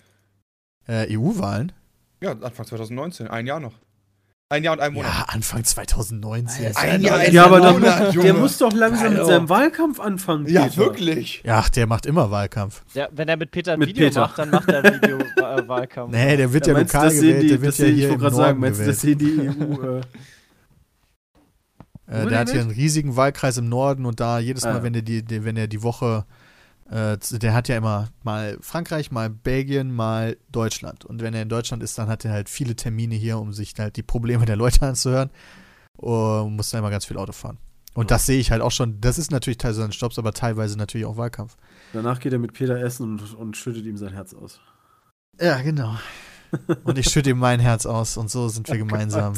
Äh, 0.88 1.16
EU-Wahlen? 1.16 1.72
Ja, 2.20 2.32
Anfang 2.32 2.66
2019, 2.66 3.28
ein 3.28 3.46
Jahr 3.46 3.60
noch. 3.60 3.74
Ein 4.48 4.64
Jahr 4.64 4.74
und 4.74 4.80
ein 4.80 4.92
Monat. 4.92 5.10
Ja, 5.10 5.24
Anfang 5.28 5.64
2019. 5.64 6.76
Ein 6.76 7.00
Jahr, 7.02 7.18
ein 7.18 7.32
Ja, 7.32 7.46
aber 7.46 7.72
Monat, 7.72 8.00
der 8.00 8.10
Junge. 8.10 8.34
muss 8.34 8.58
doch 8.58 8.72
langsam 8.72 9.08
mit 9.10 9.18
Hallo. 9.18 9.26
seinem 9.28 9.48
Wahlkampf 9.48 9.98
anfangen. 9.98 10.46
Ja, 10.46 10.64
Peter. 10.64 10.76
wirklich. 10.76 11.42
Ja, 11.44 11.58
ach, 11.60 11.70
der 11.70 11.86
macht 11.86 12.04
immer 12.04 12.30
Wahlkampf. 12.30 12.82
Ja, 12.92 13.08
wenn 13.12 13.28
er 13.28 13.38
mit 13.38 13.50
Peter 13.50 13.72
ein 13.74 13.78
Mit 13.78 13.88
Video 13.90 14.08
Peter. 14.08 14.20
macht, 14.20 14.38
dann 14.38 14.50
macht 14.50 14.68
er 14.68 14.84
Video 14.84 15.16
äh, 15.18 15.22
Wahlkampf. 15.68 16.12
Nee, 16.12 16.36
der 16.36 16.52
wird 16.52 16.66
ja, 16.66 16.74
Ja, 16.74 16.80
lokal 16.80 17.04
das 17.06 17.14
sehen 17.14 17.22
gewählt, 17.22 17.42
die, 17.44 17.48
der 17.48 17.60
wird 17.62 17.68
das 17.72 17.78
ja 17.78 17.84
sehen, 17.86 17.94
ich 17.94 18.00
hier 18.00 18.08
wollte 18.10 18.14
im 18.14 18.20
gerade 18.20 18.36
sagen, 18.36 18.60
meinst 18.60 18.80
du, 18.80 18.84
gewählt. 18.84 18.96
das 18.96 19.00
sehen 19.00 19.18
die 19.18 19.40
EU, 19.48 19.96
äh, 19.96 20.00
Äh, 22.12 22.26
der 22.26 22.38
hat 22.40 22.50
hier 22.50 22.60
einen 22.60 22.70
riesigen 22.70 23.16
Wahlkreis 23.16 23.56
im 23.56 23.68
Norden 23.68 24.04
und 24.04 24.20
da 24.20 24.38
jedes 24.38 24.64
Mal, 24.64 24.76
Ah, 24.76 24.82
wenn 24.82 24.94
er 24.94 25.02
die, 25.02 25.24
die, 25.24 25.44
wenn 25.44 25.56
er 25.56 25.66
die 25.66 25.82
Woche, 25.82 26.26
äh, 26.90 27.16
der 27.16 27.54
hat 27.54 27.68
ja 27.68 27.76
immer 27.76 28.08
mal 28.22 28.58
Frankreich, 28.60 29.10
mal 29.10 29.30
Belgien, 29.30 29.94
mal 29.94 30.36
Deutschland. 30.50 31.06
Und 31.06 31.22
wenn 31.22 31.32
er 31.32 31.42
in 31.42 31.48
Deutschland 31.48 31.82
ist, 31.82 31.96
dann 31.96 32.08
hat 32.08 32.24
er 32.24 32.32
halt 32.32 32.50
viele 32.50 32.76
Termine 32.76 33.14
hier, 33.14 33.38
um 33.38 33.52
sich 33.52 33.74
halt 33.78 33.96
die 33.96 34.02
Probleme 34.02 34.44
der 34.44 34.56
Leute 34.56 34.82
anzuhören. 34.86 35.30
Und 35.96 36.56
muss 36.56 36.70
dann 36.70 36.80
immer 36.80 36.90
ganz 36.90 37.04
viel 37.06 37.16
Auto 37.16 37.32
fahren. 37.32 37.58
Und 37.94 38.10
das 38.10 38.26
sehe 38.26 38.40
ich 38.40 38.50
halt 38.50 38.62
auch 38.62 38.70
schon. 38.70 39.00
Das 39.00 39.18
ist 39.18 39.30
natürlich 39.30 39.58
Teil 39.58 39.74
seines 39.74 39.98
Jobs, 40.00 40.18
aber 40.18 40.32
teilweise 40.32 40.76
natürlich 40.78 41.06
auch 41.06 41.16
Wahlkampf. 41.16 41.56
danach 41.92 42.20
geht 42.20 42.32
er 42.32 42.38
mit 42.38 42.54
Peter 42.54 42.78
essen 42.80 43.04
und, 43.04 43.34
und 43.34 43.56
schüttet 43.56 43.84
ihm 43.84 43.96
sein 43.96 44.12
Herz 44.12 44.34
aus. 44.34 44.60
Ja, 45.40 45.60
genau. 45.60 45.96
Und 46.84 46.98
ich 46.98 47.08
schütte 47.08 47.30
ihm 47.30 47.38
mein 47.38 47.60
Herz 47.60 47.86
aus 47.86 48.16
und 48.16 48.30
so 48.30 48.48
sind 48.48 48.68
wir 48.68 48.78
gemeinsam. 48.84 49.34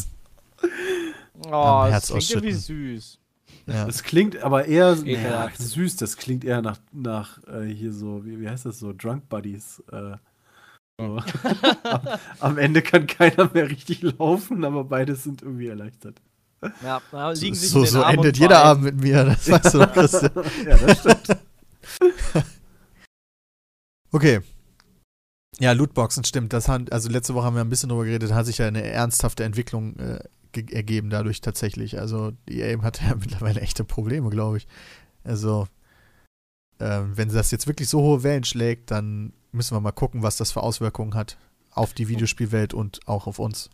Oh, 1.47 1.55
Am 1.55 1.91
das 1.91 2.11
Herz 2.11 2.29
klingt 2.29 2.31
irgendwie 2.31 2.53
süß. 2.53 3.19
Ja. 3.67 3.87
Das 3.87 4.03
klingt 4.03 4.43
aber 4.43 4.67
eher 4.67 4.95
naja, 4.97 5.51
süß, 5.57 5.97
das 5.97 6.17
klingt 6.17 6.45
eher 6.45 6.61
nach, 6.61 6.79
nach 6.93 7.39
äh, 7.49 7.65
hier 7.65 7.93
so, 7.93 8.25
wie, 8.25 8.41
wie 8.41 8.49
heißt 8.49 8.67
das 8.67 8.79
so, 8.79 8.93
Drunk 8.93 9.29
Buddies. 9.29 9.83
Äh, 9.91 10.17
so. 11.01 11.19
am, 11.83 12.01
am 12.41 12.59
Ende 12.59 12.83
kann 12.83 13.07
keiner 13.07 13.51
mehr 13.53 13.69
richtig 13.69 14.03
laufen, 14.03 14.65
aber 14.65 14.85
beide 14.85 15.17
sind 15.17 15.43
irgendwie 15.43 15.69
erleichtert. 15.69 16.21
Ja, 16.83 17.01
da 17.11 17.31
liegen 17.33 17.55
sich 17.55 17.71
So, 17.71 17.85
so 17.85 18.03
Arm 18.03 18.15
endet 18.17 18.39
jeder 18.39 18.57
Bein. 18.57 18.67
Abend 18.67 18.85
mit 18.85 19.01
mir, 19.01 19.25
das 19.25 19.51
weißt 19.51 19.75
du 19.75 19.79
doch, 19.79 19.93
Christian. 19.93 20.31
ja, 20.67 20.77
das 20.77 20.99
stimmt. 21.01 21.39
Okay. 24.13 24.43
Ja, 25.59 25.73
Lootboxen, 25.73 26.23
stimmt. 26.23 26.53
Das 26.53 26.69
hat, 26.69 26.93
also 26.93 27.09
letzte 27.09 27.35
Woche 27.35 27.47
haben 27.47 27.57
wir 27.57 27.63
ein 27.65 27.69
bisschen 27.69 27.89
drüber 27.89 28.05
geredet, 28.05 28.31
da 28.31 28.37
hat 28.37 28.47
sich 28.47 28.59
ja 28.59 28.69
eine 28.69 28.85
ernsthafte 28.85 29.43
Entwicklung 29.43 29.97
äh, 29.99 30.21
ergeben 30.57 31.11
dadurch 31.11 31.41
tatsächlich. 31.41 31.99
Also 31.99 32.33
die 32.49 32.61
EA 32.61 32.83
hat 32.83 33.01
ja 33.07 33.15
mittlerweile 33.15 33.61
echte 33.61 33.85
Probleme, 33.85 34.31
glaube 34.31 34.59
ich. 34.59 34.67
Also, 35.25 35.67
ähm, 36.81 37.17
wenn 37.17 37.29
das 37.29 37.51
jetzt 37.51 37.67
wirklich 37.67 37.89
so 37.89 38.03
hohe 38.03 38.23
Wellen 38.23 38.45
schlägt, 38.45 38.91
dann 38.91 39.33
müssen 39.53 39.77
wir 39.77 39.81
mal 39.81 39.93
gucken, 39.93 40.23
was 40.23 40.37
das 40.37 40.53
für 40.53 40.63
Auswirkungen 40.63 41.15
hat 41.15 41.39
auf 41.71 41.93
die 41.95 42.09
Videospielwelt 42.09 42.75
und 42.75 43.01
auch 43.07 43.27
auf 43.27 43.39
uns. 43.39 43.71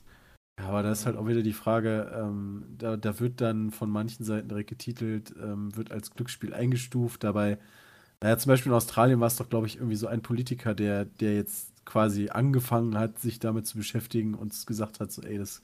Aber 0.57 0.83
da 0.83 0.93
ist 0.93 1.07
halt 1.07 1.17
auch 1.17 1.27
wieder 1.27 1.43
die 1.43 1.53
Frage, 1.53 2.13
ähm, 2.15 2.65
da, 2.77 2.97
da 2.97 3.19
wird 3.19 3.41
dann 3.41 3.71
von 3.71 3.91
manchen 3.91 4.25
Seiten 4.25 4.49
direkt 4.49 4.69
getitelt, 4.69 5.35
ähm, 5.43 5.75
wird 5.77 5.91
als 5.91 6.11
Glücksspiel 6.11 6.53
eingestuft. 6.53 7.25
Dabei, 7.25 7.59
naja, 8.21 8.37
zum 8.37 8.51
Beispiel 8.51 8.71
in 8.71 8.77
Australien 8.77 9.21
war 9.21 9.29
es 9.29 9.37
doch, 9.37 9.49
glaube 9.49 9.67
ich, 9.67 9.77
irgendwie 9.77 9.97
so 9.97 10.07
ein 10.07 10.23
Politiker, 10.23 10.75
der, 10.75 11.07
der 11.07 11.35
jetzt 11.35 11.73
quasi 11.85 12.29
angefangen 12.29 12.99
hat, 12.99 13.19
sich 13.19 13.39
damit 13.39 13.67
zu 13.67 13.79
beschäftigen 13.79 14.35
und 14.35 14.67
gesagt 14.67 15.01
hat, 15.01 15.11
so, 15.11 15.23
ey, 15.23 15.39
das 15.39 15.63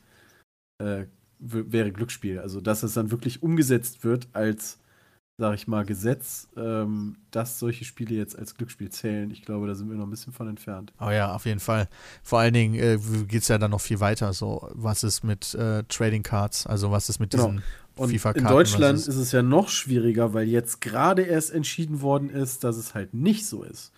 äh, 0.78 1.07
wäre 1.39 1.93
Glücksspiel. 1.93 2.39
Also, 2.40 2.61
dass 2.61 2.82
es 2.82 2.94
dann 2.94 3.11
wirklich 3.11 3.43
umgesetzt 3.43 4.05
wird 4.05 4.28
als, 4.32 4.78
sag 5.39 5.55
ich 5.55 5.69
mal, 5.69 5.85
Gesetz, 5.85 6.48
ähm, 6.57 7.16
dass 7.31 7.59
solche 7.59 7.85
Spiele 7.85 8.15
jetzt 8.15 8.39
als 8.39 8.55
Glücksspiel 8.55 8.90
zählen. 8.90 9.31
Ich 9.31 9.43
glaube, 9.43 9.66
da 9.66 9.74
sind 9.74 9.90
wir 9.90 9.97
noch 9.97 10.07
ein 10.07 10.11
bisschen 10.11 10.32
von 10.32 10.48
entfernt. 10.48 10.93
Oh 11.01 11.11
ja, 11.11 11.35
auf 11.35 11.44
jeden 11.47 11.61
Fall. 11.61 11.89
Vor 12.23 12.39
allen 12.40 12.55
Dingen 12.55 12.74
äh, 12.74 12.98
geht 13.27 13.43
es 13.43 13.48
ja 13.48 13.59
dann 13.59 13.70
noch 13.73 13.81
viel 13.82 14.01
weiter. 14.01 14.32
So, 14.32 14.69
was 14.73 15.05
ist 15.05 15.24
mit 15.24 15.55
äh, 15.55 15.85
Trading 15.89 16.23
Cards? 16.23 16.66
Also, 16.66 16.90
was 16.90 17.09
ist 17.11 17.20
mit 17.20 17.32
Genau. 17.32 17.48
diesen 17.48 17.62
Und 17.97 18.11
FIFA-Karten? 18.11 18.39
in 18.39 18.47
Deutschland 18.47 18.98
ist 18.98 19.09
es 19.16 19.32
ja 19.32 19.43
noch 19.43 19.69
schwieriger, 19.69 20.32
weil 20.35 20.48
jetzt 20.48 20.81
gerade 20.81 21.23
erst 21.23 21.51
entschieden 21.53 22.01
worden 22.01 22.31
ist, 22.31 22.65
dass 22.65 22.77
es 22.77 22.94
halt 22.94 23.12
nicht 23.15 23.47
so 23.47 23.62
ist. 23.62 23.93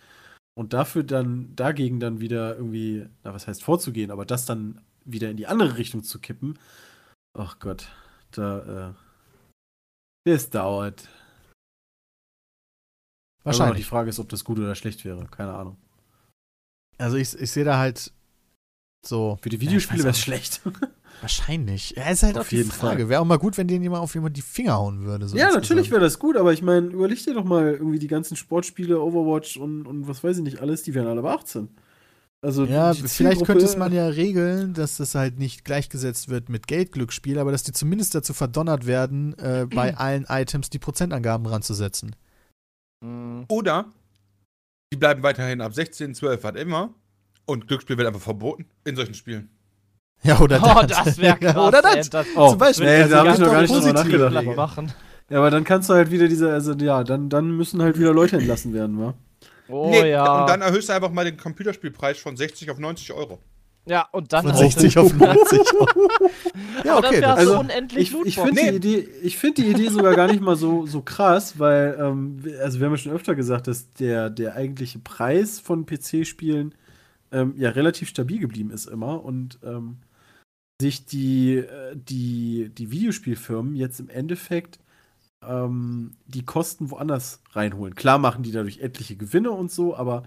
Und 0.55 0.73
dafür 0.73 1.03
dann, 1.03 1.55
dagegen 1.55 2.01
dann 2.01 2.19
wieder 2.19 2.57
irgendwie, 2.57 3.07
na, 3.23 3.33
was 3.33 3.47
heißt 3.47 3.63
vorzugehen, 3.63 4.11
aber 4.11 4.25
das 4.25 4.45
dann 4.45 4.81
wieder 5.11 5.29
in 5.29 5.37
die 5.37 5.47
andere 5.47 5.77
Richtung 5.77 6.03
zu 6.03 6.19
kippen. 6.19 6.57
Ach 7.37 7.59
Gott, 7.59 7.87
da, 8.31 8.89
äh, 8.89 8.93
das 10.25 10.49
dauert. 10.49 11.07
Aber 13.43 13.51
noch 13.51 13.53
die 13.53 13.59
Wahrscheinlich. 13.59 13.85
Frage 13.85 14.09
ist, 14.09 14.19
ob 14.19 14.29
das 14.29 14.43
gut 14.43 14.59
oder 14.59 14.75
schlecht 14.75 15.05
wäre. 15.05 15.25
Keine 15.27 15.53
Ahnung. 15.53 15.77
Also, 16.97 17.17
ich, 17.17 17.33
ich 17.33 17.51
sehe 17.51 17.63
da 17.63 17.77
halt 17.77 18.11
so. 19.05 19.39
Für 19.41 19.49
die 19.49 19.55
Ja, 19.55 19.61
Videospiele 19.61 19.99
weiß 19.99 20.03
wäre 20.03 20.11
es 20.11 20.19
schlecht. 20.19 20.61
Wahrscheinlich. 21.21 21.91
Ja, 21.91 22.09
ist 22.09 22.23
halt 22.23 22.37
Auf 22.37 22.45
auch 22.45 22.49
die 22.49 22.57
jeden 22.57 22.71
Frage. 22.71 23.01
Fall. 23.01 23.09
Wäre 23.09 23.21
auch 23.21 23.25
mal 23.25 23.39
gut, 23.39 23.57
wenn 23.57 23.67
denen 23.67 23.83
jemand 23.83 24.03
auf 24.03 24.13
jemand 24.13 24.37
die 24.37 24.41
Finger 24.41 24.75
hauen 24.75 25.01
würde. 25.03 25.27
So 25.27 25.35
ja, 25.37 25.51
natürlich 25.51 25.91
wäre 25.91 26.01
das 26.01 26.19
gut, 26.19 26.37
aber 26.37 26.53
ich 26.53 26.61
meine, 26.61 26.87
überleg 26.87 27.23
dir 27.23 27.33
doch 27.33 27.43
mal 27.43 27.73
irgendwie 27.73 27.99
die 27.99 28.07
ganzen 28.07 28.37
Sportspiele, 28.37 29.01
Overwatch 29.01 29.57
und, 29.57 29.85
und 29.85 30.07
was 30.07 30.23
weiß 30.23 30.37
ich 30.37 30.43
nicht 30.43 30.59
alles, 30.61 30.83
die 30.83 30.93
wären 30.93 31.07
alle 31.07 31.21
bei 31.21 31.31
18. 31.33 31.67
Also 32.41 32.63
Ja, 32.63 32.93
vielleicht 32.93 33.43
könnte 33.45 33.65
es 33.65 33.75
man 33.75 33.91
ja 33.91 34.07
regeln, 34.07 34.73
dass 34.73 34.95
das 34.97 35.13
halt 35.13 35.39
nicht 35.39 35.65
gleichgesetzt 35.65 36.29
wird 36.29 36.47
mit 36.47 36.67
Geldglücksspiel, 36.67 37.37
aber 37.37 37.51
dass 37.51 37.63
die 37.63 37.73
zumindest 37.73 38.15
dazu 38.15 38.33
verdonnert 38.33 38.85
werden, 38.85 39.37
äh, 39.39 39.65
bei 39.69 39.95
allen 39.97 40.25
Items 40.29 40.69
die 40.69 40.79
Prozentangaben 40.79 41.45
ranzusetzen. 41.47 42.15
Mhm. 43.03 43.45
Oder 43.49 43.85
die 44.93 44.97
bleiben 44.97 45.21
weiterhin 45.21 45.61
ab 45.61 45.73
16, 45.73 46.15
12, 46.15 46.43
was 46.43 46.55
immer. 46.55 46.93
Und 47.45 47.67
Glücksspiel 47.67 47.97
wird 47.97 48.07
einfach 48.07 48.21
verboten 48.21 48.65
in 48.85 48.95
solchen 48.95 49.13
Spielen. 49.15 49.49
Ja, 50.23 50.39
oder 50.39 50.59
Oh, 50.63 50.85
das. 50.85 51.03
das 51.05 51.17
wäre 51.17 51.37
krass. 51.39 51.55
Oder 51.57 51.81
ey, 51.95 52.03
das. 52.09 52.27
Oh, 52.35 52.49
Zum 52.51 52.57
Beispiel. 52.57 52.85
nee, 52.85 53.01
Also 53.03 53.15
da 53.15 53.19
habe 53.19 53.29
ich 53.31 53.37
noch 53.39 53.51
gar 53.51 53.61
nicht 53.61 53.73
drüber 53.73 53.91
positiv 53.93 54.31
nachgedacht. 54.31 54.95
Ja, 55.29 55.37
aber 55.39 55.51
dann 55.51 55.63
kannst 55.63 55.89
du 55.89 55.93
halt 55.93 56.09
wieder 56.11 56.27
diese, 56.27 56.51
also 56.51 56.73
ja, 56.73 57.03
dann, 57.03 57.29
dann 57.29 57.51
müssen 57.55 57.81
halt 57.81 57.99
wieder 57.99 58.13
Leute 58.13 58.37
entlassen 58.37 58.73
werden, 58.73 58.97
wa? 58.99 59.13
Oh 59.69 59.89
Nee, 59.89 60.09
ja. 60.11 60.41
Und 60.41 60.49
dann 60.49 60.61
erhöhst 60.61 60.89
du 60.89 60.93
einfach 60.93 61.11
mal 61.11 61.25
den 61.25 61.37
Computerspielpreis 61.37 62.17
von 62.19 62.35
60 62.35 62.69
auf 62.71 62.79
90 62.79 63.13
Euro. 63.13 63.39
ja, 63.85 64.07
und 64.11 64.31
dann 64.33 64.43
Von 64.43 64.51
auch- 64.53 64.57
60 64.59 64.97
auf 64.97 65.13
90 65.13 65.59
Euro. 65.79 66.09
Ja, 66.85 66.93
Aber 66.93 67.01
dann 67.01 67.11
okay. 67.15 67.21
wär's 67.21 67.35
Das, 67.35 67.45
so 67.45 67.51
Also, 67.55 67.59
unendlich 67.59 68.13
Ich, 68.13 68.25
ich 68.25 68.35
finde 68.35 68.53
Nee. 68.63 68.71
die, 68.71 68.75
Idee, 68.97 69.07
ich 69.23 69.37
find 69.37 69.57
die 69.57 69.65
Idee 69.67 69.89
sogar 69.89 70.15
gar 70.15 70.27
nicht 70.27 70.41
mal 70.41 70.55
so, 70.55 70.85
so 70.85 71.01
krass, 71.01 71.59
weil, 71.59 71.97
ähm, 71.99 72.41
also 72.61 72.79
wir 72.79 72.85
haben 72.85 72.93
ja 72.93 72.97
schon 72.97 73.11
öfter 73.11 73.35
gesagt, 73.35 73.67
dass 73.67 73.91
der, 73.93 74.29
der 74.29 74.55
eigentliche 74.55 74.99
Preis 74.99 75.59
von 75.59 75.85
PC-Spielen 75.85 76.73
ähm, 77.31 77.53
ja 77.57 77.69
relativ 77.71 78.09
stabil 78.09 78.39
geblieben 78.39 78.71
ist 78.71 78.87
immer 78.87 79.23
und 79.23 79.59
ähm, 79.63 79.97
sich 80.81 81.05
die, 81.05 81.57
äh, 81.57 81.95
die, 81.95 82.69
die 82.75 82.91
Videospielfirmen 82.91 83.75
jetzt 83.75 83.99
im 83.99 84.09
Endeffekt 84.09 84.79
ähm, 85.43 86.17
die 86.27 86.45
Kosten 86.45 86.91
woanders 86.91 87.41
reinholen. 87.51 87.95
Klar 87.95 88.19
machen 88.19 88.43
die 88.43 88.51
dadurch 88.51 88.79
etliche 88.79 89.15
Gewinne 89.17 89.51
und 89.51 89.71
so, 89.71 89.95
aber 89.95 90.23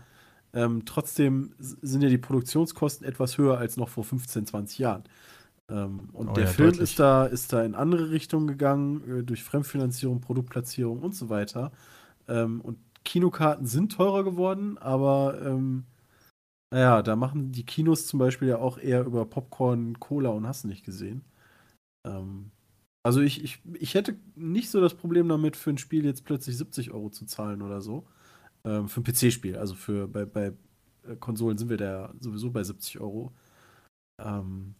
ähm, 0.54 0.84
trotzdem 0.86 1.54
sind 1.58 2.02
ja 2.02 2.08
die 2.10 2.18
Produktionskosten 2.18 3.06
etwas 3.06 3.38
höher 3.38 3.58
als 3.58 3.76
noch 3.76 3.88
vor 3.88 4.04
15, 4.04 4.46
20 4.46 4.78
Jahren. 4.78 5.04
Ähm, 5.70 6.10
und 6.12 6.36
Oh 6.36 6.38
der 6.38 6.46
ja, 6.46 6.48
Film 6.48 6.78
deutlich. 6.78 6.80
ist 6.80 6.98
da, 7.00 7.26
ist 7.26 7.52
da 7.52 7.64
in 7.64 7.74
andere 7.74 8.10
Richtungen 8.10 8.46
gegangen, 8.48 9.20
äh, 9.20 9.24
durch 9.24 9.44
Fremdfinanzierung, 9.44 10.20
Produktplatzierung 10.20 11.00
und 11.02 11.14
so 11.14 11.28
weiter. 11.30 11.72
Ähm, 12.28 12.60
und 12.62 12.78
Kinokarten 13.04 13.66
sind 13.66 13.92
teurer 13.92 14.24
geworden, 14.24 14.78
aber 14.78 15.40
ähm, 15.44 15.86
naja, 16.70 17.02
da 17.02 17.16
machen 17.16 17.52
die 17.52 17.64
Kinos 17.66 18.06
zum 18.06 18.18
Beispiel 18.18 18.48
ja 18.48 18.58
auch 18.58 18.78
eher 18.78 19.04
über 19.04 19.26
Popcorn, 19.26 20.00
Cola 20.00 20.30
und 20.30 20.46
hast 20.46 20.64
nicht 20.64 20.84
gesehen. 20.84 21.24
Ähm, 22.06 22.52
Also 23.04 23.20
ich, 23.20 23.42
ich, 23.42 23.58
ich 23.74 23.94
hätte 23.94 24.16
nicht 24.36 24.70
so 24.70 24.80
das 24.80 24.94
Problem 24.94 25.28
damit, 25.28 25.56
für 25.56 25.70
ein 25.70 25.78
Spiel 25.78 26.04
jetzt 26.04 26.24
plötzlich 26.24 26.56
70 26.56 26.92
Euro 26.92 27.10
zu 27.10 27.26
zahlen 27.26 27.62
oder 27.62 27.80
so. 27.80 28.06
Ähm, 28.64 28.88
für 28.88 29.00
ein 29.00 29.04
PC-Spiel. 29.04 29.56
Also 29.56 29.74
für 29.74 30.06
bei, 30.06 30.24
bei 30.24 30.52
äh, 31.08 31.16
Konsolen 31.18 31.58
sind 31.58 31.68
wir 31.68 31.76
da 31.78 32.14
sowieso 32.20 32.50
bei 32.50 32.62
70 32.62 33.00
Euro. 33.00 33.32
Ähm, 34.20 34.74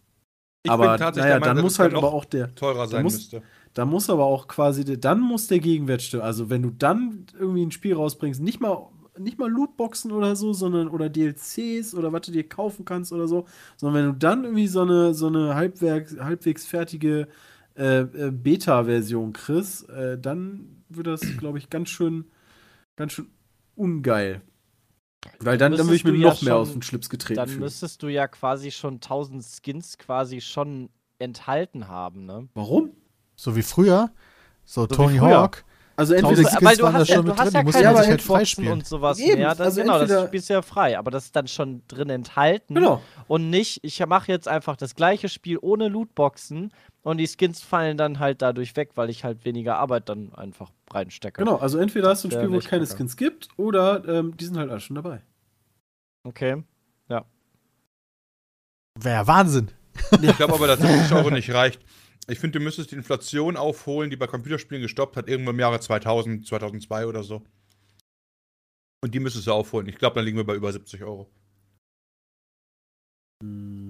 Ich 0.65 0.71
aber 0.71 0.97
naja, 0.99 1.41
dann 1.41 1.61
muss 1.61 1.79
halt 1.81 1.95
aber 1.95 2.13
auch 2.13 2.25
der, 2.25 2.55
teurer 2.55 2.87
sein 2.87 3.03
muss- 3.03 3.15
müsste. 3.15 3.43
da 3.75 3.85
muss 3.85 4.09
aber 4.09 4.25
auch 4.25 4.47
quasi, 4.47 4.85
der, 4.85 4.99
dann 4.99 5.21
muss 5.21 5.49
der 5.49 5.59
Gegenwert 5.59 6.03
stimmen. 6.03 6.23
Also 6.23 6.49
wenn 6.49 6.63
du 6.63 6.71
dann 6.71 7.27
irgendwie 7.37 7.67
ein 7.67 7.73
Spiel 7.73 7.95
rausbringst, 7.95 8.41
nicht 8.41 8.61
mal, 8.61 8.87
nicht 9.19 9.39
mal 9.39 9.51
Lootboxen 9.51 10.13
oder 10.13 10.37
so, 10.37 10.53
sondern 10.53 10.87
oder 10.89 11.09
DLCs 11.11 11.95
oder 11.97 12.13
was 12.13 12.23
du 12.23 12.31
dir 12.33 12.49
kaufen 12.49 12.85
kannst 12.85 13.13
oder 13.13 13.27
so, 13.27 13.47
sondern 13.77 14.05
wenn 14.05 14.13
du 14.13 14.19
dann 14.19 14.45
irgendwie 14.45 14.69
so 14.69 14.83
eine, 14.83 15.13
so 15.13 15.27
eine 15.27 15.57
halbwegs, 15.57 16.17
halbwegs 16.21 16.65
fertige 16.67 17.27
äh, 17.77 18.01
äh, 18.01 18.31
Beta-Version 18.31 19.33
kriegst, 19.33 19.89
äh, 19.89 20.19
dann 20.19 20.85
wird 20.89 21.07
das, 21.07 21.21
glaube 21.39 21.59
ich, 21.59 21.71
ganz 21.71 21.89
schön, 21.91 22.27
ganz 22.97 23.13
schön 23.13 23.27
ungeil. 23.77 24.43
Weil 25.39 25.57
dann, 25.57 25.73
dann 25.73 25.87
würde 25.87 25.97
ich 25.97 26.05
mir 26.05 26.13
Müsstest 26.13 26.23
du 26.23 26.27
ja 26.29 26.29
noch 26.35 26.43
mehr 26.43 26.53
schon- 26.53 26.61
aus 26.63 26.73
dem 26.73 26.83
Schlips 26.83 27.09
getreten 27.09 27.37
Dann 27.37 27.49
fühlen. 27.49 27.61
müsstest 27.61 28.03
du 28.03 28.09
ja 28.09 28.27
quasi 28.29 28.71
schon 28.71 29.01
1000 29.01 29.45
Skins 29.45 29.97
quasi 29.99 30.41
schon 30.41 30.91
enthalten 31.19 31.87
haben, 31.89 32.27
ne? 32.27 32.49
Warum? 32.55 32.91
So 33.37 33.55
wie 33.57 33.63
früher. 33.63 34.11
So, 34.65 34.85
wie 34.85 34.95
Tony 34.95 35.19
früher. 35.19 35.39
Hawk. 35.43 35.65
Also 35.97 36.15
Tausend 36.15 36.39
entweder 36.39 36.51
Skins 36.51 36.65
Weil 36.65 36.77
du 36.77 36.83
waren 36.85 36.93
da 36.95 37.01
hast 37.01 37.09
ja, 37.09 37.15
schon 37.17 37.25
du 37.27 37.31
mit 37.33 37.41
hast 37.41 37.55
drin, 37.55 37.67
ja 37.67 37.73
keine 37.73 37.95
du 37.95 38.07
halt 38.07 38.23
freispielen. 38.23 38.73
und 38.73 38.87
sowas 38.87 39.19
Eben, 39.19 39.39
mehr. 39.39 39.49
Das, 39.51 39.61
also 39.61 39.81
genau, 39.83 40.05
das 40.05 40.27
spielst 40.27 40.49
du 40.49 40.55
ja 40.55 40.63
frei, 40.63 40.99
aber 40.99 41.11
das 41.11 41.27
ist 41.27 41.37
dann 41.37 41.49
schon 41.49 41.83
drin 41.89 42.11
enthalten. 42.11 42.75
Genau. 42.75 43.03
Und 43.29 43.51
nicht, 43.51 43.81
ich 43.83 44.05
mache 44.07 44.31
jetzt 44.33 44.49
einfach 44.49 44.77
das 44.77 44.95
gleiche 44.95 45.29
Spiel 45.29 45.59
ohne 45.61 45.89
Lootboxen 45.89 46.73
und 47.03 47.19
die 47.19 47.27
Skins 47.27 47.63
fallen 47.63 47.97
dann 47.97 48.19
halt 48.19 48.43
dadurch 48.43 48.75
weg, 48.77 48.93
weil 48.95 49.11
ich 49.11 49.25
halt 49.25 49.45
weniger 49.45 49.79
Arbeit 49.79 50.09
dann 50.09 50.35
einfach 50.35 50.71
reinstecke. 50.91 51.45
Genau, 51.45 51.57
also 51.57 51.79
entweder 51.79 52.11
hast 52.11 52.25
du 52.25 52.29
ein 52.29 52.33
Spiel, 52.33 52.51
wo 52.51 52.57
es 52.57 52.67
keine 52.67 52.85
kacke. 52.85 52.97
Skins 52.97 53.17
gibt, 53.17 53.49
oder 53.57 54.07
ähm, 54.09 54.37
die 54.37 54.45
sind 54.45 54.57
halt 54.57 54.71
alle 54.71 54.81
schon 54.81 54.97
dabei. 54.97 55.23
Okay. 56.25 56.63
Wäre 58.95 59.27
Wahnsinn. 59.27 59.71
Ich 60.21 60.37
glaube 60.37 60.55
aber, 60.55 60.67
dass 60.67 60.81
70 60.81 61.13
Euro 61.13 61.31
nicht 61.31 61.53
reicht. 61.53 61.81
Ich 62.29 62.39
finde, 62.39 62.59
du 62.59 62.65
müsstest 62.65 62.93
die 62.93 62.95
Inflation 62.97 63.57
aufholen, 63.57 64.09
die 64.11 64.17
bei 64.17 64.27
Computerspielen 64.27 64.83
gestoppt 64.83 65.17
hat, 65.17 65.29
irgendwo 65.29 65.51
im 65.51 65.59
Jahre 65.59 65.81
2000, 65.81 66.47
2002 66.47 67.07
oder 67.07 67.23
so. 67.23 67.43
Und 69.05 69.13
die 69.15 69.21
müsstest 69.21 69.49
du 69.49 69.53
aufholen. 69.53 69.89
Ich 69.89 69.97
glaube, 69.99 70.15
dann 70.15 70.25
liegen 70.25 70.37
wir 70.37 70.45
bei 70.45 70.55
über 70.55 70.73
70 70.73 71.03
Euro. 71.03 71.29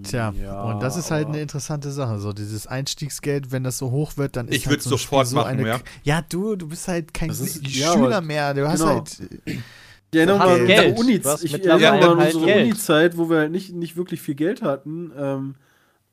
Tja, 0.03 0.33
Ja, 0.43 0.63
und 0.65 0.81
das 0.83 0.97
ist 0.97 1.11
halt 1.11 1.29
eine 1.29 1.41
interessante 1.41 1.91
Sache. 1.93 2.19
So, 2.19 2.33
dieses 2.33 2.67
Einstiegsgeld, 2.67 3.53
wenn 3.53 3.63
das 3.63 3.77
so 3.77 3.91
hoch 3.91 4.17
wird, 4.17 4.37
dann 4.37 4.49
ist 4.49 4.57
Ich 4.57 4.67
halt 4.67 4.81
so 4.83 4.89
ein 4.89 4.91
sofort 4.99 5.27
Spiel 5.27 5.31
so 5.31 5.37
machen, 5.45 5.59
eine. 5.59 5.69
ja. 5.69 5.81
Ja, 6.05 6.23
du, 6.27 6.57
du 6.57 6.69
bist 6.69 6.89
halt 6.89 7.13
kein 7.13 7.29
ist- 7.29 7.67
Schüler 7.69 8.11
ja, 8.11 8.21
mehr. 8.23 8.55
Du 8.55 8.67
hast 8.67 8.81
genau. 8.81 8.95
halt. 8.95 9.21
Ich 9.45 10.19
erinnere 10.19 10.39
Hast 10.41 10.47
mal 10.47 10.61
an 10.61 10.67
Geld. 10.67 10.99
unsere 10.99 11.01
Uni, 11.01 11.45
ich 11.45 11.55
erinnere 11.55 11.89
an 12.13 12.21
halt 12.21 12.35
unsere 12.35 12.45
Geld. 12.53 12.65
Uni-Zeit, 12.67 13.17
wo 13.19 13.29
wir 13.31 13.39
halt 13.39 13.53
nicht, 13.53 13.73
nicht 13.75 13.97
wirklich 13.97 14.21
viel 14.23 14.35
Geld 14.35 14.63
hatten, 14.63 15.13
ähm, 15.17 15.55
äh, 15.57 15.59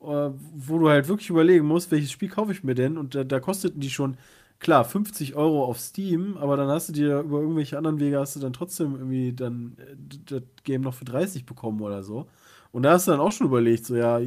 wo 0.00 0.78
du 0.78 0.88
halt 0.88 1.08
wirklich 1.08 1.30
überlegen 1.30 1.66
musst, 1.66 1.90
welches 1.90 2.10
Spiel 2.10 2.30
kaufe 2.30 2.52
ich 2.52 2.64
mir 2.64 2.74
denn? 2.74 2.96
Und 2.96 3.14
da, 3.14 3.24
da 3.24 3.38
kosteten 3.38 3.80
die 3.80 3.90
schon, 3.90 4.16
klar, 4.58 4.84
50 4.84 5.34
Euro 5.34 5.64
auf 5.64 5.78
Steam, 5.78 6.36
aber 6.38 6.56
dann 6.56 6.68
hast 6.68 6.88
du 6.88 6.92
dir 6.92 7.20
über 7.20 7.40
irgendwelche 7.40 7.76
anderen 7.76 8.00
Wege 8.00 8.18
hast 8.18 8.36
du 8.36 8.40
dann 8.40 8.52
trotzdem 8.52 8.94
irgendwie 8.94 9.32
dann 9.32 9.76
äh, 9.78 9.96
das 10.26 10.42
Game 10.64 10.82
noch 10.82 10.94
für 10.94 11.04
30 11.04 11.44
bekommen 11.44 11.80
oder 11.80 12.02
so. 12.02 12.28
Und 12.72 12.84
da 12.84 12.92
hast 12.92 13.08
du 13.08 13.10
dann 13.10 13.20
auch 13.20 13.32
schon 13.32 13.46
überlegt, 13.46 13.84
so 13.84 13.96
ja, 13.96 14.20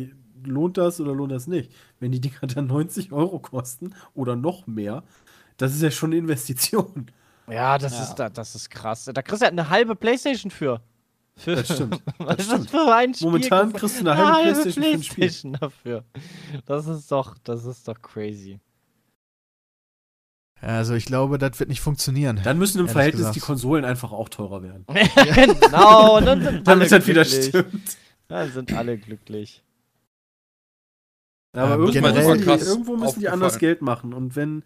lohnt 0.45 0.77
das 0.77 0.99
oder 0.99 1.13
lohnt 1.13 1.31
das 1.31 1.47
nicht? 1.47 1.71
Wenn 1.99 2.11
die 2.11 2.21
Dinger 2.21 2.41
dann 2.53 2.67
90 2.67 3.11
Euro 3.11 3.39
kosten 3.39 3.95
oder 4.13 4.35
noch 4.35 4.67
mehr, 4.67 5.03
das 5.57 5.73
ist 5.73 5.81
ja 5.81 5.91
schon 5.91 6.11
eine 6.11 6.17
Investition. 6.17 7.07
Ja, 7.49 7.77
das, 7.77 7.93
Ja. 7.93 8.03
Ist, 8.03 8.15
da, 8.15 8.29
das 8.29 8.55
ist 8.55 8.69
krass. 8.69 9.09
Da 9.13 9.21
kriegst 9.21 9.41
du 9.41 9.45
ja 9.45 9.51
eine 9.51 9.69
halbe 9.69 9.95
Playstation 9.95 10.51
für. 10.51 10.81
Für 11.37 11.55
Das 11.55 11.73
stimmt. 11.73 12.01
Was 12.17 12.37
Das 12.37 12.39
ist 12.45 12.51
das 12.51 12.55
stimmt. 12.65 12.69
für 12.71 12.95
ein 12.95 13.13
Spiel? 13.13 13.25
Momentan 13.27 13.73
kriegst 13.73 14.01
du 14.01 14.09
eine 14.09 14.17
halbe 14.33 14.51
Playstation 14.61 14.83
für 14.83 14.89
ein 14.91 15.03
Spiel. 15.03 15.15
Playstation 15.15 15.53
dafür. 15.59 16.03
Das 16.65 16.87
ist 16.87 17.11
doch, 17.11 17.37
das 17.43 17.65
ist 17.65 17.87
doch 17.87 18.01
crazy. 18.01 18.59
Also, 20.61 20.93
ich 20.93 21.05
glaube, 21.05 21.37
das 21.37 21.59
wird 21.59 21.67
nicht 21.69 21.81
funktionieren. 21.81 22.39
Dann 22.43 22.57
müssen 22.57 22.79
im 22.79 22.87
Verhältnis 22.87 23.19
gesagt. 23.21 23.35
die 23.35 23.41
Konsolen 23.41 23.83
einfach 23.83 24.13
auch 24.13 24.29
teurer 24.29 24.63
werden. 24.63 24.85
genau, 25.15 26.21
dann 26.21 26.39
sind 26.41 26.47
alle 26.47 26.61
Damit 26.63 26.91
das 26.91 27.07
wieder 27.07 27.25
stimmt. 27.25 27.97
Dann 28.29 28.51
sind 28.51 28.71
alle 28.71 28.97
glücklich. 28.97 29.61
Ja, 31.53 31.63
aber 31.65 31.73
Ähm, 31.75 31.81
irgendwo, 31.81 31.93
generell- 32.07 32.35
müssen 32.37 32.59
die, 32.59 32.65
irgendwo 32.65 32.95
müssen 32.97 33.19
die 33.19 33.27
anders 33.29 33.59
Geld 33.59 33.81
machen. 33.81 34.13
Und 34.13 34.37
wenn 34.37 34.63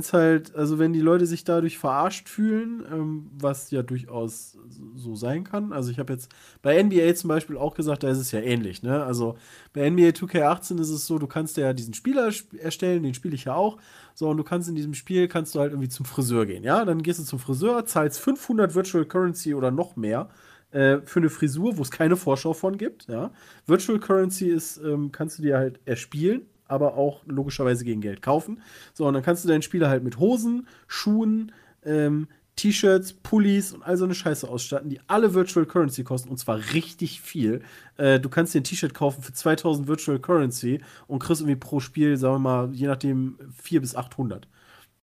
es 0.00 0.12
halt, 0.12 0.54
also 0.54 0.78
wenn 0.78 0.92
die 0.92 1.00
Leute 1.00 1.26
sich 1.26 1.44
dadurch 1.44 1.78
verarscht 1.78 2.28
fühlen, 2.28 2.84
ähm, 2.90 3.30
was 3.38 3.70
ja 3.70 3.82
durchaus 3.82 4.56
so 4.94 5.14
sein 5.14 5.44
kann. 5.44 5.72
Also 5.72 5.90
ich 5.90 5.98
habe 5.98 6.12
jetzt 6.12 6.30
bei 6.62 6.82
NBA 6.82 7.14
zum 7.14 7.28
Beispiel 7.28 7.56
auch 7.56 7.74
gesagt, 7.74 8.02
da 8.02 8.08
ist 8.10 8.18
es 8.18 8.30
ja 8.32 8.40
ähnlich. 8.40 8.82
Ne? 8.82 9.02
Also 9.04 9.36
bei 9.72 9.88
NBA 9.90 10.12
2K18 10.12 10.80
ist 10.80 10.90
es 10.90 11.06
so, 11.06 11.18
du 11.18 11.26
kannst 11.26 11.56
ja 11.56 11.72
diesen 11.72 11.94
Spieler 11.94 12.28
sp- 12.32 12.56
erstellen, 12.58 13.02
den 13.02 13.14
spiele 13.14 13.34
ich 13.34 13.44
ja 13.44 13.54
auch. 13.54 13.78
So, 14.14 14.28
und 14.28 14.36
du 14.36 14.44
kannst 14.44 14.68
in 14.68 14.74
diesem 14.74 14.94
Spiel, 14.94 15.28
kannst 15.28 15.54
du 15.54 15.60
halt 15.60 15.72
irgendwie 15.72 15.88
zum 15.88 16.06
Friseur 16.06 16.46
gehen. 16.46 16.64
Ja, 16.64 16.84
dann 16.84 17.02
gehst 17.02 17.18
du 17.20 17.24
zum 17.24 17.38
Friseur, 17.38 17.84
zahlst 17.86 18.20
500 18.20 18.74
Virtual 18.74 19.04
Currency 19.04 19.54
oder 19.54 19.70
noch 19.70 19.96
mehr 19.96 20.28
äh, 20.70 20.98
für 21.04 21.20
eine 21.20 21.30
Frisur, 21.30 21.76
wo 21.78 21.82
es 21.82 21.90
keine 21.90 22.16
Vorschau 22.16 22.52
von 22.52 22.76
gibt. 22.78 23.08
Ja? 23.08 23.32
Virtual 23.66 23.98
Currency 23.98 24.48
ist, 24.48 24.78
ähm, 24.78 25.12
kannst 25.12 25.38
du 25.38 25.42
dir 25.42 25.56
halt 25.58 25.80
erspielen, 25.84 26.42
aber 26.72 26.94
auch 26.96 27.22
logischerweise 27.26 27.84
gegen 27.84 28.00
Geld 28.00 28.22
kaufen. 28.22 28.62
So, 28.94 29.06
und 29.06 29.14
dann 29.14 29.22
kannst 29.22 29.44
du 29.44 29.48
deinen 29.48 29.62
Spieler 29.62 29.88
halt 29.90 30.02
mit 30.02 30.18
Hosen, 30.18 30.66
Schuhen, 30.88 31.52
ähm, 31.84 32.28
T-Shirts, 32.56 33.14
Pullis 33.14 33.72
und 33.72 33.82
all 33.82 33.96
so 33.96 34.04
eine 34.04 34.14
Scheiße 34.14 34.48
ausstatten, 34.48 34.90
die 34.90 35.00
alle 35.06 35.34
Virtual 35.34 35.66
Currency 35.66 36.04
kosten 36.04 36.28
und 36.30 36.38
zwar 36.38 36.58
richtig 36.74 37.20
viel. 37.20 37.62
Äh, 37.96 38.20
du 38.20 38.28
kannst 38.28 38.54
dir 38.54 38.60
ein 38.60 38.64
T-Shirt 38.64 38.94
kaufen 38.94 39.22
für 39.22 39.32
2000 39.32 39.88
Virtual 39.88 40.18
Currency 40.18 40.80
und 41.06 41.18
kriegst 41.20 41.40
irgendwie 41.42 41.56
pro 41.58 41.80
Spiel, 41.80 42.16
sagen 42.16 42.34
wir 42.36 42.38
mal, 42.40 42.74
je 42.74 42.86
nachdem 42.86 43.38
400 43.62 43.82
bis 43.82 43.96
800. 43.96 44.48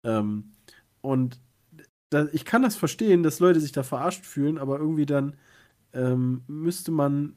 Ähm, 0.04 0.52
und 1.02 1.40
da, 2.10 2.28
ich 2.32 2.44
kann 2.44 2.62
das 2.62 2.76
verstehen, 2.76 3.22
dass 3.22 3.40
Leute 3.40 3.60
sich 3.60 3.72
da 3.72 3.82
verarscht 3.82 4.24
fühlen, 4.26 4.58
aber 4.58 4.78
irgendwie 4.78 5.06
dann 5.06 5.36
ähm, 5.92 6.42
müsste 6.46 6.92
man 6.92 7.36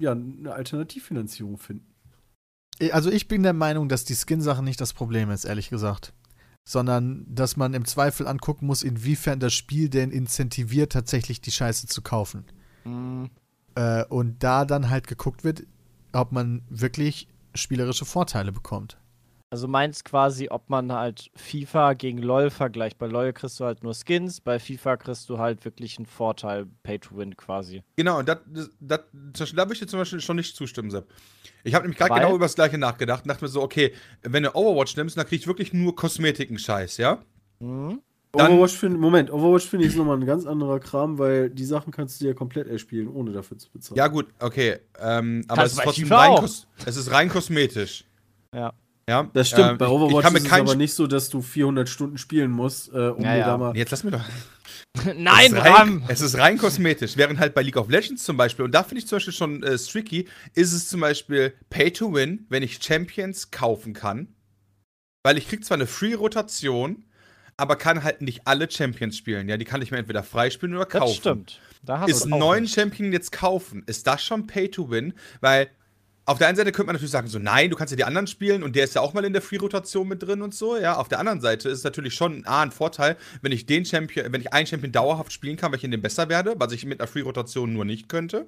ja 0.00 0.12
eine 0.12 0.52
Alternativfinanzierung 0.54 1.58
finden. 1.58 1.91
Also 2.90 3.10
ich 3.10 3.28
bin 3.28 3.42
der 3.42 3.52
Meinung, 3.52 3.88
dass 3.88 4.04
die 4.04 4.14
Skin-Sache 4.14 4.62
nicht 4.62 4.80
das 4.80 4.92
Problem 4.92 5.30
ist, 5.30 5.44
ehrlich 5.44 5.70
gesagt. 5.70 6.12
Sondern, 6.64 7.26
dass 7.28 7.56
man 7.56 7.74
im 7.74 7.84
Zweifel 7.84 8.26
angucken 8.26 8.66
muss, 8.66 8.82
inwiefern 8.82 9.40
das 9.40 9.52
Spiel 9.52 9.88
denn 9.88 10.10
incentiviert, 10.10 10.92
tatsächlich 10.92 11.40
die 11.40 11.50
Scheiße 11.50 11.86
zu 11.86 12.02
kaufen. 12.02 12.44
Mhm. 12.84 13.30
Äh, 13.74 14.04
und 14.06 14.42
da 14.42 14.64
dann 14.64 14.90
halt 14.90 15.06
geguckt 15.06 15.44
wird, 15.44 15.64
ob 16.12 16.32
man 16.32 16.62
wirklich 16.68 17.28
spielerische 17.54 18.04
Vorteile 18.04 18.52
bekommt. 18.52 18.98
Also 19.52 19.68
meinst 19.68 20.06
quasi, 20.06 20.48
ob 20.48 20.70
man 20.70 20.90
halt 20.92 21.30
FIFA 21.36 21.92
gegen 21.92 22.16
LOL 22.16 22.48
vergleicht. 22.48 22.96
Bei 22.96 23.06
LOL 23.06 23.34
kriegst 23.34 23.60
du 23.60 23.66
halt 23.66 23.82
nur 23.82 23.92
Skins, 23.92 24.40
bei 24.40 24.58
FIFA 24.58 24.96
kriegst 24.96 25.28
du 25.28 25.36
halt 25.36 25.62
wirklich 25.66 25.98
einen 25.98 26.06
Vorteil, 26.06 26.64
Pay 26.82 27.00
to 27.00 27.18
Win 27.18 27.36
quasi. 27.36 27.82
Genau, 27.96 28.20
und 28.20 28.30
da 28.30 28.40
würde 28.46 29.72
ich 29.74 29.78
dir 29.78 29.86
zum 29.86 29.98
Beispiel 29.98 30.20
schon 30.22 30.36
nicht 30.36 30.56
zustimmen, 30.56 30.90
Sepp. 30.90 31.06
Ich 31.64 31.74
habe 31.74 31.82
nämlich 31.84 31.98
gerade 31.98 32.14
genau 32.18 32.34
über 32.34 32.46
das 32.46 32.54
gleiche 32.54 32.78
nachgedacht 32.78 33.24
und 33.24 33.28
dachte 33.28 33.44
mir 33.44 33.50
so, 33.50 33.60
okay, 33.60 33.92
wenn 34.22 34.42
du 34.42 34.54
Overwatch 34.54 34.96
nimmst, 34.96 35.18
dann 35.18 35.26
kriegst 35.26 35.44
du 35.44 35.50
wirklich 35.50 35.74
nur 35.74 35.94
Kosmetiken-Scheiß, 35.96 36.96
ja? 36.96 37.18
Mhm. 37.60 38.00
Dann- 38.32 38.52
Overwatch 38.52 38.78
finde 38.78 38.96
Moment, 38.96 39.30
Overwatch 39.30 39.66
finde 39.66 39.84
ich 39.84 39.92
ist 39.92 39.98
nochmal 39.98 40.16
ein 40.16 40.24
ganz 40.24 40.46
anderer 40.46 40.80
Kram, 40.80 41.18
weil 41.18 41.50
die 41.50 41.66
Sachen 41.66 41.92
kannst 41.92 42.18
du 42.18 42.24
dir 42.24 42.34
komplett 42.34 42.68
erspielen, 42.68 43.08
ohne 43.08 43.32
dafür 43.32 43.58
zu 43.58 43.70
bezahlen. 43.70 43.98
Ja, 43.98 44.08
gut, 44.08 44.28
okay. 44.38 44.78
Ähm, 44.98 45.44
aber 45.48 45.64
es 45.64 45.74
ist 45.74 46.10
rein, 46.10 46.42
es 46.86 46.96
ist 46.96 47.10
rein 47.10 47.28
kosmetisch. 47.28 48.06
Ja. 48.54 48.72
Ja, 49.08 49.28
Das 49.32 49.48
stimmt, 49.48 49.70
ähm, 49.72 49.78
bei 49.78 49.86
ich- 49.86 49.90
Overwatch 49.90 50.32
ist 50.34 50.46
es 50.46 50.52
aber 50.52 50.74
nicht 50.76 50.94
so, 50.94 51.06
dass 51.08 51.28
du 51.28 51.42
400 51.42 51.88
Stunden 51.88 52.18
spielen 52.18 52.50
musst, 52.52 52.88
äh, 52.92 53.08
um 53.08 53.24
Ja, 53.24 53.38
da 53.44 53.58
mal. 53.58 53.76
Jetzt 53.76 53.90
lass 53.90 54.04
mir 54.04 54.12
doch. 54.12 54.24
Nein, 55.16 55.46
es 55.46 55.52
ist 55.52 55.58
rein, 55.64 55.72
Ram! 55.72 56.04
es 56.08 56.20
ist 56.20 56.38
rein 56.38 56.58
kosmetisch. 56.58 57.16
Während 57.16 57.40
halt 57.40 57.54
bei 57.54 57.62
League 57.62 57.76
of 57.76 57.88
Legends 57.88 58.22
zum 58.22 58.36
Beispiel, 58.36 58.64
und 58.64 58.72
da 58.72 58.84
finde 58.84 59.00
ich 59.00 59.08
zum 59.08 59.16
Beispiel 59.16 59.32
schon 59.32 59.62
äh, 59.64 59.76
tricky, 59.76 60.28
ist 60.54 60.72
es 60.72 60.88
zum 60.88 61.00
Beispiel 61.00 61.52
Pay 61.70 61.90
to 61.92 62.12
Win, 62.14 62.46
wenn 62.48 62.62
ich 62.62 62.80
Champions 62.82 63.50
kaufen 63.50 63.92
kann. 63.92 64.28
Weil 65.24 65.36
ich 65.38 65.48
krieg 65.48 65.64
zwar 65.64 65.76
eine 65.76 65.86
Free-Rotation, 65.86 67.04
aber 67.56 67.76
kann 67.76 68.04
halt 68.04 68.22
nicht 68.22 68.46
alle 68.46 68.70
Champions 68.70 69.16
spielen. 69.16 69.48
Ja, 69.48 69.56
die 69.56 69.64
kann 69.64 69.82
ich 69.82 69.90
mir 69.90 69.98
entweder 69.98 70.22
freispielen 70.22 70.74
oder 70.76 70.86
kaufen. 70.86 71.06
Das 71.06 71.16
stimmt. 71.16 71.60
Da 71.82 72.00
hast 72.00 72.10
Ist 72.10 72.20
du 72.24 72.30
einen 72.30 72.38
neuen. 72.38 72.68
Champion 72.68 73.12
jetzt 73.12 73.32
kaufen, 73.32 73.82
ist 73.86 74.06
das 74.06 74.22
schon 74.22 74.46
Pay 74.46 74.70
to 74.70 74.90
Win? 74.90 75.14
Weil 75.40 75.68
auf 76.24 76.38
der 76.38 76.46
einen 76.48 76.56
Seite 76.56 76.70
könnte 76.72 76.86
man 76.86 76.94
natürlich 76.94 77.10
sagen, 77.10 77.26
so 77.28 77.38
nein, 77.38 77.68
du 77.70 77.76
kannst 77.76 77.90
ja 77.90 77.96
die 77.96 78.04
anderen 78.04 78.26
spielen 78.28 78.62
und 78.62 78.76
der 78.76 78.84
ist 78.84 78.94
ja 78.94 79.00
auch 79.00 79.12
mal 79.12 79.24
in 79.24 79.32
der 79.32 79.42
Free-Rotation 79.42 80.06
mit 80.06 80.22
drin 80.22 80.40
und 80.42 80.54
so, 80.54 80.76
ja. 80.76 80.96
Auf 80.96 81.08
der 81.08 81.18
anderen 81.18 81.40
Seite 81.40 81.68
ist 81.68 81.78
es 81.78 81.84
natürlich 81.84 82.14
schon 82.14 82.46
A, 82.46 82.62
ein 82.62 82.70
Vorteil, 82.70 83.16
wenn 83.40 83.50
ich 83.52 83.66
den 83.66 83.84
Champion, 83.84 84.32
wenn 84.32 84.40
ich 84.40 84.52
einen 84.52 84.66
Champion 84.66 84.92
dauerhaft 84.92 85.32
spielen 85.32 85.56
kann, 85.56 85.72
weil 85.72 85.78
ich 85.78 85.84
in 85.84 85.90
dem 85.90 86.00
besser 86.02 86.28
werde, 86.28 86.54
was 86.58 86.72
ich 86.72 86.86
mit 86.86 87.00
einer 87.00 87.08
Free-Rotation 87.08 87.72
nur 87.72 87.84
nicht 87.84 88.08
könnte. 88.08 88.46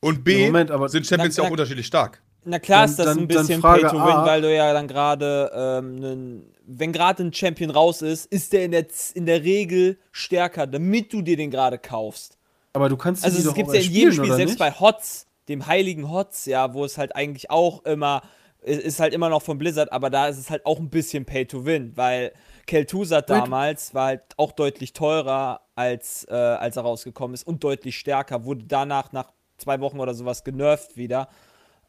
Und 0.00 0.24
B, 0.24 0.46
Moment, 0.46 0.70
aber- 0.70 0.88
sind 0.88 1.06
Champions 1.06 1.36
ja 1.36 1.44
auch 1.44 1.50
unterschiedlich 1.50 1.86
stark. 1.86 2.22
Na 2.44 2.58
klar 2.58 2.82
Dann- 2.82 2.90
ist 2.90 2.98
das 2.98 3.06
dann- 3.06 3.18
ein 3.18 3.28
bisschen 3.28 3.60
Frage 3.60 3.82
Pay 3.82 3.90
to 3.90 3.96
Win, 3.96 4.00
A. 4.12 4.26
weil 4.26 4.42
du 4.42 4.54
ja 4.54 4.72
dann 4.72 4.86
gerade, 4.86 5.50
ähm, 5.54 6.42
wenn 6.66 6.92
gerade 6.92 7.24
ein 7.24 7.32
Champion 7.32 7.70
raus 7.70 8.00
ist, 8.02 8.26
ist 8.26 8.52
der 8.52 8.64
in 8.64 8.70
der, 8.70 8.86
in 9.14 9.26
der 9.26 9.42
Regel 9.42 9.98
stärker, 10.12 10.66
damit 10.66 11.12
du 11.12 11.20
dir 11.22 11.36
den 11.36 11.50
gerade 11.50 11.78
kaufst. 11.78 12.38
Aber 12.74 12.88
du 12.88 12.96
kannst 12.96 13.24
Also 13.24 13.48
es 13.48 13.54
gibt 13.54 13.72
ja 13.74 13.80
in 13.80 13.90
jedem 13.90 14.12
Spiel, 14.12 14.26
selbst 14.34 14.50
nicht? 14.52 14.58
bei 14.58 14.70
HOTS, 14.70 15.26
dem 15.48 15.66
heiligen 15.66 16.10
HOTS, 16.10 16.46
ja, 16.46 16.74
wo 16.74 16.84
es 16.84 16.98
halt 16.98 17.16
eigentlich 17.16 17.50
auch 17.50 17.84
immer, 17.84 18.22
ist 18.60 19.00
halt 19.00 19.14
immer 19.14 19.28
noch 19.28 19.42
von 19.42 19.58
Blizzard, 19.58 19.92
aber 19.92 20.10
da 20.10 20.28
ist 20.28 20.38
es 20.38 20.50
halt 20.50 20.66
auch 20.66 20.78
ein 20.78 20.90
bisschen 20.90 21.24
Pay 21.24 21.46
to 21.46 21.64
Win, 21.64 21.96
weil 21.96 22.32
Kel'Thuzad 22.66 23.22
damals 23.22 23.94
war 23.94 24.06
halt 24.06 24.22
auch 24.36 24.52
deutlich 24.52 24.92
teurer, 24.92 25.62
als, 25.74 26.26
äh, 26.28 26.34
als 26.34 26.76
er 26.76 26.82
rausgekommen 26.82 27.34
ist 27.34 27.46
und 27.46 27.64
deutlich 27.64 27.98
stärker, 27.98 28.44
wurde 28.44 28.64
danach 28.64 29.12
nach 29.12 29.32
zwei 29.56 29.80
Wochen 29.80 30.00
oder 30.00 30.14
sowas 30.14 30.44
genervt 30.44 30.96
wieder. 30.96 31.28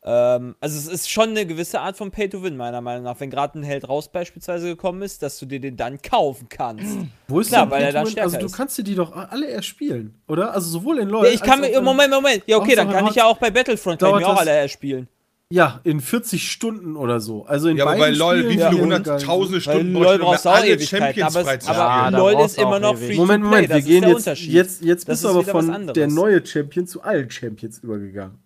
Ähm, 0.01 0.55
also 0.61 0.77
es 0.77 0.87
ist 0.87 1.09
schon 1.11 1.29
eine 1.31 1.45
gewisse 1.45 1.81
Art 1.81 1.97
von 1.97 2.09
Pay 2.09 2.29
to 2.29 2.41
Win, 2.41 2.55
meiner 2.55 2.79
Meinung 2.79 3.03
nach. 3.03 3.19
Wenn 3.19 3.29
gerade 3.29 3.59
ein 3.59 3.63
Held 3.63 3.87
raus 3.89 4.09
beispielsweise 4.11 4.67
gekommen 4.67 5.01
ist, 5.01 5.21
dass 5.21 5.37
du 5.39 5.45
dir 5.45 5.59
den 5.59 5.75
dann 5.75 6.01
kaufen 6.01 6.47
kannst. 6.49 6.99
Wo 7.27 7.41
ist 7.41 7.49
Klar, 7.49 7.63
denn 7.63 7.71
weil 7.71 7.83
er 7.83 7.91
dann 7.91 8.07
stärker 8.07 8.31
Also 8.33 8.47
du 8.47 8.49
kannst 8.49 8.77
dir 8.77 8.83
die 8.83 8.95
doch 8.95 9.11
alle 9.13 9.47
erspielen, 9.49 10.15
oder? 10.27 10.53
Also 10.53 10.69
sowohl 10.69 10.99
in 10.99 11.09
LoL 11.09 11.23
Nee, 11.23 11.35
ich 11.35 11.43
kann 11.43 11.59
mir, 11.59 11.81
Moment, 11.81 12.11
Moment. 12.11 12.43
Ja, 12.47 12.57
okay, 12.57 12.75
dann 12.75 12.87
so 12.87 12.93
kann 12.93 13.05
in 13.05 13.09
ich 13.11 13.15
ja 13.15 13.25
auch 13.25 13.37
bei 13.37 13.51
Battlefront 13.51 13.99
kann 13.99 14.09
ich 14.11 14.15
mir 14.19 14.27
auch 14.27 14.37
alle 14.39 14.51
erspielen. 14.51 15.09
Ja, 15.51 15.81
in 15.83 15.99
40 15.99 16.49
Stunden 16.51 16.95
oder 16.95 17.19
so. 17.19 17.43
Also 17.45 17.69
in 17.69 17.77
Ja, 17.77 17.85
aber 17.87 17.97
bei 17.97 18.11
LOL, 18.11 18.43
wie 18.47 18.53
viele 18.53 18.69
die 18.69 18.75
Ja. 18.75 18.81
hunderttausende 18.81 19.59
Stunden 19.59 19.93
LOL 19.93 20.19
brauchst 20.19 20.45
du 20.45 20.49
auch 20.49 20.53
alle 20.53 20.67
Ewigkeiten, 20.67 21.05
Champions 21.05 21.35
aber, 21.35 21.53
es, 21.55 21.67
aber 21.67 21.77
Ja, 21.79 22.09
LOL 22.09 22.45
ist 22.45 22.57
immer 22.59 22.79
noch 22.79 22.95
free 22.95 23.15
Moment, 23.15 23.43
to 23.43 23.49
play, 23.49 23.61
Moment, 23.63 23.69
wir 23.69 23.81
gehen 23.81 24.01
der 24.01 24.09
jetzt, 24.11 24.17
Unterschied. 24.17 24.51
jetzt, 24.51 24.83
jetzt 24.83 25.09
Das 25.09 25.21
bist 25.21 25.23
du 25.23 25.39
ist 25.39 25.49
aber 25.49 25.61
von 25.63 25.87
der 25.93 26.07
neue 26.07 26.45
Champion 26.45 26.85
zu 26.85 27.01
allen 27.01 27.31
Champions 27.31 27.79
übergegangen. 27.79 28.37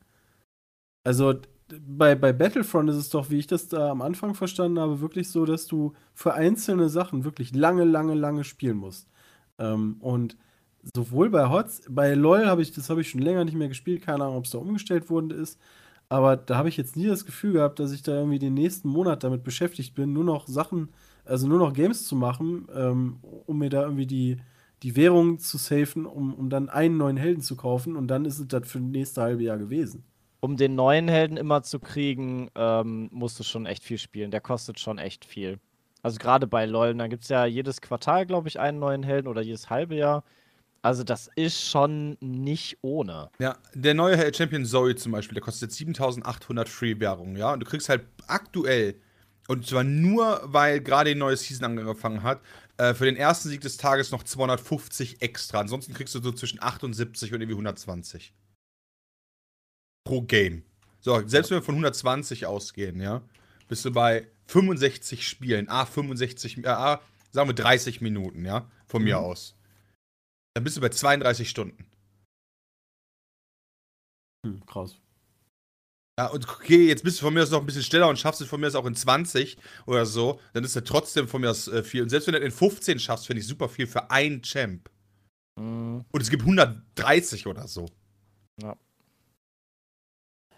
Also 1.03 1.35
bei, 1.87 2.15
bei 2.15 2.33
Battlefront 2.33 2.89
ist 2.89 2.95
es 2.97 3.09
doch, 3.09 3.29
wie 3.29 3.39
ich 3.39 3.47
das 3.47 3.67
da 3.67 3.89
am 3.91 4.01
Anfang 4.01 4.35
verstanden 4.35 4.79
habe, 4.79 5.01
wirklich 5.01 5.29
so, 5.29 5.45
dass 5.45 5.67
du 5.67 5.93
für 6.13 6.33
einzelne 6.33 6.89
Sachen 6.89 7.23
wirklich 7.23 7.53
lange, 7.55 7.83
lange, 7.83 8.13
lange 8.13 8.43
spielen 8.43 8.77
musst. 8.77 9.09
Ähm, 9.57 9.97
und 9.99 10.37
sowohl 10.95 11.29
bei 11.29 11.49
HOTS, 11.49 11.83
bei 11.89 12.13
LOL 12.13 12.45
habe 12.45 12.61
ich, 12.61 12.71
das 12.71 12.89
habe 12.89 13.01
ich 13.01 13.09
schon 13.09 13.21
länger 13.21 13.45
nicht 13.45 13.55
mehr 13.55 13.69
gespielt, 13.69 14.03
keine 14.03 14.23
Ahnung, 14.25 14.37
ob 14.37 14.45
es 14.45 14.51
da 14.51 14.57
umgestellt 14.57 15.09
worden 15.09 15.31
ist. 15.31 15.59
Aber 16.09 16.37
da 16.37 16.57
habe 16.57 16.69
ich 16.69 16.77
jetzt 16.77 16.95
nie 16.95 17.07
das 17.07 17.25
Gefühl 17.25 17.53
gehabt, 17.53 17.79
dass 17.79 17.91
ich 17.91 18.03
da 18.03 18.13
irgendwie 18.13 18.39
den 18.39 18.53
nächsten 18.53 18.89
Monat 18.89 19.23
damit 19.23 19.43
beschäftigt 19.43 19.95
bin, 19.95 20.13
nur 20.13 20.23
noch 20.23 20.47
Sachen, 20.47 20.89
also 21.25 21.47
nur 21.47 21.59
noch 21.59 21.73
Games 21.73 22.05
zu 22.05 22.15
machen, 22.15 22.67
ähm, 22.75 23.17
um 23.21 23.57
mir 23.57 23.69
da 23.69 23.83
irgendwie 23.83 24.05
die, 24.05 24.37
die 24.83 24.95
Währung 24.95 25.39
zu 25.39 25.57
safen, 25.57 26.05
um, 26.05 26.33
um 26.33 26.49
dann 26.49 26.69
einen 26.69 26.97
neuen 26.97 27.17
Helden 27.17 27.41
zu 27.41 27.55
kaufen 27.55 27.95
und 27.95 28.07
dann 28.07 28.25
ist 28.25 28.39
es 28.39 28.47
das 28.47 28.69
für 28.69 28.79
das 28.79 28.87
nächste 28.87 29.21
halbe 29.21 29.43
Jahr 29.43 29.57
gewesen. 29.57 30.03
Um 30.43 30.57
den 30.57 30.75
neuen 30.75 31.07
Helden 31.07 31.37
immer 31.37 31.63
zu 31.63 31.79
kriegen, 31.79 32.51
ähm, 32.55 33.07
musst 33.13 33.39
du 33.39 33.43
schon 33.45 33.65
echt 33.65 33.81
viel 33.81 33.97
spielen. 33.97 34.29
Der 34.29 34.41
kostet 34.41 34.77
schon 34.77 34.97
echt 34.97 35.23
viel. 35.23 35.57
Also 36.01 36.17
gerade 36.17 36.47
bei 36.47 36.65
LOL, 36.65 36.93
da 36.95 37.07
gibt 37.07 37.23
es 37.23 37.29
ja 37.29 37.45
jedes 37.45 37.79
Quartal, 37.79 38.25
glaube 38.25 38.49
ich, 38.49 38.59
einen 38.59 38.77
neuen 38.77 39.03
Helden 39.03 39.29
oder 39.29 39.41
jedes 39.41 39.69
halbe 39.69 39.95
Jahr. 39.95 40.25
Also 40.81 41.05
das 41.05 41.29
ist 41.37 41.69
schon 41.69 42.17
nicht 42.19 42.77
ohne. 42.81 43.29
Ja, 43.39 43.55
der 43.73 43.93
neue 43.93 44.17
Held 44.17 44.35
Champion 44.35 44.65
Zoe 44.65 44.95
zum 44.95 45.13
Beispiel, 45.13 45.35
der 45.35 45.43
kostet 45.43 45.71
7800 45.71 46.67
Free-Währung, 46.67 47.37
ja. 47.37 47.53
Und 47.53 47.61
du 47.61 47.65
kriegst 47.65 47.87
halt 47.87 48.05
aktuell, 48.27 48.95
und 49.47 49.65
zwar 49.65 49.85
nur, 49.85 50.41
weil 50.43 50.81
gerade 50.81 51.13
die 51.13 51.17
neue 51.17 51.37
Season 51.37 51.63
angefangen 51.63 52.21
hat, 52.21 52.41
äh, 52.75 52.93
für 52.93 53.05
den 53.05 53.15
ersten 53.15 53.47
Sieg 53.47 53.61
des 53.61 53.77
Tages 53.77 54.11
noch 54.11 54.23
250 54.23 55.21
extra. 55.21 55.61
Ansonsten 55.61 55.93
kriegst 55.93 56.13
du 56.15 56.21
so 56.21 56.33
zwischen 56.33 56.61
78 56.61 57.33
und 57.33 57.39
irgendwie 57.39 57.55
120. 57.55 58.33
Pro 60.03 60.21
Game. 60.21 60.63
So, 60.99 61.21
selbst 61.27 61.51
wenn 61.51 61.57
wir 61.59 61.63
von 61.63 61.75
120 61.75 62.45
ausgehen, 62.45 63.01
ja, 63.01 63.21
bist 63.67 63.83
du 63.85 63.91
bei 63.91 64.27
65 64.47 65.27
Spielen, 65.27 65.69
A, 65.69 65.85
65, 65.85 66.63
äh, 66.63 66.67
A, 66.67 67.01
sagen 67.31 67.49
wir 67.49 67.55
30 67.55 68.01
Minuten, 68.01 68.45
ja, 68.45 68.69
von 68.87 69.03
mir 69.03 69.17
Mhm. 69.17 69.23
aus. 69.23 69.55
Dann 70.55 70.63
bist 70.63 70.77
du 70.77 70.81
bei 70.81 70.89
32 70.89 71.49
Stunden. 71.49 71.85
Hm, 74.45 74.65
krass. 74.65 74.97
Ja, 76.19 76.27
und 76.27 76.47
okay, 76.47 76.87
jetzt 76.87 77.03
bist 77.03 77.17
du 77.19 77.23
von 77.25 77.33
mir 77.33 77.41
aus 77.41 77.49
noch 77.49 77.59
ein 77.61 77.65
bisschen 77.65 77.81
schneller 77.81 78.07
und 78.07 78.19
schaffst 78.19 78.39
es 78.41 78.47
von 78.47 78.59
mir 78.61 78.67
aus 78.67 78.75
auch 78.75 78.85
in 78.85 78.95
20 78.95 79.57
oder 79.87 80.05
so, 80.05 80.39
dann 80.53 80.63
ist 80.63 80.75
er 80.75 80.83
trotzdem 80.83 81.27
von 81.27 81.41
mir 81.41 81.49
aus 81.49 81.67
äh, 81.67 81.81
viel. 81.83 82.03
Und 82.03 82.09
selbst 82.09 82.27
wenn 82.27 82.33
du 82.33 82.39
das 82.39 82.45
in 82.45 82.51
15 82.55 82.99
schaffst, 82.99 83.25
finde 83.25 83.41
ich 83.41 83.47
super 83.47 83.67
viel 83.67 83.87
für 83.87 84.11
einen 84.11 84.43
Champ. 84.43 84.91
Mhm. 85.59 86.05
Und 86.11 86.21
es 86.21 86.29
gibt 86.29 86.43
130 86.43 87.47
oder 87.47 87.67
so. 87.67 87.87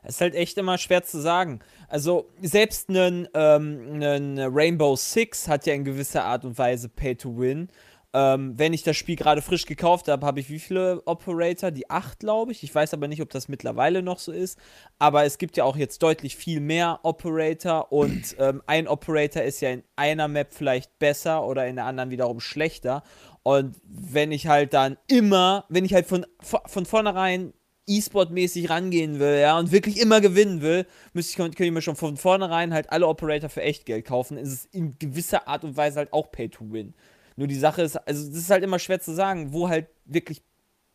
Es 0.06 0.16
ist 0.16 0.22
halt 0.22 0.36
echt 0.36 0.58
immer 0.58 0.78
schwer 0.78 1.04
zu 1.04 1.20
sagen. 1.20 1.60
Also, 1.88 2.30
selbst 2.42 2.90
ein 2.90 3.28
ähm, 3.34 4.38
Rainbow 4.40 4.96
Six 4.96 5.48
hat 5.48 5.66
ja 5.66 5.74
in 5.74 5.84
gewisser 5.84 6.24
Art 6.24 6.46
und 6.46 6.58
Weise 6.58 6.90
Pay 6.90 7.16
to 7.16 7.38
Win. 7.38 7.70
Ähm, 8.18 8.54
wenn 8.58 8.72
ich 8.72 8.84
das 8.84 8.96
Spiel 8.96 9.18
gerade 9.18 9.42
frisch 9.42 9.66
gekauft 9.66 10.08
habe, 10.08 10.26
habe 10.26 10.40
ich 10.40 10.50
wie 10.50 10.60
viele 10.60 11.02
Operator? 11.06 11.70
Die 11.70 11.90
acht, 11.90 12.20
glaube 12.20 12.54
ich. 12.54 12.64
Ich 12.64 12.74
weiß 12.74 12.94
aber 12.94 13.10
nicht, 13.10 13.22
ob 13.22 13.30
das 13.30 13.50
mittlerweile 13.50 14.02
noch 14.02 14.20
so 14.20 14.32
ist. 14.32 14.58
Aber 15.00 15.26
es 15.26 15.38
gibt 15.38 15.58
ja 15.58 15.66
auch 15.66 15.76
jetzt 15.76 16.02
deutlich 16.02 16.38
viel 16.38 16.62
mehr 16.62 17.02
Operator 17.04 17.92
und 17.92 18.34
ähm, 18.40 18.62
ein 18.68 18.88
Operator 18.88 19.44
ist 19.44 19.60
ja 19.60 19.72
in 19.72 19.84
einer 19.98 20.30
Map 20.30 20.54
vielleicht 20.54 20.98
besser 20.98 21.46
oder 21.46 21.68
in 21.68 21.76
der 21.76 21.86
anderen 21.86 22.10
wiederum 22.10 22.40
schlechter. 22.40 23.04
Und 23.44 23.76
wenn 23.84 24.32
ich 24.32 24.48
halt 24.48 24.74
dann 24.74 24.96
immer, 25.08 25.66
wenn 25.68 25.84
ich 25.84 25.94
halt 25.94 26.08
von, 26.08 26.26
von 26.40 26.86
vornherein 26.86 27.54
E-Sport-mäßig 27.88 28.70
rangehen 28.70 29.20
will, 29.20 29.40
ja, 29.40 29.58
und 29.60 29.72
wirklich 29.72 30.00
immer 30.00 30.22
gewinnen 30.22 30.62
will, 30.62 30.86
müsste 31.14 31.32
ich, 31.32 31.36
könnte 31.38 31.64
ich 31.64 31.72
mir 31.72 31.82
schon 31.82 31.96
von 31.96 32.18
vornherein 32.18 32.74
halt 32.74 32.92
alle 32.92 33.08
Operator 33.08 33.50
für 33.50 33.62
Echtgeld 33.62 34.06
kaufen. 34.06 34.38
Ist 34.38 34.52
es 34.54 34.66
in 34.72 34.98
gewisser 35.00 35.48
Art 35.48 35.64
und 35.64 35.78
Weise 35.78 35.98
halt 36.00 36.14
auch 36.14 36.32
Pay 36.32 36.50
to 36.50 36.66
Win. 36.72 36.94
Nur 37.36 37.48
die 37.48 37.56
Sache 37.60 37.82
ist, 37.82 37.96
also 38.08 38.28
das 38.28 38.38
ist 38.38 38.50
halt 38.50 38.64
immer 38.64 38.80
schwer 38.80 39.00
zu 39.00 39.14
sagen, 39.14 39.54
wo 39.54 39.68
halt 39.70 39.88
wirklich 40.06 40.42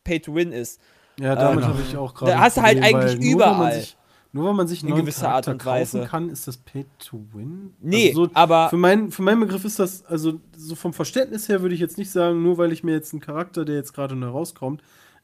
Pay 0.03 0.19
to 0.19 0.33
Win 0.35 0.51
ist. 0.51 0.81
Ja, 1.19 1.35
damit 1.35 1.63
Ähm, 1.63 1.69
habe 1.69 1.81
ich 1.87 1.95
auch 1.95 2.13
gerade. 2.13 2.31
da 2.31 2.39
hast 2.39 2.57
du 2.57 2.61
halt 2.61 2.81
eigentlich 2.81 3.19
nur, 3.19 3.31
überall. 3.33 3.73
sich- 3.79 3.97
Nur 4.33 4.45
weil 4.47 4.53
man 4.53 4.67
sich 4.67 4.79
einen 4.79 4.87
In 4.89 4.93
neuen 4.95 5.05
gewisser 5.05 5.29
Art 5.29 5.47
und 5.49 5.63
Weise. 5.65 5.99
kaufen 5.99 6.09
kann, 6.09 6.29
ist 6.29 6.47
das 6.47 6.55
Pay 6.57 6.85
to 6.99 7.21
Win? 7.33 7.73
Nee, 7.81 8.09
also 8.09 8.25
so, 8.25 8.31
aber 8.33 8.69
Für, 8.69 8.77
mein, 8.77 9.11
für 9.11 9.21
meinen 9.23 9.41
Begriff 9.41 9.65
ist 9.65 9.77
das, 9.77 10.05
also 10.05 10.39
so 10.55 10.75
vom 10.75 10.93
Verständnis 10.93 11.49
her 11.49 11.61
würde 11.61 11.75
ich 11.75 11.81
jetzt 11.81 11.97
nicht 11.97 12.09
sagen, 12.09 12.41
nur 12.41 12.57
weil 12.57 12.71
ich 12.71 12.81
mir 12.83 12.93
jetzt 12.93 13.13
einen 13.13 13.19
Charakter, 13.21 13.65
der 13.65 13.75
jetzt 13.75 13.93
gerade 13.93 14.15
neu 14.15 14.29
rauskommt, 14.29 14.81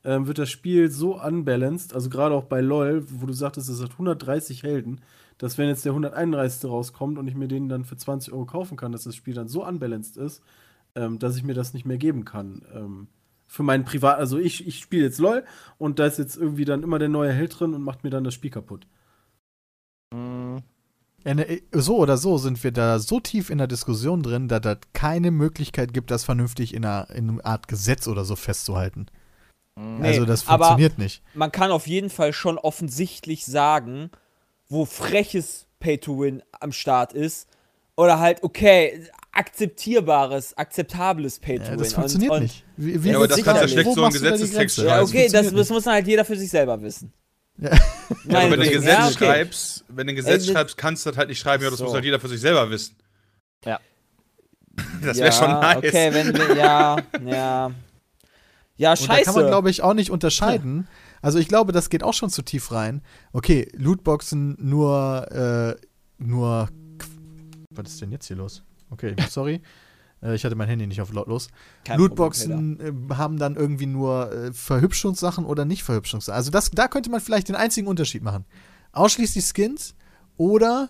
ähm, 0.07 0.25
wird 0.25 0.39
das 0.39 0.49
Spiel 0.49 0.89
so 0.89 1.21
unbalanced, 1.21 1.93
also 1.93 2.09
gerade 2.09 2.33
auch 2.33 2.45
bei 2.45 2.61
LOL, 2.61 3.05
wo 3.09 3.25
du 3.25 3.33
sagtest, 3.33 3.67
es 3.67 3.83
hat 3.83 3.91
130 3.91 4.63
Helden, 4.63 5.01
dass 5.37 5.57
wenn 5.57 5.67
jetzt 5.67 5.83
der 5.83 5.91
131. 5.91 6.63
rauskommt 6.69 7.17
und 7.17 7.27
ich 7.27 7.35
mir 7.35 7.49
den 7.49 7.67
dann 7.67 7.83
für 7.83 7.97
20 7.97 8.31
Euro 8.31 8.45
kaufen 8.45 8.77
kann, 8.77 8.93
dass 8.93 9.03
das 9.03 9.17
Spiel 9.17 9.33
dann 9.33 9.49
so 9.49 9.67
unbalanced 9.67 10.15
ist, 10.15 10.41
ähm, 10.95 11.19
dass 11.19 11.35
ich 11.35 11.43
mir 11.43 11.53
das 11.53 11.73
nicht 11.73 11.85
mehr 11.85 11.97
geben 11.97 12.23
kann. 12.23 12.61
Ähm, 12.73 13.07
für 13.47 13.63
meinen 13.63 13.83
Privat, 13.83 14.17
also 14.17 14.37
ich, 14.37 14.65
ich 14.65 14.79
spiele 14.79 15.03
jetzt 15.03 15.19
LOL 15.19 15.43
und 15.77 15.99
da 15.99 16.05
ist 16.05 16.19
jetzt 16.19 16.37
irgendwie 16.37 16.65
dann 16.65 16.83
immer 16.83 16.99
der 16.99 17.09
neue 17.09 17.33
Held 17.33 17.59
drin 17.59 17.73
und 17.73 17.81
macht 17.81 18.05
mir 18.05 18.09
dann 18.09 18.23
das 18.23 18.33
Spiel 18.33 18.51
kaputt. 18.51 18.87
Ja, 20.13 21.33
ne, 21.33 21.61
so 21.73 21.97
oder 21.97 22.15
so 22.15 22.37
sind 22.37 22.63
wir 22.63 22.71
da 22.71 22.99
so 22.99 23.19
tief 23.19 23.49
in 23.49 23.57
der 23.57 23.67
Diskussion 23.67 24.23
drin, 24.23 24.47
dass 24.47 24.61
das 24.61 24.77
keine 24.93 25.31
Möglichkeit 25.31 25.93
gibt, 25.93 26.11
das 26.11 26.23
vernünftig 26.23 26.73
in 26.73 26.85
einer, 26.85 27.09
in 27.09 27.29
einer 27.29 27.45
Art 27.45 27.67
Gesetz 27.67 28.07
oder 28.07 28.23
so 28.23 28.37
festzuhalten. 28.37 29.07
Mhm. 29.77 29.99
Nee, 30.01 30.07
also 30.07 30.25
das 30.25 30.47
aber- 30.47 30.65
funktioniert 30.65 30.97
nicht. 30.97 31.21
man 31.33 31.51
kann 31.51 31.71
auf 31.71 31.87
jeden 31.87 32.09
Fall 32.09 32.33
schon 32.33 32.57
offensichtlich 32.57 33.45
sagen, 33.45 34.09
wo 34.69 34.85
freches 34.85 35.67
Pay 35.79 35.99
to 35.99 36.19
Win 36.19 36.41
am 36.59 36.71
Start 36.71 37.13
ist. 37.13 37.47
Oder 37.95 38.19
halt, 38.19 38.43
okay, 38.43 39.07
akzeptierbares, 39.31 40.57
akzeptables 40.57 41.39
Pay 41.39 41.57
to 41.59 41.63
Ja, 41.65 41.71
Win. 41.71 41.77
das 41.79 41.93
funktioniert 41.93 42.31
und, 42.31 42.37
und, 42.37 42.43
nicht. 42.43 42.63
Wie, 42.77 43.03
wie 43.03 43.09
Ja, 43.09 43.17
aber 43.17 43.27
das 43.27 43.37
du 43.37 43.45
wo 43.45 43.67
schlecht 43.67 43.85
so 43.91 43.95
in 43.95 44.01
machst 44.01 44.19
du 44.19 44.23
da 44.23 44.31
die 44.31 44.37
Gesetzestext 44.41 44.75
Grenze? 44.77 44.89
Ja, 44.89 45.01
okay, 45.01 45.29
das, 45.31 45.53
das 45.53 45.69
muss 45.69 45.83
dann 45.83 45.93
halt 45.93 46.07
jeder 46.07 46.25
für 46.25 46.35
sich 46.35 46.49
selber 46.49 46.81
wissen. 46.81 47.13
Ja. 47.59 47.71
Ja, 48.09 48.33
Nein, 48.33 48.35
aber 48.47 48.51
wenn 48.51 48.59
du 48.59 48.65
ein 48.67 48.71
ja, 48.71 48.77
Gesetz 48.79 49.15
okay. 49.15 49.25
schreibst, 49.25 49.85
wenn 49.89 50.07
du 50.07 50.13
ein 50.13 50.15
Gesetz 50.15 50.47
Äh, 50.47 50.51
schreibst, 50.53 50.77
kannst 50.77 51.05
du 51.05 51.09
das 51.09 51.17
halt 51.17 51.27
nicht 51.29 51.39
schreiben, 51.39 51.63
ja, 51.63 51.69
das 51.69 51.79
So. 51.79 51.85
muss 51.85 51.93
halt 51.93 52.05
jeder 52.05 52.19
für 52.19 52.29
sich 52.29 52.39
selber 52.39 52.69
wissen. 52.69 52.95
Ja. 53.65 53.79
Das 55.01 55.17
Ja, 55.17 55.25
wäre 55.25 55.33
schon 55.33 55.51
nice. 55.51 55.77
Okay, 55.77 56.13
wenn 56.13 56.33
wir, 56.37 56.55
ja, 56.55 56.97
ja. 57.25 57.71
Ja, 58.77 58.91
Und 58.91 58.97
scheiße. 58.97 59.07
da 59.07 59.31
kann 59.31 59.41
man, 59.41 59.47
glaube 59.47 59.69
ich, 59.69 59.81
auch 59.81 59.93
nicht 59.93 60.11
unterscheiden. 60.11 60.87
Also 61.21 61.39
ich 61.39 61.47
glaube, 61.47 61.71
das 61.71 61.89
geht 61.89 62.03
auch 62.03 62.13
schon 62.13 62.29
zu 62.29 62.43
tief 62.43 62.71
rein. 62.71 63.01
Okay, 63.33 63.69
Lootboxen 63.75 64.55
nur, 64.59 65.31
äh, 65.31 65.75
nur. 66.23 66.69
Was 67.71 67.89
ist 67.89 68.01
denn 68.01 68.11
jetzt 68.11 68.27
hier 68.27 68.37
los? 68.37 68.63
Okay, 68.89 69.15
sorry. 69.29 69.61
Äh, 70.21 70.35
ich 70.35 70.45
hatte 70.45 70.55
mein 70.55 70.67
Handy 70.67 70.87
nicht 70.87 71.01
auf 71.01 71.11
lautlos. 71.11 71.47
Kein 71.83 71.97
Problem, 71.97 71.99
Lootboxen 71.99 73.09
äh, 73.09 73.15
haben 73.15 73.37
dann 73.37 73.55
irgendwie 73.55 73.87
nur 73.87 74.31
äh, 74.31 74.53
Verhübschungssachen 74.53 75.45
oder 75.45 75.65
nicht 75.65 75.83
Verhübschungssachen. 75.83 76.35
Also 76.37 76.51
das, 76.51 76.71
da 76.71 76.87
könnte 76.87 77.09
man 77.09 77.21
vielleicht 77.21 77.49
den 77.49 77.55
einzigen 77.55 77.87
Unterschied 77.87 78.23
machen. 78.23 78.45
Ausschließlich 78.91 79.45
Skins 79.45 79.95
oder 80.37 80.89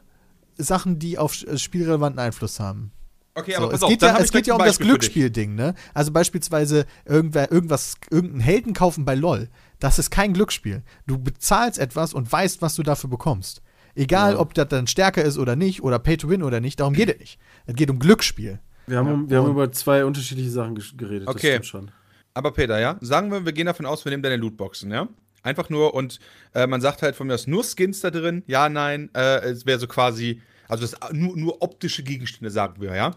Sachen, 0.58 1.00
die 1.00 1.18
auf 1.18 1.42
äh, 1.44 1.58
spielrelevanten 1.58 2.20
Einfluss 2.20 2.60
haben. 2.60 2.92
Okay, 3.38 3.52
So, 3.52 3.58
aber 3.58 3.68
pass 3.70 3.78
es 3.80 3.84
auf, 3.84 3.90
geht 3.90 4.02
ja, 4.02 4.18
es 4.20 4.32
geht 4.32 4.48
ja 4.48 4.54
um 4.54 4.60
das 4.60 4.68
Beispiel. 4.70 4.88
Glücksspielding, 4.88 5.56
ne? 5.56 5.74
Also 5.94 6.12
beispielsweise 6.12 6.86
irgendwer, 7.06 7.52
irgendwas, 7.52 7.96
irgendeinen 8.10 8.42
Helden 8.42 8.74
kaufen 8.74 9.06
bei 9.06 9.16
LOL. 9.16 9.50
Das 9.80 10.00
ist 10.00 10.10
kein 10.10 10.34
Glücksspiel. 10.34 10.82
Du 11.06 11.18
bezahlst 11.20 11.78
etwas 11.80 12.14
und 12.14 12.32
weißt, 12.32 12.62
was 12.62 12.76
du 12.76 12.84
dafür 12.84 13.10
bekommst. 13.10 13.62
Egal, 13.96 14.34
Ja. 14.34 14.40
ob 14.40 14.54
das 14.54 14.68
dann 14.70 14.88
stärker 14.88 15.24
ist 15.24 15.38
oder 15.38 15.56
nicht, 15.56 15.84
oder 15.84 16.00
Pay 16.00 16.18
to 16.18 16.30
Win 16.30 16.44
oder 16.44 16.60
nicht, 16.60 16.80
darum 16.80 16.94
geht 16.94 17.10
es 17.10 17.20
nicht. 17.20 17.40
Es 17.66 17.76
geht 17.76 17.90
um 17.90 18.00
Glücksspiel. 18.00 18.60
Wir 18.88 18.98
haben, 18.98 19.30
wir 19.30 19.40
haben 19.40 19.50
über 19.52 19.72
zwei 19.72 20.06
unterschiedliche 20.06 20.50
Sachen 20.50 20.76
geredet. 20.98 21.28
Okay. 21.28 21.58
Das 21.58 21.66
stimmt 21.66 21.66
schon. 21.66 21.92
Aber 22.34 22.52
Peter, 22.54 22.80
ja, 22.80 22.98
sagen 23.02 23.32
wir, 23.32 23.46
wir 23.46 23.52
gehen 23.54 23.66
davon 23.66 23.86
aus, 23.86 24.06
wir 24.06 24.12
nehmen 24.12 24.24
deine 24.24 24.38
Lootboxen, 24.38 24.92
ja? 24.92 25.08
Einfach 25.44 25.70
nur 25.70 25.94
und 25.94 26.20
äh, 26.54 26.68
man 26.68 26.82
sagt 26.82 27.02
halt 27.02 27.16
von 27.16 27.28
mir 27.28 27.34
aus 27.36 27.48
nur 27.48 27.64
Skins 27.64 28.02
da 28.02 28.12
drin, 28.12 28.44
ja, 28.48 28.70
nein, 28.70 29.10
äh, 29.16 29.40
es 29.46 29.66
wäre 29.66 29.80
so 29.80 29.88
quasi, 29.88 30.42
also 30.68 30.86
das 30.86 30.96
nur, 31.12 31.36
nur 31.38 31.62
optische 31.62 32.04
Gegenstände, 32.04 32.50
sagen 32.50 32.82
wir, 32.82 32.96
ja? 32.96 33.16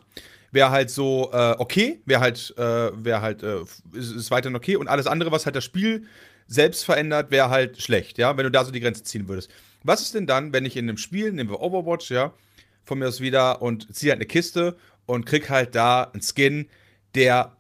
Wäre 0.52 0.70
halt 0.70 0.90
so, 0.90 1.30
äh, 1.32 1.54
okay, 1.58 2.00
wäre 2.06 2.20
halt, 2.20 2.54
äh, 2.56 2.90
wäre 3.04 3.22
halt, 3.22 3.42
äh, 3.42 3.60
ist, 3.92 4.12
ist 4.12 4.30
weiterhin 4.30 4.56
okay 4.56 4.76
und 4.76 4.88
alles 4.88 5.06
andere, 5.06 5.30
was 5.30 5.46
halt 5.46 5.56
das 5.56 5.64
Spiel 5.64 6.06
selbst 6.46 6.84
verändert, 6.84 7.30
wäre 7.30 7.50
halt 7.50 7.80
schlecht, 7.80 8.18
ja, 8.18 8.36
wenn 8.36 8.44
du 8.44 8.50
da 8.50 8.64
so 8.64 8.72
die 8.72 8.80
Grenze 8.80 9.04
ziehen 9.04 9.28
würdest. 9.28 9.50
Was 9.84 10.02
ist 10.02 10.14
denn 10.14 10.26
dann, 10.26 10.52
wenn 10.52 10.64
ich 10.64 10.76
in 10.76 10.88
einem 10.88 10.98
Spiel, 10.98 11.32
nehmen 11.32 11.50
wir 11.50 11.60
Overwatch, 11.60 12.10
ja, 12.10 12.34
von 12.84 12.98
mir 12.98 13.08
aus 13.08 13.20
wieder 13.20 13.62
und 13.62 13.94
ziehe 13.94 14.10
halt 14.10 14.18
eine 14.18 14.26
Kiste 14.26 14.76
und 15.06 15.26
krieg 15.26 15.48
halt 15.48 15.74
da 15.74 16.04
einen 16.04 16.22
Skin, 16.22 16.68
der 17.14 17.56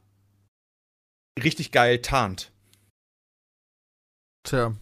richtig 1.42 1.72
geil 1.72 1.98
tarnt. 2.02 2.52
Tja. 4.44 4.74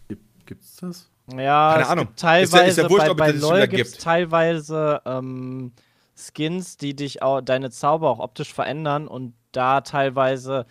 Gibt's 0.45 0.77
das? 0.77 1.09
Ja, 1.37 1.71
Keine 1.71 1.83
es 1.83 1.89
Ahnung. 1.89 2.05
gibt 2.07 2.17
Ist 2.17 2.23
ja- 2.23 2.29
teilweise 2.29 2.67
ist 2.69 2.77
ja 2.77 2.89
wurscht, 2.89 3.05
bei, 3.05 3.11
es 3.11 3.17
bei 3.17 3.31
das 3.33 3.41
LoL 3.41 3.67
gibt 3.67 3.85
es 3.85 3.91
gibt. 3.93 4.03
teilweise 4.03 5.01
ähm, 5.05 5.71
Skins, 6.15 6.77
die 6.77 6.95
dich 6.95 7.21
auch 7.21 7.41
deine 7.41 7.69
Zauber 7.71 8.09
auch 8.09 8.19
optisch 8.19 8.53
verändern 8.53 9.07
und 9.07 9.33
da 9.51 9.81
teilweise 9.81 10.65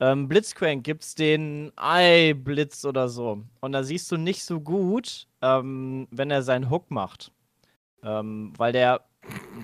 ähm, 0.00 0.28
Blitzcrank 0.28 0.82
gibt's 0.82 1.14
den 1.14 1.70
Ei-Blitz 1.76 2.84
oder 2.84 3.08
so. 3.08 3.42
Und 3.60 3.72
da 3.72 3.82
siehst 3.84 4.10
du 4.10 4.16
nicht 4.16 4.44
so 4.44 4.60
gut, 4.60 5.26
ähm, 5.40 6.08
wenn 6.10 6.30
er 6.30 6.42
seinen 6.42 6.68
Hook 6.68 6.90
macht. 6.90 7.30
Ähm, 8.02 8.52
weil 8.58 8.72
der 8.72 9.02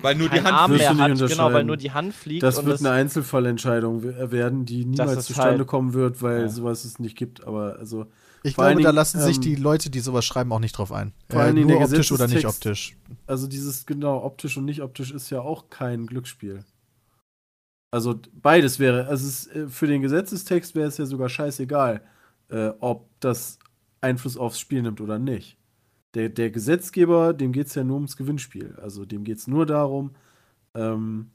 Weil 0.02 0.14
nur 0.14 0.28
die 0.28 0.38
Hand 0.40 0.52
Arm 0.56 0.70
mehr 0.76 0.96
hat, 0.96 1.18
genau, 1.18 1.52
weil 1.52 1.64
nur 1.64 1.76
die 1.76 1.90
Hand 1.90 2.14
fliegt. 2.14 2.42
Das 2.42 2.58
und 2.58 2.66
wird 2.66 2.78
eine 2.80 2.92
Einzelfallentscheidung 2.92 4.02
we- 4.02 4.30
werden, 4.30 4.64
die 4.64 4.84
niemals 4.84 5.26
zustande 5.26 5.58
halt- 5.58 5.66
kommen 5.66 5.94
wird, 5.94 6.22
weil 6.22 6.42
Ja. 6.42 6.48
sowas 6.48 6.84
es 6.84 6.98
nicht 7.00 7.16
gibt. 7.18 7.44
Aber 7.46 7.76
also 7.78 8.06
Ich 8.42 8.54
Vor 8.54 8.66
glaube, 8.66 8.82
da 8.82 8.90
lassen 8.90 9.20
sich 9.20 9.36
ähm, 9.36 9.42
die 9.42 9.54
Leute, 9.56 9.90
die 9.90 10.00
sowas 10.00 10.24
schreiben, 10.24 10.52
auch 10.52 10.60
nicht 10.60 10.76
drauf 10.76 10.92
ein. 10.92 11.12
vor 11.28 11.44
Äh, 11.44 11.52
nur 11.52 11.80
optisch 11.80 12.10
oder 12.12 12.26
nicht 12.26 12.46
optisch. 12.46 12.96
Also 13.26 13.46
dieses 13.46 13.86
genau 13.86 14.24
optisch 14.24 14.56
und 14.56 14.64
nicht 14.64 14.82
optisch 14.82 15.10
ist 15.10 15.30
ja 15.30 15.40
auch 15.40 15.68
kein 15.68 16.06
Glücksspiel. 16.06 16.64
Also 17.90 18.20
beides 18.32 18.78
wäre, 18.78 19.08
also 19.08 19.26
es, 19.26 19.46
ist, 19.46 19.54
äh, 19.54 19.68
für 19.68 19.86
den 19.86 20.00
Gesetzestext 20.00 20.74
wäre 20.74 20.88
es 20.88 20.96
ja 20.96 21.06
sogar 21.06 21.28
scheißegal, 21.28 22.02
äh, 22.48 22.70
ob 22.80 23.08
das 23.20 23.58
Einfluss 24.00 24.36
aufs 24.36 24.60
Spiel 24.60 24.82
nimmt 24.82 25.00
oder 25.00 25.18
nicht. 25.18 25.58
Der, 26.14 26.28
der 26.28 26.50
Gesetzgeber, 26.50 27.34
dem 27.34 27.52
geht 27.52 27.66
es 27.66 27.74
ja 27.74 27.84
nur 27.84 27.96
ums 27.96 28.16
Gewinnspiel. 28.16 28.76
Also 28.80 29.04
dem 29.04 29.24
geht 29.24 29.38
es 29.38 29.46
nur 29.46 29.66
darum, 29.66 30.12
ähm, 30.74 31.30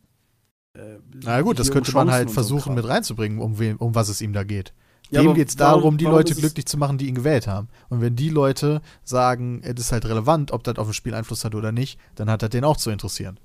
äh, 0.74 0.98
Na 1.24 1.42
gut, 1.42 1.60
das 1.60 1.68
hier 1.68 1.74
um 1.74 1.76
könnte 1.76 1.94
man 1.94 2.12
halt 2.12 2.30
so 2.30 2.34
versuchen 2.34 2.64
Kram. 2.64 2.76
mit 2.76 2.88
reinzubringen, 2.88 3.40
um, 3.40 3.56
um 3.78 3.96
was 3.96 4.10
es 4.10 4.22
ihm 4.22 4.34
da 4.34 4.44
geht. 4.44 4.74
Ja, 5.12 5.22
Dem 5.22 5.34
geht 5.36 5.50
es 5.50 5.60
warum- 5.60 5.82
darum, 5.82 5.98
die 5.98 6.06
Leute 6.06 6.34
glücklich 6.36 6.66
zu 6.66 6.78
machen, 6.78 6.98
die 6.98 7.08
ihn 7.08 7.16
gewählt 7.16 7.48
haben. 7.48 7.68
Und 7.90 8.02
wenn 8.02 8.16
die 8.16 8.30
Leute 8.30 8.82
sagen, 9.04 9.62
es 9.64 9.80
ist 9.80 9.92
halt 9.92 10.06
relevant, 10.06 10.52
ob 10.52 10.64
das 10.64 10.78
auf 10.78 10.88
das 10.88 10.96
Spiel 10.96 11.14
Einfluss 11.14 11.46
hat 11.46 11.54
oder 11.56 11.72
nicht, 11.72 12.00
dann 12.16 12.30
hat 12.30 12.42
das 12.42 12.50
den 12.50 12.64
auch 12.64 12.78
zu 12.78 12.90
interessieren. 12.90 13.40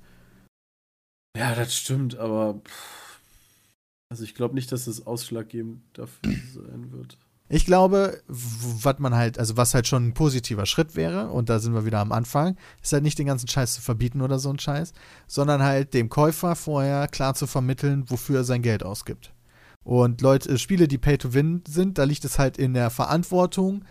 Ja, 1.37 1.55
das 1.55 1.75
stimmt, 1.75 2.17
aber 2.17 2.55
pff, 2.65 3.19
also 4.11 4.23
ich 4.23 4.35
glaube 4.35 4.55
nicht, 4.55 4.71
dass 4.71 4.85
das 4.85 5.05
ausschlaggebend 5.07 5.81
dafür 5.93 6.19
sein 6.53 6.91
wird. 6.91 7.17
Ich 7.47 7.65
glaube, 7.65 8.21
was 8.27 8.99
man 8.99 9.13
halt, 9.13 9.37
also 9.37 9.57
was 9.57 9.73
halt 9.73 9.85
schon 9.85 10.07
ein 10.07 10.13
positiver 10.13 10.65
Schritt 10.65 10.95
wäre, 10.95 11.27
und 11.29 11.49
da 11.49 11.59
sind 11.59 11.73
wir 11.73 11.85
wieder 11.85 11.99
am 11.99 12.13
Anfang, 12.13 12.55
ist 12.81 12.93
halt 12.93 13.03
nicht 13.03 13.19
den 13.19 13.27
ganzen 13.27 13.49
Scheiß 13.49 13.73
zu 13.73 13.81
verbieten 13.81 14.21
oder 14.21 14.39
so 14.39 14.49
ein 14.49 14.57
Scheiß, 14.59 14.93
sondern 15.27 15.61
halt 15.61 15.93
dem 15.93 16.07
Käufer 16.09 16.55
vorher 16.55 17.07
klar 17.09 17.33
zu 17.35 17.47
vermitteln, 17.47 18.05
wofür 18.09 18.37
er 18.39 18.43
sein 18.45 18.61
Geld 18.61 18.83
ausgibt. 18.83 19.33
Und 19.83 20.21
Leute, 20.21 20.49
äh, 20.49 20.57
Spiele, 20.57 20.87
die 20.87 20.97
Pay 20.97 21.17
to 21.17 21.33
Win 21.33 21.63
sind, 21.67 21.97
da 21.97 22.03
liegt 22.03 22.25
es 22.25 22.39
halt 22.39 22.57
in 22.57 22.73
der 22.73 22.89
Verantwortung 22.89 23.85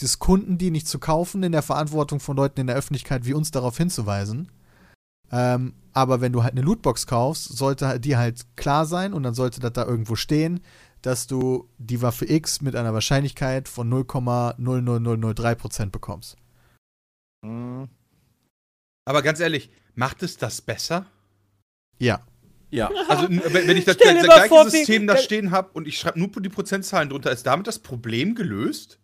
des 0.00 0.18
Kunden, 0.18 0.58
die 0.58 0.70
nicht 0.70 0.88
zu 0.88 0.98
kaufen, 0.98 1.42
in 1.42 1.52
der 1.52 1.62
Verantwortung 1.62 2.20
von 2.20 2.36
Leuten 2.36 2.60
in 2.60 2.66
der 2.66 2.76
Öffentlichkeit, 2.76 3.24
wie 3.24 3.34
uns 3.34 3.50
darauf 3.50 3.76
hinzuweisen. 3.76 4.50
Ähm, 5.30 5.74
aber 5.92 6.20
wenn 6.20 6.32
du 6.32 6.42
halt 6.42 6.52
eine 6.52 6.62
Lootbox 6.62 7.06
kaufst, 7.06 7.56
sollte 7.56 7.88
halt- 7.88 8.04
die 8.04 8.16
halt 8.16 8.56
klar 8.56 8.86
sein 8.86 9.12
und 9.12 9.22
dann 9.22 9.34
sollte 9.34 9.60
das 9.60 9.72
da 9.72 9.84
irgendwo 9.84 10.16
stehen, 10.16 10.60
dass 11.02 11.26
du 11.26 11.68
die 11.78 12.02
Waffe 12.02 12.30
X 12.30 12.60
mit 12.60 12.76
einer 12.76 12.92
Wahrscheinlichkeit 12.92 13.68
von 13.68 13.88
0,00003% 13.88 15.92
bekommst. 15.92 16.36
Mhm. 17.42 17.88
Aber 19.04 19.22
ganz 19.22 19.40
ehrlich, 19.40 19.70
macht 19.94 20.22
es 20.22 20.36
das 20.36 20.60
besser? 20.60 21.06
Ja. 21.98 22.20
Ja, 22.70 22.90
Also, 23.08 23.28
wenn 23.28 23.76
ich 23.76 23.84
das, 23.84 23.94
Stell 23.94 24.14
mal 24.14 24.24
gleiche 24.24 24.48
vor, 24.48 24.68
System 24.68 25.06
da 25.06 25.16
stehen 25.16 25.52
habe 25.52 25.70
und 25.72 25.86
ich 25.86 25.98
schreibe 25.98 26.18
nur 26.18 26.28
die 26.40 26.48
Prozentzahlen 26.48 27.08
drunter, 27.08 27.30
ist 27.30 27.46
damit 27.46 27.66
das 27.66 27.78
Problem 27.78 28.34
gelöst? 28.34 28.98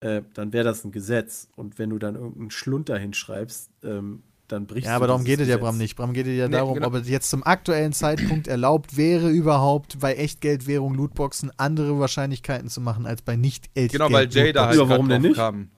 äh, 0.00 0.22
dann 0.34 0.52
wäre 0.52 0.64
das 0.64 0.84
ein 0.84 0.92
Gesetz. 0.92 1.48
Und 1.56 1.78
wenn 1.78 1.90
du 1.90 1.98
dann 1.98 2.14
irgendeinen 2.14 2.50
Schlund 2.50 2.88
dahin 2.88 3.12
schreibst, 3.14 3.70
ähm, 3.82 4.22
dann 4.48 4.66
brichst 4.66 4.86
Ja, 4.88 4.96
aber 4.96 5.06
darum 5.08 5.24
geht 5.24 5.40
es 5.40 5.48
ja. 5.48 5.58
Bram, 5.58 5.76
nicht. 5.76 5.94
Bram 5.96 6.12
geht 6.14 6.26
es 6.26 6.36
ja 6.36 6.46
Nee, 6.48 6.56
darum, 6.56 6.74
genau. 6.74 6.86
ob 6.88 6.94
es 6.94 7.08
jetzt 7.08 7.28
zum 7.30 7.42
aktuellen 7.44 7.92
Zeitpunkt 7.92 8.48
erlaubt 8.48 8.96
wäre, 8.96 9.28
überhaupt 9.30 9.98
bei 10.00 10.14
Echtgeldwährung, 10.14 10.94
Lootboxen 10.94 11.52
andere 11.58 11.98
Wahrscheinlichkeiten 12.00 12.68
zu 12.68 12.80
machen 12.80 13.06
als 13.06 13.22
bei 13.22 13.36
nicht 13.36 13.66
Echtgeld. 13.74 13.92
Genau, 13.92 14.10
weil 14.10 14.28
Jay 14.30 14.52
da 14.52 14.66
halt 14.66 14.78
Ja, 14.78 14.88
warum 14.88 15.08
denn 15.08 15.22
nicht? 15.22 15.34
kam. 15.36 15.68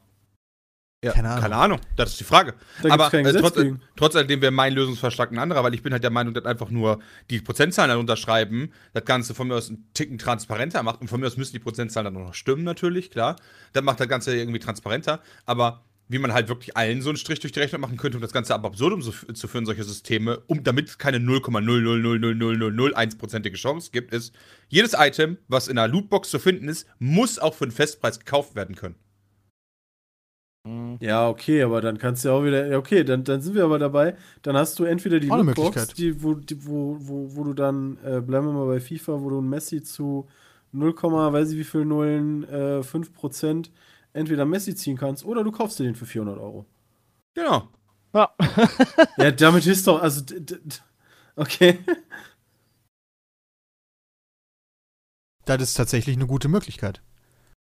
Ja, 1.02 1.12
Keine 1.12 1.30
Ahnung. 1.30 1.42
Keine 1.42 1.56
Ahnung, 1.56 1.80
das 1.96 2.10
ist 2.10 2.20
die 2.20 2.24
Frage. 2.24 2.52
Da 2.82 2.92
aber 2.92 3.14
äh, 3.14 3.32
trotz, 3.32 3.54
gegen. 3.54 3.80
trotz 3.96 4.14
alledem 4.16 4.42
wäre 4.42 4.52
mein 4.52 4.74
Lösungsvorschlag 4.74 5.32
ein 5.32 5.38
anderer, 5.38 5.64
weil 5.64 5.72
ich 5.72 5.82
bin 5.82 5.94
halt 5.94 6.02
der 6.02 6.10
Meinung, 6.10 6.34
dass 6.34 6.44
einfach 6.44 6.68
nur 6.68 6.98
die 7.30 7.40
Prozentzahlen 7.40 7.88
dann 7.88 8.00
unterschreiben, 8.00 8.70
das 8.92 9.06
Ganze 9.06 9.34
von 9.34 9.48
mir 9.48 9.54
aus 9.54 9.70
einen 9.70 9.88
Ticken 9.94 10.18
transparenter 10.18 10.82
macht. 10.82 11.00
Und 11.00 11.08
von 11.08 11.20
mir 11.20 11.26
aus 11.26 11.38
müssen 11.38 11.54
die 11.54 11.58
Prozentzahlen 11.58 12.12
dann 12.12 12.22
auch 12.22 12.26
noch 12.26 12.34
stimmen, 12.34 12.64
natürlich, 12.64 13.10
klar. 13.10 13.36
Das 13.72 13.82
macht 13.82 13.98
das 13.98 14.08
Ganze 14.08 14.36
irgendwie 14.36 14.58
transparenter. 14.58 15.22
Aber 15.46 15.86
wie 16.08 16.18
man 16.18 16.34
halt 16.34 16.48
wirklich 16.48 16.76
allen 16.76 17.00
so 17.00 17.08
einen 17.08 17.16
Strich 17.16 17.40
durch 17.40 17.52
die 17.52 17.60
Rechnung 17.60 17.80
machen 17.80 17.96
könnte, 17.96 18.18
um 18.18 18.22
das 18.22 18.32
Ganze 18.32 18.54
ab 18.54 18.66
absurdum 18.66 19.00
so, 19.00 19.12
zu 19.12 19.48
führen, 19.48 19.64
solche 19.64 19.84
Systeme, 19.84 20.42
um 20.48 20.62
damit 20.64 20.88
es 20.88 20.98
keine 20.98 21.16
0,0000001%ige 21.16 23.56
Chance 23.56 23.88
gibt, 23.90 24.12
ist, 24.12 24.34
jedes 24.68 24.92
Item, 24.92 25.38
was 25.48 25.68
in 25.68 25.78
einer 25.78 25.90
Lootbox 25.90 26.28
zu 26.28 26.38
finden 26.38 26.68
ist, 26.68 26.86
muss 26.98 27.38
auch 27.38 27.54
für 27.54 27.64
einen 27.64 27.72
Festpreis 27.72 28.18
gekauft 28.18 28.54
werden 28.54 28.76
können. 28.76 28.96
Hm. 30.66 30.98
Ja, 31.00 31.28
okay, 31.28 31.62
aber 31.62 31.80
dann 31.80 31.96
kannst 31.96 32.24
du 32.24 32.28
ja 32.28 32.34
auch 32.34 32.44
wieder. 32.44 32.66
Ja, 32.66 32.76
okay, 32.78 33.02
dann, 33.02 33.24
dann 33.24 33.40
sind 33.40 33.54
wir 33.54 33.64
aber 33.64 33.78
dabei. 33.78 34.16
Dann 34.42 34.56
hast 34.56 34.78
du 34.78 34.84
entweder 34.84 35.18
die 35.18 35.28
Lootbox, 35.28 35.56
Möglichkeit. 35.56 35.98
die, 35.98 36.22
wo, 36.22 36.34
die, 36.34 36.66
wo, 36.66 36.96
wo, 37.00 37.34
wo 37.34 37.44
du 37.44 37.54
dann, 37.54 37.96
äh, 38.04 38.20
bleiben 38.20 38.46
wir 38.46 38.52
mal 38.52 38.66
bei 38.66 38.80
FIFA, 38.80 39.20
wo 39.22 39.30
du 39.30 39.40
ein 39.40 39.48
Messi 39.48 39.82
zu 39.82 40.28
0, 40.72 40.94
weiß 41.02 41.50
ich 41.52 41.58
wie 41.58 41.64
viel 41.64 41.84
Nullen, 41.84 42.44
äh, 42.44 42.82
5% 42.82 43.70
entweder 44.12 44.44
Messi 44.44 44.74
ziehen 44.74 44.96
kannst 44.96 45.24
oder 45.24 45.44
du 45.44 45.50
kaufst 45.50 45.78
dir 45.78 45.84
den 45.84 45.94
für 45.94 46.06
400 46.06 46.38
Euro. 46.38 46.66
Genau. 47.34 47.68
Ja. 48.12 48.30
ja, 49.16 49.30
damit 49.30 49.66
ist 49.66 49.86
doch, 49.86 50.02
also, 50.02 50.20
d- 50.20 50.40
d- 50.40 50.58
d- 50.62 50.76
okay. 51.36 51.78
Das 55.44 55.62
ist 55.62 55.74
tatsächlich 55.74 56.16
eine 56.16 56.26
gute 56.26 56.48
Möglichkeit. 56.48 57.02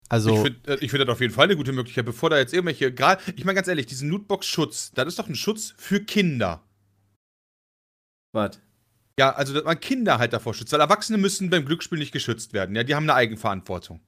Also, 0.09 0.35
Ich 0.35 0.41
finde 0.41 0.71
äh, 0.73 0.77
ich 0.85 0.91
find 0.91 1.01
das 1.01 1.09
auf 1.09 1.21
jeden 1.21 1.33
Fall 1.33 1.45
eine 1.45 1.55
gute 1.55 1.71
Möglichkeit, 1.71 2.05
bevor 2.05 2.29
da 2.29 2.37
jetzt 2.37 2.53
irgendwelche, 2.53 2.93
gerade, 2.93 3.21
ich 3.35 3.43
meine 3.43 3.55
ganz 3.55 3.67
ehrlich, 3.67 3.87
diesen 3.87 4.09
Lootbox-Schutz, 4.09 4.91
das 4.93 5.07
ist 5.07 5.19
doch 5.19 5.27
ein 5.27 5.35
Schutz 5.35 5.73
für 5.77 5.99
Kinder. 5.99 6.63
Was? 8.33 8.59
Ja, 9.17 9.33
also, 9.33 9.53
dass 9.53 9.63
man 9.63 9.79
Kinder 9.79 10.19
halt 10.19 10.33
davor 10.33 10.53
schützt, 10.53 10.73
weil 10.73 10.81
Erwachsene 10.81 11.17
müssen 11.17 11.49
beim 11.49 11.65
Glücksspiel 11.65 11.97
nicht 11.97 12.11
geschützt 12.11 12.53
werden, 12.53 12.75
ja, 12.75 12.83
die 12.83 12.93
haben 12.93 13.05
eine 13.05 13.15
Eigenverantwortung. 13.15 14.01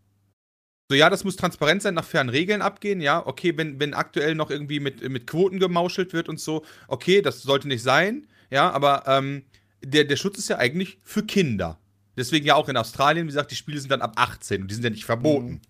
So, 0.90 0.96
ja, 0.96 1.10
das 1.10 1.24
muss 1.24 1.36
transparent 1.36 1.82
sein, 1.82 1.96
nach 1.96 2.06
fairen 2.06 2.30
Regeln 2.30 2.62
abgehen, 2.62 3.02
ja, 3.02 3.26
okay, 3.26 3.58
wenn, 3.58 3.80
wenn 3.80 3.94
aktuell 3.94 4.36
noch 4.36 4.52
irgendwie 4.52 4.80
mit, 4.80 5.08
mit 5.10 5.28
Quoten 5.28 5.60
gemauschelt 5.60 6.14
wird 6.14 6.30
und 6.30 6.40
so, 6.40 6.64
okay, 6.88 7.22
das 7.22 7.42
sollte 7.42 7.68
nicht 7.68 7.84
sein, 7.84 8.28
ja, 8.50 8.70
aber 8.72 9.04
ähm, 9.08 9.44
der, 9.84 10.06
der 10.06 10.16
Schutz 10.16 10.38
ist 10.38 10.50
ja 10.50 10.58
eigentlich 10.58 11.00
für 11.04 11.24
Kinder. 11.24 11.80
Deswegen 12.16 12.46
ja 12.46 12.56
auch 12.56 12.70
in 12.70 12.78
Australien, 12.78 13.26
wie 13.26 13.32
gesagt, 13.32 13.52
die 13.52 13.56
Spiele 13.56 13.80
sind 13.80 13.92
dann 13.92 14.02
ab 14.02 14.14
18 14.16 14.62
und 14.62 14.72
die 14.72 14.76
sind 14.76 14.84
ja 14.84 14.90
nicht 14.90 15.06
verboten. 15.06 15.62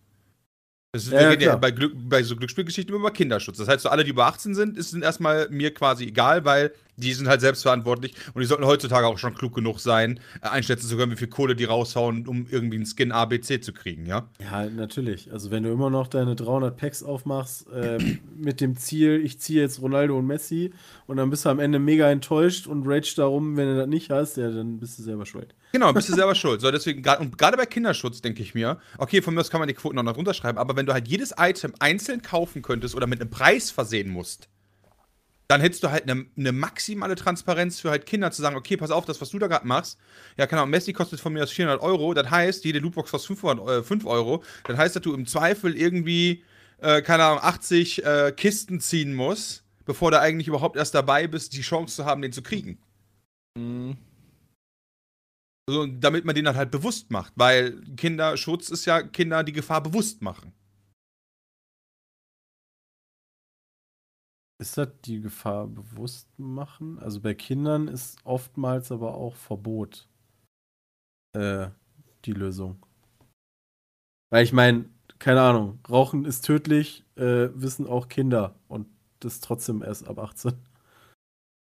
Das 0.92 1.04
ist, 1.04 1.12
Ja, 1.12 1.30
wir 1.30 1.42
ja, 1.42 1.56
bei, 1.56 1.72
Glück, 1.72 1.94
bei 1.96 2.24
so 2.24 2.36
Glücksspielgeschichten 2.36 2.94
immer 2.94 3.02
über 3.06 3.12
Kinderschutz. 3.12 3.58
Das 3.58 3.68
heißt, 3.68 3.82
so 3.82 3.90
alle, 3.90 4.04
die 4.04 4.12
über 4.12 4.26
18 4.26 4.56
sind, 4.56 4.78
ist 4.78 4.92
sind 4.92 5.04
erstmal 5.04 5.50
mir 5.50 5.74
quasi 5.74 6.06
egal, 6.06 6.46
weil 6.46 6.74
die 6.98 7.14
sind 7.14 7.28
halt 7.28 7.42
selbstverantwortlich 7.42 8.14
und 8.34 8.42
die 8.42 8.48
sollten 8.48 8.66
heutzutage 8.66 9.08
auch 9.08 9.18
schon 9.18 9.36
klug 9.36 9.54
genug 9.56 9.80
sein, 9.80 10.20
äh, 10.42 10.50
einschätzen 10.50 10.88
zu 10.88 10.98
können, 10.98 11.12
wie 11.12 11.16
viel 11.16 11.28
Kohle 11.28 11.56
die 11.56 11.66
raushauen, 11.66 12.28
um 12.28 12.48
irgendwie 12.50 12.78
einen 12.78 12.86
Skin 12.86 13.12
ABC 13.12 13.62
zu 13.62 13.72
kriegen, 13.72 14.06
ja? 14.06 14.28
Ja, 14.42 14.66
natürlich. 14.66 15.32
Also, 15.32 15.52
wenn 15.52 15.64
du 15.64 15.72
immer 15.72 15.90
noch 15.90 16.08
deine 16.08 16.36
300 16.36 16.76
Packs 16.76 17.04
aufmachst, 17.04 17.68
ähm, 17.74 18.20
mit 18.36 18.62
dem 18.62 18.76
Ziel, 18.76 19.22
ich 19.24 19.40
ziehe 19.40 19.62
jetzt 19.62 19.82
Ronaldo 19.82 20.18
und 20.18 20.26
Messi 20.26 20.74
und 21.06 21.18
dann 21.18 21.30
bist 21.30 21.46
du 21.46 21.50
am 21.50 21.60
Ende 21.60 21.80
mega 21.80 22.10
enttäuscht 22.10 22.68
und 22.68 22.88
rage 22.88 23.14
darum, 23.16 23.58
wenn 23.58 23.68
du 23.68 23.78
das 23.78 23.88
nicht 23.88 24.10
hast, 24.10 24.38
ja, 24.38 24.50
dann 24.50 24.80
bist 24.80 24.98
du 24.98 25.04
selber 25.04 25.26
schuld. 25.26 25.54
Genau, 25.74 25.94
bist 25.94 26.10
du 26.10 26.14
selber 26.14 26.36
schuld. 26.36 26.62
So, 26.62 26.72
deswegen, 26.72 27.04
gerade 27.04 27.58
bei 27.58 27.66
Kinderschutz 27.66 28.22
denke 28.22 28.42
ich 28.42 28.56
mir, 28.56 28.80
okay, 28.98 29.22
von 29.22 29.36
mir 29.36 29.42
aus 29.42 29.52
kann 29.52 29.60
man 29.60 29.68
die 29.68 29.76
Quoten 29.76 30.00
auch 30.00 30.04
noch 30.04 30.18
runterschreiben, 30.18 30.58
aber 30.58 30.76
wenn 30.76 30.86
du 30.86 30.94
halt 30.94 31.08
jedes 31.08 31.34
Item 31.38 31.74
einzeln 31.80 32.22
kaufen 32.22 32.62
könntest 32.64 32.96
oder 32.96 33.06
mit 33.06 33.22
einem 33.22 33.30
Preis 33.30 33.70
versehen 33.70 34.10
musst, 34.10 34.50
dann 35.48 35.62
hättest 35.62 35.84
du 35.84 35.92
halt 35.92 36.10
eine, 36.10 36.26
eine 36.38 36.52
maximale 36.52 37.16
Transparenz 37.16 37.80
für 37.80 37.90
halt 37.90 38.06
Kinder 38.06 38.32
zu 38.32 38.42
sagen, 38.42 38.58
okay, 38.58 38.76
pass 38.76 38.92
auf, 38.92 39.06
das, 39.06 39.22
was 39.22 39.30
du 39.30 39.40
da 39.40 39.48
gerade 39.48 39.68
machst, 39.68 39.98
ja, 40.38 40.46
keine 40.46 40.62
Ahnung, 40.62 40.72
Messi 40.72 40.94
kostet 40.94 41.20
von 41.20 41.34
mir 41.34 41.44
aus 41.44 41.52
400 41.52 41.82
Euro, 41.82 42.14
das 42.14 42.30
heißt, 42.30 42.66
jede 42.66 42.80
Lootbox 42.80 43.12
kostet 43.12 43.28
500, 43.28 43.70
äh, 43.70 43.84
5 43.84 44.06
Euro, 44.06 44.44
das 44.66 44.78
heißt, 44.78 44.96
dass 44.96 45.04
du 45.04 45.14
im 45.14 45.26
Zweifel 45.26 45.76
irgendwie, 45.76 46.44
äh, 46.80 47.02
keine 47.02 47.24
Ahnung, 47.24 47.40
80 47.42 48.04
äh, 48.06 48.34
Kisten 48.36 48.82
ziehen 48.82 49.14
musst, 49.14 49.64
bevor 49.86 50.12
du 50.12 50.20
eigentlich 50.20 50.50
überhaupt 50.50 50.76
erst 50.76 50.94
dabei 50.94 51.28
bist, 51.28 51.54
die 51.54 51.62
Chance 51.62 51.96
zu 51.96 52.06
haben, 52.06 52.22
den 52.22 52.34
zu 52.34 52.42
kriegen. 52.42 52.80
Hm. 53.58 53.98
So, 55.70 55.86
damit 55.86 56.24
man 56.24 56.34
den 56.34 56.46
dann 56.46 56.56
halt 56.56 56.72
bewusst 56.72 57.12
macht, 57.12 57.34
weil 57.36 57.82
Kinderschutz 57.98 58.70
ist 58.70 58.86
ja 58.86 59.02
Kinder 59.02 59.44
die 59.44 59.52
Gefahr 59.52 59.82
bewusst 59.82 60.22
machen. 60.22 60.54
Ist 64.60 64.78
das 64.78 64.90
die 65.06 65.22
Gefahr 65.22 65.68
bewusst 65.68 66.28
machen? 66.38 66.98
Also 67.00 67.22
bei 67.22 67.36
Kindern 67.36 67.88
ist 67.88 68.18
oftmals 68.24 68.92
aber 68.92 69.14
auch 69.14 69.36
Verbot 69.36 70.08
äh, 71.34 71.68
die 72.26 72.34
Lösung. 72.34 72.84
Weil 74.32 74.44
ich 74.44 74.54
meine, 74.54 74.90
keine 75.20 75.42
Ahnung, 75.42 75.80
Rauchen 75.90 76.26
ist 76.26 76.42
tödlich, 76.42 77.06
äh, 77.16 77.50
wissen 77.54 77.88
auch 77.88 78.08
Kinder 78.08 78.56
und 78.68 78.88
das 79.20 79.40
trotzdem 79.40 79.84
erst 79.84 80.08
ab 80.08 80.20
18. 80.20 80.54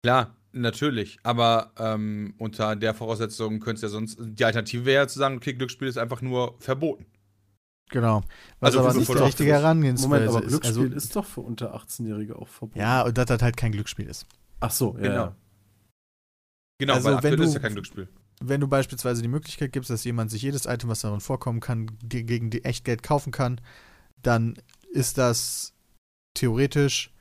Klar, 0.04 0.36
natürlich, 0.54 1.20
aber 1.24 1.74
ähm, 1.78 2.34
unter 2.38 2.76
der 2.76 2.94
Voraussetzung 2.94 3.60
könnte 3.60 3.76
es 3.76 3.82
ja 3.82 3.90
sonst, 3.90 4.18
die 4.20 4.46
Alternative 4.46 4.86
wäre 4.86 5.04
ja 5.04 5.08
zu 5.08 5.20
sagen, 5.20 5.36
okay, 5.36 5.54
Glücksspiel 5.54 5.88
ist 5.88 5.98
einfach 5.98 6.22
nur 6.22 6.56
verboten. 6.60 7.06
Genau. 7.90 8.22
Was 8.60 8.68
Also 8.76 8.80
aber 8.80 8.92
für 8.92 8.98
nicht 8.98 9.10
die 9.10 9.14
500 9.14 9.28
richtige 9.28 9.52
Herangehensweise 9.54 10.08
Moment, 10.10 10.30
aber 10.30 10.44
ist. 10.44 10.48
Glücksspiel 10.50 10.84
Also, 10.86 10.96
ist 10.96 11.16
doch 11.16 11.26
für 11.26 11.42
unter 11.42 11.76
18-Jährige 11.76 12.36
auch 12.38 12.48
verboten. 12.48 12.80
ja, 12.80 13.02
und 13.04 13.18
dass 13.18 13.26
das 13.26 13.42
halt 13.42 13.58
kein 13.58 13.72
Glücksspiel 13.72 14.08
ist. 14.08 14.26
Ach 14.62 14.72
so, 14.72 14.96
ja. 14.98 15.02
Genau. 15.02 15.36
Genau, 16.80 16.94
Also, 16.94 17.06
weil 17.06 17.12
wenn 17.12 17.18
aktuell 17.18 17.36
du- 17.38 17.44
ist 17.44 17.54
ja 17.54 17.60
kein 17.60 17.74
Glücksspiel. 17.74 18.08
Wenn 18.42 18.62
du 18.62 18.68
beispielsweise 18.70 19.22
die 19.22 19.28
Möglichkeit 19.28 19.74
gibst, 19.74 19.90
dass 19.90 20.06
jemand 20.06 20.32
sich 20.32 20.42
jedes 20.42 20.66
Item, 20.66 20.90
was 20.90 21.02
darin 21.02 21.20
vorkommen 21.20 21.60
kann, 21.60 21.92
ge- 22.04 22.24
gegen 22.24 22.50
die 22.50 22.64
Echtgeld 22.64 23.04
kaufen 23.04 23.32
kann, 23.32 23.60
dann 24.22 24.56
ist 24.94 25.18
das 25.18 25.74
theoretisch 26.36 27.12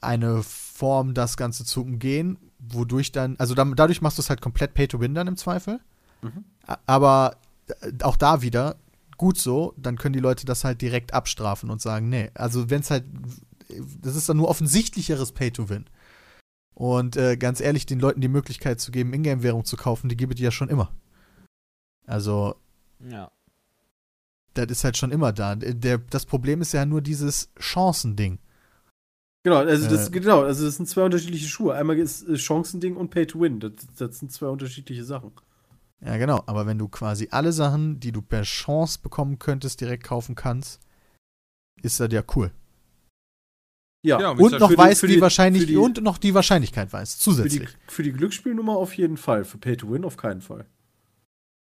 eine 0.00 0.42
Form, 0.44 1.12
das 1.12 1.36
Ganze 1.36 1.64
zu 1.64 1.82
umgehen, 1.82 2.38
wodurch 2.60 3.10
dann, 3.10 3.34
also 3.38 3.54
dann, 3.54 3.74
dadurch 3.74 4.00
machst 4.00 4.18
du 4.18 4.22
es 4.22 4.30
halt 4.30 4.40
komplett 4.40 4.74
Pay-to-Win 4.74 5.14
dann 5.14 5.26
im 5.26 5.36
Zweifel. 5.36 5.80
Mhm. 6.22 6.44
Aber 6.86 7.36
äh, 7.80 7.90
auch 8.02 8.16
da 8.16 8.40
wieder, 8.42 8.76
gut 9.20 9.36
so, 9.36 9.74
dann 9.76 9.98
können 9.98 10.14
die 10.14 10.18
Leute 10.18 10.46
das 10.46 10.64
halt 10.64 10.80
direkt 10.80 11.12
abstrafen 11.12 11.68
und 11.68 11.82
sagen, 11.82 12.08
nee, 12.08 12.30
also 12.32 12.70
wenn 12.70 12.80
es 12.80 12.90
halt, 12.90 13.04
das 14.00 14.16
ist 14.16 14.30
dann 14.30 14.38
nur 14.38 14.48
offensichtlicheres 14.48 15.32
Pay-to-Win. 15.32 15.84
Und 16.72 17.18
äh, 17.18 17.36
ganz 17.36 17.60
ehrlich, 17.60 17.84
den 17.84 18.00
Leuten 18.00 18.22
die 18.22 18.28
Möglichkeit 18.28 18.80
zu 18.80 18.90
geben, 18.90 19.12
Ingame-Währung 19.12 19.66
zu 19.66 19.76
kaufen, 19.76 20.08
die 20.08 20.16
gibt 20.16 20.32
es 20.36 20.40
ja 20.40 20.50
schon 20.50 20.70
immer. 20.70 20.90
Also, 22.06 22.54
Ja. 23.10 23.30
das 24.54 24.70
ist 24.70 24.84
halt 24.84 24.96
schon 24.96 25.12
immer 25.12 25.34
da. 25.34 25.54
Der, 25.54 25.98
das 25.98 26.24
Problem 26.24 26.62
ist 26.62 26.72
ja 26.72 26.86
nur 26.86 27.02
dieses 27.02 27.50
Chancending. 27.58 28.38
Genau, 29.42 29.56
also 29.56 29.86
das, 29.86 30.08
Äh. 30.08 30.12
genau, 30.12 30.44
also 30.44 30.64
das 30.64 30.76
sind 30.76 30.88
zwei 30.88 31.04
unterschiedliche 31.04 31.46
Schuhe. 31.46 31.74
Einmal 31.74 31.98
ist 31.98 32.26
äh, 32.26 32.38
Chancending 32.38 32.96
und 32.96 33.10
Pay 33.10 33.26
to 33.26 33.38
Win. 33.38 33.60
Das, 33.60 33.72
das 33.98 34.18
sind 34.18 34.32
zwei 34.32 34.46
unterschiedliche 34.46 35.04
Sachen. 35.04 35.32
Ja, 36.04 36.16
genau. 36.16 36.42
Aber 36.46 36.66
wenn 36.66 36.78
du 36.78 36.88
quasi 36.88 37.28
alle 37.30 37.52
Sachen, 37.52 38.00
die 38.00 38.12
du 38.12 38.22
per 38.22 38.42
Chance 38.42 38.98
bekommen 39.02 39.38
könntest, 39.38 39.80
direkt 39.80 40.04
kaufen 40.04 40.34
kannst, 40.34 40.80
ist 41.82 42.00
das 42.00 42.12
ja 42.12 42.22
cool. 42.36 42.50
Ja, 44.02 44.18
Ja, 44.18 44.30
Und 44.30 44.52
noch 44.58 44.68
für 44.70 45.06
die- 45.06 45.12
die- 45.12 45.66
die- 45.66 45.76
und 45.76 46.02
noch 46.02 46.16
die 46.16 46.32
Wahrscheinlichkeit 46.32 46.90
weißt, 46.90 47.22
für 47.22 47.30
die, 47.30 47.36
zusätzlich. 47.36 47.68
für 47.88 48.02
die 48.02 48.12
Glücksspielnummer 48.12 48.72
auf 48.76 48.94
jeden 48.96 49.18
Fall. 49.18 49.44
Für 49.44 49.58
Pay 49.58 49.76
to 49.76 49.90
Win 49.90 50.04
auf 50.06 50.16
keinen 50.16 50.40
Fall. 50.40 50.64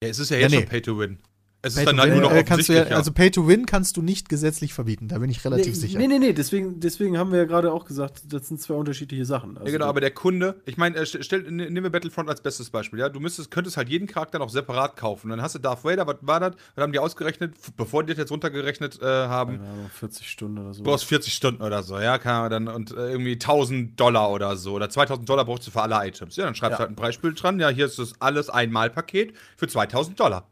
Ja, 0.03 0.09
es 0.09 0.17
ist 0.17 0.29
ja 0.31 0.37
Ja, 0.37 0.43
jetzt 0.43 0.51
nee. 0.51 0.57
schon 0.61 0.69
Pay 0.69 0.81
to 0.81 0.97
Win. 0.97 1.19
Es 1.65 1.75
ist 1.75 1.87
dann 1.87 1.99
halt 1.99 2.11
win, 2.11 2.19
nur 2.19 2.29
noch 2.29 2.35
äh, 2.35 2.43
kannst 2.43 2.69
du 2.69 2.73
ja, 2.73 2.85
ja. 2.87 2.95
Also 2.95 3.11
Pay 3.11 3.31
to 3.31 3.47
Win 3.47 3.65
kannst 3.65 3.97
du 3.97 4.01
nicht 4.01 4.29
gesetzlich 4.29 4.73
verbieten, 4.73 5.07
da 5.07 5.17
bin 5.17 5.29
ich 5.29 5.43
relativ 5.43 5.73
nee, 5.73 5.79
sicher. 5.79 5.97
Nee, 5.97 6.07
nee, 6.07 6.19
nee, 6.19 6.33
deswegen, 6.33 6.79
deswegen 6.79 7.17
haben 7.17 7.31
wir 7.31 7.39
ja 7.39 7.45
gerade 7.45 7.71
auch 7.73 7.85
gesagt, 7.85 8.21
das 8.31 8.47
sind 8.47 8.61
zwei 8.61 8.75
unterschiedliche 8.75 9.25
Sachen. 9.25 9.57
Also 9.57 9.65
Ja, 9.67 9.71
genau, 9.73 9.87
aber 9.87 9.99
der 9.99 10.11
Kunde, 10.11 10.61
ich 10.65 10.77
meine, 10.77 10.97
äh, 10.97 11.05
stell, 11.05 11.41
ne- 11.43 11.69
nehmen 11.69 11.83
wir 11.83 11.89
Battlefront 11.89 12.29
als 12.29 12.41
bestes 12.41 12.69
Beispiel, 12.69 12.99
ja. 12.99 13.09
Du 13.09 13.19
müsstest, 13.19 13.49
könntest 13.49 13.77
halt 13.77 13.89
jeden 13.89 14.07
Charakter 14.07 14.37
noch 14.39 14.49
separat 14.49 14.95
kaufen. 14.95 15.29
Dann 15.29 15.41
hast 15.41 15.55
du 15.55 15.59
Darth 15.59 15.83
Vader, 15.83 16.05
was 16.05 16.17
war 16.21 16.39
das? 16.39 16.53
Was 16.75 16.83
haben 16.83 16.91
die 16.93 16.99
ausgerechnet, 16.99 17.55
bevor 17.77 18.03
die 18.03 18.13
das 18.13 18.19
jetzt 18.19 18.31
runtergerechnet 18.31 19.01
äh, 19.01 19.05
haben? 19.05 19.59
Ahnung, 19.59 19.89
40 19.91 20.29
Stunden 20.29 20.59
oder 20.59 20.73
so. 20.73 20.83
Du 20.83 20.89
brauchst 20.91 21.05
40 21.05 21.33
Stunden 21.33 21.63
oder 21.63 21.81
so, 21.81 21.99
ja, 21.99 22.17
kann 22.19 22.41
man 22.41 22.51
dann 22.51 22.67
und 22.75 22.91
äh, 22.91 23.09
irgendwie 23.11 23.33
1000 23.33 23.99
Dollar 23.99 24.29
oder 24.31 24.55
so 24.55 24.73
oder 24.73 24.89
2000 24.89 25.27
Dollar 25.27 25.45
brauchst 25.45 25.65
du 25.65 25.71
für 25.71 25.81
alle 25.81 26.07
Items. 26.07 26.35
Ja, 26.35 26.45
dann 26.45 26.53
schreibst 26.55 26.73
Ja. 26.73 26.77
du 26.77 26.79
halt 26.81 26.91
ein 26.91 26.95
Preisschild 26.95 27.41
dran. 27.41 27.59
Ja, 27.59 27.69
hier 27.69 27.85
ist 27.85 27.97
das 27.97 28.13
alles 28.19 28.49
Einmalpaket 28.49 29.33
für 29.57 29.67
2000 29.67 30.19
Dollar. 30.19 30.47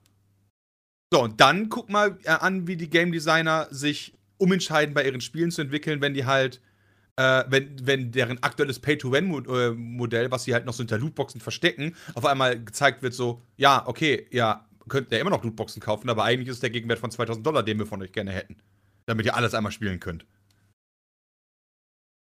So, 1.14 1.22
und 1.22 1.40
dann 1.40 1.70
guck 1.70 1.92
mal 1.92 2.18
äh, 2.24 2.30
an, 2.30 2.66
wie 2.66 2.76
die 2.76 2.90
Game 2.90 3.12
Designer 3.12 3.68
sich 3.70 4.16
umentscheiden, 4.40 4.96
bei 4.96 5.06
ihren 5.06 5.22
Spielen 5.22 5.52
zu 5.52 5.62
entwickeln, 5.62 6.02
wenn 6.02 6.16
die 6.16 6.26
halt, 6.26 6.60
äh, 7.18 7.44
wenn, 7.50 7.86
wenn 7.86 8.12
deren 8.12 8.42
aktuelles 8.42 8.80
Pay-to-Win-Modell, 8.80 10.32
was 10.32 10.46
sie 10.46 10.56
halt 10.56 10.66
noch 10.66 10.74
so 10.74 10.80
hinter 10.80 10.98
Lootboxen 10.98 11.40
verstecken, 11.40 11.96
auf 12.16 12.26
einmal 12.26 12.60
gezeigt 12.60 13.04
wird, 13.04 13.14
so, 13.14 13.44
ja, 13.58 13.84
okay, 13.86 14.26
ja, 14.32 14.68
könnt 14.90 15.12
ihr 15.12 15.20
immer 15.20 15.30
noch 15.30 15.44
Lootboxen 15.44 15.84
kaufen, 15.84 16.10
aber 16.10 16.24
eigentlich 16.24 16.48
ist 16.48 16.56
es 16.56 16.62
der 16.62 16.72
Gegenwert 16.72 16.98
von 16.98 17.12
2000 17.12 17.46
Dollar, 17.46 17.62
den 17.62 17.78
wir 17.78 17.86
von 17.86 18.02
euch 18.02 18.12
gerne 18.12 18.32
hätten. 18.32 18.56
Damit 19.06 19.28
ihr 19.28 19.36
alles 19.36 19.54
einmal 19.54 19.72
spielen 19.72 20.00
könnt. 20.00 20.26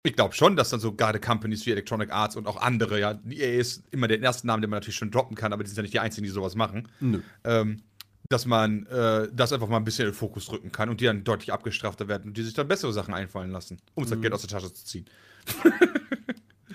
Ich 0.03 0.15
glaube 0.15 0.33
schon, 0.33 0.55
dass 0.55 0.71
dann 0.71 0.79
so 0.79 0.93
gerade 0.93 1.19
Companies 1.19 1.63
wie 1.67 1.71
Electronic 1.73 2.11
Arts 2.11 2.35
und 2.35 2.47
auch 2.47 2.57
andere, 2.59 2.99
ja, 2.99 3.19
EA 3.29 3.59
ist 3.59 3.83
immer 3.91 4.07
der 4.07 4.19
erste 4.19 4.47
Name, 4.47 4.61
den 4.61 4.71
man 4.71 4.77
natürlich 4.77 4.95
schon 4.95 5.11
droppen 5.11 5.37
kann, 5.37 5.53
aber 5.53 5.63
die 5.63 5.69
sind 5.69 5.77
ja 5.77 5.83
nicht 5.83 5.93
die 5.93 5.99
einzigen, 5.99 6.25
die 6.25 6.31
sowas 6.31 6.55
machen. 6.55 6.87
Nö. 6.99 7.21
Ähm, 7.43 7.83
dass 8.31 8.45
man 8.45 8.85
äh, 8.87 9.27
das 9.33 9.51
einfach 9.53 9.67
mal 9.67 9.77
ein 9.77 9.83
bisschen 9.83 10.05
in 10.05 10.11
den 10.11 10.17
Fokus 10.17 10.51
rücken 10.51 10.71
kann 10.71 10.89
und 10.89 11.01
die 11.01 11.05
dann 11.05 11.23
deutlich 11.23 11.51
abgestrafter 11.53 12.07
werden 12.07 12.29
und 12.29 12.37
die 12.37 12.43
sich 12.43 12.53
dann 12.53 12.67
bessere 12.67 12.93
Sachen 12.93 13.13
einfallen 13.13 13.51
lassen, 13.51 13.77
um 13.95 14.05
das 14.09 14.19
Geld 14.21 14.33
aus 14.33 14.41
der 14.41 14.49
Tasche 14.49 14.73
zu 14.73 14.85
ziehen. 14.85 15.05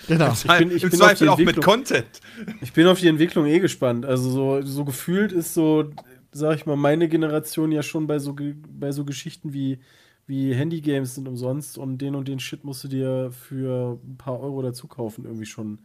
Genau. 0.08 0.32
Ich 0.32 0.44
bin- 0.44 0.70
ich 0.70 0.82
Im 0.84 0.90
bin 0.90 0.98
Zweifel 0.98 1.28
auch 1.30 1.38
mit 1.38 1.60
Content. 1.62 2.20
Ich 2.60 2.72
bin 2.74 2.86
auf 2.86 3.00
die 3.00 3.08
Entwicklung 3.08 3.46
eh 3.46 3.60
gespannt. 3.60 4.04
Also 4.04 4.30
so, 4.30 4.62
so 4.62 4.84
gefühlt 4.84 5.32
ist 5.32 5.54
so, 5.54 5.90
sag 6.32 6.56
ich 6.56 6.66
mal, 6.66 6.76
meine 6.76 7.08
Generation 7.08 7.72
ja 7.72 7.82
schon 7.82 8.06
bei 8.06 8.18
so, 8.18 8.36
bei 8.68 8.92
so 8.92 9.04
Geschichten 9.06 9.54
wie, 9.54 9.78
wie 10.26 10.54
Handygames 10.54 11.14
sind 11.14 11.26
umsonst 11.26 11.78
und 11.78 11.96
den 11.98 12.14
und 12.14 12.28
den 12.28 12.40
Shit 12.40 12.62
musst 12.62 12.84
du 12.84 12.88
dir 12.88 13.30
für 13.32 13.98
ein 14.06 14.18
paar 14.18 14.38
Euro 14.38 14.60
dazu 14.60 14.86
kaufen, 14.86 15.24
irgendwie 15.24 15.46
schon 15.46 15.78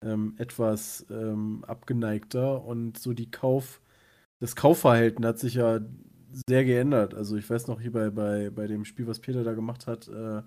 ähm, 0.00 0.34
etwas 0.38 1.04
ähm, 1.10 1.64
abgeneigter. 1.66 2.64
Und 2.64 2.98
so 3.00 3.12
die 3.12 3.32
Kauf, 3.32 3.80
das 4.40 4.56
Kaufverhalten 4.56 5.24
hat 5.24 5.38
sich 5.38 5.54
ja 5.54 5.80
sehr 6.48 6.64
geändert. 6.64 7.14
Also 7.14 7.36
ich 7.36 7.48
weiß 7.48 7.66
noch 7.68 7.80
hier 7.80 7.92
bei, 7.92 8.10
bei, 8.10 8.50
bei 8.50 8.66
dem 8.66 8.84
Spiel, 8.84 9.06
was 9.06 9.20
Peter 9.20 9.44
da 9.44 9.52
gemacht 9.52 9.86
hat, 9.86 10.08
äh, 10.08 10.42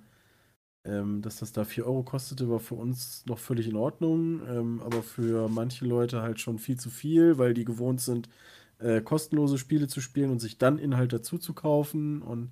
ähm, 0.86 1.22
dass 1.22 1.38
das 1.38 1.53
da 1.53 1.64
4 1.64 1.86
Euro 1.86 2.03
kostete, 2.03 2.49
war 2.49 2.60
für 2.60 2.76
uns 2.76 3.26
noch 3.26 3.40
völlig 3.40 3.68
in 3.70 3.76
Ordnung, 3.76 4.41
ähm, 4.48 4.82
aber 4.84 5.02
für 5.03 5.48
manche 5.48 5.86
Leute 5.86 6.22
halt 6.22 6.40
schon 6.40 6.60
viel 6.60 6.78
zu 6.78 6.90
viel, 6.90 7.38
weil 7.38 7.53
die 7.53 7.65
gewohnt 7.65 8.02
sind, 8.02 8.28
äh, 8.80 9.02
kostenlose 9.02 9.57
Spiele 9.57 9.88
zu 9.88 10.02
spielen 10.02 10.30
und 10.32 10.40
sich 10.40 10.57
dann 10.57 10.78
Inhalt 10.80 11.14
dazu 11.14 11.38
zu 11.38 11.53
kaufen. 11.53 12.22
Und 12.22 12.52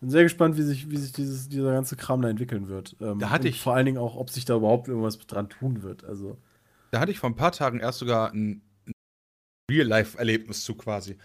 bin 0.00 0.10
sehr 0.10 0.24
gespannt, 0.24 0.58
wie 0.58 0.62
sich, 0.62 0.90
wie 0.90 0.96
sich 0.98 1.12
dieses, 1.12 1.48
dieser 1.48 1.72
ganze 1.72 1.96
Kram 1.96 2.20
da 2.20 2.28
entwickeln 2.28 2.68
wird. 2.68 2.96
Ähm, 3.00 3.18
Da 3.18 3.30
hatte 3.30 3.44
und 3.48 3.54
ich- 3.54 3.60
vor 3.62 3.74
allen 3.74 3.86
Dingen 3.86 3.98
auch, 3.98 4.16
ob 4.16 4.28
sich 4.30 4.44
da 4.44 4.56
überhaupt 4.56 4.88
irgendwas 4.88 5.18
dran 5.18 5.48
tun 5.48 5.82
wird. 5.82 6.04
Also, 6.04 6.36
Da 6.90 7.00
hatte 7.00 7.10
ich 7.12 7.18
vor 7.18 7.30
ein 7.30 7.36
paar 7.36 7.52
Tagen 7.52 7.80
erst 7.80 7.98
sogar 8.00 8.32
ein 8.32 8.60
Real-Life-Erlebnis 9.70 10.64
zu 10.64 10.74
quasi. 10.74 11.16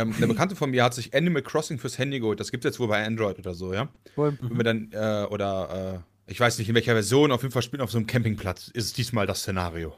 Ähm, 0.00 0.12
eine 0.16 0.26
Bekannte 0.26 0.56
von 0.56 0.70
mir 0.70 0.84
hat 0.84 0.94
sich 0.94 1.14
Animal 1.14 1.42
Crossing 1.42 1.78
fürs 1.78 1.98
Handy 1.98 2.20
geholt. 2.20 2.40
Das 2.40 2.50
gibt 2.50 2.64
es 2.64 2.70
jetzt 2.70 2.80
wohl 2.80 2.88
bei 2.88 3.04
Android 3.04 3.38
oder 3.38 3.54
so, 3.54 3.72
ja? 3.72 3.88
Cool. 4.16 4.36
Wenn 4.40 4.56
wir 4.56 4.64
dann, 4.64 4.92
äh, 4.92 5.26
oder, 5.30 6.04
äh, 6.26 6.30
ich 6.30 6.38
weiß 6.40 6.58
nicht 6.58 6.68
in 6.68 6.74
welcher 6.74 6.92
Version, 6.92 7.32
auf 7.32 7.42
jeden 7.42 7.52
Fall 7.52 7.62
spielen 7.62 7.82
auf 7.82 7.90
so 7.90 7.98
einem 7.98 8.06
Campingplatz, 8.06 8.68
ist 8.68 8.84
es 8.86 8.92
diesmal 8.92 9.26
das 9.26 9.40
Szenario. 9.40 9.96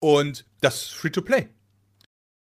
Und 0.00 0.44
das 0.60 0.76
ist 0.82 0.92
Free-to-Play. 0.94 1.48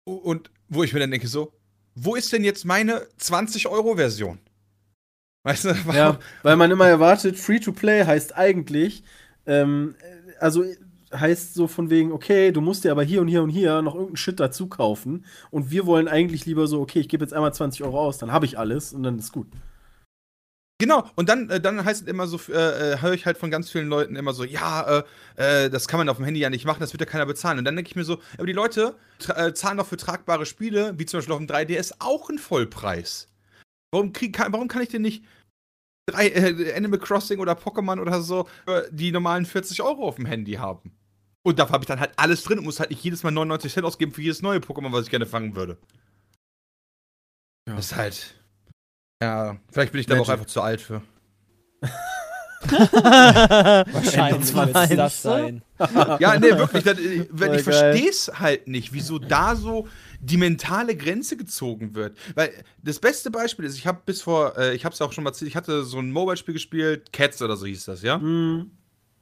Und 0.05 0.51
wo 0.69 0.83
ich 0.83 0.93
mir 0.93 1.01
dann 1.01 1.11
denke, 1.11 1.29
so, 1.29 1.53
wo 1.95 2.17
ist 2.17 2.33
denn 2.33 2.45
jetzt 2.45 2.65
meine 2.65 3.07
20-Euro-Version? 3.21 4.39
Weißt 5.45 5.65
du, 5.67 5.69
warum- 5.87 5.95
ja, 5.97 6.19
weil 6.43 6.57
man 6.57 6.71
immer 6.71 6.89
erwartet, 6.89 7.39
Free-to-Play 7.39 8.05
heißt 8.05 8.37
eigentlich, 8.37 9.05
ähm, 9.47 9.95
äh, 10.01 10.33
also 10.41 10.65
heißt 11.13 11.55
so 11.55 11.67
von 11.69 11.91
wegen, 11.91 12.13
okay, 12.13 12.53
du 12.53 12.61
musst 12.61 12.85
dir 12.85 12.93
aber 12.93 13.03
hier 13.03 13.21
und 13.21 13.29
hier 13.29 13.43
und 13.43 13.51
hier 13.51 13.83
noch 13.83 13.95
irgendeinen 13.95 14.17
Shit 14.17 14.41
dazu 14.41 14.69
kaufen. 14.69 15.25
Und 15.51 15.71
wir 15.71 15.87
wollen 15.87 16.09
eigentlich 16.09 16.47
lieber 16.47 16.67
so, 16.67 16.81
okay, 16.81 17.01
ich 17.01 17.09
gebe 17.09 17.25
jetzt 17.25 17.35
einmal 17.35 17.55
20 17.55 17.85
Euro 17.85 18.01
aus, 18.01 18.19
dann 18.19 18.33
habe 18.33 18.47
ich 18.47 18.59
alles 18.59 18.93
und 18.93 19.03
dann 19.03 19.19
ist 19.19 19.33
gut. 19.33 19.49
Genau, 20.81 21.05
und 21.17 21.29
dann, 21.29 21.51
äh, 21.51 21.61
dann 21.61 21.85
heißt 21.85 22.03
es 22.03 22.07
immer 22.07 22.29
so, 22.29 22.39
äh, 22.53 22.93
äh, 22.93 23.01
höre 23.03 23.13
ich 23.13 23.27
halt 23.27 23.37
von 23.37 23.51
ganz 23.51 23.69
vielen 23.69 23.89
Leuten 23.89 24.15
immer 24.15 24.33
so, 24.33 24.45
ja, 24.45 25.01
äh, 25.37 25.65
äh, 25.65 25.71
das 25.71 25.89
kann 25.89 25.99
man 25.99 26.09
auf 26.09 26.19
dem 26.19 26.25
Handy 26.25 26.39
ja 26.39 26.51
nicht 26.51 26.65
machen, 26.65 26.79
das 26.79 26.93
wird 26.93 27.01
ja 27.01 27.07
keiner 27.07 27.27
bezahlen. 27.27 27.59
Und 27.59 27.65
dann 27.65 27.75
denke 27.75 27.91
ich 27.91 27.97
mir 27.97 28.05
so, 28.05 28.21
aber 28.37 28.47
die 28.47 28.53
Leute 28.53 28.95
zahlen 29.55 29.77
doch 29.77 29.87
für 29.89 29.97
tragbare 29.97 30.47
Spiele, 30.47 30.97
wie 30.97 31.05
zum 31.05 31.19
Beispiel 31.19 31.33
auf 31.33 31.41
dem 31.41 31.49
3DS, 31.49 31.95
auch 31.99 32.29
einen 32.29 32.39
Vollpreis. 32.39 33.27
Warum, 33.91 34.13
krieg, 34.13 34.37
kann, 34.37 34.53
warum 34.53 34.69
kann 34.69 34.83
ich 34.83 34.89
denn 34.89 35.03
nicht 35.03 35.25
drei, 36.07 36.29
äh, 36.29 36.73
Animal 36.77 37.01
Crossing 37.01 37.41
oder 37.41 37.55
Pokémon 37.55 38.01
oder 38.01 38.23
so 38.23 38.49
die 38.91 39.11
normalen 39.11 39.47
40 39.47 39.83
Euro 39.83 40.07
auf 40.07 40.17
dem 40.17 40.27
Handy 40.27 40.53
haben? 40.53 40.93
Und 41.43 41.59
dafür 41.59 41.75
habe 41.75 41.85
ich 41.85 41.89
dann 41.89 42.01
halt 42.01 42.13
alles 42.17 42.43
drin 42.43 42.59
und 42.59 42.65
muss 42.65 42.81
halt 42.81 42.91
nicht 42.91 43.03
jedes 43.03 43.23
Mal 43.23 43.31
99 43.31 43.73
Cent 43.73 43.87
ausgeben 43.87 44.13
für 44.13 44.23
jedes 44.23 44.43
neue 44.43 44.59
Pokémon, 44.59 44.93
was 44.93 45.05
ich 45.05 45.11
gerne 45.11 45.27
fangen 45.27 45.55
würde. 45.57 45.79
Ja. 47.69 47.77
Das 47.77 47.87
ist 47.87 47.97
halt. 47.97 48.35
Ja, 49.23 49.57
vielleicht 49.71 49.93
bin 49.93 50.01
ich 50.01 50.07
da 50.07 50.19
auch 50.19 50.29
einfach 50.29 50.47
zu 50.47 50.61
alt 50.63 50.81
für. 50.81 51.03
Wahrscheinlich 52.61 54.55
wird 54.55 54.77
es 54.77 54.97
das 54.97 55.23
sein. 55.23 55.63
Ja, 56.19 56.39
nee, 56.39 56.57
wirklich. 56.57 56.83
Das, 56.85 56.99
wenn 57.31 57.55
ich 57.55 57.63
verstehe 57.63 58.11
es 58.11 58.31
halt 58.35 58.67
nicht, 58.69 58.93
wieso 58.93 59.19
da 59.19 59.55
so 59.55 59.89
die 60.21 60.37
mentale 60.37 60.97
Grenze 60.97 61.37
gezogen 61.37 61.95
wird. 61.95 62.17
Weil 62.35 62.53
das 62.83 62.99
beste 62.99 63.31
Beispiel 63.31 63.65
ist, 63.65 63.77
ich 63.77 63.87
habe 63.87 64.01
bis 64.05 64.23
vor, 64.23 64.57
äh, 64.59 64.75
ich 64.75 64.85
habe 64.85 64.93
es 64.93 65.01
auch 65.01 65.13
schon 65.13 65.25
mal 65.25 65.31
erzählt, 65.31 65.49
ich 65.49 65.57
hatte 65.57 65.85
so 65.85 65.99
ein 65.99 66.11
Mobile-Spiel 66.11 66.55
gespielt, 66.55 67.13
Cats 67.13 67.41
oder 67.43 67.57
so 67.57 67.67
hieß 67.67 67.85
das, 67.85 68.03
ja? 68.03 68.21
Hm. 68.21 68.71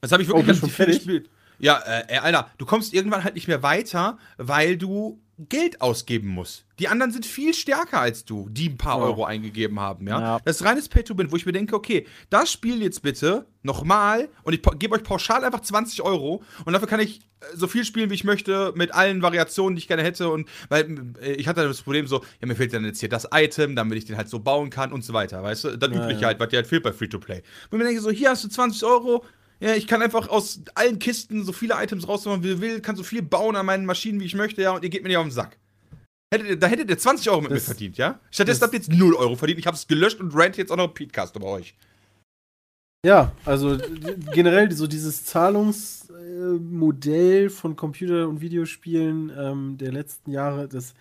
Das 0.01 0.13
habe 0.13 0.23
ich 0.23 0.31
Oh, 0.31 0.37
wirklich 0.37 0.47
bist 0.47 0.61
schon 0.61 0.71
viel 0.71 0.77
fertig? 0.87 0.99
gespielt. 0.99 1.31
Ja, 1.59 1.83
äh, 2.09 2.19
Alter, 2.19 2.51
du 2.59 2.67
kommst 2.67 2.93
irgendwann 2.95 3.25
halt 3.25 3.35
nicht 3.35 3.49
mehr 3.49 3.63
weiter, 3.63 4.19
weil 4.37 4.77
du 4.77 5.21
Geld 5.39 5.83
ausgeben 5.83 6.29
musst. 6.29 6.65
Die 6.79 6.89
anderen 6.89 7.13
sind 7.13 7.27
viel 7.27 7.53
stärker 7.53 8.01
als 8.01 8.25
du, 8.25 8.49
die 8.49 8.71
ein 8.71 8.79
paar 8.79 8.99
Ja. 8.99 9.05
Euro 9.05 9.27
eingegeben 9.27 9.79
haben, 9.81 10.07
ja? 10.09 10.19
Ja. 10.19 10.41
Das 10.47 10.57
ist 10.57 10.65
reines 10.67 10.89
Pay-to-Win, 10.89 11.31
wo 11.31 11.37
ich 11.37 11.45
mir 11.45 11.53
denke, 11.53 11.77
okay, 11.77 12.07
das 12.31 12.51
Spiel 12.51 12.83
jetzt 12.83 13.03
bitte 13.03 13.45
nochmal 13.63 14.31
und 14.45 14.55
ich 14.55 14.63
gebe 14.79 14.95
euch 14.95 15.03
pauschal 15.03 15.45
einfach 15.45 15.61
20 15.61 16.01
Euro 16.01 16.43
und 16.65 16.73
dafür 16.73 16.89
kann 16.89 17.01
ich 17.01 17.21
äh, 17.41 17.45
so 17.55 17.67
viel 17.67 17.85
spielen, 17.85 18.09
wie 18.09 18.15
ich 18.15 18.25
möchte, 18.25 18.73
mit 18.77 18.95
allen 18.95 19.21
Variationen, 19.21 19.77
die 19.77 19.81
ich 19.81 19.89
gerne 19.89 20.03
hätte 20.05 20.31
und 20.31 20.49
weil 20.71 21.15
äh, 21.21 21.33
ich 21.33 21.49
hatte 21.49 21.69
das 21.69 21.83
Problem 21.83 22.07
so, 22.07 22.25
ja, 22.41 22.47
mir 22.49 22.57
fehlt 22.57 22.73
dann 22.73 22.87
jetzt 22.87 23.01
hier 23.01 23.11
das 23.11 23.29
Item, 23.31 23.77
damit 23.77 23.99
ich 23.99 24.07
den 24.07 24.17
halt 24.17 24.31
so 24.31 24.39
bauen 24.39 24.71
kann 24.71 24.91
und 24.91 25.05
so 25.05 25.13
weiter, 25.13 25.43
weißt 25.43 25.65
du? 25.65 25.77
Das 25.77 25.91
Ja, 25.91 26.03
übliche 26.03 26.23
ja. 26.23 26.27
halt, 26.29 26.41
was 26.41 26.49
dir 26.49 26.57
halt 26.57 26.67
fehlt 26.67 26.83
bei 26.83 26.95
Free-to-Play. 26.95 27.39
Und 27.71 27.73
ich 27.73 27.79
mir 27.79 27.85
denke 27.85 28.01
so, 28.01 28.11
hier 28.11 28.31
hast 28.31 28.43
du 28.45 28.49
20 28.49 28.85
Euro, 28.85 29.23
ja, 29.61 29.75
ich 29.75 29.87
kann 29.87 30.03
einfach 30.03 30.29
aus 30.29 30.61
allen 30.75 30.99
Kisten 30.99 31.45
so 31.45 31.53
viele 31.53 31.75
Items 31.83 32.07
rausmachen, 32.09 32.43
wie 32.43 32.53
ich 32.53 32.61
will, 32.61 32.81
kann 32.81 32.97
so 32.97 33.03
viel 33.03 33.23
bauen 33.23 33.57
an 33.57 33.67
meinen 33.67 33.87
Maschinen, 33.87 34.21
wie 34.21 34.25
ich 34.27 34.35
möchte, 34.35 34.61
ja, 34.63 34.73
und 34.73 34.83
ihr 34.85 34.91
geht 34.91 35.03
mir 35.03 35.09
nicht 35.09 35.17
auf 35.19 35.25
den 35.25 35.31
Sack. 35.33 35.59
Hättet 36.33 36.49
ihr, 36.49 36.57
da 36.59 36.67
hättet 36.67 36.91
ihr 36.91 36.99
20 36.99 37.31
Euro 37.31 37.41
mit 37.41 37.51
Das- 37.53 37.61
mir 37.61 37.65
verdient, 37.75 37.97
ja? 37.99 38.19
Stattdessen 38.31 38.63
habt 38.63 38.73
ihr 38.75 38.81
jetzt 38.81 38.91
0 38.93 39.15
Euro 39.15 39.37
verdient. 39.37 39.61
Ich 39.61 39.67
habe 39.67 39.77
es 39.77 39.87
gelöscht 39.87 40.21
und 40.21 40.35
rant 40.35 40.57
jetzt 40.57 40.73
auch 40.73 40.77
noch 40.77 40.93
Podcast 40.93 41.37
über 41.37 41.47
euch. 41.47 41.75
Ja, 43.07 43.31
also 43.45 43.79
generell 44.33 44.73
so 44.73 44.89
dieses 44.89 45.25
Zahlungsmodell 45.25 47.49
von 47.51 47.77
Computer- 47.77 48.29
und 48.29 48.41
Videospielen 48.41 49.31
ähm, 49.39 49.79
der 49.79 49.93
letzten 49.93 50.33
Jahre, 50.33 50.67
das 50.67 50.87
ist 50.87 50.97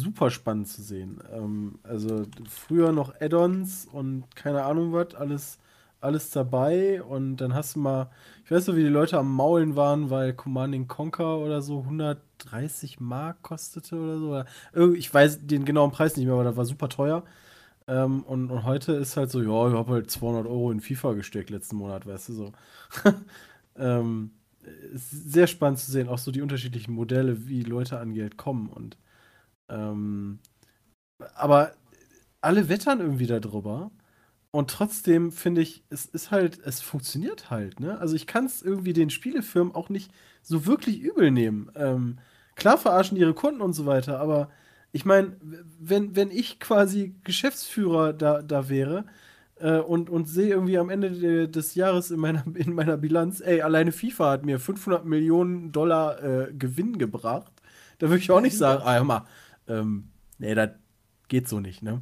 super 0.00 0.30
spannend 0.30 0.68
zu 0.68 0.82
sehen. 0.82 1.20
Ähm, 1.32 1.78
also 1.82 2.26
früher 2.48 2.92
noch 2.92 3.18
Add-ons 3.20 3.88
und 3.90 4.24
keine 4.36 4.64
Ahnung 4.64 4.92
was, 4.92 5.14
alles, 5.14 5.58
alles 6.06 6.30
dabei 6.30 7.02
und 7.02 7.36
dann 7.38 7.54
hast 7.54 7.76
du 7.76 7.80
mal, 7.80 8.10
ich 8.44 8.50
weiß 8.50 8.68
noch, 8.68 8.76
wie 8.76 8.82
die 8.82 8.88
Leute 8.88 9.18
am 9.18 9.32
Maulen 9.34 9.76
waren, 9.76 10.10
weil 10.10 10.32
Command 10.34 10.88
Conquer 10.88 11.38
oder 11.38 11.62
so 11.62 11.80
130 11.80 13.00
Mark 13.00 13.42
kostete 13.42 13.96
oder 13.96 14.46
so. 14.74 14.94
Ich 14.94 15.12
weiß 15.12 15.46
den 15.46 15.64
genauen 15.64 15.90
Preis 15.92 16.16
nicht 16.16 16.26
mehr, 16.26 16.34
aber 16.34 16.44
das 16.44 16.56
war 16.56 16.64
super 16.64 16.88
teuer. 16.88 17.24
Ähm, 17.88 18.22
und, 18.24 18.50
und 18.50 18.64
heute 18.64 18.92
ist 18.92 19.16
halt 19.16 19.30
so, 19.30 19.40
ja, 19.42 19.68
ich 19.68 19.74
habe 19.74 19.92
halt 19.92 20.10
200 20.10 20.46
Euro 20.46 20.72
in 20.72 20.80
FIFA 20.80 21.12
gesteckt 21.14 21.50
letzten 21.50 21.76
Monat, 21.76 22.06
weißt 22.06 22.30
du 22.30 22.32
so. 22.32 22.52
ähm, 23.76 24.32
ist 24.92 25.10
sehr 25.32 25.46
spannend 25.46 25.78
zu 25.78 25.90
sehen, 25.90 26.08
auch 26.08 26.18
so 26.18 26.30
die 26.32 26.42
unterschiedlichen 26.42 26.92
Modelle, 26.92 27.46
wie 27.48 27.62
Leute 27.62 27.98
an 27.98 28.14
Geld 28.14 28.36
kommen 28.36 28.68
und 28.68 28.96
ähm, 29.68 30.40
aber 31.34 31.72
alle 32.40 32.68
wettern 32.68 33.00
irgendwie 33.00 33.26
darüber 33.26 33.90
und 34.56 34.70
trotzdem 34.70 35.32
finde 35.32 35.60
ich, 35.60 35.84
es 35.90 36.06
ist 36.06 36.30
halt, 36.30 36.58
es 36.64 36.80
funktioniert 36.80 37.50
halt, 37.50 37.78
ne? 37.78 37.98
Also 37.98 38.16
ich 38.16 38.26
kann 38.26 38.46
es 38.46 38.62
irgendwie 38.62 38.94
den 38.94 39.10
Spielefirmen 39.10 39.74
auch 39.74 39.90
nicht 39.90 40.10
so 40.40 40.64
wirklich 40.64 40.98
übel 40.98 41.30
nehmen. 41.30 41.70
Ähm, 41.74 42.16
klar 42.54 42.78
verarschen 42.78 43.18
ihre 43.18 43.34
Kunden 43.34 43.60
und 43.60 43.74
so 43.74 43.84
weiter, 43.84 44.18
aber 44.18 44.48
ich 44.92 45.04
meine, 45.04 45.36
wenn, 45.78 46.16
wenn 46.16 46.30
ich 46.30 46.58
quasi 46.58 47.14
Geschäftsführer 47.22 48.14
da, 48.14 48.40
da 48.40 48.70
wäre 48.70 49.04
äh, 49.56 49.76
und, 49.76 50.08
und 50.08 50.24
sehe 50.24 50.48
irgendwie 50.48 50.78
am 50.78 50.88
Ende 50.88 51.10
de, 51.10 51.48
des 51.48 51.74
Jahres 51.74 52.10
in 52.10 52.18
meiner, 52.18 52.42
in 52.54 52.72
meiner 52.72 52.96
Bilanz, 52.96 53.42
ey, 53.42 53.60
alleine 53.60 53.92
FIFA 53.92 54.30
hat 54.30 54.46
mir 54.46 54.58
500 54.58 55.04
Millionen 55.04 55.70
Dollar 55.70 56.22
äh, 56.22 56.54
Gewinn 56.54 56.96
gebracht, 56.96 57.52
da 57.98 58.08
würde 58.08 58.20
ich 58.20 58.30
auch 58.30 58.40
nicht 58.40 58.56
sagen, 58.56 58.80
ah, 58.86 58.94
hör 58.94 59.04
mal, 59.04 59.26
ähm, 59.68 60.08
nee, 60.38 60.54
das 60.54 60.70
geht 61.28 61.46
so 61.46 61.60
nicht, 61.60 61.82
ne? 61.82 62.00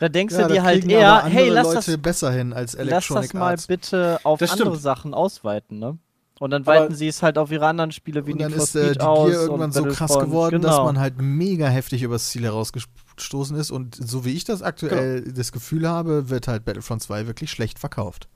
Da 0.00 0.08
denkst 0.08 0.34
Ja, 0.34 0.46
du 0.48 0.54
dir 0.54 0.62
halt 0.62 0.84
eher, 0.84 1.08
aber 1.12 1.24
andere 1.24 1.40
hey, 1.42 1.48
lass 1.50 1.74
Leute 1.74 1.90
das, 1.92 1.98
besser 2.02 2.30
hin 2.32 2.52
als 2.52 2.74
lass 2.74 2.80
Electronic 2.86 3.30
das 3.30 3.34
mal 3.34 3.50
Arts. 3.50 3.66
bitte 3.66 4.20
auf 4.24 4.40
andere. 4.42 4.76
Sachen 4.76 5.14
ausweiten, 5.14 5.78
ne? 5.78 5.98
Und 6.38 6.50
dann 6.52 6.62
Aber- 6.62 6.72
weiten 6.82 6.94
sie 6.94 7.08
es 7.08 7.20
halt 7.22 7.36
auf 7.36 7.50
ihre 7.50 7.66
anderen 7.66 7.90
Spiele 7.90 8.24
wie 8.28 8.32
Und 8.32 8.40
dann 8.40 8.52
Need 8.52 8.60
ist 8.62 8.76
äh, 8.76 8.92
die 8.92 8.98
Gier 8.98 9.32
irgendwann 9.32 9.72
so 9.72 9.82
krass 9.86 10.16
geworden, 10.16 10.62
dass 10.62 10.70
genau. 10.76 10.84
man 10.84 11.00
halt 11.00 11.14
mega 11.20 11.66
heftig 11.66 12.04
übers 12.04 12.30
Ziel 12.30 12.44
herausgestoßen 12.44 13.56
ist. 13.56 13.72
Und 13.72 13.96
so 13.96 14.24
wie 14.24 14.34
ich 14.34 14.44
das 14.44 14.62
aktuell 14.62 15.22
Genau. 15.22 15.34
das 15.36 15.50
Gefühl 15.50 15.88
habe, 15.88 16.30
wird 16.30 16.46
halt 16.46 16.64
Battlefront 16.64 17.02
2 17.02 17.26
wirklich 17.26 17.50
schlecht 17.50 17.80
verkauft. 17.80 18.28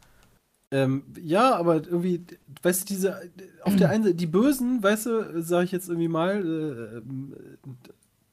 Ähm, 0.72 1.04
ja, 1.22 1.54
aber 1.54 1.76
irgendwie, 1.76 2.24
weißt 2.62 2.80
du, 2.80 2.86
diese, 2.94 3.20
auf 3.62 3.76
der 3.76 3.90
einen 3.90 4.02
Seite, 4.04 4.14
die 4.16 4.26
Bösen, 4.26 4.82
weißt 4.82 5.06
du, 5.06 5.40
sage 5.42 5.66
ich 5.66 5.70
jetzt 5.70 5.88
irgendwie 5.88 6.08
mal, 6.08 7.02
äh, 7.04 7.68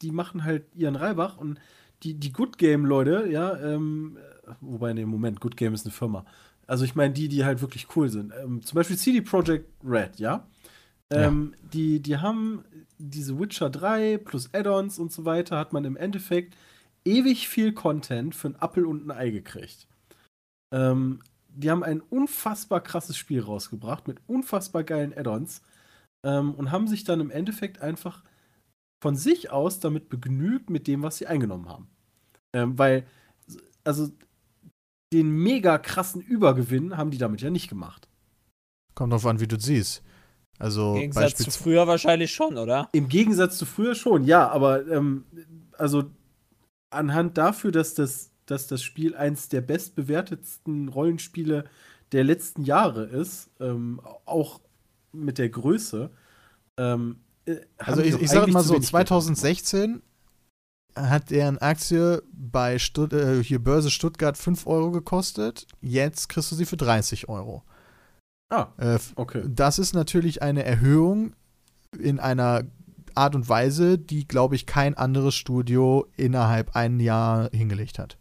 die 0.02 0.12
machen 0.12 0.46
halt 0.46 0.64
ihren 0.74 0.96
Reibach 0.96 1.38
und 1.38 1.60
die, 2.04 2.14
die 2.16 2.32
Good 2.32 2.58
Game-Leute, 2.58 3.28
ja, 3.30 3.58
ähm, 3.58 4.18
wobei, 4.62 4.94
nee, 4.94 5.06
Moment, 5.06 5.40
Good 5.40 5.58
Game 5.58 5.74
ist 5.74 5.86
eine 5.86 5.94
Firma. 5.94 6.26
Also 6.68 6.86
ich 6.86 6.96
meine 6.96 7.14
die, 7.14 7.28
die 7.28 7.46
halt 7.46 7.62
wirklich 7.62 7.96
cool 7.96 8.10
sind. 8.10 8.32
Ähm, 8.42 8.62
zum 8.62 8.76
Beispiel 8.76 8.98
CD 8.98 9.22
Projekt 9.22 9.70
Red, 9.84 10.20
ja. 10.20 10.48
Ähm, 11.12 11.56
die, 11.74 12.00
die 12.02 12.18
haben 12.18 12.64
diese 13.00 13.40
Witcher 13.40 13.72
3 13.72 14.20
plus 14.20 14.54
Add-ons 14.54 15.00
und 15.00 15.12
so 15.12 15.26
weiter, 15.26 15.58
hat 15.58 15.74
man 15.74 15.84
im 15.86 15.98
Endeffekt 15.98 16.56
ewig 17.06 17.48
viel 17.48 17.74
Content 17.74 18.36
für 18.36 18.50
einen 18.50 18.56
Appel 18.58 18.86
und 18.86 19.08
ein 19.08 19.12
Ei 19.12 19.32
gekriegt. 19.32 19.88
Ähm, 20.72 21.22
die 21.48 21.72
haben 21.72 21.84
ein 21.84 22.02
unfassbar 22.02 22.82
krasses 22.82 23.18
Spiel 23.18 23.42
rausgebracht 23.42 24.08
mit 24.08 24.20
unfassbar 24.28 24.84
geilen 24.84 25.18
Add-ons 25.18 25.64
ähm, 26.24 26.54
und 26.54 26.72
haben 26.72 26.88
sich 26.88 27.04
dann 27.04 27.20
im 27.20 27.32
Endeffekt 27.32 27.82
einfach 27.82 28.24
von 29.02 29.16
sich 29.16 29.52
aus 29.52 29.80
damit 29.80 30.10
begnügt 30.10 30.70
mit 30.70 30.88
dem, 30.88 31.04
was 31.04 31.18
sie 31.18 31.28
eingenommen 31.28 31.70
haben. 31.70 31.88
Ähm, 32.54 32.78
weil, 32.78 33.06
also 33.84 34.10
den 35.14 35.30
mega 35.30 35.78
krassen 35.78 36.22
Übergewinn 36.22 36.98
haben 36.98 37.12
die 37.12 37.18
damit 37.18 37.42
ja 37.42 37.50
nicht 37.50 37.70
gemacht. 37.70 38.08
Kommt 38.96 39.14
drauf 39.14 39.26
an, 39.26 39.40
wie 39.40 39.48
du 39.48 39.56
es 39.56 39.64
siehst. 39.64 40.04
Also 40.60 40.96
Im 40.96 41.12
Gegensatz 41.12 41.38
zu 41.38 41.52
früher 41.52 41.88
wahrscheinlich 41.88 42.34
schon, 42.34 42.58
oder? 42.58 42.90
Im 42.92 43.08
Gegensatz 43.08 43.58
zu 43.58 43.66
früher 43.66 43.96
schon, 43.96 44.26
ja, 44.26 44.50
aber 44.50 44.86
ähm, 44.88 45.24
also 45.78 46.12
anhand 46.90 47.38
dafür, 47.38 47.72
dass 47.72 47.94
das, 47.94 48.32
dass 48.46 48.68
das 48.68 48.84
Spiel 48.84 49.16
eins 49.16 49.48
der 49.48 49.62
bestbewertetsten 49.62 50.90
Rollenspiele 50.90 51.64
der 52.12 52.24
letzten 52.26 52.64
Jahre 52.64 53.06
ist, 53.06 53.52
ähm, 53.62 54.02
auch 54.26 54.60
mit 55.14 55.38
der 55.38 55.50
Größe. 55.50 56.12
Ähm, 56.78 57.20
äh, 57.22 57.29
Also 57.78 58.02
die 58.02 58.10
ich, 58.10 58.22
ich 58.22 58.30
sage 58.30 58.52
mal 58.52 58.64
so, 58.64 58.74
wenig 58.74 58.92
Geld 58.92 59.08
2016 59.08 60.02
hat 60.96 61.30
deren 61.30 61.58
Aktie 61.60 62.24
bei 62.32 62.80
Stutt 62.80 63.14
äh, 63.14 63.44
hier 63.44 63.60
Börse 63.60 63.90
Stuttgart 63.92 64.38
5 64.38 64.68
Euro 64.68 64.92
gekostet. 64.92 65.68
Jetzt 65.82 66.30
kriegst 66.30 66.52
du 66.52 66.56
sie 66.56 66.66
für 66.66 66.78
30 66.78 67.30
Euro. 67.30 67.64
Ah, 68.52 68.68
Äh, 68.78 68.98
okay. 69.16 69.44
das 69.48 69.78
ist 69.80 69.94
natürlich 69.94 70.42
eine 70.42 70.64
Erhöhung 70.64 71.34
in 71.98 72.20
einer 72.20 72.64
Art 73.16 73.36
und 73.36 73.48
Weise, 73.48 73.98
die, 73.98 74.28
glaube 74.28 74.56
ich, 74.56 74.66
kein 74.66 74.96
anderes 74.96 75.36
Studio 75.36 76.08
innerhalb 76.18 76.76
ein 76.76 77.00
Jahr 77.00 77.50
hingelegt 77.52 78.00
hat. 78.00 78.18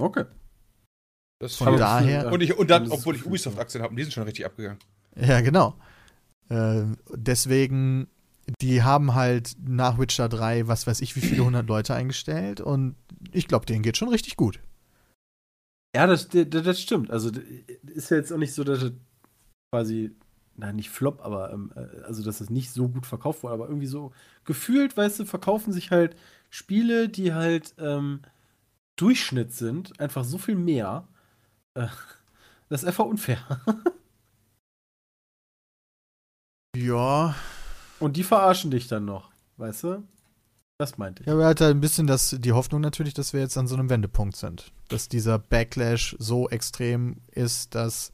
Okay. 0.00 0.24
Das 1.40 1.56
Von 1.56 1.76
daher. 1.76 2.32
Und, 2.32 2.42
ich, 2.42 2.56
und 2.56 2.70
dann, 2.70 2.90
obwohl 2.90 3.14
ich 3.16 3.24
Ubisoft-Aktien 3.26 3.82
habe, 3.82 3.94
die 3.94 4.02
sind 4.02 4.12
schon 4.12 4.24
richtig 4.24 4.46
abgegangen. 4.46 4.78
Ja, 5.14 5.40
genau. 5.40 5.74
Äh, 6.48 6.84
deswegen, 7.14 8.08
die 8.60 8.82
haben 8.82 9.14
halt 9.14 9.56
nach 9.66 9.98
Witcher 9.98 10.28
3, 10.28 10.68
was 10.68 10.86
weiß 10.86 11.00
ich, 11.00 11.16
wie 11.16 11.20
viele 11.20 11.44
hundert 11.44 11.66
Leute 11.68 11.94
eingestellt 11.94 12.60
und 12.60 12.96
ich 13.32 13.48
glaube, 13.48 13.66
denen 13.66 13.82
geht 13.82 13.96
schon 13.96 14.08
richtig 14.08 14.36
gut. 14.36 14.60
Ja, 15.94 16.06
das, 16.06 16.28
das, 16.28 16.46
das 16.50 16.80
stimmt. 16.80 17.10
Also 17.10 17.30
ist 17.86 18.10
ja 18.10 18.18
jetzt 18.18 18.32
auch 18.32 18.38
nicht 18.38 18.54
so, 18.54 18.62
dass 18.64 18.82
es 18.82 18.92
quasi, 19.72 20.14
na 20.56 20.72
nicht 20.72 20.90
Flop, 20.90 21.20
aber 21.22 21.52
ähm, 21.52 21.72
äh, 21.74 22.02
also 22.02 22.22
dass 22.22 22.40
es 22.40 22.50
nicht 22.50 22.70
so 22.70 22.88
gut 22.88 23.06
verkauft 23.06 23.42
wurde, 23.42 23.54
aber 23.54 23.68
irgendwie 23.68 23.86
so 23.86 24.12
gefühlt, 24.44 24.96
weißt 24.96 25.20
du, 25.20 25.24
verkaufen 25.24 25.72
sich 25.72 25.90
halt 25.90 26.16
Spiele, 26.50 27.08
die 27.08 27.34
halt 27.34 27.74
ähm, 27.78 28.20
Durchschnitt 28.96 29.52
sind, 29.52 29.98
einfach 30.00 30.24
so 30.24 30.38
viel 30.38 30.56
mehr. 30.56 31.08
Äh, 31.74 31.88
das 32.68 32.82
ist 32.82 32.88
einfach 32.88 33.06
unfair. 33.06 33.38
Ja, 36.84 37.34
Und 37.98 38.16
die 38.16 38.22
verarschen 38.22 38.70
dich 38.70 38.86
dann 38.86 39.04
noch, 39.04 39.30
weißt 39.56 39.84
du? 39.84 40.04
Das 40.78 40.96
meinte 40.96 41.22
ich. 41.22 41.26
Ja, 41.26 41.32
aber 41.32 41.42
er 41.42 41.48
hat 41.48 41.60
halt 41.60 41.74
ein 41.74 41.80
bisschen 41.80 42.06
das, 42.06 42.36
die 42.38 42.52
Hoffnung 42.52 42.80
natürlich, 42.80 43.14
dass 43.14 43.32
wir 43.32 43.40
jetzt 43.40 43.58
an 43.58 43.66
so 43.66 43.74
einem 43.74 43.90
Wendepunkt 43.90 44.36
sind. 44.36 44.70
Dass 44.88 45.08
dieser 45.08 45.38
Backlash 45.40 46.14
so 46.20 46.48
extrem 46.48 47.16
ist, 47.32 47.74
dass 47.74 48.12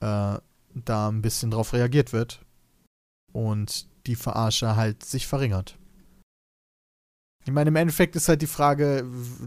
äh, 0.00 0.38
da 0.74 1.08
ein 1.08 1.20
bisschen 1.20 1.50
drauf 1.50 1.74
reagiert 1.74 2.14
wird 2.14 2.40
und 3.32 3.86
die 4.06 4.16
Verarsche 4.16 4.74
halt 4.74 5.04
sich 5.04 5.26
verringert. 5.26 5.76
Ich 7.44 7.50
meine, 7.52 7.68
im 7.68 7.76
Endeffekt 7.76 8.14
ist 8.14 8.28
halt 8.28 8.40
die 8.40 8.46
Frage, 8.46 9.04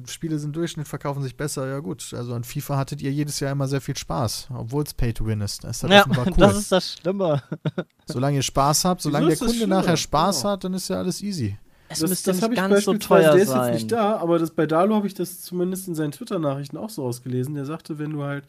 Spiele 0.09 0.37
sind 0.37 0.53
Durchschnitt, 0.55 0.87
verkaufen 0.87 1.23
sich 1.23 1.37
besser. 1.37 1.65
Ja 1.67 1.79
gut, 1.79 2.13
also 2.13 2.33
an 2.33 2.43
FIFA 2.43 2.77
hattet 2.77 3.01
ihr 3.01 3.11
jedes 3.11 3.39
Jahr 3.39 3.53
immer 3.53 3.67
sehr 3.69 3.79
viel 3.79 3.95
Spaß, 3.95 4.49
obwohl 4.53 4.83
es 4.83 4.93
Pay-to-Win 4.93 5.39
ist. 5.41 5.63
Das 5.63 5.77
ist 5.77 5.83
halt 5.83 5.93
Ja, 5.93 6.01
offenbar 6.01 6.27
cool. 6.27 6.33
das 6.37 6.57
ist 6.57 6.71
das 6.73 6.93
Schlimme. 6.93 7.41
solange 8.05 8.35
ihr 8.37 8.43
Spaß 8.43 8.83
habt, 8.83 9.01
solange 9.01 9.27
der 9.27 9.33
ist 9.35 9.39
Kunde 9.45 9.65
nachher 9.67 9.95
Spaß 9.95 10.41
Genau. 10.41 10.49
hat, 10.51 10.63
dann 10.65 10.73
ist 10.73 10.89
ja 10.89 10.97
alles 10.97 11.21
easy. 11.21 11.57
Es 11.87 11.99
das 11.99 12.09
müsste 12.09 12.31
das 12.31 12.41
habe 12.41 12.51
nicht 12.51 12.63
ich 12.63 12.69
ganz 12.69 12.83
so 12.83 12.91
beispielsweise, 12.91 13.23
teuer 13.23 13.33
der 13.35 13.43
ist 13.43 13.49
sein. 13.49 13.73
jetzt 13.73 13.81
nicht 13.83 13.91
da, 13.93 14.17
aber 14.17 14.39
das, 14.39 14.51
bei 14.51 14.65
Dalo 14.65 14.95
habe 14.95 15.07
ich 15.07 15.13
das 15.13 15.41
zumindest 15.41 15.87
in 15.87 15.95
seinen 15.95 16.11
Twitter-Nachrichten 16.11 16.77
auch 16.77 16.89
so 16.89 17.05
ausgelesen. 17.05 17.53
Der 17.55 17.65
sagte, 17.65 17.97
wenn 17.99 18.09
du 18.11 18.23
halt, 18.23 18.45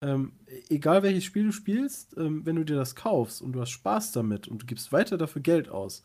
ähm, 0.00 0.32
egal 0.70 1.02
welches 1.02 1.24
Spiel 1.24 1.44
du 1.46 1.52
spielst, 1.52 2.16
ähm, 2.16 2.46
wenn 2.46 2.54
du 2.56 2.64
dir 2.64 2.76
das 2.76 2.94
kaufst 2.94 3.42
und 3.42 3.52
du 3.52 3.60
hast 3.60 3.70
Spaß 3.70 4.12
damit 4.12 4.46
und 4.48 4.62
du 4.62 4.66
gibst 4.66 4.92
weiter 4.92 5.18
dafür 5.18 5.42
Geld 5.42 5.68
aus 5.68 6.04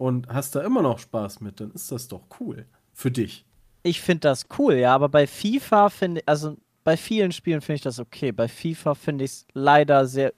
und 0.00 0.28
hast 0.28 0.56
da 0.56 0.62
immer 0.62 0.80
noch 0.80 0.98
Spaß 0.98 1.42
mit, 1.42 1.60
dann 1.60 1.72
ist 1.72 1.92
das 1.92 2.08
doch 2.08 2.22
cool 2.40 2.64
für 2.94 3.10
dich. 3.10 3.44
Ich 3.82 4.00
finde 4.00 4.20
das 4.20 4.46
cool, 4.58 4.76
ja, 4.76 4.94
aber 4.94 5.10
bei 5.10 5.26
FIFA 5.26 5.90
finde 5.90 6.22
also 6.24 6.56
bei 6.84 6.96
vielen 6.96 7.32
Spielen 7.32 7.60
finde 7.60 7.76
ich 7.76 7.82
das 7.82 8.00
okay. 8.00 8.32
Bei 8.32 8.48
FIFA 8.48 8.94
finde 8.94 9.26
ich 9.26 9.30
es 9.30 9.46
leider 9.52 10.06
sehr 10.06 10.32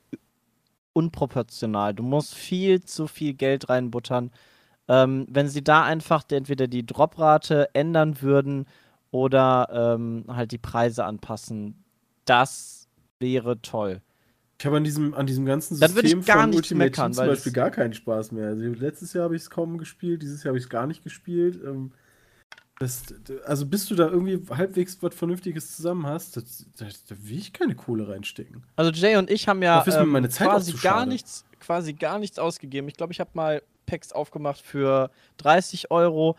unproportional. 0.94 1.94
Du 1.94 2.02
musst 2.02 2.34
viel 2.34 2.82
zu 2.82 3.06
viel 3.06 3.34
Geld 3.34 3.68
reinbuttern. 3.68 4.32
Ähm, 4.88 5.28
wenn 5.30 5.46
sie 5.46 5.62
da 5.62 5.84
einfach 5.84 6.24
entweder 6.32 6.66
die 6.66 6.84
Droprate 6.84 7.72
ändern 7.72 8.20
würden 8.20 8.66
oder 9.12 9.68
ähm, 9.72 10.24
halt 10.26 10.50
die 10.50 10.58
Preise 10.58 11.04
anpassen, 11.04 11.84
das 12.24 12.88
wäre 13.20 13.62
toll. 13.62 14.02
Ich 14.62 14.66
habe 14.66 14.76
an 14.76 14.84
diesem, 14.84 15.12
an 15.14 15.26
diesem 15.26 15.44
ganzen 15.44 15.80
Dann 15.80 15.90
würde 15.96 16.06
ich 16.06 16.14
System 16.14 16.24
gar 16.24 16.42
von 16.42 16.50
nicht 16.50 16.56
Ultimate 16.58 16.84
meckern, 16.90 17.06
Team 17.06 17.12
zum 17.14 17.20
weil 17.24 17.30
Beispiel 17.30 17.50
es- 17.50 17.54
gar 17.54 17.70
keinen 17.72 17.94
Spaß 17.94 18.30
mehr. 18.30 18.46
Also 18.46 18.62
letztes 18.62 19.12
Jahr 19.12 19.24
habe 19.24 19.34
ich 19.34 19.42
es 19.42 19.50
kaum 19.50 19.76
gespielt, 19.76 20.22
dieses 20.22 20.44
Jahr 20.44 20.50
habe 20.50 20.58
ich 20.58 20.62
es 20.66 20.70
gar 20.70 20.86
nicht 20.86 21.02
gespielt. 21.02 21.58
Ähm, 21.64 21.90
das, 22.78 23.02
also 23.44 23.66
bis 23.66 23.86
du 23.86 23.96
da 23.96 24.06
irgendwie 24.08 24.40
halbwegs 24.54 25.02
was 25.02 25.16
Vernünftiges 25.16 25.74
zusammen 25.74 26.06
hast, 26.06 26.36
das, 26.36 26.64
da, 26.78 26.84
da 27.08 27.16
will 27.24 27.38
ich 27.38 27.52
keine 27.52 27.74
Kohle 27.74 28.08
reinstecken. 28.08 28.62
Also 28.76 28.92
Jay 28.92 29.16
und 29.16 29.30
ich 29.32 29.48
haben 29.48 29.62
ja 29.64 29.84
ähm, 29.84 30.10
meine 30.10 30.28
Zeit 30.28 30.46
auch 30.46 30.52
quasi 30.52 30.72
gar 30.74 31.06
nichts, 31.06 31.44
quasi 31.58 31.92
gar 31.94 32.20
nichts 32.20 32.38
ausgegeben. 32.38 32.86
Ich 32.86 32.94
glaube, 32.94 33.12
ich 33.12 33.18
habe 33.18 33.30
mal 33.34 33.62
Packs 33.86 34.12
aufgemacht 34.12 34.60
für 34.60 35.10
30 35.38 35.90
Euro. 35.90 36.36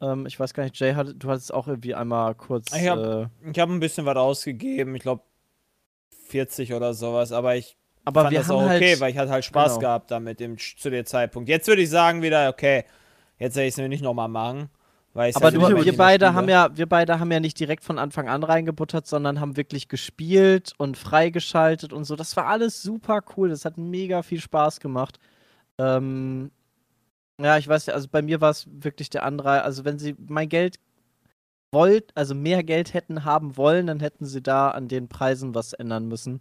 Ähm, 0.00 0.24
ich 0.24 0.40
weiß 0.40 0.54
gar 0.54 0.62
nicht, 0.64 0.80
Jay, 0.80 0.94
hat, 0.94 1.14
du 1.18 1.28
hattest 1.28 1.52
auch 1.52 1.68
irgendwie 1.68 1.94
einmal 1.94 2.34
kurz. 2.34 2.74
Ich 2.74 2.88
hab- 2.88 2.98
äh, 2.98 3.26
Ich 3.50 3.58
habe 3.58 3.74
ein 3.74 3.80
bisschen 3.80 4.06
was 4.06 4.16
ausgegeben, 4.16 4.94
ich 4.94 5.02
glaube 5.02 5.22
40 6.26 6.74
oder 6.74 6.94
sowas, 6.94 7.32
aber 7.32 7.56
ich 7.56 7.76
aber 8.04 8.22
fand 8.22 8.32
wir 8.32 8.38
das 8.38 8.50
auch 8.50 8.62
halt, 8.62 8.80
okay, 8.80 9.00
weil 9.00 9.10
ich 9.10 9.18
hatte 9.18 9.32
halt 9.32 9.44
Spaß 9.44 9.74
genau. 9.74 9.80
gehabt 9.80 10.10
damit 10.12 10.40
im, 10.40 10.56
zu 10.58 10.90
dem 10.90 11.04
Zeitpunkt. 11.04 11.48
Jetzt 11.48 11.66
würde 11.66 11.82
ich 11.82 11.90
sagen 11.90 12.22
wieder, 12.22 12.48
okay, 12.48 12.84
jetzt 13.38 13.56
werde 13.56 13.66
ich 13.66 13.74
es 13.74 13.78
mir 13.78 13.88
nicht 13.88 14.02
nochmal 14.02 14.28
machen. 14.28 14.70
Weil 15.12 15.32
aber 15.34 15.46
halt 15.46 15.54
du, 15.56 15.84
wir 15.84 15.96
beide 15.96 16.34
haben 16.34 16.48
ja, 16.48 16.68
wir 16.76 16.86
beide 16.86 17.18
haben 17.18 17.32
ja 17.32 17.40
nicht 17.40 17.58
direkt 17.58 17.82
von 17.82 17.98
Anfang 17.98 18.28
an 18.28 18.44
reingebuttert, 18.44 19.06
sondern 19.06 19.40
haben 19.40 19.56
wirklich 19.56 19.88
gespielt 19.88 20.74
und 20.76 20.98
freigeschaltet 20.98 21.94
und 21.94 22.04
so. 22.04 22.16
Das 22.16 22.36
war 22.36 22.46
alles 22.46 22.82
super 22.82 23.22
cool. 23.34 23.48
Das 23.48 23.64
hat 23.64 23.78
mega 23.78 24.22
viel 24.22 24.40
Spaß 24.40 24.78
gemacht. 24.78 25.18
Ähm, 25.78 26.50
ja, 27.40 27.56
ich 27.56 27.66
weiß 27.66 27.86
ja, 27.86 27.94
also 27.94 28.08
bei 28.10 28.22
mir 28.22 28.40
war 28.40 28.50
es 28.50 28.66
wirklich 28.70 29.10
der 29.10 29.24
andere. 29.24 29.62
Also 29.62 29.84
wenn 29.84 29.98
sie 29.98 30.14
mein 30.28 30.50
Geld 30.50 30.76
wollt, 31.72 32.12
also 32.16 32.34
mehr 32.34 32.62
Geld 32.64 32.94
hätten 32.94 33.24
haben 33.24 33.56
wollen, 33.56 33.86
dann 33.86 34.00
hätten 34.00 34.24
sie 34.26 34.42
da 34.42 34.70
an 34.70 34.88
den 34.88 35.08
Preisen 35.08 35.54
was 35.54 35.72
ändern 35.72 36.06
müssen, 36.08 36.40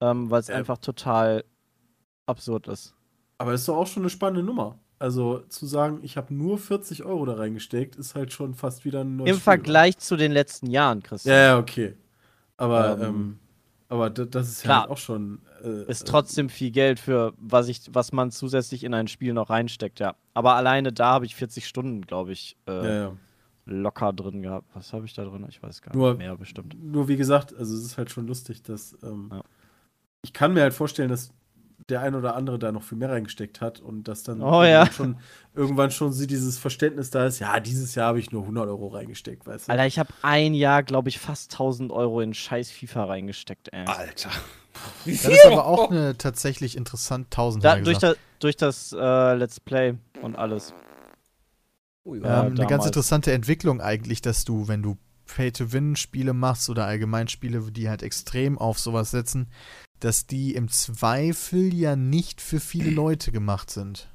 ähm, 0.00 0.30
weil 0.30 0.40
es 0.40 0.48
Ja. 0.48 0.56
einfach 0.56 0.78
total 0.78 1.44
absurd 2.26 2.68
ist. 2.68 2.94
Aber 3.38 3.52
das 3.52 3.60
ist 3.62 3.68
doch 3.68 3.76
auch 3.76 3.86
schon 3.86 4.02
eine 4.02 4.10
spannende 4.10 4.42
Nummer. 4.42 4.78
Also 4.98 5.40
zu 5.48 5.66
sagen, 5.66 6.00
ich 6.02 6.16
habe 6.16 6.32
nur 6.32 6.56
40 6.58 7.04
Euro 7.04 7.26
da 7.26 7.34
reingesteckt, 7.34 7.96
ist 7.96 8.14
halt 8.14 8.32
schon 8.32 8.54
fast 8.54 8.84
wieder 8.84 9.00
ein 9.02 9.16
neues 9.16 9.30
Im 9.30 9.34
Spiel, 9.36 9.42
Vergleich 9.42 9.98
zu 9.98 10.16
den 10.16 10.32
letzten 10.32 10.70
Jahren, 10.70 10.98
oder? 10.98 11.08
Christian. 11.08 11.34
Ja, 11.36 11.42
ja, 11.42 11.58
okay. 11.58 11.94
Aber, 12.56 12.96
Ähm, 12.98 13.02
ähm, 13.02 13.38
aber 13.88 14.08
da- 14.10 14.24
das 14.24 14.48
ist 14.48 14.62
ja 14.62 14.68
klar. 14.68 14.80
halt 14.82 14.90
auch 14.90 14.98
schon. 14.98 15.42
Äh, 15.62 15.90
ist 15.90 16.06
trotzdem 16.06 16.48
viel 16.48 16.70
Geld 16.70 17.00
für 17.00 17.34
was 17.36 17.68
ich, 17.68 17.80
was 17.92 18.12
man 18.12 18.30
zusätzlich 18.30 18.84
in 18.84 18.94
ein 18.94 19.08
Spiel 19.08 19.34
noch 19.34 19.50
reinsteckt, 19.50 19.98
ja. 20.00 20.14
Aber 20.32 20.54
alleine 20.54 20.92
da 20.92 21.06
habe 21.14 21.26
ich 21.26 21.34
40 21.34 21.66
Stunden, 21.66 22.02
glaube 22.02 22.32
ich, 22.32 22.56
Äh, 22.66 22.70
äh, 22.72 22.84
ja, 22.86 22.94
ja. 22.94 23.12
Locker 23.66 24.12
drin 24.12 24.42
gehabt. 24.42 24.66
Was 24.74 24.92
habe 24.92 25.06
ich 25.06 25.14
da 25.14 25.24
drin? 25.24 25.44
Ich 25.48 25.62
weiß 25.62 25.82
gar 25.82 25.94
Nur- 25.96 26.10
nicht 26.10 26.18
mehr 26.18 26.36
bestimmt. 26.36 26.76
Nur 26.82 27.08
wie 27.08 27.16
gesagt, 27.16 27.54
also 27.56 27.74
es 27.76 27.84
ist 27.84 27.98
halt 27.98 28.10
schon 28.10 28.26
lustig, 28.26 28.62
dass 28.62 28.96
ähm, 29.02 29.30
Ja. 29.32 29.42
ich 30.22 30.32
kann 30.32 30.52
mir 30.54 30.62
halt 30.62 30.74
vorstellen, 30.74 31.08
dass 31.08 31.30
der 31.90 32.00
ein 32.00 32.14
oder 32.14 32.34
andere 32.34 32.58
da 32.58 32.72
noch 32.72 32.82
viel 32.82 32.96
mehr 32.96 33.10
reingesteckt 33.10 33.60
hat 33.60 33.80
und 33.80 34.04
dass 34.08 34.22
dann 34.22 34.40
Oh, 34.40 34.62
irgendwann, 34.62 34.68
ja. 34.70 34.90
schon, 34.92 35.16
irgendwann 35.54 35.90
schon 35.90 36.12
sie 36.12 36.26
dieses 36.26 36.56
Verständnis 36.56 37.10
da 37.10 37.26
ist, 37.26 37.40
ja, 37.40 37.58
dieses 37.60 37.94
Jahr 37.94 38.08
habe 38.08 38.20
ich 38.20 38.30
nur 38.32 38.42
100 38.42 38.68
Euro 38.68 38.88
reingesteckt, 38.88 39.46
weißt 39.46 39.68
du? 39.68 39.72
Alter, 39.72 39.86
ich 39.86 39.98
habe 39.98 40.08
ein 40.22 40.54
Jahr, 40.54 40.82
glaube 40.82 41.10
ich, 41.10 41.18
fast 41.18 41.52
1000 41.52 41.90
Euro 41.92 42.20
in 42.20 42.32
scheiß 42.32 42.70
FIFA 42.70 43.04
reingesteckt, 43.04 43.68
ey. 43.72 43.86
Alter. 43.86 44.30
Das 45.06 45.24
ist 45.26 45.46
aber 45.46 45.66
auch 45.66 45.88
eine 45.90 46.18
tatsächlich 46.18 46.76
interessant 46.76 47.26
1000 47.26 47.62
Da, 47.64 47.76
durch, 47.76 47.98
das, 47.98 48.16
durch 48.40 48.56
das 48.56 48.92
äh, 48.92 49.34
Let's 49.34 49.60
Play 49.60 49.94
und 50.20 50.34
alles. 50.36 50.74
Oh, 52.04 52.14
Ja, 52.14 52.46
ähm, 52.46 52.52
eine 52.54 52.66
ganz 52.66 52.86
interessante 52.86 53.32
Entwicklung 53.32 53.80
eigentlich, 53.80 54.20
dass 54.22 54.44
du, 54.44 54.68
wenn 54.68 54.82
du 54.82 54.96
Pay-to-Win-Spiele 55.26 56.34
machst 56.34 56.68
oder 56.68 56.84
allgemein 56.86 57.28
Spiele, 57.28 57.62
die 57.72 57.88
halt 57.88 58.02
extrem 58.02 58.58
auf 58.58 58.78
sowas 58.78 59.10
setzen, 59.10 59.48
dass 60.00 60.26
die 60.26 60.54
im 60.54 60.68
Zweifel 60.68 61.72
ja 61.72 61.96
nicht 61.96 62.40
für 62.40 62.60
viele 62.60 62.90
Leute 62.94 63.32
gemacht 63.32 63.70
sind. 63.70 64.10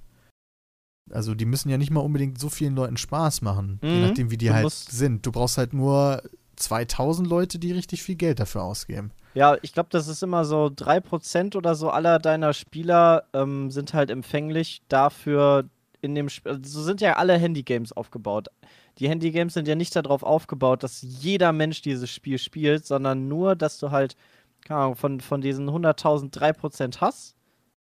Also 1.11 1.33
die 1.33 1.45
müssen 1.45 1.69
ja 1.69 1.77
nicht 1.79 1.89
mal 1.89 2.01
unbedingt 2.01 2.39
so 2.39 2.49
vielen 2.49 2.75
Leuten 2.75 2.97
Spaß 2.97 3.41
machen, 3.41 3.79
je 3.83 3.95
Mhm. 3.95 4.01
nachdem 4.01 4.29
wie 4.31 4.37
die 4.37 4.47
Du 4.49 4.53
halt 4.53 4.69
sind. 4.69 5.25
Du 5.25 5.31
brauchst 5.31 5.57
halt 5.57 5.73
nur 5.73 6.21
2000 6.57 7.27
Leute, 7.27 7.57
die 7.57 7.71
richtig 7.71 8.03
viel 8.03 8.15
Geld 8.15 8.39
dafür 8.39 8.61
ausgeben. 8.63 9.11
Ja, 9.33 9.57
ich 9.63 9.73
glaube, 9.73 9.89
das 9.91 10.07
ist 10.07 10.21
immer 10.21 10.45
so 10.45 10.69
3% 10.75 11.55
oder 11.55 11.73
so 11.73 11.89
aller 11.89 12.19
deiner 12.19 12.53
Spieler 12.53 13.23
ähm, 13.33 13.71
sind 13.71 13.93
halt 13.95 14.11
empfänglich 14.11 14.81
dafür 14.87 15.67
in 16.01 16.15
dem 16.15 16.29
Spiel. 16.29 16.53
Also 16.53 16.79
so 16.79 16.83
sind 16.83 17.01
ja 17.01 17.13
alle 17.13 17.37
Handygames 17.37 17.91
aufgebaut. 17.91 18.47
Die 18.97 19.07
Handygames 19.07 19.53
sind 19.53 19.67
ja 19.67 19.75
nicht 19.75 19.95
darauf 19.95 20.23
aufgebaut, 20.23 20.83
dass 20.83 21.01
jeder 21.01 21.51
Mensch 21.51 21.81
dieses 21.81 22.09
Spiel 22.09 22.37
spielt, 22.37 22.85
sondern 22.85 23.27
nur, 23.27 23.55
dass 23.55 23.79
du 23.79 23.91
halt, 23.91 24.15
keine 24.65 24.81
Ahnung, 24.81 24.95
von, 24.95 25.21
von 25.21 25.41
diesen 25.41 25.69
100.000 25.69 26.31
3% 26.31 27.01
hast 27.01 27.35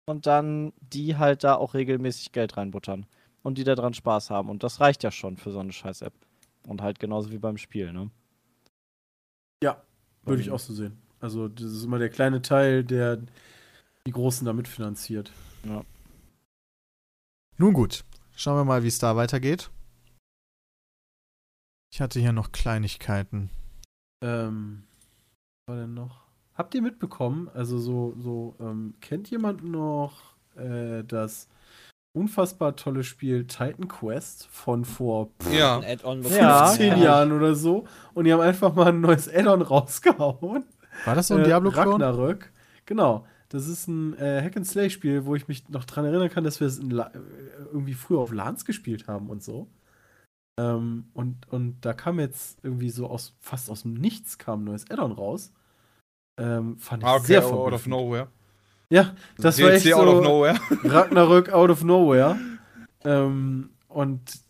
und 0.06 0.26
dann 0.26 0.73
die 0.80 1.18
halt 1.18 1.44
da 1.44 1.56
auch 1.56 1.73
regelmäßig 1.73 2.31
Geld 2.31 2.57
reinbuttern 2.57 3.06
und 3.44 3.57
die 3.57 3.64
da 3.64 3.76
dran 3.76 3.94
Spaß 3.94 4.30
haben. 4.30 4.49
Und 4.49 4.64
das 4.64 4.80
reicht 4.80 5.03
ja 5.03 5.11
schon 5.11 5.38
für 5.38 5.52
so 5.52 5.60
eine 5.60 5.72
scheiß 5.72 6.02
App. 6.02 6.14
Und 6.68 6.81
halt 6.81 6.99
genauso 6.99 7.31
wie 7.31 7.38
beim 7.38 7.57
Spiel, 7.57 7.94
ne? 7.94 8.10
Ja, 9.64 9.81
würde 10.23 10.41
ich 10.41 10.52
auch 10.52 10.60
so 10.60 10.73
sehen. 10.73 10.98
Also, 11.19 11.48
das 11.48 11.65
ist 11.65 11.84
immer 11.84 11.98
der 11.98 12.10
kleine 12.10 12.41
Teil, 12.41 12.84
der 12.84 13.19
die 14.06 14.11
Großen 14.11 14.45
damit 14.45 14.68
finanziert. 14.68 15.31
Nun 17.57 17.73
gut, 17.73 18.03
schauen 18.35 18.57
wir 18.57 18.65
mal, 18.65 18.84
wie 18.84 18.88
es 18.88 18.99
da 18.99 19.15
weitergeht. 19.15 19.71
Ich 21.93 22.01
hatte 22.01 22.19
hier 22.19 22.34
noch 22.34 22.51
Kleinigkeiten. 22.51 23.49
Ähm, 24.23 24.84
was 25.65 25.73
war 25.75 25.81
denn 25.81 25.93
noch? 25.93 26.21
Habt 26.55 26.75
ihr 26.75 26.81
mitbekommen, 26.81 27.49
also 27.53 27.79
so, 27.79 28.15
so, 28.19 28.55
ähm, 28.59 28.95
kennt 29.01 29.29
jemand 29.29 29.63
noch 29.63 30.35
äh, 30.55 31.03
das 31.03 31.47
unfassbar 32.13 32.75
tolle 32.75 33.03
Spiel 33.03 33.45
Titan 33.45 33.88
Quest 33.88 34.47
von 34.47 34.85
vor 34.85 35.29
pff, 35.39 35.53
Ja. 35.53 35.77
Ein 35.77 35.84
Add-on 35.85 36.23
Ja. 36.23 36.67
15 36.67 36.89
Ja. 36.89 36.97
Jahren 36.97 37.31
oder 37.31 37.53
so? 37.55 37.85
Und 38.15 38.25
die 38.25 38.34
haben 38.34 38.41
einfach 38.41 38.73
mal 38.73 38.88
ein 38.88 39.01
neues 39.01 39.29
Add-on 39.31 39.61
rausgehauen. 39.63 40.65
War 41.05 41.15
das 41.15 41.27
so 41.27 41.35
ein 41.35 41.41
Äh, 41.41 41.45
Diablo-Klon? 41.45 42.01
Ragnarök. 42.01 42.51
Genau. 42.88 43.27
Das 43.49 43.68
ist 43.68 43.88
ein 43.88 44.18
äh, 44.18 44.41
Hack-and-Slay-Spiel, 44.44 45.26
wo 45.26 45.36
ich 45.36 45.48
mich 45.48 45.69
noch 45.69 45.86
dran 45.86 46.06
erinnern 46.06 46.30
kann, 46.30 46.44
dass 46.44 46.60
wir 46.60 46.68
es 46.68 46.80
äh, 46.80 46.84
irgendwie 47.72 47.94
früher 47.94 48.19
auf 48.19 48.32
LANs 48.34 48.65
gespielt 48.65 49.07
haben 49.07 49.30
und 49.30 49.41
so. 49.41 49.68
Ähm, 50.60 51.06
und, 51.14 51.48
und 51.49 51.80
da 51.82 51.94
kam 51.94 52.19
jetzt 52.19 52.60
irgendwie 52.64 52.90
so 52.90 53.07
aus, 53.07 53.36
fast 53.40 53.69
aus 53.69 53.84
dem 53.84 53.94
Nichts 53.94 54.38
kam 54.38 54.61
ein 54.61 54.65
neues 54.65 54.90
Add-on 54.90 55.11
raus. 55.14 55.53
Ähm, 56.40 56.78
fand 56.78 57.03
ich 57.03 57.07
Ah, 57.10 57.15
okay, 57.15 57.26
sehr 57.26 57.45
out 57.45 57.74
of 57.74 57.88
nowhere. 57.88 58.28
Ja, 58.90 59.15
das 59.38 59.61
war 59.61 59.72
echt 59.72 59.86
DLC 59.86 59.95
out 59.95 60.07
of 60.07 60.15
so 60.18 60.24
nowhere. 60.24 60.60
Ragnarök 60.84 61.49
out 61.49 61.69
of 61.69 61.84
nowhere. 61.84 62.38
Ähm, 63.03 63.69
und 63.88 64.41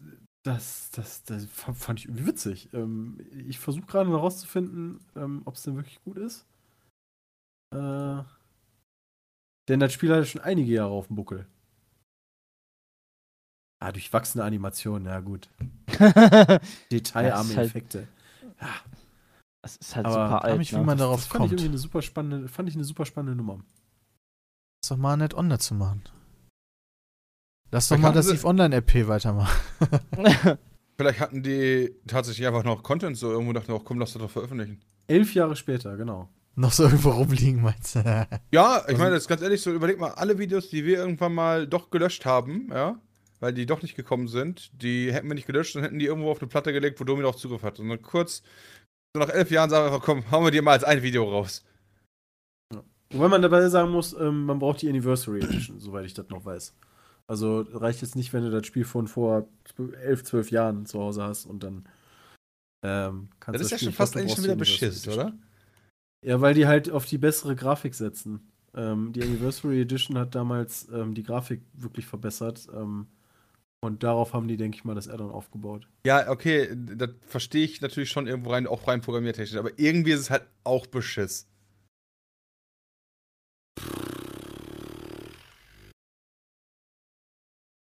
das, 0.43 0.89
das, 0.91 1.23
das 1.23 1.45
fa- 1.45 1.73
fand 1.73 1.99
ich 1.99 2.05
irgendwie 2.05 2.27
witzig. 2.27 2.69
Ähm, 2.73 3.19
ich 3.47 3.59
versuche 3.59 3.85
gerade 3.85 4.09
noch 4.09 4.21
rauszufinden, 4.21 4.99
ähm, 5.15 5.41
ob 5.45 5.55
es 5.55 5.63
denn 5.63 5.75
wirklich 5.75 6.01
gut 6.03 6.17
ist. 6.17 6.45
Äh, 7.75 8.21
denn 9.67 9.79
das 9.79 9.93
Spiel 9.93 10.09
hat 10.11 10.19
ja 10.19 10.25
schon 10.25 10.41
einige 10.41 10.71
Jahre 10.71 10.91
auf 10.91 11.07
dem 11.07 11.15
Buckel. 11.15 11.47
Ah, 13.79 13.91
durchwachsene 13.91 14.43
Animationen, 14.43 15.05
ja 15.07 15.19
gut. 15.19 15.49
Detailarme 16.91 17.55
halt- 17.55 17.67
Effekte. 17.67 18.07
Das 19.61 19.75
ist 19.77 19.95
halt 19.95 20.05
Aber 20.07 20.15
super 20.29 20.43
alt. 20.45 20.57
mich, 20.57 20.71
wie 20.71 20.77
ne? 20.77 20.83
man 20.83 20.97
Das 20.97 21.05
darauf 21.05 21.19
fand 21.21 21.27
ich 21.33 21.37
kommt. 21.37 21.51
irgendwie 21.51 21.67
eine 21.69 21.77
super 21.77 22.01
spannende, 22.01 22.47
fand 22.47 22.69
ich 22.69 22.75
eine 22.75 22.83
super 22.83 23.05
spannende 23.05 23.35
Nummer. 23.35 23.59
Lass 24.81 24.89
doch 24.89 24.97
mal 24.97 25.17
nett 25.17 25.33
online 25.35 25.59
zu 25.59 25.75
machen. 25.75 26.01
Lass 27.69 27.87
doch 27.89 27.97
Vielleicht 27.97 28.03
mal 28.03 28.13
das 28.13 28.29
Eve 28.29 28.47
Online 28.47 28.75
RP 28.77 29.07
weitermachen. 29.07 29.59
Vielleicht 30.97 31.19
hatten 31.19 31.43
die 31.43 31.93
tatsächlich 32.07 32.47
einfach 32.47 32.63
noch 32.63 32.81
Content 32.81 33.17
so 33.17 33.29
irgendwo 33.29 33.53
dachten, 33.53 33.71
auch 33.73 33.83
komm, 33.85 33.99
lass 33.99 34.13
das 34.13 34.21
doch 34.21 34.31
veröffentlichen. 34.31 34.81
Elf 35.07 35.33
Jahre 35.35 35.55
später, 35.55 35.95
genau. 35.97 36.29
Noch 36.57 36.71
so 36.71 36.83
irgendwo 36.85 37.11
rumliegen, 37.11 37.61
meinst 37.61 37.95
du? 37.95 38.27
Ja, 38.51 38.83
ich 38.87 38.97
meine, 38.97 39.15
jetzt 39.15 39.27
ganz 39.27 39.41
ehrlich, 39.41 39.61
so 39.61 39.71
überleg 39.71 39.99
mal, 39.99 40.11
alle 40.11 40.37
Videos, 40.39 40.69
die 40.69 40.83
wir 40.83 40.97
irgendwann 40.97 41.33
mal 41.33 41.67
doch 41.67 41.91
gelöscht 41.91 42.25
haben, 42.25 42.67
ja, 42.71 42.99
weil 43.39 43.53
die 43.53 43.67
doch 43.67 43.83
nicht 43.83 43.95
gekommen 43.95 44.27
sind, 44.27 44.71
die 44.81 45.13
hätten 45.13 45.27
wir 45.27 45.35
nicht 45.35 45.47
gelöscht 45.47 45.75
und 45.75 45.83
hätten 45.83 45.99
die 45.99 46.05
irgendwo 46.05 46.31
auf 46.31 46.41
eine 46.41 46.47
Platte 46.47 46.73
gelegt, 46.73 46.99
wo 46.99 47.03
Domi 47.03 47.21
noch 47.21 47.35
Zugriff 47.35 47.61
hat. 47.61 47.79
Und 47.79 47.89
dann 47.89 48.01
kurz, 48.01 48.41
so 49.15 49.21
nach 49.21 49.29
elf 49.29 49.51
Jahren 49.51 49.69
sagen 49.69 49.85
wir 49.85 49.93
einfach, 49.93 50.05
komm, 50.05 50.29
hauen 50.31 50.43
wir 50.43 50.51
dir 50.51 50.63
mal 50.63 50.71
als 50.71 50.83
ein 50.83 51.03
Video 51.03 51.29
raus. 51.29 51.63
Wobei 53.11 53.29
man 53.29 53.41
dabei 53.41 53.69
sagen 53.69 53.91
muss, 53.91 54.13
ähm, 54.13 54.45
man 54.45 54.59
braucht 54.59 54.81
die 54.81 54.89
Anniversary 54.89 55.41
Edition, 55.41 55.79
soweit 55.79 56.05
ich 56.05 56.13
das 56.15 56.27
noch 56.29 56.43
weiß. 56.43 56.73
Also 57.27 57.61
reicht 57.73 58.01
jetzt 58.01 58.15
nicht, 58.15 58.33
wenn 58.33 58.43
du 58.43 58.49
das 58.49 58.65
Spiel 58.65 58.83
von 58.83 59.07
vor 59.07 59.47
11, 59.77 60.23
12 60.23 60.51
Jahren 60.51 60.85
zu 60.85 60.99
Hause 60.99 61.23
hast 61.23 61.45
und 61.45 61.63
dann 61.63 61.87
ähm, 62.83 63.29
kannst 63.39 63.61
Das 63.61 63.67
ist 63.67 63.71
ja 63.71 63.77
schon 63.77 63.93
fast 63.93 64.15
du 64.15 64.19
eigentlich 64.19 64.35
schon 64.35 64.43
wieder 64.43 64.55
beschiss, 64.55 65.07
oder? 65.07 65.33
Ja, 66.25 66.41
weil 66.41 66.53
die 66.53 66.67
halt 66.67 66.89
auf 66.89 67.05
die 67.05 67.17
bessere 67.17 67.55
Grafik 67.55 67.95
setzen. 67.95 68.51
Ähm, 68.73 69.13
die 69.13 69.23
Anniversary 69.23 69.81
Edition 69.81 70.17
hat 70.17 70.35
damals 70.35 70.87
ähm, 70.91 71.13
die 71.13 71.23
Grafik 71.23 71.61
wirklich 71.73 72.05
verbessert. 72.05 72.67
Ähm, 72.73 73.07
und 73.79 74.03
darauf 74.03 74.33
haben 74.33 74.47
die, 74.47 74.57
denke 74.57 74.75
ich 74.75 74.85
mal, 74.85 74.95
das 74.95 75.07
Addon 75.07 75.29
aufgebaut. 75.29 75.87
Ja, 76.05 76.29
okay, 76.29 76.69
das 76.75 77.11
verstehe 77.27 77.63
ich 77.63 77.81
natürlich 77.81 78.09
schon 78.09 78.27
irgendwo 78.27 78.51
rein, 78.51 78.65
auch 78.65 78.87
rein 78.87 79.01
programmiertechnisch, 79.01 79.57
aber 79.57 79.77
irgendwie 79.77 80.11
ist 80.11 80.21
es 80.21 80.29
halt 80.29 80.47
auch 80.63 80.87
beschiss. 80.87 81.47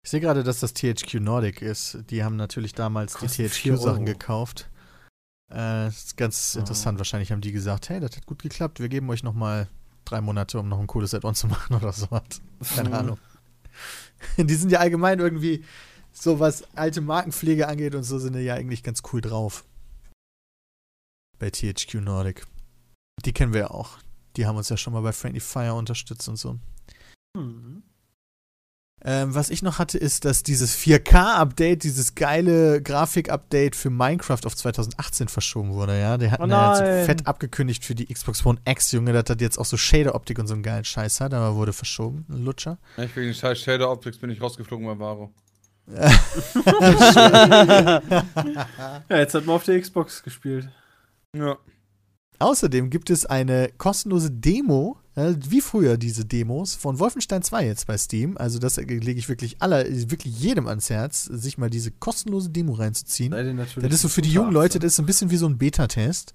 Ich 0.05 0.11
sehe 0.11 0.21
gerade, 0.21 0.43
dass 0.43 0.61
das 0.61 0.73
THQ 0.73 1.21
Nordic 1.21 1.61
ist. 1.61 1.99
Die 2.11 2.25
haben 2.25 2.37
natürlich 2.37 2.73
damals 2.73 3.15
Kostet 3.15 3.55
die 3.55 3.71
THQ-Sachen 3.71 4.07
gekauft. 4.07 4.71
Äh, 5.51 5.87
das 5.87 6.05
ist 6.05 6.17
ganz 6.17 6.55
Ja. 6.55 6.61
interessant. 6.61 6.99
Wahrscheinlich 6.99 7.33
haben 7.33 7.41
die 7.41 7.53
gesagt, 7.53 7.89
hey, 7.89 8.01
das 8.01 8.17
hat 8.17 8.27
gut 8.27 8.43
geklappt. 8.43 8.81
Wir 8.81 8.89
geben 8.89 9.09
euch 9.11 9.23
noch 9.23 9.35
mal 9.35 9.69
drei 10.05 10.21
Monate, 10.21 10.59
um 10.59 10.69
noch 10.69 10.79
ein 10.81 10.87
cooles 10.87 11.15
Add-on 11.15 11.35
zu 11.35 11.47
machen 11.49 11.75
oder 11.77 11.93
so. 11.93 12.07
Keine. 12.75 12.97
Ahnung. 12.99 13.19
Die 14.37 14.55
sind 14.55 14.71
ja 14.71 14.81
allgemein 14.81 15.21
irgendwie, 15.21 15.65
so 16.13 16.41
was 16.41 16.65
alte 16.77 17.01
Markenpflege 17.01 17.69
angeht 17.69 17.95
und 17.95 18.03
so, 18.03 18.19
sind 18.19 18.35
die 18.35 18.41
ja 18.41 18.55
eigentlich 18.55 18.83
ganz 18.83 19.03
cool 19.13 19.21
drauf. 19.21 19.65
Bei 21.39 21.51
THQ 21.51 21.95
Nordic. 22.01 22.47
Die 23.25 23.33
kennen 23.33 23.53
wir 23.53 23.61
ja 23.61 23.71
auch. 23.71 23.99
Die 24.37 24.47
haben 24.47 24.57
uns 24.57 24.69
ja 24.69 24.77
schon 24.77 24.93
mal 24.93 25.03
bei 25.03 25.13
Friendly 25.13 25.41
Fire 25.41 25.75
unterstützt 25.75 26.29
und 26.29 26.37
so. 26.37 26.59
Mhm. 27.37 27.83
Ähm, 29.05 29.35
was 29.35 29.51
ich 29.51 29.63
noch 29.63 29.79
hatte, 29.79 29.97
ist, 29.97 30.25
dass 30.25 30.43
dieses 30.43 30.77
4K-Update, 30.77 31.85
dieses 31.85 32.17
geile 32.17 32.83
Grafik-Update 32.83 33.77
für 33.77 33.91
Minecraft 33.91 34.41
auf 34.45 34.57
2018 34.57 35.29
verschoben 35.29 35.73
wurde, 35.73 35.99
ja. 35.99 36.19
Der 36.19 36.33
hat 36.33 36.41
Oh 36.41 36.47
ja 36.47 36.73
jetzt 36.73 37.07
fett 37.07 37.27
abgekündigt 37.27 37.85
für 37.85 37.95
die 37.95 38.13
Xbox 38.13 38.45
One 38.45 38.59
X, 38.65 38.93
Junge, 38.93 39.13
dass 39.13 39.25
das 39.25 39.37
jetzt 39.41 39.59
auch 39.59 39.65
so 39.65 39.77
Shader-Optik 39.77 40.39
und 40.39 40.49
so 40.49 40.55
einen 40.55 40.65
geilen 40.65 40.85
Scheiß 40.85 41.21
hat, 41.21 41.33
aber 41.33 41.55
wurde 41.55 41.73
verschoben, 41.73 42.27
ein 42.29 42.45
Lutscher. 42.45 42.79
Ich 42.97 43.15
wegen 43.15 43.29
den 43.29 43.35
scheiß 43.35 43.61
Shader 43.61 43.91
Optics 43.91 44.19
bin 44.19 44.31
ich 44.31 44.41
rausgeflogen 44.41 44.87
bei 44.87 44.99
Varo. 44.99 45.33
Ja, 49.09 49.17
jetzt 49.17 49.35
hat 49.35 49.47
man 49.47 49.57
auf 49.57 49.65
der 49.65 49.81
Xbox 49.81 50.23
gespielt. 50.23 50.69
Ja. 51.35 51.57
Außerdem 52.41 52.91
gibt 52.91 53.11
es 53.11 53.27
eine 53.27 53.71
kostenlose 53.79 54.31
Demo, 54.31 54.97
äh, 55.17 55.35
wie 55.49 55.61
früher 55.61 55.97
diese 55.97 56.25
Demos, 56.25 56.77
von 56.77 56.99
Wolfenstein 57.01 57.43
2 57.43 57.67
jetzt 57.67 57.87
bei 57.89 57.99
Steam. 57.99 58.37
Also 58.39 58.59
das 58.61 58.77
lege 58.77 59.11
ich 59.13 59.29
wirklich 59.29 59.57
aller, 59.61 59.85
wirklich 59.89 60.39
jedem 60.39 60.69
ans 60.69 60.89
Herz, 60.89 61.25
sich 61.25 61.59
mal 61.59 61.69
diese 61.71 61.91
kostenlose 61.91 62.51
Demo 62.51 62.75
reinzuziehen. 62.75 63.33
Das 63.33 63.93
ist 63.93 64.03
so 64.03 64.09
für 64.09 64.23
die 64.23 64.31
jungen 64.33 64.53
Leute, 64.53 64.79
18. 64.79 64.81
das 64.83 64.93
ist 64.93 64.97
so 64.97 65.03
ein 65.03 65.07
bisschen 65.07 65.31
wie 65.33 65.37
so 65.37 65.47
ein 65.49 65.59
Beta-Test. 65.59 66.35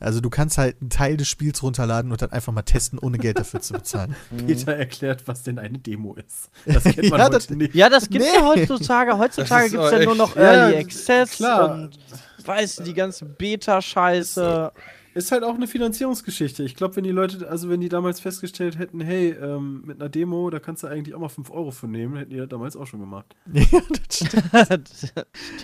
Also 0.00 0.20
du 0.20 0.30
kannst 0.30 0.58
halt 0.58 0.76
einen 0.80 0.90
Teil 0.90 1.16
des 1.16 1.26
Spiels 1.26 1.60
runterladen 1.62 2.12
und 2.12 2.22
dann 2.22 2.30
einfach 2.30 2.52
mal 2.52 2.62
testen, 2.62 3.00
ohne 3.00 3.18
Geld 3.18 3.36
dafür 3.38 3.60
zu 3.60 3.72
bezahlen. 3.72 4.14
Peter 4.46 4.76
erklärt, 4.76 5.26
was 5.26 5.42
denn 5.42 5.58
eine 5.58 5.78
Demo 5.78 6.14
ist. 6.14 6.50
Das 6.66 6.84
kennt 6.84 6.96
man 7.10 7.18
Ja, 7.18 7.24
heute 7.24 7.30
das- 7.32 7.50
nicht. 7.50 7.74
Ja, 7.74 7.88
das 7.88 8.08
gibt's 8.08 8.28
Nee. 8.30 8.38
ja 8.38 8.46
heutzutage. 8.46 9.18
Heutzutage 9.18 9.70
gibt's 9.70 9.86
aber 9.86 9.98
ja 9.98 10.04
nur 10.04 10.14
noch 10.14 10.36
Early 10.36 10.74
ja, 10.74 10.78
Access 10.78 11.30
klar. 11.30 11.72
und 11.72 11.98
weißt 12.44 12.78
du, 12.80 12.82
die 12.84 12.94
ganze 12.94 13.24
Beta-Scheiße. 13.24 14.72
Ist 15.14 15.32
halt 15.32 15.42
auch 15.42 15.54
eine 15.54 15.66
Finanzierungsgeschichte. 15.66 16.62
Ich 16.62 16.76
glaube, 16.76 16.96
wenn 16.96 17.04
die 17.04 17.10
Leute, 17.10 17.48
also 17.48 17.68
wenn 17.68 17.80
die 17.80 17.88
damals 17.88 18.20
festgestellt 18.20 18.78
hätten, 18.78 19.00
hey, 19.00 19.30
ähm, 19.30 19.82
mit 19.84 20.00
einer 20.00 20.08
Demo, 20.08 20.50
da 20.50 20.60
kannst 20.60 20.82
du 20.82 20.86
eigentlich 20.86 21.14
auch 21.14 21.20
mal 21.20 21.28
5 21.28 21.50
Euro 21.50 21.70
für 21.70 21.88
nehmen, 21.88 22.16
hätten 22.16 22.30
die 22.30 22.36
das 22.36 22.48
damals 22.48 22.76
auch 22.76 22.86
schon 22.86 23.00
gemacht. 23.00 23.34
ja, 23.52 23.82
das 23.96 24.16
stimmt. 24.16 24.90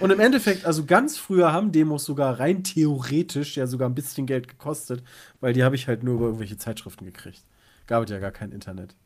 Und 0.01 0.11
im 0.11 0.21
Endeffekt, 0.21 0.65
also 0.65 0.85
ganz 0.85 1.19
früher 1.19 1.53
haben 1.53 1.73
Demos 1.73 2.05
sogar 2.05 2.41
rein 2.41 2.65
theoretisch 2.65 3.57
ja 3.57 3.66
sogar 3.66 3.89
ein 3.89 3.95
bisschen 3.95 4.27
Geld 4.27 4.49
gekostet, 4.49 5.05
weil 5.41 5.53
die 5.53 5.62
habe 5.62 5.77
ich 5.77 5.89
halt 5.89 6.03
nur 6.03 6.15
über 6.15 6.27
irgendwelche 6.27 6.57
Zeitschriften 6.57 7.05
gekriegt. 7.05 7.45
Gab 7.87 8.05
es 8.05 8.11
ja 8.11 8.19
gar 8.19 8.33
kein 8.33 8.51
Internet. 8.51 8.97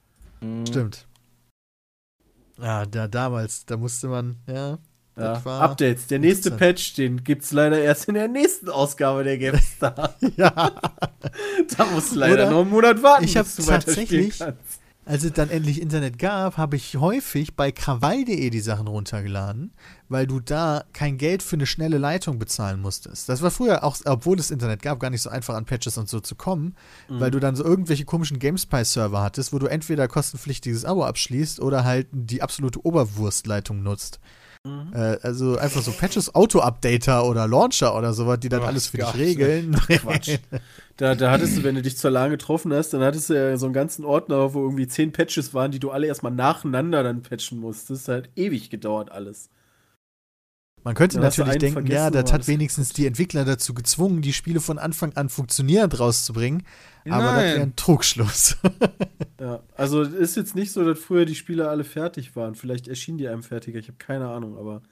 Stimmt. 0.66 1.06
Ja, 2.58 2.86
da 2.86 3.08
damals, 3.08 3.66
da 3.66 3.76
musste 3.76 4.08
man, 4.08 4.36
ja. 4.46 4.78
Ja, 5.18 5.42
Updates. 5.60 6.06
Der 6.06 6.18
nächste. 6.18 6.50
Patch, 6.52 6.94
den 6.94 7.24
gibt's 7.24 7.52
leider 7.52 7.80
erst 7.80 8.08
in 8.08 8.14
der 8.14 8.28
nächsten 8.28 8.68
Ausgabe 8.68 9.24
der 9.24 9.38
GameStar. 9.38 10.14
Ja. 10.36 10.52
da 11.76 11.84
musst 11.92 12.12
du 12.14 12.18
leider 12.20 12.34
Oder 12.34 12.50
noch 12.50 12.60
einen 12.62 12.70
Monat 12.70 13.02
warten, 13.02 13.24
ich 13.24 13.36
hab 13.36 13.44
bis 13.46 13.56
du 13.56 13.66
weiterspielen 13.66 14.30
tatsächlich- 14.30 14.38
kannst. 14.38 14.80
Als 15.04 15.24
es 15.24 15.32
dann 15.32 15.48
endlich 15.48 15.80
Internet 15.80 16.18
gab, 16.18 16.58
habe 16.58 16.76
ich 16.76 16.98
häufig 16.98 17.56
bei 17.56 17.72
krawall.de 17.72 18.50
die 18.50 18.60
Sachen 18.60 18.86
runtergeladen, 18.88 19.72
weil 20.10 20.26
du 20.26 20.38
da 20.38 20.84
kein 20.92 21.16
Geld 21.16 21.42
für 21.42 21.56
eine 21.56 21.64
schnelle 21.64 21.96
Leitung 21.96 22.38
bezahlen 22.38 22.82
musstest. 22.82 23.26
Das 23.26 23.40
war 23.40 23.50
früher 23.50 23.84
auch, 23.84 23.96
obwohl 24.04 24.38
es 24.38 24.50
Internet 24.50 24.82
gab, 24.82 25.00
gar 25.00 25.08
nicht 25.08 25.22
so 25.22 25.30
einfach 25.30 25.54
an 25.54 25.64
Patches 25.64 25.96
und 25.96 26.10
so 26.10 26.20
zu 26.20 26.34
kommen, 26.34 26.74
weil 27.08 27.30
du 27.30 27.40
dann 27.40 27.56
so 27.56 27.64
irgendwelche 27.64 28.04
komischen 28.04 28.38
GameSpy-Server 28.38 29.22
hattest, 29.22 29.54
wo 29.54 29.58
du 29.58 29.64
entweder 29.66 30.08
kostenpflichtiges 30.08 30.84
Abo 30.84 31.06
abschließt 31.06 31.60
oder 31.60 31.84
halt 31.84 32.08
die 32.12 32.42
absolute 32.42 32.84
Oberwurstleitung 32.84 33.82
nutzt. 33.82 34.20
Äh, 34.94 35.18
also 35.22 35.56
einfach 35.58 35.82
so 35.82 35.92
Patches, 35.92 36.34
Auto-Updater 36.34 37.24
oder 37.26 37.46
Launcher 37.46 37.96
oder 37.96 38.12
sowas, 38.12 38.40
die 38.40 38.48
dann 38.48 38.62
Ach 38.62 38.68
alles 38.68 38.88
für 38.88 38.98
dich 38.98 39.06
Gott. 39.06 39.16
regeln. 39.16 39.72
Quatsch. 39.88 40.38
Da, 40.96 41.14
da 41.14 41.30
hattest 41.30 41.56
du, 41.56 41.62
wenn 41.62 41.76
du 41.76 41.82
dich 41.82 41.96
zur 41.96 42.10
LAN 42.10 42.30
getroffen 42.30 42.72
hast, 42.72 42.90
dann 42.90 43.02
hattest 43.02 43.30
du 43.30 43.34
ja 43.34 43.56
so 43.56 43.66
einen 43.66 43.72
ganzen 43.72 44.04
Ordner, 44.04 44.52
wo 44.54 44.62
irgendwie 44.62 44.88
zehn 44.88 45.12
Patches 45.12 45.54
waren, 45.54 45.70
die 45.70 45.78
du 45.78 45.90
alle 45.90 46.06
erstmal 46.08 46.32
nacheinander 46.32 47.02
dann 47.02 47.22
patchen 47.22 47.60
musstest. 47.60 48.08
Das 48.08 48.16
hat 48.16 48.28
ewig 48.34 48.68
gedauert 48.70 49.12
alles. 49.12 49.48
Man 50.84 50.94
könnte 50.94 51.16
du 51.16 51.22
natürlich 51.22 51.58
denken, 51.58 51.86
ja, 51.86 52.10
das 52.10 52.32
hat 52.32 52.40
das- 52.40 52.48
wenigstens 52.48 52.90
die 52.92 53.06
Entwickler 53.06 53.44
dazu 53.44 53.74
gezwungen, 53.74 54.22
die 54.22 54.32
Spiele 54.32 54.60
von 54.60 54.78
Anfang 54.78 55.12
an 55.16 55.28
funktionierend 55.28 55.98
rauszubringen. 55.98 56.62
Aber 57.10 57.22
das 57.24 57.32
Nein. 57.32 57.44
wäre 57.44 57.60
ein 57.62 57.76
Trugschluss. 57.76 58.56
Ja, 59.40 59.62
also 59.76 60.02
es 60.02 60.12
ist 60.14 60.36
jetzt 60.36 60.56
nicht 60.56 60.72
so, 60.72 60.84
dass 60.84 60.98
früher 60.98 61.24
die 61.24 61.36
Spiele 61.36 61.68
alle 61.68 61.84
fertig 61.84 62.34
waren. 62.34 62.56
Vielleicht 62.56 62.88
erschienen 62.88 63.18
die 63.18 63.28
einem 63.28 63.44
fertiger, 63.44 63.78
ich 63.78 63.86
habe 63.86 63.96
keine 63.96 64.28
Ahnung, 64.28 64.58
aber 64.58 64.82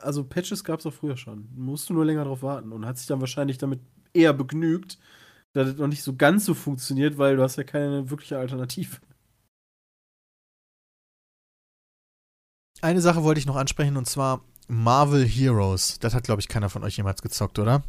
also 0.00 0.24
Patches 0.24 0.64
gab 0.64 0.80
es 0.80 0.86
auch 0.86 0.92
früher 0.92 1.16
schon. 1.16 1.48
Musst 1.54 1.88
du 1.88 1.94
nur 1.94 2.04
länger 2.04 2.24
drauf 2.24 2.42
warten 2.42 2.72
und 2.72 2.84
hat 2.84 2.98
sich 2.98 3.06
dann 3.06 3.20
wahrscheinlich 3.20 3.58
damit 3.58 3.78
eher 4.14 4.32
begnügt, 4.32 4.98
dass 5.52 5.68
es 5.68 5.76
noch 5.76 5.86
nicht 5.86 6.02
so 6.02 6.16
ganz 6.16 6.44
so 6.44 6.54
funktioniert, 6.54 7.18
weil 7.18 7.36
du 7.36 7.42
hast 7.44 7.54
ja 7.54 7.62
keine 7.62 8.10
wirkliche 8.10 8.36
Alternative. 8.36 8.96
Eine 12.80 13.00
Sache 13.00 13.22
wollte 13.22 13.38
ich 13.38 13.46
noch 13.46 13.56
ansprechen 13.56 13.96
und 13.96 14.06
zwar 14.08 14.42
Marvel 14.68 15.26
Heroes. 15.26 15.98
Das 15.98 16.14
hat, 16.14 16.24
glaube 16.24 16.40
ich, 16.40 16.48
keiner 16.48 16.68
von 16.70 16.82
euch 16.84 16.96
jemals 16.96 17.22
gezockt, 17.22 17.58
oder? 17.58 17.82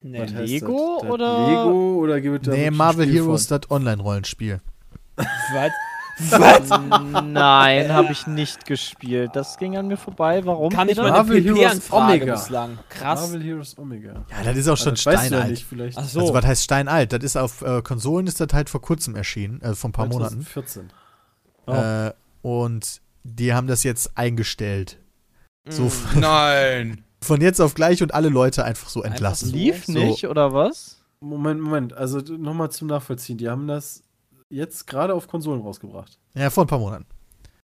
Nee. 0.00 0.24
Lego 0.26 0.98
das? 1.00 1.02
Das 1.02 1.10
oder- 1.12 1.48
Lego 1.48 1.94
oder 1.98 2.20
gibt 2.20 2.46
es 2.46 2.54
nee, 2.54 2.70
Marvel 2.70 3.10
Heroes, 3.10 3.46
von? 3.46 3.60
das 3.60 3.70
Online-Rollenspiel. 3.70 4.60
Was? 5.16 5.72
Was? 6.30 6.68
Nein, 7.24 7.92
habe 7.92 8.12
ich 8.12 8.28
nicht 8.28 8.66
gespielt. 8.66 9.32
Das 9.34 9.56
ging 9.56 9.76
an 9.76 9.88
mir 9.88 9.96
vorbei. 9.96 10.44
Warum? 10.46 10.70
Kann 10.70 10.88
ich 10.88 10.94
bitte? 10.94 11.08
mal 11.08 11.12
eine 11.12 11.24
Marvel 11.24 11.42
Heroes 11.42 11.58
PP-Anfrage 11.60 12.04
Omega. 12.14 12.34
bislang? 12.34 12.78
Krass. 12.88 13.20
Marvel 13.20 13.42
Heroes 13.42 13.78
Omega. 13.78 14.24
Ja, 14.30 14.44
das 14.44 14.56
ist 14.56 14.68
auch 14.68 14.76
schon 14.76 14.90
Also, 14.92 15.10
ja 15.10 15.18
steinalt. 15.18 15.58
vielleicht. 15.58 15.98
Ach 15.98 16.04
so. 16.04 16.20
Also, 16.20 16.34
was 16.34 16.44
heißt 16.46 16.62
steinalt? 16.62 17.12
Das 17.12 17.24
ist 17.24 17.36
auf 17.36 17.62
äh, 17.62 17.82
Konsolen 17.82 18.28
ist 18.28 18.40
das 18.40 18.48
halt 18.52 18.70
vor 18.70 18.80
kurzem 18.80 19.16
erschienen, 19.16 19.60
äh, 19.62 19.74
vor 19.74 19.88
ein 19.90 19.92
paar 19.92 20.06
Monaten. 20.06 20.46
2014. 20.46 20.92
Oh. 21.66 21.72
Äh, 21.72 22.12
und 22.42 23.00
die 23.24 23.52
haben 23.52 23.66
das 23.66 23.82
jetzt 23.82 24.16
eingestellt. 24.16 24.98
So 25.68 25.84
Mm. 25.84 26.20
Nein. 26.20 27.04
von 27.22 27.40
jetzt 27.40 27.60
auf 27.60 27.74
gleich 27.74 28.02
und 28.02 28.12
alle 28.14 28.28
Leute 28.28 28.64
einfach 28.64 28.88
so 28.88 29.00
Einfach 29.02 29.14
entlassen. 29.14 29.48
so. 29.48 29.56
Lief 29.56 29.88
nicht, 29.88 30.26
oder 30.26 30.52
was? 30.52 31.02
Moment, 31.20 31.60
Moment. 31.60 31.92
Also 31.94 32.18
nochmal 32.18 32.70
zum 32.70 32.88
Nachvollziehen. 32.88 33.38
Die 33.38 33.48
haben 33.48 33.66
das 33.66 34.02
jetzt 34.50 34.86
gerade 34.86 35.14
auf 35.14 35.26
Konsolen 35.26 35.62
rausgebracht. 35.62 36.18
Ja, 36.34 36.50
vor 36.50 36.64
ein 36.64 36.68
paar 36.68 36.78
Monaten. 36.78 37.06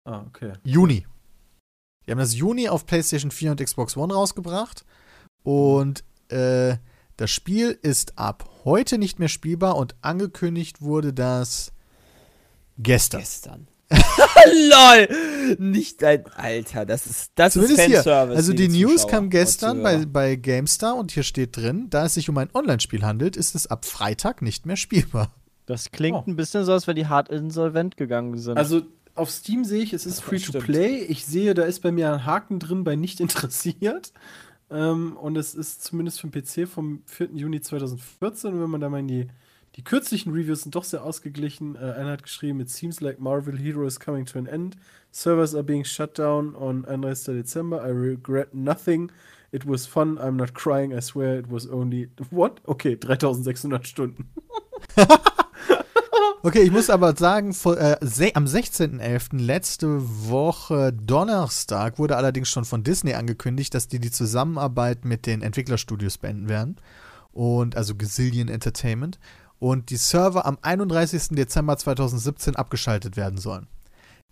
Ah, 0.06 0.24
okay. 0.28 0.54
Juni. 0.64 1.06
Die 2.06 2.12
haben 2.12 2.20
das 2.20 2.36
Juni 2.36 2.70
auf 2.70 2.86
PlayStation 2.86 3.32
4 3.32 3.52
und 3.52 3.64
Xbox 3.64 3.98
One 3.98 4.14
rausgebracht. 4.14 4.86
Und 5.44 6.04
äh, 6.30 6.78
das 7.18 7.32
Spiel 7.32 7.78
ist 7.82 8.18
ab 8.18 8.50
heute 8.66 8.98
nicht 8.98 9.20
mehr 9.20 9.28
spielbar 9.30 9.76
und 9.78 9.96
angekündigt 10.02 10.82
wurde 10.82 11.12
das 11.14 11.72
gestern. 12.78 13.22
Gestern. 13.22 13.68
LOL! 14.70 15.56
Nicht 15.58 16.02
dein 16.02 16.26
Alter, 16.28 16.86
das 16.86 17.08
ist 17.08 17.32
das 17.36 17.54
Zumindest 17.54 17.80
ist 17.80 17.86
hier. 17.88 17.96
Fanservice. 17.98 18.36
Also 18.38 18.54
die 18.54 18.68
News 18.68 19.02
Zuschauer 19.02 19.10
kam 19.12 19.30
gestern 19.30 19.82
bei, 19.84 20.06
bei 20.06 20.36
GameStar 20.36 20.96
und 20.96 21.12
hier 21.12 21.24
steht 21.24 21.58
drin, 21.58 21.88
da 21.90 22.06
es 22.06 22.14
sich 22.14 22.30
um 22.30 22.38
ein 22.38 22.50
Online-Spiel 22.54 23.04
handelt, 23.04 23.36
ist 23.36 23.56
es 23.56 23.68
ab 23.68 23.86
Freitag 23.86 24.42
nicht 24.42 24.66
mehr 24.66 24.76
spielbar. 24.76 25.34
Das 25.66 25.92
klingt 25.92 26.18
Oh. 26.18 26.24
ein 26.28 26.36
bisschen 26.36 26.66
so, 26.66 26.72
als 26.74 26.88
wenn 26.88 26.96
die 26.96 27.08
hart 27.08 27.30
insolvent 27.30 27.98
gegangen 27.98 28.38
sind. 28.38 28.58
Also 28.58 28.82
auf 29.16 29.30
Steam 29.32 29.66
sehe 29.66 29.82
ich, 29.84 29.94
es 29.94 30.06
ist 30.06 30.22
free 30.22 30.38
to 30.40 30.46
stimmt. 30.50 30.66
play. 30.66 31.00
Ich 31.00 31.26
sehe, 31.26 31.54
da 31.54 31.64
ist 31.64 31.82
bei 31.82 31.92
mir 31.92 32.12
ein 32.14 32.26
Haken 32.26 32.60
drin 32.60 32.84
bei 32.84 32.96
nicht 32.96 33.20
interessiert. 33.20 34.12
Ähm, 34.72 35.18
und 35.18 35.36
es 35.36 35.56
ist 35.56 35.84
zumindest 35.84 36.22
für 36.22 36.28
den 36.28 36.44
PC 36.44 36.68
vom 36.70 37.02
4. 37.06 37.30
Juni 37.34 37.60
2014. 37.62 38.54
Und 38.54 38.62
wenn 38.62 38.70
man 38.70 38.82
da 38.82 38.90
mal 38.90 39.00
in 39.00 39.08
die, 39.08 39.28
die 39.80 39.86
kürzlichen 39.86 40.34
Reviews 40.34 40.64
sind 40.64 40.76
doch 40.76 40.84
sehr 40.84 41.06
ausgeglichen. 41.06 41.78
Äh, 41.78 41.94
einer 41.94 42.12
hat 42.12 42.24
geschrieben, 42.24 42.60
it 42.60 42.70
seems 42.70 43.00
like 43.00 43.18
Marvel 43.18 43.58
Hero 43.58 43.88
is 43.88 43.98
coming 43.98 44.26
to 44.26 44.38
an 44.38 44.46
end. 44.46 44.76
Servers 45.10 45.56
are 45.56 45.64
being 45.64 45.86
shut 45.86 46.20
down 46.20 46.54
on 46.54 46.84
31. 46.84 47.38
Dezember. 47.38 47.82
I 47.86 47.92
regret 47.92 48.54
nothing. 48.54 49.10
It 49.54 49.66
was 49.66 49.86
fun. 49.86 50.18
I'm 50.18 50.34
not 50.34 50.54
crying. 50.54 50.92
I 50.92 51.00
swear 51.00 51.40
it 51.40 51.50
was 51.50 51.66
only. 51.66 52.10
What? 52.30 52.60
Okay, 52.66 52.98
3600 52.98 53.88
Stunden. 53.88 54.28
Okay, 56.42 56.62
ich 56.62 56.72
muss 56.72 56.90
aber 56.90 57.18
sagen, 57.18 57.54
vor, 57.54 57.78
äh, 57.78 57.98
am 58.34 58.46
16.11. 58.46 59.42
letzte 59.42 60.00
Woche 60.30 60.94
Donnerstag 60.94 62.00
wurde 62.00 62.16
allerdings 62.16 62.48
schon 62.48 62.64
von 62.64 62.82
Disney 62.82 63.14
angekündigt, 63.14 63.74
dass 63.74 63.90
die 63.90 64.00
die 64.00 64.10
Zusammenarbeit 64.10 65.04
mit 65.04 65.26
den 65.26 65.42
Entwicklerstudios 65.42 66.18
beenden 66.18 66.48
werden. 66.48 66.78
Und 67.34 67.76
also 67.76 67.94
Gazillion 67.94 68.48
Entertainment. 68.48 69.20
Und 69.60 69.90
die 69.90 69.98
Server 69.98 70.46
am 70.46 70.58
31. 70.62 71.30
Dezember 71.36 71.78
2017 71.78 72.56
abgeschaltet 72.56 73.18
werden 73.18 73.38
sollen. 73.38 73.68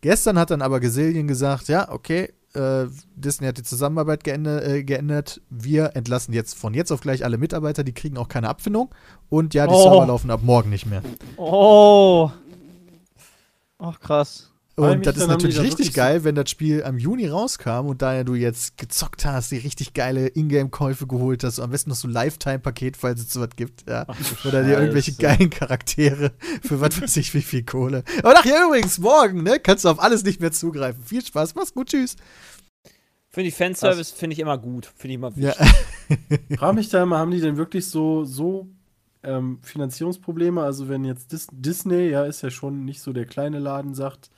Gestern 0.02 0.40
hat 0.40 0.52
dann 0.52 0.62
aber 0.62 0.80
Gazillion 0.80 1.28
gesagt, 1.28 1.68
ja, 1.68 1.91
okay, 1.91 2.34
äh, 2.54 2.86
Disney 3.16 3.48
hat 3.48 3.58
die 3.58 3.64
Zusammenarbeit 3.64 4.24
geändert, 4.24 4.64
äh, 4.66 4.84
geändert. 4.84 5.41
Wir 5.49 5.95
entlassen 5.95 6.34
jetzt 6.34 6.58
von 6.58 6.74
jetzt 6.74 6.91
auf 6.91 7.02
gleich 7.02 7.26
alle 7.26 7.38
Mitarbeiter, 7.38 7.84
die 7.84 7.94
kriegen 7.94 8.18
auch 8.18 8.30
keine 8.30 8.48
Abfindung. 8.48 8.90
Und 9.30 9.54
ja, 9.54 9.68
die 9.68 9.74
Oh. 9.74 9.84
Server 9.84 10.08
laufen 10.08 10.32
ab 10.32 10.41
morgen 10.44 10.70
nicht 10.70 10.86
mehr. 10.86 11.02
oh. 11.36 12.32
Ach, 13.80 13.99
krass. 13.99 14.52
Und 14.80 15.08
das 15.08 15.18
ist 15.18 15.26
natürlich 15.28 15.56
da 15.56 15.64
richtig 15.64 15.94
geil, 15.95 16.24
wenn 16.24 16.36
das 16.36 16.52
Spiel 16.52 16.84
am 16.84 16.99
Juni 16.99 17.28
rauskam 17.28 17.88
und 17.88 18.04
daher 18.04 18.24
du 18.24 18.36
jetzt 18.36 18.78
gezockt 18.78 19.26
hast, 19.26 19.52
die 19.52 19.58
richtig 19.58 19.94
geile 19.94 20.28
Ingame-Käufe 20.28 21.08
geholt 21.08 21.44
hast, 21.44 21.60
am 21.60 21.72
besten 21.72 21.90
noch 21.90 21.98
so 21.98 22.08
Lifetime-Paket, 22.08 22.95
falls 22.95 23.22
es 23.22 23.34
sowas 23.34 23.49
gibt, 23.56 23.90
ja. 23.90 24.06
Oder 24.45 24.64
dir 24.64 24.78
irgendwelche 24.80 25.14
geilen 25.14 25.49
Charaktere 25.49 26.32
für 26.62 26.80
was 26.80 27.02
weiß 27.02 27.18
ich 27.18 27.34
wie 27.34 27.41
viel 27.41 27.64
Kohle. 27.64 28.04
Aber 28.20 28.34
nachher 28.34 28.66
übrigens, 28.68 28.99
morgen, 28.99 29.41
ne, 29.41 29.60
kannst 29.60 29.84
du 29.84 29.90
auf 29.90 29.99
alles 29.99 30.24
nicht 30.24 30.41
mehr 30.41 30.52
zugreifen. 30.52 31.04
Viel 31.04 31.26
Spaß, 31.26 31.56
mach's 31.56 31.74
gut, 31.74 31.90
tschüss. 31.90 32.16
Finde 33.30 33.49
ich 33.49 33.56
Fanservice 33.56 34.12
finde 34.12 34.36
ich 34.36 34.40
immer 34.40 34.60
gut. 34.60 34.86
Finde 34.95 35.10
ich 35.10 35.16
immer 35.16 35.32
Ja. 35.36 35.56
wichtig. 36.08 36.60
frage 36.60 36.76
mich 36.76 36.90
da 36.90 37.02
immer, 37.02 37.18
haben 37.18 37.32
die 37.32 37.41
denn 37.41 37.58
wirklich 37.58 37.88
so, 37.88 38.26
so 38.26 38.68
ähm, 39.24 39.58
Finanzierungsprobleme? 39.64 40.62
Also 40.62 40.88
wenn 40.88 41.04
jetzt 41.04 41.32
Dis 41.32 41.48
Disney, 41.52 42.10
ja, 42.10 42.26
ist 42.26 42.44
ja 42.44 42.52
schon 42.52 42.86
nicht 42.86 43.02
so 43.02 43.12
der 43.12 43.26
kleine 43.26 43.58
Laden, 43.60 43.95
sagt, 43.95 44.30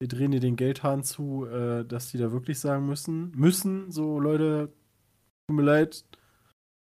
wir 0.00 0.08
drehen 0.08 0.30
dir 0.30 0.40
den 0.40 0.56
Geldhahn 0.56 1.02
zu, 1.02 1.46
äh, 1.46 1.84
dass 1.84 2.10
die 2.10 2.18
da 2.18 2.30
wirklich 2.32 2.58
sagen 2.60 2.86
müssen, 2.86 3.32
müssen, 3.34 3.90
so 3.90 4.20
Leute, 4.20 4.72
tut 5.48 5.56
mir 5.56 5.62
leid, 5.62 6.04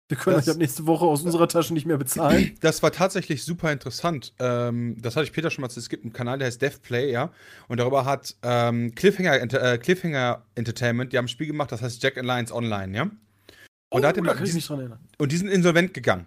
wir 0.09 0.17
können 0.17 0.37
Das- 0.37 0.49
euch 0.49 0.55
ab 0.55 0.59
nächste 0.59 0.87
Woche 0.87 1.05
aus 1.05 1.23
unserer 1.23 1.47
Tasche 1.49 1.73
nicht 1.73 1.87
mehr 1.87 1.97
bezahlen. 1.99 2.53
Das 2.61 2.83
war 2.83 2.91
tatsächlich 2.91 3.45
super 3.45 3.71
interessant. 3.73 4.33
Ähm, 4.41 4.97
das 5.01 5.15
hatte 5.17 5.25
ich 5.25 5.33
Peter 5.33 5.51
schon 5.51 5.63
mal 5.63 5.67
erzählt. 5.67 5.85
Es 5.85 5.89
gibt 5.89 6.05
einen 6.05 6.13
Kanal, 6.13 6.39
der 6.39 6.47
heißt 6.49 6.61
DevPlay, 6.61 7.13
ja. 7.13 7.33
Und 7.69 7.79
darüber 7.79 8.05
hat 8.05 8.35
ähm, 8.43 8.93
Cliffhanger, 8.95 9.41
äh, 9.41 9.79
Cliffhanger 9.79 10.45
Entertainment, 10.57 11.13
die 11.13 11.19
haben 11.19 11.27
ein 11.27 11.29
Spiel 11.29 11.47
gemacht, 11.47 11.71
das 11.71 11.81
heißt 11.83 12.03
Jack 12.03 12.19
Alliance 12.19 12.53
Online, 12.55 12.97
ja. 12.97 13.11
Und 13.93 14.03
da 14.03 14.09
hat 14.09 14.17
da 14.17 14.43
ich 14.45 14.55
mich 14.55 14.67
dran 14.67 14.81
erinnern. 14.81 14.99
Und 15.19 15.33
die 15.33 15.37
sind 15.37 15.49
insolvent 15.49 15.95
gegangen. 15.95 16.27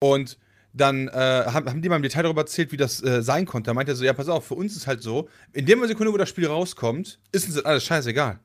Und 0.00 0.36
dann 0.72 1.08
äh, 1.08 1.12
haben, 1.12 1.68
haben 1.68 1.82
die 1.82 1.88
mal 1.88 1.96
im 1.96 2.02
Detail 2.02 2.22
darüber 2.22 2.42
erzählt, 2.42 2.72
wie 2.72 2.76
das 2.76 3.02
äh, 3.02 3.22
sein 3.22 3.46
konnte. 3.46 3.68
Da 3.68 3.74
meinte 3.74 3.92
er 3.92 3.96
so, 3.96 4.04
ja, 4.04 4.12
pass 4.12 4.28
auf, 4.28 4.46
für 4.46 4.54
uns 4.54 4.76
ist 4.76 4.86
halt 4.86 5.02
so, 5.02 5.28
in 5.52 5.66
der 5.66 5.86
Sekunde, 5.86 6.12
wo 6.12 6.16
das 6.16 6.28
Spiel 6.28 6.46
rauskommt, 6.46 7.20
ist 7.32 7.46
uns 7.46 7.56
das 7.56 7.64
alles 7.64 7.84
scheißegal. 7.84 8.40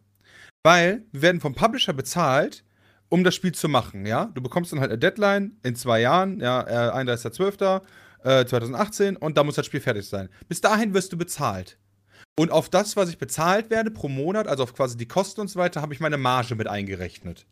Weil 0.63 1.03
wir 1.11 1.21
werden 1.21 1.41
vom 1.41 1.55
Publisher 1.55 1.93
bezahlt, 1.93 2.63
um 3.09 3.23
das 3.23 3.35
Spiel 3.35 3.53
zu 3.53 3.69
machen, 3.69 4.05
ja. 4.05 4.25
Du 4.33 4.41
bekommst 4.41 4.73
dann 4.73 4.81
halt 4.81 4.91
eine 4.91 4.99
Deadline 4.99 5.57
in 5.63 5.75
zwei 5.75 6.01
Jahren, 6.01 6.39
ja, 6.41 6.61
äh, 6.61 7.03
31.12. 7.03 7.81
Äh, 8.23 8.45
2018 8.45 9.15
und 9.15 9.37
da 9.37 9.43
muss 9.43 9.55
das 9.55 9.65
Spiel 9.65 9.79
fertig 9.79 10.07
sein. 10.07 10.27
Bis 10.49 10.59
dahin 10.59 10.93
wirst 10.93 11.13
du 11.13 11.17
bezahlt. 11.17 11.77
Und 12.37 12.51
auf 12.51 12.67
das, 12.67 12.95
was 12.95 13.09
ich 13.09 13.17
bezahlt 13.17 13.69
werde 13.69 13.89
pro 13.89 14.09
Monat, 14.09 14.47
also 14.47 14.63
auf 14.63 14.73
quasi 14.73 14.97
die 14.97 15.07
Kosten 15.07 15.41
und 15.41 15.47
so 15.49 15.59
weiter, 15.59 15.81
habe 15.81 15.93
ich 15.93 15.99
meine 15.99 16.17
Marge 16.17 16.55
mit 16.55 16.67
eingerechnet. 16.67 17.45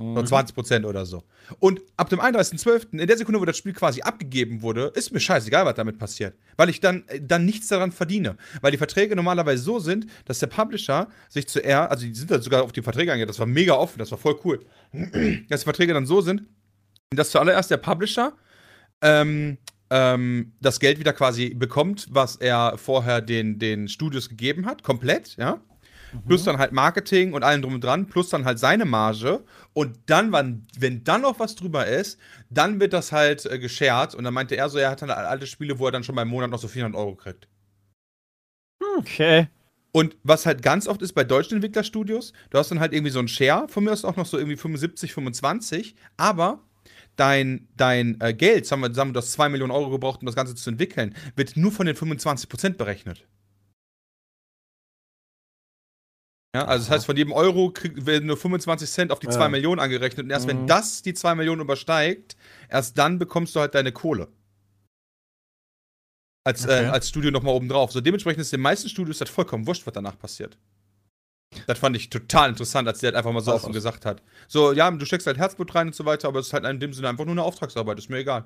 Nur 0.00 0.22
20% 0.22 0.84
oder 0.86 1.04
so. 1.04 1.24
Und 1.58 1.80
ab 1.96 2.08
dem 2.08 2.20
31.12., 2.20 3.00
in 3.00 3.06
der 3.08 3.18
Sekunde, 3.18 3.40
wo 3.40 3.44
das 3.44 3.56
Spiel 3.56 3.72
quasi 3.72 4.00
abgegeben 4.00 4.62
wurde, 4.62 4.92
ist 4.94 5.12
mir 5.12 5.18
scheißegal, 5.18 5.66
was 5.66 5.74
damit 5.74 5.98
passiert. 5.98 6.36
Weil 6.56 6.68
ich 6.68 6.78
dann, 6.78 7.02
äh, 7.08 7.20
dann 7.20 7.44
nichts 7.44 7.66
daran 7.66 7.90
verdiene. 7.90 8.36
Weil 8.60 8.70
die 8.70 8.78
Verträge 8.78 9.16
normalerweise 9.16 9.60
so 9.60 9.80
sind, 9.80 10.06
dass 10.24 10.38
der 10.38 10.46
Publisher 10.46 11.08
sich 11.28 11.48
zuerst, 11.48 11.90
also 11.90 12.06
die 12.06 12.14
sind 12.14 12.30
dann 12.30 12.42
sogar 12.42 12.62
auf 12.62 12.70
die 12.70 12.82
Verträge 12.82 13.10
eingegangen, 13.10 13.26
das 13.26 13.40
war 13.40 13.46
mega 13.46 13.74
offen, 13.74 13.98
das 13.98 14.12
war 14.12 14.18
voll 14.18 14.38
cool. 14.44 14.64
Dass 15.48 15.60
die 15.60 15.64
Verträge 15.64 15.94
dann 15.94 16.06
so 16.06 16.20
sind, 16.20 16.44
dass 17.10 17.30
zuallererst 17.30 17.70
der 17.70 17.78
Publisher 17.78 18.34
ähm, 19.02 19.58
ähm, 19.90 20.52
das 20.60 20.78
Geld 20.78 20.98
wieder 20.98 21.12
quasi 21.12 21.54
bekommt, 21.54 22.06
was 22.10 22.36
er 22.36 22.76
vorher 22.76 23.20
den, 23.20 23.58
den 23.58 23.88
Studios 23.88 24.28
gegeben 24.28 24.66
hat, 24.66 24.82
komplett, 24.82 25.36
ja. 25.36 25.60
Plus 26.26 26.44
dann 26.44 26.58
halt 26.58 26.72
Marketing 26.72 27.32
und 27.32 27.42
allem 27.42 27.62
drum 27.62 27.74
und 27.74 27.84
dran, 27.84 28.06
plus 28.06 28.28
dann 28.28 28.44
halt 28.44 28.58
seine 28.58 28.84
Marge. 28.84 29.44
Und 29.72 29.98
dann, 30.06 30.32
wann, 30.32 30.66
wenn 30.78 31.04
dann 31.04 31.22
noch 31.22 31.38
was 31.38 31.54
drüber 31.54 31.86
ist, 31.86 32.18
dann 32.50 32.80
wird 32.80 32.92
das 32.92 33.12
halt 33.12 33.46
äh, 33.46 33.58
geshared. 33.58 34.14
Und 34.14 34.24
dann 34.24 34.34
meinte 34.34 34.56
er 34.56 34.68
so, 34.68 34.78
er 34.78 34.90
hat 34.90 35.02
dann 35.02 35.10
alte 35.10 35.46
Spiele, 35.46 35.78
wo 35.78 35.86
er 35.86 35.92
dann 35.92 36.04
schon 36.04 36.14
beim 36.14 36.28
Monat 36.28 36.50
noch 36.50 36.58
so 36.58 36.68
400 36.68 36.98
Euro 36.98 37.14
kriegt. 37.14 37.48
Okay. 38.98 39.48
Und 39.92 40.16
was 40.22 40.46
halt 40.46 40.62
ganz 40.62 40.86
oft 40.86 41.02
ist 41.02 41.14
bei 41.14 41.24
deutschen 41.24 41.54
Entwicklerstudios, 41.56 42.32
du 42.50 42.58
hast 42.58 42.70
dann 42.70 42.80
halt 42.80 42.92
irgendwie 42.92 43.10
so 43.10 43.18
einen 43.18 43.28
Share, 43.28 43.68
von 43.68 43.84
mir 43.84 43.92
aus 43.92 44.04
auch 44.04 44.16
noch 44.16 44.26
so 44.26 44.36
irgendwie 44.36 44.56
75, 44.56 45.12
25, 45.14 45.96
aber 46.16 46.62
dein, 47.16 47.68
dein 47.76 48.20
äh, 48.20 48.34
Geld, 48.34 48.66
sagen 48.66 48.82
wir, 48.82 48.92
sagen 48.94 49.10
wir, 49.10 49.14
du 49.14 49.18
hast 49.18 49.32
2 49.32 49.48
Millionen 49.48 49.72
Euro 49.72 49.90
gebraucht, 49.90 50.20
um 50.20 50.26
das 50.26 50.36
Ganze 50.36 50.54
zu 50.54 50.70
entwickeln, 50.70 51.14
wird 51.36 51.56
nur 51.56 51.72
von 51.72 51.86
den 51.86 51.96
25% 51.96 52.76
berechnet. 52.76 53.26
Ja, 56.58 56.64
also 56.66 56.84
das 56.86 56.90
heißt, 56.90 57.06
von 57.06 57.16
jedem 57.16 57.32
Euro 57.32 57.70
krieg, 57.70 58.04
werden 58.06 58.26
nur 58.26 58.36
25 58.36 58.90
Cent 58.90 59.12
auf 59.12 59.18
die 59.20 59.28
2 59.28 59.44
Ja. 59.44 59.48
Millionen 59.48 59.80
angerechnet 59.80 60.24
und 60.24 60.30
erst 60.30 60.46
wenn 60.46 60.62
Mhm. 60.62 60.66
das 60.66 61.02
die 61.02 61.14
2 61.14 61.34
Millionen 61.34 61.60
übersteigt, 61.60 62.36
erst 62.68 62.98
dann 62.98 63.18
bekommst 63.18 63.54
du 63.54 63.60
halt 63.60 63.74
deine 63.74 63.92
Kohle. 63.92 64.28
Als, 66.44 66.64
Okay. 66.64 66.84
äh, 66.84 66.88
als 66.88 67.08
Studio 67.08 67.30
nochmal 67.30 67.54
oben 67.54 67.68
drauf. 67.68 67.92
So 67.92 68.00
dementsprechend 68.00 68.40
ist 68.40 68.52
den 68.52 68.60
meisten 68.60 68.88
Studios 68.88 69.18
das 69.18 69.28
vollkommen 69.30 69.66
wurscht, 69.66 69.86
was 69.86 69.92
danach 69.94 70.18
passiert. 70.18 70.56
Das 71.66 71.78
fand 71.78 71.96
ich 71.96 72.10
total 72.10 72.50
interessant, 72.50 72.88
als 72.88 72.98
der 73.00 73.08
halt 73.08 73.16
einfach 73.16 73.32
mal 73.32 73.40
so 73.40 73.52
offen 73.54 73.72
gesagt 73.72 74.04
hat. 74.04 74.22
So, 74.48 74.72
ja, 74.72 74.90
du 74.90 75.04
steckst 75.06 75.26
halt 75.26 75.38
Herzblut 75.38 75.74
rein 75.74 75.88
und 75.88 75.94
so 75.94 76.04
weiter, 76.04 76.28
aber 76.28 76.40
es 76.40 76.48
ist 76.48 76.52
halt 76.52 76.64
in 76.64 76.80
dem 76.80 76.92
Sinne 76.92 77.08
einfach 77.08 77.24
nur 77.24 77.32
eine 77.32 77.42
Auftragsarbeit, 77.42 77.98
ist 77.98 78.10
mir 78.10 78.18
egal. 78.18 78.44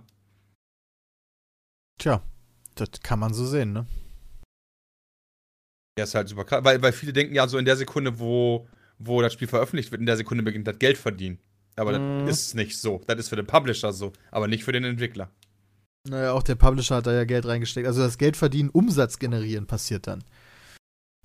Tja, 1.98 2.22
das 2.74 2.88
kann 3.02 3.18
man 3.18 3.34
so 3.34 3.46
sehen, 3.46 3.72
ne? 3.72 3.86
Ja, 5.98 6.04
ist 6.04 6.14
halt 6.14 6.28
super 6.28 6.44
krass, 6.44 6.64
weil, 6.64 6.80
weil 6.80 6.92
viele 6.92 7.12
denken 7.12 7.34
ja 7.34 7.46
so 7.46 7.58
in 7.58 7.64
der 7.64 7.76
Sekunde, 7.76 8.18
wo, 8.18 8.66
wo 8.98 9.20
das 9.20 9.32
Spiel 9.34 9.48
veröffentlicht 9.48 9.90
wird, 9.90 10.00
in 10.00 10.06
der 10.06 10.16
Sekunde 10.16 10.42
beginnt 10.42 10.66
das 10.66 10.78
Geld 10.78 10.96
verdienen. 10.96 11.38
Aber 11.76 11.98
Mhm. 11.98 12.26
das 12.26 12.40
ist 12.40 12.54
nicht 12.54 12.78
so. 12.78 13.02
Das 13.06 13.18
ist 13.18 13.28
für 13.28 13.36
den 13.36 13.46
Publisher 13.46 13.92
so, 13.92 14.12
aber 14.30 14.48
nicht 14.48 14.64
für 14.64 14.72
den 14.72 14.84
Entwickler. 14.84 15.30
Naja, 16.08 16.32
auch 16.32 16.42
der 16.42 16.54
Publisher 16.56 16.96
hat 16.96 17.06
da 17.06 17.12
ja 17.12 17.24
Geld 17.24 17.46
reingesteckt. 17.46 17.86
Also 17.86 18.02
das 18.02 18.18
Geld 18.18 18.36
verdienen, 18.36 18.70
Umsatz 18.70 19.18
generieren 19.18 19.66
passiert 19.66 20.06
dann. 20.06 20.24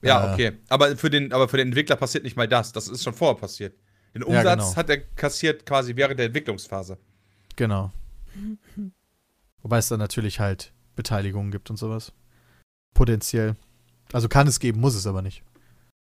Ja, 0.02 0.30
Äh. 0.30 0.34
okay. 0.34 0.52
Aber 0.70 0.96
für, 0.98 1.10
den, 1.10 1.34
aber 1.34 1.48
für 1.48 1.58
den 1.58 1.68
Entwickler 1.70 1.96
passiert 1.96 2.24
nicht 2.24 2.36
mal 2.38 2.48
das. 2.48 2.72
Das 2.74 2.88
ist 2.88 3.04
schon 3.04 3.14
vorher 3.14 3.36
passiert. 3.38 3.76
Den 4.14 4.22
Ja, 4.22 4.28
Umsatz 4.28 4.60
genau. 4.66 4.76
hat 4.76 4.90
er 4.90 4.98
kassiert 4.98 5.66
quasi 5.66 5.96
während 5.96 6.20
der 6.20 6.28
Entwicklungsphase. 6.28 6.98
Genau. 7.56 7.92
Wobei 9.62 9.78
es 9.80 9.88
dann 9.88 10.00
natürlich 10.00 10.40
halt 10.40 10.72
Beteiligungen 10.96 11.52
gibt 11.52 11.70
und 11.70 11.78
sowas. 11.78 12.14
Potenziell. 12.94 13.56
Also 14.14 14.28
kann 14.30 14.48
es 14.48 14.60
geben, 14.60 14.80
muss 14.80 14.96
es 14.96 15.06
aber 15.08 15.22
nicht. 15.22 15.44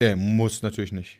Der 0.02 0.15
muss 0.15 0.61
natürlich 0.61 0.91
nicht. 0.91 1.19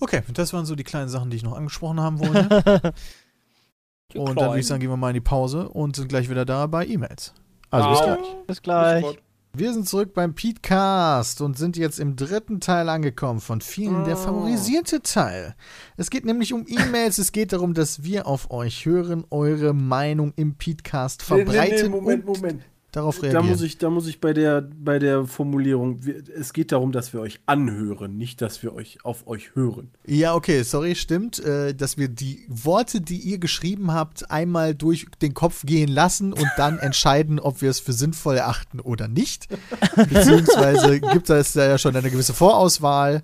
Okay, 0.00 0.22
das 0.32 0.52
waren 0.52 0.64
so 0.66 0.74
die 0.76 0.84
kleinen 0.84 1.08
Sachen, 1.08 1.30
die 1.30 1.36
ich 1.36 1.42
noch 1.42 1.56
angesprochen 1.56 2.00
haben 2.00 2.18
wollte. 2.20 2.92
Und 4.14 4.38
dann 4.40 4.48
würde 4.50 4.60
ich 4.60 4.66
sagen, 4.66 4.80
gehen 4.80 4.90
wir 4.90 4.96
mal 4.96 5.10
in 5.10 5.14
die 5.14 5.20
Pause 5.20 5.68
und 5.68 5.94
sind 5.94 6.08
gleich 6.08 6.30
wieder 6.30 6.46
da 6.46 6.66
bei 6.66 6.86
E-Mails. 6.86 7.34
Also 7.68 7.90
bis 7.90 8.00
gleich. 8.00 8.36
Bis 8.46 8.62
gleich. 8.62 9.04
Wir 9.52 9.72
sind 9.74 9.86
zurück 9.86 10.14
beim 10.14 10.34
Petecast 10.34 11.42
und 11.42 11.58
sind 11.58 11.76
jetzt 11.76 11.98
im 11.98 12.16
dritten 12.16 12.60
Teil 12.60 12.88
angekommen, 12.88 13.40
von 13.40 13.60
vielen 13.60 14.04
der 14.04 14.14
Oh. 14.14 14.20
favorisierte 14.20 15.02
Teil. 15.02 15.54
Es 15.98 16.08
geht 16.08 16.24
nämlich 16.24 16.54
um 16.54 16.64
E-Mails, 16.66 17.18
es 17.18 17.32
geht 17.32 17.52
darum, 17.52 17.74
dass 17.74 18.02
wir 18.02 18.26
auf 18.26 18.50
euch 18.50 18.86
hören, 18.86 19.24
eure 19.28 19.74
Meinung 19.74 20.32
im 20.36 20.54
Petecast 20.54 21.22
verbreiten 21.22 21.90
Moment, 21.90 22.26
und 22.26 22.36
Moment. 22.36 22.62
Darauf 22.92 23.16
Da 23.16 23.22
reagieren. 23.22 23.46
muss 23.48 23.62
ich, 23.62 23.78
da 23.78 23.90
muss 23.90 24.06
ich 24.06 24.20
bei 24.20 24.32
der, 24.32 24.62
bei 24.62 24.98
der 24.98 25.26
Formulierung, 25.26 26.00
es 26.34 26.52
geht 26.52 26.72
darum, 26.72 26.92
dass 26.92 27.12
wir 27.12 27.20
euch 27.20 27.40
anhören, 27.46 28.16
nicht, 28.16 28.40
dass 28.40 28.62
wir 28.62 28.74
euch 28.74 29.04
auf 29.04 29.26
euch 29.26 29.54
hören. 29.54 29.90
Ja, 30.06 30.34
okay, 30.34 30.62
sorry, 30.62 30.94
stimmt, 30.94 31.38
äh, 31.38 31.74
dass 31.74 31.98
wir 31.98 32.08
die 32.08 32.46
Worte, 32.48 33.00
die 33.00 33.18
ihr 33.18 33.38
geschrieben 33.38 33.92
habt, 33.92 34.30
einmal 34.30 34.74
durch 34.74 35.06
den 35.20 35.34
Kopf 35.34 35.64
gehen 35.64 35.88
lassen 35.88 36.32
und 36.32 36.48
dann 36.56 36.78
entscheiden, 36.80 37.38
ob 37.40 37.60
wir 37.62 37.70
es 37.70 37.80
für 37.80 37.92
sinnvoll 37.92 38.36
erachten 38.36 38.80
oder 38.80 39.08
nicht. 39.08 39.48
Beziehungsweise 39.96 41.00
gibt 41.00 41.28
es 41.30 41.52
da 41.52 41.68
ja 41.68 41.78
schon 41.78 41.94
eine 41.96 42.10
gewisse 42.10 42.34
Vorauswahl, 42.34 43.22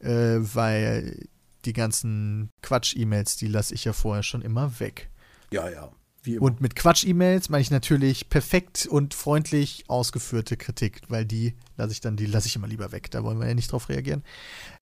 äh, 0.00 0.38
weil 0.40 1.28
die 1.64 1.72
ganzen 1.72 2.50
Quatsch-E-Mails, 2.62 3.36
die 3.36 3.46
lasse 3.46 3.74
ich 3.74 3.84
ja 3.84 3.92
vorher 3.92 4.22
schon 4.22 4.42
immer 4.42 4.80
weg. 4.80 5.10
Ja, 5.52 5.68
ja. 5.68 5.90
Wie 6.22 6.36
immer. 6.36 6.42
Und 6.42 6.60
mit 6.60 6.76
Quatsch-E-Mails 6.76 7.48
meine 7.48 7.62
ich 7.62 7.70
natürlich 7.70 8.28
perfekt 8.28 8.86
und 8.86 9.12
freundlich 9.12 9.84
ausgeführte 9.88 10.56
Kritik, 10.56 11.00
weil 11.08 11.24
die 11.24 11.54
lasse 11.76 11.92
ich 11.92 12.00
dann, 12.00 12.16
die 12.16 12.26
lasse 12.26 12.46
ich 12.46 12.56
immer 12.56 12.68
lieber 12.68 12.92
weg. 12.92 13.10
Da 13.10 13.24
wollen 13.24 13.40
wir 13.40 13.48
ja 13.48 13.54
nicht 13.54 13.72
drauf 13.72 13.88
reagieren. 13.88 14.22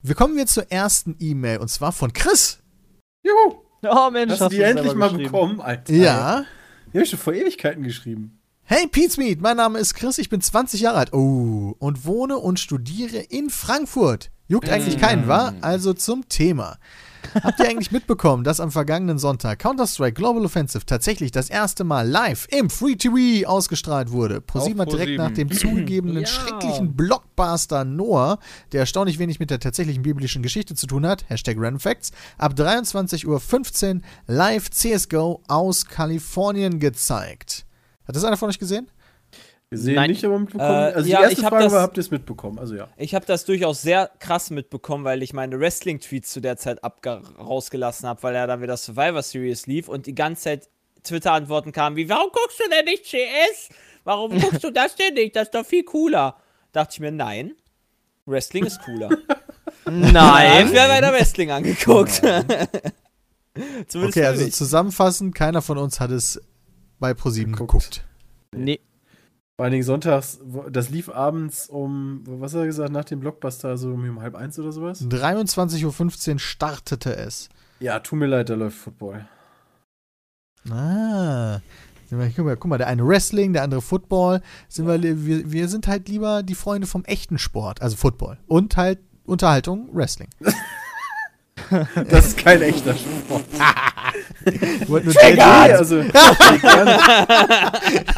Wir 0.03 0.15
kommen 0.15 0.37
jetzt 0.37 0.53
zur 0.53 0.71
ersten 0.71 1.17
E-Mail 1.19 1.59
und 1.59 1.69
zwar 1.69 1.93
von 1.93 2.13
Chris. 2.13 2.59
Juhu! 3.23 3.63
Oh 3.83 4.11
Mensch, 4.11 4.33
Hast 4.33 4.43
du 4.43 4.49
die 4.51 4.61
endlich 4.61 4.95
mal 4.95 5.11
bekommen, 5.11 5.61
Alter? 5.61 5.93
Ja. 5.95 6.45
Die 6.93 6.99
hab 6.99 7.05
ich 7.05 7.11
schon 7.11 7.19
vor 7.19 7.33
Ewigkeiten 7.33 7.83
geschrieben. 7.83 8.39
Hey 8.65 8.87
Pizmeet, 8.87 9.41
mein 9.41 9.57
Name 9.57 9.79
ist 9.79 9.95
Chris, 9.95 10.19
ich 10.19 10.29
bin 10.29 10.41
20 10.41 10.83
Jahre 10.83 10.99
alt. 10.99 11.13
Oh, 11.15 11.75
und 11.79 12.05
wohne 12.05 12.37
und 12.37 12.61
studiere 12.61 13.17
in 13.17 13.49
Frankfurt. 13.49 14.31
Juckt 14.49 14.69
eigentlich 14.69 14.99
keinen, 14.99 15.27
wa? 15.27 15.55
Also 15.61 15.95
zum 15.95 16.29
Thema. 16.29 16.79
Habt 17.35 17.61
ihr 17.61 17.69
eigentlich 17.69 17.93
mitbekommen, 17.93 18.45
dass 18.45 18.61
am 18.61 18.71
vergangenen 18.71 19.19
Sonntag 19.19 19.59
Counter-Strike 19.61 20.15
Global 20.15 20.45
Offensive 20.45 20.85
tatsächlich 20.85 21.31
das 21.31 21.49
erste 21.49 21.85
Mal 21.85 22.09
live 22.09 22.47
im 22.51 22.71
Free 22.71 22.97
TV 22.97 23.47
ausgestrahlt 23.49 24.11
wurde? 24.11 24.41
ProSieben 24.41 24.81
hat 24.81 24.93
direkt 24.93 25.17
nach 25.17 25.31
dem 25.31 25.51
zugegebenen 25.51 26.23
Ja. 26.23 26.27
schrecklichen 26.27 26.97
Blockbuster 26.97 27.85
Noah, 27.85 28.39
der 28.73 28.81
erstaunlich 28.81 29.19
wenig 29.19 29.39
mit 29.39 29.51
der 29.51 29.61
tatsächlichen 29.61 30.03
biblischen 30.03 30.43
Geschichte 30.43 30.75
zu 30.75 30.87
tun 30.87 31.07
hat, 31.07 31.25
Hashtag 31.29 31.57
Random 31.59 31.81
Facts, 31.81 32.11
ab 32.39 32.55
23.15 32.55 33.95
Uhr 33.97 34.01
live 34.27 34.71
CSGO 34.71 35.43
aus 35.49 35.87
Kalifornien 35.87 36.79
gezeigt. 36.81 37.65
Hat 38.07 38.17
das 38.17 38.25
einer 38.25 38.37
von 38.37 38.49
euch 38.49 38.59
gesehen? 38.59 38.89
Gesehen 39.71 39.95
Nein. 39.95 40.11
nicht, 40.11 40.25
aber 40.25 40.37
mitbekommen. 40.41 40.69
Äh, 40.69 40.93
also 40.95 41.09
ja, 41.09 41.19
die 41.19 41.23
erste 41.25 41.39
ich 41.39 41.45
hab 41.45 41.51
Frage 41.53 41.65
das- 41.65 41.73
war, 41.73 41.83
habt 41.83 41.97
ihr 41.97 42.01
es 42.01 42.11
mitbekommen? 42.11 42.59
Also 42.59 42.75
ja. 42.75 42.89
Ich 42.97 43.15
habe 43.15 43.25
das 43.25 43.45
durchaus 43.45 43.81
sehr 43.83 44.11
krass 44.19 44.51
mitbekommen, 44.51 45.05
weil 45.05 45.23
ich 45.23 45.33
meine 45.33 45.61
Wrestling-Tweets 45.61 46.33
zu 46.33 46.41
der 46.41 46.57
Zeit 46.57 46.81
rausgelassen 46.83 48.09
habe, 48.09 48.21
weil 48.25 48.35
ja 48.35 48.49
dann 48.49 48.63
wieder 48.63 48.77
Survivor 48.77 49.23
Series 49.23 49.67
lief 49.69 49.89
und 49.89 50.07
die 50.07 50.15
ganze 50.15 50.43
Zeit 50.43 50.69
Twitter-Antworten 51.05 51.71
kamen 51.71 51.95
wie, 51.97 52.09
warum 52.09 52.31
guckst 52.33 52.59
du 52.59 52.65
denn 52.69 52.85
nicht 52.85 53.05
CS? 53.05 53.69
Warum 54.03 54.33
guckst 54.41 54.65
du 54.65 54.71
das 54.73 54.97
denn 54.97 55.15
nicht? 55.15 55.37
Das 55.37 55.45
ist 55.45 55.55
doch 55.55 55.65
viel 55.65 55.85
cooler. 55.85 56.37
Dachte 56.73 56.95
ich 56.95 57.01
mir, 57.01 57.13
nein, 57.13 57.53
Wrestling 58.27 58.65
ist 58.67 58.81
cooler. 58.83 59.09
Nein. 59.89 60.67
Ich 60.67 60.73
werde 60.73 60.93
weiter 60.93 61.13
Wrestling 61.13 61.51
angeguckt. 61.53 62.11
Zumindest 63.89 63.97
Okay, 64.17 64.27
also 64.27 64.49
zusammenfassend, 64.49 65.35
keiner 65.35 65.63
von 65.63 65.79
uns 65.79 66.01
hat 66.01 66.11
es 66.11 66.41
bei 66.99 67.15
ProSieben 67.15 67.55
Geguckt. 67.55 67.73
geguckt. 67.73 68.05
Nee. 68.55 68.81
Vor 69.61 69.67
allen 69.67 69.73
Dingen 69.73 69.85
sonntags, 69.85 70.39
das 70.71 70.89
lief 70.89 71.11
abends 71.11 71.69
um, 71.69 72.23
was 72.25 72.55
hat 72.55 72.61
er 72.61 72.67
gesagt, 72.67 72.93
nach 72.93 73.05
dem 73.05 73.21
Blockbuster, 73.21 73.77
so 73.77 73.91
um, 73.91 74.23
halb 74.23 74.35
eins 74.35 74.59
oder 74.59 74.73
sowas? 74.73 75.03
23.15 75.03 76.33
Uhr 76.33 76.39
startete 76.39 77.15
es. 77.15 77.51
Ja, 77.79 77.99
tut 77.99 78.19
mir 78.19 78.25
leid, 78.25 78.49
da 78.49 78.55
läuft 78.55 78.79
Football. 78.79 79.29
Ah. 80.71 81.61
Guck 82.09 82.39
mal, 82.39 82.57
guck 82.57 82.65
mal, 82.69 82.79
der 82.79 82.87
eine 82.87 83.07
Wrestling, 83.07 83.53
der 83.53 83.63
andere 83.65 83.83
Football. 83.83 84.41
Sind 84.71 84.87
wir, 84.87 85.03
wir, 85.03 85.53
wir 85.53 85.69
sind 85.69 85.89
halt 85.89 86.09
lieber 86.09 86.43
die 86.43 86.55
Freunde 86.55 86.87
vom 86.87 87.05
echten 87.05 87.37
Sport, 87.37 87.83
also 87.83 87.99
Football. 87.99 88.39
Und 88.47 88.79
halt 88.79 89.01
Unterhaltung, 89.27 89.91
Wrestling. 89.93 90.31
Das 92.09 92.27
ist 92.29 92.39
kein 92.39 92.63
echter 92.63 92.95
Sport. 92.95 93.45
Wollt 94.89 95.05
nur 95.05 95.15
Nee, 95.23 95.33
JJ 95.33 95.41
also, 95.41 96.05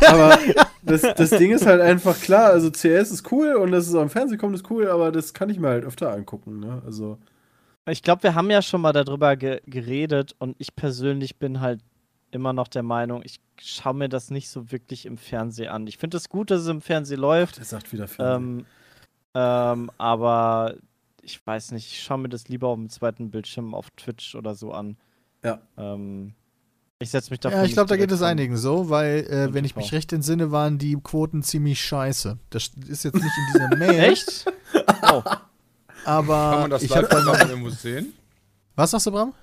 aber 0.06 0.38
das, 0.82 1.02
das 1.02 1.30
Ding 1.30 1.52
ist 1.52 1.66
halt 1.66 1.80
einfach 1.80 2.18
klar, 2.20 2.50
also 2.50 2.70
CS 2.70 3.10
ist 3.10 3.30
cool 3.32 3.54
und 3.54 3.72
dass 3.72 3.88
es 3.88 3.94
im 3.94 4.10
Fernsehen 4.10 4.38
kommt, 4.38 4.54
ist 4.54 4.70
cool, 4.70 4.88
aber 4.88 5.12
das 5.12 5.32
kann 5.34 5.48
ich 5.50 5.58
mir 5.58 5.68
halt 5.68 5.84
öfter 5.84 6.12
angucken, 6.12 6.60
ne? 6.60 6.82
Also, 6.84 7.18
Ich 7.88 8.02
glaube, 8.02 8.22
wir 8.24 8.34
haben 8.34 8.50
ja 8.50 8.62
schon 8.62 8.80
mal 8.80 8.92
darüber 8.92 9.36
ge 9.36 9.60
geredet 9.66 10.34
und 10.38 10.56
ich 10.58 10.74
persönlich 10.76 11.38
bin 11.38 11.60
halt 11.60 11.80
immer 12.30 12.52
noch 12.52 12.68
der 12.68 12.82
Meinung, 12.82 13.22
ich 13.24 13.40
schaue 13.60 13.94
mir 13.94 14.08
das 14.08 14.30
nicht 14.30 14.48
so 14.48 14.70
wirklich 14.72 15.06
im 15.06 15.18
Fernsehen 15.18 15.68
an. 15.68 15.86
Ich 15.86 15.98
finde 15.98 16.16
es 16.16 16.28
gut, 16.28 16.50
dass 16.50 16.62
es 16.62 16.68
im 16.68 16.80
Fernsehen 16.80 17.20
läuft, 17.20 17.58
der 17.58 17.64
sagt 17.64 17.92
wieder 17.92 18.08
Fernsehen. 18.08 18.60
ähm, 18.60 18.66
ähm, 19.34 19.90
aber 19.98 20.76
ich 21.22 21.44
weiß 21.46 21.72
nicht, 21.72 21.86
ich 21.92 22.02
schaue 22.02 22.18
mir 22.18 22.28
das 22.28 22.48
lieber 22.48 22.68
auf 22.68 22.76
dem 22.76 22.88
zweiten 22.88 23.30
Bildschirm 23.30 23.74
auf 23.74 23.90
Twitch 23.90 24.34
oder 24.34 24.54
so 24.54 24.72
an. 24.72 24.96
Ja. 25.44 25.60
Ähm, 25.76 26.34
ich 27.02 27.10
setze 27.10 27.30
mich 27.30 27.40
dafür 27.40 27.58
Ja, 27.58 27.64
ich 27.64 27.72
glaube, 27.72 27.88
da 27.88 27.96
geht 27.96 28.10
es 28.10 28.22
einigen 28.22 28.56
so, 28.56 28.88
weil, 28.88 29.26
äh, 29.26 29.52
wenn 29.54 29.64
ich 29.64 29.76
mich 29.76 29.92
recht 29.92 30.12
entsinne, 30.12 30.50
waren 30.50 30.78
die 30.78 30.96
Quoten 31.02 31.42
ziemlich 31.42 31.80
scheiße. 31.80 32.38
Das 32.50 32.70
ist 32.88 33.04
jetzt 33.04 33.14
nicht 33.14 33.24
in 33.24 33.52
dieser 33.52 33.76
Mail. 33.76 34.00
Echt? 34.12 34.46
Oh. 35.02 35.22
Aber 36.04 36.50
Kann 36.50 36.60
man 36.62 36.70
das 36.70 36.82
ich 36.82 36.96
habe 36.96 37.06
dann 37.08 37.24
Live-Programm 37.24 37.38
noch. 37.40 37.48
irgendwo 37.48 37.70
sehen? 37.70 38.12
Was 38.74 38.90
sagst 38.92 39.06
du, 39.06 39.12
Bram? 39.12 39.34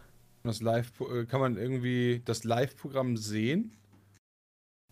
Das 0.44 0.62
Live 0.62 0.92
äh, 1.02 1.26
kann 1.26 1.40
man 1.40 1.58
irgendwie 1.58 2.22
das 2.26 2.44
Live-Programm 2.44 3.18
sehen? 3.18 3.74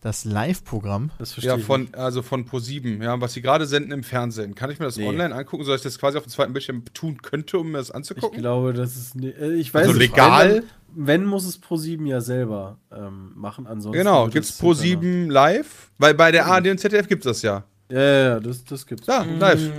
Das 0.02 0.26
Live-Programm. 0.26 1.10
Das 1.18 1.34
verstehe 1.34 1.54
Ja, 1.54 1.58
ich 1.58 1.64
von, 1.66 1.82
nicht. 1.82 1.96
also 1.98 2.22
von 2.22 2.46
Pro7, 2.48 3.04
ja, 3.04 3.20
was 3.20 3.34
sie 3.34 3.42
gerade 3.42 3.66
senden 3.66 3.92
im 3.92 4.04
Fernsehen. 4.04 4.54
Kann 4.54 4.70
ich 4.70 4.78
mir 4.80 4.86
das 4.86 4.98
Nee. 4.98 5.08
online 5.08 5.34
angucken, 5.34 5.64
sodass 5.64 5.80
ich 5.82 5.84
das 5.86 5.98
quasi 5.98 6.18
auf 6.18 6.24
dem 6.24 6.30
zweiten 6.30 6.54
Bildschirm 6.54 6.84
tun 6.94 7.20
könnte, 7.22 7.58
um 7.58 7.72
mir 7.72 7.80
das 7.80 7.90
Ich 7.90 7.96
anzugucken? 7.96 8.40
glaube, 8.40 8.74
das 8.74 8.96
ist. 8.96 9.16
Ne, 9.16 9.32
ich 9.56 9.74
weiß 9.74 9.88
Also 9.88 9.98
nicht, 10.00 10.12
legal? 10.12 10.64
Wenn, 10.94 11.08
wenn 11.08 11.26
muss 11.26 11.46
es 11.48 11.62
Pro7 11.62 12.06
ja 12.08 12.22
selber 12.22 12.78
ähm, 12.96 13.32
machen, 13.36 13.66
ansonsten. 13.66 13.98
Genau, 13.98 14.28
gibt's 14.28 14.52
es 14.52 14.62
Pro7 14.62 15.32
live? 15.32 15.90
Weil 15.98 16.14
bei 16.14 16.32
der 16.32 16.46
ARD 16.46 16.68
und 16.68 16.78
ZDF 16.80 17.08
gibt's 17.08 17.26
das 17.26 17.42
ja. 17.42 17.64
Ja, 17.92 18.00
ja, 18.00 18.20
ja, 18.30 18.40
das, 18.40 18.64
das 18.66 18.86
gibt's. 18.86 19.08
Da, 19.08 19.24
live. 19.24 19.72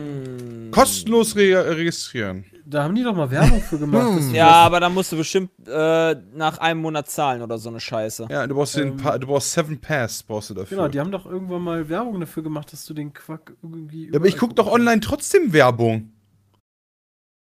Kostenlos 0.73 1.37
re 1.37 1.77
registrieren. 1.77 2.45
Da 2.71 2.83
haben 2.85 2.95
die 2.95 3.03
doch 3.03 3.15
mal 3.15 3.31
Werbung 3.31 3.63
für 3.63 3.79
gemacht. 3.79 4.19
du 4.31 4.35
Ja, 4.37 4.51
aber 4.51 4.79
da 4.79 4.91
musst 4.91 5.11
du 5.11 5.17
bestimmt 5.17 5.51
äh, 5.67 6.15
nach 6.35 6.59
einem 6.59 6.83
Monat 6.83 7.09
zahlen 7.09 7.41
oder 7.41 7.57
so 7.57 7.71
eine 7.71 7.81
Scheiße. 7.81 8.27
Ja, 8.31 8.47
du 8.47 8.55
brauchst 8.55 8.77
den 8.77 8.89
Ähm, 8.89 8.97
Pa- 8.99 9.17
du 9.17 9.27
brauchst 9.27 9.53
Seven 9.53 9.81
Pass, 9.81 10.23
brauchst 10.23 10.51
du 10.51 10.55
dafür. 10.55 10.77
Genau, 10.77 10.89
die 10.89 11.01
haben 11.01 11.11
doch 11.11 11.25
irgendwann 11.25 11.63
mal 11.63 11.89
Werbung 11.89 12.21
dafür 12.21 12.43
gemacht, 12.43 12.71
dass 12.73 12.85
du 12.85 12.93
den 12.93 13.15
Quack 13.15 13.55
irgendwie. 13.63 14.11
ja, 14.11 14.17
aber 14.17 14.27
ich 14.27 14.37
guck 14.37 14.55
doch 14.55 14.67
online 14.71 15.01
trotzdem 15.01 15.55
Werbung. 15.55 16.11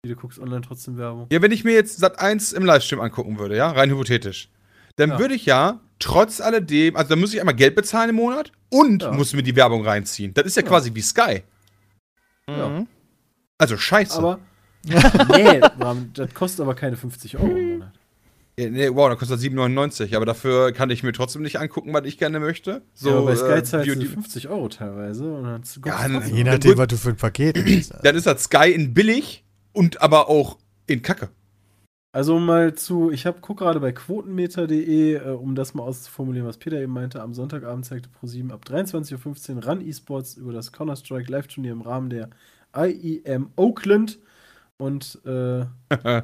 kannst. 0.03 0.15
Du 0.15 0.15
guckst 0.15 0.39
online 0.39 0.61
trotzdem 0.61 0.97
Werbung. 0.97 1.25
Ja, 1.31 1.41
wenn 1.41 1.51
ich 1.51 1.63
mir 1.63 1.73
jetzt 1.73 1.97
Sat 1.97 2.19
1 2.19 2.53
im 2.53 2.63
Livestream 2.63 3.01
angucken 3.01 3.39
würde, 3.39 3.57
ja, 3.57 3.71
rein 3.71 3.89
hypothetisch, 3.89 4.49
dann 4.97 5.09
Ja. 5.11 5.19
würde 5.19 5.33
ich 5.33 5.45
ja 5.47 5.79
trotz 5.99 6.39
alledem, 6.41 6.95
also 6.95 7.09
dann 7.09 7.19
muss 7.19 7.33
ich 7.33 7.39
einmal 7.39 7.55
Geld 7.55 7.73
bezahlen 7.75 8.11
im 8.11 8.17
Monat 8.17 8.51
und 8.69 9.01
Ja. 9.01 9.11
muss 9.11 9.33
mir 9.33 9.41
die 9.43 9.55
Werbung 9.55 9.83
reinziehen. 9.83 10.33
Das 10.35 10.45
ist 10.45 10.55
ja, 10.57 10.61
Ja. 10.61 10.67
quasi 10.69 10.93
wie 10.93 11.01
Sky. 11.01 11.41
Ja. 12.47 12.69
Mhm. 12.69 12.87
Also 13.57 13.77
scheiße. 13.77 14.19
Aber. 14.19 14.39
nee, 15.35 15.61
Mann, 15.79 16.11
das 16.13 16.33
kostet 16.33 16.61
aber 16.61 16.75
keine 16.75 16.95
50 16.95 17.37
Euro 17.37 17.55
im 17.55 17.71
Monat. 17.71 17.93
Ja, 18.59 18.69
nee, 18.71 18.89
wow, 18.91 19.07
dann 19.07 19.19
kostet 19.19 19.37
das 19.37 19.45
7,99, 19.45 20.15
aber 20.15 20.25
dafür 20.25 20.71
kann 20.71 20.89
ich 20.89 21.03
mir 21.03 21.11
trotzdem 21.11 21.43
nicht 21.43 21.59
angucken, 21.59 21.93
was 21.93 22.05
ich 22.05 22.17
gerne 22.17 22.39
möchte. 22.39 22.81
So, 22.95 23.09
ja, 23.09 23.17
aber 23.17 23.25
bei 23.27 23.35
Sky 23.35 23.45
äh, 23.45 23.63
zahlst 23.63 23.87
du 23.87 23.93
Beauty- 23.93 24.07
50 24.07 24.49
Euro 24.49 24.67
teilweise. 24.67 25.31
Und 25.31 25.43
dann 25.43 25.63
Ja. 25.85 26.25
Je 26.25 26.43
nachdem, 26.43 26.77
was 26.77 26.87
du 26.87 26.97
für 26.97 27.09
ein 27.09 27.17
Paket 27.17 27.57
hast. 27.63 27.93
dann 28.03 28.15
ist 28.15 28.25
das 28.25 28.45
Sky 28.45 28.71
in 28.71 28.95
billig 28.95 29.45
und 29.73 30.01
aber 30.01 30.27
auch 30.27 30.57
in 30.87 31.03
Kacke. 31.03 31.29
Also 32.13 32.39
mal 32.39 32.73
zu, 32.73 33.11
ich 33.11 33.27
hab, 33.27 33.41
guck 33.41 33.59
gerade 33.59 33.79
bei 33.79 33.91
quotenmeter.de, 33.91 35.13
äh, 35.13 35.19
um 35.29 35.53
das 35.53 35.75
mal 35.75 35.83
auszuformulieren, 35.83 36.47
was 36.47 36.57
Peter 36.57 36.81
eben 36.81 36.93
meinte, 36.93 37.21
am 37.21 37.35
Sonntagabend 37.35 37.85
zeigte 37.85 38.09
Pro7 38.09 38.51
ab 38.51 38.65
23.15 38.67 39.57
Uhr 39.57 39.65
Run 39.67 39.87
Esports 39.87 40.33
über 40.35 40.51
das 40.51 40.71
Counter-Strike 40.71 41.31
Live-Turnier 41.31 41.73
im 41.73 41.81
Rahmen 41.81 42.09
der 42.09 42.31
IEM 42.75 43.51
Oakland. 43.55 44.17
Und, 44.77 45.19
äh, 45.25 45.65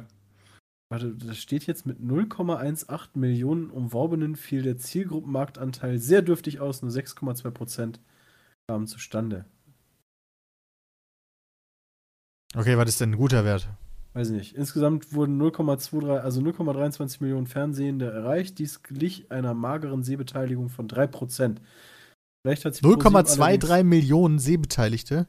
warte, 0.90 1.14
das 1.16 1.38
steht 1.38 1.66
jetzt 1.66 1.86
mit 1.86 1.98
0,18 1.98 3.18
Millionen 3.18 3.70
Umworbenen 3.70 4.36
fiel 4.36 4.62
der 4.62 4.78
Zielgruppenmarktanteil 4.78 5.98
sehr 5.98 6.22
dürftig 6.22 6.60
aus, 6.60 6.82
nur 6.82 6.90
6,2 6.90 7.50
Prozent 7.50 8.00
kamen 8.68 8.86
zustande. 8.86 9.44
Okay, 12.56 12.78
was 12.78 12.88
ist 12.88 13.00
denn 13.00 13.10
ein 13.10 13.16
guter 13.16 13.44
Wert? 13.44 13.68
Weiß 14.12 14.28
ich 14.28 14.36
nicht. 14.36 14.54
Insgesamt 14.54 15.12
wurden 15.12 15.42
0,23, 15.42 16.20
also 16.20 16.40
0,23 16.40 17.20
Millionen 17.20 17.48
Fernsehende 17.48 18.12
erreicht. 18.12 18.60
Dies 18.60 18.84
glich 18.84 19.32
einer 19.32 19.54
mageren 19.54 20.04
Sehbeteiligung 20.04 20.68
von 20.68 20.86
3%. 20.86 21.56
Vielleicht 22.46 22.64
hat 22.64 22.74
sich 22.74 22.82
ProSieben 22.82 23.02
0,23 23.02 23.40
allerdings- 23.42 23.84
Millionen 23.88 24.38
Sehbeteiligte. 24.38 25.26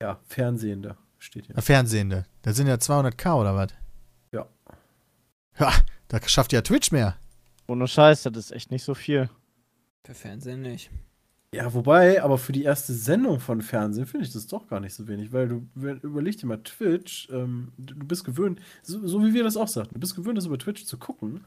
Ja, 0.00 0.18
Fernsehende 0.24 0.96
steht 1.18 1.46
hier. 1.46 1.60
Fernsehende. 1.60 2.24
Das 2.42 2.56
sind 2.56 2.66
ja 2.66 2.74
200k 2.74 3.34
oder 3.40 3.54
was? 3.54 3.68
Ja. 4.32 4.46
Ja, 5.58 5.72
da 6.08 6.20
schafft 6.26 6.52
ja 6.52 6.62
Twitch 6.62 6.92
mehr. 6.92 7.16
Ohne 7.66 7.88
Scheiß, 7.88 8.22
das 8.24 8.36
ist 8.36 8.50
echt 8.52 8.70
nicht 8.70 8.84
so 8.84 8.94
viel. 8.94 9.28
Für 10.04 10.14
Fernsehen 10.14 10.62
nicht. 10.62 10.90
Ja, 11.52 11.72
wobei, 11.72 12.22
aber 12.22 12.38
für 12.38 12.52
die 12.52 12.64
erste 12.64 12.92
Sendung 12.92 13.40
von 13.40 13.62
Fernsehen 13.62 14.06
finde 14.06 14.26
ich 14.26 14.32
das 14.32 14.46
doch 14.46 14.66
gar 14.68 14.80
nicht 14.80 14.94
so 14.94 15.08
wenig, 15.08 15.32
weil 15.32 15.48
du, 15.48 15.66
wenn, 15.74 15.98
überleg 16.00 16.36
dir 16.36 16.46
mal, 16.46 16.58
Twitch, 16.62 17.28
ähm, 17.32 17.72
du 17.78 17.94
du 17.94 18.06
bist 18.06 18.24
gewöhnt, 18.24 18.60
so, 18.82 19.06
so 19.06 19.24
wie 19.24 19.32
wir 19.32 19.42
das 19.42 19.56
auch 19.56 19.68
sagten, 19.68 19.94
du 19.94 20.00
bist 20.00 20.14
gewöhnt, 20.16 20.36
das 20.36 20.46
über 20.46 20.58
Twitch 20.58 20.84
zu 20.84 20.98
gucken, 20.98 21.44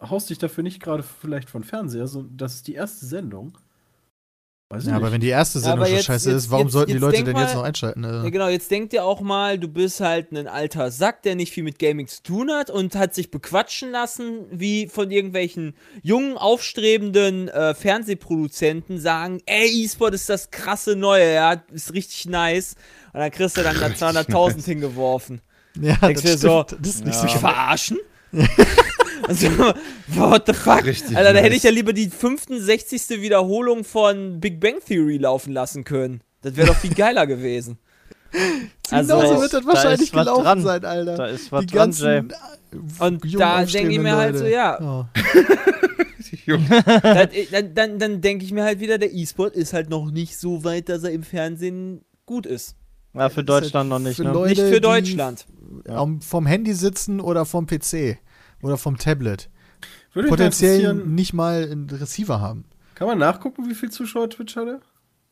haust 0.00 0.28
dich 0.28 0.38
dafür 0.38 0.62
nicht 0.62 0.82
gerade 0.82 1.02
vielleicht 1.02 1.48
von 1.48 1.64
Fernseher, 1.64 2.06
so, 2.06 2.24
das 2.36 2.56
ist 2.56 2.66
die 2.66 2.74
erste 2.74 3.06
Sendung. 3.06 3.56
Weiß 4.68 4.84
Ja, 4.86 4.96
aber 4.96 5.04
nicht. 5.06 5.12
wenn 5.12 5.20
die 5.20 5.28
erste 5.28 5.60
Sendung 5.60 5.78
aber 5.78 5.86
schon 5.86 5.94
jetzt- 5.96 6.06
scheiße 6.06 6.30
jetzt- 6.30 6.38
ist, 6.46 6.50
warum 6.50 6.66
jetzt- 6.66 6.72
sollten 6.72 6.88
die 6.88 6.94
jetzt 6.94 7.00
Leute 7.00 7.22
denn 7.22 7.36
jetzt 7.36 7.50
mal- 7.50 7.54
noch 7.54 7.62
einschalten? 7.62 8.02
Ja, 8.02 8.10
Also, 8.10 8.30
genau, 8.32 8.48
jetzt 8.48 8.68
denk 8.68 8.90
dir 8.90 9.04
auch 9.04 9.20
mal, 9.20 9.60
du 9.60 9.68
bist 9.68 10.00
halt 10.00 10.32
ein 10.32 10.48
alter 10.48 10.90
Sack, 10.90 11.22
der 11.22 11.36
nicht 11.36 11.52
viel 11.52 11.62
mit 11.62 11.78
Gaming 11.78 12.08
zu 12.08 12.20
tun 12.24 12.50
hat 12.50 12.68
und 12.70 12.96
hat 12.96 13.14
sich 13.14 13.30
bequatschen 13.30 13.92
lassen, 13.92 14.40
wie 14.50 14.88
von 14.88 15.12
irgendwelchen 15.12 15.76
jungen, 16.02 16.36
aufstrebenden 16.36 17.46
äh, 17.48 17.74
Fernsehproduzenten 17.74 18.98
sagen, 18.98 19.40
ey, 19.46 19.68
E-Sport 19.84 20.14
ist 20.14 20.28
das 20.28 20.50
krasse 20.50 20.96
Neue, 20.96 21.32
ja, 21.34 21.62
ist 21.72 21.92
richtig 21.92 22.26
nice. 22.26 22.74
Und 23.12 23.20
dann 23.20 23.30
kriegst 23.30 23.56
du 23.56 23.62
dann 23.62 23.78
da 23.78 23.86
200.000 23.86 24.64
hingeworfen. 24.64 25.42
ja, 25.80 25.94
denkst 25.96 26.22
das 26.22 26.32
du 26.32 26.38
so, 26.38 26.62
stimmt. 26.66 26.84
Das 26.86 26.94
ist 26.96 27.04
nicht 27.04 27.22
ja. 27.22 27.28
so 27.28 27.38
verarschen? 27.38 27.98
also, 29.26 29.48
what 30.08 30.44
the 30.46 30.52
fuck? 30.52 30.84
Richtig 30.84 31.16
Alter, 31.16 31.32
da 31.32 31.40
hätte 31.40 31.56
ich 31.56 31.62
ja 31.62 31.70
lieber 31.70 31.92
die 31.92 32.08
65. 32.10 33.20
Wiederholung 33.22 33.84
von 33.84 34.40
Big 34.40 34.60
Bang 34.60 34.76
Theory 34.86 35.16
laufen 35.18 35.52
lassen 35.52 35.84
können. 35.84 36.20
Das 36.42 36.56
wäre 36.56 36.68
doch 36.68 36.76
viel 36.76 36.94
geiler 36.94 37.26
gewesen. 37.26 37.78
Also, 38.90 39.16
Genauso 39.18 39.40
wird 39.40 39.52
das 39.52 39.62
da 39.62 39.66
wahrscheinlich 39.66 40.12
gelaufen 40.12 40.44
dran. 40.44 40.62
sein, 40.62 40.84
Alter. 40.84 41.14
Da 41.16 41.26
ist 41.26 41.50
was 41.52 41.60
die 41.64 41.66
dran, 41.74 41.90
Jay. 41.92 42.22
ganzen 42.22 42.30
äh, 43.00 43.04
Und 43.04 43.40
da 43.40 43.64
denke 43.64 43.92
ich 43.92 43.98
mir 43.98 44.16
halt 44.16 44.36
so, 44.36 44.42
Leute. 44.44 44.54
ja, 44.54 44.78
Oh. 44.80 45.04
das, 47.02 47.28
dann, 47.50 47.74
dann, 47.74 47.98
dann 47.98 48.20
denke 48.20 48.44
ich 48.44 48.52
mir 48.52 48.64
halt 48.64 48.80
wieder, 48.80 48.98
der 48.98 49.12
E-Sport 49.12 49.54
ist 49.56 49.72
halt 49.72 49.90
noch 49.90 50.10
nicht 50.10 50.38
so 50.38 50.64
weit, 50.64 50.88
dass 50.88 51.02
er 51.04 51.10
im 51.10 51.22
Fernsehen 51.22 52.02
gut 52.26 52.46
ist. 52.46 52.76
Ja, 53.14 53.28
für 53.30 53.36
halt 53.36 53.48
Deutschland 53.48 53.88
noch 53.88 53.98
nicht, 53.98 54.16
für 54.16 54.24
ne? 54.24 54.32
Leute- 54.32 54.48
nicht 54.50 54.60
für 54.60 54.74
die- 54.74 54.80
Deutschland. 54.80 55.46
Am- 55.88 56.20
Vom 56.20 56.46
Handy 56.46 56.74
sitzen 56.74 57.20
oder 57.20 57.44
vom 57.46 57.66
PC 57.66 58.18
oder 58.62 58.76
vom 58.76 58.98
Tablet. 58.98 59.48
Würde 60.12 60.28
Potenziell 60.28 60.94
nicht 60.94 61.32
mal 61.32 61.64
einen 61.70 61.90
Receiver 61.90 62.40
haben. 62.40 62.64
Kann 62.94 63.06
man 63.08 63.18
nachgucken, 63.18 63.68
wie 63.68 63.74
viel 63.74 63.90
Zuschauer 63.90 64.30
Twitch 64.30 64.56
hatte? 64.56 64.80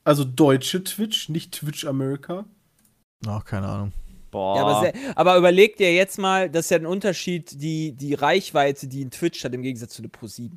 Also 0.04 0.24
deutsche 0.24 0.84
Twitch, 0.84 1.30
nicht 1.30 1.52
Twitch 1.52 1.86
America. 1.86 2.44
Ach, 3.26 3.44
keine 3.44 3.66
Ahnung. 3.68 3.92
Boah. 4.30 4.56
Ja, 4.56 4.62
aber, 4.64 4.80
sehr, 4.80 4.92
aber 5.16 5.38
überleg 5.38 5.76
dir 5.76 5.94
jetzt 5.94 6.18
mal, 6.18 6.50
das 6.50 6.66
ist 6.66 6.70
ja 6.70 6.76
ein 6.78 6.86
Unterschied, 6.86 7.62
die, 7.62 7.92
die 7.92 8.12
Reichweite, 8.14 8.86
die 8.86 9.04
ein 9.04 9.10
Twitch 9.10 9.44
hat, 9.44 9.54
im 9.54 9.62
Gegensatz 9.62 9.94
zu 9.94 10.02
der 10.02 10.10
Pro7. 10.10 10.50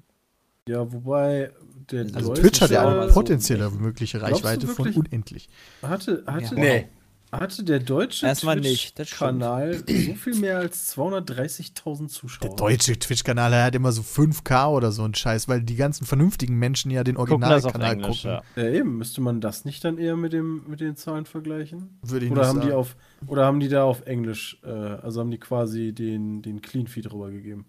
Ja, 0.67 0.91
wobei 0.91 1.51
der 1.91 2.07
Also 2.13 2.33
Twitch 2.33 2.59
hat 2.59 2.71
ja 2.71 2.85
eine 2.85 3.07
so 3.07 3.13
potenzielle 3.13 3.69
mögliche 3.69 4.17
Glaubst 4.17 4.43
du 4.43 4.47
Reichweite 4.47 4.67
von 4.67 4.91
unendlich. 4.93 5.47
hatte, 5.81 6.23
hatte, 6.27 6.55
Ja. 6.55 6.59
Nee. 6.61 6.87
Hatte 7.31 7.63
der 7.63 7.79
deutsche 7.79 8.25
Erstmal 8.25 8.59
nicht, 8.59 8.97
das 8.97 9.07
stimmt. 9.09 9.19
Kanal 9.19 9.83
so 9.85 10.13
viel 10.13 10.35
mehr 10.35 10.57
als 10.57 10.97
230.000 10.97 12.07
Zuschauer. 12.07 12.47
Der 12.47 12.55
deutsche 12.55 12.97
Twitch-Kanal 12.97 13.53
hat 13.63 13.75
immer 13.75 13.91
so 13.91 14.01
5K 14.01 14.69
oder 14.69 14.91
so 14.91 15.03
ein 15.03 15.13
Scheiß, 15.13 15.47
weil 15.47 15.61
die 15.61 15.75
ganzen 15.75 16.05
vernünftigen 16.05 16.55
Menschen 16.55 16.91
ja 16.91 17.03
den 17.03 17.15
gucken 17.15 17.43
Originalkanal 17.43 17.93
Englisch, 17.93 18.23
gucken. 18.23 18.41
ja. 18.55 18.63
Ja, 18.63 18.69
eben, 18.71 18.97
müsste 18.97 19.21
man 19.21 19.41
das 19.41 19.65
nicht 19.65 19.83
dann 19.83 19.97
eher 19.97 20.15
mit, 20.15 20.33
dem, 20.33 20.63
mit 20.67 20.79
den 20.79 20.95
Zahlen 20.95 21.25
vergleichen? 21.25 21.99
Würde 22.01 22.25
ich 22.25 22.31
Oder 22.31 22.41
nicht 22.41 22.49
haben, 22.49 22.61
die 22.61 22.67
sagen. 22.67 22.77
auf, 22.79 22.95
oder 23.27 23.45
haben 23.45 23.59
die 23.59 23.69
da 23.69 23.83
auf 23.83 24.05
Englisch, 24.05 24.59
äh, 24.63 24.69
also 24.69 25.19
haben 25.19 25.31
die 25.31 25.39
quasi 25.39 25.93
den, 25.93 26.41
den 26.41 26.61
Clean 26.61 26.87
Feed 26.87 27.11
rübergegeben? 27.11 27.65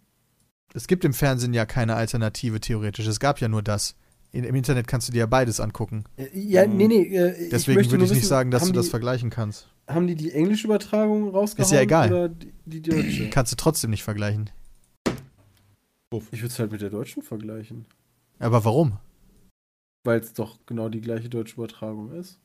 Es 0.75 0.87
gibt 0.87 1.05
im 1.05 1.15
Fernsehen 1.15 1.55
ja 1.55 1.67
keine 1.67 1.97
Alternative 1.97 2.61
theoretisch. 2.61 3.07
Es 3.07 3.21
gab 3.21 3.41
ja 3.41 3.49
nur 3.49 3.63
das. 3.63 3.97
In, 4.39 4.45
Im 4.45 4.55
Internet 4.55 4.87
kannst 4.87 5.09
du 5.09 5.13
dir 5.13 5.19
ja 5.21 5.27
beides 5.27 5.59
angucken. 5.59 6.05
Ja, 6.33 6.65
Mhm. 6.67 6.77
nee, 6.77 6.87
nee. 6.89 7.03
Äh, 7.17 7.49
Deswegen 7.51 7.91
würde 7.91 8.05
ich 8.05 8.11
nicht 8.13 8.27
sagen, 8.27 8.51
dass 8.53 8.65
du 8.67 8.73
das 8.73 8.89
vergleichen 8.89 9.31
kannst. 9.31 9.69
Haben 9.89 10.07
die 10.07 10.15
die 10.15 10.31
englische 10.33 10.67
Übertragung 10.69 11.29
rausgehauen? 11.31 11.65
Ist 11.67 11.73
ja 11.75 11.81
egal. 11.81 12.13
Oder 12.13 12.29
die, 12.29 12.53
die 12.67 12.83
deutsche? 12.83 13.31
Kannst 13.31 13.51
du 13.53 13.57
trotzdem 13.57 13.91
nicht 13.91 14.05
vergleichen. 14.05 14.51
ich 16.31 16.41
würde 16.43 16.47
es 16.47 16.59
halt 16.59 16.71
mit 16.73 16.81
der 16.81 16.91
deutschen 16.91 17.23
vergleichen. 17.23 17.87
Aber 18.39 18.65
warum? 18.65 18.99
Weil 20.05 20.21
es 20.21 20.33
doch 20.35 20.59
genau 20.67 20.89
die 20.89 21.01
gleiche 21.01 21.29
deutsche 21.29 21.55
Übertragung 21.55 22.13
ist. 22.13 22.39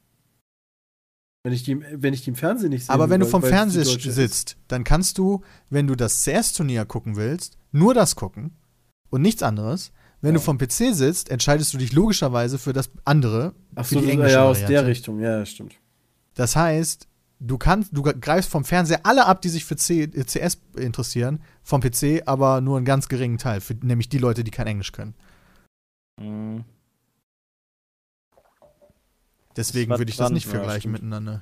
Wenn 1.43 1.53
ich 1.53 1.63
die, 1.63 1.73
im- 1.73 1.83
wenn 1.91 2.13
ich 2.13 2.23
die 2.23 2.29
im 2.31 2.35
Fernsehen 2.35 2.69
nicht 2.71 2.85
sehe. 2.85 2.93
Aber 2.93 3.09
wenn 3.09 3.19
du 3.19 3.25
weil- 3.25 3.31
vom 3.31 3.41
die 3.41 3.49
Fernseher 3.49 3.83
deutsche 3.83 4.09
ist. 4.09 4.15
sitzt, 4.15 4.57
dann 4.67 4.83
kannst 4.83 5.17
du, 5.17 5.41
wenn 5.69 5.85
du 5.87 5.95
das 5.95 6.23
CS-Turnier 6.23 6.85
gucken 6.85 7.15
willst, 7.17 7.57
nur 7.71 7.93
das 7.93 8.15
gucken 8.15 8.51
und 9.09 9.21
nichts 9.21 9.43
anderes. 9.43 9.91
Wenn 10.23 10.29
Ja. 10.35 10.39
du 10.39 10.39
vom 10.39 10.57
PC 10.57 10.93
sitzt, 10.93 11.29
entscheidest 11.29 11.73
du 11.73 11.77
dich 11.77 11.91
logischerweise 11.91 12.57
für 12.57 12.71
das 12.71 12.89
andere, 13.03 13.53
Ach 13.75 13.85
für 13.85 13.95
so, 13.95 13.99
die 13.99 14.05
das- 14.05 14.13
englische 14.13 14.33
ja, 14.35 14.43
aus 14.45 14.55
Variante. 14.61 14.71
der 14.73 14.85
Richtung, 14.87 15.19
ja, 15.19 15.45
stimmt. 15.45 15.75
Das 16.35 16.55
heißt, 16.55 17.09
du 17.41 17.57
kannst, 17.57 17.89
du 17.95 18.01
greifst 18.03 18.49
vom 18.49 18.63
Fernseher 18.63 19.05
alle 19.05 19.25
ab, 19.25 19.41
die 19.41 19.49
sich 19.49 19.65
für 19.65 19.75
C, 19.75 20.03
äh, 20.03 20.23
CS 20.25 20.59
interessieren, 20.77 21.43
vom 21.61 21.81
PC, 21.81 22.23
aber 22.25 22.61
nur 22.61 22.77
einen 22.77 22.85
ganz 22.85 23.09
geringen 23.09 23.37
Teil, 23.37 23.59
für, 23.59 23.73
nämlich 23.81 24.07
die 24.07 24.17
Leute, 24.17 24.45
die 24.45 24.51
kein 24.51 24.65
Englisch 24.67 24.93
können. 24.93 25.13
Mhm. 26.21 26.63
Deswegen 29.57 29.91
würde 29.91 30.09
ich 30.09 30.15
das 30.17 30.31
nicht 30.31 30.45
ja, 30.45 30.51
vergleichen 30.51 30.79
stimmt. 30.81 30.93
miteinander. 30.93 31.41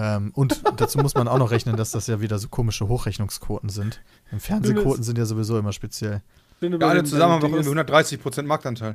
Ähm, 0.00 0.30
und 0.34 0.62
dazu 0.76 0.98
muss 0.98 1.14
man 1.16 1.26
auch 1.26 1.38
noch 1.38 1.50
rechnen, 1.50 1.76
dass 1.76 1.90
das 1.90 2.06
ja 2.06 2.20
wieder 2.20 2.38
so 2.38 2.48
komische 2.48 2.86
Hochrechnungsquoten 2.86 3.68
sind. 3.68 4.00
Im 4.30 4.38
Fernsehquoten 4.38 5.02
sind 5.02 5.18
ja 5.18 5.24
sowieso 5.24 5.58
immer 5.58 5.72
speziell. 5.72 6.22
Ich 6.52 6.58
finde, 6.60 6.78
Ja, 6.80 6.86
alle 6.88 7.02
zusammen 7.02 7.32
haben 7.34 7.42
wir 7.42 7.48
Ding 7.48 7.56
irgendwie 7.56 7.80
ist- 7.80 8.22
130% 8.22 8.42
Marktanteil. 8.46 8.94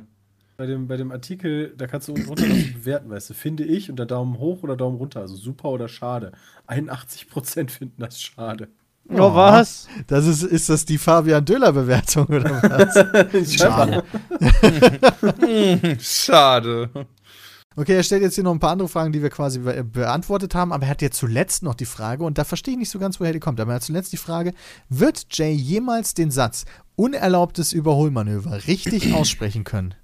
Bei 0.56 0.66
dem, 0.66 0.86
bei 0.86 0.96
dem 0.96 1.10
Artikel, 1.12 1.74
da 1.76 1.86
kannst 1.88 2.08
du 2.08 2.12
unten 2.14 2.28
runter 2.28 2.44
bewerten, 2.46 3.10
weißt 3.10 3.28
du, 3.30 3.34
finde 3.34 3.64
ich, 3.64 3.90
und 3.90 3.96
der 3.96 4.06
Daumen 4.06 4.38
hoch 4.38 4.62
oder 4.62 4.76
Daumen 4.76 4.96
runter, 4.96 5.20
also 5.20 5.34
super 5.34 5.68
oder 5.70 5.88
schade. 5.88 6.32
81% 6.68 7.70
finden 7.70 8.00
das 8.00 8.20
schade. 8.22 8.68
Oh, 9.10 9.34
was? 9.34 9.86
Das 10.06 10.24
ist, 10.26 10.42
ist 10.44 10.68
das 10.70 10.84
die 10.86 10.96
Fabian 10.96 11.44
Döller-Bewertung 11.44 12.24
oder 12.26 12.62
was? 12.62 13.52
Schade. 13.54 14.02
Schade. 16.00 16.88
Okay, 17.76 17.96
er 17.96 18.02
stellt 18.04 18.22
jetzt 18.22 18.36
hier 18.36 18.44
noch 18.44 18.52
ein 18.52 18.60
paar 18.60 18.70
andere 18.70 18.88
Fragen, 18.88 19.12
die 19.12 19.20
wir 19.20 19.30
quasi 19.30 19.58
be 19.58 19.82
beantwortet 19.82 20.54
haben, 20.54 20.72
aber 20.72 20.84
er 20.84 20.90
hat 20.90 21.02
jetzt 21.02 21.18
zuletzt 21.18 21.62
noch 21.62 21.74
die 21.74 21.86
Frage, 21.86 22.24
und 22.24 22.38
da 22.38 22.44
verstehe 22.44 22.74
ich 22.74 22.78
nicht 22.78 22.90
so 22.90 22.98
ganz, 22.98 23.18
woher 23.18 23.32
die 23.32 23.40
kommt, 23.40 23.58
aber 23.60 23.72
er 23.72 23.76
hat 23.76 23.82
zuletzt 23.82 24.12
die 24.12 24.16
Frage, 24.16 24.54
wird 24.88 25.26
Jay 25.30 25.52
jemals 25.52 26.14
den 26.14 26.30
Satz 26.30 26.64
unerlaubtes 26.96 27.72
Überholmanöver 27.72 28.66
richtig 28.66 29.12
aussprechen 29.14 29.64
können? 29.64 29.94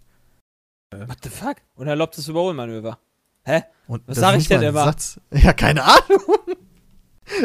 What 0.92 1.18
the 1.23 1.28
fuck? 1.28 1.57
Unerlaubtes 1.76 2.26
Überholmanöver. 2.26 2.99
Hä? 3.44 3.62
Und 3.86 4.02
Was 4.07 4.16
das 4.16 4.20
sag 4.20 4.36
ist 4.36 4.42
ich 4.42 4.49
denn 4.49 4.62
immer? 4.62 4.84
Satz. 4.84 5.20
Ja, 5.32 5.52
keine 5.52 5.84
Ahnung. 5.84 6.20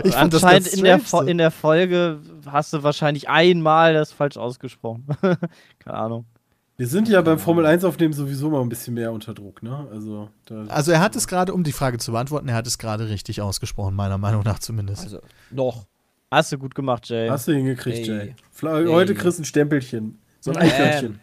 Ich 0.03 0.13
fand 0.15 0.33
das 0.33 0.43
Anscheinend 0.43 0.67
das 0.67 0.73
in 0.73 0.83
der, 0.83 1.27
in 1.27 1.37
der 1.37 1.51
Folge 1.51 2.19
hast 2.47 2.73
du 2.73 2.81
wahrscheinlich 2.81 3.29
einmal 3.29 3.93
das 3.93 4.11
falsch 4.11 4.37
ausgesprochen. 4.37 5.05
Keine 5.79 5.97
Ahnung. 5.97 6.25
Wir 6.77 6.87
sind 6.87 7.07
ja 7.07 7.21
beim 7.21 7.39
Formel 7.39 7.65
1 7.65 7.85
aufnehmen 7.85 8.13
sowieso 8.13 8.49
mal 8.49 8.61
ein 8.61 8.67
bisschen 8.67 8.95
mehr 8.95 9.11
unter 9.13 9.33
Druck, 9.33 9.63
ne? 9.63 9.87
Also, 9.91 10.29
da, 10.45 10.65
Also 10.67 10.91
er 10.91 10.99
hat 10.99 11.15
es 11.15 11.27
gerade, 11.27 11.53
um 11.53 11.63
die 11.63 11.71
Frage 11.71 11.97
zu 11.99 12.11
beantworten, 12.11 12.49
er 12.49 12.55
hat 12.55 12.67
es 12.67 12.77
gerade 12.77 13.07
richtig 13.07 13.41
ausgesprochen, 13.41 13.95
meiner 13.95 14.17
Meinung 14.17 14.43
nach 14.43 14.59
zumindest. 14.59 15.03
Also, 15.03 15.19
noch. 15.51 15.85
Hast 16.31 16.51
du 16.51 16.57
gut 16.57 16.75
gemacht, 16.75 17.07
Jay. 17.07 17.29
Hast 17.29 17.47
du 17.47 17.53
hingekriegt, 17.53 17.99
Ey. 17.99 18.05
Jay. 18.07 18.35
Fla- 18.53 18.91
Heute 18.91 19.13
Ey. 19.13 19.17
kriegst 19.17 19.37
du 19.39 19.43
ein 19.43 19.45
Stempelchen. 19.45 20.19
So 20.41 20.51
ein. 20.51 20.57
Eichhörnchen. 20.57 21.19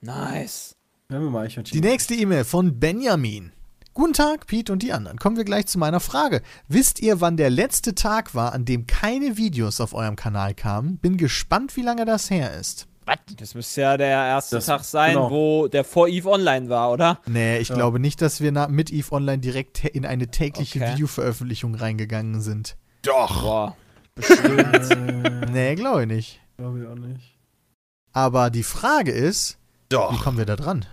Nice. 0.00 0.76
Wir 1.08 1.18
haben 1.18 1.32
mal 1.32 1.46
Eichhörnchen. 1.46 1.80
Die 1.80 1.86
nächste 1.86 2.14
E-Mail 2.14 2.44
von 2.44 2.78
Benjamin. 2.78 3.50
Guten 3.94 4.12
Tag, 4.12 4.46
Pete 4.46 4.72
und 4.72 4.82
die 4.82 4.92
anderen. 4.92 5.18
Kommen 5.18 5.36
wir 5.36 5.44
gleich 5.44 5.66
zu 5.66 5.78
meiner 5.78 6.00
Frage. 6.00 6.42
Wisst 6.68 7.00
ihr, 7.00 7.20
wann 7.20 7.36
der 7.36 7.50
letzte 7.50 7.94
Tag 7.94 8.34
war, 8.34 8.52
an 8.52 8.64
dem 8.64 8.86
keine 8.86 9.36
Videos 9.36 9.80
auf 9.80 9.94
eurem 9.94 10.16
Kanal 10.16 10.54
kamen? 10.54 10.98
Bin 10.98 11.16
gespannt, 11.16 11.76
wie 11.76 11.82
lange 11.82 12.04
das 12.04 12.28
her 12.30 12.54
ist. 12.58 12.86
Das 13.38 13.54
müsste 13.54 13.80
ja 13.82 13.96
der 13.96 14.08
erste 14.08 14.56
Das- 14.56 14.66
Tag 14.66 14.84
sein, 14.84 15.14
genau. 15.14 15.30
wo 15.30 15.68
der 15.68 15.84
vor 15.84 16.08
Eve 16.08 16.28
online 16.30 16.68
war, 16.68 16.90
oder? 16.92 17.20
Nee, 17.26 17.58
ich 17.58 17.68
Ja. 17.68 17.74
glaube 17.74 17.98
nicht, 18.00 18.22
dass 18.22 18.40
wir 18.40 18.50
na, 18.52 18.68
mit 18.68 18.92
EVE 18.92 19.12
Online 19.12 19.38
direkt 19.38 19.84
in 19.84 20.06
eine 20.06 20.28
tägliche 20.28 20.80
Okay. 20.80 20.92
Videoveröffentlichung 20.94 21.74
reingegangen 21.74 22.40
sind. 22.40 22.76
Doch. 23.02 23.42
Boah. 23.42 23.76
Äh, 24.16 25.46
Nee, 25.52 25.74
glaube 25.74 26.02
ich 26.02 26.08
nicht. 26.08 26.40
glaube 26.56 26.80
ich 26.80 26.86
auch 26.86 26.94
nicht. 26.94 27.36
Aber 28.12 28.50
die 28.50 28.62
Frage 28.62 29.10
ist, 29.10 29.58
wie 29.90 29.96
Doch. 29.96 30.22
kommen 30.22 30.38
wir 30.38 30.44
da 30.46 30.54
dran? 30.56 30.84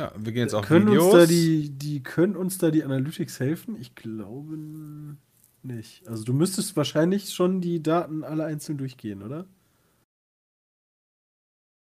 Ja, 0.00 0.12
wir 0.16 0.32
gehen 0.32 0.42
jetzt 0.42 0.54
auf 0.54 0.64
Können 0.66 0.86
Videos. 0.88 1.12
uns, 1.12 1.12
da 1.14 1.26
die, 1.26 1.70
die, 1.70 2.02
können 2.02 2.34
uns 2.36 2.56
da 2.58 2.70
die 2.70 2.82
Analytics 2.82 3.38
helfen? 3.38 3.76
Ich 3.80 3.94
glaube 3.94 4.56
nicht. 5.62 6.08
Also 6.08 6.24
du 6.24 6.32
müsstest 6.32 6.74
wahrscheinlich 6.76 7.32
schon 7.34 7.60
die 7.60 7.82
Daten 7.82 8.24
alle 8.24 8.44
einzeln 8.44 8.78
durchgehen, 8.78 9.22
oder? 9.22 9.44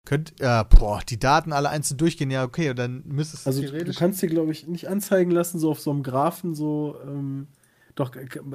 Könnt, 0.05 0.39
äh, 0.41 0.63
boah, 0.63 1.01
die 1.07 1.19
Daten 1.19 1.53
alle 1.53 1.69
einzeln 1.69 1.97
durchgehen, 1.97 2.31
ja, 2.31 2.43
okay, 2.43 2.71
und 2.71 2.79
dann 2.79 3.03
müsstest 3.05 3.45
du 3.45 3.49
Also 3.49 3.61
du 3.61 3.93
kannst 3.93 4.21
dir, 4.21 4.27
glaube 4.29 4.51
ich, 4.51 4.67
nicht 4.67 4.89
anzeigen 4.89 5.31
lassen, 5.31 5.59
so 5.59 5.69
auf 5.71 5.79
so 5.79 5.91
einem 5.91 6.03
Graphen, 6.03 6.55
so. 6.55 6.97
Ähm, 7.05 7.47
doch, 7.95 8.11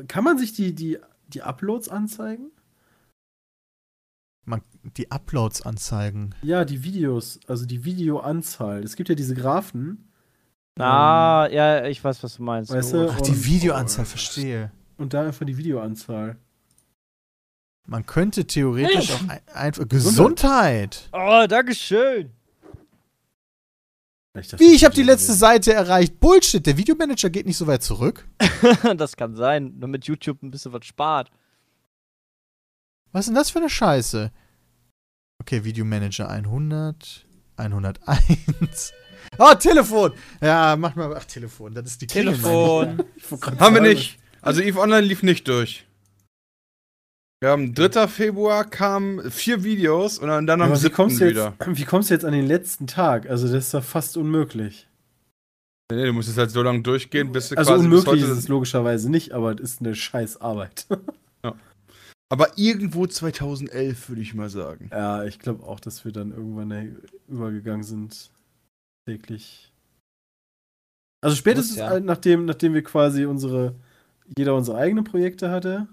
kann 0.08 0.25
man 0.25 0.39
sich 0.39 0.55
die, 0.55 0.75
die, 0.75 0.99
die 1.28 1.42
Uploads 1.42 1.89
anzeigen? 1.89 2.50
man, 4.47 4.62
die 4.97 5.10
Uploads 5.10 5.62
anzeigen. 5.62 6.34
Ja, 6.42 6.65
die 6.65 6.83
Videos, 6.83 7.41
also 7.47 7.66
die 7.66 7.84
Videoanzahl. 7.84 8.83
Es 8.83 8.97
gibt 8.97 9.08
ja 9.08 9.15
diese 9.15 9.34
Graphen. 9.34 10.08
Ah, 10.78 11.49
ja, 11.50 11.86
ich 11.86 12.02
weiß, 12.02 12.23
was 12.23 12.36
du 12.36 12.42
meinst. 12.42 12.70
Weißt 12.70 12.94
Oh, 12.94 13.07
du, 13.07 13.10
Ach, 13.10 13.20
die 13.20 13.44
Videoanzahl, 13.44 14.05
verstehe. 14.05 14.70
Und 14.99 15.15
da 15.15 15.23
einfach 15.23 15.47
die 15.47 15.57
Videoanzahl. 15.57 16.36
Man 17.87 18.05
könnte 18.05 18.47
theoretisch 18.47 19.13
auch 19.13 19.29
ein, 19.29 19.41
einfach. 19.55 19.89
Gesundheit! 19.89 21.09
Oh, 21.13 21.47
Dankeschön. 21.49 22.33
Wie, 24.59 24.75
ich 24.75 24.85
habe 24.85 24.95
die 24.95 25.03
letzte 25.03 25.33
Seite 25.33 25.73
erreicht. 25.73 26.21
Bullshit, 26.21 26.65
der 26.67 26.77
Videomanager 26.77 27.31
geht 27.31 27.47
nicht 27.47 27.57
so 27.57 27.67
weit 27.67 27.83
zurück. 27.83 28.29
das 28.97 29.17
kann 29.17 29.35
sein, 29.35 29.75
nur 29.79 29.89
mit 29.89 30.05
YouTube 30.07 30.43
ein 30.43 30.51
bisschen 30.51 30.73
was 30.73 30.85
spart. 30.85 31.31
Was 33.13 33.21
ist 33.21 33.27
denn 33.29 33.35
das 33.35 33.51
für 33.51 33.61
eine 33.61 33.71
Scheiße? 33.71 34.31
Okay, 35.41 35.65
Videomanager 35.65 36.29
100, 36.29 37.27
101. 37.57 38.93
Oh, 39.39 39.55
Telefon! 39.55 40.13
Ja, 40.41 40.77
mach 40.77 40.95
mal. 40.97 41.15
Ach, 41.17 41.25
Telefon, 41.25 41.75
das 41.75 41.87
ist 41.87 42.03
die 42.03 42.07
Telefon. 42.07 43.03
Grad 43.41 43.59
Haben 43.59 43.75
wir 43.77 43.83
nicht. 43.83 44.19
Also 44.43 44.61
EVE 44.61 44.79
Online 44.79 45.07
lief 45.07 45.23
nicht 45.23 45.49
durch. 45.49 45.86
Wir 47.41 47.51
haben 47.51 47.75
3. 47.75 48.09
Februar 48.09 48.65
kamen 48.65 49.31
vier 49.31 49.63
Videos 49.63 50.19
und 50.19 50.29
dann, 50.29 50.47
dann 50.47 50.63
am 50.63 50.69
Aber 50.71 50.77
wie 50.77 50.83
7. 50.83 50.95
kommst, 50.95 51.21
du 51.21 51.29
wieder. 51.29 51.55
jetzt, 51.59 51.69
wie 51.79 51.85
kommst 51.85 52.09
du 52.09 52.15
jetzt 52.15 52.25
an 52.25 52.33
den 52.33 52.47
letzten 52.47 52.87
Tag? 52.87 53.29
Also, 53.29 53.47
das 53.47 53.67
ist 53.67 53.75
doch 53.75 53.85
fast 53.85 54.17
unmöglich. 54.17 54.89
Nee, 55.93 56.07
du 56.07 56.13
musst 56.15 56.29
jetzt 56.29 56.39
halt 56.39 56.51
so 56.51 56.63
lange 56.63 56.83
durchgehen, 56.83 57.33
bis 57.33 57.51
du 57.51 57.57
Also, 57.57 57.73
quasi 57.73 57.85
unmöglich 57.85 58.23
bis 58.23 58.31
ist 58.31 58.39
es 58.39 58.49
logischerweise 58.49 59.11
nicht, 59.11 59.33
aber 59.33 59.53
es 59.53 59.61
ist 59.61 59.81
eine 59.81 59.95
scheiß 59.95 60.41
Arbeit. 60.41 60.87
Aber 62.29 62.59
irgendwo 62.59 63.07
2011, 63.07 64.09
würde 64.09 64.21
ich 64.21 64.35
mal 64.35 64.51
sagen. 64.51 64.89
ja, 64.91 65.23
ich 65.23 65.39
glaube 65.39 65.65
auch, 65.65 65.79
dass 65.79 66.05
wir 66.05 66.11
dann 66.11 66.33
irgendwann 66.33 66.97
übergegangen 67.29 67.85
sind. 67.85 68.33
Täglich. 69.09 69.73
Also, 71.21 71.37
spätestens 71.37 71.77
ja. 71.77 71.89
halt 71.89 72.05
nachdem, 72.05 72.45
nachdem 72.45 72.75
wir 72.75 72.83
quasi 72.83 73.27
unsere, 73.27 73.77
jeder 74.37 74.57
unsere 74.57 74.77
eigenen 74.77 75.05
Projekte 75.05 75.51
hatte. 75.51 75.87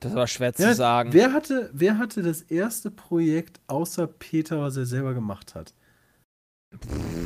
Das 0.00 0.14
war 0.14 0.26
schwer 0.26 0.52
zu 0.52 0.62
Ja, 0.62 0.74
sagen. 0.74 1.12
Wer 1.12 1.32
hatte, 1.32 1.70
wer 1.72 1.98
hatte 1.98 2.22
das 2.22 2.42
erste 2.42 2.90
Projekt 2.90 3.60
außer 3.66 4.06
Peter, 4.06 4.60
was 4.60 4.76
er 4.76 4.86
selber 4.86 5.14
gemacht 5.14 5.54
hat? 5.54 5.72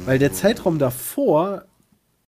Weil 0.04 0.18
der 0.18 0.32
Zeitraum 0.32 0.78
davor 0.78 1.66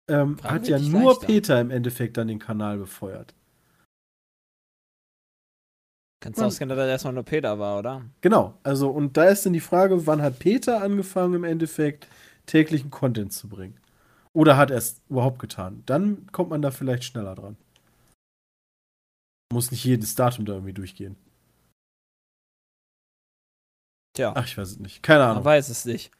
ähm, 0.08 0.38
hat 0.43 0.68
ja 0.68 0.80
nur 0.80 1.11
leichter. 1.11 1.27
Peter 1.27 1.61
im 1.61 1.72
Endeffekt 1.72 2.18
dann 2.18 2.27
den 2.27 2.40
Kanal 2.40 2.77
befeuert. 2.77 3.34
Kannst 6.22 6.40
du 6.40 6.45
ausgehen, 6.45 6.69
dass 6.69 6.77
das 6.77 6.88
erstmal 6.88 7.14
nur 7.14 7.24
Peter 7.24 7.58
war, 7.58 7.80
oder? 7.80 8.03
Genau, 8.22 8.53
also 8.61 8.90
und 8.90 9.18
da 9.18 9.26
ist 9.26 9.45
dann 9.45 9.53
die 9.53 9.60
Frage, 9.60 10.06
wann 10.06 10.22
hat 10.22 10.38
Peter 10.38 10.82
angefangen 10.82 11.34
im 11.34 11.43
Endeffekt 11.43 12.08
täglichen 12.45 12.92
Content 12.92 13.34
zu 13.34 13.50
bringen? 13.50 13.77
Oder 14.34 14.56
hat 14.56 14.72
er 14.72 14.77
es 14.77 15.01
überhaupt 15.10 15.40
getan? 15.40 15.82
Dann 15.88 16.27
kommt 16.32 16.51
man 16.51 16.61
da 16.61 16.72
vielleicht 16.72 17.03
schneller 17.03 17.35
dran. 17.35 17.58
Muss 19.52 19.72
nicht 19.72 19.84
jedes 19.84 20.16
Datum 20.16 20.46
da 20.46 20.54
irgendwie 20.54 20.74
durchgehen. 20.74 21.16
Tja, 24.14 24.34
Ach, 24.36 24.46
ich 24.46 24.58
weiß 24.58 24.70
es 24.72 24.80
nicht. 24.80 25.04
Keine 25.04 25.20
man 25.22 25.32
Ahnung. 25.32 25.46
weiß 25.46 25.70
es 25.70 25.86
nicht. 25.86 26.12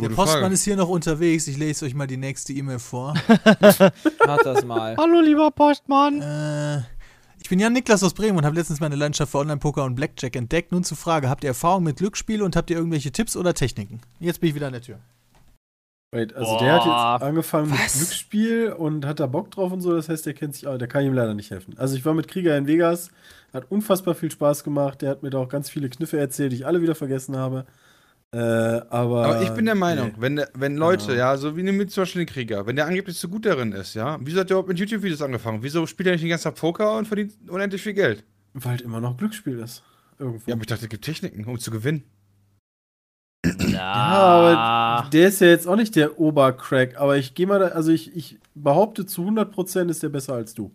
Der 0.00 0.08
Postmann 0.08 0.40
Frage. 0.40 0.54
ist 0.54 0.64
hier 0.64 0.76
noch 0.76 0.88
unterwegs. 0.88 1.46
Ich 1.46 1.56
lese 1.58 1.84
euch 1.84 1.94
mal 1.94 2.08
die 2.08 2.16
nächste 2.16 2.52
E-Mail 2.52 2.80
vor. 2.80 3.14
Mach 4.26 4.38
das 4.42 4.64
mal. 4.64 4.96
Hallo, 4.96 5.20
lieber 5.20 5.50
Postmann. 5.52 6.20
äh, 6.20 6.78
ich 7.40 7.48
bin 7.48 7.60
Jan 7.60 7.72
Niklas 7.72 8.02
aus 8.02 8.12
Bremen 8.14 8.38
und 8.38 8.44
habe 8.44 8.56
letztens 8.56 8.80
meine 8.80 8.96
Leidenschaft 8.96 9.30
für 9.30 9.38
Online-Poker 9.38 9.84
und 9.84 9.94
Blackjack 9.94 10.34
entdeckt. 10.34 10.72
Nun 10.72 10.82
zur 10.82 10.96
Frage: 10.96 11.28
Habt 11.28 11.44
ihr 11.44 11.48
Erfahrung 11.50 11.84
mit 11.84 11.98
Glücksspiel 11.98 12.42
und 12.42 12.56
habt 12.56 12.70
ihr 12.70 12.76
irgendwelche 12.76 13.12
Tipps 13.12 13.36
oder 13.36 13.54
Techniken? 13.54 14.00
Jetzt 14.18 14.40
bin 14.40 14.48
ich 14.48 14.54
wieder 14.56 14.66
an 14.66 14.72
der 14.72 14.82
Tür. 14.82 14.98
Wait, 16.14 16.34
also 16.34 16.58
der 16.58 16.74
hat 16.74 16.84
Boah. 16.84 17.14
jetzt 17.14 17.22
angefangen 17.26 17.70
mit 17.70 17.80
Was? 17.80 17.96
Glücksspiel 17.96 18.68
und 18.76 19.06
hat 19.06 19.18
da 19.18 19.26
Bock 19.26 19.50
drauf 19.50 19.72
und 19.72 19.80
so, 19.80 19.94
das 19.94 20.10
heißt, 20.10 20.26
der 20.26 20.34
kennt 20.34 20.54
sich 20.54 20.66
auch, 20.66 20.76
der 20.76 20.86
kann 20.86 21.04
ihm 21.06 21.14
leider 21.14 21.32
nicht 21.32 21.50
helfen. 21.50 21.74
Also 21.78 21.96
ich 21.96 22.04
war 22.04 22.12
mit 22.12 22.28
Krieger 22.28 22.56
in 22.58 22.66
Vegas, 22.66 23.10
hat 23.54 23.70
unfassbar 23.70 24.14
viel 24.14 24.30
Spaß 24.30 24.62
gemacht, 24.62 25.00
der 25.00 25.08
hat 25.08 25.22
mir 25.22 25.30
da 25.30 25.38
auch 25.38 25.48
ganz 25.48 25.70
viele 25.70 25.88
Kniffe 25.88 26.18
erzählt, 26.18 26.52
die 26.52 26.56
ich 26.56 26.66
alle 26.66 26.82
wieder 26.82 26.94
vergessen 26.94 27.36
habe. 27.36 27.64
Äh, 28.34 28.38
aber, 28.38 29.24
Aber 29.24 29.42
ich 29.42 29.50
bin 29.50 29.64
der 29.64 29.74
Meinung, 29.74 30.08
nee. 30.08 30.14
wenn, 30.18 30.40
wenn 30.54 30.76
Leute, 30.76 31.06
Genau. 31.08 31.18
ja, 31.18 31.36
so 31.38 31.56
wie 31.56 31.64
wir 31.64 31.88
zum 31.88 32.02
Beispiel 32.02 32.24
den 32.26 32.32
Krieger, 32.32 32.66
wenn 32.66 32.76
der 32.76 32.86
angeblich 32.86 33.16
so 33.18 33.28
gut 33.28 33.46
darin 33.46 33.72
ist, 33.72 33.94
ja, 33.94 34.18
wieso 34.20 34.40
hat 34.40 34.50
der 34.50 34.56
überhaupt 34.56 34.68
mit 34.68 34.78
YouTube-Videos 34.78 35.22
angefangen? 35.22 35.62
Wieso 35.62 35.86
spielt 35.86 36.06
er 36.08 36.12
nicht 36.12 36.22
den 36.22 36.30
ganzen 36.30 36.44
Tag 36.44 36.56
Poker 36.56 36.96
und 36.98 37.06
verdient 37.08 37.32
unendlich 37.48 37.82
viel 37.82 37.94
Geld? 37.94 38.24
Weil 38.52 38.72
halt 38.72 38.80
immer 38.82 39.00
noch 39.00 39.16
Glücksspiel 39.16 39.58
ist. 39.58 39.82
Irgendwo. 40.18 40.42
Ja, 40.46 40.54
aber 40.54 40.62
ich 40.62 40.66
dachte, 40.66 40.84
es 40.84 40.90
gibt 40.90 41.04
Techniken, 41.04 41.44
um 41.44 41.58
zu 41.58 41.70
gewinnen. 41.70 42.04
Ja, 43.58 43.82
aber 43.82 45.10
der 45.10 45.28
ist 45.28 45.40
ja 45.40 45.48
jetzt 45.48 45.66
auch 45.68 45.76
nicht 45.76 45.96
der 45.96 46.18
Obercrack. 46.18 46.96
Aber 46.98 47.16
ich 47.16 47.34
gehe 47.34 47.46
mal, 47.46 47.58
da, 47.58 47.68
also 47.68 47.90
ich, 47.92 48.14
ich 48.16 48.38
behaupte 48.54 49.06
zu 49.06 49.22
100% 49.22 49.88
ist 49.90 50.02
der 50.02 50.08
besser 50.08 50.34
als 50.34 50.54
du. 50.54 50.70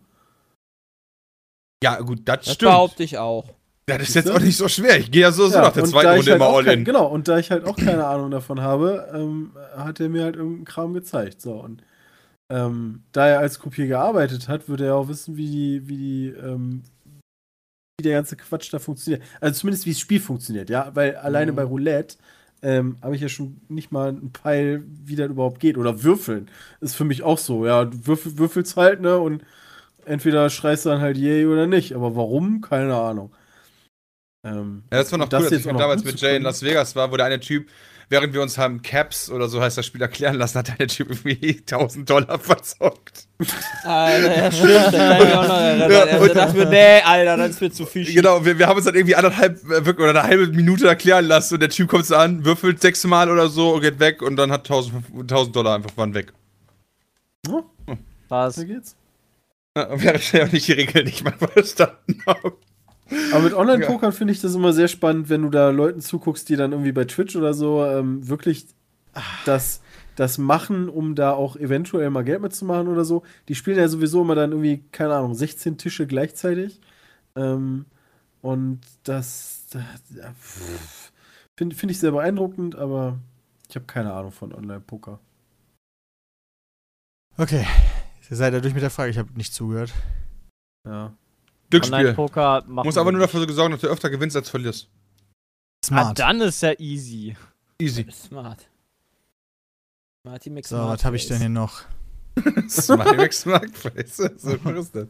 Ja, 1.82 2.00
gut, 2.00 2.20
das, 2.24 2.44
Das 2.44 2.54
stimmt. 2.54 2.70
behaupte 2.72 3.02
ich 3.04 3.18
auch. 3.18 3.44
Das 3.86 4.02
ist 4.02 4.14
jetzt 4.14 4.30
auch 4.30 4.40
nicht 4.40 4.56
so 4.56 4.68
schwer. 4.68 4.98
Ich 4.98 5.10
gehe 5.10 5.22
ja 5.22 5.32
so, 5.32 5.46
so 5.48 5.54
Ja, 5.54 5.62
nach 5.62 5.72
der 5.72 5.84
zweiten 5.84 6.16
Runde 6.16 6.32
halt 6.32 6.40
immer 6.40 6.48
all 6.48 6.66
in. 6.66 6.84
Genau, 6.84 7.06
und 7.06 7.26
da 7.26 7.38
ich 7.38 7.50
halt 7.50 7.64
auch 7.64 7.76
keine 7.76 8.06
Ahnung 8.06 8.30
davon 8.30 8.60
habe, 8.60 9.08
ähm, 9.14 9.52
hat 9.76 9.98
er 10.00 10.08
mir 10.10 10.24
halt 10.24 10.36
irgendeinen 10.36 10.66
Kram 10.66 10.92
gezeigt. 10.92 11.40
So, 11.40 11.54
und 11.54 11.82
ähm, 12.52 13.02
da 13.12 13.26
er 13.28 13.38
als 13.40 13.58
Kopier 13.60 13.86
gearbeitet 13.86 14.48
hat, 14.48 14.68
würde 14.68 14.86
er 14.86 14.96
auch 14.96 15.08
wissen, 15.08 15.36
wie 15.38 15.46
die, 15.46 15.88
wie 15.88 15.96
die, 15.96 16.26
ähm, 16.28 16.82
wie 17.98 18.02
der 18.02 18.14
ganze 18.16 18.36
Quatsch 18.36 18.72
da 18.72 18.78
funktioniert. 18.78 19.22
Also 19.40 19.60
zumindest 19.60 19.86
wie 19.86 19.90
das 19.92 20.00
Spiel 20.00 20.20
funktioniert, 20.20 20.68
ja, 20.68 20.90
weil 20.94 21.16
alleine 21.16 21.52
Mhm. 21.52 21.56
bei 21.56 21.62
Roulette 21.64 22.16
ähm, 22.62 22.96
habe 23.02 23.14
ich 23.14 23.22
ja 23.22 23.28
schon 23.28 23.60
nicht 23.68 23.92
mal 23.92 24.08
einen 24.10 24.32
Peil, 24.32 24.84
wie 25.04 25.16
das 25.16 25.28
überhaupt 25.30 25.60
geht. 25.60 25.78
Oder 25.78 26.02
Würfeln 26.02 26.50
ist 26.80 26.96
für 26.96 27.04
mich 27.04 27.22
auch 27.22 27.38
so, 27.38 27.66
ja, 27.66 27.84
du 27.84 28.06
würfel, 28.06 28.38
würfelst 28.38 28.76
halt, 28.76 29.00
ne, 29.00 29.18
und 29.18 29.42
entweder 30.04 30.50
schreist 30.50 30.86
du 30.86 30.90
dann 30.90 31.00
halt 31.00 31.16
yay 31.16 31.46
oder 31.46 31.66
nicht. 31.66 31.94
Aber 31.94 32.16
warum? 32.16 32.60
Keine 32.60 32.96
Ahnung. 32.96 33.32
Ähm, 34.44 34.84
Ja, 34.92 34.98
das 34.98 35.12
war 35.12 35.18
noch 35.18 35.32
cool, 35.32 35.44
als 35.44 35.52
ich 35.52 35.64
damals 35.64 36.04
mit 36.04 36.20
Jay 36.20 36.36
in. 36.36 36.42
Las 36.42 36.62
Vegas 36.62 36.96
war, 36.96 37.10
wo 37.12 37.16
der 37.16 37.26
eine 37.26 37.40
Typ, 37.40 37.68
während 38.08 38.32
wir 38.34 38.42
uns 38.42 38.56
haben 38.58 38.82
Caps 38.82 39.30
oder 39.30 39.48
so 39.48 39.60
heißt 39.60 39.76
das 39.78 39.86
Spiel 39.86 40.00
erklären 40.02 40.36
lassen, 40.36 40.58
hat 40.58 40.78
der 40.78 40.88
Typ 40.88 41.10
irgendwie 41.10 41.58
1000 41.58 42.08
Dollar 42.08 42.38
verzockt. 42.38 43.28
Alter, 43.84 44.36
ja, 44.36 44.50
stimmt. 44.52 44.92
Ja, 44.92 46.04
Er 46.04 46.20
und- 46.20 46.34
dachte 46.34 46.56
mir, 46.56 46.66
nee, 46.66 47.00
Alter, 47.02 47.36
das 47.36 47.50
ist 47.50 47.60
mir 47.60 47.70
zu 47.70 47.86
viel. 47.86 48.04
Genau, 48.12 48.44
wir, 48.44 48.58
wir 48.58 48.66
haben 48.66 48.76
uns 48.76 48.86
dann 48.86 48.94
irgendwie 48.94 49.14
anderthalb 49.16 49.60
äh, 49.70 49.90
oder 49.90 50.10
eine 50.10 50.22
halbe 50.22 50.46
Minute 50.48 50.88
erklären 50.88 51.26
lassen 51.26 51.54
und 51.54 51.60
der 51.60 51.70
Typ 51.70 51.88
kommt 51.88 52.06
so 52.06 52.16
an, 52.16 52.44
würfelt 52.44 52.80
sechsmal 52.80 53.30
oder 53.30 53.48
so 53.48 53.74
und 53.74 53.82
geht 53.82 54.00
weg 54.00 54.22
und 54.22 54.36
dann 54.36 54.50
hat 54.50 54.60
1000, 54.60 55.04
1000 55.20 55.54
Dollar 55.56 55.74
einfach 55.76 55.96
waren 55.96 56.14
weg. 56.14 56.32
Was? 58.28 58.56
so 58.56 58.64
geht's. 58.66 58.96
Ja, 59.76 59.84
und 59.84 60.02
während 60.02 60.20
ich 60.22 60.42
auch 60.42 60.52
nicht 60.52 60.66
die 60.68 60.72
Regeln 60.72 61.04
nicht 61.06 61.24
mal 61.24 61.32
verstanden 61.38 62.22
habe. 62.26 62.54
Aber 63.32 63.42
mit 63.42 63.54
Online-Pokern 63.54 64.12
finde 64.12 64.32
ich 64.32 64.40
das 64.40 64.54
immer 64.54 64.72
sehr 64.72 64.88
spannend, 64.88 65.28
wenn 65.28 65.42
du 65.42 65.48
da 65.48 65.70
Leuten 65.70 66.00
zuguckst, 66.00 66.48
die 66.48 66.56
dann 66.56 66.72
irgendwie 66.72 66.92
bei 66.92 67.04
Twitch 67.04 67.36
oder 67.36 67.54
so 67.54 67.84
ähm, 67.84 68.28
wirklich 68.28 68.66
das, 69.44 69.80
das 70.16 70.38
machen, 70.38 70.88
um 70.88 71.14
da 71.14 71.32
auch 71.32 71.56
eventuell 71.56 72.10
mal 72.10 72.24
Geld 72.24 72.42
mitzumachen 72.42 72.88
oder 72.88 73.04
so. 73.04 73.22
Die 73.48 73.54
spielen 73.54 73.78
ja 73.78 73.88
sowieso 73.88 74.22
immer 74.22 74.34
dann 74.34 74.52
irgendwie, 74.52 74.84
keine 74.92 75.14
Ahnung, 75.14 75.34
16 75.34 75.78
Tische 75.78 76.06
gleichzeitig. 76.06 76.80
Ähm, 77.34 77.86
und 78.42 78.80
das, 79.04 79.66
das 79.70 79.82
ja, 80.14 80.32
finde 81.56 81.74
find 81.74 81.90
ich 81.90 81.98
sehr 81.98 82.12
beeindruckend, 82.12 82.76
aber 82.76 83.18
ich 83.68 83.76
habe 83.76 83.86
keine 83.86 84.12
Ahnung 84.12 84.32
von 84.32 84.54
Online-Poker. 84.54 85.18
Okay. 87.36 87.66
Ihr 88.30 88.36
seid 88.36 88.52
ja 88.52 88.60
durch 88.60 88.74
mit 88.74 88.82
der 88.82 88.90
Frage, 88.90 89.10
ich 89.10 89.18
habe 89.18 89.32
nicht 89.34 89.54
zugehört. 89.54 89.92
Ja. 90.86 91.14
Glücksspiel. 91.70 91.98
Online-Poker 91.98 92.64
machen 92.66 92.86
Muss 92.86 92.96
aber 92.96 93.12
nur 93.12 93.20
dafür 93.20 93.50
sorgen, 93.52 93.72
dass 93.72 93.80
du 93.80 93.88
öfter 93.88 94.10
gewinnst 94.10 94.36
als 94.36 94.48
verlierst. 94.48 94.88
Ah, 94.90 95.86
Smart. 95.86 96.18
dann 96.18 96.40
ist 96.40 96.62
ja 96.62 96.72
easy. 96.78 97.36
Easy. 97.80 98.06
Smart. 98.12 98.68
Martin 100.24 100.54
Mix 100.54 100.68
so, 100.68 100.76
was 100.76 101.04
habe 101.04 101.16
ich 101.16 101.26
denn 101.26 101.38
hier 101.38 101.48
noch? 101.48 101.82
Smilex 102.68 103.46
Marktpreis. 103.46 104.16
So 104.36 104.52
ist 104.52 104.94
das. 104.94 105.08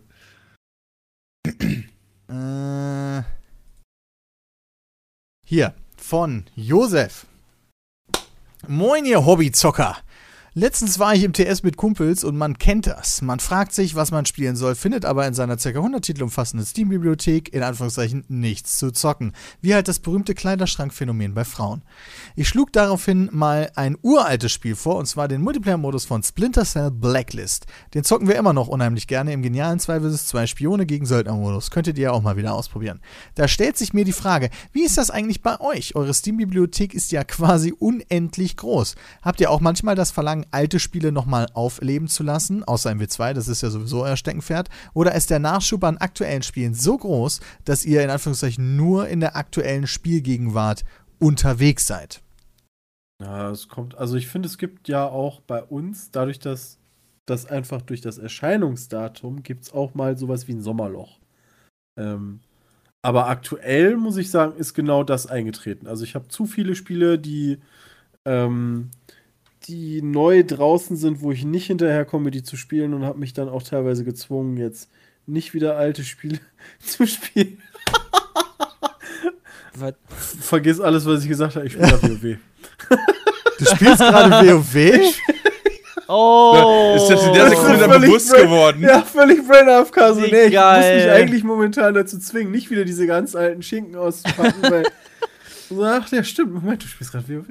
Äh, 2.28 3.22
hier, 5.46 5.74
von 5.96 6.44
Josef. 6.54 7.26
Moin, 8.66 9.06
ihr 9.06 9.24
Hobbyzocker. 9.24 9.96
Letztens 10.60 10.98
war 10.98 11.14
ich 11.14 11.22
im 11.22 11.32
TS 11.32 11.62
mit 11.62 11.76
Kumpels 11.76 12.24
und 12.24 12.36
man 12.36 12.58
kennt 12.58 12.88
das. 12.88 13.22
Man 13.22 13.38
fragt 13.38 13.72
sich, 13.72 13.94
was 13.94 14.10
man 14.10 14.26
spielen 14.26 14.56
soll, 14.56 14.74
findet 14.74 15.04
aber 15.04 15.24
in 15.24 15.32
seiner 15.32 15.56
ca. 15.56 15.68
100 15.68 16.04
Titel 16.04 16.24
umfassenden 16.24 16.66
Steam-Bibliothek 16.66 17.54
in 17.54 17.62
Anführungszeichen 17.62 18.24
nichts 18.26 18.76
zu 18.76 18.90
zocken. 18.90 19.34
Wie 19.60 19.72
halt 19.72 19.86
das 19.86 20.00
berühmte 20.00 20.34
Kleiderschrankphänomen 20.34 21.32
bei 21.32 21.44
Frauen. 21.44 21.82
Ich 22.34 22.48
schlug 22.48 22.72
daraufhin 22.72 23.28
mal 23.30 23.70
ein 23.76 23.96
uraltes 24.02 24.50
Spiel 24.50 24.74
vor, 24.74 24.96
und 24.96 25.06
zwar 25.06 25.28
den 25.28 25.42
Multiplayer-Modus 25.42 26.06
von 26.06 26.24
Splinter 26.24 26.64
Cell 26.64 26.90
Blacklist. 26.90 27.66
Den 27.94 28.02
zocken 28.02 28.26
wir 28.26 28.34
immer 28.34 28.52
noch 28.52 28.66
unheimlich 28.66 29.06
gerne 29.06 29.32
im 29.34 29.42
genialen 29.42 29.78
2 29.78 30.00
vs 30.00 30.26
2 30.26 30.48
Spione 30.48 30.86
gegen 30.86 31.06
Söldner-Modus. 31.06 31.70
Könntet 31.70 31.98
ihr 31.98 32.04
ja 32.04 32.10
auch 32.10 32.22
mal 32.22 32.36
wieder 32.36 32.54
ausprobieren. 32.54 33.00
Da 33.36 33.46
stellt 33.46 33.78
sich 33.78 33.92
mir 33.92 34.04
die 34.04 34.10
Frage, 34.10 34.50
wie 34.72 34.82
ist 34.82 34.98
das 34.98 35.12
eigentlich 35.12 35.40
bei 35.40 35.60
euch? 35.60 35.94
Eure 35.94 36.14
Steam-Bibliothek 36.14 36.94
ist 36.94 37.12
ja 37.12 37.22
quasi 37.22 37.72
unendlich 37.78 38.56
groß. 38.56 38.96
Habt 39.22 39.40
ihr 39.40 39.52
auch 39.52 39.60
manchmal 39.60 39.94
das 39.94 40.10
Verlangen, 40.10 40.46
alte 40.50 40.78
Spiele 40.78 41.12
nochmal 41.12 41.46
aufleben 41.54 42.08
zu 42.08 42.22
lassen, 42.22 42.64
außer 42.64 42.90
MW2, 42.90 43.32
das 43.32 43.48
ist 43.48 43.62
ja 43.62 43.70
sowieso 43.70 44.02
euer 44.02 44.16
Steckenpferd, 44.16 44.68
oder 44.94 45.14
ist 45.14 45.30
der 45.30 45.38
Nachschub 45.38 45.84
an 45.84 45.98
aktuellen 45.98 46.42
Spielen 46.42 46.74
so 46.74 46.96
groß, 46.96 47.40
dass 47.64 47.84
ihr 47.84 48.02
in 48.02 48.10
Anführungszeichen 48.10 48.76
nur 48.76 49.08
in 49.08 49.20
der 49.20 49.36
aktuellen 49.36 49.86
Spielgegenwart 49.86 50.84
unterwegs 51.18 51.86
seid? 51.86 52.22
Ja, 53.20 53.50
es 53.50 53.68
kommt, 53.68 53.96
also 53.98 54.16
ich 54.16 54.28
finde, 54.28 54.46
es 54.46 54.58
gibt 54.58 54.88
ja 54.88 55.04
auch 55.06 55.40
bei 55.40 55.62
uns, 55.62 56.10
dadurch, 56.10 56.38
dass 56.38 56.78
das 57.26 57.46
einfach 57.46 57.82
durch 57.82 58.00
das 58.00 58.18
Erscheinungsdatum 58.18 59.42
gibt 59.42 59.64
es 59.64 59.72
auch 59.72 59.94
mal 59.94 60.16
sowas 60.16 60.48
wie 60.48 60.52
ein 60.52 60.62
Sommerloch. 60.62 61.18
Ähm, 61.98 62.40
aber 63.02 63.28
aktuell, 63.28 63.96
muss 63.96 64.16
ich 64.16 64.30
sagen, 64.30 64.56
ist 64.56 64.74
genau 64.74 65.04
das 65.04 65.26
eingetreten. 65.26 65.86
Also 65.86 66.04
ich 66.04 66.14
habe 66.14 66.28
zu 66.28 66.46
viele 66.46 66.74
Spiele, 66.74 67.18
die, 67.18 67.58
ähm, 68.24 68.90
die 69.64 70.00
neu 70.02 70.44
draußen 70.44 70.96
sind, 70.96 71.20
wo 71.20 71.32
ich 71.32 71.44
nicht 71.44 71.66
hinterherkomme, 71.66 72.30
die 72.30 72.42
zu 72.42 72.56
spielen 72.56 72.94
und 72.94 73.04
habe 73.04 73.18
mich 73.18 73.32
dann 73.32 73.48
auch 73.48 73.62
teilweise 73.62 74.04
gezwungen, 74.04 74.56
jetzt 74.56 74.88
nicht 75.26 75.52
wieder 75.54 75.76
alte 75.76 76.04
Spiele 76.04 76.38
zu 76.80 77.06
spielen. 77.06 77.58
Was? 79.74 79.94
Vergiss 80.40 80.80
alles, 80.80 81.06
was 81.06 81.22
ich 81.22 81.28
gesagt 81.28 81.56
habe. 81.56 81.66
Ich 81.66 81.72
spiele 81.74 81.92
WoW. 82.02 82.36
Du 83.58 83.64
spielst 83.64 83.98
gerade 83.98 84.46
WoW? 84.48 85.14
Oh! 86.10 86.94
Ist 86.96 87.08
das 87.08 87.26
in 87.26 87.34
der 87.34 87.50
Sekunde 87.50 87.76
dann 87.86 88.00
bewusst 88.00 88.30
brain- 88.30 88.44
geworden? 88.44 88.80
Ja, 88.80 89.02
völlig 89.02 89.46
brain 89.46 89.68
AFK. 89.68 90.14
So, 90.14 90.22
Wie 90.22 90.30
nee, 90.30 90.44
ich 90.44 90.52
muss 90.52 90.52
geil. 90.54 90.96
mich 91.04 91.10
eigentlich 91.12 91.44
momentan 91.44 91.92
dazu 91.92 92.18
zwingen, 92.18 92.50
nicht 92.50 92.70
wieder 92.70 92.86
diese 92.86 93.06
ganz 93.06 93.34
alten 93.34 93.60
Schinken 93.62 93.94
auszupacken, 93.94 94.62
weil. 94.62 94.84
Ach, 95.70 96.10
ja, 96.12 96.24
stimmt. 96.24 96.54
Moment, 96.54 96.82
du 96.82 96.86
spielst 96.86 97.12
gerade 97.12 97.28
WoW. 97.28 97.46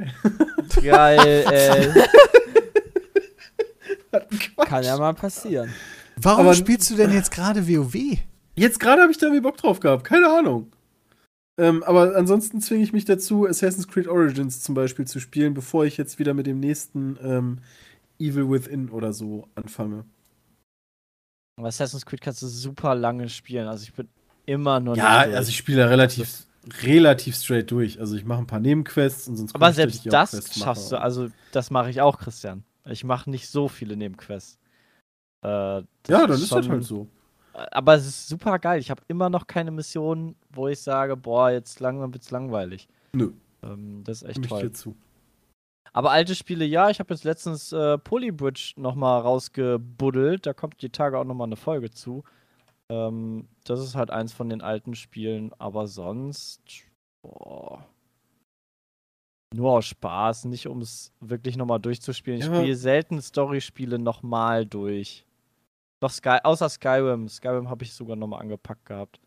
Geil, 0.83 1.45
ey. 1.51 1.93
Kann 4.65 4.83
ja 4.83 4.97
mal 4.97 5.13
passieren. 5.13 5.69
Warum 6.15 6.41
Aber- 6.47 6.55
spielst 6.55 6.89
du 6.89 6.95
denn 6.95 7.11
jetzt 7.13 7.31
gerade 7.31 7.67
WoW? 7.67 8.17
Jetzt 8.55 8.79
gerade 8.79 9.03
habe 9.03 9.11
ich 9.11 9.17
da 9.19 9.27
irgendwie 9.27 9.41
Bock 9.43 9.57
drauf 9.57 9.79
gehabt. 9.79 10.03
Keine 10.03 10.29
Ahnung. 10.29 10.71
Ähm, 11.59 11.83
aber 11.83 12.15
ansonsten 12.15 12.59
zwinge 12.61 12.83
ich 12.83 12.93
mich 12.93 13.05
dazu, 13.05 13.45
Assassin's 13.47 13.87
Creed 13.87 14.07
Origins 14.07 14.61
zum 14.61 14.73
Beispiel 14.75 15.05
zu 15.05 15.19
spielen, 15.19 15.53
bevor 15.53 15.85
ich 15.85 15.97
jetzt 15.97 16.17
wieder 16.19 16.33
mit 16.33 16.47
dem 16.47 16.59
nächsten 16.59 17.17
ähm, 17.21 17.59
Evil 18.19 18.49
Within 18.49 18.89
oder 18.89 19.13
so 19.13 19.47
anfange. 19.55 20.05
Aber 21.59 21.67
Assassin's 21.67 22.05
Creed 22.05 22.21
kannst 22.21 22.41
du 22.41 22.47
super 22.47 22.95
lange 22.95 23.29
spielen. 23.29 23.67
Also 23.67 23.83
ich 23.83 23.93
bin 23.93 24.07
immer 24.45 24.79
noch 24.79 24.95
Ja, 24.95 25.19
also 25.19 25.49
ich 25.49 25.57
spiele 25.57 25.79
da 25.83 25.87
relativ, 25.87 26.45
relativ 26.83 27.35
straight 27.35 27.69
durch. 27.71 27.99
Also 27.99 28.15
ich 28.15 28.25
mache 28.25 28.39
ein 28.39 28.47
paar 28.47 28.59
Nebenquests 28.59 29.27
und 29.27 29.37
sonst 29.37 29.55
Aber 29.55 29.71
selbst 29.73 30.05
das 30.05 30.31
Quests 30.31 30.59
schaffst 30.59 30.91
du, 30.91 30.95
mache. 30.95 31.03
also 31.03 31.27
das 31.51 31.71
mache 31.71 31.89
ich 31.89 32.01
auch, 32.01 32.17
Christian. 32.19 32.63
Ich 32.85 33.03
mache 33.03 33.29
nicht 33.29 33.49
so 33.49 33.67
viele 33.67 33.95
Nebenquests. 33.95 34.59
Äh, 35.41 35.47
das 35.47 35.85
Ja, 36.07 36.25
dann 36.27 36.31
ist 36.31 36.51
das 36.51 36.65
schon- 36.65 36.71
halt 36.73 36.83
so. 36.83 37.07
Aber 37.71 37.95
es 37.95 38.05
ist 38.05 38.27
super 38.27 38.59
geil. 38.59 38.79
Ich 38.79 38.91
habe 38.91 39.01
immer 39.07 39.29
noch 39.29 39.47
keine 39.47 39.71
Mission, 39.71 40.35
wo 40.51 40.67
ich 40.67 40.79
sage, 40.79 41.17
boah, 41.17 41.49
jetzt 41.49 41.79
langsam 41.79 42.13
wird's 42.13 42.29
langweilig. 42.31 42.87
Nö, 43.13 43.31
Ähm, 43.63 44.03
das 44.03 44.21
ist 44.21 44.29
echt 44.29 44.39
mich 44.39 44.49
toll. 44.49 44.59
hier 44.61 44.73
zu. 44.73 44.95
Aber 45.93 46.11
alte 46.11 46.35
Spiele, 46.35 46.65
ja, 46.65 46.91
ich 46.91 46.99
habe 46.99 47.11
jetzt 47.13 47.23
letztens 47.23 47.71
äh, 47.71 47.97
Polybridge 47.97 48.73
nochmal 48.75 49.21
rausgebuddelt. 49.21 50.45
Da 50.45 50.53
kommt 50.53 50.81
die 50.83 50.89
Tage 50.89 51.17
auch 51.17 51.23
nochmal 51.23 51.47
eine 51.47 51.55
Folge 51.55 51.89
zu. 51.89 52.23
Ähm, 52.91 53.47
das 53.65 53.79
ist 53.81 53.95
halt 53.95 54.11
eins 54.11 54.33
von 54.33 54.49
den 54.49 54.61
alten 54.61 54.95
Spielen, 54.95 55.51
aber 55.59 55.87
sonst, 55.87 56.61
boah. 57.21 57.85
Nur 59.55 59.71
aus 59.71 59.85
Spaß, 59.85 60.45
nicht 60.45 60.67
um 60.67 60.81
es 60.81 61.13
wirklich 61.21 61.57
nochmal 61.57 61.79
durchzuspielen. 61.79 62.39
Ich 62.39 62.45
Ja. 62.47 62.55
spiele 62.55 62.75
selten 62.75 63.21
Storyspiele 63.21 63.97
nochmal 63.99 64.65
durch. 64.65 65.25
Doch 66.01 66.11
Sky, 66.11 66.37
außer 66.43 66.69
Skyrim. 66.69 67.27
Skyrim 67.29 67.69
habe 67.69 67.83
ich 67.83 67.93
sogar 67.93 68.15
nochmal 68.15 68.41
angepackt 68.41 68.85
gehabt. 68.85 69.19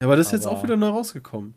Ja, 0.00 0.06
aber 0.06 0.16
das 0.16 0.26
ist 0.26 0.32
jetzt 0.32 0.46
Aber- 0.46 0.56
auch 0.58 0.62
wieder 0.62 0.76
neu 0.76 0.88
rausgekommen. 0.88 1.54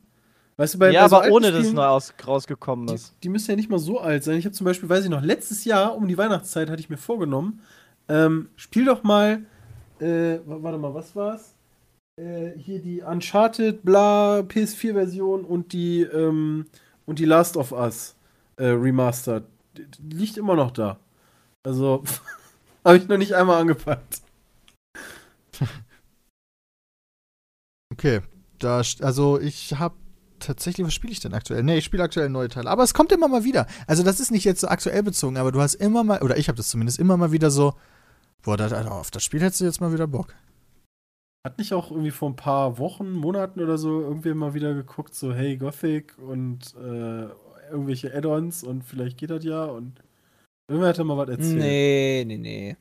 Weißt 0.56 0.74
du, 0.74 0.80
bei, 0.80 0.90
ja, 0.92 1.04
bei 1.04 1.10
so 1.10 1.16
aber 1.18 1.32
ohne 1.32 1.52
dass 1.52 1.68
es 1.68 1.74
neu 1.74 1.86
aus, 1.86 2.14
rausgekommen 2.26 2.88
die, 2.88 2.96
ist. 2.96 3.16
die 3.24 3.30
müssen 3.30 3.52
ja 3.52 3.56
nicht 3.56 3.70
mal 3.70 3.78
so 3.78 4.00
alt 4.00 4.24
sein. 4.24 4.38
Ich 4.40 4.46
habe 4.46 4.54
zum 4.56 4.66
Beispiel, 4.66 4.90
weiß 4.90 5.04
ich 5.04 5.10
noch, 5.12 5.22
letztes 5.22 5.66
Jahr 5.66 5.96
um 5.96 6.08
die 6.08 6.18
Weihnachtszeit 6.18 6.70
hatte 6.72 6.80
ich 6.80 6.90
mir 6.90 6.98
vorgenommen, 6.98 7.62
ähm, 8.10 8.50
spiel 8.56 8.86
doch 8.86 9.04
mal, 9.04 9.46
äh, 10.02 10.40
wa- 10.46 10.62
warte 10.62 10.78
mal, 10.78 10.94
was 10.94 11.16
war's? 11.16 11.54
Äh, 12.20 12.52
hier 12.58 12.82
die 12.82 13.02
Uncharted, 13.02 13.84
bla, 13.84 14.40
PS4-Version 14.42 15.46
und 15.46 15.74
die, 15.74 16.02
ähm, 16.02 16.66
und 17.06 17.20
die 17.20 17.26
Last 17.26 17.58
of 17.58 17.72
Us. 17.72 18.16
äh, 18.58 18.68
Remastered. 18.68 19.44
Liegt 20.00 20.38
immer 20.38 20.56
noch 20.56 20.72
da. 20.72 21.00
Also, 21.64 22.04
habe 22.86 22.98
ich 22.98 23.08
noch 23.08 23.18
nicht 23.18 23.34
einmal 23.36 23.62
angepackt. 23.62 24.22
Okay, 27.92 28.22
da, 28.60 28.82
also 29.02 29.40
ich 29.40 29.80
habe 29.80 29.96
tatsächlich, 30.40 30.86
was 30.86 30.94
spiele 30.94 31.14
ich 31.14 31.20
denn 31.20 31.34
aktuell? 31.34 31.64
Nee, 31.64 31.78
ich 31.78 31.86
spiele 31.86 32.04
aktuell 32.04 32.30
neue 32.30 32.50
Teile, 32.50 32.70
aber 32.70 32.84
es 32.84 32.94
kommt 32.94 33.12
immer 33.12 33.28
mal 33.28 33.44
wieder. 33.44 33.66
Also 33.88 34.04
das 34.04 34.20
ist 34.20 34.30
nicht 34.32 34.44
jetzt 34.44 34.62
so 34.62 34.68
aktuell 34.68 35.02
bezogen, 35.04 35.38
aber 35.38 35.52
du 35.52 35.62
hast 35.62 35.76
immer 35.76 36.04
mal, 36.04 36.22
oder 36.22 36.38
ich 36.38 36.48
habe 36.48 36.58
das 36.58 36.70
zumindest 36.70 37.00
immer 37.00 37.18
mal 37.18 37.32
wieder 37.32 37.50
so, 37.50 37.74
boah, 38.48 38.56
das, 38.56 38.72
Alter, 38.72 38.94
auf 38.94 39.12
das 39.12 39.24
Spiel 39.26 39.42
hättest 39.42 39.60
du 39.60 39.66
jetzt 39.66 39.82
mal 39.82 39.92
wieder 39.92 40.08
Bock. 40.08 40.34
Hat 41.46 41.58
nicht 41.58 41.74
auch 41.74 41.92
irgendwie 41.92 42.12
vor 42.12 42.30
ein 42.30 42.38
paar 42.38 42.78
Wochen, 42.78 43.12
Monaten 43.12 43.60
oder 43.60 43.78
so 43.78 44.00
irgendwie 44.00 44.34
mal 44.34 44.54
wieder 44.54 44.74
geguckt, 44.74 45.14
so 45.16 45.34
hey 45.34 45.58
Gothic 45.58 46.18
und 46.18 46.74
äh, 46.76 47.28
irgendwelche 47.70 48.16
Add-ons 48.16 48.64
und 48.64 48.86
vielleicht 48.86 49.18
geht 49.18 49.32
das 49.32 49.44
ja 49.44 49.66
und 49.66 50.02
irgendwer 50.70 50.90
hat 50.90 50.98
da 50.98 51.04
mal 51.04 51.18
was 51.18 51.28
erzählt. 51.28 51.58
Nee, 51.58 52.24
nee, 52.26 52.38
nee. 52.38 52.78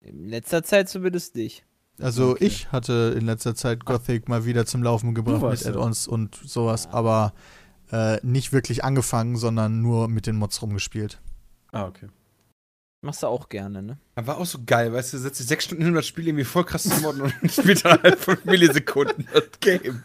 In 0.00 0.30
letzter 0.30 0.62
Zeit 0.62 0.88
zumindest 0.88 1.36
nicht. 1.36 1.66
Also 2.00 2.30
Okay. 2.30 2.46
ich 2.46 2.72
hatte 2.72 3.14
in 3.14 3.26
letzter 3.26 3.54
Zeit 3.54 3.84
Gothic 3.84 4.26
mal 4.26 4.46
wieder 4.46 4.64
zum 4.64 4.82
Laufen 4.82 5.14
gebracht 5.14 5.42
mit 5.42 5.60
ja. 5.60 5.68
Add-ons 5.68 6.08
und 6.08 6.34
sowas, 6.34 6.86
aber 6.86 7.34
äh, 7.92 8.24
nicht 8.26 8.54
wirklich 8.54 8.84
angefangen, 8.84 9.36
sondern 9.36 9.82
nur 9.82 10.08
mit 10.08 10.26
den 10.26 10.36
Mods 10.36 10.62
rumgespielt. 10.62 11.20
Ah, 11.72 11.86
okay. 11.86 12.08
Machst 13.02 13.22
du 13.22 13.26
auch 13.28 13.48
gerne, 13.48 13.82
ne? 13.82 13.98
Das 14.14 14.26
war 14.26 14.38
auch 14.38 14.46
so 14.46 14.58
geil, 14.66 14.92
weißt 14.92 15.12
du, 15.12 15.18
setzt 15.18 15.38
dich 15.40 15.46
sechs 15.46 15.64
Stunden 15.64 15.82
hin 15.82 15.92
und 15.92 15.96
das 15.96 16.06
Spiel 16.06 16.26
irgendwie 16.26 16.44
voll 16.44 16.64
krass 16.64 16.82
zu 16.84 17.00
modden 17.02 17.22
und 17.22 17.32
spielt 17.52 17.84
dann 17.84 18.02
halt 18.02 18.18
fünf 18.18 18.44
Millisekunden 18.44 19.28
das 19.32 19.44
Game. 19.60 20.02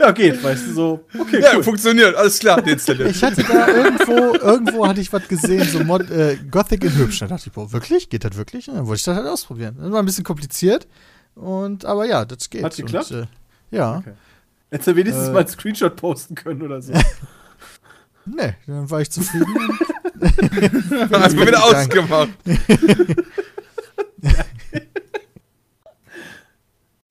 Ja, 0.00 0.12
geht, 0.12 0.40
weißt 0.42 0.68
du, 0.68 0.72
so, 0.74 1.04
okay, 1.18 1.40
Ja, 1.42 1.56
cool. 1.56 1.64
funktioniert, 1.64 2.14
alles 2.14 2.38
klar, 2.38 2.62
den 2.62 2.74
installiert. 2.74 3.10
Ich 3.10 3.22
hatte 3.24 3.42
da 3.42 3.66
irgendwo, 3.66 4.34
irgendwo 4.36 4.86
hatte 4.86 5.00
ich 5.00 5.12
was 5.12 5.26
gesehen, 5.26 5.64
so 5.64 5.82
Mod, 5.82 6.08
äh, 6.10 6.36
Gothic 6.50 6.84
in 6.84 6.94
hübsch. 6.96 7.18
Da 7.18 7.26
dachte 7.26 7.48
ich, 7.48 7.52
boah, 7.52 7.72
wirklich? 7.72 8.08
Geht 8.08 8.24
das 8.24 8.36
wirklich? 8.36 8.66
Dann 8.66 8.86
wollte 8.86 8.98
ich 9.00 9.02
das 9.02 9.16
halt 9.16 9.26
ausprobieren. 9.26 9.76
Das 9.76 9.90
war 9.90 9.98
ein 9.98 10.06
bisschen 10.06 10.22
kompliziert. 10.22 10.86
Und, 11.34 11.84
aber 11.84 12.06
ja, 12.06 12.24
das 12.24 12.48
geht. 12.48 12.62
Hat 12.62 12.76
geklappt? 12.76 13.10
Und, 13.10 13.22
äh, 13.22 13.26
ja. 13.76 13.96
Okay. 13.98 14.12
Hättest 14.70 14.86
du 14.86 14.94
wenigstens 14.96 15.28
Äh. 15.28 15.32
mal 15.32 15.38
einen 15.40 15.48
Screenshot 15.48 15.96
posten 15.96 16.34
können 16.36 16.62
oder 16.62 16.80
so. 16.80 16.92
Nee, 18.30 18.54
dann 18.66 18.90
war 18.90 19.00
ich 19.00 19.10
zufrieden. 19.10 19.46
Hast 21.12 21.36
du 21.36 21.46
wieder 21.46 21.64
ausgemacht. 21.64 22.30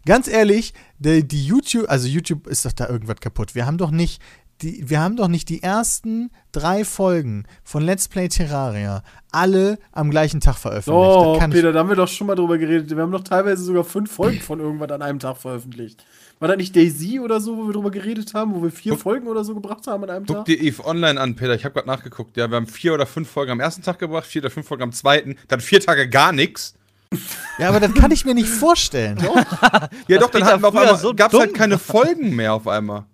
Ganz 0.06 0.27
ehrlich, 0.30 0.74
der, 1.00 1.22
die 1.22 1.45
YouTube, 1.45 1.90
also 1.90 2.08
YouTube 2.08 2.48
ist 2.48 2.66
doch 2.66 2.72
da 2.72 2.88
irgendwas 2.88 3.18
kaputt. 3.19 3.56
Wir 3.56 3.66
haben 3.66 3.77
doch 3.77 3.92
nicht, 3.92 4.22
die, 4.61 4.90
wir 4.90 5.02
haben 5.02 5.18
doch 5.18 5.27
nicht 5.27 5.50
die 5.50 5.61
ersten 5.61 6.32
drei 6.53 6.86
Folgen 6.86 7.44
von 7.64 7.84
Let's 7.84 8.08
Play 8.08 8.30
Terraria 8.30 9.03
alle 9.34 9.77
am 9.92 10.10
gleichen 10.10 10.40
Tag 10.40 10.56
veröffentlicht. 10.56 10.98
Oh, 10.98 11.38
Peter, 11.52 11.74
da 11.74 11.80
haben 11.80 11.90
wir 11.90 11.98
doch 11.98 12.08
schon 12.08 12.27
mal 12.27 12.36
drüber 12.36 12.58
geredet. 12.58 12.90
Wir 12.90 13.03
haben 13.03 13.11
doch 13.11 13.24
teilweise 13.24 13.64
sogar 13.64 13.84
fünf 13.84 14.10
Folgen 14.11 14.40
von 14.40 14.61
irgendwas 14.61 14.92
an 14.92 15.02
einem 15.02 15.19
Tag 15.19 15.38
veröffentlicht. 15.38 16.06
War 16.40 16.48
das 16.50 16.58
nicht 16.58 16.76
Daisy 16.76 17.20
oder 17.20 17.40
so, 17.42 17.58
wo 17.58 17.66
wir 17.68 17.74
drüber 17.74 17.90
geredet 17.92 18.34
haben, 18.36 18.54
wo 18.54 18.62
wir 18.62 18.72
vier 18.72 18.92
Guck- 18.94 19.02
Folgen 19.02 19.28
oder 19.28 19.44
so 19.44 19.56
gebracht 19.56 19.88
haben 19.88 20.04
an 20.04 20.10
einem 20.12 20.26
Guck 20.26 20.36
Tag? 20.38 20.46
dir 20.46 20.60
Eve 20.62 20.86
Online 20.86 21.20
an, 21.20 21.36
Peter. 21.36 21.56
Ich 21.56 21.66
habe 21.66 21.74
gerade 21.74 21.88
nachgeguckt. 21.88 22.38
Ja, 22.38 22.48
wir 22.50 22.56
haben 22.58 22.68
vier 22.68 22.94
oder 22.94 23.06
fünf 23.08 23.30
Folgen 23.30 23.52
am 23.54 23.60
ersten 23.60 23.82
Tag 23.82 23.98
gebracht, 24.00 24.26
vier 24.26 24.42
oder 24.44 24.52
fünf 24.52 24.68
Folgen 24.68 24.84
am 24.84 24.92
zweiten, 24.92 25.36
dann 25.48 25.62
vier 25.62 25.80
Tage 25.82 26.08
gar 26.08 26.32
nichts. 26.32 26.76
ich, 27.12 27.20
ja, 27.58 27.70
aber 27.70 27.80
das 27.80 27.94
kann 27.96 28.12
ich 28.12 28.24
mir 28.26 28.34
nicht 28.36 28.50
vorstellen. 28.50 29.18
Ja, 30.08 30.20
doch, 30.20 30.30
dann 30.30 30.44
hatten 30.44 30.62
wir 30.62 30.68
auf 30.68 30.76
einmal, 30.76 30.98
so 30.98 31.14
gab's 31.14 31.34
halt 31.34 31.50
dumm 31.50 31.54
keine 31.58 31.78
Folgen 31.80 32.36
mehr 32.36 32.54
auf 32.54 32.68
einmal. 32.68 33.06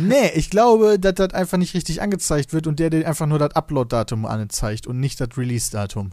Nee, 0.00 0.32
ich 0.34 0.50
glaube, 0.50 0.98
dass 0.98 1.14
das 1.14 1.32
einfach 1.34 1.56
nicht 1.56 1.72
richtig 1.74 2.02
angezeigt 2.02 2.52
wird 2.52 2.66
und 2.66 2.80
der 2.80 2.90
dir 2.90 3.06
einfach 3.06 3.26
nur 3.26 3.38
das 3.38 3.54
Upload-Datum 3.54 4.26
anzeigt 4.26 4.86
und 4.88 4.98
nicht 5.00 5.20
das 5.20 5.28
Release-Datum. 5.36 6.10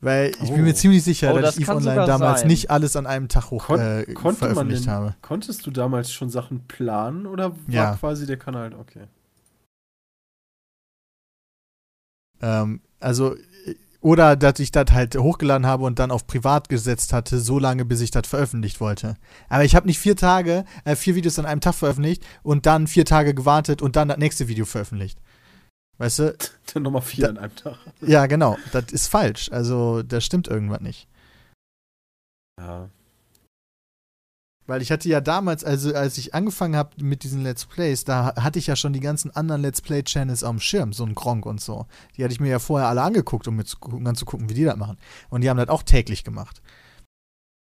Weil 0.00 0.30
ich 0.30 0.50
bin 0.50 0.60
Oh. 0.60 0.64
mir 0.64 0.74
ziemlich 0.74 1.02
sicher, 1.02 1.32
Oh, 1.32 1.36
dass 1.36 1.54
das 1.54 1.56
ich 1.56 1.62
Eve 1.64 1.74
Online 1.76 2.06
damals 2.06 2.40
sein. 2.40 2.48
nicht 2.48 2.70
alles 2.70 2.94
an 2.94 3.06
einem 3.06 3.28
Tag 3.28 3.50
hoch 3.50 3.66
Kon 3.66 3.80
äh, 3.80 4.04
konnte 4.14 4.22
man 4.22 4.34
veröffentlicht 4.36 4.84
denn, 4.84 4.92
habe. 4.92 5.14
konntest 5.22 5.66
du 5.66 5.72
damals 5.72 6.12
schon 6.12 6.30
Sachen 6.30 6.66
planen 6.68 7.26
oder 7.26 7.50
war 7.50 7.58
Ja. 7.68 7.96
quasi 7.96 8.24
der 8.26 8.36
Kanal, 8.36 8.74
okay. 8.74 9.08
Ähm, 12.40 12.80
also, 13.00 13.34
äh, 13.34 13.74
oder 14.00 14.36
dass 14.36 14.60
ich 14.60 14.70
das 14.70 14.92
halt 14.92 15.16
hochgeladen 15.16 15.66
habe 15.66 15.84
und 15.84 15.98
dann 15.98 16.12
auf 16.12 16.26
privat 16.28 16.68
gesetzt 16.68 17.12
hatte, 17.12 17.40
so 17.40 17.58
lange, 17.58 17.84
bis 17.84 18.00
ich 18.00 18.12
das 18.12 18.28
veröffentlicht 18.28 18.80
wollte. 18.80 19.16
Aber 19.48 19.64
ich 19.64 19.74
habe 19.74 19.88
nicht 19.88 19.98
vier 19.98 20.14
Tage, 20.14 20.64
äh, 20.84 20.94
vier 20.94 21.16
Videos 21.16 21.38
an 21.40 21.46
einem 21.46 21.60
Tag 21.60 21.74
veröffentlicht 21.74 22.24
und 22.44 22.66
dann 22.66 22.86
vier 22.86 23.04
Tage 23.04 23.34
gewartet 23.34 23.82
und 23.82 23.96
dann 23.96 24.06
das 24.08 24.18
nächste 24.18 24.46
Video 24.46 24.64
veröffentlicht. 24.64 25.18
Weißt 25.98 26.18
du? 26.20 26.36
Dann 26.74 26.82
nochmal 26.82 27.02
vier 27.02 27.24
Da- 27.24 27.30
an 27.30 27.38
einem 27.38 27.56
Tag. 27.56 27.76
Ja, 28.00 28.26
genau. 28.26 28.56
Das 28.72 28.92
ist 28.92 29.08
falsch. 29.08 29.50
Also, 29.52 30.02
da 30.02 30.20
stimmt 30.20 30.48
irgendwas 30.48 30.80
nicht. 30.80 31.08
Ja. 32.60 32.88
Weil 34.66 34.82
ich 34.82 34.92
hatte 34.92 35.08
ja 35.08 35.22
damals, 35.22 35.64
also 35.64 35.94
als 35.94 36.18
ich 36.18 36.34
angefangen 36.34 36.76
habe 36.76 37.02
mit 37.02 37.22
diesen 37.22 37.42
Let's 37.42 37.64
Plays, 37.64 38.04
da 38.04 38.34
hatte 38.36 38.58
ich 38.58 38.66
ja 38.66 38.76
schon 38.76 38.92
die 38.92 39.00
ganzen 39.00 39.34
anderen 39.34 39.62
Let's 39.62 39.80
Play-Channels 39.80 40.44
am 40.44 40.60
Schirm, 40.60 40.92
so 40.92 41.04
ein 41.06 41.14
Gronk 41.14 41.46
und 41.46 41.58
so. 41.58 41.86
Die 42.16 42.22
hatte 42.22 42.34
ich 42.34 42.40
mir 42.40 42.50
ja 42.50 42.58
vorher 42.58 42.88
alle 42.88 43.00
angeguckt, 43.02 43.48
um 43.48 43.56
mir 43.56 43.64
zu 43.64 43.78
gucken, 43.78 44.06
anzugucken, 44.06 44.50
wie 44.50 44.54
die 44.54 44.64
das 44.64 44.76
machen. 44.76 44.98
Und 45.30 45.40
die 45.40 45.48
haben 45.48 45.56
das 45.56 45.70
auch 45.70 45.82
täglich 45.82 46.22
gemacht. 46.22 46.60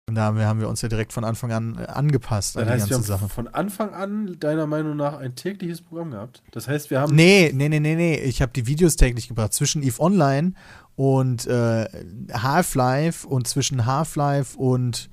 Und 0.09 0.15
da 0.15 0.23
haben 0.23 0.37
wir, 0.37 0.45
haben 0.47 0.59
wir 0.59 0.67
uns 0.67 0.81
ja 0.81 0.89
direkt 0.89 1.13
von 1.13 1.23
Anfang 1.23 1.53
an 1.53 1.77
äh, 1.79 1.85
angepasst 1.85 2.55
Das 2.55 2.61
an 2.63 2.67
die 2.67 2.73
heißt, 2.73 2.89
wir 2.89 2.97
ganze 2.97 3.13
haben 3.13 3.19
Sache. 3.21 3.29
von 3.29 3.47
Anfang 3.47 3.93
an 3.93 4.37
deiner 4.39 4.67
Meinung 4.67 4.97
nach 4.97 5.17
ein 5.17 5.35
tägliches 5.35 5.81
Programm 5.81 6.11
gehabt. 6.11 6.43
Das 6.51 6.67
heißt, 6.67 6.89
wir 6.89 6.99
haben 6.99 7.15
Nee, 7.15 7.51
nee, 7.53 7.69
nee, 7.69 7.79
nee, 7.79 7.95
nee. 7.95 8.15
Ich 8.19 8.41
habe 8.41 8.51
die 8.51 8.67
Videos 8.67 8.97
täglich 8.97 9.29
gebracht. 9.29 9.53
Zwischen 9.53 9.81
EVE 9.81 10.01
Online 10.01 10.53
und 10.95 11.47
äh, 11.47 11.85
Half-Life 12.33 13.25
und 13.25 13.47
zwischen 13.47 13.85
Half-Life 13.85 14.57
und 14.57 15.09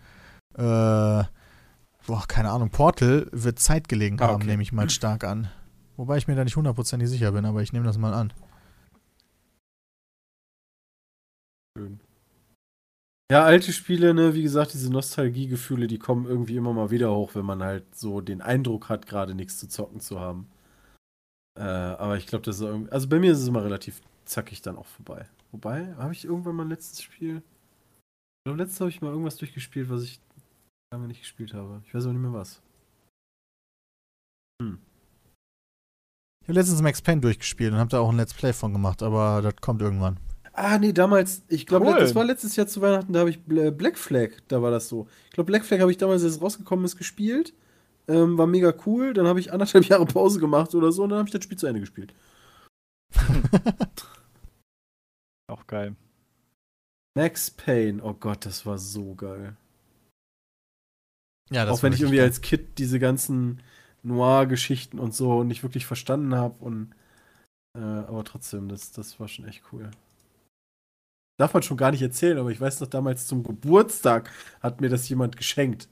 äh, 0.54 0.62
boah, 0.62 2.24
keine 2.26 2.50
Ahnung, 2.50 2.70
Portal 2.70 3.28
wird 3.30 3.60
Zeit 3.60 3.88
gelegen 3.88 4.16
Ah, 4.20 4.24
haben, 4.26 4.34
okay. 4.36 4.46
nehme 4.46 4.62
ich 4.64 4.72
mal 4.72 4.90
stark 4.90 5.22
an. 5.22 5.48
Wobei 5.96 6.16
ich 6.16 6.26
mir 6.26 6.34
da 6.34 6.42
nicht 6.42 6.56
hundertprozentig 6.56 7.08
sicher 7.08 7.30
bin, 7.30 7.44
aber 7.44 7.62
ich 7.62 7.72
nehme 7.72 7.86
das 7.86 7.96
mal 7.96 8.12
an. 8.12 8.32
Schön. 11.78 12.00
Ja, 13.30 13.44
alte 13.44 13.72
Spiele, 13.72 14.12
ne, 14.12 14.34
wie 14.34 14.42
gesagt, 14.42 14.74
diese 14.74 14.90
Nostalgiegefühle, 14.90 15.86
die 15.86 16.00
kommen 16.00 16.26
irgendwie 16.26 16.56
immer 16.56 16.72
mal 16.72 16.90
wieder 16.90 17.14
hoch, 17.14 17.36
wenn 17.36 17.44
man 17.44 17.62
halt 17.62 17.94
so 17.94 18.20
den 18.20 18.42
Eindruck 18.42 18.88
hat, 18.88 19.06
gerade 19.06 19.36
nichts 19.36 19.56
zu 19.58 19.68
zocken 19.68 20.00
zu 20.00 20.18
haben. 20.18 20.50
Äh, 21.56 21.62
aber 21.62 22.16
ich 22.16 22.26
glaube, 22.26 22.44
das 22.44 22.56
ist 22.56 22.62
irgendwie. 22.62 22.90
Also 22.90 23.08
bei 23.08 23.20
mir 23.20 23.30
ist 23.32 23.38
es 23.38 23.46
immer 23.46 23.62
relativ 23.62 24.00
zackig 24.24 24.62
dann 24.62 24.76
auch 24.76 24.86
vorbei. 24.86 25.28
Wobei, 25.52 25.94
habe 25.94 26.12
ich 26.12 26.24
irgendwann 26.24 26.56
mal 26.56 26.64
ein 26.64 26.70
letztes 26.70 27.02
Spiel. 27.02 27.36
Ich 27.36 28.44
glaube, 28.46 28.58
letztes 28.58 28.80
habe 28.80 28.90
ich 28.90 29.00
mal 29.00 29.10
irgendwas 29.10 29.36
durchgespielt, 29.36 29.90
was 29.90 30.02
ich 30.02 30.20
lange 30.92 31.06
nicht 31.06 31.20
gespielt 31.20 31.54
habe. 31.54 31.82
Ich 31.86 31.94
weiß 31.94 32.04
aber 32.04 32.14
nicht 32.14 32.22
mehr 32.22 32.32
was. 32.32 32.60
Ich 34.60 36.48
habe 36.48 36.58
letztens 36.58 36.82
Max 36.82 37.00
Payne 37.00 37.20
durchgespielt 37.20 37.72
und 37.72 37.78
habe 37.78 37.90
da 37.90 38.00
auch 38.00 38.10
ein 38.10 38.16
Let's 38.16 38.34
Play 38.34 38.52
von 38.52 38.72
gemacht, 38.72 39.04
aber 39.04 39.40
das 39.40 39.54
kommt 39.60 39.82
irgendwann. 39.82 40.18
Ah, 40.52 40.78
nee, 40.78 40.92
damals, 40.92 41.42
ich 41.48 41.66
glaube, 41.66 41.86
Cool. 41.86 41.98
das 41.98 42.14
war 42.14 42.24
letztes 42.24 42.56
Jahr 42.56 42.66
zu 42.66 42.80
Weihnachten, 42.80 43.12
da 43.12 43.20
habe 43.20 43.30
ich 43.30 43.42
Bla- 43.44 43.70
Black 43.70 43.96
Flag, 43.96 44.30
da 44.48 44.60
war 44.62 44.70
das 44.70 44.88
so. 44.88 45.06
Ich 45.26 45.30
glaube, 45.32 45.46
Black 45.46 45.64
Flag 45.64 45.80
habe 45.80 45.90
ich 45.92 45.96
damals, 45.98 46.22
als 46.24 46.34
es 46.34 46.42
rausgekommen 46.42 46.84
ist, 46.84 46.96
gespielt. 46.96 47.54
Ähm, 48.08 48.36
war 48.36 48.46
mega 48.48 48.74
cool. 48.86 49.12
Dann 49.14 49.26
habe 49.28 49.38
ich 49.40 49.52
anderthalb 49.52 49.84
Jahre 49.88 50.06
Pause 50.06 50.40
gemacht 50.40 50.74
oder 50.74 50.90
so 50.90 51.04
und 51.04 51.10
dann 51.10 51.18
habe 51.20 51.28
ich 51.28 51.32
das 51.32 51.44
Spiel 51.44 51.56
zu 51.58 51.66
Ende 51.66 51.80
gespielt. 51.80 52.12
Auch 55.48 55.66
geil. 55.66 55.94
Max 57.16 57.50
Payne, 57.50 58.02
oh 58.02 58.14
Gott, 58.14 58.46
das 58.46 58.66
war 58.66 58.78
so 58.78 59.14
geil. 59.14 59.56
Ja, 61.50 61.68
Auch 61.68 61.82
wenn 61.82 61.92
ich 61.92 62.00
irgendwie 62.00 62.20
als 62.20 62.40
Kid 62.40 62.78
diese 62.78 63.00
ganzen 63.00 63.60
Noir-Geschichten 64.04 64.98
und 65.00 65.14
so 65.14 65.42
nicht 65.42 65.62
wirklich 65.64 65.86
verstanden 65.86 66.34
habe 66.36 66.62
und 66.64 66.94
äh, 67.76 67.80
aber 67.80 68.24
trotzdem, 68.24 68.68
das, 68.68 68.92
das 68.92 69.18
war 69.20 69.26
schon 69.28 69.46
echt 69.46 69.62
cool. 69.72 69.90
Darf 71.40 71.54
man 71.54 71.62
schon 71.62 71.78
gar 71.78 71.90
nicht 71.90 72.02
erzählen, 72.02 72.36
aber 72.38 72.50
ich 72.50 72.60
weiß 72.60 72.80
noch, 72.80 72.88
damals 72.88 73.26
zum 73.26 73.42
Geburtstag 73.42 74.28
hat 74.62 74.82
mir 74.82 74.90
das 74.90 75.08
jemand 75.08 75.38
geschenkt. 75.38 75.88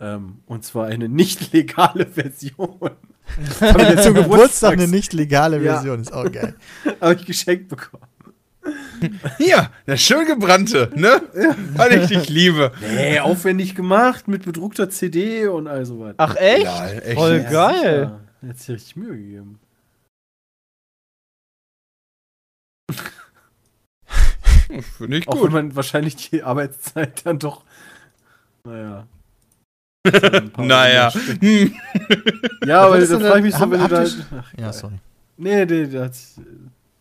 Ähm, 0.00 0.38
und 0.46 0.64
zwar 0.64 0.86
eine 0.86 1.08
nicht 1.08 1.52
legale 1.52 2.04
Version. 2.12 2.78
Jetzt 3.60 4.02
zum 4.04 4.14
Geburtstag 4.14 4.72
eine 4.72 4.88
nicht 4.88 5.12
legale 5.12 5.62
Ja. 5.62 5.74
Version, 5.74 6.00
ist 6.00 6.12
auch 6.12 6.30
geil. 6.32 6.56
Habe 7.00 7.14
ich 7.14 7.26
geschenkt 7.26 7.68
bekommen. 7.68 8.02
Hier, 9.38 9.70
der 9.86 9.96
schön 9.96 10.26
gebrannte, 10.26 10.90
ne? 10.96 11.22
Weil 11.76 12.00
ich 12.02 12.08
dich 12.08 12.28
liebe. 12.28 12.72
Nee, 12.96 13.20
aufwendig 13.20 13.76
gemacht 13.76 14.26
mit 14.26 14.44
bedruckter 14.44 14.90
CD 14.90 15.46
und 15.46 15.68
all 15.68 15.86
sowas. 15.86 16.14
Ach 16.18 16.34
echt? 16.36 16.64
Ja, 16.64 16.88
echt. 16.88 17.14
Voll 17.18 17.34
jetzt. 17.34 17.52
geil. 17.52 18.12
Ja, 18.42 18.48
hat 18.48 18.58
sich 18.58 18.70
richtig 18.74 18.96
Mühe 18.96 19.16
gegeben. 19.16 19.60
Finde 24.96 25.18
ich 25.18 25.28
Auch 25.28 25.34
wenn 25.36 25.40
gut. 25.42 25.52
man 25.52 25.76
wahrscheinlich 25.76 26.16
die 26.30 26.42
Arbeitszeit 26.42 27.24
dann 27.26 27.38
doch. 27.38 27.64
Naja. 28.64 29.06
Naja. 30.56 31.12
Ja, 32.64 32.82
aber 32.82 32.94
Was 32.96 33.02
ist 33.04 33.12
da 33.12 33.18
denn 33.18 33.26
frage 33.26 33.38
ich 33.38 33.44
mich 33.44 33.54
so, 33.54 33.60
haben- 33.60 33.70
wenn 33.72 33.80
du 33.80 33.88
da. 33.88 34.02
Ach, 34.38 34.52
Ja, 34.54 34.64
geil. 34.64 34.72
sorry. 34.72 34.98
Nee, 35.36 35.64
nee, 35.66 35.86
das, 35.86 36.40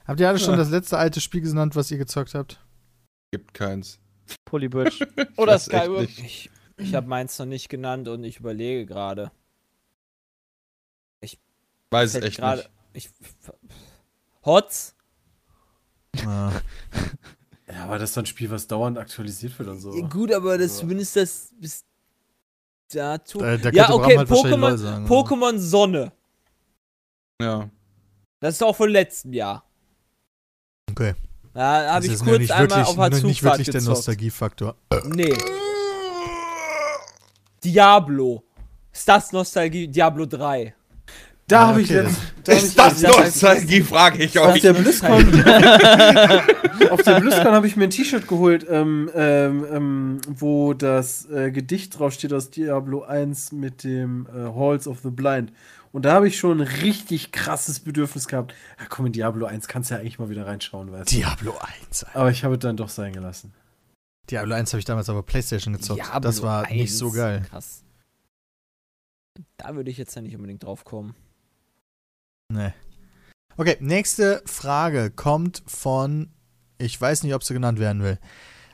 Habt 0.06 0.20
ihr 0.20 0.28
alle 0.28 0.40
schon 0.40 0.52
Ja. 0.52 0.58
das 0.58 0.70
letzte 0.70 0.98
alte 0.98 1.22
Spiel 1.22 1.42
genannt, 1.42 1.76
was 1.76 1.90
ihr 1.92 1.98
gezockt 1.98 2.34
habt? 2.36 2.60
Gibt 3.32 3.54
keins. 3.54 4.00
Polybridge. 4.46 5.08
Oder 5.38 5.54
nicht. 5.56 6.20
Ich, 6.20 6.50
ich 6.78 6.96
habe 6.96 7.08
meins 7.08 7.38
noch 7.40 7.46
nicht 7.46 7.70
genannt 7.70 8.08
und 8.08 8.24
ich 8.24 8.40
überlege 8.40 8.86
gerade. 8.86 9.32
Weiß 11.92 12.16
es 12.16 12.24
echt 12.24 12.38
gerade- 12.38 12.66
nicht. 12.94 13.10
Ich, 13.10 13.10
Hots? 14.46 14.96
Ah. 16.26 16.52
ja, 17.72 17.84
aber 17.84 18.00
das 18.00 18.12
ist 18.12 18.18
ein 18.18 18.26
Spiel, 18.26 18.50
was 18.50 18.68
dauernd 18.68 18.98
aktualisiert 18.98 19.58
wird 19.60 19.70
und 19.70 19.80
so. 19.80 19.96
Ja, 19.96 20.08
gut, 20.08 20.32
aber 20.34 20.58
das 20.58 20.72
Also- 20.72 20.82
zumindest 20.82 21.16
das 21.16 21.54
bis 21.60 21.84
dato. 22.94 23.42
Äh, 23.44 23.58
da 23.60 23.70
ja, 23.72 23.90
okay, 23.92 24.18
halt 24.18 24.30
Pokémon, 24.30 24.78
sagen? 24.78 25.08
Pokémon 25.08 25.58
Sonne. 25.60 26.12
Ja. 27.42 27.70
Das 28.40 28.56
ist 28.56 28.64
auch 28.64 28.76
von 28.76 28.90
letztem 28.90 29.34
Jahr. 29.34 29.64
Okay. 30.90 31.14
Da 31.54 31.84
Das 31.84 31.92
habe 31.94 32.06
ich 32.06 32.20
kurz 32.20 32.40
nicht 32.40 32.52
einmal 32.52 32.70
wirklich, 32.70 32.88
auf 32.88 33.10
der 33.10 33.24
nicht 33.24 33.44
wirklich 33.44 33.66
der 33.66 33.74
gezockt. 33.74 33.98
Nostalgiefaktor. 33.98 34.76
Nee. 35.06 35.36
Diablo. 37.64 38.44
Ist 38.92 39.08
das 39.08 39.32
Nostalgie? 39.32 39.88
Diablo 39.88 40.26
3. 40.26 40.76
Da 41.50 41.62
Ah, 41.64 41.68
habe 41.68 41.82
ich 41.82 41.90
okay, 41.90 42.02
letzt- 42.02 42.18
da 42.44 42.52
hab 42.52 42.58
ich 42.60 42.64
Ist 42.66 42.78
das 42.78 43.02
Nostalgie, 43.02 43.82
frage 43.82 44.22
ich 44.24 44.38
Auf 44.38 44.54
euch. 44.56 44.62
der 44.62 44.74
BlizzCon, 44.74 45.44
auf 46.92 47.02
der 47.04 47.20
BlizzCon 47.22 47.54
habe 47.54 47.68
ich 47.68 47.78
mir 47.78 47.86
ein 47.86 47.90
T-Shirt 47.90 48.28
geholt, 48.28 48.66
ähm, 48.70 49.10
ähm, 49.16 49.66
ähm, 49.72 50.18
wo 50.28 50.74
das 50.74 51.26
äh, 51.30 51.52
Gedicht 51.52 51.98
draufsteht 51.98 52.34
aus 52.34 52.50
Diablo 52.50 53.04
1 53.04 53.54
mit 53.54 53.86
dem 53.86 54.28
äh, 54.28 54.54
Halls 54.54 54.90
of 54.90 55.00
the 55.04 55.10
Blind. 55.10 55.54
Und 55.94 56.04
da 56.04 56.12
habe 56.16 56.28
ich 56.28 56.38
schon 56.38 56.60
ein 56.60 56.68
richtig 56.68 57.32
krasses 57.32 57.80
Bedürfnis 57.80 58.28
gehabt. 58.28 58.54
Ja, 58.78 58.86
komm, 58.90 59.06
in 59.06 59.14
Diablo 59.14 59.46
1 59.46 59.70
kannst 59.70 59.90
du 59.90 59.96
ja 59.96 60.02
eigentlich 60.02 60.20
mal 60.20 60.30
wieder 60.30 60.46
reinschauen, 60.46 60.92
weißt 60.92 61.10
du. 61.14 61.16
Diablo 61.16 61.54
1. 61.88 62.04
Alter. 62.04 62.20
Aber 62.20 62.30
ich 62.30 62.44
habe 62.44 62.56
es 62.56 62.60
dann 62.60 62.76
doch 62.76 62.90
sein 62.90 63.14
gelassen. 63.14 63.54
Diablo 64.30 64.54
1 64.54 64.74
habe 64.74 64.80
ich 64.80 64.86
damals 64.86 65.10
aber 65.10 65.24
Playstation 65.24 65.74
gezockt. 65.74 66.02
Diablo 66.02 66.20
das 66.20 66.42
war 66.42 66.70
nicht 66.70 66.94
so 66.94 67.06
1. 67.08 67.16
geil. 67.16 67.42
Krass. 67.50 67.84
Da 69.56 69.74
würde 69.76 69.90
ich 69.90 69.98
jetzt 69.98 70.14
ja 70.14 70.22
nicht 70.22 70.36
unbedingt 70.36 70.64
drauf 70.66 70.84
kommen. 70.84 71.16
Nee. 72.50 72.72
Okay, 73.58 73.76
nächste 73.82 74.42
Frage 74.46 75.10
kommt 75.12 75.64
von, 75.68 76.30
ich 76.78 77.00
weiß 77.00 77.24
nicht, 77.24 77.34
ob 77.34 77.44
sie 77.44 77.54
genannt 77.54 77.80
werden 77.80 78.04
will. 78.04 78.20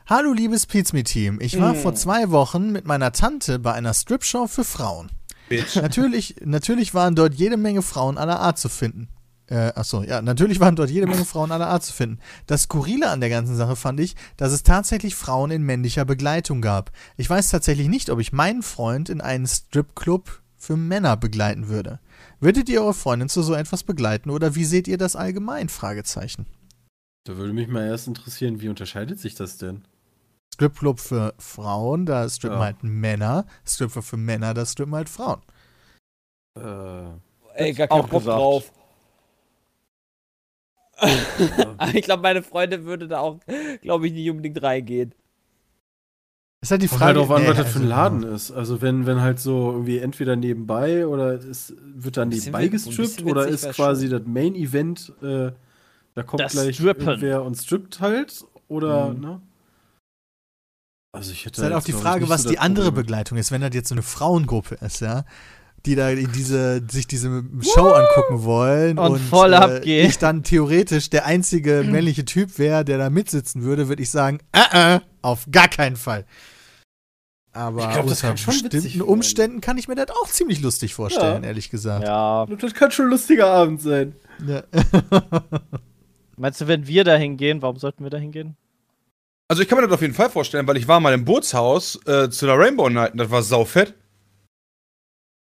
Hallo, 0.05 0.33
liebes 0.33 0.65
Pizme-Team. 0.67 1.39
Ich 1.41 1.59
war 1.59 1.73
Mm. 1.73 1.77
vor 1.77 1.95
zwei 1.95 2.29
Wochen 2.29 2.71
mit 2.71 2.85
meiner 2.85 3.13
Tante 3.13 3.57
bei 3.59 3.73
einer 3.73 3.93
Strip-Show 3.93 4.47
für 4.47 4.63
Frauen. 4.65 5.09
Bitch. 5.49 5.75
Natürlich, 5.77 6.35
natürlich 6.43 6.93
waren 6.93 7.15
dort 7.15 7.33
jede 7.33 7.57
Menge 7.57 7.81
Frauen 7.81 8.17
aller 8.17 8.39
Art 8.39 8.59
zu 8.59 8.69
finden. 8.69 9.07
Äh, 9.47 9.71
achso, 9.75 10.03
ja, 10.03 10.21
natürlich 10.21 10.59
waren 10.59 10.75
dort 10.75 10.89
jede 10.89 11.07
Menge 11.07 11.25
Frauen 11.25 11.51
aller 11.51 11.67
Art 11.67 11.83
zu 11.83 11.93
finden. 11.93 12.19
Das 12.45 12.63
Skurrile 12.63 13.09
an 13.09 13.21
der 13.21 13.29
ganzen 13.29 13.55
Sache 13.55 13.75
fand 13.75 13.99
ich, 13.99 14.15
dass 14.37 14.51
es 14.51 14.63
tatsächlich 14.63 15.15
Frauen 15.15 15.51
in 15.51 15.63
männlicher 15.63 16.05
Begleitung 16.05 16.61
gab. 16.61 16.91
Ich 17.17 17.29
weiß 17.29 17.49
tatsächlich 17.49 17.87
nicht, 17.87 18.09
ob 18.09 18.19
ich 18.19 18.33
meinen 18.33 18.61
Freund 18.61 19.09
in 19.09 19.19
einen 19.21 19.47
Stripclub 19.47 20.41
für 20.57 20.77
Männer 20.77 21.17
begleiten 21.17 21.67
würde. 21.67 21.99
Würdet 22.43 22.67
ihr 22.67 22.81
eure 22.81 22.93
Freundin 22.93 23.29
zu 23.29 23.41
so 23.41 23.53
etwas 23.53 23.83
begleiten 23.83 24.29
oder 24.29 24.53
wie 24.53 24.65
seht 24.65 24.89
ihr 24.89 24.97
das 24.97 25.15
allgemein? 25.15 25.69
Fragezeichen. 25.69 26.45
Da 27.23 27.37
würde 27.37 27.53
mich 27.53 27.69
mal 27.69 27.87
erst 27.87 28.09
interessieren, 28.09 28.59
wie 28.59 28.67
unterscheidet 28.67 29.17
sich 29.17 29.33
das 29.33 29.57
denn? 29.57 29.85
Stripclub 30.53 30.99
für 30.99 31.33
Frauen, 31.39 32.05
da 32.05 32.27
strippen 32.27 32.57
Ja. 32.57 32.63
halt 32.65 32.83
Männer. 32.83 33.45
Stripclub 33.65 34.03
für 34.03 34.17
Männer, 34.17 34.53
da 34.53 34.65
strippen 34.65 34.93
halt 34.93 35.07
Frauen. 35.07 35.41
Äh, 36.59 37.05
Ey, 37.55 37.71
gar 37.73 37.89
Auch 37.89 38.01
keinen 38.01 38.09
Bock 38.09 38.23
drauf. 38.25 38.71
Ich 41.93 42.01
glaube, 42.03 42.23
meine 42.23 42.43
Freundin 42.43 42.83
würde 42.83 43.07
da 43.07 43.19
auch, 43.19 43.39
glaube 43.81 44.07
ich, 44.07 44.13
nicht 44.13 44.29
unbedingt 44.29 44.61
reingehen. 44.61 45.13
Ist 46.63 46.71
halt 46.71 46.81
die 46.81 46.87
Kommt 46.87 47.01
Frage, 47.01 47.19
halt 47.19 47.29
auch 47.29 47.35
an, 47.35 47.41
nee, 47.41 47.49
was 47.49 47.57
das 47.57 47.71
für 47.73 47.79
ein 47.79 47.81
also, 47.81 47.89
Laden 47.89 48.23
ist. 48.23 48.51
Also 48.51 48.81
wenn, 48.81 49.05
wenn 49.05 49.19
halt 49.19 49.37
so 49.37 49.73
irgendwie 49.73 49.97
entweder 49.97 50.37
nebenbei 50.37 51.05
oder 51.05 51.33
ist, 51.33 51.73
wird 51.93 52.15
dann 52.15 52.29
nebenbei 52.29 52.69
gestrippt 52.69 53.21
oder 53.25 53.45
ist 53.45 53.69
quasi 53.73 54.07
das 54.07 54.21
Main-Event, 54.25 55.11
äh, 55.21 55.51
da 56.15 56.23
kommt 56.23 56.39
Das 56.39 56.53
gleich 56.53 56.75
Strippen. 56.77 57.05
irgendwer 57.05 57.43
und 57.43 57.55
strippt 57.55 57.99
halt 57.99 58.45
oder, 58.69 59.09
Mhm. 59.09 59.19
ne? 59.19 59.41
Also 61.11 61.33
ich 61.33 61.45
hätte 61.45 61.59
Ist 61.59 61.63
halt 61.63 61.73
auch 61.73 61.83
die 61.83 61.91
Frage, 61.91 62.29
was 62.29 62.43
so 62.43 62.49
die 62.49 62.59
andere 62.59 62.85
Problem. 62.85 63.03
Begleitung 63.03 63.37
ist, 63.37 63.51
wenn 63.51 63.59
das 63.59 63.71
jetzt 63.73 63.89
so 63.89 63.95
eine 63.95 64.01
Frauengruppe 64.01 64.75
ist, 64.75 65.01
ja, 65.01 65.25
die 65.85 65.95
da 65.95 66.09
in 66.11 66.31
diese, 66.31 66.81
sich 66.89 67.07
diese 67.07 67.43
Show 67.61 67.89
angucken 67.89 68.43
wollen 68.45 68.97
Und 68.97 69.11
und, 69.11 69.19
voll 69.19 69.51
äh, 69.51 70.05
ich 70.07 70.17
dann 70.17 70.43
theoretisch 70.43 71.09
der 71.09 71.25
einzige 71.25 71.83
männliche 71.83 72.23
Typ 72.23 72.57
wäre, 72.57 72.85
der 72.85 72.97
da 72.97 73.09
mitsitzen 73.09 73.63
würde, 73.63 73.89
würde 73.89 74.01
ich 74.01 74.09
sagen, 74.09 74.39
äh, 74.53 74.95
äh, 74.95 74.99
auf 75.21 75.45
gar 75.51 75.67
keinen 75.67 75.97
Fall. 75.97 76.25
Aber 77.53 77.81
Ich 77.87 77.91
glaub, 77.93 78.07
das 78.07 78.23
unter 78.23 78.27
kann 78.29 78.37
schon 78.37 78.53
witzig 78.55 78.69
bestimmten 78.71 78.99
werden. 78.99 79.09
Umständen 79.09 79.61
kann 79.61 79.77
ich 79.77 79.87
mir 79.87 79.95
das 79.95 80.09
auch 80.09 80.27
ziemlich 80.27 80.61
lustig 80.61 80.93
vorstellen, 80.95 81.43
Ja. 81.43 81.49
ehrlich 81.49 81.69
gesagt. 81.69 82.03
Ja. 82.05 82.45
Das 82.47 82.73
kann 82.73 82.91
schon 82.91 83.05
ein 83.05 83.11
lustiger 83.11 83.47
Abend 83.51 83.81
sein. 83.81 84.15
Ja. 84.45 84.63
Meinst 86.37 86.59
du, 86.61 86.67
wenn 86.67 86.87
wir 86.87 87.03
da 87.03 87.15
hingehen, 87.15 87.61
warum 87.61 87.77
sollten 87.77 88.03
wir 88.03 88.09
da 88.09 88.17
hingehen? 88.17 88.55
Also 89.47 89.61
ich 89.61 89.67
kann 89.69 89.77
mir 89.77 89.83
das 89.85 89.93
auf 89.93 90.01
jeden 90.01 90.15
Fall 90.15 90.29
vorstellen, 90.31 90.65
weil 90.67 90.77
ich 90.77 90.87
war 90.87 90.99
mal 90.99 91.13
im 91.13 91.25
Bootshaus 91.25 91.99
äh, 92.07 92.29
zu 92.29 92.47
der 92.47 92.57
Rainbow 92.57 92.89
Night 92.89 93.11
und 93.11 93.19
das 93.19 93.29
war 93.29 93.43
saufett. 93.43 93.93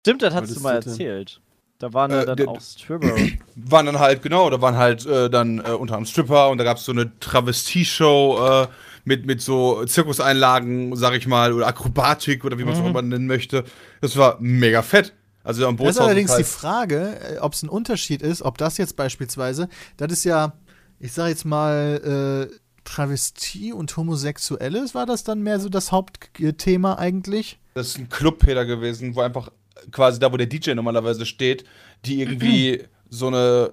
Stimmt, 0.04 0.22
das 0.22 0.34
Was 0.34 0.42
hast 0.42 0.56
du 0.56 0.60
mal 0.60 0.74
erzählt. 0.76 1.40
Da 1.78 1.92
waren 1.92 2.10
ja 2.10 2.22
Äh, 2.22 2.26
dann 2.36 2.48
auch 2.48 2.60
Stripper. 2.60 3.14
Waren 3.54 3.86
dann 3.86 3.98
halt, 3.98 4.22
genau, 4.22 4.50
da 4.50 4.60
waren 4.60 4.76
halt 4.76 5.06
äh, 5.06 5.30
dann 5.30 5.58
äh, 5.60 5.70
unter 5.70 5.94
anderem 5.94 6.06
Stripper 6.06 6.50
und 6.50 6.58
da 6.58 6.64
gab 6.64 6.76
es 6.78 6.84
so 6.84 6.92
eine 6.92 7.18
Travestie-Show 7.20 8.64
äh, 8.64 8.66
mit, 9.04 9.26
mit 9.26 9.40
so 9.40 9.84
Zirkuseinlagen, 9.84 10.96
sag 10.96 11.14
ich 11.14 11.26
mal, 11.26 11.52
oder 11.52 11.66
Akrobatik 11.66 12.44
oder 12.44 12.58
wie 12.58 12.64
man 12.64 12.74
es 12.74 12.80
auch 12.80 12.86
immer 12.86 13.02
nennen 13.02 13.26
möchte. 13.26 13.64
Das 14.00 14.16
war 14.16 14.36
mega 14.40 14.82
fett. 14.82 15.14
Also 15.42 15.66
am 15.66 15.76
Das 15.76 15.86
ist 15.86 15.94
Bootshaus 15.94 16.06
allerdings 16.06 16.30
die 16.30 16.36
halt, 16.36 16.46
Frage, 16.46 17.38
ob 17.40 17.54
es 17.54 17.62
ein 17.62 17.68
Unterschied 17.68 18.22
ist, 18.22 18.42
ob 18.42 18.58
das 18.58 18.76
jetzt 18.76 18.96
beispielsweise, 18.96 19.68
das 19.96 20.12
ist 20.12 20.24
ja, 20.24 20.52
ich 20.98 21.12
sag 21.12 21.28
jetzt 21.28 21.44
mal, 21.44 22.48
äh, 22.50 22.54
Travestie 22.84 23.72
und 23.72 23.96
Homosexuelles, 23.96 24.94
war 24.94 25.06
das 25.06 25.24
dann 25.24 25.42
mehr 25.42 25.60
so 25.60 25.68
das 25.68 25.92
Hauptthema 25.92 26.94
eigentlich? 26.94 27.58
das 27.74 27.88
ist 27.88 27.98
ein 27.98 28.08
Clubpeter 28.08 28.64
gewesen, 28.64 29.14
wo 29.14 29.20
einfach 29.20 29.50
quasi 29.90 30.18
da, 30.18 30.32
wo 30.32 30.36
der 30.36 30.46
DJ 30.46 30.72
normalerweise 30.72 31.24
steht, 31.24 31.64
die 32.04 32.20
irgendwie 32.20 32.84
so 33.08 33.28
eine 33.28 33.72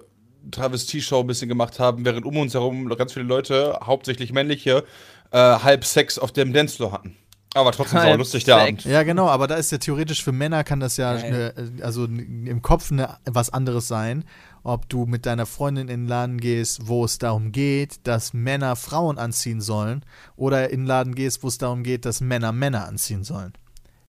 Travestie-Show 0.50 1.20
ein 1.20 1.26
bisschen 1.26 1.48
gemacht 1.48 1.78
haben, 1.78 2.04
während 2.04 2.24
um 2.24 2.36
uns 2.36 2.54
herum 2.54 2.88
ganz 2.88 3.12
viele 3.12 3.26
Leute, 3.26 3.78
hauptsächlich 3.82 4.32
männliche, 4.32 4.84
äh, 5.30 5.38
halb 5.38 5.84
Sex 5.84 6.18
auf 6.18 6.32
dem 6.32 6.52
Dancefloor 6.52 6.92
hatten. 6.92 7.16
Aber 7.54 7.72
trotzdem 7.72 8.00
sau 8.00 8.14
lustig 8.14 8.44
der. 8.44 8.58
Abend. 8.58 8.84
Ja, 8.84 9.02
genau, 9.02 9.28
aber 9.28 9.46
da 9.46 9.54
ist 9.54 9.72
ja 9.72 9.78
theoretisch 9.78 10.22
für 10.22 10.32
Männer 10.32 10.64
kann 10.64 10.80
das 10.80 10.96
ja, 10.96 11.14
ne, 11.14 11.54
also 11.82 12.04
im 12.04 12.60
Kopf 12.62 12.90
ne, 12.90 13.16
was 13.24 13.50
anderes 13.50 13.88
sein, 13.88 14.24
ob 14.62 14.88
du 14.88 15.06
mit 15.06 15.24
deiner 15.24 15.46
Freundin 15.46 15.88
in 15.88 16.02
den 16.02 16.08
Laden 16.08 16.38
gehst, 16.38 16.86
wo 16.86 17.04
es 17.04 17.18
darum 17.18 17.50
geht, 17.52 18.06
dass 18.06 18.34
Männer 18.34 18.76
Frauen 18.76 19.18
anziehen 19.18 19.60
sollen, 19.60 20.04
oder 20.36 20.70
in 20.70 20.80
den 20.80 20.86
Laden 20.86 21.14
gehst, 21.14 21.42
wo 21.42 21.48
es 21.48 21.58
darum 21.58 21.82
geht, 21.82 22.04
dass 22.04 22.20
Männer 22.20 22.52
Männer 22.52 22.86
anziehen 22.86 23.24
sollen. 23.24 23.54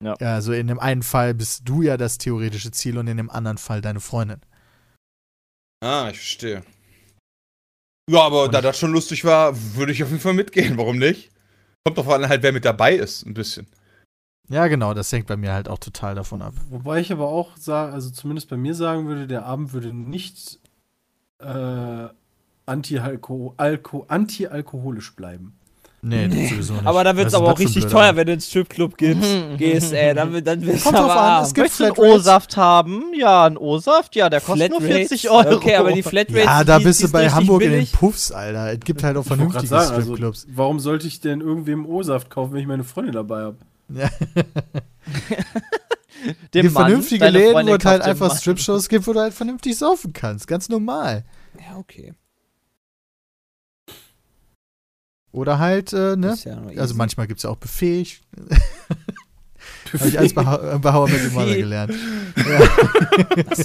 Ja. 0.02 0.14
Also 0.14 0.52
in 0.52 0.66
dem 0.66 0.78
einen 0.78 1.02
Fall 1.02 1.34
bist 1.34 1.62
du 1.64 1.82
ja 1.82 1.97
das 1.97 2.18
theoretische 2.18 2.70
Ziel 2.70 2.98
und 2.98 3.06
in 3.06 3.16
dem 3.16 3.30
anderen 3.30 3.58
Fall 3.58 3.80
deine 3.80 4.00
Freundin. 4.00 4.40
Ah, 5.80 6.08
ich 6.10 6.18
verstehe. 6.18 6.62
Ja, 8.09 8.23
aber 8.23 8.49
da 8.49 8.62
das 8.62 8.78
schon 8.78 8.93
lustig 8.93 9.23
war, 9.25 9.55
würde 9.75 9.93
ich 9.93 10.03
auf 10.03 10.09
jeden 10.09 10.20
Fall 10.20 10.33
mitgehen. 10.33 10.78
Warum 10.78 10.97
nicht? 10.97 11.31
Kommt 11.85 11.99
doch 11.99 12.09
an, 12.09 12.27
halt, 12.27 12.43
wer 12.43 12.53
mit 12.53 12.65
dabei 12.65 12.95
ist, 12.95 13.27
ein 13.27 13.35
bisschen. 13.35 13.67
Ja, 14.49 14.67
genau, 14.67 14.95
das 14.95 15.12
hängt 15.12 15.27
bei 15.27 15.37
mir 15.37 15.53
halt 15.53 15.69
auch 15.69 15.78
total 15.78 16.15
davon 16.15 16.41
ab. 16.41 16.55
Wobei 16.70 17.01
ich 17.01 17.12
aber 17.12 17.28
auch 17.28 17.59
sage, 17.59 17.93
also 17.93 18.09
zumindest 18.09 18.49
bei 18.49 18.57
mir 18.57 18.75
sagen 18.75 19.07
würde, 19.07 19.27
der 19.27 19.45
Abend 19.45 19.75
würde 19.75 19.93
nicht 19.93 20.59
äh, 21.39 22.09
anti-alko 22.65 23.53
alko 23.59 24.07
anti-alkoholisch 24.09 25.15
bleiben. 25.15 25.58
Nee, 26.01 26.28
das 26.28 26.51
sowieso 26.51 26.75
nicht. 26.75 26.86
Aber 26.86 27.02
da 27.02 27.17
wird 27.17 27.27
es 27.28 27.35
aber 27.35 27.52
auch 27.52 27.59
richtig 27.59 27.83
blöder 27.83 27.91
teuer, 27.91 28.17
wenn 28.17 28.27
du 28.28 28.33
ins 28.35 28.47
Stripclub 28.47 28.97
gehst, 28.97 29.20
gehst, 29.57 29.93
ey. 29.93 30.15
Dann, 30.15 30.44
dann 30.44 30.65
wirst 30.65 30.85
Kommt 30.85 30.97
du 30.97 31.02
drauf 31.02 31.10
aber 31.10 31.20
an, 31.20 31.43
es 31.44 31.55
gibt 31.55 31.81
einen. 31.81 31.93
O-Saft 31.97 32.57
haben? 32.57 33.02
Ja, 33.18 33.47
ein 33.47 33.57
O-Saft? 33.57 34.15
Ja, 34.15 34.31
der 34.31 34.41
kostet 34.41 34.70
nur 34.70 34.81
Flatrates? 34.81 35.09
40 35.09 35.31
Euro. 35.31 35.57
Okay, 35.57 35.75
aber 35.75 35.91
die 35.93 36.05
Flatrates, 36.05 36.44
Ja, 36.44 36.62
da 36.62 36.78
die- 36.78 36.85
bist 36.85 37.02
du 37.02 37.10
bei 37.10 37.28
Hamburg 37.28 37.62
in 37.62 37.73
den. 37.73 37.86
Puffs, 37.89 38.31
Alter. 38.31 38.73
Es 38.73 38.81
gibt 38.81 39.02
halt 39.02 39.17
auch 39.17 39.25
vernünftige 39.25 39.77
also, 39.77 40.01
Stripclubs. 40.01 40.47
warum 40.52 40.78
sollte 40.78 41.09
ich 41.09 41.20
denn 41.20 41.41
irgendwem 41.41 41.85
O-Saft 41.85 42.31
kaufen, 42.31 42.52
wenn 42.52 42.60
ich 42.60 42.67
meine 42.68 42.85
Freundin 42.85 43.15
dabei 43.15 43.41
habe? 43.43 43.57
Ja. 43.93 44.09
Dem 46.55 46.62
Die 46.62 46.68
Mann, 46.70 46.86
vernünftige 46.86 47.28
Läden, 47.28 47.67
wo 47.67 47.75
es 47.75 47.85
halt 47.85 48.02
einfach. 48.02 48.36
Strip-Shows 48.36 48.89
gibt, 48.89 49.07
wo 49.07 49.12
du 49.12 49.20
halt 49.20 49.35
vernünftig 49.35 49.77
saufen 49.78 50.12
kannst. 50.12 50.47
Ganz 50.49 50.68
normal. 50.68 51.25
Ja, 51.59 51.77
okay. 51.77 52.12
Oder 55.32 55.58
halt, 55.58 55.92
äh, 55.92 56.16
ne? 56.16 56.36
Ja 56.44 56.62
Also 56.81 56.94
manchmal 56.94 57.26
gibt 57.26 57.39
es 57.39 57.44
ja 57.44 57.50
auch 57.50 57.57
Buffet. 57.57 58.20
Habe 59.92 60.08
ich 60.08 60.16
Beha 60.34 60.74
äh, 60.74 60.78
bei 60.78 60.92
How 60.92 61.08
I 61.08 61.12
Met 61.12 61.24
Your 61.24 61.32
Mother 61.32 61.57
gelernt. 61.57 61.94
Ach 63.50 63.57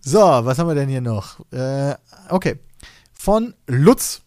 so, 0.00 0.18
was 0.18 0.58
haben 0.58 0.68
wir 0.68 0.74
denn 0.74 0.88
hier 0.88 1.00
noch? 1.00 1.40
Äh, 1.52 1.94
okay. 2.28 2.58
Von 3.12 3.54
Lutz. 3.66 4.22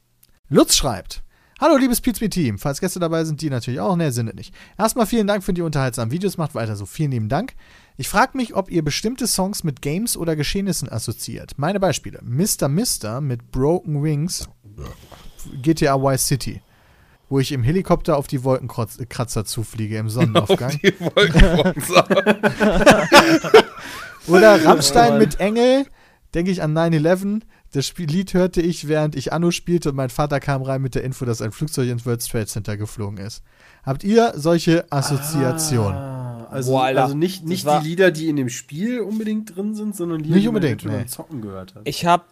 Lutz 0.47 0.75
schreibt. 0.75 1.23
Hallo, 1.59 1.77
liebes 1.77 2.01
Pizza-Team. 2.01 2.59
Falls 2.59 2.81
Gäste 2.81 2.99
dabei 2.99 3.23
sind, 3.23 3.41
die 3.41 3.49
natürlich 3.49 3.79
auch. 3.79 3.95
Ne, 3.95 4.11
sind 4.11 4.35
nicht. 4.35 4.53
Erstmal 4.77 5.05
vielen 5.05 5.27
Dank 5.27 5.41
für 5.43 5.53
die 5.53 5.61
unterhaltsamen 5.61 6.11
Videos. 6.11 6.37
Macht 6.37 6.53
weiter 6.53 6.75
so. 6.75 6.85
Vielen 6.85 7.11
lieben 7.11 7.29
Dank. 7.29 7.53
Ich 7.97 8.09
frage 8.09 8.35
mich, 8.37 8.55
ob 8.55 8.69
ihr 8.69 8.83
bestimmte 8.83 9.25
Songs 9.25 9.63
mit 9.63 9.81
Games 9.81 10.17
oder 10.17 10.35
Geschehnissen 10.35 10.91
assoziiert. 10.91 11.53
Meine 11.57 11.79
Beispiele: 11.79 12.19
Mr. 12.23 12.67
Mister 12.67 13.21
mit 13.21 13.51
Broken 13.51 14.03
Wings, 14.03 14.49
GTA 15.61 16.01
Vice 16.01 16.27
City, 16.27 16.61
wo 17.29 17.39
ich 17.39 17.53
im 17.53 17.63
Helikopter 17.63 18.17
auf 18.17 18.27
die 18.27 18.43
Wolkenkratzer 18.43 19.45
zufliege 19.45 19.97
im 19.97 20.09
Sonnenaufgang. 20.09 20.71
Auf 20.73 20.79
die 20.81 20.99
Wolkenkratzer. 20.99 22.05
Oder 24.27 24.65
Rammstein 24.65 25.17
mit 25.17 25.39
Engel, 25.39 25.85
denke 26.33 26.51
ich 26.51 26.61
an 26.63 26.75
9-11. 26.77 27.41
Das 27.71 27.87
Spiel 27.87 28.07
Lied 28.07 28.33
hörte 28.33 28.61
ich, 28.61 28.87
während 28.87 29.15
ich 29.15 29.31
Anno 29.31 29.51
spielte 29.51 29.89
und 29.89 29.95
mein 29.95 30.09
Vater 30.09 30.39
kam 30.39 30.63
rein 30.63 30.81
mit 30.81 30.95
der 30.95 31.03
Info, 31.03 31.25
dass 31.25 31.41
ein 31.41 31.51
Flugzeug 31.51 31.89
ins 31.89 32.05
World 32.05 32.27
Trade 32.27 32.47
Center 32.47 32.75
geflogen 32.75 33.17
ist. 33.17 33.43
Habt 33.85 34.03
ihr 34.03 34.33
solche 34.35 34.85
Assoziationen? 34.91 35.95
Ah, 35.95 36.47
also, 36.49 36.71
Boah, 36.71 36.85
also 36.85 37.15
nicht, 37.15 37.45
nicht 37.45 37.65
die 37.67 37.87
Lieder, 37.87 38.11
die 38.11 38.29
in 38.29 38.35
dem 38.35 38.49
Spiel 38.49 39.01
unbedingt 39.01 39.55
drin 39.55 39.75
sind, 39.75 39.95
sondern 39.95 40.21
Lieder, 40.21 40.35
Nicht 40.51 40.81
die 40.81 40.87
man 40.87 40.99
nee. 40.99 41.05
Zocken 41.05 41.41
gehört 41.41 41.75
hat. 41.75 41.81
Ich 41.85 42.05
habe 42.05 42.23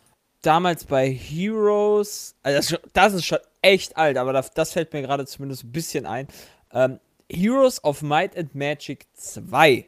damals 0.41 0.85
bei 0.85 1.11
Heroes, 1.11 2.35
also 2.41 2.57
das, 2.57 2.65
ist 2.65 2.69
schon- 2.71 2.89
das 2.93 3.13
ist 3.13 3.25
schon 3.25 3.37
echt 3.61 3.97
alt, 3.97 4.17
aber 4.17 4.33
das, 4.33 4.51
das 4.51 4.71
fällt 4.73 4.93
mir 4.93 5.01
gerade 5.01 5.25
zumindest 5.25 5.63
ein 5.63 5.71
bisschen 5.71 6.05
ein. 6.05 6.27
Ähm, 6.71 6.99
Heroes 7.31 7.83
of 7.83 8.01
Might 8.01 8.37
and 8.37 8.53
Magic 8.55 9.05
2. 9.13 9.87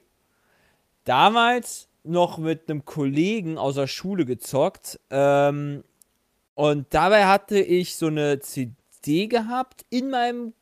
Damals 1.03 1.87
noch 2.03 2.37
mit 2.37 2.69
einem 2.69 2.85
Kollegen 2.85 3.57
aus 3.57 3.75
der 3.75 3.87
Schule 3.87 4.25
gezockt. 4.25 4.99
Ähm, 5.09 5.83
und 6.53 6.87
dabei 6.91 7.25
hatte 7.25 7.59
ich 7.59 7.95
so 7.95 8.07
eine 8.07 8.39
CD 8.39 9.27
gehabt 9.27 9.85
in 9.89 10.09
meinem 10.09 10.53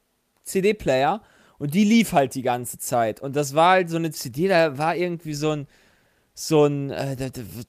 CD-Player 0.44 1.22
und 1.60 1.74
die 1.74 1.86
lief 1.86 2.14
halt 2.14 2.36
die 2.36 2.42
ganze 2.42 2.78
Zeit. 2.78 3.22
Und 3.22 3.36
das 3.36 3.56
war 3.56 3.72
halt 3.72 3.90
so 3.90 3.98
eine 3.98 4.12
CD, 4.12 4.48
da 4.48 4.78
war 4.78 4.96
irgendwie 4.96 5.34
so 5.34 5.52
ein 5.52 5.68
so 6.36 6.66
ein 6.66 6.90
äh, 6.90 7.16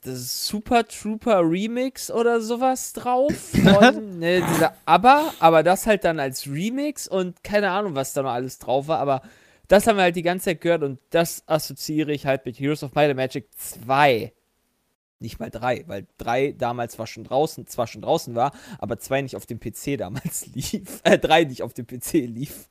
Super 0.03 0.89
Trooper 0.89 1.41
Remix 1.43 2.11
oder 2.11 2.41
sowas 2.41 2.95
drauf 2.95 3.33
von 3.63 4.19
ne, 4.19 4.43
dieser 4.55 4.75
ABBA, 4.87 5.35
aber 5.39 5.63
das 5.63 5.87
halt 5.87 6.05
dann 6.05 6.19
als 6.19 6.47
Remix 6.47 7.07
und 7.07 7.45
keine 7.45 7.71
Ahnung, 7.71 7.95
was 7.95 8.15
da 8.15 8.23
noch 8.23 8.31
alles 8.33 8.59
drauf 8.59 8.89
war, 8.89 9.01
aber 9.01 9.21
das 9.69 9.87
haben 9.87 9.97
wir 9.97 10.03
halt 10.03 10.17
die 10.17 10.23
ganze 10.23 10.47
Zeit 10.47 10.61
gehört 10.63 10.83
und 10.83 10.99
das 11.11 11.43
assoziiere 11.47 12.13
ich 12.13 12.27
halt 12.27 12.47
mit 12.47 12.59
Heroes 12.59 12.83
of 12.83 12.95
Might 12.95 13.11
and 13.11 13.17
Magic 13.17 13.49
2. 13.57 14.33
Nicht 15.21 15.39
mal 15.41 15.49
3, 15.51 15.85
weil 15.87 16.07
3 16.19 16.55
damals 16.59 16.99
war 16.99 17.07
schon 17.07 17.25
draußen, 17.25 17.67
zwar 17.67 17.87
schon 17.87 18.03
draußen 18.03 18.35
war, 18.35 18.53
aber 18.79 18.99
2 18.99 19.23
nicht 19.23 19.37
auf 19.37 19.47
dem 19.47 19.59
PC 19.61 19.97
damals 19.99 20.47
lief. 20.55 21.01
Äh, 21.05 21.19
3 21.19 21.45
nicht 21.45 21.63
auf 21.63 21.73
dem 21.73 21.87
PC 21.87 22.13
lief. 22.27 22.69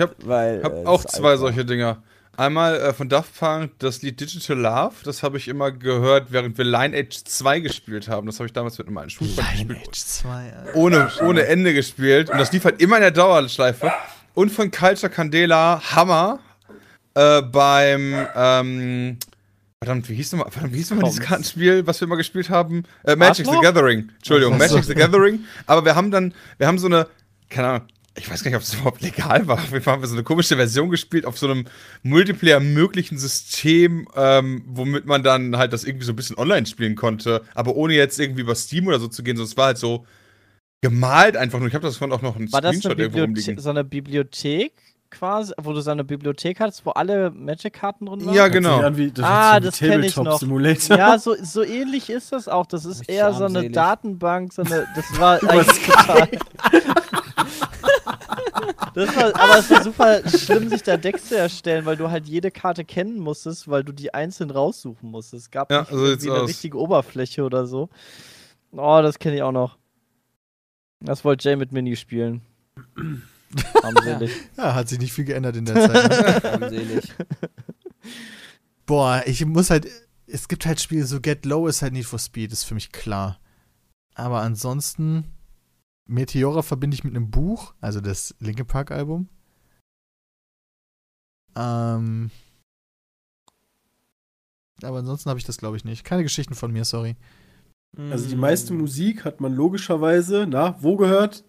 hab- 0.00 0.26
weil, 0.26 0.58
Ich 0.58 0.64
habe 0.64 0.80
äh, 0.82 0.86
auch 0.86 1.04
zwei 1.04 1.22
war. 1.22 1.36
solche 1.38 1.64
Dinger. 1.64 2.02
Einmal 2.38 2.76
äh, 2.78 2.92
von 2.92 3.08
Daft 3.08 3.38
Punk 3.38 3.72
das 3.78 4.02
Lied 4.02 4.20
Digital 4.20 4.58
Love. 4.58 4.94
Das 5.04 5.22
habe 5.22 5.38
ich 5.38 5.48
immer 5.48 5.72
gehört, 5.72 6.32
während 6.32 6.58
wir 6.58 6.64
Lineage 6.66 7.24
2 7.24 7.60
gespielt 7.60 8.08
haben. 8.08 8.26
Das 8.26 8.36
habe 8.38 8.46
ich 8.46 8.52
damals 8.52 8.76
mit 8.76 8.90
meinem 8.90 9.08
Schulfreund 9.08 9.68
gespielt. 9.68 9.94
2, 9.94 10.52
Ohne, 10.74 11.10
ohne 11.22 11.46
Ende 11.46 11.72
gespielt. 11.72 12.28
Und 12.28 12.36
das 12.38 12.52
lief 12.52 12.64
halt 12.66 12.82
immer 12.82 12.96
in 12.96 13.02
der 13.02 13.10
Dauerschleife. 13.10 13.90
Und 14.34 14.50
von 14.50 14.70
Culture 14.70 15.10
Candela 15.10 15.80
Hammer 15.94 16.40
äh, 17.14 17.40
beim. 17.40 18.26
Ähm, 18.34 19.18
verdammt, 19.86 20.08
wie 20.08 20.14
hieß 20.14 20.32
nochmal, 20.32 20.50
verdammt, 20.50 20.72
wie 20.74 20.78
hieß 20.78 20.90
nochmal 20.90 21.10
dieses. 21.10 21.24
Kartenspiel, 21.24 21.86
was 21.86 22.00
wir 22.00 22.06
immer 22.06 22.16
gespielt 22.16 22.50
haben? 22.50 22.82
Äh, 23.04 23.14
Magic 23.14 23.46
the? 23.46 23.58
Gathering. 23.62 24.10
Entschuldigung. 24.16 24.58
Magic 24.58 24.84
the 24.84 24.94
Gathering. 24.94 25.44
Aber 25.66 25.84
wir 25.84 25.94
haben 25.94 26.10
dann, 26.10 26.34
wir 26.58 26.66
haben 26.66 26.78
so 26.78 26.86
eine, 26.86 27.06
keine 27.48 27.68
Ahnung, 27.68 27.88
ich 28.18 28.28
weiß 28.28 28.42
gar 28.42 28.50
nicht, 28.50 28.56
ob 28.56 28.62
es 28.62 28.74
überhaupt 28.74 29.00
legal 29.02 29.46
war. 29.46 29.58
Fall 29.58 29.80
haben 29.86 30.02
wir 30.02 30.08
so 30.08 30.14
eine 30.14 30.24
komische 30.24 30.56
Version 30.56 30.90
gespielt 30.90 31.24
auf 31.24 31.38
so 31.38 31.48
einem 31.48 31.66
Multiplayer-möglichen 32.02 33.16
System, 33.16 34.08
ähm, 34.16 34.64
womit 34.66 35.06
man 35.06 35.22
dann 35.22 35.56
halt 35.56 35.72
das 35.72 35.84
irgendwie 35.84 36.06
so 36.06 36.12
ein 36.12 36.16
bisschen 36.16 36.36
online 36.36 36.66
spielen 36.66 36.96
konnte, 36.96 37.42
aber 37.54 37.76
ohne 37.76 37.94
jetzt 37.94 38.18
irgendwie 38.18 38.40
über 38.40 38.56
Steam 38.56 38.88
oder 38.88 38.98
so 38.98 39.06
zu 39.06 39.22
gehen, 39.22 39.38
es 39.38 39.56
war 39.56 39.66
halt 39.66 39.78
so 39.78 40.04
gemalt 40.80 41.36
einfach 41.36 41.58
nur. 41.60 41.68
Ich 41.68 41.74
habe 41.74 41.86
das 41.86 41.96
von 41.96 42.12
auch 42.12 42.22
noch 42.22 42.36
einen 42.36 42.52
War 42.52 42.60
das 42.60 42.70
Screenshot 42.76 42.98
irgendwo 42.98 43.20
Bibliothe 43.20 43.26
rumliegen. 43.28 43.58
so 43.62 43.70
eine 43.70 43.84
Bibliothek 43.84 44.72
quasi, 45.10 45.52
wo 45.60 45.72
du 45.72 45.80
so 45.80 45.90
eine 45.90 46.04
Bibliothek 46.04 46.60
hattest, 46.60 46.84
wo 46.86 46.90
alle 46.90 47.30
Magic-Karten 47.30 48.06
drin 48.06 48.24
waren? 48.26 48.34
Ja, 48.34 48.48
genau. 48.48 48.80
an 48.80 48.96
wie- 48.96 49.10
das 49.10 49.24
Ah, 49.24 49.54
sich 49.60 49.64
das 49.70 49.82
an 49.82 49.86
wie 49.88 49.90
kenn 49.92 50.02
ich 50.04 50.16
noch. 50.16 50.38
Simulator. 50.38 50.96
Ja, 50.98 51.18
so, 51.18 51.34
so 51.42 51.62
ähnlich 51.62 52.10
ist 52.10 52.32
das 52.32 52.48
auch. 52.48 52.66
Das 52.66 52.84
ist 52.84 53.08
eher 53.08 53.32
so 53.34 53.44
eine. 53.44 53.70
Datenbank, 53.70 54.52
so 54.52 54.62
eine, 54.62 54.86
das 54.94 55.04
war 55.20 55.42
eigentlich 55.42 55.86
total. 55.86 56.28
Das 58.94 59.14
war, 59.14 59.24
aber 59.38 59.58
es 59.58 59.70
war 59.70 59.82
super 59.82 60.28
schlimm, 60.28 60.68
sich 60.70 60.82
da 60.82 60.96
Decks 60.96 61.26
zu 61.28 61.36
erstellen, 61.36 61.84
weil 61.84 61.96
du 61.96 62.10
halt 62.10 62.26
jede 62.26 62.50
Karte 62.50 62.84
kennen 62.84 63.18
musstest, 63.18 63.68
weil 63.68 63.84
du 63.84 63.92
die 63.92 64.14
einzeln 64.14 64.50
raussuchen 64.50 65.10
musstest. 65.10 65.44
Es 65.46 65.50
gab 65.50 65.70
Ja, 65.70 65.80
nicht 65.80 65.90
so 65.90 66.04
irgendwie 66.06 66.30
eine 66.30 66.40
aus. 66.40 66.48
richtige 66.48 66.78
Oberfläche 66.78 67.44
oder 67.44 67.66
so. 67.66 67.90
Oh, 68.72 69.00
das 69.02 69.18
kenne 69.18 69.36
ich 69.36 69.42
auch 69.42 69.52
noch. 69.52 69.76
Das 71.00 71.24
wollte 71.24 71.46
Jay 71.48 71.56
mit 71.56 71.72
Mini 71.72 71.94
spielen. 71.96 72.40
Armselig. 73.82 74.30
Ja, 74.56 74.74
hat 74.74 74.88
sich 74.88 74.98
nicht 74.98 75.12
viel 75.12 75.24
geändert 75.24 75.56
in 75.56 75.64
der 75.64 75.74
Zeit. 75.74 76.42
ne? 76.42 76.44
Armselig. 76.52 77.14
Boah, 78.86 79.22
ich 79.26 79.44
muss 79.44 79.70
halt. 79.70 79.88
Es 80.28 80.48
gibt 80.48 80.66
halt 80.66 80.80
Spiele, 80.80 81.06
so 81.06 81.20
Get 81.20 81.44
Low 81.44 81.68
ist 81.68 81.82
halt 81.82 81.92
Need 81.92 82.06
for 82.06 82.18
Speed, 82.18 82.52
ist 82.52 82.64
für 82.64 82.74
mich 82.74 82.92
klar. 82.92 83.38
Aber 84.14 84.40
ansonsten. 84.40 85.24
Meteora 86.08 86.62
verbinde 86.62 86.94
ich 86.94 87.02
mit 87.02 87.16
einem 87.16 87.32
Buch, 87.32 87.74
also 87.80 88.00
das 88.00 88.34
Linkin 88.38 88.66
Park 88.66 88.92
Album. 88.92 89.28
Ähm. 91.56 92.30
Aber 94.82 94.98
ansonsten 94.98 95.28
habe 95.30 95.40
ich 95.40 95.44
das, 95.44 95.58
glaube 95.58 95.76
ich, 95.76 95.84
nicht. 95.84 96.04
Keine 96.04 96.22
Geschichten 96.22 96.54
von 96.54 96.70
mir, 96.70 96.84
sorry. 96.84 97.16
Also 97.98 98.28
die 98.28 98.36
meiste 98.36 98.74
Musik 98.74 99.24
hat 99.24 99.40
man 99.40 99.54
logischerweise, 99.54 100.46
na, 100.48 100.76
wo 100.82 100.96
gehört? 100.96 101.44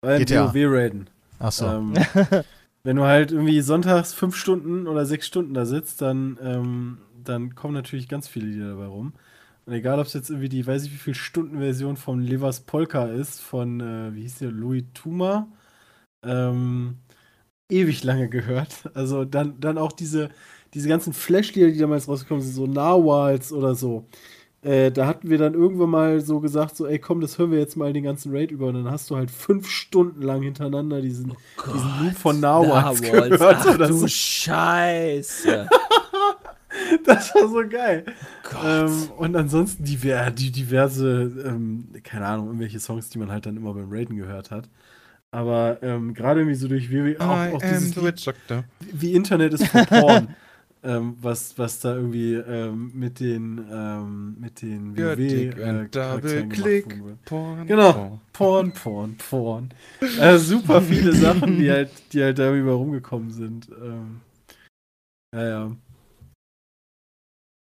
Beim 0.00 0.20
GTA. 0.20 0.52
WoW-Raiden. 0.54 1.10
Ach 1.42 1.52
so. 1.52 1.66
Ähm, 1.66 1.94
wenn 2.84 2.96
du 2.96 3.04
halt 3.04 3.32
irgendwie 3.32 3.60
sonntags 3.60 4.14
fünf 4.14 4.36
Stunden 4.36 4.86
oder 4.86 5.06
sechs 5.06 5.26
Stunden 5.26 5.54
da 5.54 5.66
sitzt, 5.66 6.02
dann, 6.02 6.38
ähm, 6.42 6.98
dann 7.24 7.54
kommen 7.54 7.74
natürlich 7.74 8.08
ganz 8.08 8.28
viele 8.28 8.46
Lieder 8.46 8.70
dabei 8.70 8.86
rum. 8.86 9.14
Und 9.66 9.72
egal, 9.74 10.00
ob 10.00 10.06
es 10.06 10.12
jetzt 10.14 10.30
irgendwie 10.30 10.48
die, 10.48 10.66
weiß 10.66 10.84
ich 10.84 10.92
wie 10.92 10.96
viel 10.98 11.14
Stunden-Version 11.14 11.96
von 11.96 12.20
Levers 12.22 12.60
Polka 12.62 13.06
ist, 13.06 13.40
von, 13.40 13.80
äh, 13.80 14.14
wie 14.14 14.22
hieß 14.22 14.38
der, 14.40 14.50
Louis 14.52 14.84
Tuma, 14.94 15.48
ähm, 16.24 16.98
ewig 17.70 18.04
lange 18.04 18.28
gehört. 18.30 18.90
Also 18.94 19.24
dann, 19.24 19.60
dann 19.60 19.78
auch 19.78 19.92
diese, 19.92 20.30
diese 20.74 20.88
ganzen 20.88 21.12
Flash-Lieder, 21.14 21.70
die 21.72 21.78
damals 21.78 22.08
rausgekommen 22.08 22.42
sind, 22.44 22.54
so 22.54 22.66
Narwhals 22.68 23.52
oder 23.52 23.74
so. 23.76 24.08
Äh, 24.62 24.92
da 24.92 25.08
hatten 25.08 25.28
wir 25.28 25.38
dann 25.38 25.54
irgendwann 25.54 25.90
mal 25.90 26.20
so 26.20 26.38
gesagt, 26.38 26.76
so, 26.76 26.86
ey, 26.86 26.98
komm, 27.00 27.20
das 27.20 27.36
hören 27.36 27.50
wir 27.50 27.58
jetzt 27.58 27.76
mal 27.76 27.92
den 27.92 28.04
ganzen 28.04 28.34
Raid 28.34 28.52
über. 28.52 28.68
Und 28.68 28.74
dann 28.74 28.90
hast 28.90 29.10
du 29.10 29.16
halt 29.16 29.30
fünf 29.30 29.68
Stunden 29.68 30.22
lang 30.22 30.42
hintereinander 30.42 31.00
diesen, 31.00 31.34
diesen 31.74 31.90
Loop 32.00 32.16
von 32.16 32.38
Narwhals 32.38 33.02
gehört. 33.02 33.40
Ach 33.40 33.76
du 33.76 33.92
so. 33.92 34.06
Scheiße. 34.06 35.68
Das 37.04 37.34
war 37.34 37.48
so 37.48 37.68
geil. 37.68 38.04
Gott. 38.50 38.62
Ähm, 38.64 39.10
und 39.18 39.36
ansonsten 39.36 39.84
diver 39.84 40.30
die 40.30 40.50
diverse, 40.50 41.30
ähm, 41.44 41.88
keine 42.02 42.26
Ahnung, 42.26 42.46
irgendwelche 42.46 42.80
Songs, 42.80 43.10
die 43.10 43.18
man 43.18 43.30
halt 43.30 43.44
dann 43.44 43.58
immer 43.58 43.74
beim 43.74 43.90
Raiden 43.90 44.16
gehört 44.16 44.50
hat. 44.50 44.70
Aber 45.30 45.78
ähm, 45.82 46.14
gerade 46.14 46.40
irgendwie 46.40 46.56
so 46.56 46.68
durch 46.68 46.90
WoW, 46.90 47.20
auch, 47.20 47.54
auch 47.54 47.62
dieses 47.62 47.92
Doctor. 47.92 48.64
wie 48.78 49.12
Internet 49.12 49.54
ist 49.54 49.66
for 49.66 49.84
Porn. 49.84 50.34
ähm, 50.84 51.16
was, 51.20 51.56
was 51.58 51.80
da 51.80 51.94
irgendwie 51.94 52.34
ähm, 52.34 52.90
mit 52.94 53.20
den, 53.20 53.64
ähm, 53.70 54.36
mit 54.38 54.62
den 54.62 54.96
WoW 54.96 55.18
äh, 55.18 55.88
Double 55.88 56.48
Click. 56.48 57.24
Porn, 57.24 57.66
Genau. 57.66 58.20
Porn, 58.32 58.72
Porn, 58.72 59.16
Porn. 59.16 59.74
Äh, 60.00 60.38
super 60.38 60.82
viele 60.82 61.12
Sachen, 61.14 61.58
die 61.58 61.70
halt, 61.70 61.90
die 62.12 62.22
halt 62.22 62.38
darüber 62.38 62.72
rumgekommen 62.72 63.30
sind. 63.30 63.68
Ähm, 63.70 64.20
ja, 65.34 65.48
ja. 65.48 65.76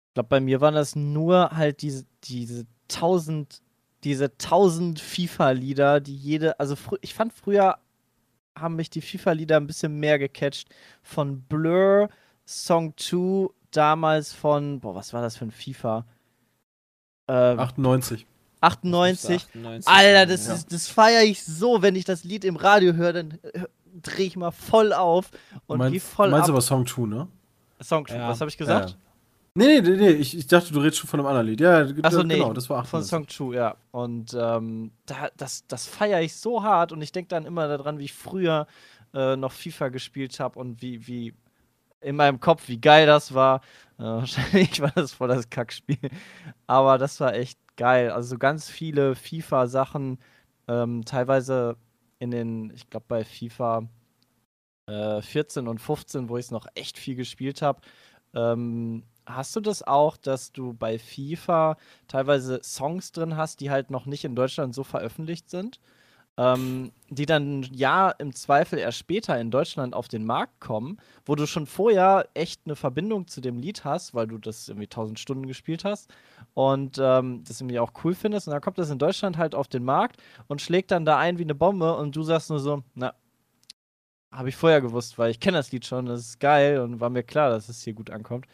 Ich 0.10 0.14
glaube, 0.16 0.30
bei 0.30 0.40
mir 0.40 0.62
waren 0.62 0.76
das 0.76 0.96
nur 0.96 1.52
halt 1.52 1.82
diese, 1.82 2.06
diese 2.24 2.66
tausend, 2.88 3.62
diese 4.04 4.38
tausend 4.38 5.00
FIFA-Lieder, 5.00 6.00
die 6.00 6.16
jede, 6.16 6.60
also 6.60 6.76
ich 7.02 7.14
fand 7.14 7.34
früher 7.34 7.78
haben 8.58 8.76
mich 8.78 8.90
die 8.90 9.02
FIFA-Lieder 9.02 9.58
ein 9.58 9.68
bisschen 9.68 10.00
mehr 10.00 10.18
gecatcht. 10.20 10.70
Von 11.04 11.42
Blur, 11.42 12.10
Song 12.46 12.94
2, 12.98 13.50
damals 13.72 14.34
von, 14.34 14.80
boah, 14.80 14.96
was 14.96 15.14
war 15.14 15.22
das 15.22 15.38
für 15.38 15.46
ein 15.46 15.52
FIFA? 15.52 16.06
Ähm, 17.28 17.60
98. 17.60 18.26
98. 18.62 19.36
98, 19.48 19.88
Alter, 19.88 20.26
das, 20.26 20.48
ja. 20.48 20.54
ist, 20.54 20.72
das 20.72 20.88
feiere 20.88 21.24
ich 21.24 21.44
so, 21.44 21.82
wenn 21.82 21.96
ich 21.96 22.06
das 22.06 22.24
Lied 22.24 22.46
im 22.46 22.56
Radio 22.56 22.94
höre, 22.94 23.14
dann 23.14 23.40
drehe 24.02 24.26
ich 24.28 24.36
mal 24.38 24.52
voll 24.52 24.94
auf 24.94 25.30
und 25.68 25.80
meinst, 25.80 25.94
geh 25.94 26.00
voll 26.00 26.30
meinst 26.30 26.46
ab. 26.46 26.52
aber 26.52 26.62
Song 26.62 26.86
2, 26.86 27.02
ne? 27.04 27.28
Song 27.82 28.08
2, 28.08 28.16
Ja. 28.16 28.30
was 28.30 28.40
habe 28.42 28.50
ich 28.50 28.58
gesagt? 28.58 28.98
Nee, 29.58 29.80
nee, 29.80 29.90
nee, 29.96 30.10
ich, 30.10 30.38
ich 30.38 30.48
dachte, 30.48 30.74
du 30.74 30.80
redest 30.82 30.98
schon 30.98 31.10
von 31.10 31.20
einem 31.20 31.28
anderen 31.28 31.48
Lied. 31.48 31.62
Ja, 31.62 31.80
Achso, 32.02 32.18
da- 32.18 32.24
nee, 32.24 32.36
genau, 32.36 32.52
das 32.54 32.70
war 32.70 32.84
von 32.84 33.00
98. 33.02 33.10
Song 33.38 33.52
2, 33.52 33.56
ja. 33.56 33.76
Und 33.92 34.34
ähm, 34.38 34.92
da, 35.06 35.30
das, 35.38 35.66
das 35.68 35.86
feiere 35.88 36.22
ich 36.22 36.36
so 36.36 36.62
hart 36.64 36.92
und 36.92 37.02
ich 37.02 37.12
denke 37.14 37.30
dann 37.30 37.46
immer 37.46 37.68
daran, 37.68 37.98
wie 38.00 38.04
ich 38.06 38.14
früher 38.14 38.68
äh, 39.14 39.36
noch 39.38 39.54
FIFA 39.54 39.90
gespielt 39.90 40.40
habe 40.42 40.60
und 40.60 40.82
wie, 40.82 41.08
wie 41.08 41.34
in 42.06 42.16
meinem 42.16 42.40
Kopf, 42.40 42.68
wie 42.68 42.80
geil 42.80 43.08
das 43.08 43.34
war. 43.34 43.62
Äh, 43.98 44.04
wahrscheinlich 44.04 44.82
war 44.82 44.92
das 44.96 45.14
voll 45.14 45.30
das 45.30 45.50
Kackspiel. 45.50 45.98
Aber 46.68 46.98
das 46.98 47.20
war 47.20 47.34
echt 47.36 47.60
geil. 47.78 48.12
Also 48.12 48.30
so 48.30 48.38
ganz 48.38 48.70
viele 48.70 49.16
FIFA-Sachen, 49.16 50.20
ähm, 50.68 51.04
teilweise 51.06 51.78
in 52.20 52.32
den, 52.32 52.72
ich 52.76 52.90
glaube 52.90 53.06
bei 53.08 53.24
FIFA 53.26 53.88
äh, 54.88 55.22
14 55.22 55.68
und 55.68 55.80
15, 55.80 56.30
wo 56.30 56.38
ich 56.38 56.46
es 56.46 56.52
noch 56.52 56.68
echt 56.76 56.98
viel 56.98 57.16
gespielt 57.16 57.62
habe. 57.62 57.82
Ähm, 58.34 59.04
hast 59.26 59.56
du 59.56 59.62
das 59.62 59.84
auch, 59.84 60.18
dass 60.18 60.52
du 60.52 60.74
bei 60.74 61.00
FIFA 61.00 61.78
teilweise 62.08 62.62
Songs 62.64 63.12
drin 63.12 63.38
hast, 63.38 63.62
die 63.62 63.72
halt 63.72 63.92
noch 63.92 64.06
nicht 64.06 64.26
in 64.26 64.36
Deutschland 64.36 64.76
so 64.76 64.84
veröffentlicht 64.84 65.50
sind? 65.50 65.80
Ähm, 66.38 66.92
die 67.10 67.26
dann 67.26 67.64
ja 67.72 68.10
im 68.10 68.34
Zweifel 68.34 68.78
erst 68.78 68.98
später 68.98 69.40
in 69.40 69.52
Deutschland 69.52 69.94
auf 69.94 70.10
den 70.10 70.26
Markt 70.26 70.60
kommen, 70.60 70.98
wo 71.26 71.36
du 71.36 71.48
schon 71.48 71.66
vorher 71.66 72.28
echt 72.34 72.62
eine 72.66 72.76
Verbindung 72.76 73.28
zu 73.28 73.40
dem 73.40 73.58
Lied 73.58 73.86
hast, 73.86 74.14
weil 74.14 74.28
du 74.28 74.38
das 74.38 74.68
irgendwie 74.68 74.88
1000 74.88 75.18
Stunden 75.18 75.48
gespielt 75.48 75.86
hast 75.86 76.14
und 76.54 76.98
ähm, 77.00 77.44
das 77.48 77.62
irgendwie 77.62 77.80
auch 77.80 77.94
cool 78.04 78.16
findest. 78.16 78.48
Und 78.48 78.52
dann 78.52 78.62
kommt 78.62 78.78
das 78.78 78.90
in 78.90 79.00
Deutschland 79.00 79.38
halt 79.38 79.56
auf 79.56 79.70
den 79.70 79.86
Markt 79.86 80.22
und 80.48 80.62
schlägt 80.62 80.92
dann 80.92 81.06
da 81.06 81.18
ein 81.18 81.38
wie 81.38 81.44
eine 81.44 81.56
Bombe 81.56 81.96
und 81.96 82.16
du 82.16 82.24
sagst 82.24 82.50
nur 82.50 82.60
so, 82.60 82.84
na, 82.96 83.14
habe 84.32 84.50
ich 84.50 84.56
vorher 84.56 84.82
gewusst, 84.82 85.18
weil 85.18 85.32
ich 85.32 85.40
kenne 85.40 85.58
das 85.58 85.72
Lied 85.72 85.86
schon, 85.86 86.06
das 86.06 86.20
ist 86.22 86.40
geil 86.40 86.80
und 86.80 87.00
war 87.00 87.10
mir 87.10 87.24
klar, 87.24 87.50
dass 87.50 87.70
es 87.70 87.82
hier 87.84 87.94
gut 87.94 88.10
ankommt. 88.10 88.46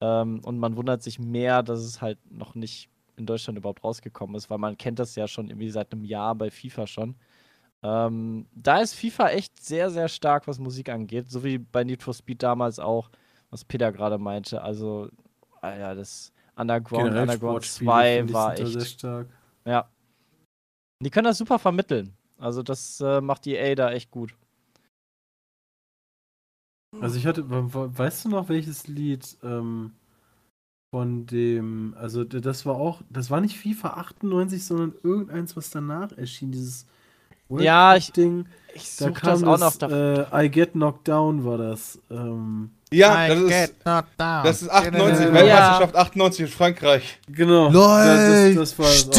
Ähm, 0.00 0.40
und 0.44 0.58
man 0.58 0.76
wundert 0.76 1.02
sich 1.02 1.18
mehr, 1.18 1.62
dass 1.62 1.80
es 1.80 2.00
halt 2.00 2.18
noch 2.30 2.54
nicht 2.54 2.88
in 3.20 3.26
Deutschland 3.26 3.56
überhaupt 3.58 3.84
rausgekommen 3.84 4.34
ist, 4.34 4.50
weil 4.50 4.58
man 4.58 4.76
kennt 4.76 4.98
das 4.98 5.14
ja 5.14 5.28
schon 5.28 5.48
irgendwie 5.48 5.70
seit 5.70 5.92
einem 5.92 6.04
Jahr 6.04 6.34
bei 6.34 6.50
FIFA 6.50 6.86
schon. 6.86 7.14
Ähm, 7.82 8.46
da 8.54 8.80
ist 8.80 8.94
FIFA 8.94 9.28
echt 9.30 9.62
sehr, 9.62 9.90
sehr 9.90 10.08
stark, 10.08 10.48
was 10.48 10.58
Musik 10.58 10.88
angeht, 10.88 11.30
so 11.30 11.44
wie 11.44 11.58
bei 11.58 11.84
Need 11.84 12.02
for 12.02 12.12
Speed 12.14 12.42
damals 12.42 12.78
auch, 12.78 13.10
was 13.50 13.64
Peter 13.64 13.92
gerade 13.92 14.18
meinte. 14.18 14.60
Also, 14.62 15.08
ah 15.60 15.76
ja, 15.76 15.94
das 15.94 16.32
Underground, 16.56 17.04
Generell 17.04 17.22
Underground 17.22 17.64
Sportspiele, 17.64 17.90
2 17.90 18.16
finde 18.16 18.30
ich, 18.30 18.34
war 18.34 18.54
da 18.54 18.66
sehr 18.66 18.80
echt. 18.82 18.90
stark. 18.90 19.28
Ja. 19.64 19.88
Die 21.02 21.10
können 21.10 21.24
das 21.24 21.38
super 21.38 21.58
vermitteln. 21.58 22.12
Also, 22.38 22.62
das 22.62 23.00
äh, 23.00 23.20
macht 23.20 23.46
EA 23.46 23.74
da 23.74 23.92
echt 23.92 24.10
gut. 24.10 24.34
Also 27.00 27.16
ich 27.16 27.26
hatte, 27.26 27.48
we- 27.48 27.72
we- 27.72 27.98
weißt 27.98 28.24
du 28.24 28.28
noch, 28.30 28.48
welches 28.48 28.88
Lied 28.88 29.38
ähm, 29.42 29.92
von 30.90 31.24
dem, 31.26 31.94
also 31.98 32.24
das 32.24 32.66
war 32.66 32.74
auch, 32.74 33.00
das 33.10 33.30
war 33.30 33.40
nicht 33.40 33.56
FIFA 33.58 33.90
98, 33.90 34.64
sondern 34.64 34.92
irgendeins, 35.04 35.56
was 35.56 35.70
danach 35.70 36.10
erschien, 36.18 36.50
dieses 36.50 36.84
World 37.48 37.64
Ja, 37.64 37.94
ich- 37.96 38.12
Ding. 38.12 38.46
Ich 38.74 38.96
Da 38.98 39.10
kam 39.10 39.30
das 39.30 39.42
auch 39.44 39.58
noch. 39.58 39.76
das, 39.76 39.78
Da 39.78 40.28
äh, 40.40 40.46
I 40.46 40.48
Get 40.48 40.72
Knocked 40.72 41.06
Down 41.08 41.44
war 41.44 41.58
das. 41.58 41.98
Ähm, 42.10 42.70
Ja, 42.92 43.26
I 43.26 43.28
das 43.30 43.38
ist, 43.40 43.48
get 43.48 43.74
not 43.84 44.04
down. 44.16 44.44
das 44.44 44.62
ist 44.62 44.68
98, 44.68 45.26
Ja. 45.26 45.32
Weltmeisterschaft 45.32 45.96
98 45.96 46.40
in 46.40 46.46
Frankreich. 46.48 47.18
genau. 47.28 47.68
LOL, 47.70 48.04
das, 48.04 48.54
das 48.54 48.78
war 48.78 48.86
es 48.86 49.08
auch. 49.08 49.12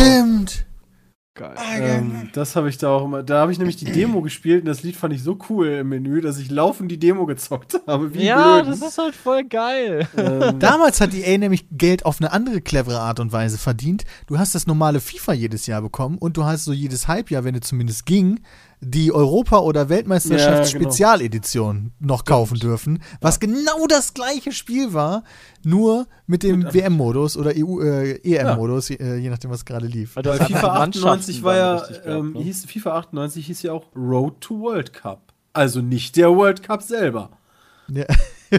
Stimmt. 1.36 1.56
geil. 1.56 1.82
Ähm, 1.82 2.30
das 2.34 2.56
habe 2.56 2.70
ich 2.70 2.78
da 2.78 2.90
auch 2.90 3.06
immer. 3.06 3.24
Da 3.24 3.40
habe 3.42 3.52
ich 3.52 3.58
nämlich 3.58 3.76
die 3.78 3.86
Demo 3.86 4.22
gespielt 4.24 4.62
und 4.62 4.68
das 4.68 4.84
Lied 4.84 4.96
fand 4.96 5.14
ich 5.14 5.24
so 5.24 5.38
cool 5.50 5.68
im 5.68 5.90
Menü, 5.90 6.22
dass 6.22 6.38
ich 6.40 6.50
laufend 6.52 6.92
die 6.92 7.00
Demo 7.00 7.26
gezockt 7.26 7.80
habe. 7.88 8.14
Wie 8.14 8.26
Ja, 8.26 8.62
blöd. 8.62 8.74
das 8.74 8.82
ist 8.82 8.98
halt 8.98 9.16
voll 9.16 9.44
geil. 9.46 10.08
ähm, 10.18 10.60
Damals 10.60 11.02
hat 11.02 11.14
EA 11.14 11.38
nämlich 11.38 11.66
Geld 11.72 12.06
auf 12.06 12.20
eine 12.20 12.32
andere 12.32 12.62
clevere 12.62 13.00
Art 13.00 13.20
und 13.20 13.32
Weise 13.32 13.58
verdient. 13.58 14.04
Du 14.28 14.38
hast 14.38 14.56
das 14.56 14.68
normale 14.68 15.00
FIFA 15.00 15.34
jedes 15.34 15.68
Jahr 15.68 15.82
bekommen 15.82 16.18
und 16.18 16.38
du 16.38 16.44
hast 16.46 16.66
so 16.66 16.74
jedes 16.74 17.08
Halbjahr, 17.08 17.44
wenn 17.44 17.56
es 17.56 17.62
zumindest 17.62 18.06
ging, 18.06 18.40
die 18.82 19.14
Europa- 19.14 19.60
oder 19.60 19.82
Ja, 19.82 19.90
Weltmeisterschafts-Spezialedition 19.90 21.92
noch 22.00 22.26
kaufen 22.26 22.58
dürfen, 22.58 23.04
was 23.22 23.40
genau 23.40 23.86
das 23.88 24.16
gleiche 24.16 24.52
Spiel 24.52 24.94
war, 24.94 25.24
nur 25.64 26.08
mit 26.26 26.42
dem 26.42 26.74
WM-Modus 26.74 27.38
oder 27.38 27.52
EU, 27.56 27.82
äh, 27.82 28.14
EM-Modus, 28.24 28.90
äh, 28.90 29.18
je 29.18 29.30
nachdem, 29.30 29.52
was 29.52 29.66
gerade 29.66 29.86
lief. 29.86 30.16
Weil 30.16 30.24
hat 30.26 30.48
FIFA 30.48 30.62
halt 30.62 30.96
98 30.96 31.04
Mannschaften 31.04 31.44
war 31.44 31.56
ja, 31.56 31.76
gehabt, 31.76 32.02
ähm, 32.06 32.34
ne? 32.34 32.42
hieß, 32.42 32.66
FIFA 32.66 32.98
98 32.98 33.46
hieß 33.46 33.62
ja 33.62 33.74
auch 33.74 33.86
Road 33.96 34.42
to 34.42 34.60
World 34.60 34.94
Cup. 34.94 35.32
Also 35.54 35.82
nicht 35.82 36.18
der 36.18 36.36
World 36.36 36.64
Cup 36.64 36.82
selber. 36.82 37.30
Ja. 37.90 38.06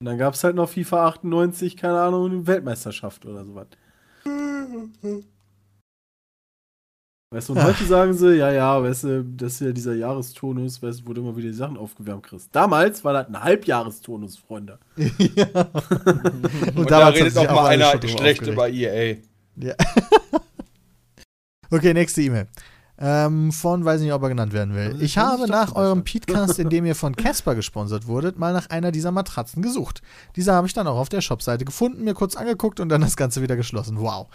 Und 0.00 0.06
dann 0.06 0.16
gab 0.16 0.32
es 0.32 0.42
halt 0.42 0.56
noch 0.56 0.70
FIFA 0.70 1.08
98, 1.08 1.76
keine 1.76 2.00
Ahnung, 2.00 2.46
Weltmeisterschaft 2.46 3.26
oder 3.26 3.44
sowas. 3.44 3.66
Weißt 7.32 7.48
du, 7.48 7.52
und 7.52 7.62
heute 7.62 7.84
sagen 7.84 8.12
sie, 8.12 8.38
ja, 8.38 8.50
ja, 8.50 8.82
weißt 8.82 9.04
du, 9.04 9.24
das 9.24 9.52
ist 9.52 9.60
ja 9.60 9.70
dieser 9.70 9.94
Jahrestonus, 9.94 10.82
weißt 10.82 11.00
du, 11.00 11.06
wo 11.06 11.12
du 11.12 11.20
immer 11.20 11.36
wieder 11.36 11.46
die 11.46 11.54
Sachen 11.54 11.76
aufgewärmt 11.76 12.24
kriegst. 12.24 12.48
Damals 12.50 13.04
war 13.04 13.12
das 13.12 13.28
ein 13.28 13.40
Halbjahrestonus, 13.40 14.36
Freunde. 14.36 14.80
ja. 14.96 15.06
Und, 16.74 16.90
damals 16.90 16.90
da 16.90 17.06
redet 17.08 17.38
auch 17.38 17.54
mal 17.54 17.68
einer 17.68 18.02
schlecht 18.08 18.44
über 18.48 18.68
EA. 18.68 19.18
Ja. 19.54 19.74
okay, 21.70 21.94
nächste 21.94 22.20
E-Mail. 22.22 22.48
Ähm, 23.02 23.50
von, 23.50 23.82
weiß 23.82 24.02
nicht, 24.02 24.12
ob 24.12 24.22
er 24.22 24.28
genannt 24.28 24.52
werden 24.52 24.74
will. 24.74 25.00
Ich 25.00 25.16
habe 25.16 25.48
nach 25.48 25.74
eurem. 25.74 26.04
Podcast, 26.04 26.58
in 26.58 26.68
dem 26.68 26.84
ihr 26.84 26.94
von 26.94 27.16
Casper 27.16 27.54
gesponsert 27.54 28.06
wurdet, 28.06 28.38
mal 28.38 28.52
nach 28.52 28.68
einer 28.68 28.92
dieser 28.92 29.10
Matratzen 29.10 29.62
gesucht. 29.62 30.02
Diese 30.36 30.52
habe 30.52 30.66
ich 30.66 30.74
dann 30.74 30.86
auch 30.86 30.98
auf 30.98 31.08
der 31.08 31.22
Shopseite 31.22 31.64
gefunden, 31.64 32.04
mir 32.04 32.12
kurz 32.12 32.36
angeguckt 32.36 32.78
und 32.78 32.90
dann 32.90 33.00
das 33.00 33.16
Ganze 33.16 33.40
wieder 33.40 33.56
geschlossen. 33.56 33.98
Wow. 33.98 34.26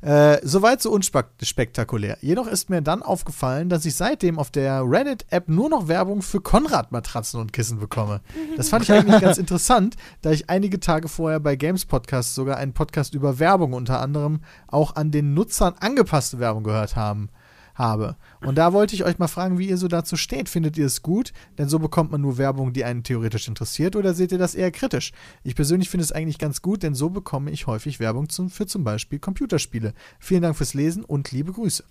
Äh, 0.00 0.38
soweit 0.42 0.80
so 0.80 0.90
unspektakulär. 0.90 2.16
Jedoch 2.22 2.46
ist 2.46 2.70
mir 2.70 2.80
dann 2.80 3.02
aufgefallen, 3.02 3.68
dass 3.68 3.84
ich 3.84 3.94
seitdem 3.94 4.38
auf 4.38 4.50
der 4.50 4.82
Reddit-App 4.82 5.48
nur 5.48 5.68
noch 5.68 5.88
Werbung 5.88 6.22
für 6.22 6.40
Konrad-Matratzen 6.40 7.40
und 7.40 7.52
Kissen 7.52 7.78
bekomme. 7.78 8.22
Das 8.56 8.70
fand 8.70 8.84
ich 8.84 8.92
eigentlich 8.92 9.20
ganz 9.20 9.36
interessant, 9.44 9.96
da 10.22 10.30
ich 10.30 10.48
einige 10.48 10.80
Tage 10.80 11.08
vorher 11.08 11.40
bei 11.40 11.56
Games 11.56 11.84
Podcast 11.84 12.34
sogar 12.34 12.56
einen 12.56 12.72
Podcast 12.72 13.14
über 13.14 13.38
Werbung 13.38 13.74
unter 13.74 14.00
anderem 14.00 14.40
auch 14.66 14.96
an 14.96 15.10
den 15.10 15.34
Nutzern 15.34 15.74
angepasste 15.78 16.38
Werbung 16.38 16.64
gehört 16.64 16.96
haben 16.96 17.28
habe. 17.74 18.16
Und 18.40 18.56
da 18.56 18.72
wollte 18.72 18.94
ich 18.94 19.04
euch 19.04 19.18
mal 19.18 19.28
fragen, 19.28 19.58
wie 19.58 19.68
ihr 19.68 19.76
so 19.76 19.88
dazu 19.88 20.16
steht. 20.16 20.48
Findet 20.48 20.76
ihr 20.76 20.86
es 20.86 21.02
gut? 21.02 21.32
Denn 21.58 21.68
so 21.68 21.78
bekommt 21.78 22.12
man 22.12 22.20
nur 22.20 22.38
Werbung, 22.38 22.72
die 22.72 22.84
einen 22.84 23.02
theoretisch 23.02 23.48
interessiert, 23.48 23.96
oder 23.96 24.14
seht 24.14 24.32
ihr 24.32 24.38
das 24.38 24.54
eher 24.54 24.70
kritisch? 24.70 25.12
Ich 25.42 25.54
persönlich 25.54 25.90
finde 25.90 26.04
es 26.04 26.12
eigentlich 26.12 26.38
ganz 26.38 26.62
gut, 26.62 26.82
denn 26.82 26.94
so 26.94 27.10
bekomme 27.10 27.50
ich 27.50 27.66
häufig 27.66 28.00
Werbung 28.00 28.28
zum, 28.28 28.50
für 28.50 28.66
zum 28.66 28.84
Beispiel 28.84 29.18
Computerspiele. 29.18 29.94
Vielen 30.18 30.42
Dank 30.42 30.56
fürs 30.56 30.74
Lesen 30.74 31.04
und 31.04 31.32
liebe 31.32 31.52
Grüße. 31.52 31.84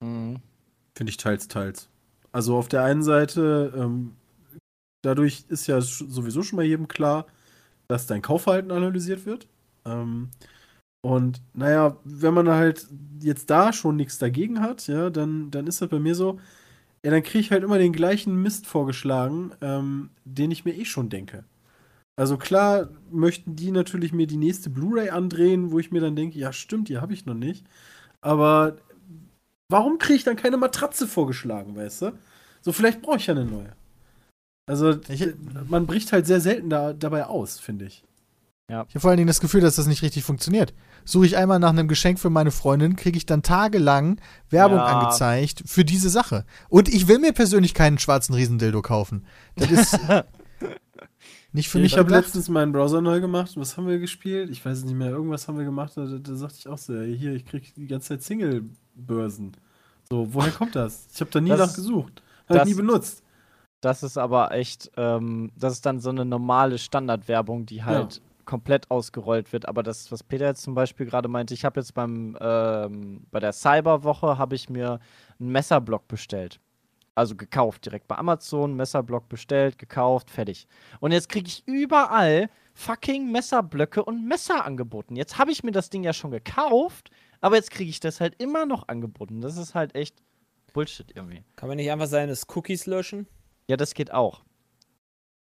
Mhm. 0.00 0.36
Finde 0.94 1.10
ich 1.10 1.16
teils, 1.16 1.48
teils. 1.48 1.88
Also 2.32 2.56
auf 2.56 2.68
der 2.68 2.84
einen 2.84 3.02
Seite, 3.02 3.72
ähm, 3.76 4.16
dadurch 5.02 5.44
ist 5.48 5.66
ja 5.66 5.80
sowieso 5.80 6.42
schon 6.42 6.56
mal 6.56 6.64
jedem 6.64 6.88
klar, 6.88 7.26
dass 7.86 8.06
dein 8.06 8.22
Kaufverhalten 8.22 8.70
analysiert 8.70 9.24
wird. 9.24 9.48
Ähm, 9.84 10.30
und 11.02 11.40
naja, 11.54 11.96
wenn 12.04 12.34
man 12.34 12.48
halt 12.48 12.86
jetzt 13.22 13.50
da 13.50 13.72
schon 13.72 13.96
nichts 13.96 14.18
dagegen 14.18 14.60
hat, 14.60 14.86
ja, 14.88 15.10
dann, 15.10 15.50
dann 15.50 15.66
ist 15.66 15.80
das 15.80 15.88
bei 15.88 15.98
mir 15.98 16.14
so, 16.14 16.40
ja, 17.04 17.10
dann 17.12 17.22
kriege 17.24 17.40
ich 17.40 17.52
halt 17.52 17.64
immer 17.64 17.78
den 17.78 17.92
gleichen 17.92 18.36
Mist 18.42 18.66
vorgeschlagen, 18.66 19.52
ähm, 19.62 20.10
den 20.24 20.50
ich 20.52 20.64
mir 20.64 20.74
eh 20.76 20.84
schon 20.86 21.10
denke. 21.10 21.44
Also 22.16 22.36
klar 22.38 22.90
möchten 23.12 23.56
die 23.56 23.70
natürlich 23.72 24.12
mir 24.12 24.26
die 24.26 24.36
nächste 24.38 24.70
Blu-ray 24.70 25.10
andrehen, 25.10 25.72
wo 25.72 25.78
ich 25.78 25.92
mir 25.92 26.00
dann 26.00 26.16
denke, 26.16 26.38
ja 26.38 26.52
stimmt, 26.52 26.88
die 26.88 26.98
habe 26.98 27.14
ich 27.14 27.26
noch 27.26 27.34
nicht. 27.34 27.66
Aber 28.22 28.78
warum 29.70 29.98
kriege 29.98 30.16
ich 30.16 30.24
dann 30.24 30.36
keine 30.36 30.56
Matratze 30.58 31.06
vorgeschlagen, 31.06 31.76
weißt 31.76 32.02
du? 32.02 32.12
So, 32.62 32.72
vielleicht 32.72 33.02
brauche 33.02 33.18
ich 33.18 33.26
ja 33.26 33.34
eine 33.34 33.44
neue. 33.46 33.72
Also, 34.66 35.00
Ich- 35.08 35.34
man 35.68 35.86
bricht 35.86 36.12
halt 36.12 36.26
sehr 36.26 36.40
selten 36.40 36.70
da, 36.70 36.92
dabei 36.92 37.26
aus, 37.26 37.58
finde 37.60 37.86
ich. 37.86 38.04
Ich 38.70 38.74
habe 38.74 39.00
vor 39.00 39.08
allen 39.10 39.16
Dingen 39.16 39.28
das 39.28 39.40
Gefühl, 39.40 39.62
dass 39.62 39.76
das 39.76 39.86
nicht 39.86 40.02
richtig 40.02 40.24
funktioniert. 40.24 40.74
Suche 41.06 41.24
ich 41.24 41.38
einmal 41.38 41.58
nach 41.58 41.70
einem 41.70 41.88
Geschenk 41.88 42.20
für 42.20 42.28
meine 42.28 42.50
Freundin, 42.50 42.96
kriege 42.96 43.16
ich 43.16 43.24
dann 43.24 43.42
tagelang 43.42 44.20
Werbung 44.50 44.76
Ja. 44.76 44.84
angezeigt 45.00 45.62
für 45.64 45.86
diese 45.86 46.10
Sache. 46.10 46.44
Und 46.68 46.86
ich 46.90 47.08
will 47.08 47.18
mir 47.18 47.32
persönlich 47.32 47.72
keinen 47.72 47.96
schwarzen 47.98 48.34
Riesendildo 48.34 48.82
kaufen. 48.82 49.24
Das 49.56 49.70
ist 49.70 49.98
nicht 51.52 51.70
für 51.70 51.78
mich 51.78 51.92
ich 51.94 51.98
habe 51.98 52.10
letztens 52.10 52.50
meinen 52.50 52.72
Browser 52.72 53.00
neu 53.00 53.20
gemacht. 53.20 53.52
Was 53.56 53.78
haben 53.78 53.86
wir 53.86 53.98
gespielt? 53.98 54.50
Ich 54.50 54.62
weiß 54.62 54.78
es 54.78 54.84
nicht 54.84 54.96
mehr. 54.96 55.08
Irgendwas 55.08 55.48
haben 55.48 55.56
wir 55.56 55.64
gemacht. 55.64 55.92
Da, 55.96 56.04
da 56.04 56.34
sagte 56.36 56.56
ich 56.58 56.68
auch 56.68 56.76
so, 56.76 57.00
hier, 57.00 57.32
ich 57.32 57.46
kriege 57.46 57.66
die 57.74 57.86
ganze 57.86 58.08
Zeit 58.08 58.22
Single-Börsen. 58.22 59.52
So, 60.10 60.34
woher 60.34 60.50
kommt 60.52 60.76
das? 60.76 61.06
Ich 61.14 61.20
habe 61.22 61.30
da 61.30 61.40
nie 61.40 61.48
Das- 61.48 61.58
nach 61.70 61.74
gesucht. 61.74 62.22
Habe 62.50 62.66
nie 62.68 62.74
benutzt. 62.74 63.22
Das 63.80 64.02
ist 64.02 64.18
aber 64.18 64.52
echt, 64.52 64.90
ähm, 64.98 65.52
das 65.56 65.74
ist 65.74 65.86
dann 65.86 66.00
so 66.00 66.10
eine 66.10 66.26
normale 66.26 66.76
Standardwerbung, 66.78 67.64
die 67.64 67.84
halt 67.84 68.20
komplett 68.48 68.90
ausgerollt 68.90 69.52
wird. 69.52 69.68
Aber 69.68 69.82
das, 69.82 70.10
was 70.10 70.22
Peter 70.22 70.46
jetzt 70.46 70.62
zum 70.62 70.74
Beispiel 70.74 71.04
gerade 71.04 71.28
meinte, 71.28 71.52
ich 71.52 71.66
habe 71.66 71.80
jetzt 71.80 71.92
beim 71.92 72.36
ähm, 72.40 73.26
bei 73.30 73.40
der 73.40 73.52
Cyberwoche 73.52 74.38
habe 74.38 74.54
ich 74.54 74.70
mir 74.70 75.00
einen 75.38 75.50
Messerblock 75.50 76.08
bestellt. 76.08 76.58
Also 77.14 77.36
gekauft, 77.36 77.84
direkt 77.84 78.08
bei 78.08 78.16
Amazon, 78.16 78.74
Messerblock 78.74 79.28
bestellt, 79.28 79.76
gekauft, 79.76 80.30
fertig. 80.30 80.66
Und 81.00 81.12
jetzt 81.12 81.28
kriege 81.28 81.46
ich 81.46 81.62
überall 81.66 82.48
fucking 82.72 83.30
Messerblöcke 83.30 84.02
und 84.02 84.26
Messer 84.26 84.64
angeboten. 84.64 85.14
Jetzt 85.14 85.36
habe 85.36 85.50
ich 85.50 85.62
mir 85.62 85.72
das 85.72 85.90
Ding 85.90 86.02
ja 86.02 86.14
schon 86.14 86.30
gekauft, 86.30 87.10
aber 87.42 87.56
jetzt 87.56 87.70
kriege 87.70 87.90
ich 87.90 88.00
das 88.00 88.18
halt 88.18 88.40
immer 88.40 88.64
noch 88.64 88.88
angeboten. 88.88 89.42
Das 89.42 89.58
ist 89.58 89.74
halt 89.74 89.94
echt 89.94 90.16
Bullshit 90.72 91.12
irgendwie. 91.14 91.44
Kann 91.56 91.68
man 91.68 91.76
nicht 91.76 91.90
einfach 91.90 92.06
seine 92.06 92.34
Cookies 92.54 92.86
löschen? 92.86 93.26
Ja, 93.68 93.76
das 93.76 93.92
geht 93.92 94.10
auch. 94.10 94.42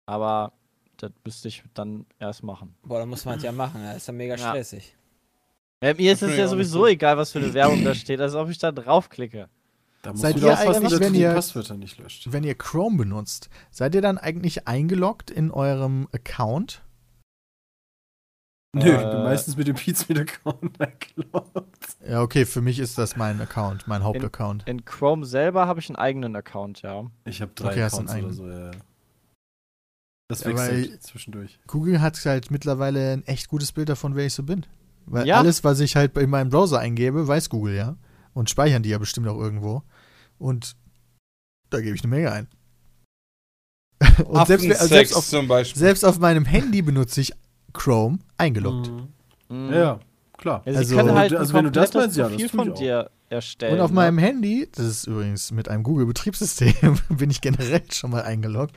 Aber 0.06 0.54
das 1.04 1.12
müsste 1.24 1.48
ich 1.50 1.64
dann 1.74 2.06
erst 2.20 2.44
machen. 2.44 2.76
Boah, 2.84 3.00
dann 3.00 3.10
muss 3.10 3.26
man 3.26 3.38
es 3.38 3.44
ja 3.44 3.52
machen. 3.52 3.82
Das 3.84 3.98
ist 3.98 4.08
ja 4.08 4.14
mega 4.14 4.36
Ja. 4.36 4.50
stressig. 4.50 4.96
Ja, 5.84 5.94
mir 5.94 6.14
ist 6.14 6.24
es 6.24 6.38
ja 6.38 6.48
sowieso 6.48 6.88
egal, 6.88 7.18
was 7.18 7.32
für 7.32 7.40
eine 7.40 7.54
Werbung 7.54 7.84
da 7.84 7.94
steht, 7.94 8.22
als 8.22 8.36
ob 8.36 8.50
ich 8.50 8.58
da 8.58 8.72
draufklicke. 8.72 9.50
Da 10.02 10.12
musst 10.12 10.22
Seid 10.22 10.36
du 10.36 10.46
ihr 10.48 10.58
eigentlich, 10.58 11.00
wenn 11.00 11.14
die 11.14 11.20
ihr- 11.22 11.34
Passwörter 11.34 11.76
nicht 11.76 11.98
löscht. 11.98 12.32
Wenn 12.32 12.44
ihr 12.44 12.56
Chrome 12.56 12.98
benutzt, 12.98 13.50
seid 13.72 13.94
ihr 13.96 14.02
dann 14.02 14.18
eigentlich 14.18 14.68
eingeloggt 14.68 15.30
in 15.32 15.52
eurem 15.52 16.08
Account? 16.14 16.82
Nö, 18.76 18.90
ich 18.92 18.98
bin 18.98 19.08
Äh, 19.20 19.24
meistens 19.24 19.56
mit 19.56 19.68
dem 19.68 19.76
Pizza-Account 19.76 20.80
eingeloggt. 20.82 21.98
Ja, 22.08 22.22
okay, 22.22 22.46
für 22.46 22.62
mich 22.62 22.80
ist 22.80 22.98
das 22.98 23.16
mein 23.16 23.40
Account, 23.40 23.88
mein 23.88 24.04
Hauptaccount. 24.04 24.68
In 24.68 24.84
Chrome 24.84 25.26
selber 25.26 25.68
habe 25.68 25.80
ich 25.80 25.90
einen 25.90 25.96
eigenen 25.96 26.36
Account, 26.36 26.82
ja. 26.82 27.06
Ich 27.26 27.42
habe 27.42 27.52
drei 27.54 27.70
Okay, 27.72 27.84
hast 27.84 27.94
Accounts 27.94 28.12
einen 28.14 28.26
oder 28.26 28.34
so, 28.34 28.50
ja. 28.50 28.72
Das 30.40 30.44
Ja, 30.46 30.50
wechselt 30.58 30.92
weil- 30.92 31.00
zwischendurch. 31.00 31.60
Google 31.68 32.02
hat 32.02 32.24
halt 32.26 32.52
mittlerweile 32.52 33.14
ein 33.14 33.24
echt 33.28 33.48
gutes 33.48 33.72
Bild 33.72 33.90
davon, 33.90 34.16
wer 34.16 34.26
ich 34.26 34.34
so 34.34 34.44
bin. 34.44 34.66
Weil 35.06 35.28
Ja. 35.28 35.38
alles, 35.40 35.64
was 35.64 35.80
ich 35.80 35.96
halt 35.96 36.18
in 36.18 36.30
meinem 36.30 36.50
Browser 36.50 36.80
eingebe, 36.80 37.28
weiß 37.28 37.50
Google 37.50 37.76
ja. 37.76 37.96
Und 38.34 38.50
speichern 38.50 38.84
die 38.84 38.90
ja 38.90 38.98
bestimmt 38.98 39.28
auch 39.28 39.40
irgendwo. 39.40 39.84
Und 40.38 40.76
da 41.70 41.82
gebe 41.82 41.96
ich 41.96 42.04
eine 42.04 42.10
Menge 42.10 42.32
ein. 42.32 42.48
Und 44.26 44.48
selbst, 44.48 44.88
selbst, 44.90 45.16
auf, 45.16 45.26
zum 45.28 45.48
Beispiel. 45.48 45.80
selbst 45.80 46.04
auf 46.04 46.20
meinem 46.20 46.46
Handy 46.46 46.82
benutze 46.82 47.22
ich 47.22 47.32
Chrome 47.74 48.20
eingeloggt. 48.38 48.90
Mhm. 49.50 49.66
Mhm. 49.68 49.72
Ja, 49.74 49.80
ja, 49.80 50.00
klar. 50.38 50.62
Ja, 50.66 50.72
sie 50.74 50.78
Also- 50.80 50.96
können 50.98 51.14
halt 51.16 51.34
Also 51.34 51.54
wenn 51.54 51.66
du 51.66 51.72
das 51.72 51.94
meinst, 51.94 52.18
ja, 52.18 52.28
das 52.30 52.38
tue 52.38 52.50
von 52.50 52.74
dir 52.74 53.10
erstellen. 53.30 53.76
Und 53.76 53.82
auf 53.82 53.92
ne? 53.92 53.96
meinem 53.96 54.18
Handy, 54.20 54.70
das 54.74 54.86
ist 54.86 55.08
übrigens 55.08 55.52
mit 55.52 55.68
einem 55.70 55.84
Google-Betriebssystem, 55.84 56.74
bin 57.10 57.30
ich 57.30 57.42
generell 57.42 57.84
schon 57.92 58.12
mal 58.12 58.24
eingeloggt. 58.24 58.76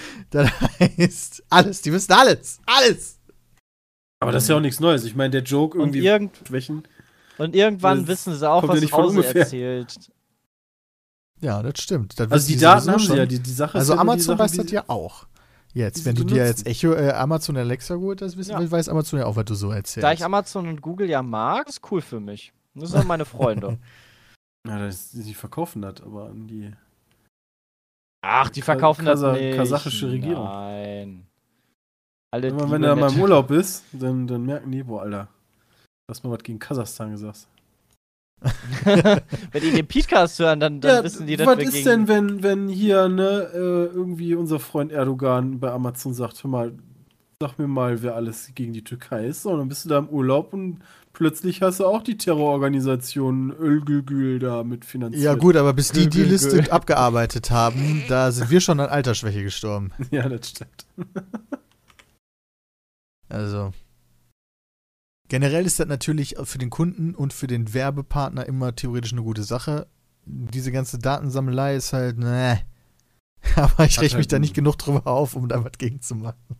Das 0.30 0.50
heißt, 0.80 1.44
alles, 1.50 1.82
die 1.82 1.92
wissen 1.92 2.12
alles, 2.12 2.60
alles. 2.66 3.18
Aber 4.20 4.32
das 4.32 4.44
ist 4.44 4.48
ja 4.48 4.56
auch 4.56 4.60
nichts 4.60 4.80
Neues. 4.80 5.04
Ich 5.04 5.14
meine, 5.14 5.30
der 5.30 5.42
Joke 5.42 5.76
und, 5.78 5.88
irgendwie 5.94 6.06
irgend, 6.06 6.36
schwächen. 6.46 6.88
und 7.38 7.54
irgendwann 7.54 8.06
wissen 8.08 8.34
sie 8.34 8.50
auch, 8.50 8.62
ja 8.62 8.68
was 8.68 8.92
Hause 8.92 9.18
ungefähr. 9.18 9.42
erzählt. 9.42 10.10
Ja, 11.40 11.62
das 11.62 11.82
stimmt. 11.82 12.18
Das 12.18 12.32
Also 12.32 12.48
die 12.48 12.56
Daten 12.56 12.90
haben 12.90 12.98
sie 12.98 13.14
ja. 13.14 13.26
Die, 13.26 13.38
die 13.38 13.52
Sache 13.52 13.76
ist 13.76 13.82
Also 13.82 13.94
ja 13.94 14.00
Amazon 14.00 14.36
Sache, 14.36 14.38
weiß 14.38 14.56
das 14.56 14.70
ja 14.70 14.84
auch. 14.88 15.26
Jetzt, 15.74 16.06
wenn 16.06 16.14
du 16.14 16.24
dir 16.24 16.46
jetzt 16.46 16.66
Echo, 16.66 16.94
äh, 16.94 17.10
Amazon 17.10 17.56
Alexa 17.58 17.96
geholt 17.96 18.22
hast, 18.22 18.38
wissen, 18.38 18.52
Ja. 18.52 18.70
weiß 18.70 18.88
Amazon 18.88 19.18
ja 19.18 19.26
auch, 19.26 19.36
was 19.36 19.44
du 19.44 19.54
so 19.54 19.70
erzählst. 19.70 20.02
Da 20.02 20.12
ich 20.12 20.24
Amazon 20.24 20.66
und 20.68 20.80
Google 20.80 21.10
ja 21.10 21.22
mag, 21.22 21.68
ist 21.68 21.82
cool 21.90 22.00
für 22.00 22.18
mich. 22.18 22.54
Das 22.74 22.92
sind 22.92 23.06
meine 23.06 23.24
Freunde. 23.24 23.78
Ja, 24.66 24.80
das, 24.80 25.10
die 25.12 25.32
verkaufen 25.34 25.80
das, 25.82 26.00
aber 26.02 26.26
an 26.26 26.48
die. 26.48 26.72
Ach, 28.28 28.50
die 28.50 28.62
verkaufen 28.62 29.04
das 29.04 29.20
Kasa- 29.20 29.32
nicht. 29.32 29.56
kasachische 29.56 30.10
Regierung. 30.10 30.44
Nein. 30.44 31.26
Alle 32.32 32.48
Immer 32.48 32.70
wenn 32.70 32.82
du 32.82 32.88
da 32.88 32.96
mal 32.96 33.12
im 33.12 33.20
Urlaub 33.20 33.48
bist, 33.48 33.84
dann, 33.92 34.26
dann 34.26 34.44
merken 34.44 34.72
die, 34.72 34.82
boah, 34.82 35.02
Alter. 35.02 35.28
Du 36.06 36.12
hast 36.12 36.24
mal 36.24 36.32
was 36.32 36.42
gegen 36.42 36.58
Kasachstan 36.58 37.12
gesagt. 37.12 37.46
wenn 38.84 39.62
die 39.62 39.70
den 39.70 39.86
Podcast 39.86 40.38
hören, 40.38 40.60
dann, 40.60 40.80
dann 40.80 41.04
wissen 41.04 41.26
die, 41.26 41.36
dass 41.36 41.46
was 41.46 41.58
wir 41.58 41.68
ist 41.68 41.86
denn, 41.86 42.06
wenn, 42.06 42.42
wenn 42.42 42.68
hier, 42.68 43.08
ne, 43.08 43.48
äh, 43.54 43.86
irgendwie 43.86 44.34
unser 44.34 44.58
Freund 44.58 44.92
Erdogan 44.92 45.58
bei 45.58 45.70
Amazon 45.70 46.12
sagt, 46.12 46.42
hör 46.44 46.50
mal, 46.50 46.72
sag 47.40 47.58
mir 47.58 47.66
mal, 47.66 48.02
wer 48.02 48.14
alles 48.14 48.50
gegen 48.54 48.72
die 48.72 48.84
Türkei 48.84 49.26
ist. 49.26 49.44
Und 49.44 49.58
dann 49.58 49.68
bist 49.68 49.84
du 49.84 49.88
da 49.90 49.98
im 49.98 50.08
Urlaub 50.08 50.52
und 50.52 50.80
plötzlich 51.12 51.60
hast 51.60 51.80
du 51.80 51.86
auch 51.86 52.02
die 52.02 52.16
Terrororganisation 52.16 53.50
Ölgülgül 53.50 54.38
da 54.38 54.64
mit 54.64 54.84
finanziert. 54.84 55.22
ja 55.22 55.34
gut, 55.34 55.56
aber 55.56 55.74
bis 55.74 55.92
die 55.92 56.08
die 56.08 56.22
Liste 56.22 56.64
abgearbeitet 56.72 57.50
haben, 57.50 58.02
da 58.08 58.32
sind 58.32 58.50
wir 58.50 58.60
schon 58.60 58.80
an 58.80 58.88
Altersschwäche 58.88 59.42
gestorben. 59.42 59.92
Ja, 60.10 60.28
das 60.28 60.48
stimmt. 60.48 60.86
Also 63.28 63.72
generell 65.28 65.66
ist 65.66 65.80
das 65.80 65.88
natürlich 65.88 66.36
für 66.44 66.58
den 66.58 66.70
Kunden 66.70 67.12
und 67.12 67.32
für 67.32 67.48
den 67.48 67.74
Werbepartner 67.74 68.46
immer 68.46 68.76
theoretisch 68.76 69.12
eine 69.12 69.24
gute 69.24 69.42
Sache. 69.42 69.88
Diese 70.26 70.70
ganze 70.70 71.00
Datensammelei 71.00 71.74
ist 71.74 71.92
halt, 71.92 72.18
ne. 72.18 72.60
Aber 73.56 73.84
ich 73.84 73.98
reg 73.98 74.12
mich 74.12 74.14
halt 74.14 74.32
da 74.32 74.38
nicht 74.38 74.54
genug 74.54 74.78
drüber 74.78 75.08
auf, 75.08 75.34
um 75.34 75.48
da 75.48 75.64
was 75.64 75.72
gegen 75.76 76.00
zu 76.00 76.14
machen. 76.14 76.56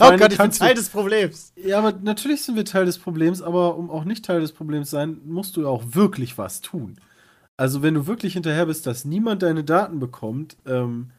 Oh 0.00 0.16
Gott, 0.16 0.32
ich 0.32 0.38
bin 0.38 0.50
Teil 0.50 0.74
des 0.74 0.88
Problems. 0.88 1.52
Ja, 1.56 1.78
aber 1.78 1.92
natürlich 1.92 2.42
sind 2.42 2.56
wir 2.56 2.64
Teil 2.64 2.86
des 2.86 2.98
Problems, 2.98 3.42
aber 3.42 3.76
um 3.76 3.90
auch 3.90 4.04
nicht 4.04 4.24
Teil 4.24 4.40
des 4.40 4.52
Problems 4.52 4.90
sein, 4.90 5.18
musst 5.24 5.56
du 5.56 5.68
auch 5.68 5.82
wirklich 5.90 6.38
was 6.38 6.60
tun. 6.60 6.98
Also 7.56 7.82
wenn 7.82 7.94
du 7.94 8.06
wirklich 8.06 8.34
hinterher 8.34 8.66
bist, 8.66 8.86
dass 8.86 9.04
niemand 9.04 9.42
deine 9.42 9.64
Daten 9.64 9.98
bekommt, 9.98 10.56
ähm, 10.66 11.10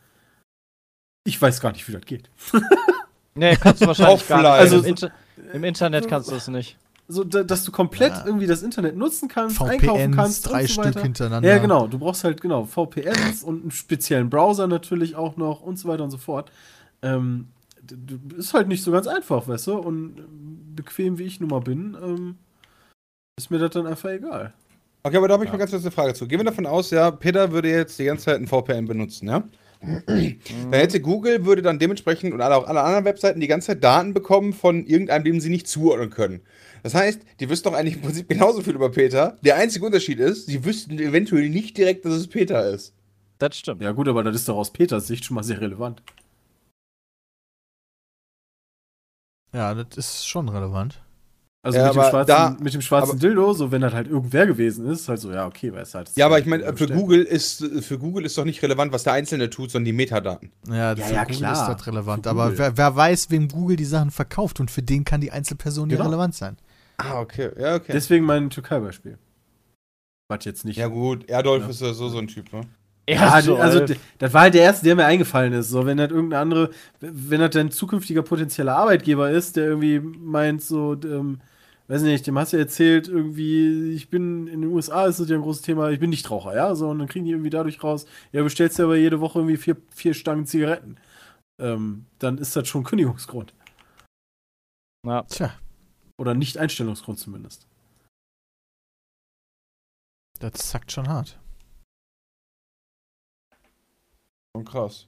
ich 1.26 1.42
weiß 1.42 1.60
gar 1.62 1.72
nicht, 1.72 1.88
wie 1.88 1.94
das 1.94 2.06
geht. 2.06 2.30
Nee, 3.40 3.56
kannst 3.56 3.84
du 3.84 3.86
wahrscheinlich 3.88 4.28
gar 4.28 4.38
nicht. 4.38 4.48
Offline. 4.48 4.60
Also 4.62 4.78
im, 4.80 4.86
Inter 4.86 5.12
im 5.54 5.64
Internet 5.64 6.08
kannst 6.08 6.32
du 6.32 6.36
es 6.36 6.48
nicht. 6.48 6.76
So, 7.08 7.24
da, 7.24 7.44
dass 7.44 7.64
du 7.64 7.72
komplett 7.72 8.12
Ja. 8.14 8.26
irgendwie 8.26 8.48
das 8.48 8.64
Internet 8.64 8.98
nutzen 8.98 9.30
kannst, 9.30 9.62
einkaufen 9.62 10.02
VPNs, 10.14 10.16
kannst, 10.16 10.50
drei 10.50 10.62
und 10.62 10.68
so 10.68 10.74
Stück 10.74 10.86
weiter. 10.86 11.02
hintereinander. 11.04 11.48
Ja, 11.48 11.60
genau. 11.60 11.86
Du 11.88 12.00
brauchst 12.00 12.24
halt, 12.24 12.42
genau, 12.42 12.66
VPNs 12.66 13.44
und 13.44 13.62
einen 13.62 13.70
speziellen 13.72 14.32
Browser 14.32 14.66
natürlich 14.66 15.16
auch 15.16 15.38
noch 15.38 15.62
und 15.62 15.78
so 15.78 15.88
weiter 15.88 16.04
und 16.04 16.10
so 16.10 16.18
fort. 16.18 16.52
Ähm, 17.04 17.48
ist 18.38 18.54
halt 18.54 18.68
nicht 18.68 18.84
so 18.84 18.92
ganz 18.92 19.08
einfach, 19.08 19.48
weißt 19.48 19.68
du? 19.68 19.78
Und 19.78 20.20
ähm, 20.20 20.76
bequem 20.76 21.18
wie 21.18 21.24
ich 21.24 21.40
nun 21.40 21.50
mal 21.50 21.62
bin, 21.62 21.98
ähm, 22.02 22.36
ist 23.38 23.52
mir 23.52 23.60
das 23.60 23.72
dann 23.72 23.88
einfach 23.88 24.10
egal. 24.10 24.54
Okay, 25.04 25.18
aber 25.18 25.28
da 25.28 25.36
habe 25.36 25.46
ich 25.46 25.52
mal 25.52 25.58
ganz 25.58 25.72
kurz 25.72 25.84
eine 25.84 25.92
Frage 25.92 26.14
zu. 26.14 26.28
Gehen 26.28 26.40
wir 26.40 26.46
davon 26.46 26.66
aus, 26.66 26.92
ja, 26.92 27.12
Peter 27.12 27.52
würde 27.52 27.70
jetzt 27.70 27.98
die 28.00 28.06
ganze 28.06 28.26
Zeit 28.26 28.42
ein 28.42 28.48
VPN 28.48 28.86
benutzen, 28.86 29.28
ja? 29.28 29.44
Dann 29.80 30.74
hätte 30.74 31.00
Google, 31.00 31.46
würde 31.46 31.62
dann 31.62 31.80
dementsprechend 31.80 32.34
und 32.34 32.42
alle, 32.42 32.56
auch 32.56 32.68
alle 32.68 32.82
anderen 32.82 33.06
Webseiten 33.06 33.40
die 33.40 33.48
ganze 33.48 33.68
Zeit 33.68 33.84
Daten 33.84 34.14
bekommen 34.14 34.54
von 34.54 34.86
irgendeinem, 34.86 35.24
dem 35.24 35.40
sie 35.40 35.50
nicht 35.50 35.68
zuordnen 35.68 36.10
können. 36.10 36.42
Das 36.84 36.96
heißt, 36.96 37.22
die 37.40 37.50
wüssten 37.50 37.70
doch 37.70 37.78
eigentlich 37.78 37.96
im 37.96 38.02
Prinzip 38.02 38.28
genauso 38.28 38.62
viel 38.62 38.76
über 38.76 38.90
Peter. 38.90 39.38
Der 39.44 39.56
einzige 39.56 39.86
Unterschied 39.86 40.20
ist, 40.20 40.48
sie 40.48 40.66
wüssten 40.66 40.98
eventuell 41.00 41.50
nicht 41.50 41.78
direkt, 41.78 42.06
dass 42.06 42.14
es 42.14 42.28
Peter 42.28 42.68
ist. 42.70 42.94
Das 43.38 43.56
stimmt. 43.56 43.82
Ja, 43.82 43.92
gut, 43.92 44.08
aber 44.08 44.24
das 44.24 44.36
ist 44.36 44.50
doch 44.50 44.58
aus 44.58 44.74
Peters 44.74 45.08
Sicht 45.08 45.26
schon 45.26 45.36
mal 45.36 45.44
sehr 45.44 45.62
relevant. 45.62 46.02
Ja, 49.58 49.74
das 49.74 49.98
ist 49.98 50.28
schon 50.28 50.48
relevant. 50.50 51.02
Also 51.66 51.80
Ja, 51.80 51.88
mit, 51.88 51.96
dem 51.96 52.02
schwarzen, 52.04 52.28
da- 52.28 52.58
mit 52.62 52.74
dem 52.76 52.82
schwarzen 52.82 53.10
aber- 53.12 53.20
Dildo, 53.20 53.52
so 53.54 53.72
wenn 53.72 53.82
das 53.82 53.92
halt 53.94 54.08
irgendwer 54.08 54.46
gewesen 54.46 54.86
ist, 54.86 55.10
halt 55.10 55.20
so, 55.20 55.32
ja, 55.34 55.46
okay, 55.48 55.74
weißt 55.74 55.94
du 55.94 55.98
halt. 55.98 56.12
Ja, 56.16 56.28
aber 56.28 56.40
ich 56.40 56.46
meine, 56.46 56.78
für. 56.78 56.88
Google 56.88 57.24
ist 57.24 57.66
für 57.82 57.98
Google 57.98 58.24
ist 58.26 58.38
doch 58.38 58.46
nicht 58.46 58.62
relevant, 58.62 58.94
was 58.94 59.04
der 59.04 59.14
Einzelne 59.14 59.50
tut, 59.50 59.72
sondern 59.72 59.86
die 59.86 59.94
Metadaten. 59.94 60.52
Ja, 60.68 60.94
Ja, 60.94 60.96
für 60.96 61.14
ja, 61.14 61.24
Google 61.24 61.38
klar. 61.38 61.54
ist 61.54 61.68
das 61.80 61.88
relevant. 61.88 62.24
Für 62.24 62.30
Aber 62.30 62.58
wer, 62.58 62.78
wer 62.78 62.96
weiß, 62.96 63.32
wem 63.32 63.48
Google 63.50 63.76
die 63.76 63.86
Sachen 63.86 64.12
verkauft 64.12 64.60
und 64.60 64.72
für 64.72 64.84
den 64.84 65.04
kann 65.04 65.20
die 65.20 65.32
Einzelperson 65.32 65.90
ja 65.90 65.98
Genau. 65.98 66.10
relevant 66.10 66.36
sein. 66.36 66.58
Ah, 66.98 67.20
okay. 67.20 67.50
Ja, 67.60 67.76
okay. 67.76 67.92
Deswegen 67.92 68.24
mein 68.26 68.50
Türkei-Beispiel. 68.50 69.18
Was 70.30 70.46
jetzt 70.46 70.64
nicht. 70.64 70.78
ja 70.78 70.88
gut, 70.88 71.28
Erdolf 71.30 71.64
Ja. 71.64 71.70
ist 71.70 71.82
ja 71.82 71.94
so 71.94 72.08
so 72.10 72.18
ein 72.20 72.28
Typ, 72.28 72.54
ne? 72.54 72.62
Ja, 73.10 73.42
so, 73.42 73.56
also 73.56 73.86
das 74.18 74.34
war 74.34 74.42
halt 74.42 74.54
der 74.54 74.64
erste, 74.64 74.84
der 74.84 74.96
mir 74.96 75.06
eingefallen 75.06 75.54
ist. 75.54 75.70
So, 75.70 75.86
wenn 75.86 75.98
das 75.98 76.12
irgendein 76.12 76.42
andere, 76.42 76.72
wenn 77.00 77.40
das 77.40 77.52
dein 77.52 77.72
zukünftiger 77.72 78.22
potenzieller 78.22 78.76
Arbeitgeber 78.76 79.30
ist, 79.30 79.56
der 79.56 79.66
irgendwie 79.66 80.00
meint, 80.00 80.62
so, 80.62 80.94
ähm, 81.04 81.40
weiß 81.88 82.02
nicht, 82.02 82.28
dem 82.28 82.38
hast 82.38 82.52
du 82.52 82.58
erzählt, 82.58 83.08
irgendwie, 83.08 83.94
ich 83.94 84.10
bin 84.10 84.48
in 84.48 84.62
den 84.62 84.72
USA, 84.72 85.06
ist 85.06 85.22
das 85.22 85.30
ja 85.30 85.38
ein 85.38 85.42
großes 85.42 85.62
Thema, 85.62 85.90
ich 85.90 86.00
bin 86.02 86.10
Nichtraucher, 86.10 86.54
ja, 86.54 86.76
so, 86.76 86.90
und 86.90 87.00
dann 87.00 87.08
kriegen 87.08 87.24
die 87.24 87.32
irgendwie 87.32 87.50
dadurch 87.50 87.82
raus, 87.82 88.06
ja, 88.34 88.44
bestellst 88.44 88.78
dir 88.78 88.84
aber 88.84 88.98
jede 88.98 89.22
Woche 89.22 89.40
irgendwie 89.40 89.58
vier, 89.58 89.78
vier 89.96 90.14
Stangen 90.14 90.46
Zigaretten. 90.46 90.98
Ähm, 91.62 92.06
dann 92.20 92.38
ist 92.38 92.56
das 92.58 92.68
schon 92.68 92.84
Kündigungsgrund. 92.84 93.54
Ja. 95.06 95.24
Tja, 95.24 95.54
Oder 96.18 96.34
Nicht-Einstellungsgrund 96.34 97.20
zumindest. 97.20 97.68
das 100.40 100.54
zackt 100.70 100.92
schon 100.92 101.08
hart. 101.08 101.40
Schon 104.58 104.66
krass. 104.66 105.06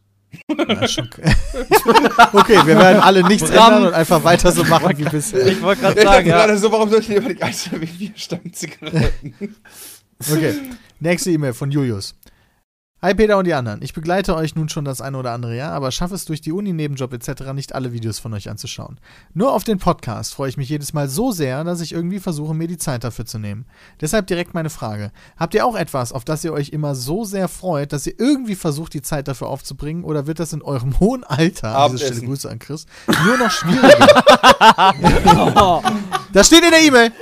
Ja, 0.47 0.87
schon 0.87 1.09
okay, 2.33 2.59
wir 2.65 2.77
werden 2.77 3.01
alle 3.01 3.23
nichts 3.27 3.49
Bram. 3.49 3.73
ändern 3.73 3.87
und 3.87 3.93
einfach 3.95 4.23
weiter 4.23 4.51
so 4.51 4.63
machen 4.63 4.95
wie 4.95 5.03
bisher. 5.03 5.47
Ich 5.47 5.59
wollte 5.59 5.81
gerade 5.81 6.01
sagen, 6.01 6.27
ja. 6.27 6.37
gerade 6.37 6.57
so, 6.57 6.71
warum 6.71 6.87
soll 6.87 6.99
ich 6.99 7.07
denn 7.07 7.17
immer 7.17 7.33
die 7.33 7.41
einzelnen 7.41 7.87
vier 7.87 8.11
Stangen 8.15 8.53
Zigaretten? 8.53 9.55
Okay, 10.31 10.53
nächste 10.99 11.31
E-Mail 11.31 11.53
von 11.53 11.71
Julius. 11.71 12.13
Hi 13.01 13.13
Peter 13.13 13.37
und 13.37 13.47
die 13.47 13.53
anderen. 13.53 13.81
Ich 13.81 13.93
begleite 13.93 14.35
euch 14.35 14.55
nun 14.55 14.67
schon 14.67 14.83
das 14.83 14.99
eine 14.99 15.17
oder 15.17 15.31
andere 15.31 15.55
Jahr, 15.55 15.71
aber 15.71 15.89
schaffe 15.89 16.15
es 16.15 16.25
durch 16.25 16.41
die 16.41 16.51
Uni, 16.51 16.73
Nebenjob 16.73 17.13
etc. 17.13 17.53
nicht 17.53 17.73
alle 17.73 17.93
Videos 17.93 18.19
von 18.19 18.33
euch 18.33 18.49
anzuschauen. 18.49 18.99
Nur 19.33 19.53
auf 19.53 19.63
den 19.63 19.77
Podcast 19.77 20.33
freue 20.33 20.49
ich 20.49 20.57
mich 20.57 20.67
jedes 20.67 20.91
Mal 20.91 21.07
so 21.07 21.31
sehr, 21.31 21.63
dass 21.63 21.79
ich 21.79 21.93
irgendwie 21.93 22.19
versuche, 22.19 22.53
mir 22.53 22.67
die 22.67 22.77
Zeit 22.77 23.05
dafür 23.05 23.25
zu 23.25 23.39
nehmen. 23.39 23.63
Deshalb 24.01 24.27
direkt 24.27 24.53
meine 24.53 24.69
Frage. 24.69 25.13
Habt 25.37 25.53
ihr 25.53 25.65
auch 25.65 25.77
etwas, 25.77 26.11
auf 26.11 26.25
das 26.25 26.43
ihr 26.43 26.51
euch 26.51 26.71
immer 26.71 26.93
so 26.93 27.23
sehr 27.23 27.47
freut, 27.47 27.93
dass 27.93 28.05
ihr 28.05 28.19
irgendwie 28.19 28.55
versucht, 28.55 28.93
die 28.93 29.01
Zeit 29.01 29.29
dafür 29.29 29.47
aufzubringen 29.47 30.03
oder 30.03 30.27
wird 30.27 30.41
das 30.41 30.51
in 30.51 30.61
eurem 30.61 30.99
hohen 30.99 31.23
Alter, 31.23 31.77
an 31.77 31.91
dieser 31.93 32.07
Stelle 32.07 32.19
Abendessen. 32.19 32.27
Grüße 32.27 32.49
an 32.49 32.59
Chris, 32.59 32.85
nur 33.25 33.37
noch 33.37 33.49
schwieriger? 33.49 34.23
das 36.33 36.47
steht 36.47 36.65
in 36.65 36.71
der 36.71 36.81
E-Mail. 36.81 37.13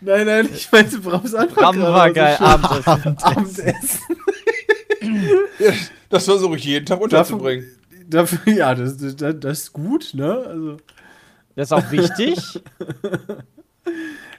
Nein, 0.00 0.24
nein, 0.24 0.48
ich 0.54 0.72
meinte 0.72 0.98
Brams 1.00 1.34
Antwort. 1.34 1.60
Bram 1.60 1.76
gerade, 1.76 1.92
war 1.92 2.10
geil. 2.10 2.38
schön. 2.38 3.18
Abendessen. 3.18 4.00
Das 6.08 6.24
versuche 6.24 6.56
ich 6.56 6.64
jeden 6.64 6.86
Tag 6.86 7.00
unterzubringen. 7.00 7.66
Dafür, 8.08 8.52
ja, 8.52 8.74
das, 8.74 8.96
das, 8.96 9.14
das 9.38 9.58
ist 9.60 9.72
gut, 9.72 10.12
ne? 10.14 10.44
Also. 10.46 10.76
Das 11.54 11.68
ist 11.68 11.72
auch 11.72 11.90
wichtig. 11.90 12.60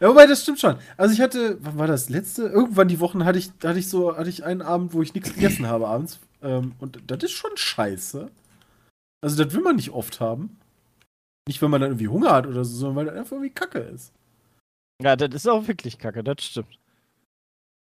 Ja, 0.02 0.10
wobei, 0.10 0.26
das 0.26 0.42
stimmt 0.42 0.60
schon. 0.60 0.78
Also 0.98 1.14
ich 1.14 1.22
hatte, 1.22 1.58
wann 1.62 1.78
war 1.78 1.88
das 1.88 2.10
letzte? 2.10 2.48
Irgendwann 2.48 2.88
die 2.88 3.00
Wochen 3.00 3.24
hatte 3.24 3.38
ich, 3.38 3.52
hatte 3.64 3.78
ich 3.78 3.88
so, 3.88 4.18
hatte 4.18 4.30
ich 4.30 4.44
einen 4.44 4.64
Abend, 4.64 4.94
wo 4.94 5.02
ich 5.04 5.14
nichts 5.14 5.34
gegessen 5.34 5.68
habe 5.68 5.88
abends. 5.88 6.20
Ähm, 6.42 6.74
und 6.80 7.00
das 7.06 7.24
ist 7.24 7.32
schon 7.32 7.56
scheiße. 7.56 8.32
Also 9.22 9.44
das 9.44 9.54
will 9.54 9.62
man 9.62 9.76
nicht 9.76 9.92
oft 9.92 10.20
haben. 10.20 10.58
Nicht, 11.48 11.62
wenn 11.62 11.70
man 11.70 11.82
dann 11.82 11.92
irgendwie 11.92 12.08
Hunger 12.08 12.32
hat 12.32 12.48
oder 12.48 12.66
so, 12.66 12.76
sondern 12.76 12.96
weil 12.96 13.06
das 13.06 13.16
einfach 13.16 13.34
irgendwie 13.34 13.54
Kacke 13.54 13.80
ist. 13.80 14.12
Ja, 15.04 15.16
das 15.16 15.30
ist 15.34 15.48
auch 15.48 15.68
wirklich 15.68 15.98
kacke, 15.98 16.24
das 16.24 16.44
stimmt. 16.44 16.80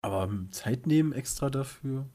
Aber 0.03 0.25
ähm, 0.25 0.49
Zeit 0.51 0.87
nehmen 0.87 1.13
extra 1.13 1.51
dafür. 1.51 2.07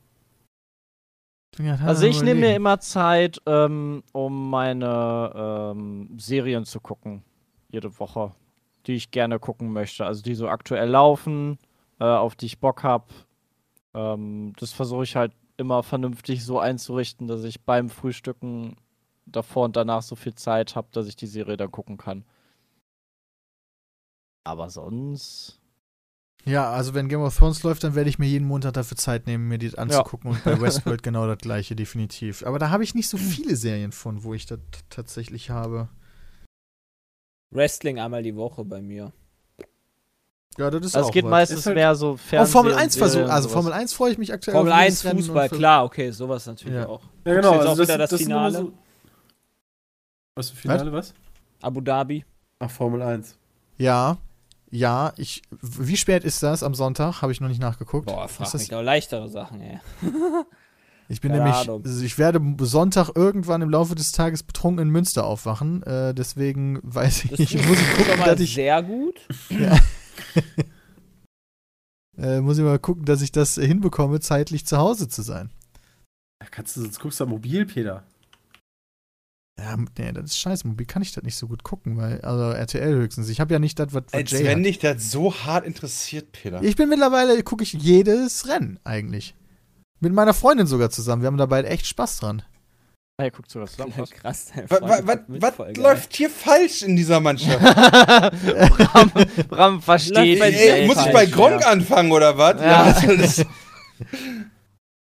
Also 1.83 2.05
ich 2.05 2.21
nehme 2.21 2.41
mir 2.41 2.55
immer 2.55 2.79
Zeit, 2.79 3.41
ähm, 3.45 4.03
um 4.11 4.49
meine 4.49 5.73
ähm, 5.75 6.17
Serien 6.17 6.65
zu 6.65 6.79
gucken. 6.79 7.23
Jede 7.69 7.97
Woche. 7.99 8.31
Die 8.87 8.93
ich 8.93 9.11
gerne 9.11 9.39
gucken 9.39 9.71
möchte. 9.71 10.05
Also 10.05 10.21
die 10.21 10.35
so 10.35 10.47
aktuell 10.47 10.89
laufen, 10.89 11.57
äh, 11.99 12.03
auf 12.03 12.35
die 12.35 12.47
ich 12.47 12.59
Bock 12.59 12.83
habe. 12.83 13.05
Ähm, 13.93 14.53
das 14.59 14.73
versuche 14.73 15.03
ich 15.03 15.15
halt 15.15 15.33
immer 15.57 15.83
vernünftig 15.83 16.43
so 16.43 16.59
einzurichten, 16.59 17.27
dass 17.27 17.43
ich 17.43 17.61
beim 17.61 17.89
Frühstücken 17.89 18.75
davor 19.25 19.65
und 19.65 19.75
danach 19.75 20.01
so 20.01 20.15
viel 20.15 20.35
Zeit 20.35 20.75
habe, 20.75 20.87
dass 20.91 21.07
ich 21.07 21.15
die 21.15 21.27
Serie 21.27 21.57
dann 21.57 21.71
gucken 21.71 21.97
kann. 21.97 22.25
Aber 24.43 24.69
sonst. 24.69 25.59
Ja, 26.43 26.69
also 26.71 26.93
wenn 26.93 27.07
Game 27.09 27.21
of 27.21 27.35
Thrones 27.35 27.63
läuft, 27.63 27.83
dann 27.83 27.95
werde 27.95 28.09
ich 28.09 28.19
mir 28.19 28.27
jeden 28.27 28.45
Montag 28.45 28.73
dafür 28.73 28.97
Zeit 28.97 29.25
nehmen, 29.25 29.47
mir 29.47 29.57
die 29.57 29.75
anzugucken. 29.77 30.29
Und 30.31 30.43
bei 30.43 30.59
Westworld 30.61 31.01
genau 31.01 31.25
das 31.25 31.39
gleiche, 31.39 31.75
definitiv. 31.75 32.45
Aber 32.45 32.59
da 32.59 32.69
habe 32.69 32.83
ich 32.83 32.93
nicht 32.93 33.09
so 33.09 33.17
viele 33.17 33.55
Serien 33.55 33.91
von, 33.91 34.23
wo 34.23 34.33
ich 34.35 34.45
das 34.45 34.59
tatsächlich 34.91 35.49
habe. 35.49 35.89
Wrestling 37.51 37.99
einmal 37.99 38.21
die 38.21 38.35
Woche 38.35 38.63
bei 38.65 38.81
mir. 38.81 39.11
Ja, 40.57 40.69
das 40.69 40.85
ist 40.85 40.95
Also 40.95 41.05
auch 41.07 41.09
es 41.09 41.13
geht 41.13 41.25
was. 41.25 41.31
meistens 41.31 41.59
Ist 41.59 41.65
halt- 41.65 41.75
mehr 41.75 41.95
so 41.95 42.15
Fernsehen. 42.15 42.51
Formel 42.53 42.73
1 42.75 42.93
Serien 42.93 43.09
versucht. 43.09 43.23
und 43.25 43.29
Also. 43.31 43.49
Formel 43.49 43.73
1 43.73 43.93
freue 43.93 44.11
ich 44.11 44.17
mich 44.17 44.31
aktuell 44.31 44.53
Formel 44.55 44.71
auf 44.71 44.77
1, 44.79 44.85
jedes 44.85 45.05
Rennen 45.05 45.19
und 45.19 45.25
Fußball, 45.25 45.49
klar, 45.49 45.83
okay, 45.83 46.11
sowas 46.11 46.45
natürlich 46.45 46.75
Ja. 46.75 46.87
auch. 46.87 47.01
Ja, 47.01 47.07
Guckst 47.07 47.23
genau. 47.23 47.35
jetzt 47.35 47.45
auch 47.65 47.69
Also 47.69 47.75
das, 47.81 47.87
wieder 47.89 47.97
das 47.97 48.09
das 48.11 48.21
Finale? 48.21 48.57
so. 48.59 48.73
Was 50.35 50.49
für 50.51 50.55
Finale, 50.57 50.91
was? 50.93 51.13
Abu 51.61 51.81
Dhabi. 51.81 52.23
Ach, 52.59 52.69
Formel 52.69 53.01
1. 53.01 53.37
Ja, 53.77 54.17
ja. 54.75 55.13
Ich, 55.17 55.41
wie 55.61 55.97
spät 55.97 56.23
ist 56.23 56.43
das 56.43 56.63
am 56.63 56.75
Sonntag? 56.75 57.21
Habe 57.21 57.31
ich 57.31 57.41
noch 57.41 57.47
nicht 57.47 57.61
nachgeguckt. 57.61 58.07
Boah, 58.07 58.25
Ist 58.25 58.35
frag 58.35 58.51
das, 58.51 58.61
mich 58.61 58.69
doch 58.69 58.81
leichtere 58.81 59.29
Sachen, 59.29 59.61
ey. 59.61 59.79
ich 61.09 61.21
bin 61.21 61.31
keine 61.31 61.43
nämlich, 61.43 61.61
Ahnung. 61.61 61.83
also 61.85 62.03
ich 62.03 62.17
werde 62.17 62.41
Sonntag 62.59 63.11
irgendwann 63.15 63.61
im 63.61 63.69
Laufe 63.69 63.95
des 63.95 64.11
Tages 64.11 64.43
betrunken 64.43 64.87
in 64.87 64.91
Münster 64.91 65.25
aufwachen. 65.25 65.83
Äh, 65.83 66.13
deswegen 66.13 66.79
weiß 66.83 67.25
ich 67.25 67.31
Das 67.31 67.39
nicht. 67.39 67.55
ist 67.55 67.67
Muss 67.67 67.79
ich 67.79 67.87
schon 67.87 67.97
gucken, 67.97 68.19
mal 68.19 68.25
dass 68.25 68.39
ich, 68.39 68.53
sehr 68.53 68.83
gut. 68.83 69.19
äh, 72.17 72.41
muss 72.41 72.57
ich 72.57 72.63
mal 72.63 72.79
gucken, 72.79 73.05
dass 73.05 73.21
ich 73.21 73.31
das 73.31 73.55
hinbekomme, 73.55 74.19
zeitlich 74.19 74.65
zu 74.65 74.77
Hause 74.77 75.07
zu 75.07 75.21
sein. 75.21 75.49
Ja, 76.41 76.47
kannst 76.51 76.77
du, 76.77 76.81
sonst 76.81 76.99
guckst 76.99 77.19
du 77.19 77.23
am 77.23 77.29
Mobil, 77.31 77.65
Peter. 77.65 78.03
Ja, 79.57 79.77
nee, 79.77 80.11
das 80.11 80.25
ist 80.25 80.39
scheiße. 80.39 80.67
Mobil 80.67 80.85
kann 80.85 81.01
ich 81.01 81.13
das 81.13 81.23
nicht 81.23 81.37
so 81.37 81.47
gut 81.47 81.63
gucken, 81.63 81.95
weil, 81.97 82.19
also 82.21 82.51
RTL 82.51 82.93
höchstens. 82.95 83.29
Ich 83.29 83.39
habe 83.39 83.53
ja 83.53 83.59
nicht 83.59 83.79
das, 83.79 83.93
was, 83.93 84.03
was 84.07 84.13
Als 84.13 84.31
Jay 84.31 84.43
wenn 84.43 84.59
hat. 84.59 84.65
dich 84.65 84.79
das 84.79 85.11
so 85.11 85.33
hart 85.33 85.65
interessiert, 85.65 86.33
Peter. 86.33 86.61
Ich 86.61 86.75
bin 86.75 86.89
mittlerweile, 86.89 87.41
gucke 87.43 87.63
ich 87.63 87.71
jedes 87.73 88.47
Rennen 88.49 88.79
eigentlich. 88.83 89.33
Mit 90.01 90.11
meiner 90.13 90.33
Freundin 90.33 90.67
sogar 90.67 90.89
zusammen. 90.89 91.21
Wir 91.21 91.27
haben 91.27 91.37
dabei 91.37 91.63
echt 91.63 91.87
Spaß 91.87 92.19
dran. 92.19 92.41
Ah, 93.17 93.23
ihr 93.23 93.31
guckt 93.31 93.49
sogar 93.49 93.69
zusammen. 93.69 93.93
krass. 93.93 94.09
Krass, 94.11 94.51
Was, 94.67 94.81
was, 95.07 95.19
was 95.29 95.77
läuft 95.77 96.17
hier 96.17 96.29
falsch 96.29 96.81
in 96.81 96.97
dieser 96.97 97.21
Mannschaft? 97.21 97.61
Bram, 98.77 99.11
Bram 99.47 99.81
versteht 99.81 100.41
Ey, 100.41 100.85
muss 100.85 100.97
ich 101.05 101.13
bei 101.13 101.25
Gronk 101.27 101.61
ja. 101.61 101.69
anfangen 101.69 102.11
oder 102.11 102.37
was? 102.37 102.61
Ja. 102.61 102.83
also 102.83 103.07
das, 103.17 103.45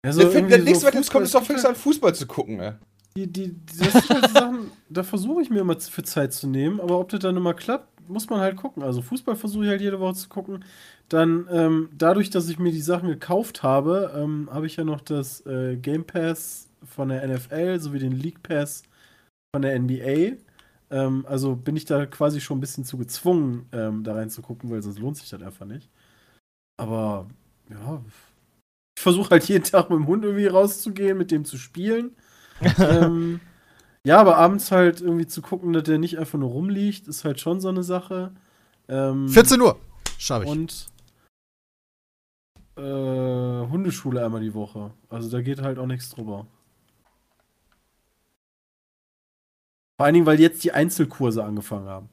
Also 0.02 0.28
der 0.28 0.58
nächste, 0.58 0.86
was 0.88 0.94
jetzt 0.94 1.08
Fußball- 1.08 1.12
kommt, 1.12 1.24
ist 1.26 1.34
doch 1.36 1.44
fix 1.46 1.64
an 1.64 1.76
Fußball 1.76 2.14
zu 2.16 2.26
gucken, 2.26 2.58
ey. 2.58 2.72
Die, 3.16 3.26
die, 3.26 3.56
das 3.78 3.92
sind 3.92 4.10
halt 4.10 4.30
Sachen, 4.30 4.70
da 4.88 5.02
versuche 5.02 5.42
ich 5.42 5.50
mir 5.50 5.60
immer 5.60 5.78
für 5.80 6.02
Zeit 6.02 6.32
zu 6.32 6.46
nehmen, 6.46 6.80
aber 6.80 6.98
ob 6.98 7.08
das 7.08 7.20
dann 7.20 7.36
immer 7.36 7.54
klappt, 7.54 8.08
muss 8.08 8.28
man 8.28 8.40
halt 8.40 8.56
gucken. 8.56 8.82
Also 8.82 9.02
Fußball 9.02 9.36
versuche 9.36 9.64
ich 9.64 9.70
halt 9.70 9.80
jede 9.80 10.00
Woche 10.00 10.14
zu 10.14 10.28
gucken. 10.28 10.64
Dann, 11.08 11.48
ähm, 11.50 11.88
dadurch, 11.96 12.30
dass 12.30 12.48
ich 12.48 12.58
mir 12.58 12.72
die 12.72 12.80
Sachen 12.80 13.08
gekauft 13.08 13.62
habe, 13.62 14.12
ähm, 14.16 14.48
habe 14.52 14.66
ich 14.66 14.76
ja 14.76 14.84
noch 14.84 15.00
das 15.00 15.44
äh, 15.46 15.76
Game 15.76 16.04
Pass 16.04 16.68
von 16.84 17.08
der 17.08 17.26
NFL 17.26 17.80
sowie 17.80 17.98
den 17.98 18.12
League 18.12 18.42
Pass 18.42 18.82
von 19.54 19.62
der 19.62 19.78
NBA. 19.78 20.36
Ähm, 20.90 21.24
also 21.28 21.56
bin 21.56 21.76
ich 21.76 21.84
da 21.84 22.06
quasi 22.06 22.40
schon 22.40 22.58
ein 22.58 22.60
bisschen 22.60 22.84
zu 22.84 22.96
gezwungen, 22.98 23.66
ähm, 23.72 24.04
da 24.04 24.14
reinzugucken, 24.14 24.70
weil 24.70 24.82
sonst 24.82 24.98
lohnt 24.98 25.16
sich 25.16 25.28
das 25.28 25.42
einfach 25.42 25.66
nicht. 25.66 25.88
Aber 26.76 27.28
ja, 27.68 28.02
ich 28.96 29.02
versuche 29.02 29.30
halt 29.30 29.44
jeden 29.48 29.64
Tag 29.64 29.90
mit 29.90 29.98
dem 29.98 30.06
Hund 30.06 30.24
irgendwie 30.24 30.46
rauszugehen, 30.46 31.18
mit 31.18 31.30
dem 31.30 31.44
zu 31.44 31.58
spielen. 31.58 32.16
Ähm, 32.78 33.40
ja, 34.04 34.18
aber 34.18 34.36
abends 34.36 34.70
halt 34.70 35.00
irgendwie 35.00 35.26
zu 35.26 35.42
gucken, 35.42 35.72
dass 35.72 35.84
der 35.84 35.98
nicht 35.98 36.18
einfach 36.18 36.38
nur 36.38 36.50
rumliegt, 36.50 37.08
ist 37.08 37.24
halt 37.24 37.40
schon 37.40 37.60
so 37.60 37.68
eine 37.68 37.82
Sache. 37.82 38.32
Ähm, 38.88 39.28
14 39.28 39.60
Uhr. 39.60 39.78
Schaffe 40.18 40.44
ich. 40.44 40.50
und 40.50 40.86
äh, 42.76 42.82
Hundeschule 43.68 44.24
einmal 44.24 44.40
die 44.40 44.54
Woche. 44.54 44.92
Also 45.08 45.30
da 45.30 45.42
geht 45.42 45.62
halt 45.62 45.78
auch 45.78 45.86
nichts 45.86 46.10
drüber. 46.10 46.46
Vor 49.96 50.06
allen 50.06 50.14
Dingen, 50.14 50.26
weil 50.26 50.40
jetzt 50.40 50.64
die 50.64 50.72
Einzelkurse 50.72 51.44
angefangen 51.44 51.88
haben. 51.88 52.08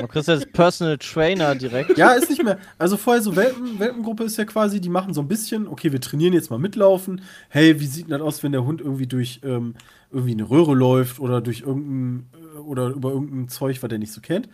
Du 0.00 0.08
kriegst 0.08 0.28
jetzt 0.28 0.52
Personal 0.52 0.98
Trainer 0.98 1.54
direkt. 1.54 1.96
Ja, 1.96 2.12
ist 2.12 2.30
nicht 2.30 2.42
mehr. 2.42 2.58
Also 2.78 2.96
vorher 2.96 3.22
so 3.22 3.36
Welpen, 3.36 3.78
Welpengruppe 3.78 4.24
ist 4.24 4.36
ja 4.36 4.44
quasi, 4.44 4.80
die 4.80 4.88
machen 4.88 5.14
so 5.14 5.20
ein 5.20 5.28
bisschen, 5.28 5.66
okay, 5.66 5.92
wir 5.92 6.00
trainieren 6.00 6.32
jetzt 6.32 6.50
mal 6.50 6.58
mitlaufen. 6.58 7.22
Hey, 7.48 7.80
wie 7.80 7.86
sieht 7.86 8.10
das 8.10 8.20
aus, 8.20 8.42
wenn 8.42 8.52
der 8.52 8.64
Hund 8.64 8.80
irgendwie 8.80 9.06
durch 9.06 9.40
ähm, 9.44 9.74
irgendwie 10.10 10.32
eine 10.32 10.48
Röhre 10.48 10.74
läuft 10.74 11.20
oder 11.20 11.40
durch 11.40 11.60
irgendein 11.60 12.28
äh, 12.54 12.58
oder 12.58 12.88
über 12.88 13.10
irgendein 13.10 13.48
Zeug, 13.48 13.82
was 13.82 13.88
der 13.88 13.98
nicht 13.98 14.12
so 14.12 14.20
kennt. 14.20 14.48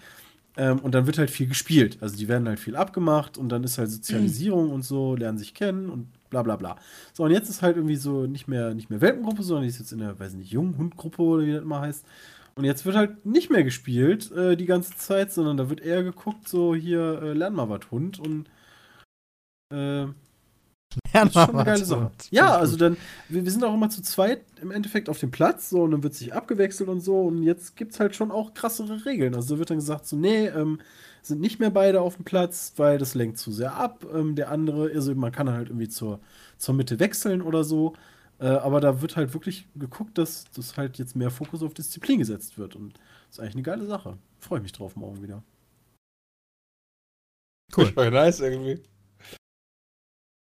Ähm, 0.56 0.78
und 0.78 0.94
dann 0.94 1.06
wird 1.06 1.18
halt 1.18 1.30
viel 1.30 1.46
gespielt. 1.46 1.98
Also 2.00 2.16
die 2.16 2.28
werden 2.28 2.48
halt 2.48 2.58
viel 2.58 2.76
abgemacht 2.76 3.36
und 3.36 3.50
dann 3.50 3.62
ist 3.64 3.78
halt 3.78 3.90
Sozialisierung 3.90 4.70
und 4.70 4.82
so, 4.82 5.14
lernen 5.14 5.38
sich 5.38 5.52
kennen 5.52 5.90
und 5.90 6.08
bla 6.30 6.42
bla 6.42 6.56
bla. 6.56 6.76
So, 7.12 7.24
und 7.24 7.30
jetzt 7.30 7.50
ist 7.50 7.62
halt 7.62 7.76
irgendwie 7.76 7.96
so 7.96 8.26
nicht 8.26 8.48
mehr, 8.48 8.74
nicht 8.74 8.88
mehr 8.88 9.00
Welpengruppe, 9.00 9.42
sondern 9.42 9.64
die 9.64 9.68
ist 9.68 9.78
jetzt 9.78 9.92
in 9.92 9.98
der, 9.98 10.18
weiß 10.18 10.34
nicht, 10.34 10.50
Junghundgruppe 10.50 11.22
oder 11.22 11.44
wie 11.44 11.52
das 11.52 11.62
immer 11.62 11.80
heißt. 11.80 12.04
Und 12.58 12.64
jetzt 12.64 12.86
wird 12.86 12.96
halt 12.96 13.26
nicht 13.26 13.50
mehr 13.50 13.64
gespielt 13.64 14.32
äh, 14.32 14.56
die 14.56 14.64
ganze 14.64 14.96
Zeit, 14.96 15.30
sondern 15.30 15.58
da 15.58 15.68
wird 15.68 15.80
eher 15.80 16.02
geguckt, 16.02 16.48
so 16.48 16.74
hier, 16.74 17.20
äh, 17.22 17.32
lern 17.34 17.54
mal 17.54 17.68
was, 17.68 17.90
Hund. 17.90 18.18
Und 18.18 18.48
äh, 19.72 20.06
Lern 21.12 21.30
eine 21.34 21.52
mal 21.52 21.64
geile 21.64 21.80
was. 21.80 21.88
Sache. 21.88 22.10
Finde 22.18 22.36
Ja, 22.36 22.56
also 22.56 22.76
dann, 22.76 22.96
wir, 23.28 23.44
wir 23.44 23.50
sind 23.50 23.64
auch 23.64 23.74
immer 23.74 23.90
zu 23.90 24.02
zweit 24.02 24.42
im 24.60 24.70
Endeffekt 24.70 25.08
auf 25.08 25.18
dem 25.18 25.30
Platz, 25.30 25.68
so, 25.68 25.82
und 25.82 25.90
dann 25.90 26.02
wird 26.02 26.14
sich 26.14 26.32
abgewechselt 26.32 26.88
und 26.88 27.00
so. 27.00 27.22
Und 27.22 27.42
jetzt 27.42 27.76
gibt 27.76 27.92
es 27.92 28.00
halt 28.00 28.16
schon 28.16 28.30
auch 28.30 28.54
krassere 28.54 29.04
Regeln. 29.04 29.34
Also 29.34 29.54
da 29.54 29.58
wird 29.58 29.70
dann 29.70 29.78
gesagt, 29.78 30.06
so, 30.06 30.16
nee, 30.16 30.46
ähm, 30.46 30.80
sind 31.22 31.40
nicht 31.40 31.58
mehr 31.58 31.70
beide 31.70 32.00
auf 32.00 32.16
dem 32.16 32.24
Platz, 32.24 32.72
weil 32.76 32.98
das 32.98 33.14
lenkt 33.14 33.38
zu 33.38 33.52
sehr 33.52 33.74
ab. 33.74 34.06
Ähm, 34.14 34.34
der 34.34 34.50
andere, 34.50 34.90
also 34.94 35.14
man 35.14 35.32
kann 35.32 35.46
dann 35.46 35.56
halt 35.56 35.68
irgendwie 35.68 35.88
zur, 35.88 36.20
zur 36.56 36.74
Mitte 36.74 37.00
wechseln 37.00 37.42
oder 37.42 37.64
so. 37.64 37.94
Äh, 38.38 38.48
aber 38.48 38.80
da 38.80 39.00
wird 39.00 39.16
halt 39.16 39.32
wirklich 39.32 39.66
geguckt, 39.74 40.18
dass 40.18 40.44
das 40.54 40.76
halt 40.76 40.98
jetzt 40.98 41.16
mehr 41.16 41.30
Fokus 41.30 41.62
auf 41.62 41.74
Disziplin 41.74 42.18
gesetzt 42.18 42.58
wird. 42.58 42.76
Und 42.76 42.94
das 42.94 43.36
ist 43.36 43.40
eigentlich 43.40 43.54
eine 43.54 43.62
geile 43.62 43.86
Sache. 43.86 44.18
Freue 44.38 44.60
mich 44.60 44.72
drauf 44.72 44.96
morgen 44.96 45.22
wieder. 45.22 45.42
Cool. 47.76 47.86
Voll 47.86 48.10
nice 48.10 48.40
irgendwie. 48.40 48.82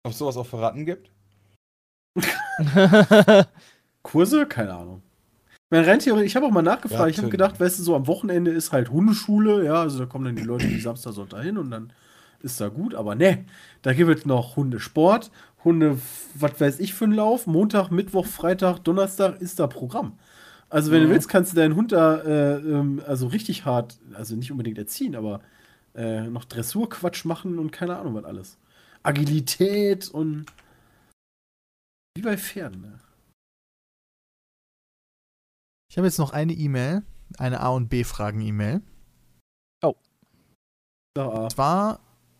Ob 0.05 0.11
es 0.11 0.17
sowas 0.17 0.37
auch 0.37 0.45
für 0.45 0.59
Ratten 0.59 0.85
gibt? 0.85 1.11
Kurse? 4.03 4.45
Keine 4.45 4.73
Ahnung. 4.73 5.01
Ich 5.71 6.35
habe 6.35 6.45
auch 6.45 6.51
mal 6.51 6.61
nachgefragt. 6.61 7.09
Ich 7.09 7.17
habe 7.17 7.29
gedacht, 7.29 7.59
weißt 7.59 7.79
du, 7.79 7.83
so 7.83 7.95
am 7.95 8.05
Wochenende 8.05 8.51
ist 8.51 8.71
halt 8.71 8.91
Hundeschule, 8.91 9.65
ja, 9.65 9.81
also 9.81 9.97
da 9.97 10.05
kommen 10.05 10.25
dann 10.25 10.35
die 10.35 10.43
Leute, 10.43 10.67
die 10.67 10.79
Samstag, 10.79 11.13
Sonntag 11.13 11.41
hin 11.41 11.57
und 11.57 11.71
dann 11.71 11.91
ist 12.41 12.61
da 12.61 12.67
gut, 12.67 12.93
aber 12.93 13.15
ne, 13.15 13.45
da 13.81 13.93
gibt 13.93 14.11
es 14.11 14.25
noch 14.25 14.55
Hundesport, 14.55 15.31
Hunde, 15.63 15.99
was 16.35 16.59
weiß 16.59 16.79
ich 16.79 16.93
für 16.93 17.05
einen 17.05 17.13
Lauf. 17.13 17.47
Montag, 17.47 17.89
Mittwoch, 17.91 18.25
Freitag, 18.25 18.79
Donnerstag 18.79 19.41
ist 19.41 19.59
da 19.59 19.67
Programm. 19.67 20.17
Also, 20.69 20.91
wenn 20.91 21.03
du 21.03 21.09
willst, 21.09 21.29
kannst 21.29 21.51
du 21.51 21.55
deinen 21.55 21.75
Hund 21.75 21.91
da 21.91 22.17
äh, 22.17 22.57
ähm, 22.57 23.01
also 23.05 23.27
richtig 23.27 23.65
hart, 23.65 23.99
also 24.13 24.35
nicht 24.35 24.51
unbedingt 24.51 24.77
erziehen, 24.77 25.15
aber 25.15 25.41
äh, 25.95 26.23
noch 26.23 26.45
Dressurquatsch 26.45 27.25
machen 27.25 27.59
und 27.59 27.71
keine 27.71 27.97
Ahnung 27.97 28.15
was 28.15 28.25
alles. 28.25 28.57
Agilität 29.03 30.09
und 30.09 30.45
wie 32.15 32.23
bei 32.23 32.37
Pferden. 32.37 32.81
Ne? 32.81 32.99
Ich 35.91 35.97
habe 35.97 36.07
jetzt 36.07 36.17
noch 36.17 36.33
eine 36.33 36.53
E-Mail, 36.53 37.03
eine 37.37 37.59
A- 37.59 37.69
und 37.69 37.89
B-Fragen-E-Mail. 37.89 38.81
Da, 41.15 41.25
Und 41.25 41.51
zwar 41.51 41.99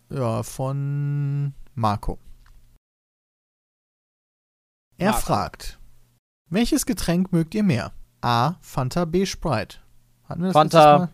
ja, 0.09 0.41
von 0.41 1.53
Marco. 1.75 2.17
Er 4.97 5.11
Marco. 5.11 5.25
fragt, 5.25 5.80
welches 6.49 6.85
Getränk 6.85 7.31
mögt 7.31 7.55
ihr 7.55 7.63
mehr? 7.63 7.91
A. 8.22 8.55
Fanta, 8.61 9.05
B. 9.05 9.25
Sprite. 9.25 9.77
Hatten 10.30 10.41
wir 10.41 10.47
das 10.47 10.53
Fanta. 10.53 10.97
Mal? 10.97 11.09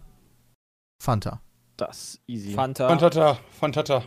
Fanta. 1.02 1.42
Das 1.78 2.20
easy. 2.28 2.54
Fanta. 2.54 2.88
Fantata, 2.88 3.40
Fantata. 3.58 4.04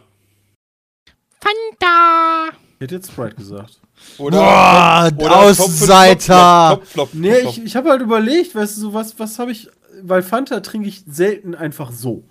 ich 1.40 2.80
hätte 2.80 2.94
jetzt 2.96 3.10
Sprite 3.12 3.36
gesagt. 3.36 3.80
Oder, 4.18 4.38
Boah, 4.38 5.24
oder 5.24 5.36
Außenseiter. 5.40 6.70
Top, 6.76 6.86
Flop, 6.86 7.10
Top, 7.10 7.14
Nee, 7.20 7.40
Flop. 7.40 7.52
ich, 7.52 7.64
ich 7.64 7.76
habe 7.76 7.90
halt 7.90 8.02
überlegt, 8.02 8.54
weißt 8.54 8.76
du, 8.76 8.80
so 8.80 8.94
was, 8.94 9.18
was 9.18 9.38
habe 9.38 9.52
ich, 9.52 9.68
weil 10.02 10.22
Fanta 10.22 10.60
trinke 10.60 10.88
ich 10.88 11.04
selten 11.06 11.54
einfach 11.54 11.92
so. 11.92 12.24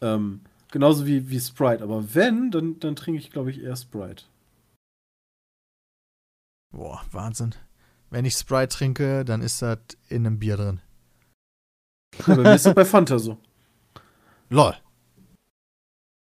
Ähm, 0.00 0.40
genauso 0.70 1.06
wie, 1.06 1.28
wie 1.30 1.40
Sprite. 1.40 1.82
Aber 1.82 2.14
wenn, 2.14 2.50
dann, 2.50 2.78
dann 2.80 2.94
trinke 2.96 3.18
ich, 3.20 3.30
glaube 3.30 3.50
ich, 3.50 3.62
eher 3.62 3.76
Sprite. 3.76 4.24
Boah, 6.74 7.02
Wahnsinn. 7.12 7.54
Wenn 8.10 8.24
ich 8.24 8.34
Sprite 8.34 8.76
trinke, 8.76 9.24
dann 9.24 9.42
ist 9.42 9.62
das 9.62 9.78
in 10.08 10.26
einem 10.26 10.38
Bier 10.38 10.56
drin. 10.56 10.80
Ja, 12.26 12.34
bei 12.34 12.42
mir 12.42 12.54
ist 12.54 12.66
das 12.66 12.74
bei 12.74 12.84
Fanta 12.84 13.18
so. 13.18 13.38
Lol. 14.50 14.74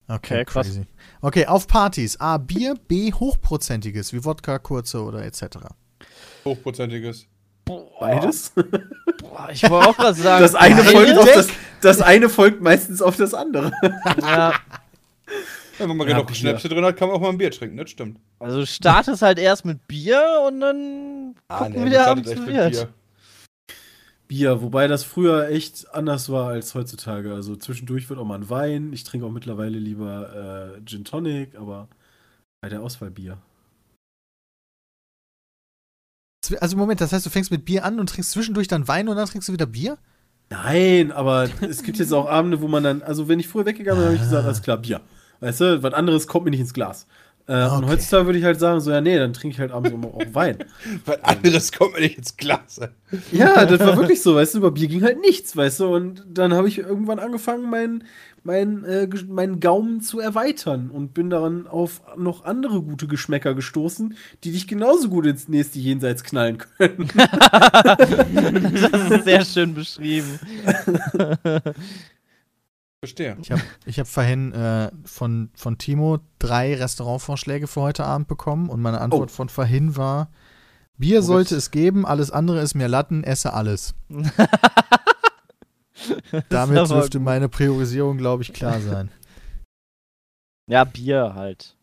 Okay, 0.08 0.14
Okay, 0.14 0.44
krass. 0.44 0.66
crazy. 0.66 0.86
Okay, 1.20 1.46
auf 1.46 1.66
Partys. 1.66 2.20
A. 2.20 2.38
Bier, 2.38 2.74
B. 2.86 3.12
Hochprozentiges, 3.12 4.12
wie 4.12 4.24
Wodka, 4.24 4.58
Kurze 4.58 5.02
oder 5.02 5.24
etc. 5.24 5.58
Hochprozentiges. 6.44 7.26
Beides. 7.98 8.52
Boah, 9.20 9.48
ich 9.50 9.68
wollte 9.68 9.88
auch 9.88 9.96
gerade 9.96 10.14
sagen. 10.14 10.42
Das 10.42 10.54
eine, 10.54 10.76
Beides? 10.76 10.92
folgt 10.92 11.18
auf 11.18 11.32
das, 11.34 11.48
das 11.80 12.00
eine 12.00 12.28
folgt 12.28 12.60
meistens 12.62 13.02
auf 13.02 13.16
das 13.16 13.34
andere. 13.34 13.72
Ja, 14.20 14.52
wenn 15.78 15.96
man 15.96 16.08
Ja, 16.08 16.14
genug 16.14 16.28
Bier. 16.28 16.36
Schnäpse 16.36 16.68
drin 16.68 16.84
hat, 16.84 16.96
kann 16.96 17.08
man 17.08 17.16
auch 17.16 17.20
mal 17.20 17.30
ein 17.30 17.38
Bier 17.38 17.50
trinken, 17.50 17.76
das 17.76 17.90
stimmt. 17.90 18.18
also 18.38 18.60
du 18.60 18.66
startest 18.66 19.22
halt 19.22 19.38
erst 19.38 19.64
mit 19.64 19.86
Bier 19.86 20.22
und 20.46 20.60
dann 20.60 21.34
gucken 21.48 21.74
nee, 21.74 21.84
wie 21.86 21.90
der 21.90 21.98
das 22.00 22.08
Abend 22.08 22.26
startet 22.26 22.26
so 22.26 22.32
echt 22.32 22.46
mit 22.46 22.56
wird. 22.56 22.72
Bier. 22.72 22.88
Bier, 24.28 24.60
wobei 24.62 24.88
das 24.88 25.04
früher 25.04 25.48
echt 25.48 25.92
anders 25.94 26.28
war 26.30 26.48
als 26.48 26.74
heutzutage. 26.74 27.32
Also 27.32 27.54
zwischendurch 27.56 28.08
wird 28.08 28.18
auch 28.18 28.24
mal 28.24 28.38
ein 28.38 28.50
Wein. 28.50 28.92
Ich 28.92 29.04
trinke 29.04 29.24
auch 29.26 29.30
mittlerweile 29.30 29.78
lieber 29.78 30.74
äh, 30.78 30.84
Gin 30.84 31.04
Tonic, 31.04 31.54
aber 31.56 31.88
bei 32.60 32.68
der 32.68 32.82
Auswahl 32.82 33.10
Bier. 33.10 33.38
Also 36.60 36.76
Moment, 36.76 37.00
das 37.00 37.12
heißt, 37.12 37.26
du 37.26 37.30
fängst 37.30 37.50
mit 37.50 37.64
Bier 37.64 37.84
an 37.84 37.98
und 37.98 38.08
trinkst 38.08 38.30
zwischendurch 38.32 38.68
dann 38.68 38.86
Wein 38.88 39.08
und 39.08 39.16
dann 39.16 39.26
trinkst 39.26 39.48
du 39.48 39.52
wieder 39.52 39.66
Bier? 39.66 39.98
Nein, 40.50 41.10
aber 41.12 41.48
es 41.62 41.82
gibt 41.82 41.98
jetzt 41.98 42.12
auch 42.12 42.28
Abende, 42.28 42.60
wo 42.60 42.68
man 42.68 42.84
dann, 42.84 43.02
also 43.02 43.28
wenn 43.28 43.40
ich 43.40 43.48
früher 43.48 43.66
weggegangen 43.66 43.98
bin, 44.00 44.06
habe 44.06 44.16
ich 44.16 44.22
gesagt, 44.22 44.44
alles 44.44 44.62
klar, 44.62 44.78
Bier. 44.78 45.00
Weißt 45.40 45.60
du, 45.60 45.82
was 45.82 45.92
anderes 45.94 46.26
kommt 46.26 46.44
mir 46.44 46.50
nicht 46.50 46.60
ins 46.60 46.74
Glas. 46.74 47.06
Äh, 47.48 47.64
Und 47.64 47.84
Okay. 47.84 47.86
heutzutage 47.92 48.26
würde 48.26 48.38
ich 48.40 48.44
halt 48.44 48.58
sagen, 48.58 48.80
so, 48.80 48.90
ja, 48.90 49.00
nee, 49.00 49.16
dann 49.18 49.32
trinke 49.32 49.54
ich 49.54 49.60
halt 49.60 49.70
abends 49.70 49.92
auch, 49.92 50.14
auch 50.14 50.34
Wein. 50.34 50.58
Was 51.04 51.22
anderes 51.22 51.70
kommt 51.70 51.94
mir 51.94 52.00
nicht 52.00 52.18
ins 52.18 52.36
Glas. 52.36 52.80
Ja, 53.30 53.64
das 53.66 53.78
war 53.80 53.96
wirklich 53.96 54.20
so, 54.20 54.34
weißt 54.34 54.54
du, 54.54 54.58
über 54.58 54.72
Bier 54.72 54.88
ging 54.88 55.02
halt 55.04 55.20
nichts, 55.20 55.56
weißt 55.56 55.78
du, 55.80 55.94
und 55.94 56.24
dann 56.28 56.54
habe 56.54 56.66
ich 56.66 56.78
irgendwann 56.78 57.20
angefangen, 57.20 57.70
meinen 57.70 58.04
mein, 58.42 58.84
äh, 58.84 59.08
meinen 59.28 59.58
Gaumen 59.58 60.00
zu 60.00 60.20
erweitern 60.20 60.90
und 60.90 61.14
bin 61.14 61.30
daran 61.30 61.66
auf 61.66 62.00
noch 62.16 62.44
andere 62.44 62.80
gute 62.80 63.08
Geschmäcker 63.08 63.54
gestoßen, 63.54 64.16
die 64.44 64.52
dich 64.52 64.68
genauso 64.68 65.08
gut 65.08 65.26
ins 65.26 65.48
nächste 65.48 65.78
Jenseits 65.80 66.22
knallen 66.24 66.58
können. 66.58 67.08
Das 67.96 69.10
ist 69.10 69.24
sehr 69.24 69.44
schön 69.44 69.74
beschrieben. 69.74 70.38
Verstehe. 73.06 73.36
Ich 73.40 73.50
habe 73.52 73.62
ich 73.84 73.98
hab 74.00 74.06
vorhin 74.08 74.52
äh, 74.52 74.90
von, 75.04 75.50
von 75.54 75.78
Timo 75.78 76.18
drei 76.38 76.74
Restaurantvorschläge 76.74 77.66
für 77.66 77.80
heute 77.82 78.04
Abend 78.04 78.28
bekommen 78.28 78.68
und 78.68 78.80
meine 78.82 79.00
Antwort 79.00 79.30
Oh. 79.30 79.34
von 79.34 79.48
vorhin 79.48 79.96
war: 79.96 80.30
Bier 80.98 81.22
Wo 81.22 81.26
sollte 81.26 81.50
gibt's- 81.54 81.64
es 81.66 81.70
geben, 81.70 82.04
alles 82.06 82.30
andere 82.30 82.60
ist 82.60 82.74
mir 82.74 82.88
Latten, 82.88 83.24
esse 83.24 83.52
alles. 83.52 83.94
Damit 86.50 86.90
dürfte 86.90 87.18
meine 87.20 87.48
Priorisierung, 87.48 88.18
glaube 88.18 88.42
ich, 88.42 88.52
klar 88.52 88.80
sein. 88.80 89.10
Ja, 90.68 90.84
Bier 90.84 91.32
halt. 91.34 91.74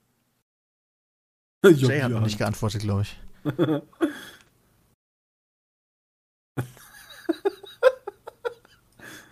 Jay 1.65 2.01
hat 2.01 2.11
noch 2.11 2.19
nicht 2.21 2.37
geantwortet, 2.37 2.81
glaube 2.81 3.03
ich. 3.03 3.17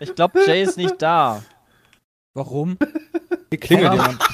Ich 0.00 0.14
glaube, 0.14 0.40
Jay 0.46 0.62
ist 0.62 0.76
nicht 0.76 1.00
da. 1.00 1.42
Warum? 2.34 2.78
Hier 3.50 3.60
klingelt 3.60 3.92
jemand. 3.92 4.18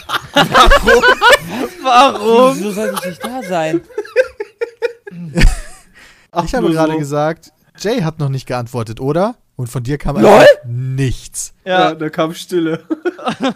Warum? 1.82 2.56
Wieso 2.56 2.70
sollte 2.70 2.94
ich 3.00 3.06
nicht 3.06 3.24
da 3.24 3.42
sein? 3.42 3.80
ich 6.44 6.54
habe 6.54 6.70
gerade 6.70 6.92
so. 6.92 6.98
gesagt, 6.98 7.52
Jay 7.76 8.02
hat 8.02 8.20
noch 8.20 8.28
nicht 8.28 8.46
geantwortet, 8.46 9.00
oder? 9.00 9.34
Und 9.56 9.66
von 9.66 9.82
dir 9.82 9.98
kam 9.98 10.16
einfach 10.16 10.46
nichts. 10.64 11.54
Ja, 11.64 11.88
Ja, 11.88 11.94
da 11.96 12.08
kam 12.10 12.32
Stille. 12.34 12.84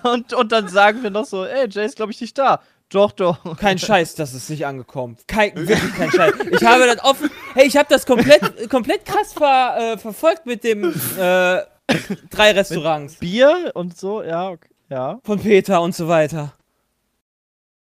und, 0.02 0.34
und 0.34 0.50
dann 0.50 0.66
sagen 0.66 1.04
wir 1.04 1.10
noch 1.10 1.26
so, 1.26 1.44
ey, 1.44 1.68
Jay 1.68 1.86
ist, 1.86 1.94
glaube 1.94 2.10
ich, 2.10 2.20
nicht 2.20 2.36
da. 2.36 2.60
Doch, 2.88 3.12
doch. 3.12 3.56
Kein 3.56 3.78
Scheiß, 3.78 4.16
das 4.16 4.34
ist 4.34 4.50
nicht 4.50 4.66
angekommen. 4.66 5.16
Kein, 5.28 5.54
wirklich 5.54 5.94
kein 5.94 6.10
Scheiß. 6.10 6.34
Ich 6.50 6.64
habe 6.64 6.86
das 6.86 7.02
offen. 7.04 7.30
Hey, 7.54 7.66
ich 7.66 7.76
habe 7.76 7.86
das 7.88 8.04
komplett, 8.04 8.68
komplett 8.68 9.04
krass 9.06 9.32
ver, 9.32 9.76
äh, 9.94 9.98
verfolgt 9.98 10.44
mit 10.44 10.62
dem 10.64 10.92
äh, 11.18 11.58
drei 12.30 12.52
Restaurants 12.52 13.14
Bier 13.16 13.70
und 13.74 13.96
so, 13.96 14.22
ja, 14.22 14.50
okay. 14.50 14.68
Ja. 14.88 15.20
von 15.24 15.38
Peter 15.40 15.80
und 15.80 15.94
so 15.94 16.06
weiter. 16.08 16.52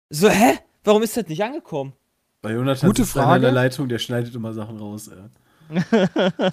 So, 0.10 0.30
hä? 0.30 0.60
Warum 0.84 1.02
ist 1.02 1.18
das 1.18 1.28
nicht 1.28 1.44
angekommen? 1.44 1.94
Bei 2.42 2.52
Jonathan 2.52 2.88
Gute 2.90 3.04
sitzt 3.04 3.18
einer 3.18 3.36
in 3.38 3.42
der 3.42 3.52
Frage. 3.52 3.56
Leitung, 3.64 3.90
der 3.90 3.98
schneidet 4.00 4.36
immer 4.36 4.54
Sachen 4.54 4.78
raus. 4.78 5.08
Ey. 5.10 5.82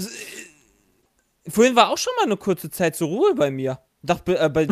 Vorhin 1.48 1.74
war 1.76 1.90
auch 1.90 1.98
schon 1.98 2.12
mal 2.18 2.24
eine 2.26 2.36
kurze 2.36 2.70
Zeit 2.70 2.96
zur 2.96 3.08
Ruhe 3.08 3.34
bei 3.34 3.50
mir. 3.50 3.78
Doch, 4.02 4.20
be- 4.20 4.38
äh, 4.38 4.48
bei, 4.48 4.66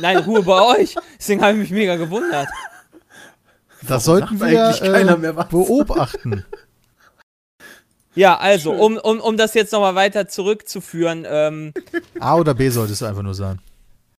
nein, 0.00 0.18
Ruhe 0.18 0.42
bei 0.42 0.60
euch. 0.80 0.94
Deswegen 1.18 1.40
habe 1.42 1.52
ich 1.54 1.58
mich 1.60 1.70
mega 1.70 1.96
gewundert. 1.96 2.48
Das 3.88 4.04
sollten 4.04 4.36
sagt 4.38 4.52
wir 4.52 4.64
eigentlich 4.66 4.92
keiner 4.92 5.14
äh, 5.14 5.18
mehr 5.18 5.36
was? 5.36 5.48
beobachten. 5.48 6.44
Ja, 8.14 8.36
also, 8.36 8.72
um, 8.72 8.98
um, 8.98 9.20
um 9.20 9.36
das 9.36 9.54
jetzt 9.54 9.72
nochmal 9.72 9.94
weiter 9.94 10.28
zurückzuführen, 10.28 11.24
ähm, 11.26 11.72
A 12.20 12.36
oder 12.36 12.54
B 12.54 12.68
sollte 12.68 12.92
es 12.92 13.02
einfach 13.02 13.22
nur 13.22 13.34
sein. 13.34 13.60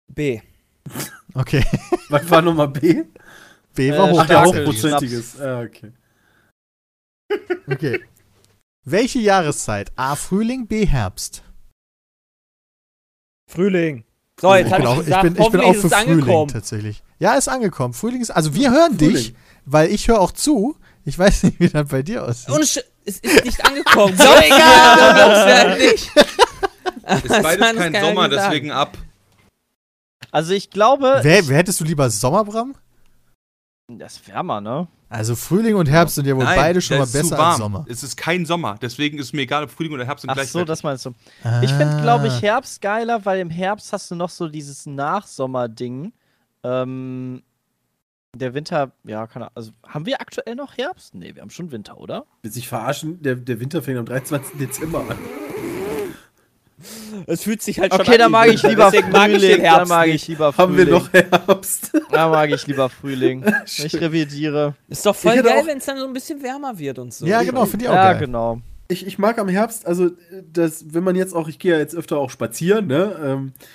B. 0.08 0.40
Okay. 1.34 1.64
Was 2.08 2.30
war 2.30 2.42
Nummer 2.42 2.68
B? 2.68 3.04
B 3.74 3.90
war 3.92 4.08
Äh, 4.10 4.16
Ach, 4.18 4.26
der 4.26 4.38
Starke 4.46 4.60
hochprozentiges. 4.60 5.40
Ah, 5.40 5.60
okay. 5.62 5.92
Okay. 7.70 8.00
Welche 8.84 9.20
Jahreszeit? 9.20 9.92
A. 9.96 10.16
Frühling, 10.16 10.66
B. 10.66 10.86
Herbst. 10.86 11.42
Frühling. 13.50 14.04
So, 14.40 14.54
jetzt 14.54 14.66
ich, 14.66 14.72
bin 14.72 14.82
ich 14.82 14.88
auch, 14.88 14.98
ich, 14.98 15.04
gesagt, 15.04 15.22
bin, 15.22 15.32
ich 15.42 15.50
bin 15.50 15.60
auch 15.60 15.74
für 15.74 15.88
Frühling 15.90 16.10
angekommen. 16.20 16.48
tatsächlich. 16.50 17.02
Ja, 17.18 17.34
ist 17.34 17.48
angekommen. 17.48 17.94
Frühling 17.94 18.20
ist. 18.20 18.30
Also 18.30 18.54
wir 18.54 18.70
hören 18.72 18.96
dich, 18.96 19.10
Frühling. 19.12 19.36
weil 19.66 19.90
ich 19.90 20.08
höre 20.08 20.20
auch 20.20 20.32
zu. 20.32 20.76
Ich 21.04 21.18
weiß 21.18 21.42
nicht, 21.44 21.60
wie 21.60 21.68
das 21.68 21.88
bei 21.88 22.02
dir 22.02 22.24
aussieht. 22.24 22.54
Und 22.54 22.62
es 22.62 22.76
ist 23.04 23.24
nicht 23.44 23.64
angekommen. 23.64 24.14
So 24.16 24.24
egal, 24.36 25.78
nicht. 25.78 26.10
Ist 26.16 27.42
beides 27.42 27.76
kein 27.76 27.92
Sommer, 28.00 28.28
gesagt. 28.28 28.52
deswegen 28.52 28.70
ab. 28.70 28.96
Also 30.30 30.52
ich 30.54 30.70
glaube, 30.70 31.18
Wer, 31.22 31.46
wer 31.48 31.56
hättest 31.58 31.80
du 31.80 31.84
lieber 31.84 32.08
Sommerbram? 32.08 32.74
das 33.88 34.14
ist 34.14 34.28
wärmer, 34.28 34.60
ne? 34.60 34.86
Also 35.10 35.36
Frühling 35.36 35.74
und 35.74 35.86
Herbst 35.90 36.14
sind 36.14 36.26
ja 36.26 36.34
wohl 36.34 36.44
Nein, 36.44 36.56
beide 36.58 36.80
schon 36.80 36.96
mal 36.96 37.06
besser 37.06 37.36
warm. 37.36 37.48
als 37.50 37.58
Sommer. 37.58 37.84
Es 37.88 38.02
ist 38.02 38.16
kein 38.16 38.46
Sommer, 38.46 38.78
deswegen 38.80 39.18
ist 39.18 39.34
mir 39.34 39.42
egal, 39.42 39.64
ob 39.64 39.70
Frühling 39.70 39.92
oder 39.92 40.06
Herbst 40.06 40.22
sind 40.22 40.30
Ach 40.30 40.34
gleich. 40.36 40.50
so, 40.50 40.64
das 40.64 40.82
meinst 40.82 41.04
du. 41.04 41.10
Ich 41.62 41.70
finde, 41.72 42.00
glaube 42.00 42.28
ich, 42.28 42.32
Ah. 42.34 42.40
Herbst 42.40 42.80
geiler, 42.80 43.22
weil 43.26 43.40
im 43.40 43.50
Herbst 43.50 43.92
hast 43.92 44.10
du 44.10 44.14
noch 44.14 44.30
so 44.30 44.48
dieses 44.48 44.86
Nachsommer-Ding. 44.86 46.12
Ähm, 46.64 47.42
der 48.34 48.54
Winter, 48.54 48.92
ja, 49.04 49.26
keine 49.26 49.46
Ahnung. 49.46 49.52
Also, 49.56 49.72
haben 49.86 50.06
wir 50.06 50.20
aktuell 50.20 50.54
noch 50.54 50.76
Herbst? 50.78 51.14
Nee, 51.14 51.34
wir 51.34 51.42
haben 51.42 51.50
schon 51.50 51.70
Winter, 51.70 51.98
oder? 51.98 52.24
Will 52.42 52.50
sich 52.50 52.66
verarschen, 52.68 53.22
der, 53.22 53.34
der 53.36 53.60
Winter 53.60 53.82
fängt 53.82 53.98
am 53.98 54.06
23. 54.06 54.58
Dezember 54.58 55.00
an. 55.00 55.16
Es 57.26 57.44
fühlt 57.44 57.62
sich 57.62 57.78
halt 57.78 57.92
schon 57.92 58.00
Okay, 58.00 58.12
an 58.14 58.18
dann 58.18 58.28
wie 58.28 58.32
mag 58.32 58.48
ich 58.48 58.62
lieber 58.62 58.90
mag 59.12 59.30
ich 59.30 59.36
Frühling. 59.42 59.60
Herbst 59.60 59.88
mag 59.88 60.08
ich 60.08 60.26
lieber 60.28 60.56
Haben 60.56 60.76
wir 60.76 60.86
Frühling. 60.86 61.00
noch 61.00 61.12
Herbst? 61.12 61.92
Da 62.10 62.28
mag 62.28 62.50
ich 62.50 62.66
lieber 62.66 62.88
Frühling. 62.88 63.44
Ich 63.66 63.94
revidiere. 64.00 64.74
Ist 64.88 65.06
doch 65.06 65.14
voll 65.14 65.32
hätte 65.32 65.44
geil, 65.48 65.62
wenn 65.66 65.78
es 65.78 65.84
dann 65.84 65.98
so 65.98 66.06
ein 66.06 66.12
bisschen 66.12 66.42
wärmer 66.42 66.76
wird 66.78 66.98
und 66.98 67.12
so. 67.14 67.26
Ja, 67.26 67.42
genau, 67.42 67.66
finde 67.66 67.84
ich 67.84 67.88
auch 67.90 67.94
Ja, 67.94 68.12
geil. 68.12 68.20
genau. 68.26 68.60
Ich, 68.88 69.06
ich 69.06 69.18
mag 69.18 69.38
am 69.38 69.48
Herbst, 69.48 69.86
also 69.86 70.06
äh, 70.06 70.10
das, 70.52 70.86
wenn 70.92 71.04
man 71.04 71.14
jetzt 71.16 71.34
auch, 71.34 71.48
ich 71.48 71.58
gehe 71.58 71.72
ja 71.72 71.78
jetzt 71.78 71.94
öfter 71.94 72.18
auch 72.18 72.30
spazieren, 72.30 72.88
ne? 72.88 73.16
Ähm, 73.22 73.52
äh, 73.58 73.66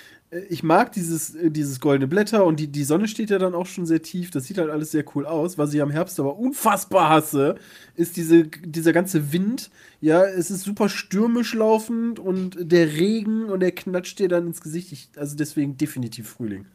ich 0.50 0.62
mag 0.62 0.92
dieses, 0.92 1.34
äh, 1.34 1.50
dieses 1.50 1.80
goldene 1.80 2.06
Blätter 2.06 2.44
und 2.44 2.60
die, 2.60 2.68
die 2.68 2.84
Sonne 2.84 3.08
steht 3.08 3.30
ja 3.30 3.38
dann 3.38 3.54
auch 3.54 3.66
schon 3.66 3.86
sehr 3.86 4.02
tief. 4.02 4.30
Das 4.30 4.44
sieht 4.44 4.58
halt 4.58 4.70
alles 4.70 4.90
sehr 4.90 5.04
cool 5.14 5.24
aus. 5.26 5.56
Was 5.58 5.72
ich 5.72 5.80
am 5.80 5.90
Herbst 5.90 6.20
aber 6.20 6.36
unfassbar 6.38 7.08
hasse, 7.08 7.56
ist 7.94 8.16
diese, 8.16 8.44
dieser 8.44 8.92
ganze 8.92 9.32
Wind. 9.32 9.70
Ja, 10.00 10.24
es 10.24 10.50
ist 10.50 10.64
super 10.64 10.88
stürmisch 10.88 11.54
laufend 11.54 12.18
und 12.18 12.56
der 12.60 12.92
Regen 12.94 13.46
und 13.46 13.60
der 13.60 13.72
knatscht 13.72 14.18
dir 14.18 14.28
dann 14.28 14.46
ins 14.46 14.60
Gesicht. 14.60 14.92
Ich, 14.92 15.08
also 15.16 15.34
deswegen 15.36 15.76
definitiv 15.76 16.28
Frühling. 16.28 16.66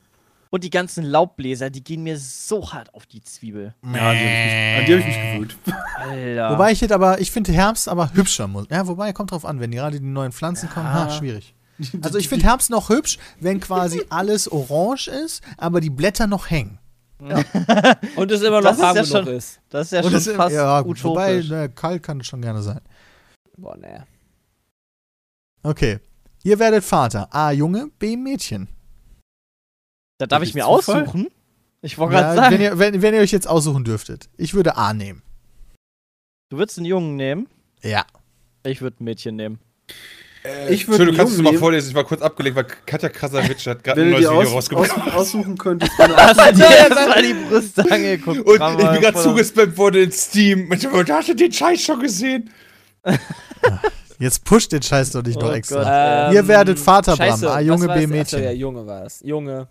Und 0.49 0.63
die 0.63 0.69
ganzen 0.69 1.03
Laubbläser, 1.03 1.71
die 1.71 1.83
gehen 1.83 2.03
mir 2.03 2.17
so 2.19 2.71
hart 2.71 2.93
auf 2.93 3.07
die 3.07 3.21
Zwiebel. 3.21 3.73
Ja, 3.83 4.09
an 4.11 4.15
die 4.85 4.93
habe 4.93 4.99
ich, 4.99 5.05
mich- 5.05 5.57
hab. 5.67 6.09
Alter. 6.09 6.51
Wobei 6.51 6.71
ich 6.71 6.81
jetzt 6.81 6.91
aber, 6.91 7.19
ich 7.21 7.31
finde 7.31 7.51
Herbst 7.51 7.89
aber 7.89 8.13
hübscher 8.13 8.47
muss. 8.47 8.67
Ja, 8.69 8.85
wobei, 8.87 9.13
kommt 9.13 9.31
drauf 9.31 9.45
an, 9.45 9.59
wenn 9.59 9.71
gerade 9.71 9.99
die 9.99 10.05
neuen 10.05 10.31
Pflanzen 10.31 10.69
kommen, 10.69 10.93
ha, 10.93 11.09
schwierig. 11.09 11.55
Also 12.01 12.17
ich 12.19 12.29
finde 12.29 12.45
Herbst 12.45 12.69
noch 12.69 12.89
hübsch, 12.89 13.17
wenn 13.39 13.59
quasi 13.59 14.03
alles 14.09 14.47
orange 14.51 15.07
ist, 15.07 15.43
aber 15.57 15.81
die 15.81 15.89
Blätter 15.89 16.27
noch 16.27 16.49
hängen. 16.49 16.79
Und 18.15 18.31
es 18.31 18.41
immer 18.41 18.59
noch 18.61 18.69
Das 18.69 18.77
ist 18.77 18.83
ja 18.83 18.95
warm 18.95 19.05
schon- 19.05 19.25
genug 19.25 19.37
ist. 19.37 19.59
das 19.69 19.87
ist 19.87 19.91
ja 19.93 20.01
Und 20.03 20.11
schon 20.23 20.35
fast 20.35 20.53
ja, 20.55 20.81
gut, 20.81 21.01
wobei, 21.03 21.33
utopisch. 21.37 21.49
ne, 21.51 21.69
kalt 21.69 22.03
kann 22.03 22.19
es 22.19 22.27
schon 22.27 22.41
gerne 22.41 22.61
sein. 22.61 22.81
Boah, 23.57 23.77
ne. 23.77 24.05
Okay. 25.63 25.99
Ihr 26.43 26.59
werdet 26.59 26.83
Vater. 26.83 27.33
A, 27.33 27.51
Junge, 27.51 27.89
B, 27.99 28.17
Mädchen. 28.17 28.67
da 30.17 30.25
darf 30.27 30.39
Durch 30.39 30.49
ich 30.49 30.55
mir 30.55 30.63
Zufall? 30.65 31.03
aussuchen. 31.03 31.27
Ich 31.81 31.97
wollte 31.97 32.15
Ja, 32.15 32.21
gerade 32.21 32.35
sagen, 32.35 32.53
wenn, 32.55 32.61
ihr, 32.61 32.79
wenn, 32.79 33.01
wenn 33.01 33.13
ihr 33.13 33.21
euch 33.21 33.31
jetzt 33.31 33.47
aussuchen 33.47 33.83
dürftet. 33.85 34.29
Ich 34.37 34.53
würde 34.53 34.75
A 34.77 34.93
nehmen. 34.93 35.21
du 36.49 36.57
würdest 36.57 36.77
einen 36.77 36.85
Jungen 36.85 37.15
nehmen. 37.15 37.47
Ja. 37.81 38.05
Ich 38.63 38.81
würde 38.81 38.97
ein 39.01 39.05
Mädchen 39.05 39.35
nehmen. 39.37 39.59
Ich 40.43 40.49
würde 40.49 41.03
Entschuldigung, 41.03 41.07
einen 41.07 41.17
kannst 41.17 41.33
du 41.33 41.41
Jungen 41.41 41.53
mal 41.53 41.59
vorlesen? 41.59 41.89
Ich 41.89 41.95
war 41.95 42.03
kurz 42.03 42.21
abgelenkt, 42.21 42.57
weil 42.57 42.65
Katja 42.85 43.07
Krasavic 43.07 43.65
hat 43.65 43.83
gerade 43.83 44.01
ein 44.01 44.07
du 44.07 44.11
neues 44.11 44.25
Video 44.25 44.41
aus, 44.41 44.47
aus, 44.47 44.53
rausgebracht. 44.55 45.13
aussuchen 45.15 45.57
könntest, 45.57 45.91
wenn 45.97 46.09
du 46.09 46.17
Hast 46.17 46.39
du 46.39 46.53
dir 46.55 46.69
jetzt 46.69 46.89
mal 46.89 47.21
die 47.23 47.33
Brüste 47.33 47.91
angeguckt? 47.91 48.39
Und 48.39 48.79
ich 48.79 48.89
bin 48.89 49.01
gerade 49.01 49.19
zugespammt 49.19 49.77
worden 49.77 50.03
in 50.03 50.11
Steam. 50.11 50.69
Und 50.69 50.83
ich 50.83 51.09
Hast 51.09 51.29
du 51.29 51.33
den 51.35 51.51
Scheiß 51.51 51.81
schon 51.81 51.99
gesehen? 51.99 52.49
Jetzt 54.19 54.45
pusht 54.45 54.71
den 54.71 54.81
Scheiß 54.81 55.11
doch 55.11 55.23
nicht 55.23 55.39
noch 55.39 55.49
Oh 55.49 55.53
extra. 55.53 56.27
Gott. 56.27 56.33
Ihr 56.35 56.47
werdet 56.47 56.79
Vater, 56.79 57.17
Bram. 57.17 57.29
Scheiße, 57.29 57.51
A, 57.51 57.59
Junge? 57.59 57.87
B, 57.87 57.91
Achso, 57.93 58.07
Mädchen. 58.07 58.43
ja, 58.43 58.51
Junge 58.51 58.85
war 58.85 59.05
es. 59.05 59.21
Junge. 59.21 59.67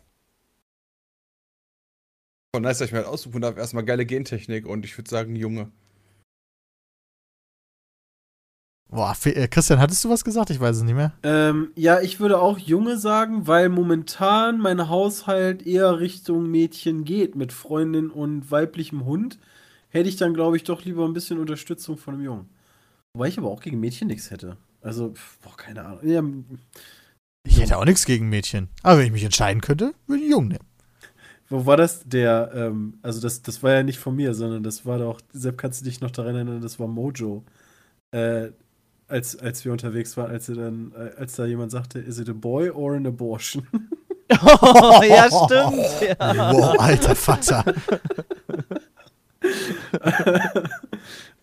Oh, 2.54 2.58
nice, 2.58 2.78
dass 2.78 2.88
ich 2.88 2.92
mir 2.92 2.98
halt 2.98 3.08
aussuchen 3.08 3.40
darf. 3.40 3.56
Erstmal 3.56 3.84
geile 3.84 4.04
Gentechnik 4.04 4.66
und 4.66 4.84
ich 4.84 4.98
würde 4.98 5.08
sagen, 5.08 5.36
Junge. 5.36 5.70
Boah, 8.92 9.16
äh, 9.24 9.48
Christian, 9.48 9.80
hattest 9.80 10.04
du 10.04 10.10
was 10.10 10.22
gesagt? 10.22 10.50
Ich 10.50 10.60
weiß 10.60 10.76
es 10.76 10.82
nicht 10.82 10.94
mehr. 10.94 11.12
Ähm, 11.22 11.70
ja, 11.76 12.00
ich 12.02 12.20
würde 12.20 12.38
auch 12.38 12.58
Junge 12.58 12.98
sagen, 12.98 13.46
weil 13.46 13.70
momentan 13.70 14.58
mein 14.60 14.90
Haushalt 14.90 15.66
eher 15.66 15.98
Richtung 15.98 16.50
Mädchen 16.50 17.04
geht 17.04 17.34
mit 17.34 17.54
Freundin 17.54 18.10
und 18.10 18.50
weiblichem 18.50 19.06
Hund. 19.06 19.38
Hätte 19.88 20.10
ich 20.10 20.16
dann, 20.16 20.34
glaube 20.34 20.56
ich, 20.58 20.64
doch 20.64 20.84
lieber 20.84 21.06
ein 21.06 21.14
bisschen 21.14 21.38
Unterstützung 21.38 21.96
von 21.96 22.14
einem 22.14 22.24
Jungen. 22.24 22.48
Wobei 23.14 23.28
ich 23.28 23.38
aber 23.38 23.48
auch 23.48 23.60
gegen 23.62 23.80
Mädchen 23.80 24.08
nichts 24.08 24.30
hätte. 24.30 24.58
Also, 24.82 25.14
boah, 25.42 25.56
keine 25.56 25.84
Ahnung. 25.86 26.00
Ja, 26.02 26.22
Ich 27.46 27.60
hätte 27.60 27.78
auch 27.78 27.86
nichts 27.86 28.04
gegen 28.04 28.28
Mädchen. 28.28 28.68
Aber 28.82 28.98
wenn 28.98 29.06
ich 29.06 29.12
mich 29.12 29.24
entscheiden 29.24 29.62
könnte, 29.62 29.94
würde 30.06 30.18
ich 30.20 30.24
einen 30.24 30.32
Jungen 30.32 30.48
nehmen. 30.48 30.66
wo 31.48 31.64
war 31.64 31.78
das? 31.78 32.02
Der, 32.04 32.52
ähm, 32.54 32.98
also 33.00 33.22
das, 33.22 33.40
das 33.40 33.62
war 33.62 33.72
ja 33.72 33.82
nicht 33.82 33.98
von 33.98 34.14
mir, 34.14 34.34
sondern 34.34 34.62
das 34.62 34.84
war 34.84 34.98
doch, 34.98 35.20
Sepp, 35.32 35.56
kannst 35.56 35.80
du 35.80 35.84
dich 35.86 36.02
noch 36.02 36.10
daran 36.10 36.34
erinnern, 36.34 36.60
das 36.60 36.78
war 36.78 36.88
Mojo. 36.88 37.42
Äh, 38.14 38.50
als, 39.12 39.38
als 39.38 39.64
wir 39.64 39.72
unterwegs 39.72 40.16
waren, 40.16 40.30
als 40.30 40.48
er 40.48 40.56
dann, 40.56 40.92
äh, 40.96 41.20
als 41.20 41.36
da 41.36 41.44
jemand 41.44 41.70
sagte, 41.70 41.98
is 41.98 42.18
it 42.18 42.28
a 42.28 42.32
boy 42.32 42.70
or 42.70 42.94
an 42.94 43.06
abortion? 43.06 43.66
Oh, 44.42 45.02
ja, 45.08 45.28
stimmt. 45.28 46.18
Ja. 46.18 46.52
Wow, 46.52 46.78
alter 46.78 47.14
Vater. 47.14 47.64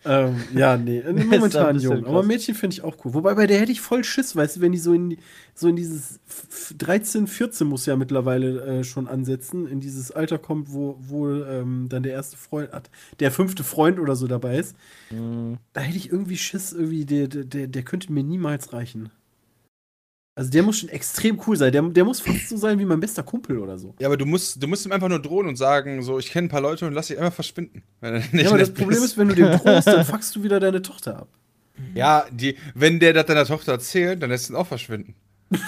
ähm, 0.04 0.36
ja, 0.54 0.76
nee, 0.76 0.98
äh, 1.06 1.12
momentan 1.12 1.78
jung. 1.78 2.06
Aber. 2.06 2.22
Mädchen 2.22 2.54
finde 2.54 2.74
ich 2.74 2.82
auch 2.82 2.96
cool. 3.04 3.14
Wobei 3.14 3.34
bei 3.34 3.46
der 3.46 3.60
hätte 3.60 3.72
ich 3.72 3.80
voll 3.80 4.02
Schiss, 4.04 4.34
weißt 4.34 4.56
du, 4.56 4.60
wenn 4.62 4.72
die 4.72 4.78
so 4.78 4.94
in, 4.94 5.18
so 5.54 5.68
in 5.68 5.76
dieses 5.76 6.20
f- 6.26 6.74
13, 6.78 7.26
14 7.26 7.66
muss 7.66 7.84
ja 7.86 7.96
mittlerweile 7.96 8.60
äh, 8.80 8.84
schon 8.84 9.08
ansetzen, 9.08 9.66
in 9.66 9.80
dieses 9.80 10.10
Alter 10.10 10.38
kommt, 10.38 10.72
wo 10.72 10.96
wohl 11.00 11.46
ähm, 11.50 11.86
dann 11.88 12.02
der 12.02 12.12
erste 12.12 12.36
Freund, 12.36 12.72
hat, 12.72 12.90
der 13.20 13.30
fünfte 13.30 13.62
Freund 13.64 13.98
oder 13.98 14.16
so 14.16 14.26
dabei 14.26 14.58
ist. 14.58 14.74
Mhm. 15.10 15.58
Da 15.72 15.80
hätte 15.82 15.98
ich 15.98 16.10
irgendwie 16.10 16.36
Schiss, 16.38 16.72
irgendwie, 16.72 17.04
der, 17.04 17.28
der, 17.28 17.66
der 17.66 17.82
könnte 17.82 18.12
mir 18.12 18.22
niemals 18.24 18.72
reichen. 18.72 19.10
Also 20.34 20.50
der 20.50 20.62
muss 20.62 20.78
schon 20.78 20.88
extrem 20.88 21.40
cool 21.46 21.56
sein. 21.56 21.72
Der, 21.72 21.82
der 21.82 22.04
muss 22.04 22.20
fast 22.20 22.48
so 22.48 22.56
sein 22.56 22.78
wie 22.78 22.84
mein 22.84 23.00
bester 23.00 23.22
Kumpel 23.22 23.58
oder 23.58 23.78
so. 23.78 23.94
Ja, 23.98 24.06
aber 24.08 24.16
du 24.16 24.26
musst, 24.26 24.62
du 24.62 24.68
musst 24.68 24.86
ihm 24.86 24.92
einfach 24.92 25.08
nur 25.08 25.20
drohen 25.20 25.48
und 25.48 25.56
sagen, 25.56 26.02
so, 26.02 26.18
ich 26.18 26.30
kenne 26.30 26.46
ein 26.46 26.50
paar 26.50 26.60
Leute 26.60 26.86
und 26.86 26.94
lass 26.94 27.08
dich 27.08 27.18
einfach 27.18 27.34
verschwinden. 27.34 27.82
Er 28.00 28.22
Ja, 28.32 28.48
aber 28.48 28.58
das 28.58 28.72
Problem 28.72 29.02
ist, 29.02 29.18
wenn 29.18 29.28
du 29.28 29.34
dem 29.34 29.50
drohst, 29.58 29.86
dann 29.86 30.04
fuckst 30.04 30.34
du 30.36 30.42
wieder 30.42 30.60
deine 30.60 30.82
Tochter 30.82 31.18
ab. 31.18 31.28
Ja, 31.94 32.26
die, 32.30 32.56
wenn 32.74 33.00
der 33.00 33.12
das 33.12 33.26
deiner 33.26 33.44
Tochter 33.44 33.72
erzählt, 33.72 34.22
dann 34.22 34.30
lässt 34.30 34.50
ihn 34.50 34.56
auch 34.56 34.66
verschwinden. 34.66 35.14
Und 35.50 35.58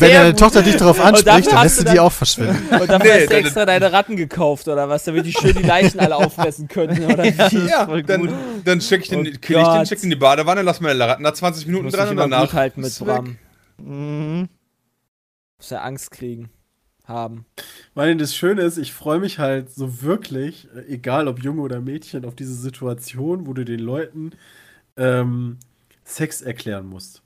wenn 0.00 0.10
deine 0.10 0.30
gut. 0.30 0.40
Tochter 0.40 0.62
dich 0.62 0.76
darauf 0.76 1.00
anspricht, 1.00 1.46
dann 1.46 1.58
hast 1.58 1.76
lässt 1.76 1.88
du 1.88 1.92
die 1.92 2.00
auch 2.00 2.10
verschwinden. 2.10 2.68
Und 2.80 2.90
dafür 2.90 2.98
Nee, 2.98 3.20
hast 3.20 3.30
du 3.30 3.36
extra 3.36 3.66
deine 3.66 3.92
Ratten 3.92 4.16
gekauft, 4.16 4.66
oder 4.66 4.88
was? 4.88 5.04
Damit 5.04 5.24
die 5.26 5.32
schön 5.32 5.54
die 5.54 5.62
Leichen 5.62 6.00
alle 6.00 6.16
auffressen 6.16 6.66
können, 6.66 7.04
oder 7.04 7.22
wie? 7.22 7.68
Ja, 7.68 7.86
voll 7.86 8.02
dann, 8.02 8.32
dann 8.64 8.80
schick 8.80 9.02
ich 9.02 9.10
den, 9.10 9.20
Oh 9.20 9.30
kill 9.40 9.58
ich 9.60 9.68
den, 9.68 9.86
schick 9.86 10.00
den 10.00 10.04
in 10.04 10.10
die 10.10 10.16
Badewanne, 10.16 10.62
lass 10.62 10.80
meine 10.80 10.98
Ratten 10.98 11.22
da 11.22 11.32
20 11.32 11.66
Minuten 11.66 11.90
dran 11.90 12.08
und 12.08 12.16
danach. 12.16 12.46
gut 12.46 12.54
halten 12.54 12.80
mit. 12.80 12.98
Bram. 12.98 13.36
Mhm. 13.78 14.48
Muss 15.58 15.70
ja 15.70 15.82
Angst 15.82 16.10
kriegen. 16.10 16.50
Haben. 17.06 17.44
Weil 17.92 18.16
das 18.16 18.34
Schöne 18.34 18.62
ist, 18.62 18.78
ich 18.78 18.94
freue 18.94 19.18
mich 19.20 19.38
halt 19.38 19.70
so 19.70 20.00
wirklich, 20.00 20.68
äh, 20.74 20.90
egal 20.94 21.28
ob 21.28 21.42
Junge 21.42 21.60
oder 21.60 21.82
Mädchen, 21.82 22.24
auf 22.24 22.34
diese 22.34 22.54
Situation, 22.54 23.46
wo 23.46 23.52
du 23.52 23.62
den 23.62 23.80
Leuten 23.80 24.32
ähm, 24.96 25.58
Sex 26.04 26.42
erklären 26.42 26.86
musst. 26.86 27.22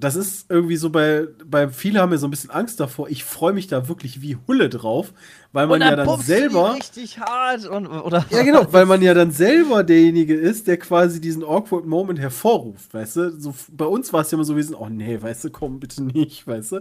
Das 0.00 0.16
ist 0.16 0.50
irgendwie 0.50 0.76
so 0.76 0.90
bei, 0.90 1.28
bei 1.46 1.68
viele 1.68 2.00
haben 2.00 2.10
ja 2.10 2.18
so 2.18 2.26
ein 2.26 2.30
bisschen 2.30 2.50
Angst 2.50 2.80
davor. 2.80 3.08
Ich 3.08 3.22
freue 3.22 3.52
mich 3.52 3.68
da 3.68 3.88
wirklich 3.88 4.20
wie 4.20 4.36
Hulle 4.48 4.68
drauf, 4.68 5.12
weil 5.52 5.68
man 5.68 5.80
ja 5.80 5.94
dann 5.94 6.20
selber. 6.20 6.74
richtig 6.74 7.20
hart 7.20 7.64
und, 7.64 7.86
oder 7.86 8.26
Ja, 8.30 8.42
genau, 8.42 8.66
weil 8.72 8.86
man 8.86 9.00
ja 9.02 9.14
dann 9.14 9.30
selber 9.30 9.84
derjenige 9.84 10.34
ist, 10.34 10.66
der 10.66 10.78
quasi 10.78 11.20
diesen 11.20 11.44
awkward 11.44 11.86
Moment 11.86 12.18
hervorruft, 12.18 12.92
weißt 12.92 13.16
du? 13.16 13.40
So, 13.40 13.54
bei 13.70 13.84
uns 13.84 14.12
war 14.12 14.22
es 14.22 14.32
ja 14.32 14.36
immer 14.36 14.44
so, 14.44 14.56
wir 14.56 14.64
sind, 14.64 14.74
oh 14.74 14.88
nee, 14.88 15.22
weißt 15.22 15.44
du, 15.44 15.50
komm 15.50 15.78
bitte 15.78 16.02
nicht, 16.02 16.44
weißt 16.44 16.72
du? 16.72 16.80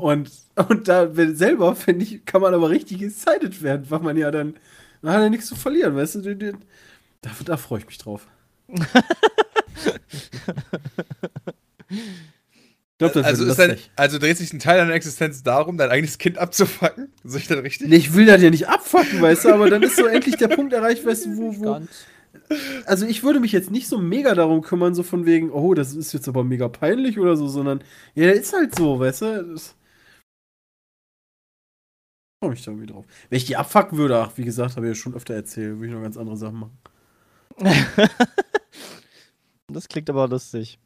Und, 0.00 0.30
und 0.68 0.88
da 0.88 1.08
selber, 1.34 1.76
finde 1.76 2.04
ich, 2.04 2.24
kann 2.24 2.40
man 2.40 2.54
aber 2.54 2.70
richtig 2.70 3.02
excited 3.02 3.62
werden, 3.62 3.84
weil 3.90 4.00
man 4.00 4.16
ja 4.16 4.30
dann, 4.30 4.54
man 5.02 5.12
hat 5.12 5.22
ja 5.22 5.28
nichts 5.28 5.46
zu 5.46 5.56
verlieren, 5.56 5.94
weißt 5.94 6.16
du? 6.16 6.52
Da, 7.20 7.30
da 7.44 7.56
freue 7.58 7.80
ich 7.80 7.86
mich 7.86 7.98
drauf. 7.98 8.26
Das 12.98 13.14
Also, 13.16 13.54
dein, 13.54 13.76
also 13.94 14.18
dreht 14.18 14.38
sich 14.38 14.52
ein 14.54 14.58
Teil 14.58 14.78
deiner 14.78 14.94
Existenz 14.94 15.42
darum, 15.42 15.76
dein 15.76 15.90
eigenes 15.90 16.16
Kind 16.16 16.38
abzufacken? 16.38 17.12
Sehe 17.24 17.40
ich 17.40 17.46
das 17.46 17.62
richtig? 17.62 17.88
Nee, 17.88 17.96
ich 17.96 18.14
will 18.14 18.24
das 18.24 18.40
ja 18.40 18.48
nicht 18.48 18.68
abfacken, 18.68 19.20
weißt 19.20 19.44
du, 19.44 19.52
aber 19.52 19.68
dann 19.68 19.82
ist 19.82 19.96
so 19.96 20.06
endlich 20.06 20.36
der 20.36 20.48
Punkt 20.48 20.72
erreicht, 20.72 21.04
weißt 21.04 21.26
du, 21.26 21.36
wo, 21.36 21.58
wo, 21.58 21.64
Ganz. 21.64 21.90
also 22.86 23.04
ich 23.04 23.22
würde 23.22 23.40
mich 23.40 23.52
jetzt 23.52 23.70
nicht 23.70 23.86
so 23.86 23.98
mega 23.98 24.34
darum 24.34 24.62
kümmern, 24.62 24.94
so 24.94 25.02
von 25.02 25.26
wegen, 25.26 25.50
oh, 25.50 25.74
das 25.74 25.94
ist 25.94 26.14
jetzt 26.14 26.26
aber 26.26 26.42
mega 26.42 26.68
peinlich 26.68 27.18
oder 27.18 27.36
so, 27.36 27.48
sondern 27.48 27.84
ja, 28.14 28.30
ist 28.30 28.54
halt 28.54 28.74
so, 28.74 28.98
weißt 28.98 29.22
du? 29.22 29.44
Das 29.52 29.74
komme 32.40 32.54
ich 32.54 32.64
da 32.64 32.70
irgendwie 32.70 32.86
drauf. 32.92 33.04
Wenn 33.28 33.36
ich 33.36 33.44
die 33.44 33.56
abfacken 33.56 33.98
würde, 33.98 34.18
ach, 34.18 34.32
wie 34.36 34.44
gesagt, 34.44 34.76
habe 34.76 34.86
ich 34.86 34.90
ja 34.90 34.94
schon 34.94 35.14
öfter 35.14 35.34
erzählt, 35.34 35.76
würde 35.76 35.88
ich 35.88 35.92
noch 35.92 36.02
ganz 36.02 36.16
andere 36.16 36.36
Sachen 36.38 36.60
machen. 36.60 36.78
Das 39.76 39.88
klingt 39.88 40.08
aber 40.08 40.26
lustig. 40.26 40.78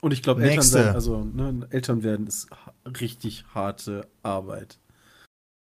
Und 0.00 0.10
ich 0.12 0.24
glaube, 0.24 0.42
Eltern 0.42 0.64
sein, 0.64 0.92
also 0.92 1.22
ne, 1.22 1.68
Eltern 1.70 2.02
werden 2.02 2.26
ist 2.26 2.48
richtig 2.84 3.44
harte 3.54 4.08
Arbeit. 4.24 4.80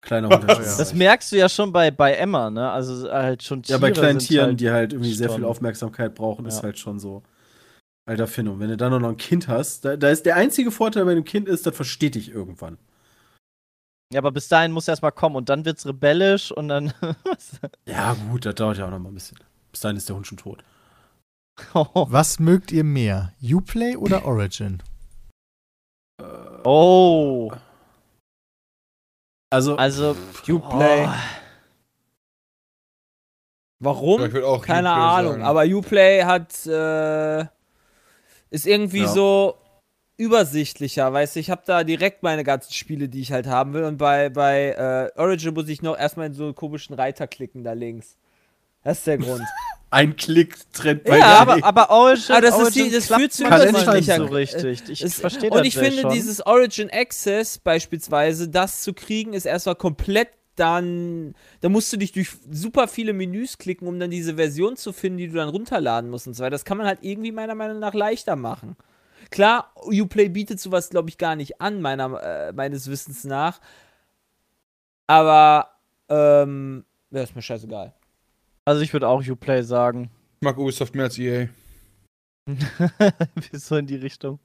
Kleiner 0.02 0.28
Unterschied. 0.28 0.66
Das 0.66 0.92
merkst 0.92 1.32
du 1.32 1.36
ja 1.36 1.48
schon 1.48 1.72
bei, 1.72 1.90
bei 1.90 2.12
Emma, 2.12 2.50
ne? 2.50 2.70
Also 2.70 3.10
halt 3.10 3.42
schon 3.42 3.60
Ja, 3.60 3.78
Tiere 3.78 3.80
bei 3.80 3.90
kleinen 3.90 4.20
sind 4.20 4.28
Tieren, 4.28 4.48
halt, 4.48 4.60
die 4.60 4.70
halt 4.70 4.92
irgendwie 4.92 5.14
sehr 5.14 5.30
viel 5.30 5.46
Aufmerksamkeit 5.46 6.14
brauchen, 6.14 6.44
ist 6.44 6.56
Ja. 6.58 6.64
halt 6.64 6.78
schon 6.78 6.98
so. 6.98 7.22
Alter 8.04 8.26
Finno, 8.26 8.58
wenn 8.58 8.68
du 8.68 8.76
dann 8.76 9.00
noch 9.00 9.08
ein 9.08 9.16
Kind 9.16 9.48
hast, 9.48 9.86
da, 9.86 9.96
da 9.96 10.10
ist 10.10 10.26
der 10.26 10.36
einzige 10.36 10.70
Vorteil 10.70 11.06
bei 11.06 11.14
dem 11.14 11.24
Kind 11.24 11.48
ist, 11.48 11.64
das 11.66 11.74
versteht 11.74 12.16
dich 12.16 12.28
irgendwann. 12.30 12.76
Ja, 14.12 14.18
aber 14.20 14.30
bis 14.30 14.48
dahin 14.48 14.72
muss 14.72 14.88
erstmal 14.88 15.12
kommen 15.12 15.36
und 15.36 15.48
dann 15.48 15.64
wird's 15.64 15.86
rebellisch 15.86 16.52
und 16.52 16.68
dann. 16.68 16.92
Ja, 17.86 18.12
gut, 18.30 18.44
das 18.44 18.54
dauert 18.56 18.76
ja 18.76 18.86
auch 18.86 18.90
noch 18.90 18.98
mal 18.98 19.08
ein 19.08 19.14
bisschen. 19.14 19.38
Bis 19.70 19.80
dahin 19.80 19.96
ist 19.96 20.08
der 20.08 20.16
Hund 20.16 20.26
schon 20.26 20.36
tot. 20.38 20.62
Was 21.74 22.39
mögt 22.39 22.72
ihr 22.72 22.84
mehr? 22.84 23.32
Uplay 23.42 23.97
oder 23.97 24.24
Origin? 24.24 24.82
Oh. 26.64 27.52
Also, 29.50 29.76
Also, 29.76 30.16
Uplay. 30.48 31.06
Oh. 31.06 31.12
Warum? 33.81 34.20
Keine 34.31 34.47
Uplay 34.47 34.72
Ahnung. 34.72 35.32
sagen. 35.32 35.42
Aber 35.42 35.64
Uplay 35.64 36.22
hat 36.22 36.66
äh, 36.66 37.40
ist 38.50 38.66
irgendwie 38.66 39.00
Ja. 39.02 39.08
so 39.08 39.56
übersichtlicher, 40.16 41.12
weißt 41.12 41.34
du, 41.34 41.40
ich 41.40 41.50
habe 41.50 41.62
da 41.66 41.82
direkt 41.82 42.22
meine 42.22 42.44
ganzen 42.44 42.72
Spiele, 42.72 43.08
die 43.08 43.20
ich 43.22 43.32
halt 43.32 43.47
haben 43.48 43.72
will 43.72 43.82
und 43.84 43.97
bei, 43.97 44.28
bei 44.28 44.70
äh, 45.16 45.18
Origin 45.20 45.52
muss 45.55 45.68
ich 45.68 45.82
noch 45.82 45.98
erstmal 45.98 46.26
in 46.26 46.34
so 46.34 46.44
einen 46.44 46.55
komischen 46.55 46.94
Reiter 46.94 47.26
klicken 47.26 47.64
da 47.64 47.72
links. 47.72 48.16
Das 48.84 48.98
ist 48.98 49.06
der 49.08 49.18
Grund. 49.18 49.42
ein 49.92 50.16
Klick 50.16 50.56
trennt 50.72 51.06
Ja, 51.06 51.16
Ja, 51.16 51.38
aber, 51.40 51.58
aber 51.62 51.90
Origin, 51.90 52.34
Ah, 52.34 52.40
das 52.40 52.54
ist 52.56 52.60
Origin 52.62 52.84
die- 52.86 52.90
das 52.92 53.06
fühlt 53.06 53.32
sich 53.32 53.46
nicht 53.48 54.12
so 54.12 54.24
richtig. 54.24 54.90
Ich 54.90 55.02
Es- 55.02 55.20
verstehe 55.20 55.50
und 55.50 55.58
das 55.58 55.66
ich 55.66 55.76
finde, 55.76 56.00
schon. 56.02 56.12
dieses 56.12 56.44
Origin 56.46 56.90
Access 56.90 57.58
beispielsweise, 57.58 58.48
das 58.48 58.82
zu 58.82 58.94
kriegen, 58.94 59.34
ist 59.34 59.44
erstmal 59.44 59.76
komplett 59.76 60.28
dann, 60.56 61.34
da 61.62 61.68
musst 61.70 61.92
du 61.92 61.96
dich 61.96 62.12
durch 62.12 62.30
super 62.50 62.86
viele 62.88 63.12
Menüs 63.14 63.56
klicken, 63.58 63.86
um 63.88 63.98
dann 63.98 64.10
diese 64.10 64.34
Version 64.36 64.76
zu 64.76 64.92
finden, 64.92 65.18
die 65.18 65.28
du 65.28 65.34
dann 65.34 65.48
runterladen 65.48 66.10
musst 66.10 66.26
und 66.26 66.34
so 66.34 66.42
weiter. 66.42 66.50
Das 66.50 66.64
kann 66.66 66.76
man 66.78 66.86
halt 66.86 66.98
irgendwie 67.02 67.32
meiner 67.32 67.54
Meinung 67.54 67.78
nach 67.78 67.94
leichter 67.94 68.36
machen. 68.36 68.76
Klar, 69.30 69.72
Uplay 69.76 70.28
bietet 70.28 70.60
sowas, 70.60 70.90
glaube 70.90 71.08
ich, 71.08 71.16
gar 71.16 71.36
nicht 71.36 71.60
an, 71.62 71.80
meiner, 71.80 72.22
äh, 72.22 72.52
meines 72.52 72.90
Wissens 72.90 73.24
nach. 73.24 73.60
Aber, 75.06 75.68
ähm, 76.08 76.84
ja, 77.10 77.22
ist 77.22 77.34
mir 77.34 77.42
scheißegal. 77.42 77.92
Also 78.65 78.82
ich 78.82 78.92
würde 78.92 79.08
auch 79.08 79.26
Uplay 79.26 79.62
sagen. 79.62 80.10
Ich 80.41 80.44
mag 80.44 80.58
Ubisoft 80.58 80.94
mehr 80.94 81.05
als 81.05 81.18
EA. 81.18 81.49
so 83.52 83.76
in 83.76 83.86
die 83.86 83.97
Richtung. 83.97 84.39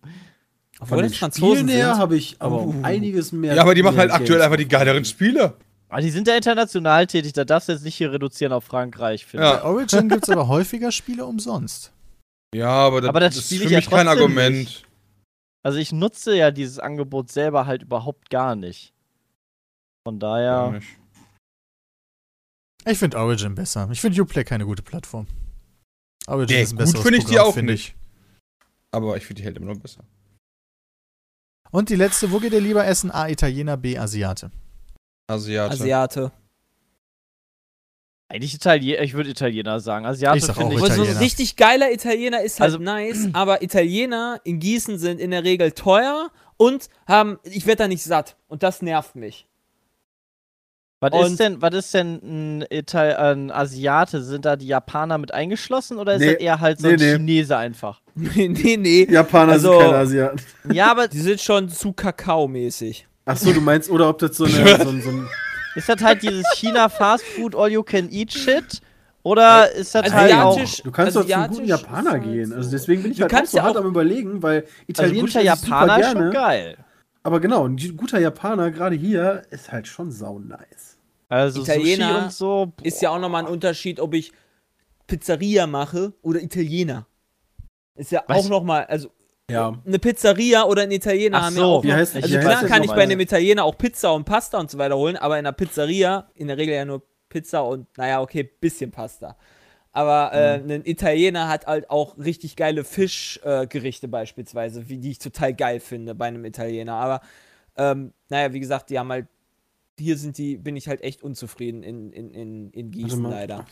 Von 0.81 0.99
den 0.99 1.07
das 1.09 1.17
Franzosen 1.17 1.67
her 1.67 1.97
habe 1.97 2.15
ich 2.17 2.35
aber 2.39 2.67
Uh. 2.67 2.75
einiges 2.83 3.31
mehr. 3.31 3.55
Ja, 3.55 3.63
aber 3.63 3.73
die 3.73 3.81
machen 3.81 3.97
halt 3.97 4.11
aktuell 4.11 4.41
einfach 4.41 4.57
die 4.57 4.67
geileren 4.67 5.05
Spiele. 5.05 5.55
Aber 5.89 6.01
die 6.01 6.09
sind 6.11 6.27
ja 6.27 6.35
international 6.35 7.07
tätig, 7.07 7.33
da 7.33 7.45
darfst 7.45 7.69
du 7.69 7.73
jetzt 7.73 7.83
nicht 7.83 7.95
hier 7.95 8.11
reduzieren 8.11 8.51
auf 8.53 8.65
Frankreich, 8.65 9.25
finde 9.25 9.45
Ja. 9.45 9.53
Bei 9.55 9.63
Origin 9.63 10.09
gibt 10.09 10.23
es 10.23 10.29
aber 10.29 10.47
häufiger 10.47 10.91
Spiele 10.91 11.25
umsonst. 11.25 11.93
Ja, 12.53 12.69
aber 12.69 13.01
das, 13.01 13.09
Aber 13.09 13.19
das 13.19 13.37
ist 13.37 13.45
spiel 13.45 13.59
für 13.59 13.65
ich 13.65 13.71
ja 13.71 13.77
mich 13.79 13.89
kein 13.89 14.07
Argument. 14.07 14.55
nicht. 14.57 14.85
Also 15.63 15.79
ich 15.79 15.91
nutze 15.91 16.35
ja 16.35 16.51
dieses 16.51 16.79
Angebot 16.79 17.31
selber 17.31 17.65
halt 17.65 17.83
überhaupt 17.83 18.29
gar 18.29 18.55
nicht. 18.55 18.93
Von 20.05 20.19
daher. 20.19 20.71
nicht. 20.71 20.87
Ich 22.89 22.97
finde 22.97 23.17
Origin 23.17 23.55
besser. 23.55 23.87
Ich 23.91 24.01
finde 24.01 24.21
Uplay 24.21 24.43
keine 24.43 24.65
gute 24.65 24.81
Plattform. 24.83 25.27
Origin 26.27 26.57
Nee, 26.57 26.63
ist 26.63 26.71
ein 26.71 26.75
gut 26.77 26.85
besseres 26.85 27.01
finde 27.03 27.17
ich 27.19 27.25
die 27.25 27.39
auch 27.39 27.53
finde 27.53 27.73
nicht. 27.73 27.95
Aber 28.91 29.17
ich 29.17 29.25
finde 29.25 29.41
die 29.41 29.45
halt 29.45 29.57
immer 29.57 29.73
noch 29.73 29.79
besser. 29.79 30.03
Und 31.71 31.89
die 31.89 31.95
letzte, 31.95 32.31
wo 32.31 32.39
geht 32.39 32.53
ihr 32.53 32.61
lieber 32.61 32.85
essen? 32.85 33.11
A, 33.11 33.27
Italiener, 33.27 33.75
B, 33.77 33.97
Asiate. 33.97 34.51
Asiate. 35.29 35.73
Asiate. 35.73 36.31
Eigentlich 38.29 38.53
Italiener, 38.55 39.01
ich 39.01 39.13
würde 39.13 39.29
Italiener 39.29 39.79
sagen. 39.79 40.05
Asiate 40.05 40.37
Ich 40.37 40.45
sag 40.45 40.55
finde 40.57 40.75
auch 40.75 40.79
ich. 40.79 40.83
Aber 40.83 40.93
so 40.93 41.03
ein 41.03 41.17
richtig 41.17 41.55
geiler 41.55 41.91
Italiener 41.91 42.41
ist 42.41 42.59
halt 42.59 42.73
Also- 42.73 42.83
nice, 42.83 43.29
aber 43.33 43.61
Italiener 43.61 44.41
in 44.43 44.59
Gießen 44.59 44.97
sind 44.97 45.19
in 45.19 45.31
der 45.31 45.43
Regel 45.43 45.71
teuer 45.71 46.29
und 46.57 46.89
haben, 47.07 47.39
ich 47.43 47.65
werde 47.65 47.83
da 47.83 47.87
nicht 47.87 48.03
satt. 48.03 48.35
Und 48.47 48.63
das 48.63 48.81
nervt 48.81 49.15
mich. 49.15 49.47
Was 50.99 51.11
Und- 51.13 51.25
ist 51.27 51.39
denn, 51.39 51.61
was 51.61 51.75
ist 51.75 51.93
denn 51.93 52.15
ein, 52.61 52.65
Ital 52.71 53.15
ein 53.17 53.51
Asiate? 53.51 54.23
Sind 54.23 54.45
da 54.45 54.55
die 54.55 54.65
Japaner 54.67 55.17
mit 55.19 55.31
eingeschlossen 55.33 55.97
oder 55.97 56.15
ist 56.15 56.21
Nee, 56.21 56.33
das 56.33 56.41
eher 56.41 56.59
halt 56.59 56.79
so 56.79 56.87
nee, 56.87 56.93
ein 56.93 56.99
nee. 56.99 57.13
Chinese 57.13 57.55
einfach? 57.57 58.01
nee, 58.15 58.77
nee. 58.77 59.07
Japaner 59.09 59.53
Also- 59.53 59.73
sind 59.73 59.81
keine 59.81 59.97
Asiaten. 59.97 60.41
Ja, 60.71 60.89
aber 60.91 61.07
Die 61.07 61.19
sind 61.19 61.39
schon 61.39 61.69
zu 61.69 61.93
Kakao-mäßig. 61.93 63.05
Achso, 63.25 63.51
du 63.53 63.61
meinst, 63.61 63.89
oder 63.91 64.09
ob 64.09 64.17
das 64.19 64.37
so, 64.37 64.45
eine, 64.45 64.55
so, 64.55 64.89
ein- 64.89 65.01
so 65.01 65.09
ein. 65.09 65.27
ist 65.75 65.87
das 65.87 66.01
halt 66.01 66.23
dieses 66.23 66.45
China 66.55 66.89
Fast 66.89 67.23
Food 67.25 67.55
All 67.55 67.71
You 67.71 67.83
Can 67.83 68.09
Eat 68.11 68.33
Shit? 68.33 68.81
Oder 69.21 69.69
ist 69.73 69.93
das 69.93 70.11
halt 70.13 70.33
auch. 70.33 70.57
Du 70.83 70.89
kannst 70.91 71.15
doch 71.17 71.27
zum 71.27 71.47
guten 71.49 71.65
Japaner 71.65 72.11
halt 72.11 72.23
gehen. 72.23 72.49
so. 72.49 72.55
Also 72.55 72.71
deswegen 72.71 73.03
bin 73.03 73.11
ich 73.11 73.17
Du 73.17 73.23
halt 73.23 73.33
auch 73.33 73.37
kannst 73.37 73.51
so 73.51 73.57
ja 73.57 73.63
hart 73.65 73.75
auch- 73.75 73.81
am 73.81 73.87
überlegen, 73.87 74.41
weil 74.41 74.61
Also 74.61 74.71
Italienisch 74.87 75.33
guter 75.33 75.43
esse 75.45 75.53
ich 75.53 75.59
super 75.61 75.75
Japaner 75.85 75.99
ist 75.99 76.05
schon 76.07 76.17
gerne. 76.17 76.31
geil. 76.33 76.77
Aber 77.23 77.39
genau, 77.41 77.67
ein 77.67 77.75
guter 77.97 78.19
Japaner 78.19 78.71
gerade 78.71 78.95
hier 78.95 79.41
ist 79.49 79.69
halt 79.69 79.85
schon 79.87 80.11
sau 80.11 80.39
nice. 80.39 80.86
Also 81.29 81.61
Italiener 81.61 82.07
Sushi 82.07 82.23
und 82.23 82.31
so. 82.33 82.73
Ist 82.83 83.01
ja 83.01 83.09
auch 83.11 83.19
nochmal 83.19 83.45
ein 83.45 83.51
Unterschied, 83.51 83.99
ob 83.99 84.13
ich 84.13 84.31
Pizzeria 85.07 85.67
mache 85.67 86.13
oder 86.21 86.41
Italiener. 86.41 87.05
Ist 87.95 88.11
ja 88.11 88.23
Was? 88.27 88.37
auch 88.45 88.49
nochmal, 88.49 88.85
also 88.85 89.09
Ja. 89.49 89.73
eine 89.85 89.99
Pizzeria 89.99 90.63
oder 90.65 90.83
ein 90.83 90.91
Italiener 90.91 91.37
Ach 91.37 91.43
haben 91.45 91.55
ja 91.55 91.61
so. 91.61 91.67
auch 91.77 91.83
Wie 91.83 91.87
noch, 91.87 91.95
heißt- 91.95 92.15
Also 92.21 92.39
klar 92.39 92.65
kann 92.65 92.83
ich 92.83 92.91
bei 92.91 93.03
einem 93.03 93.19
Italiener 93.19 93.63
auch 93.63 93.77
Pizza 93.77 94.13
und 94.13 94.25
Pasta 94.25 94.59
und 94.59 94.69
so 94.69 94.77
weiter 94.77 94.97
holen, 94.97 95.15
aber 95.17 95.35
in 95.39 95.45
einer 95.45 95.53
Pizzeria 95.53 96.29
in 96.35 96.47
der 96.47 96.57
Regel 96.57 96.75
ja 96.75 96.85
nur 96.85 97.01
Pizza 97.29 97.61
und, 97.65 97.87
naja, 97.97 98.21
okay, 98.21 98.43
bisschen 98.43 98.91
Pasta. 98.91 99.37
Aber 99.91 100.31
äh, 100.33 100.59
Mhm. 100.59 100.71
ein 100.71 100.85
Italiener 100.85 101.47
hat 101.47 101.65
halt 101.65 101.89
auch 101.89 102.17
richtig 102.19 102.55
geile 102.55 102.83
Fischgerichte 102.83 104.05
äh, 104.05 104.09
beispielsweise, 104.09 104.87
wie 104.89 104.97
die 104.97 105.11
ich 105.11 105.19
total 105.19 105.53
geil 105.53 105.79
finde 105.79 106.13
bei 106.13 106.27
einem 106.27 106.45
Italiener. 106.45 106.93
Aber 106.93 107.21
ähm, 107.77 108.13
naja, 108.29 108.53
wie 108.53 108.59
gesagt, 108.59 108.89
die 108.91 108.99
haben 108.99 109.09
halt, 109.09 109.27
hier 109.99 110.17
sind 110.17 110.37
die, 110.37 110.57
bin 110.57 110.75
ich 110.75 110.87
halt 110.87 111.01
echt 111.01 111.23
unzufrieden 111.23 111.81
in, 111.83 112.11
in, 112.11 112.31
in, 112.31 112.69
in 112.71 112.91
Gießen 112.91 113.21
mal. 113.21 113.29
leider. 113.31 113.65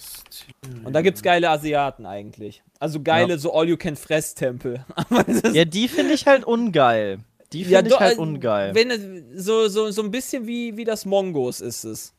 Und 0.83 0.93
da 0.93 1.01
gibt's 1.01 1.21
geile 1.21 1.49
Asiaten 1.49 2.05
eigentlich. 2.05 2.63
Also 2.79 3.01
geile, 3.01 3.37
so 3.37 3.53
All-You-Can-Fress-Tempel. 3.53 4.83
Ja, 5.53 5.65
die 5.65 5.87
finde 5.87 6.13
ich 6.13 6.25
halt 6.25 6.43
ungeil. 6.43 7.19
Die 7.53 7.61
Ja, 7.61 7.77
finde 7.79 7.89
ich 7.89 7.93
doch, 7.93 8.01
halt 8.01 8.17
äh, 8.17 8.21
ungeil. 8.21 8.73
Wenn, 8.75 8.89
es- 8.91 9.45
so, 9.45 9.67
so, 9.67 9.91
so 9.91 10.01
ein 10.01 10.11
bisschen 10.11 10.47
wie, 10.47 10.75
wie 10.77 10.83
das 10.83 11.05
Mongos 11.05 11.61
ist 11.61 11.83
es. 11.83 12.13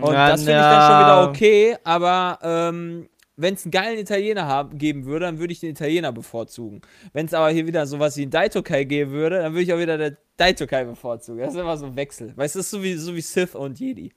Und 0.00 0.12
Ja, 0.12 0.28
das 0.28 0.44
finde 0.44 0.60
ich 0.60 0.64
dann 0.66 0.90
schon 0.90 1.00
wieder 1.00 1.28
okay, 1.28 1.76
aber 1.82 2.38
ähm, 2.42 3.08
wenn 3.38 3.54
es 3.54 3.64
einen 3.64 3.70
geilen 3.70 3.98
Italiener 3.98 4.46
haben, 4.46 4.76
geben 4.78 5.04
würde, 5.06 5.26
dann 5.26 5.38
würde 5.38 5.52
ich 5.52 5.60
den 5.60 5.70
Italiener 5.70 6.12
bevorzugen. 6.12 6.82
Wenn 7.12 7.26
es 7.26 7.34
aber 7.34 7.50
hier 7.50 7.66
wieder 7.66 7.86
sowas 7.86 8.16
wie 8.16 8.26
ein 8.26 8.30
Daitokai 8.30 8.84
geben 8.84 9.12
würde, 9.12 9.38
dann 9.38 9.52
würde 9.52 9.62
ich 9.62 9.72
auch 9.72 9.78
wieder 9.78 9.96
den 9.96 10.16
Daitokai 10.36 10.84
bevorzugen. 10.84 11.40
Das 11.40 11.54
ist 11.54 11.60
immer 11.60 11.76
so 11.76 11.86
ein 11.86 11.96
Wechsel. 11.96 12.36
Weißt 12.36 12.54
du, 12.54 12.58
das 12.58 12.66
ist 12.66 12.70
so 12.72 12.82
wie, 12.82 12.94
so 12.94 13.14
wie 13.14 13.20
Sith 13.20 13.54
und 13.54 13.78
Jedi. 13.78 14.12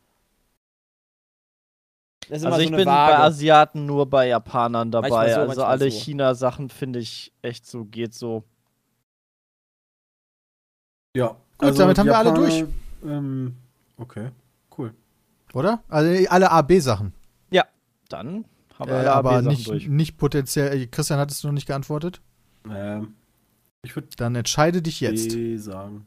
Das 2.30 2.40
ist 2.40 2.43
immer 2.43 2.53
Also 2.53 2.58
so 2.58 2.61
ich 2.64 2.67
eine 2.69 2.77
bin 2.77 2.85
Waage. 2.88 3.14
bei 3.14 3.19
Asiaten 3.19 3.85
nur 3.85 4.09
bei 4.09 4.27
Japanern 4.27 4.91
dabei. 4.91 5.33
So, 5.33 5.41
also 5.41 5.64
alle 5.64 5.91
so. 5.91 5.98
China-Sachen 6.00 6.69
finde 6.69 7.00
ich 7.00 7.32
echt 7.41 7.66
so, 7.67 7.85
geht 7.85 8.14
so. 8.14 8.43
Ja. 11.16 11.35
Gut, 11.58 11.77
damit 11.77 11.98
haben 12.00 12.08
wir 12.08 12.17
alle 12.17 12.33
durch. 12.33 12.66
Ähm, 13.03 13.56
okay, 13.98 14.30
cool. 14.77 14.93
Oder? 15.53 15.83
Also 15.90 16.27
alle 16.30 16.50
A-B-Sachen. 16.50 17.14
Dann 18.09 18.43
haben 18.82 18.90
Äh, 18.92 19.06
aber 19.08 19.42
nicht, 19.42 19.68
durch. 19.68 19.88
nicht 19.88 20.18
potenziell. 20.18 20.74
äh, 20.82 20.88
Christian, 20.88 21.19
hattest 21.19 21.43
du 21.43 21.48
noch 21.48 21.53
nicht 21.53 21.68
geantwortet? 21.68 22.22
Ähm, 22.69 23.16
ich 23.84 23.95
würde 23.95 24.10
Dann 24.18 24.35
entscheide 24.35 24.82
dich 24.82 25.00
jetzt. 25.01 25.30
B 25.34 25.58
sagen. 25.58 26.06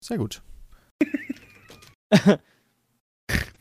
Sehr 0.00 0.18
gut. 0.18 0.42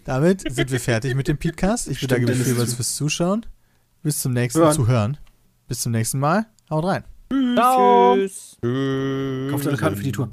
Damit 0.05 0.41
sind 0.53 0.71
wir 0.71 0.79
fertig 0.79 1.15
mit 1.15 1.27
dem 1.27 1.37
Podcast. 1.37 1.87
Ich 1.89 1.99
bedanke 1.99 2.27
mich 2.27 2.37
vielmals 2.41 2.73
fürs 2.75 2.95
Zuschauen. 2.95 3.45
Bis 4.03 4.21
zum 4.21 4.31
nächsten 4.33 4.59
Hören. 4.61 4.73
zu 4.73 4.87
hören. 4.87 5.17
Bis 5.67 5.81
zum 5.81 5.91
nächsten 5.91 6.19
Mal. 6.19 6.45
Haut 6.69 6.85
rein. 6.85 7.03
Ciao. 7.55 8.15
Tschüss. 8.15 8.57
Kauft 8.61 9.67
eine 9.67 9.77
Karte 9.77 9.97
für 9.97 10.03
die 10.03 10.11
Tour. 10.13 10.29